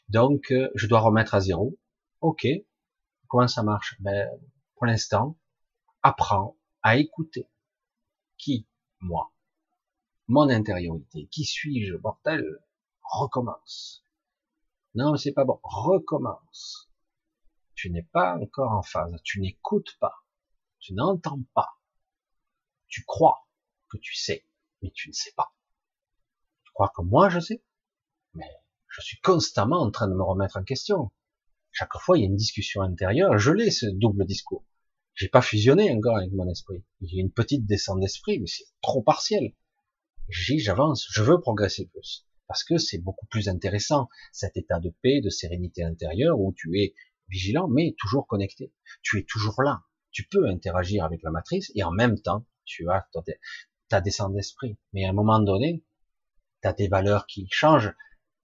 Donc, 0.07 0.49
euh, 0.51 0.69
je 0.75 0.87
dois 0.87 1.01
remettre 1.01 1.33
à 1.33 1.41
zéro. 1.41 1.77
Ok. 2.21 2.47
Comment 3.27 3.49
ça 3.49 3.63
marche? 3.63 3.97
Ben, 3.99 4.29
Pour 4.75 4.85
l'instant, 4.85 5.37
apprends 6.03 6.55
à 6.83 6.97
écouter. 6.97 7.49
Qui 8.37 8.67
Moi. 8.99 9.33
Mon 10.27 10.49
intériorité. 10.49 11.27
Qui 11.27 11.45
suis-je, 11.45 11.95
mortel 11.95 12.45
Recommence. 13.03 14.05
Non, 14.95 15.15
c'est 15.17 15.33
pas 15.33 15.45
bon. 15.45 15.59
Recommence. 15.63 16.91
Tu 17.75 17.89
n'es 17.89 18.03
pas 18.03 18.37
encore 18.37 18.71
en 18.71 18.83
phase. 18.83 19.15
Tu 19.23 19.39
n'écoutes 19.39 19.97
pas. 19.99 20.15
Tu 20.79 20.93
n'entends 20.93 21.41
pas. 21.53 21.79
Tu 22.87 23.03
crois 23.05 23.47
que 23.89 23.97
tu 23.97 24.15
sais, 24.15 24.45
mais 24.81 24.91
tu 24.91 25.09
ne 25.09 25.13
sais 25.13 25.31
pas. 25.35 25.55
Tu 26.63 26.71
crois 26.73 26.91
que 26.95 27.01
moi 27.01 27.29
je 27.29 27.39
sais, 27.39 27.63
mais 28.33 28.49
je 28.87 29.01
suis 29.01 29.19
constamment 29.21 29.81
en 29.81 29.89
train 29.89 30.07
de 30.07 30.13
me 30.13 30.23
remettre 30.23 30.57
en 30.57 30.63
question. 30.63 31.11
Chaque 31.71 31.97
fois, 31.97 32.17
il 32.17 32.21
y 32.21 32.23
a 32.23 32.27
une 32.27 32.35
discussion 32.35 32.83
intérieure. 32.83 33.39
Je 33.39 33.51
l'ai, 33.51 33.71
ce 33.71 33.87
double 33.87 34.25
discours. 34.25 34.63
J'ai 35.15 35.29
pas 35.29 35.41
fusionné 35.41 35.91
encore 35.91 36.17
avec 36.17 36.31
mon 36.31 36.49
esprit. 36.49 36.83
J'ai 37.01 37.17
une 37.17 37.31
petite 37.31 37.65
descente 37.65 37.99
d'esprit, 37.99 38.39
mais 38.39 38.47
c'est 38.47 38.65
trop 38.81 39.03
partiel. 39.03 39.53
J'y, 40.29 40.59
j'avance, 40.59 41.07
je 41.11 41.21
veux 41.21 41.39
progresser 41.39 41.85
plus. 41.85 42.25
Parce 42.47 42.63
que 42.63 42.77
c'est 42.77 42.97
beaucoup 42.97 43.27
plus 43.27 43.47
intéressant, 43.47 44.09
cet 44.31 44.57
état 44.57 44.79
de 44.79 44.89
paix, 45.01 45.21
de 45.21 45.29
sérénité 45.29 45.83
intérieure, 45.83 46.39
où 46.39 46.53
tu 46.53 46.79
es 46.79 46.95
vigilant, 47.29 47.67
mais 47.67 47.95
toujours 47.99 48.27
connecté. 48.27 48.73
Tu 49.01 49.19
es 49.19 49.23
toujours 49.23 49.61
là. 49.61 49.83
Tu 50.11 50.27
peux 50.27 50.47
interagir 50.47 51.03
avec 51.03 51.21
la 51.23 51.31
matrice, 51.31 51.71
et 51.75 51.83
en 51.83 51.91
même 51.91 52.19
temps, 52.19 52.45
tu 52.65 52.89
as 52.89 53.07
ta 53.89 54.01
descente 54.01 54.33
d'esprit. 54.33 54.77
Mais 54.93 55.05
à 55.05 55.09
un 55.09 55.13
moment 55.13 55.39
donné, 55.39 55.83
tu 56.61 56.67
as 56.67 56.73
des 56.73 56.87
valeurs 56.87 57.27
qui 57.27 57.47
changent, 57.51 57.93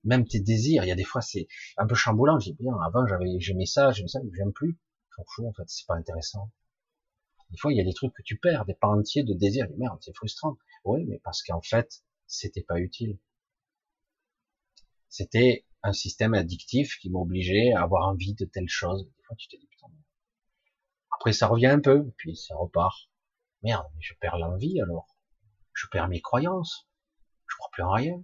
même 0.04 0.28
tes 0.28 0.40
désirs. 0.40 0.84
Il 0.84 0.88
y 0.88 0.92
a 0.92 0.96
des 0.96 1.04
fois, 1.04 1.22
c'est 1.22 1.48
un 1.78 1.88
peu 1.88 1.96
chamboulant. 1.96 2.40
J'ai 2.40 2.54
bien, 2.54 2.74
avant, 2.86 3.08
j'avais, 3.08 3.40
j'aimais 3.40 3.66
ça, 3.66 3.92
j'aimais 3.92 4.08
ça, 4.08 4.20
mais 4.24 4.32
j'aime 4.36 4.54
plus. 4.54 4.78
En 5.18 5.54
fait, 5.54 5.64
c'est 5.68 5.86
pas 5.86 5.96
intéressant. 5.96 6.50
Des 7.50 7.58
fois, 7.58 7.74
il 7.74 7.78
y 7.78 7.82
a 7.82 7.84
des 7.84 7.94
trucs 7.94 8.14
que 8.14 8.22
tu 8.22 8.38
perds, 8.38 8.66
des 8.66 8.76
pans 8.76 8.98
entiers 8.98 9.24
de 9.24 9.34
désir. 9.34 9.68
Merde, 9.78 9.98
c'est 10.02 10.16
frustrant. 10.16 10.58
Oui, 10.84 11.06
mais 11.06 11.20
parce 11.20 11.42
qu'en 11.44 11.62
fait, 11.62 12.04
c'était 12.28 12.64
pas 12.64 12.80
utile. 12.80 13.18
C'était 15.10 15.66
un 15.82 15.94
système 15.94 16.34
addictif 16.34 16.98
qui 17.00 17.10
m'obligeait 17.10 17.74
à 17.74 17.82
avoir 17.82 18.08
envie 18.08 18.36
de 18.36 18.46
telle 18.46 18.70
chose. 18.70 19.06
Des 19.06 19.24
fois, 19.24 19.36
tu 19.36 19.48
te 19.48 19.56
dis, 19.56 19.68
putain. 19.68 19.88
Après, 21.16 21.34
ça 21.34 21.48
revient 21.48 21.68
un 21.68 21.80
peu, 21.80 22.12
puis 22.18 22.36
ça 22.36 22.56
repart. 22.56 23.10
Merde, 23.64 23.88
mais 23.96 24.02
je 24.02 24.14
perds 24.20 24.38
l'envie 24.38 24.80
alors. 24.82 25.08
Je 25.74 25.88
perds 25.88 26.08
mes 26.08 26.22
croyances. 26.22 26.88
Je 27.48 27.56
crois 27.58 27.70
plus 27.72 27.84
en 27.84 27.92
rien. 27.92 28.16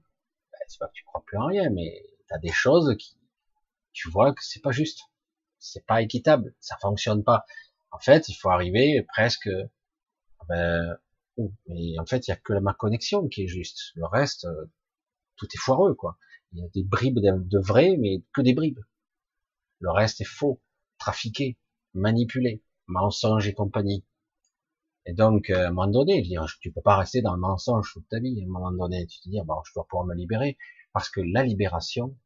Ben, 0.51 0.59
c'est 0.67 0.79
pas 0.79 0.87
que 0.87 0.93
tu 0.93 1.03
crois 1.03 1.23
plus 1.25 1.37
en 1.37 1.47
rien, 1.47 1.69
mais 1.71 2.03
tu 2.27 2.33
as 2.33 2.37
des 2.37 2.51
choses 2.51 2.95
qui, 2.97 3.17
tu 3.91 4.09
vois 4.09 4.33
que 4.33 4.43
c'est 4.43 4.61
pas 4.61 4.71
juste. 4.71 5.01
C'est 5.57 5.85
pas 5.85 6.01
équitable, 6.01 6.53
ça 6.59 6.77
fonctionne 6.79 7.23
pas. 7.23 7.45
En 7.91 7.99
fait, 7.99 8.29
il 8.29 8.35
faut 8.35 8.49
arriver 8.49 9.05
presque, 9.13 9.49
ben, 10.49 10.97
mais 11.67 11.99
en 11.99 12.05
fait, 12.05 12.27
il 12.27 12.31
y 12.31 12.33
a 12.33 12.37
que 12.37 12.53
ma 12.53 12.73
connexion 12.73 13.27
qui 13.27 13.43
est 13.43 13.47
juste. 13.47 13.91
Le 13.95 14.05
reste, 14.05 14.45
euh, 14.45 14.65
tout 15.35 15.47
est 15.53 15.57
foireux, 15.57 15.93
quoi. 15.95 16.17
Il 16.53 16.59
y 16.59 16.63
a 16.63 16.67
des 16.69 16.83
bribes 16.83 17.19
de 17.19 17.59
vrai, 17.59 17.97
mais 17.97 18.23
que 18.33 18.41
des 18.41 18.53
bribes. 18.53 18.79
Le 19.79 19.91
reste 19.91 20.21
est 20.21 20.25
faux, 20.25 20.61
trafiqué, 20.97 21.57
manipulé, 21.93 22.63
mensonge 22.87 23.47
et 23.47 23.53
compagnie. 23.53 24.05
Et 25.05 25.13
donc, 25.13 25.49
euh, 25.49 25.65
à 25.65 25.67
un 25.67 25.71
moment 25.71 25.87
donné, 25.91 26.21
dire, 26.21 26.45
tu 26.61 26.71
peux 26.71 26.81
pas 26.81 26.97
rester 26.97 27.21
dans 27.21 27.33
le 27.35 27.39
mensonge 27.39 27.91
toute 27.93 28.07
ta 28.09 28.19
vie. 28.19 28.41
À 28.41 28.45
un 28.45 28.47
moment 28.47 28.71
donné, 28.71 29.05
tu 29.07 29.19
te 29.19 29.29
dis, 29.29 29.39
bon, 29.43 29.61
je 29.65 29.73
dois 29.73 29.85
pouvoir 29.87 30.07
me 30.07 30.15
libérer, 30.15 30.57
parce 30.93 31.09
que 31.09 31.21
la 31.21 31.43
libération, 31.43 32.17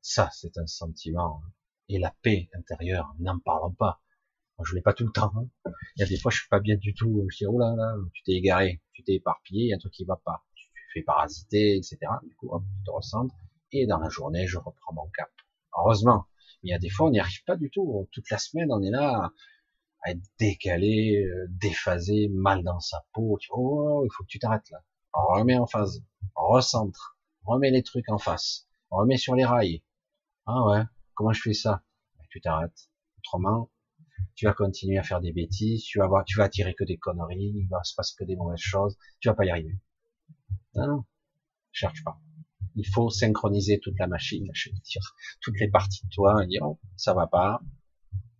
ça, 0.00 0.30
c'est 0.32 0.56
un 0.58 0.66
sentiment. 0.66 1.42
Et 1.88 1.98
la 1.98 2.14
paix 2.22 2.48
intérieure, 2.54 3.14
n'en 3.18 3.38
parlons 3.40 3.72
pas. 3.72 4.00
Moi, 4.58 4.66
je 4.68 4.74
l'ai 4.74 4.82
pas 4.82 4.92
tout 4.92 5.04
le 5.04 5.12
temps. 5.12 5.32
Il 5.96 6.00
y 6.00 6.02
a 6.02 6.06
des 6.06 6.18
fois, 6.18 6.30
je 6.30 6.38
suis 6.38 6.48
pas 6.48 6.60
bien 6.60 6.76
du 6.76 6.94
tout. 6.94 7.26
Je 7.30 7.36
dis, 7.38 7.46
oh 7.46 7.58
là 7.58 7.74
là, 7.76 7.94
tu 8.12 8.22
t'es 8.22 8.32
égaré, 8.32 8.82
tu 8.92 9.02
t'es 9.02 9.14
éparpillé, 9.14 9.64
il 9.64 9.68
y 9.68 9.72
a 9.72 9.76
un 9.76 9.78
truc 9.78 9.92
qui 9.92 10.04
va 10.04 10.16
pas. 10.24 10.44
Tu 10.54 10.68
fais 10.92 11.02
parasiter, 11.02 11.76
etc. 11.76 11.98
Du 12.26 12.34
coup, 12.36 12.48
hop, 12.50 12.62
tu 12.78 12.84
te 12.84 12.90
recentres. 12.90 13.34
Et 13.72 13.86
dans 13.86 13.98
la 13.98 14.08
journée, 14.08 14.46
je 14.46 14.58
reprends 14.58 14.92
mon 14.92 15.08
cap. 15.08 15.30
Heureusement. 15.76 16.26
Mais 16.62 16.70
il 16.70 16.72
y 16.72 16.74
a 16.74 16.78
des 16.78 16.90
fois, 16.90 17.08
on 17.08 17.10
n'y 17.10 17.20
arrive 17.20 17.42
pas 17.44 17.56
du 17.56 17.70
tout. 17.70 18.08
Toute 18.12 18.30
la 18.30 18.38
semaine, 18.38 18.68
on 18.70 18.82
est 18.82 18.90
là 18.90 19.32
à 20.04 20.10
être 20.10 20.22
décalé, 20.38 21.24
euh, 21.24 21.46
déphasé, 21.48 22.28
mal 22.28 22.62
dans 22.62 22.80
sa 22.80 23.04
peau. 23.12 23.38
Tu 23.40 23.48
oh, 23.52 24.04
il 24.04 24.10
faut 24.12 24.22
que 24.22 24.28
tu 24.28 24.38
t'arrêtes 24.38 24.70
là. 24.70 24.84
On 25.14 25.34
remet 25.34 25.56
en 25.56 25.66
phase, 25.66 26.02
recentre, 26.34 27.16
on 27.44 27.52
remet 27.52 27.70
les 27.70 27.82
trucs 27.82 28.08
en 28.08 28.18
face, 28.18 28.66
on 28.90 28.96
remet 28.96 29.16
sur 29.16 29.34
les 29.34 29.44
rails. 29.44 29.82
Ah 30.46 30.64
ouais, 30.66 30.82
comment 31.14 31.32
je 31.32 31.40
fais 31.40 31.54
ça? 31.54 31.82
Ben, 32.16 32.24
Tu 32.30 32.40
t'arrêtes. 32.40 32.90
Autrement, 33.18 33.70
tu 34.34 34.46
vas 34.46 34.52
continuer 34.52 34.98
à 34.98 35.02
faire 35.02 35.20
des 35.20 35.32
bêtises, 35.32 35.84
tu 35.84 35.98
vas 35.98 36.06
voir, 36.06 36.24
tu 36.24 36.38
vas 36.38 36.44
attirer 36.44 36.74
que 36.74 36.84
des 36.84 36.98
conneries, 36.98 37.52
il 37.56 37.68
va 37.68 37.82
se 37.84 37.94
passer 37.94 38.14
que 38.18 38.24
des 38.24 38.36
mauvaises 38.36 38.60
choses, 38.60 38.96
tu 39.20 39.28
vas 39.28 39.34
pas 39.34 39.44
y 39.44 39.50
arriver. 39.50 39.78
Non, 40.74 40.86
non, 40.86 41.04
cherche 41.72 42.02
pas. 42.04 42.20
Il 42.76 42.86
faut 42.88 43.10
synchroniser 43.10 43.78
toute 43.80 43.98
la 43.98 44.08
machine, 44.08 44.48
je 44.52 44.70
veux 44.70 44.76
dire, 44.76 45.14
toutes 45.40 45.60
les 45.60 45.70
parties 45.70 46.04
de 46.06 46.10
toi, 46.10 46.42
et 46.42 46.46
dire, 46.48 46.62
oh, 46.64 46.80
ça 46.96 47.14
va 47.14 47.26
pas, 47.26 47.60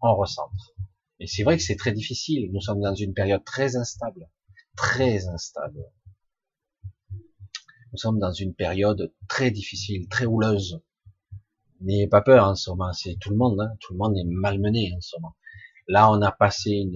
on 0.01 0.15
recentre. 0.17 0.75
Et 1.20 1.27
c'est 1.27 1.44
vrai 1.44 1.57
que 1.57 1.62
c'est 1.62 1.77
très 1.77 1.93
difficile. 1.93 2.51
Nous 2.53 2.61
sommes 2.61 2.81
dans 2.81 2.94
une 2.94 3.15
période 3.15 3.44
très 3.44 3.77
instable, 3.77 4.28
très 4.77 5.28
instable. 5.28 5.85
Nous 7.93 7.99
sommes 7.99 8.19
dans 8.19 8.33
une 8.33 8.55
période 8.55 9.15
très 9.28 9.53
difficile, 9.53 10.09
très 10.09 10.27
houleuse. 10.27 10.83
N'ayez 11.81 12.09
pas 12.09 12.23
peur 12.23 12.49
en 12.49 12.57
ce 12.57 12.70
moment, 12.70 12.93
c'est 12.93 13.17
tout 13.20 13.31
le 13.31 13.36
monde, 13.36 13.61
hein. 13.61 13.77
tout 13.81 13.93
le 13.93 13.99
monde 13.99 14.17
est 14.17 14.25
malmené 14.25 14.93
en 14.97 15.01
ce 15.01 15.17
moment. 15.17 15.36
Là, 15.89 16.11
on 16.11 16.21
a 16.23 16.33
passé 16.33 16.89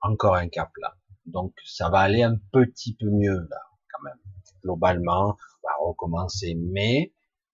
encore 0.00 0.34
un 0.36 0.48
cap 0.48 0.70
là, 0.80 0.96
donc 1.26 1.54
ça 1.64 1.90
va 1.90 1.98
aller 1.98 2.22
un 2.22 2.36
petit 2.52 2.94
peu 2.94 3.06
mieux 3.10 3.46
là, 3.50 3.60
quand 3.92 4.02
même. 4.02 4.18
Globalement, 4.62 5.36
on 5.62 5.68
va 5.68 5.74
recommencer, 5.80 6.54
mais 6.54 7.12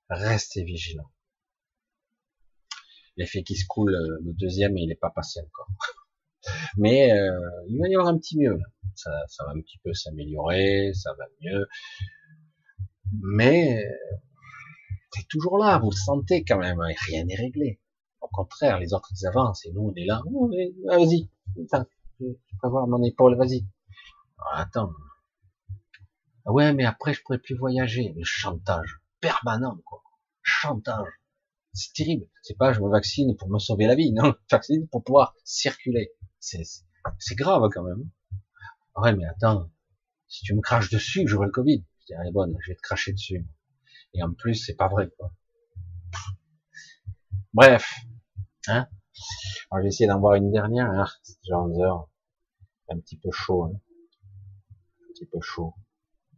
restez 0.09 0.65
vigilants 0.65 1.11
l'effet 3.21 3.43
qui 3.43 3.55
se 3.55 3.67
coule, 3.67 3.95
euh, 3.95 4.19
le 4.25 4.33
deuxième, 4.33 4.77
il 4.77 4.89
n'est 4.89 4.95
pas 4.95 5.11
passé 5.11 5.41
encore. 5.41 5.69
Mais 6.79 7.13
euh, 7.13 7.39
il 7.69 7.79
va 7.79 7.89
y 7.89 7.95
avoir 7.95 8.09
un 8.09 8.19
petit 8.19 8.39
mieux. 8.39 8.59
Ça, 8.95 9.11
ça 9.29 9.45
va 9.45 9.53
un 9.53 9.61
petit 9.61 9.79
peu 9.85 9.93
s'améliorer, 9.93 10.93
ça 10.95 11.11
va 11.19 11.25
mieux. 11.43 11.67
Mais 13.23 13.85
c'est 15.13 15.27
toujours 15.29 15.59
là, 15.59 15.79
vous 15.79 15.91
le 15.91 15.97
sentez 15.97 16.45
quand 16.45 16.59
même, 16.59 16.81
hein, 16.81 16.93
rien 17.09 17.25
n'est 17.25 17.37
réglé. 17.37 17.81
Au 18.33 18.37
contraire, 18.37 18.79
les 18.79 18.95
autres 18.95 19.09
ils 19.13 19.27
avancent 19.27 19.67
et 19.67 19.73
nous 19.73 19.83
on 19.83 19.95
est 19.95 20.07
là. 20.07 20.23
Vas-y, 20.87 21.29
je 21.57 22.25
peux 22.63 22.69
voir 22.69 22.87
mon 22.87 23.03
épaule, 23.03 23.37
vas-y. 23.37 23.67
Ah, 24.39 24.61
attends. 24.61 24.93
Ah 26.47 26.53
ouais, 26.53 26.73
mais 26.73 26.85
après 26.85 27.13
je 27.13 27.23
pourrais 27.23 27.39
plus 27.39 27.57
voyager. 27.57 28.15
Le 28.17 28.25
chantage 28.25 29.01
permanent, 29.21 29.79
quoi. 29.85 30.03
Chantage. 30.43 31.09
C'est 31.73 31.93
terrible. 31.93 32.27
C'est 32.43 32.57
pas 32.57 32.73
je 32.73 32.81
me 32.81 32.89
vaccine 32.89 33.37
pour 33.37 33.49
me 33.49 33.59
sauver 33.59 33.87
la 33.87 33.95
vie, 33.95 34.13
non, 34.13 34.35
je 34.49 34.57
vaccine 34.57 34.89
pour 34.89 35.05
pouvoir 35.05 35.35
circuler. 35.45 36.13
C'est 36.39 37.37
grave 37.37 37.69
quand 37.73 37.83
même. 37.83 38.09
Ouais, 38.97 39.15
mais 39.15 39.25
attends, 39.25 39.71
si 40.29 40.45
tu 40.45 40.55
me 40.55 40.61
craches 40.61 40.91
dessus, 40.91 41.27
j'aurai 41.27 41.47
le 41.47 41.53
Covid. 41.53 41.85
Je 42.01 42.07
dis, 42.07 42.33
bonne, 42.33 42.57
je 42.61 42.71
vais 42.71 42.77
te 42.77 42.83
cracher 42.83 43.13
dessus. 43.13 43.47
Et 44.15 44.23
en 44.23 44.33
plus, 44.33 44.55
c'est 44.55 44.75
pas 44.75 44.89
vrai, 44.89 45.11
quoi. 45.17 45.33
Bref, 47.53 47.95
hein. 48.69 48.89
Alors, 49.71 49.81
je 49.81 49.83
vais 49.83 49.89
essayer 49.89 50.09
d'en 50.09 50.21
voir 50.21 50.35
une 50.35 50.51
dernière, 50.51 50.91
hein. 50.91 51.07
C'est 51.23 51.39
déjà 51.43 51.59
11 51.59 51.81
heures. 51.81 52.09
Un 52.89 52.99
petit 52.99 53.17
peu 53.17 53.31
chaud, 53.31 53.65
hein. 53.65 53.81
Un 55.03 55.13
petit 55.13 55.27
peu 55.27 55.41
chaud. 55.41 55.75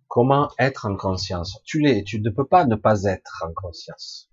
Comment 0.09 0.51
être 0.59 0.87
en 0.87 0.97
conscience? 0.97 1.61
Tu 1.65 1.81
l'es, 1.81 2.05
tu 2.05 2.21
ne 2.21 2.31
peux 2.31 2.47
pas 2.47 2.67
ne 2.67 2.77
pas 2.77 3.05
être 3.05 3.45
en 3.49 3.53
conscience. 3.55 4.31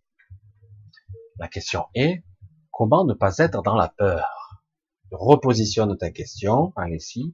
La 1.38 1.48
question 1.48 1.86
est, 1.96 2.26
comment 2.72 3.06
ne 3.06 3.14
pas 3.14 3.38
être 3.38 3.62
dans 3.62 3.76
la 3.76 3.88
peur? 3.88 4.66
Repositionne 5.12 5.98
ta 5.98 6.12
question, 6.12 6.74
allez-y. 6.76 7.34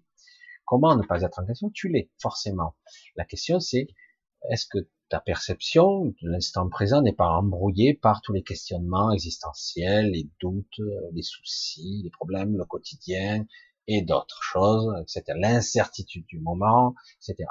Comment 0.64 0.96
ne 0.96 1.04
pas 1.04 1.24
être 1.24 1.40
en 1.40 1.46
question? 1.46 1.72
Tu 1.72 1.90
l'es, 1.90 2.12
forcément. 2.22 2.76
La 3.16 3.26
question 3.26 3.60
c'est, 3.60 3.88
est-ce 4.50 4.66
que 4.66 4.88
ta 5.10 5.20
perception 5.20 6.06
de 6.06 6.30
l'instant 6.30 6.68
présent 6.68 7.02
n'est 7.02 7.14
pas 7.14 7.30
embrouillée 7.30 7.94
par 7.94 8.22
tous 8.22 8.34
les 8.34 8.44
questionnements 8.44 9.12
existentiels, 9.12 10.12
les 10.12 10.30
doutes, 10.42 10.82
les 11.14 11.22
soucis, 11.22 12.02
les 12.04 12.10
problèmes, 12.10 12.58
le 12.58 12.66
quotidien 12.66 13.46
et 13.88 14.02
d'autres 14.02 14.42
choses, 14.42 14.94
etc. 15.02 15.38
L'incertitude 15.40 16.26
du 16.26 16.40
moment, 16.40 16.96
etc. 17.22 17.50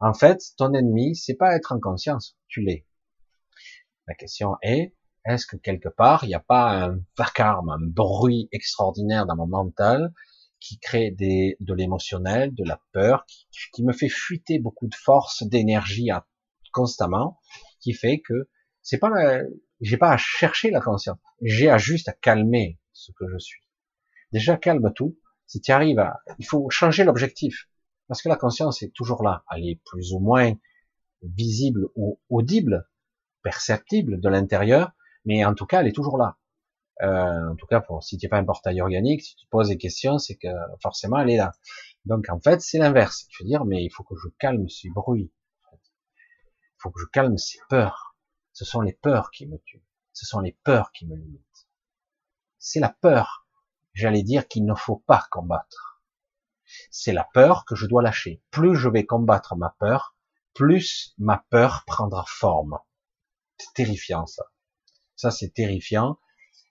En 0.00 0.14
fait, 0.14 0.40
ton 0.56 0.72
ennemi, 0.72 1.16
c'est 1.16 1.34
pas 1.34 1.56
être 1.56 1.72
en 1.72 1.80
conscience, 1.80 2.36
tu 2.48 2.60
l'es. 2.60 2.86
La 4.06 4.14
question 4.14 4.56
est, 4.62 4.94
est-ce 5.26 5.46
que 5.46 5.56
quelque 5.56 5.88
part, 5.88 6.24
il 6.24 6.28
n'y 6.28 6.34
a 6.34 6.40
pas 6.40 6.84
un 6.84 7.00
vacarme, 7.16 7.70
un 7.70 7.80
bruit 7.80 8.48
extraordinaire 8.52 9.26
dans 9.26 9.36
mon 9.36 9.46
mental 9.46 10.12
qui 10.64 10.78
crée 10.78 11.10
des, 11.10 11.56
de 11.60 11.74
l'émotionnel, 11.74 12.54
de 12.54 12.64
la 12.64 12.80
peur, 12.92 13.26
qui, 13.74 13.84
me 13.84 13.92
fait 13.92 14.08
fuiter 14.08 14.58
beaucoup 14.58 14.86
de 14.86 14.94
force, 14.94 15.42
d'énergie 15.42 16.08
constamment, 16.72 17.38
qui 17.80 17.92
fait 17.92 18.20
que 18.20 18.48
c'est 18.80 18.98
pas, 18.98 19.10
j'ai 19.82 19.98
pas 19.98 20.10
à 20.10 20.16
chercher 20.16 20.70
la 20.70 20.80
conscience, 20.80 21.18
j'ai 21.42 21.68
à 21.68 21.76
juste 21.76 22.08
à 22.08 22.12
calmer 22.12 22.80
ce 22.92 23.12
que 23.12 23.28
je 23.30 23.38
suis. 23.38 23.62
Déjà 24.32 24.56
calme 24.56 24.90
tout. 24.94 25.18
Si 25.46 25.60
tu 25.60 25.70
arrives 25.70 25.98
à, 25.98 26.20
il 26.38 26.46
faut 26.46 26.70
changer 26.70 27.04
l'objectif, 27.04 27.68
parce 28.08 28.22
que 28.22 28.30
la 28.30 28.36
conscience 28.36 28.82
est 28.82 28.92
toujours 28.94 29.22
là, 29.22 29.44
elle 29.54 29.68
est 29.68 29.80
plus 29.84 30.12
ou 30.14 30.18
moins 30.18 30.54
visible 31.22 31.88
ou 31.94 32.18
audible, 32.30 32.88
perceptible 33.42 34.18
de 34.18 34.28
l'intérieur, 34.30 34.92
mais 35.26 35.44
en 35.44 35.54
tout 35.54 35.66
cas, 35.66 35.82
elle 35.82 35.88
est 35.88 35.92
toujours 35.92 36.16
là. 36.16 36.38
Euh, 37.02 37.50
en 37.50 37.56
tout 37.56 37.66
cas, 37.66 37.80
pour, 37.80 38.02
si 38.02 38.18
tu 38.18 38.24
n'es 38.24 38.30
pas 38.30 38.38
un 38.38 38.44
portail 38.44 38.80
organique, 38.80 39.22
si 39.22 39.36
tu 39.36 39.46
poses 39.48 39.68
des 39.68 39.78
questions, 39.78 40.18
c'est 40.18 40.36
que 40.36 40.48
forcément, 40.82 41.18
elle 41.18 41.30
est 41.30 41.36
là. 41.36 41.52
Donc, 42.04 42.28
en 42.28 42.40
fait, 42.40 42.60
c'est 42.60 42.78
l'inverse. 42.78 43.26
Je 43.30 43.42
veux 43.42 43.48
dire, 43.48 43.64
mais 43.64 43.84
il 43.84 43.90
faut 43.90 44.04
que 44.04 44.14
je 44.16 44.28
calme 44.38 44.68
ces 44.68 44.90
bruits. 44.90 45.32
Il 45.72 46.78
faut 46.78 46.90
que 46.90 47.00
je 47.00 47.06
calme 47.06 47.36
ces 47.38 47.58
peurs. 47.68 48.14
Ce 48.52 48.64
sont 48.64 48.80
les 48.80 48.92
peurs 48.92 49.30
qui 49.30 49.46
me 49.46 49.58
tuent. 49.58 49.84
Ce 50.12 50.26
sont 50.26 50.40
les 50.40 50.56
peurs 50.64 50.92
qui 50.92 51.06
me 51.06 51.16
limitent. 51.16 51.68
C'est 52.58 52.80
la 52.80 52.90
peur, 52.90 53.46
j'allais 53.94 54.22
dire, 54.22 54.46
qu'il 54.46 54.64
ne 54.64 54.74
faut 54.74 55.02
pas 55.06 55.26
combattre. 55.30 56.02
C'est 56.90 57.12
la 57.12 57.28
peur 57.34 57.64
que 57.64 57.74
je 57.74 57.86
dois 57.86 58.02
lâcher. 58.02 58.42
Plus 58.50 58.76
je 58.76 58.88
vais 58.88 59.06
combattre 59.06 59.56
ma 59.56 59.74
peur, 59.78 60.16
plus 60.54 61.14
ma 61.18 61.44
peur 61.50 61.84
prendra 61.86 62.24
forme. 62.28 62.78
C'est 63.58 63.72
terrifiant, 63.74 64.26
ça. 64.26 64.44
Ça, 65.16 65.30
c'est 65.30 65.50
terrifiant. 65.50 66.18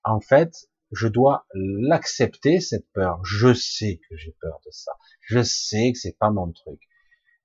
En 0.03 0.19
fait, 0.19 0.69
je 0.91 1.07
dois 1.07 1.48
l'accepter, 1.53 2.59
cette 2.59 2.90
peur. 2.91 3.23
Je 3.23 3.53
sais 3.53 3.99
que 4.09 4.15
j'ai 4.15 4.35
peur 4.40 4.59
de 4.65 4.72
ça. 4.72 4.91
Je 5.22 5.41
sais 5.41 5.91
que 5.91 5.98
c'est 5.98 6.17
pas 6.17 6.30
mon 6.30 6.51
truc. 6.51 6.82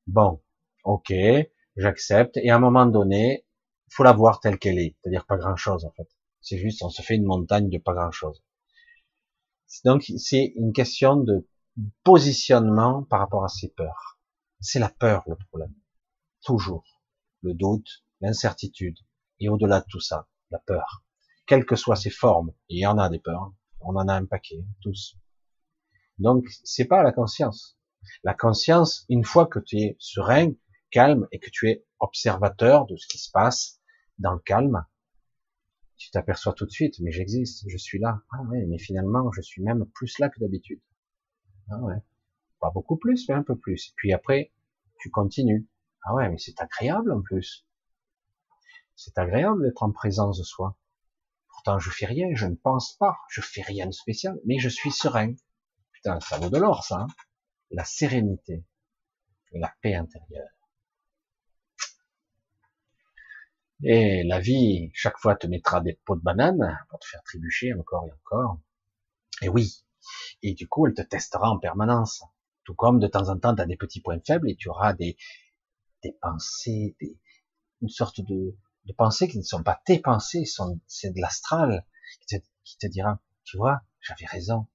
Bon, 0.06 0.42
ok, 0.84 1.12
j'accepte. 1.76 2.36
Et 2.38 2.50
à 2.50 2.56
un 2.56 2.60
moment 2.60 2.86
donné, 2.86 3.46
faut 3.90 4.04
la 4.04 4.12
voir 4.12 4.40
telle 4.40 4.58
qu'elle 4.58 4.78
est. 4.78 4.96
C'est-à-dire 5.00 5.26
pas 5.26 5.36
grand-chose, 5.36 5.84
en 5.84 5.92
fait. 5.92 6.08
C'est 6.40 6.58
juste, 6.58 6.82
on 6.82 6.90
se 6.90 7.02
fait 7.02 7.16
une 7.16 7.24
montagne 7.24 7.68
de 7.68 7.78
pas 7.78 7.94
grand-chose. 7.94 8.42
Donc, 9.84 10.10
c'est 10.18 10.52
une 10.56 10.72
question 10.72 11.16
de 11.16 11.46
positionnement 12.04 13.04
par 13.04 13.20
rapport 13.20 13.44
à 13.44 13.48
ces 13.48 13.68
peurs. 13.68 14.18
C'est 14.60 14.78
la 14.78 14.88
peur, 14.88 15.24
le 15.26 15.36
problème. 15.36 15.74
Toujours. 16.42 16.84
Le 17.42 17.54
doute, 17.54 18.04
l'incertitude. 18.20 18.98
Et 19.40 19.48
au-delà 19.48 19.80
de 19.80 19.86
tout 19.88 20.00
ça, 20.00 20.28
la 20.50 20.58
peur, 20.58 21.04
quelles 21.48 21.64
que 21.64 21.76
soient 21.76 21.96
ses 21.96 22.10
formes. 22.10 22.52
il 22.68 22.78
y 22.78 22.86
en 22.86 22.98
a 22.98 23.08
des 23.08 23.18
peurs, 23.18 23.52
on 23.80 23.96
en 23.96 24.06
a 24.06 24.14
un 24.14 24.26
paquet, 24.26 24.62
tous. 24.82 25.16
Donc, 26.18 26.46
c'est 26.62 26.84
pas 26.84 27.02
la 27.02 27.10
conscience. 27.10 27.78
La 28.22 28.34
conscience, 28.34 29.06
une 29.08 29.24
fois 29.24 29.46
que 29.46 29.58
tu 29.58 29.78
es 29.78 29.96
serein, 29.98 30.52
calme 30.90 31.26
et 31.32 31.38
que 31.38 31.50
tu 31.50 31.68
es 31.70 31.84
observateur 32.00 32.86
de 32.86 32.96
ce 32.96 33.06
qui 33.08 33.18
se 33.18 33.30
passe 33.30 33.80
dans 34.18 34.32
le 34.32 34.38
calme, 34.40 34.84
Tu 35.96 36.12
t'aperçois 36.12 36.52
tout 36.52 36.64
de 36.64 36.70
suite, 36.70 37.00
mais 37.00 37.10
j'existe, 37.10 37.64
je 37.66 37.76
suis 37.76 37.98
là. 37.98 38.22
Ah 38.30 38.42
ouais, 38.44 38.64
mais 38.66 38.78
finalement, 38.78 39.32
je 39.32 39.40
suis 39.40 39.62
même 39.62 39.84
plus 39.94 40.16
là 40.20 40.28
que 40.28 40.38
d'habitude. 40.38 40.80
Ah 41.70 41.80
ouais. 41.80 41.96
Pas 42.60 42.70
beaucoup 42.70 42.96
plus, 42.96 43.28
mais 43.28 43.34
un 43.34 43.42
peu 43.42 43.56
plus. 43.56 43.94
Puis 43.96 44.12
après, 44.12 44.52
tu 45.00 45.10
continues. 45.10 45.66
Ah 46.04 46.14
ouais, 46.14 46.28
mais 46.28 46.38
c'est 46.38 46.60
agréable 46.60 47.10
en 47.10 47.20
plus. 47.20 47.66
C'est 48.94 49.18
agréable 49.18 49.64
d'être 49.64 49.82
en 49.82 49.90
présence 49.90 50.38
de 50.38 50.44
soi. 50.44 50.76
Pourtant, 51.58 51.80
je 51.80 51.90
fais 51.90 52.06
rien, 52.06 52.28
je 52.36 52.46
ne 52.46 52.54
pense 52.54 52.92
pas, 52.98 53.18
je 53.30 53.40
fais 53.40 53.62
rien 53.62 53.86
de 53.86 53.90
spécial, 53.90 54.38
mais 54.46 54.60
je 54.60 54.68
suis 54.68 54.92
serein. 54.92 55.34
Putain, 55.90 56.20
ça 56.20 56.38
vaut 56.38 56.50
de 56.50 56.56
l'or, 56.56 56.84
ça. 56.84 57.00
Hein. 57.00 57.06
la 57.72 57.84
sérénité, 57.84 58.64
la 59.50 59.74
paix 59.82 59.96
intérieure. 59.96 60.52
Et 63.82 64.22
la 64.22 64.38
vie, 64.38 64.92
chaque 64.94 65.18
fois, 65.18 65.34
te 65.34 65.48
mettra 65.48 65.80
des 65.80 65.98
pots 66.04 66.14
de 66.14 66.20
banane 66.20 66.78
pour 66.90 67.00
te 67.00 67.06
faire 67.06 67.24
trébucher 67.24 67.74
encore 67.74 68.06
et 68.06 68.12
encore. 68.12 68.60
Et 69.42 69.48
oui. 69.48 69.84
Et 70.42 70.54
du 70.54 70.68
coup, 70.68 70.86
elle 70.86 70.94
te 70.94 71.02
testera 71.02 71.50
en 71.50 71.58
permanence. 71.58 72.22
Tout 72.62 72.76
comme 72.76 73.00
de 73.00 73.08
temps 73.08 73.30
en 73.30 73.36
temps, 73.36 73.56
tu 73.56 73.62
as 73.62 73.66
des 73.66 73.76
petits 73.76 74.00
points 74.00 74.20
faibles 74.24 74.48
et 74.48 74.54
tu 74.54 74.68
auras 74.68 74.92
des, 74.92 75.16
des 76.04 76.12
pensées, 76.22 76.94
des, 77.00 77.18
une 77.82 77.88
sorte 77.88 78.20
de, 78.20 78.56
de 78.88 78.94
pensées 78.94 79.28
qui 79.28 79.36
ne 79.38 79.42
sont 79.42 79.62
pas 79.62 79.80
tes 79.84 80.00
pensées, 80.00 80.44
c'est 80.86 81.10
de 81.10 81.20
l'astral 81.20 81.84
qui 82.64 82.78
te, 82.78 82.86
dira, 82.86 83.20
tu 83.44 83.58
vois, 83.58 83.82
j'avais 84.00 84.24
raison. 84.24 84.66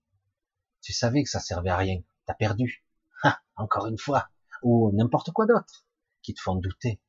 Tu 0.82 0.94
savais 0.94 1.24
que 1.24 1.30
ça 1.30 1.40
servait 1.40 1.72
à 1.72 1.78
rien. 1.78 2.02
T'as 2.28 2.36
perdu. 2.36 2.86
Ah, 3.24 3.40
encore 3.56 3.88
une 3.88 3.98
fois. 3.98 4.30
Ou 4.62 4.92
n'importe 4.94 5.32
quoi 5.32 5.46
d'autre 5.46 5.86
qui 6.22 6.34
te 6.34 6.42
font 6.42 6.56
douter. 6.56 7.02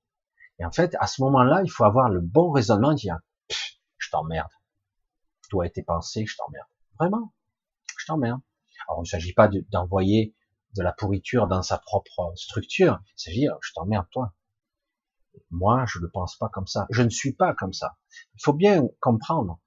Et 0.59 0.65
en 0.65 0.73
fait, 0.73 0.97
à 0.99 1.07
ce 1.07 1.21
moment-là, 1.23 1.61
il 1.63 1.71
faut 1.71 1.85
avoir 1.85 2.09
le 2.09 2.21
bon 2.21 2.51
raisonnement 2.51 2.93
et 2.93 2.97
dire, 2.97 3.19
je 3.99 4.11
t'emmerde. 4.11 4.51
Toi 5.51 5.67
et 5.67 5.71
tes 5.71 5.83
pensées, 5.83 6.25
je 6.25 6.37
t'emmerde. 6.37 6.69
Vraiment, 6.99 7.35
je 7.99 8.07
t'emmerde. 8.07 8.41
Alors, 8.89 9.01
il 9.01 9.03
ne 9.03 9.09
s'agit 9.09 9.35
pas 9.35 9.49
d'envoyer 9.71 10.35
de, 10.75 10.83
la 10.83 10.93
pourriture 10.93 11.49
dans 11.49 11.63
sa 11.63 11.79
propre 11.79 12.33
structure. 12.37 13.01
Il 13.19 13.21
s'agit, 13.23 13.49
je 13.61 13.73
t'emmerde, 13.75 14.07
toi. 14.11 14.33
Moi, 15.51 15.85
je 15.87 15.99
ne 15.99 16.07
pense 16.07 16.37
pas 16.37 16.49
comme 16.49 16.67
ça. 16.67 16.87
Je 16.91 17.03
ne 17.03 17.11
suis 17.11 17.33
pas 17.33 17.55
comme 17.55 17.73
ça. 17.73 17.97
Il 18.35 18.43
faut 18.43 18.53
bien 18.53 18.89
comprendre. 19.01 19.61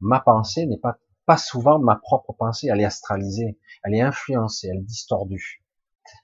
Ma 0.00 0.20
pensée 0.20 0.66
n'est 0.66 0.78
pas, 0.78 0.98
pas 1.26 1.36
souvent 1.36 1.78
ma 1.78 1.96
propre 1.96 2.32
pensée. 2.32 2.68
Elle 2.70 2.80
est 2.80 2.84
astralisée. 2.84 3.58
Elle 3.82 3.94
est 3.94 4.02
influencée. 4.02 4.68
Elle 4.68 4.78
est 4.78 4.82
distordue. 4.82 5.64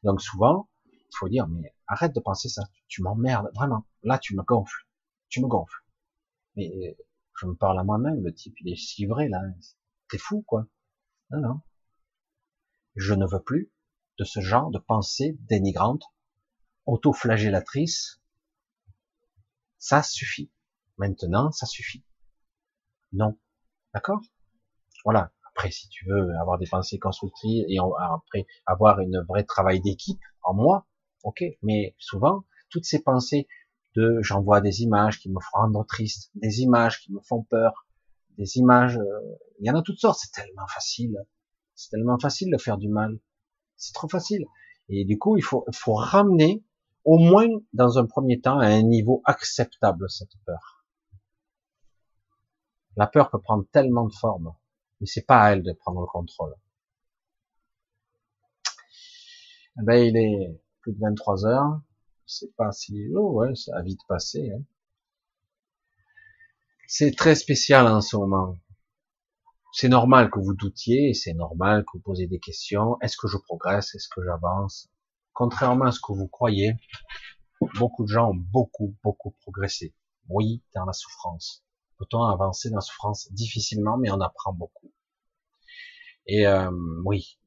Donc 0.02 0.20
souvent, 0.20 0.68
il 0.92 1.16
faut 1.16 1.28
dire, 1.28 1.48
mais 1.48 1.74
arrête 1.86 2.14
de 2.14 2.20
penser 2.20 2.48
ça, 2.48 2.62
tu 2.88 3.02
m'emmerdes, 3.02 3.50
vraiment. 3.54 3.86
Là, 4.02 4.18
tu 4.18 4.36
me 4.36 4.42
gonfles, 4.42 4.86
tu 5.28 5.40
me 5.40 5.48
gonfles. 5.48 5.84
Mais 6.56 6.96
je 7.40 7.46
me 7.46 7.54
parle 7.54 7.78
à 7.78 7.84
moi-même, 7.84 8.22
le 8.22 8.32
type, 8.34 8.54
il 8.60 8.72
est 8.72 8.76
si 8.76 9.06
vrai, 9.06 9.28
là. 9.28 9.40
T'es 10.08 10.18
fou, 10.18 10.42
quoi. 10.46 10.66
Non, 11.30 11.40
non. 11.40 11.60
Je 12.96 13.14
ne 13.14 13.26
veux 13.26 13.42
plus 13.42 13.72
de 14.18 14.24
ce 14.24 14.40
genre 14.40 14.70
de 14.70 14.78
pensée 14.78 15.36
dénigrante, 15.48 16.04
auto-flagellatrice. 16.86 18.20
Ça 19.80 20.02
suffit. 20.02 20.52
Maintenant, 20.98 21.50
ça 21.52 21.66
suffit. 21.66 22.04
Non. 23.12 23.38
D'accord? 23.94 24.20
Voilà. 25.04 25.32
Après, 25.48 25.70
si 25.70 25.88
tu 25.88 26.04
veux 26.06 26.36
avoir 26.38 26.58
des 26.58 26.66
pensées 26.66 26.98
constructives 26.98 27.64
et 27.66 27.78
après 27.78 28.46
avoir 28.66 29.00
une 29.00 29.24
vraie 29.26 29.44
travail 29.44 29.80
d'équipe 29.80 30.20
en 30.42 30.54
moi, 30.54 30.86
ok. 31.24 31.42
Mais 31.62 31.96
souvent, 31.98 32.44
toutes 32.68 32.84
ces 32.84 33.02
pensées 33.02 33.48
de 33.96 34.20
j'envoie 34.22 34.60
des 34.60 34.82
images 34.82 35.18
qui 35.18 35.30
me 35.30 35.40
font 35.40 35.60
rendre 35.60 35.84
triste, 35.86 36.30
des 36.34 36.60
images 36.60 37.00
qui 37.00 37.12
me 37.12 37.20
font 37.20 37.42
peur, 37.42 37.86
des 38.36 38.58
images, 38.58 38.98
euh, 38.98 39.38
il 39.58 39.66
y 39.66 39.70
en 39.70 39.76
a 39.76 39.82
toutes 39.82 39.98
sortes. 39.98 40.20
C'est 40.20 40.32
tellement 40.32 40.66
facile, 40.68 41.16
c'est 41.74 41.88
tellement 41.88 42.18
facile 42.18 42.50
de 42.52 42.58
faire 42.58 42.76
du 42.76 42.88
mal. 42.88 43.18
C'est 43.76 43.94
trop 43.94 44.08
facile. 44.08 44.44
Et 44.90 45.06
du 45.06 45.18
coup, 45.18 45.38
il 45.38 45.42
faut, 45.42 45.64
il 45.68 45.76
faut 45.76 45.94
ramener 45.94 46.62
au 47.04 47.18
moins 47.18 47.48
dans 47.72 47.98
un 47.98 48.06
premier 48.06 48.40
temps 48.40 48.58
à 48.58 48.66
un 48.66 48.82
niveau 48.82 49.22
acceptable 49.24 50.08
cette 50.10 50.36
peur. 50.46 50.84
La 52.96 53.06
peur 53.06 53.30
peut 53.30 53.40
prendre 53.40 53.64
tellement 53.72 54.06
de 54.06 54.12
formes 54.12 54.52
mais 55.00 55.06
c'est 55.06 55.26
pas 55.26 55.42
à 55.42 55.52
elle 55.52 55.62
de 55.62 55.72
prendre 55.72 56.00
le 56.00 56.06
contrôle. 56.06 56.54
Eh 59.78 59.84
ben, 59.84 59.94
il 59.94 60.16
est 60.16 60.60
plus 60.82 60.92
de 60.92 60.98
23 61.00 61.46
heures. 61.46 61.80
C'est 62.26 62.54
pas 62.54 62.70
si, 62.70 63.08
oh 63.16 63.42
ça 63.54 63.76
a 63.76 63.82
vite 63.82 64.00
passé. 64.06 64.52
Hein. 64.52 64.62
C'est 66.86 67.16
très 67.16 67.34
spécial 67.34 67.86
en 67.86 68.00
ce 68.00 68.16
moment. 68.16 68.56
C'est 69.72 69.88
normal 69.88 70.30
que 70.30 70.40
vous 70.40 70.54
doutiez, 70.54 71.14
c'est 71.14 71.32
normal 71.32 71.84
que 71.84 71.92
vous 71.94 72.02
posez 72.02 72.26
des 72.26 72.40
questions. 72.40 72.98
Est-ce 73.00 73.16
que 73.16 73.28
je 73.28 73.38
progresse? 73.38 73.94
Est-ce 73.94 74.08
que 74.08 74.22
j'avance? 74.22 74.90
Contrairement 75.32 75.86
à 75.86 75.92
ce 75.92 76.00
que 76.00 76.12
vous 76.12 76.28
croyez, 76.28 76.74
beaucoup 77.76 78.04
de 78.04 78.08
gens 78.08 78.30
ont 78.30 78.34
beaucoup, 78.34 78.96
beaucoup 79.02 79.32
progressé. 79.42 79.94
Oui, 80.28 80.62
dans 80.74 80.84
la 80.84 80.92
souffrance. 80.92 81.64
Peut-on 81.98 82.22
avancer 82.22 82.70
dans 82.70 82.76
la 82.76 82.82
souffrance? 82.82 83.30
Difficilement, 83.32 83.98
mais 83.98 84.10
on 84.10 84.20
apprend 84.20 84.52
beaucoup. 84.52 84.92
Et 86.26 86.46
euh, 86.46 86.70
oui, 87.04 87.38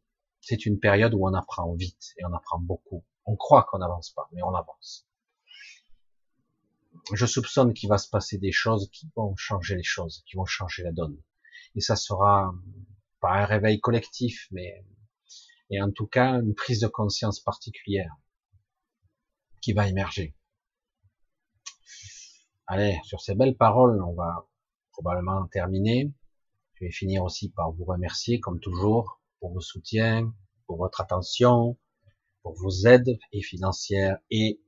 c'est 0.41 0.65
une 0.65 0.79
période 0.79 1.13
où 1.13 1.25
on 1.25 1.33
apprend 1.33 1.73
vite 1.73 2.13
et 2.17 2.25
on 2.25 2.33
apprend 2.33 2.59
beaucoup. 2.59 3.05
On 3.25 3.35
croit 3.35 3.63
qu'on 3.63 3.79
n'avance 3.79 4.11
pas, 4.11 4.27
mais 4.33 4.43
on 4.43 4.53
avance. 4.53 5.07
Je 7.13 7.25
soupçonne 7.25 7.73
qu'il 7.73 7.89
va 7.89 7.97
se 7.97 8.09
passer 8.09 8.37
des 8.37 8.51
choses 8.51 8.89
qui 8.91 9.09
vont 9.15 9.35
changer 9.35 9.75
les 9.75 9.83
choses, 9.83 10.23
qui 10.27 10.35
vont 10.35 10.45
changer 10.45 10.83
la 10.83 10.91
donne. 10.91 11.17
Et 11.75 11.81
ça 11.81 11.95
sera 11.95 12.53
pas 13.19 13.31
un 13.31 13.45
réveil 13.45 13.79
collectif, 13.79 14.47
mais 14.51 14.85
et 15.73 15.81
en 15.81 15.91
tout 15.91 16.05
cas 16.05 16.39
une 16.39 16.53
prise 16.53 16.79
de 16.81 16.87
conscience 16.87 17.39
particulière 17.39 18.15
qui 19.59 19.73
va 19.73 19.87
émerger. 19.87 20.35
Allez, 22.67 22.99
sur 23.05 23.21
ces 23.21 23.33
belles 23.33 23.57
paroles, 23.57 24.01
on 24.03 24.13
va 24.13 24.47
probablement 24.91 25.47
terminer. 25.47 26.13
Je 26.75 26.85
vais 26.85 26.91
finir 26.91 27.23
aussi 27.23 27.49
par 27.49 27.71
vous 27.71 27.85
remercier, 27.85 28.39
comme 28.39 28.59
toujours, 28.59 29.19
pour 29.39 29.51
vos 29.51 29.61
soutiens, 29.61 30.31
pour 30.67 30.77
votre 30.77 31.01
attention, 31.01 31.77
pour 32.43 32.53
vos 32.53 32.85
aides, 32.85 33.17
et 33.31 33.41
financières 33.41 34.19
et 34.29 34.61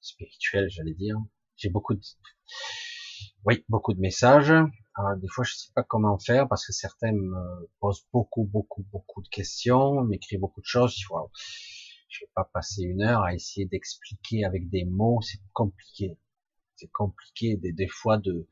spirituelles, 0.00 0.70
j'allais 0.70 0.94
dire. 0.94 1.16
J'ai 1.56 1.70
beaucoup 1.70 1.94
de, 1.94 2.00
oui, 3.44 3.64
beaucoup 3.68 3.92
de 3.92 4.00
messages. 4.00 4.52
Alors, 4.98 5.16
des 5.16 5.28
fois, 5.28 5.44
je 5.44 5.54
sais 5.54 5.70
pas 5.74 5.84
comment 5.84 6.18
faire 6.18 6.48
parce 6.48 6.66
que 6.66 6.72
certains 6.72 7.12
me 7.12 7.70
posent 7.78 8.04
beaucoup, 8.12 8.44
beaucoup, 8.44 8.84
beaucoup 8.90 9.22
de 9.22 9.28
questions, 9.28 10.02
m'écrivent 10.02 10.40
beaucoup 10.40 10.60
de 10.60 10.66
choses. 10.66 10.94
Je 10.96 11.06
je 12.08 12.24
vais 12.24 12.30
pas 12.34 12.50
passer 12.52 12.82
une 12.82 13.02
heure 13.02 13.22
à 13.22 13.32
essayer 13.34 13.66
d'expliquer 13.66 14.44
avec 14.44 14.68
des 14.70 14.84
mots. 14.84 15.20
C'est 15.22 15.40
compliqué. 15.52 16.18
C'est 16.74 16.90
compliqué 16.90 17.56
des, 17.56 17.72
des 17.72 17.86
fois 17.86 18.18
de, 18.18 18.48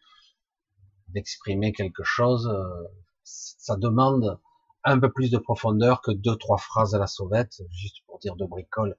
d'exprimer 1.08 1.73
quelque 1.73 2.05
chose, 2.05 2.47
euh, 2.49 2.84
ça 3.25 3.76
demande 3.76 4.39
un 4.84 5.00
peu 5.00 5.10
plus 5.10 5.31
de 5.31 5.39
profondeur 5.39 6.00
que 6.00 6.12
deux, 6.12 6.36
trois 6.36 6.58
phrases 6.58 6.94
à 6.94 6.99
la 6.99 7.07
sauvette, 7.08 7.60
juste 7.70 8.05
pour 8.07 8.18
dire 8.20 8.36
de 8.36 8.44
bricole, 8.44 8.97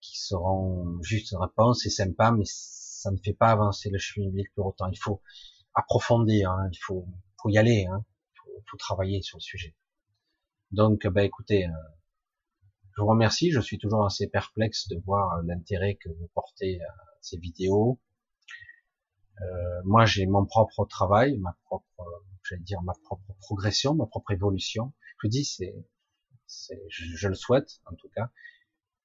qui 0.00 0.18
seront 0.18 1.00
juste 1.02 1.32
une 1.32 1.38
réponse, 1.38 1.80
c'est 1.82 1.90
sympa, 1.90 2.30
mais 2.30 2.44
ça 2.46 3.10
ne 3.10 3.16
fait 3.16 3.32
pas 3.32 3.48
avancer 3.48 3.88
le 3.90 3.98
chemin 3.98 4.26
public 4.28 4.48
pour 4.54 4.66
autant. 4.66 4.88
Il 4.90 4.98
faut 4.98 5.22
approfondir, 5.74 6.50
hein, 6.50 6.68
il 6.72 6.78
faut, 6.78 7.06
faut 7.40 7.48
y 7.48 7.58
aller, 7.58 7.86
hein, 7.86 8.04
faut, 8.66 8.76
travailler 8.76 9.22
sur 9.22 9.38
le 9.38 9.42
sujet. 9.42 9.74
Donc, 10.72 11.06
ben 11.06 11.22
écoutez, 11.22 11.66
euh, 11.66 11.72
je 12.96 13.02
vous 13.02 13.08
remercie. 13.08 13.50
Je 13.50 13.60
suis 13.60 13.78
toujours 13.78 14.04
assez 14.04 14.28
perplexe 14.28 14.88
de 14.88 14.96
voir 15.04 15.42
l'intérêt 15.42 15.96
que 15.96 16.08
vous 16.08 16.28
portez 16.34 16.80
à 16.82 16.94
ces 17.20 17.38
vidéos. 17.38 18.00
Euh, 19.40 19.82
moi, 19.84 20.04
j'ai 20.04 20.26
mon 20.26 20.46
propre 20.46 20.84
travail, 20.86 21.38
ma 21.38 21.56
propre, 21.64 21.86
j'allais 22.48 22.62
dire 22.62 22.82
ma 22.82 22.94
propre 23.04 23.34
progression, 23.40 23.94
ma 23.94 24.06
propre 24.06 24.32
évolution. 24.32 24.92
Je 25.22 25.28
dis, 25.28 25.44
c'est, 25.44 25.74
je, 26.88 27.28
le 27.28 27.34
souhaite 27.34 27.80
en 27.86 27.94
tout 27.94 28.08
cas. 28.14 28.30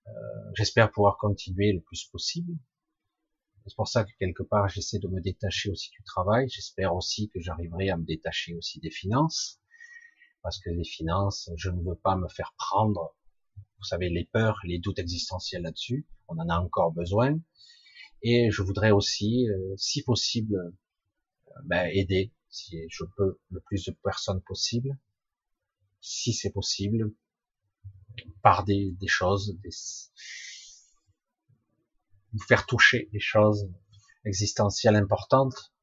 Euh, 0.07 0.11
J'espère 0.55 0.91
pouvoir 0.91 1.17
continuer 1.17 1.73
le 1.73 1.81
plus 1.81 2.05
possible. 2.05 2.57
C'est 3.69 3.75
pour 3.75 3.87
ça 3.87 4.03
que 4.03 4.11
quelque 4.17 4.41
part, 4.41 4.67
j'essaie 4.67 4.97
de 4.97 5.07
me 5.07 5.21
détacher 5.21 5.69
aussi 5.69 5.91
du 5.91 6.03
travail. 6.03 6.49
J'espère 6.49 6.95
aussi 6.95 7.29
que 7.29 7.39
j'arriverai 7.39 7.91
à 7.91 7.97
me 7.97 8.03
détacher 8.03 8.55
aussi 8.55 8.79
des 8.79 8.89
finances, 8.89 9.59
parce 10.41 10.59
que 10.59 10.71
les 10.71 10.83
finances, 10.83 11.51
je 11.55 11.69
ne 11.69 11.79
veux 11.83 11.95
pas 11.95 12.15
me 12.15 12.27
faire 12.27 12.55
prendre. 12.57 13.15
Vous 13.77 13.83
savez, 13.83 14.09
les 14.09 14.25
peurs, 14.25 14.57
les 14.63 14.79
doutes 14.79 14.97
existentiels 14.97 15.61
là-dessus, 15.61 16.07
on 16.27 16.39
en 16.39 16.49
a 16.49 16.57
encore 16.57 16.91
besoin. 16.91 17.39
Et 18.23 18.49
je 18.49 18.63
voudrais 18.63 18.89
aussi, 18.89 19.47
euh, 19.47 19.75
si 19.77 20.01
possible, 20.01 20.55
euh, 20.55 21.61
ben, 21.65 21.87
aider, 21.93 22.33
si 22.49 22.81
je 22.89 23.03
peux, 23.17 23.39
le 23.51 23.59
plus 23.61 23.85
de 23.85 23.91
personnes 24.03 24.41
possible, 24.41 24.97
si 26.01 26.33
c'est 26.33 26.51
possible, 26.51 27.13
par 28.41 28.63
des, 28.63 28.91
des 28.99 29.07
choses, 29.07 29.55
des, 29.61 29.69
vous 32.33 32.43
faire 32.47 32.65
toucher 32.65 33.09
des 33.11 33.19
choses 33.19 33.69
existentielles 34.25 34.95
importantes, 34.95 35.73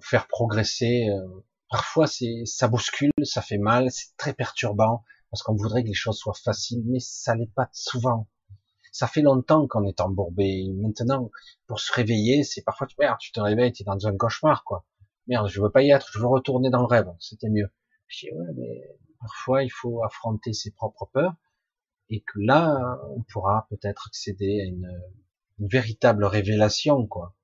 faire 0.00 0.26
progresser. 0.28 1.08
Euh, 1.08 1.44
parfois, 1.70 2.06
c'est, 2.06 2.42
ça 2.44 2.68
bouscule, 2.68 3.12
ça 3.24 3.42
fait 3.42 3.58
mal, 3.58 3.90
c'est 3.90 4.16
très 4.16 4.32
perturbant 4.32 5.04
parce 5.30 5.42
qu'on 5.42 5.54
voudrait 5.54 5.82
que 5.82 5.88
les 5.88 5.94
choses 5.94 6.18
soient 6.18 6.34
faciles, 6.34 6.82
mais 6.86 7.00
ça 7.00 7.34
n'est 7.34 7.50
pas 7.54 7.68
souvent. 7.72 8.28
Ça 8.92 9.06
fait 9.06 9.22
longtemps 9.22 9.66
qu'on 9.66 9.84
est 9.84 10.00
embourbé. 10.02 10.70
Maintenant, 10.76 11.30
pour 11.66 11.80
se 11.80 11.90
réveiller, 11.90 12.44
c'est 12.44 12.60
parfois, 12.60 12.86
merde, 12.98 13.16
tu 13.18 13.32
te 13.32 13.40
réveilles, 13.40 13.72
tu 13.72 13.82
es 13.82 13.86
dans 13.86 14.06
un 14.06 14.14
cauchemar, 14.14 14.64
quoi. 14.64 14.84
Merde, 15.28 15.48
je 15.48 15.62
veux 15.62 15.70
pas 15.70 15.82
y 15.82 15.90
être, 15.90 16.10
je 16.12 16.18
veux 16.18 16.26
retourner 16.26 16.68
dans 16.68 16.80
le 16.80 16.86
rêve. 16.86 17.08
C'était 17.18 17.48
mieux. 17.48 17.72
Je 18.08 18.26
dis, 18.26 18.32
ouais, 18.34 18.52
mais 18.54 18.82
parfois, 19.20 19.62
il 19.62 19.70
faut 19.70 20.04
affronter 20.04 20.52
ses 20.52 20.70
propres 20.72 21.08
peurs 21.10 21.34
et 22.10 22.20
que 22.20 22.38
là, 22.38 22.98
on 23.10 23.22
pourra 23.22 23.66
peut-être 23.70 24.08
accéder 24.08 24.60
à 24.60 24.64
une, 24.64 25.02
véritable 25.58 26.24
révélation, 26.24 27.06
quoi, 27.06 27.36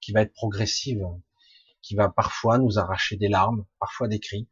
qui 0.00 0.12
va 0.12 0.22
être 0.22 0.32
progressive, 0.32 1.04
qui 1.82 1.94
va 1.94 2.08
parfois 2.08 2.56
nous 2.56 2.78
arracher 2.78 3.16
des 3.16 3.28
larmes, 3.28 3.66
parfois 3.78 4.08
des 4.08 4.18
cris, 4.18 4.48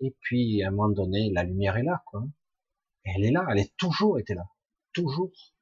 et 0.00 0.14
puis 0.20 0.62
à 0.62 0.68
un 0.68 0.70
moment 0.70 0.90
donné, 0.90 1.30
la 1.32 1.42
lumière 1.42 1.78
est 1.78 1.84
là, 1.84 2.02
quoi. 2.04 2.22
Elle 3.04 3.24
est 3.24 3.30
là, 3.30 3.46
elle 3.50 3.60
est 3.60 3.74
toujours 3.78 4.18
été 4.18 4.34
là, 4.34 4.44
toujours. 4.92 5.54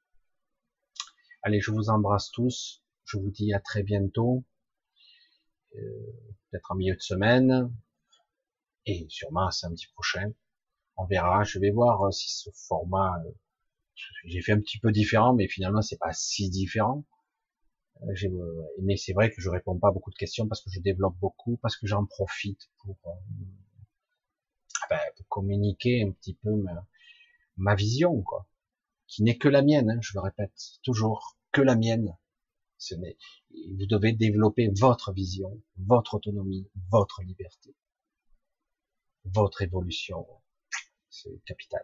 Allez, 1.41 1.61
je 1.61 1.71
vous 1.71 1.89
embrasse 1.89 2.31
tous, 2.31 2.83
je 3.05 3.17
vous 3.17 3.29
dis 3.29 3.53
à 3.53 3.61
très 3.61 3.83
bientôt, 3.83 4.43
euh, 5.75 5.79
peut-être 6.51 6.71
en 6.71 6.75
milieu 6.75 6.95
de 6.95 7.01
semaine, 7.01 7.73
et 8.85 9.05
sûrement 9.09 9.49
samedi 9.51 9.87
prochain. 9.93 10.33
On 10.97 11.05
verra, 11.05 11.43
je 11.43 11.59
vais 11.59 11.71
voir 11.71 12.03
euh, 12.03 12.11
si 12.11 12.29
ce 12.29 12.49
format, 12.67 13.17
euh, 13.25 13.31
j'ai 14.25 14.41
fait 14.41 14.51
un 14.51 14.59
petit 14.59 14.79
peu 14.79 14.91
différent, 14.91 15.33
mais 15.33 15.47
finalement 15.47 15.81
c'est 15.81 15.97
pas 15.97 16.13
si 16.13 16.49
différent. 16.49 17.05
Mais 18.81 18.97
c'est 18.97 19.13
vrai 19.13 19.31
que 19.31 19.39
je 19.39 19.49
réponds 19.49 19.79
pas 19.79 19.89
à 19.89 19.91
beaucoup 19.91 20.11
de 20.11 20.15
questions 20.15 20.47
parce 20.47 20.61
que 20.61 20.69
je 20.69 20.81
développe 20.81 21.15
beaucoup, 21.19 21.57
parce 21.57 21.77
que 21.77 21.87
j'en 21.87 22.05
profite 22.05 22.69
pour, 22.79 22.97
ah 24.83 24.87
ben, 24.89 24.99
pour 25.15 25.27
communiquer 25.29 26.03
un 26.03 26.11
petit 26.11 26.33
peu 26.33 26.51
ma, 27.55 27.75
vision, 27.75 28.21
quoi, 28.21 28.47
qui 29.07 29.23
n'est 29.23 29.37
que 29.37 29.47
la 29.47 29.61
mienne. 29.61 29.89
Hein, 29.89 29.99
je 30.01 30.11
le 30.15 30.21
répète 30.21 30.79
toujours, 30.83 31.37
que 31.51 31.61
la 31.61 31.75
mienne. 31.75 32.17
Vous 32.91 33.85
devez 33.85 34.11
développer 34.11 34.69
votre 34.75 35.13
vision, 35.13 35.61
votre 35.77 36.15
autonomie, 36.15 36.69
votre 36.91 37.21
liberté, 37.23 37.73
votre 39.23 39.61
évolution. 39.61 40.27
C'est 41.13 41.43
capital. 41.45 41.83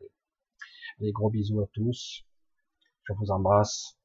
Allez, 1.00 1.12
gros 1.12 1.30
bisous 1.30 1.62
à 1.62 1.68
tous. 1.68 2.26
Je 3.04 3.14
vous 3.14 3.30
embrasse. 3.30 3.96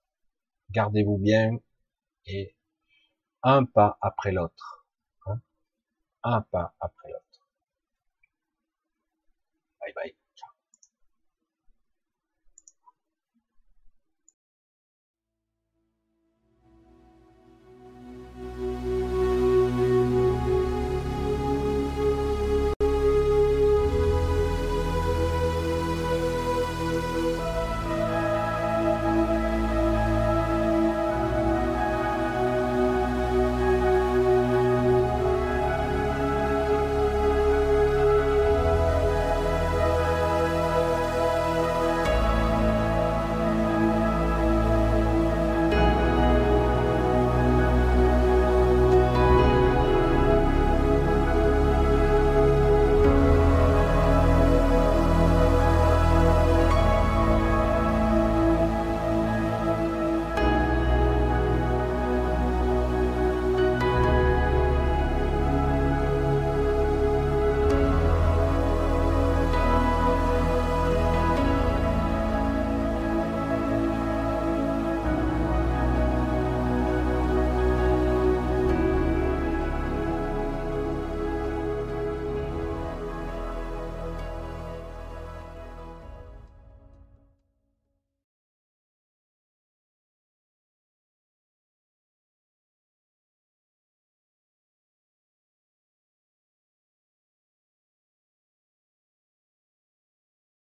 Gardez-vous 0.70 1.16
bien 1.16 1.58
et 2.26 2.54
un 3.42 3.64
pas 3.64 3.96
après 4.02 4.32
l'autre. 4.32 4.86
Hein 5.26 5.40
un 6.24 6.42
pas 6.42 6.74
après 6.78 7.08
l'autre. 7.10 7.48
Bye 9.80 9.92
bye. 9.94 10.16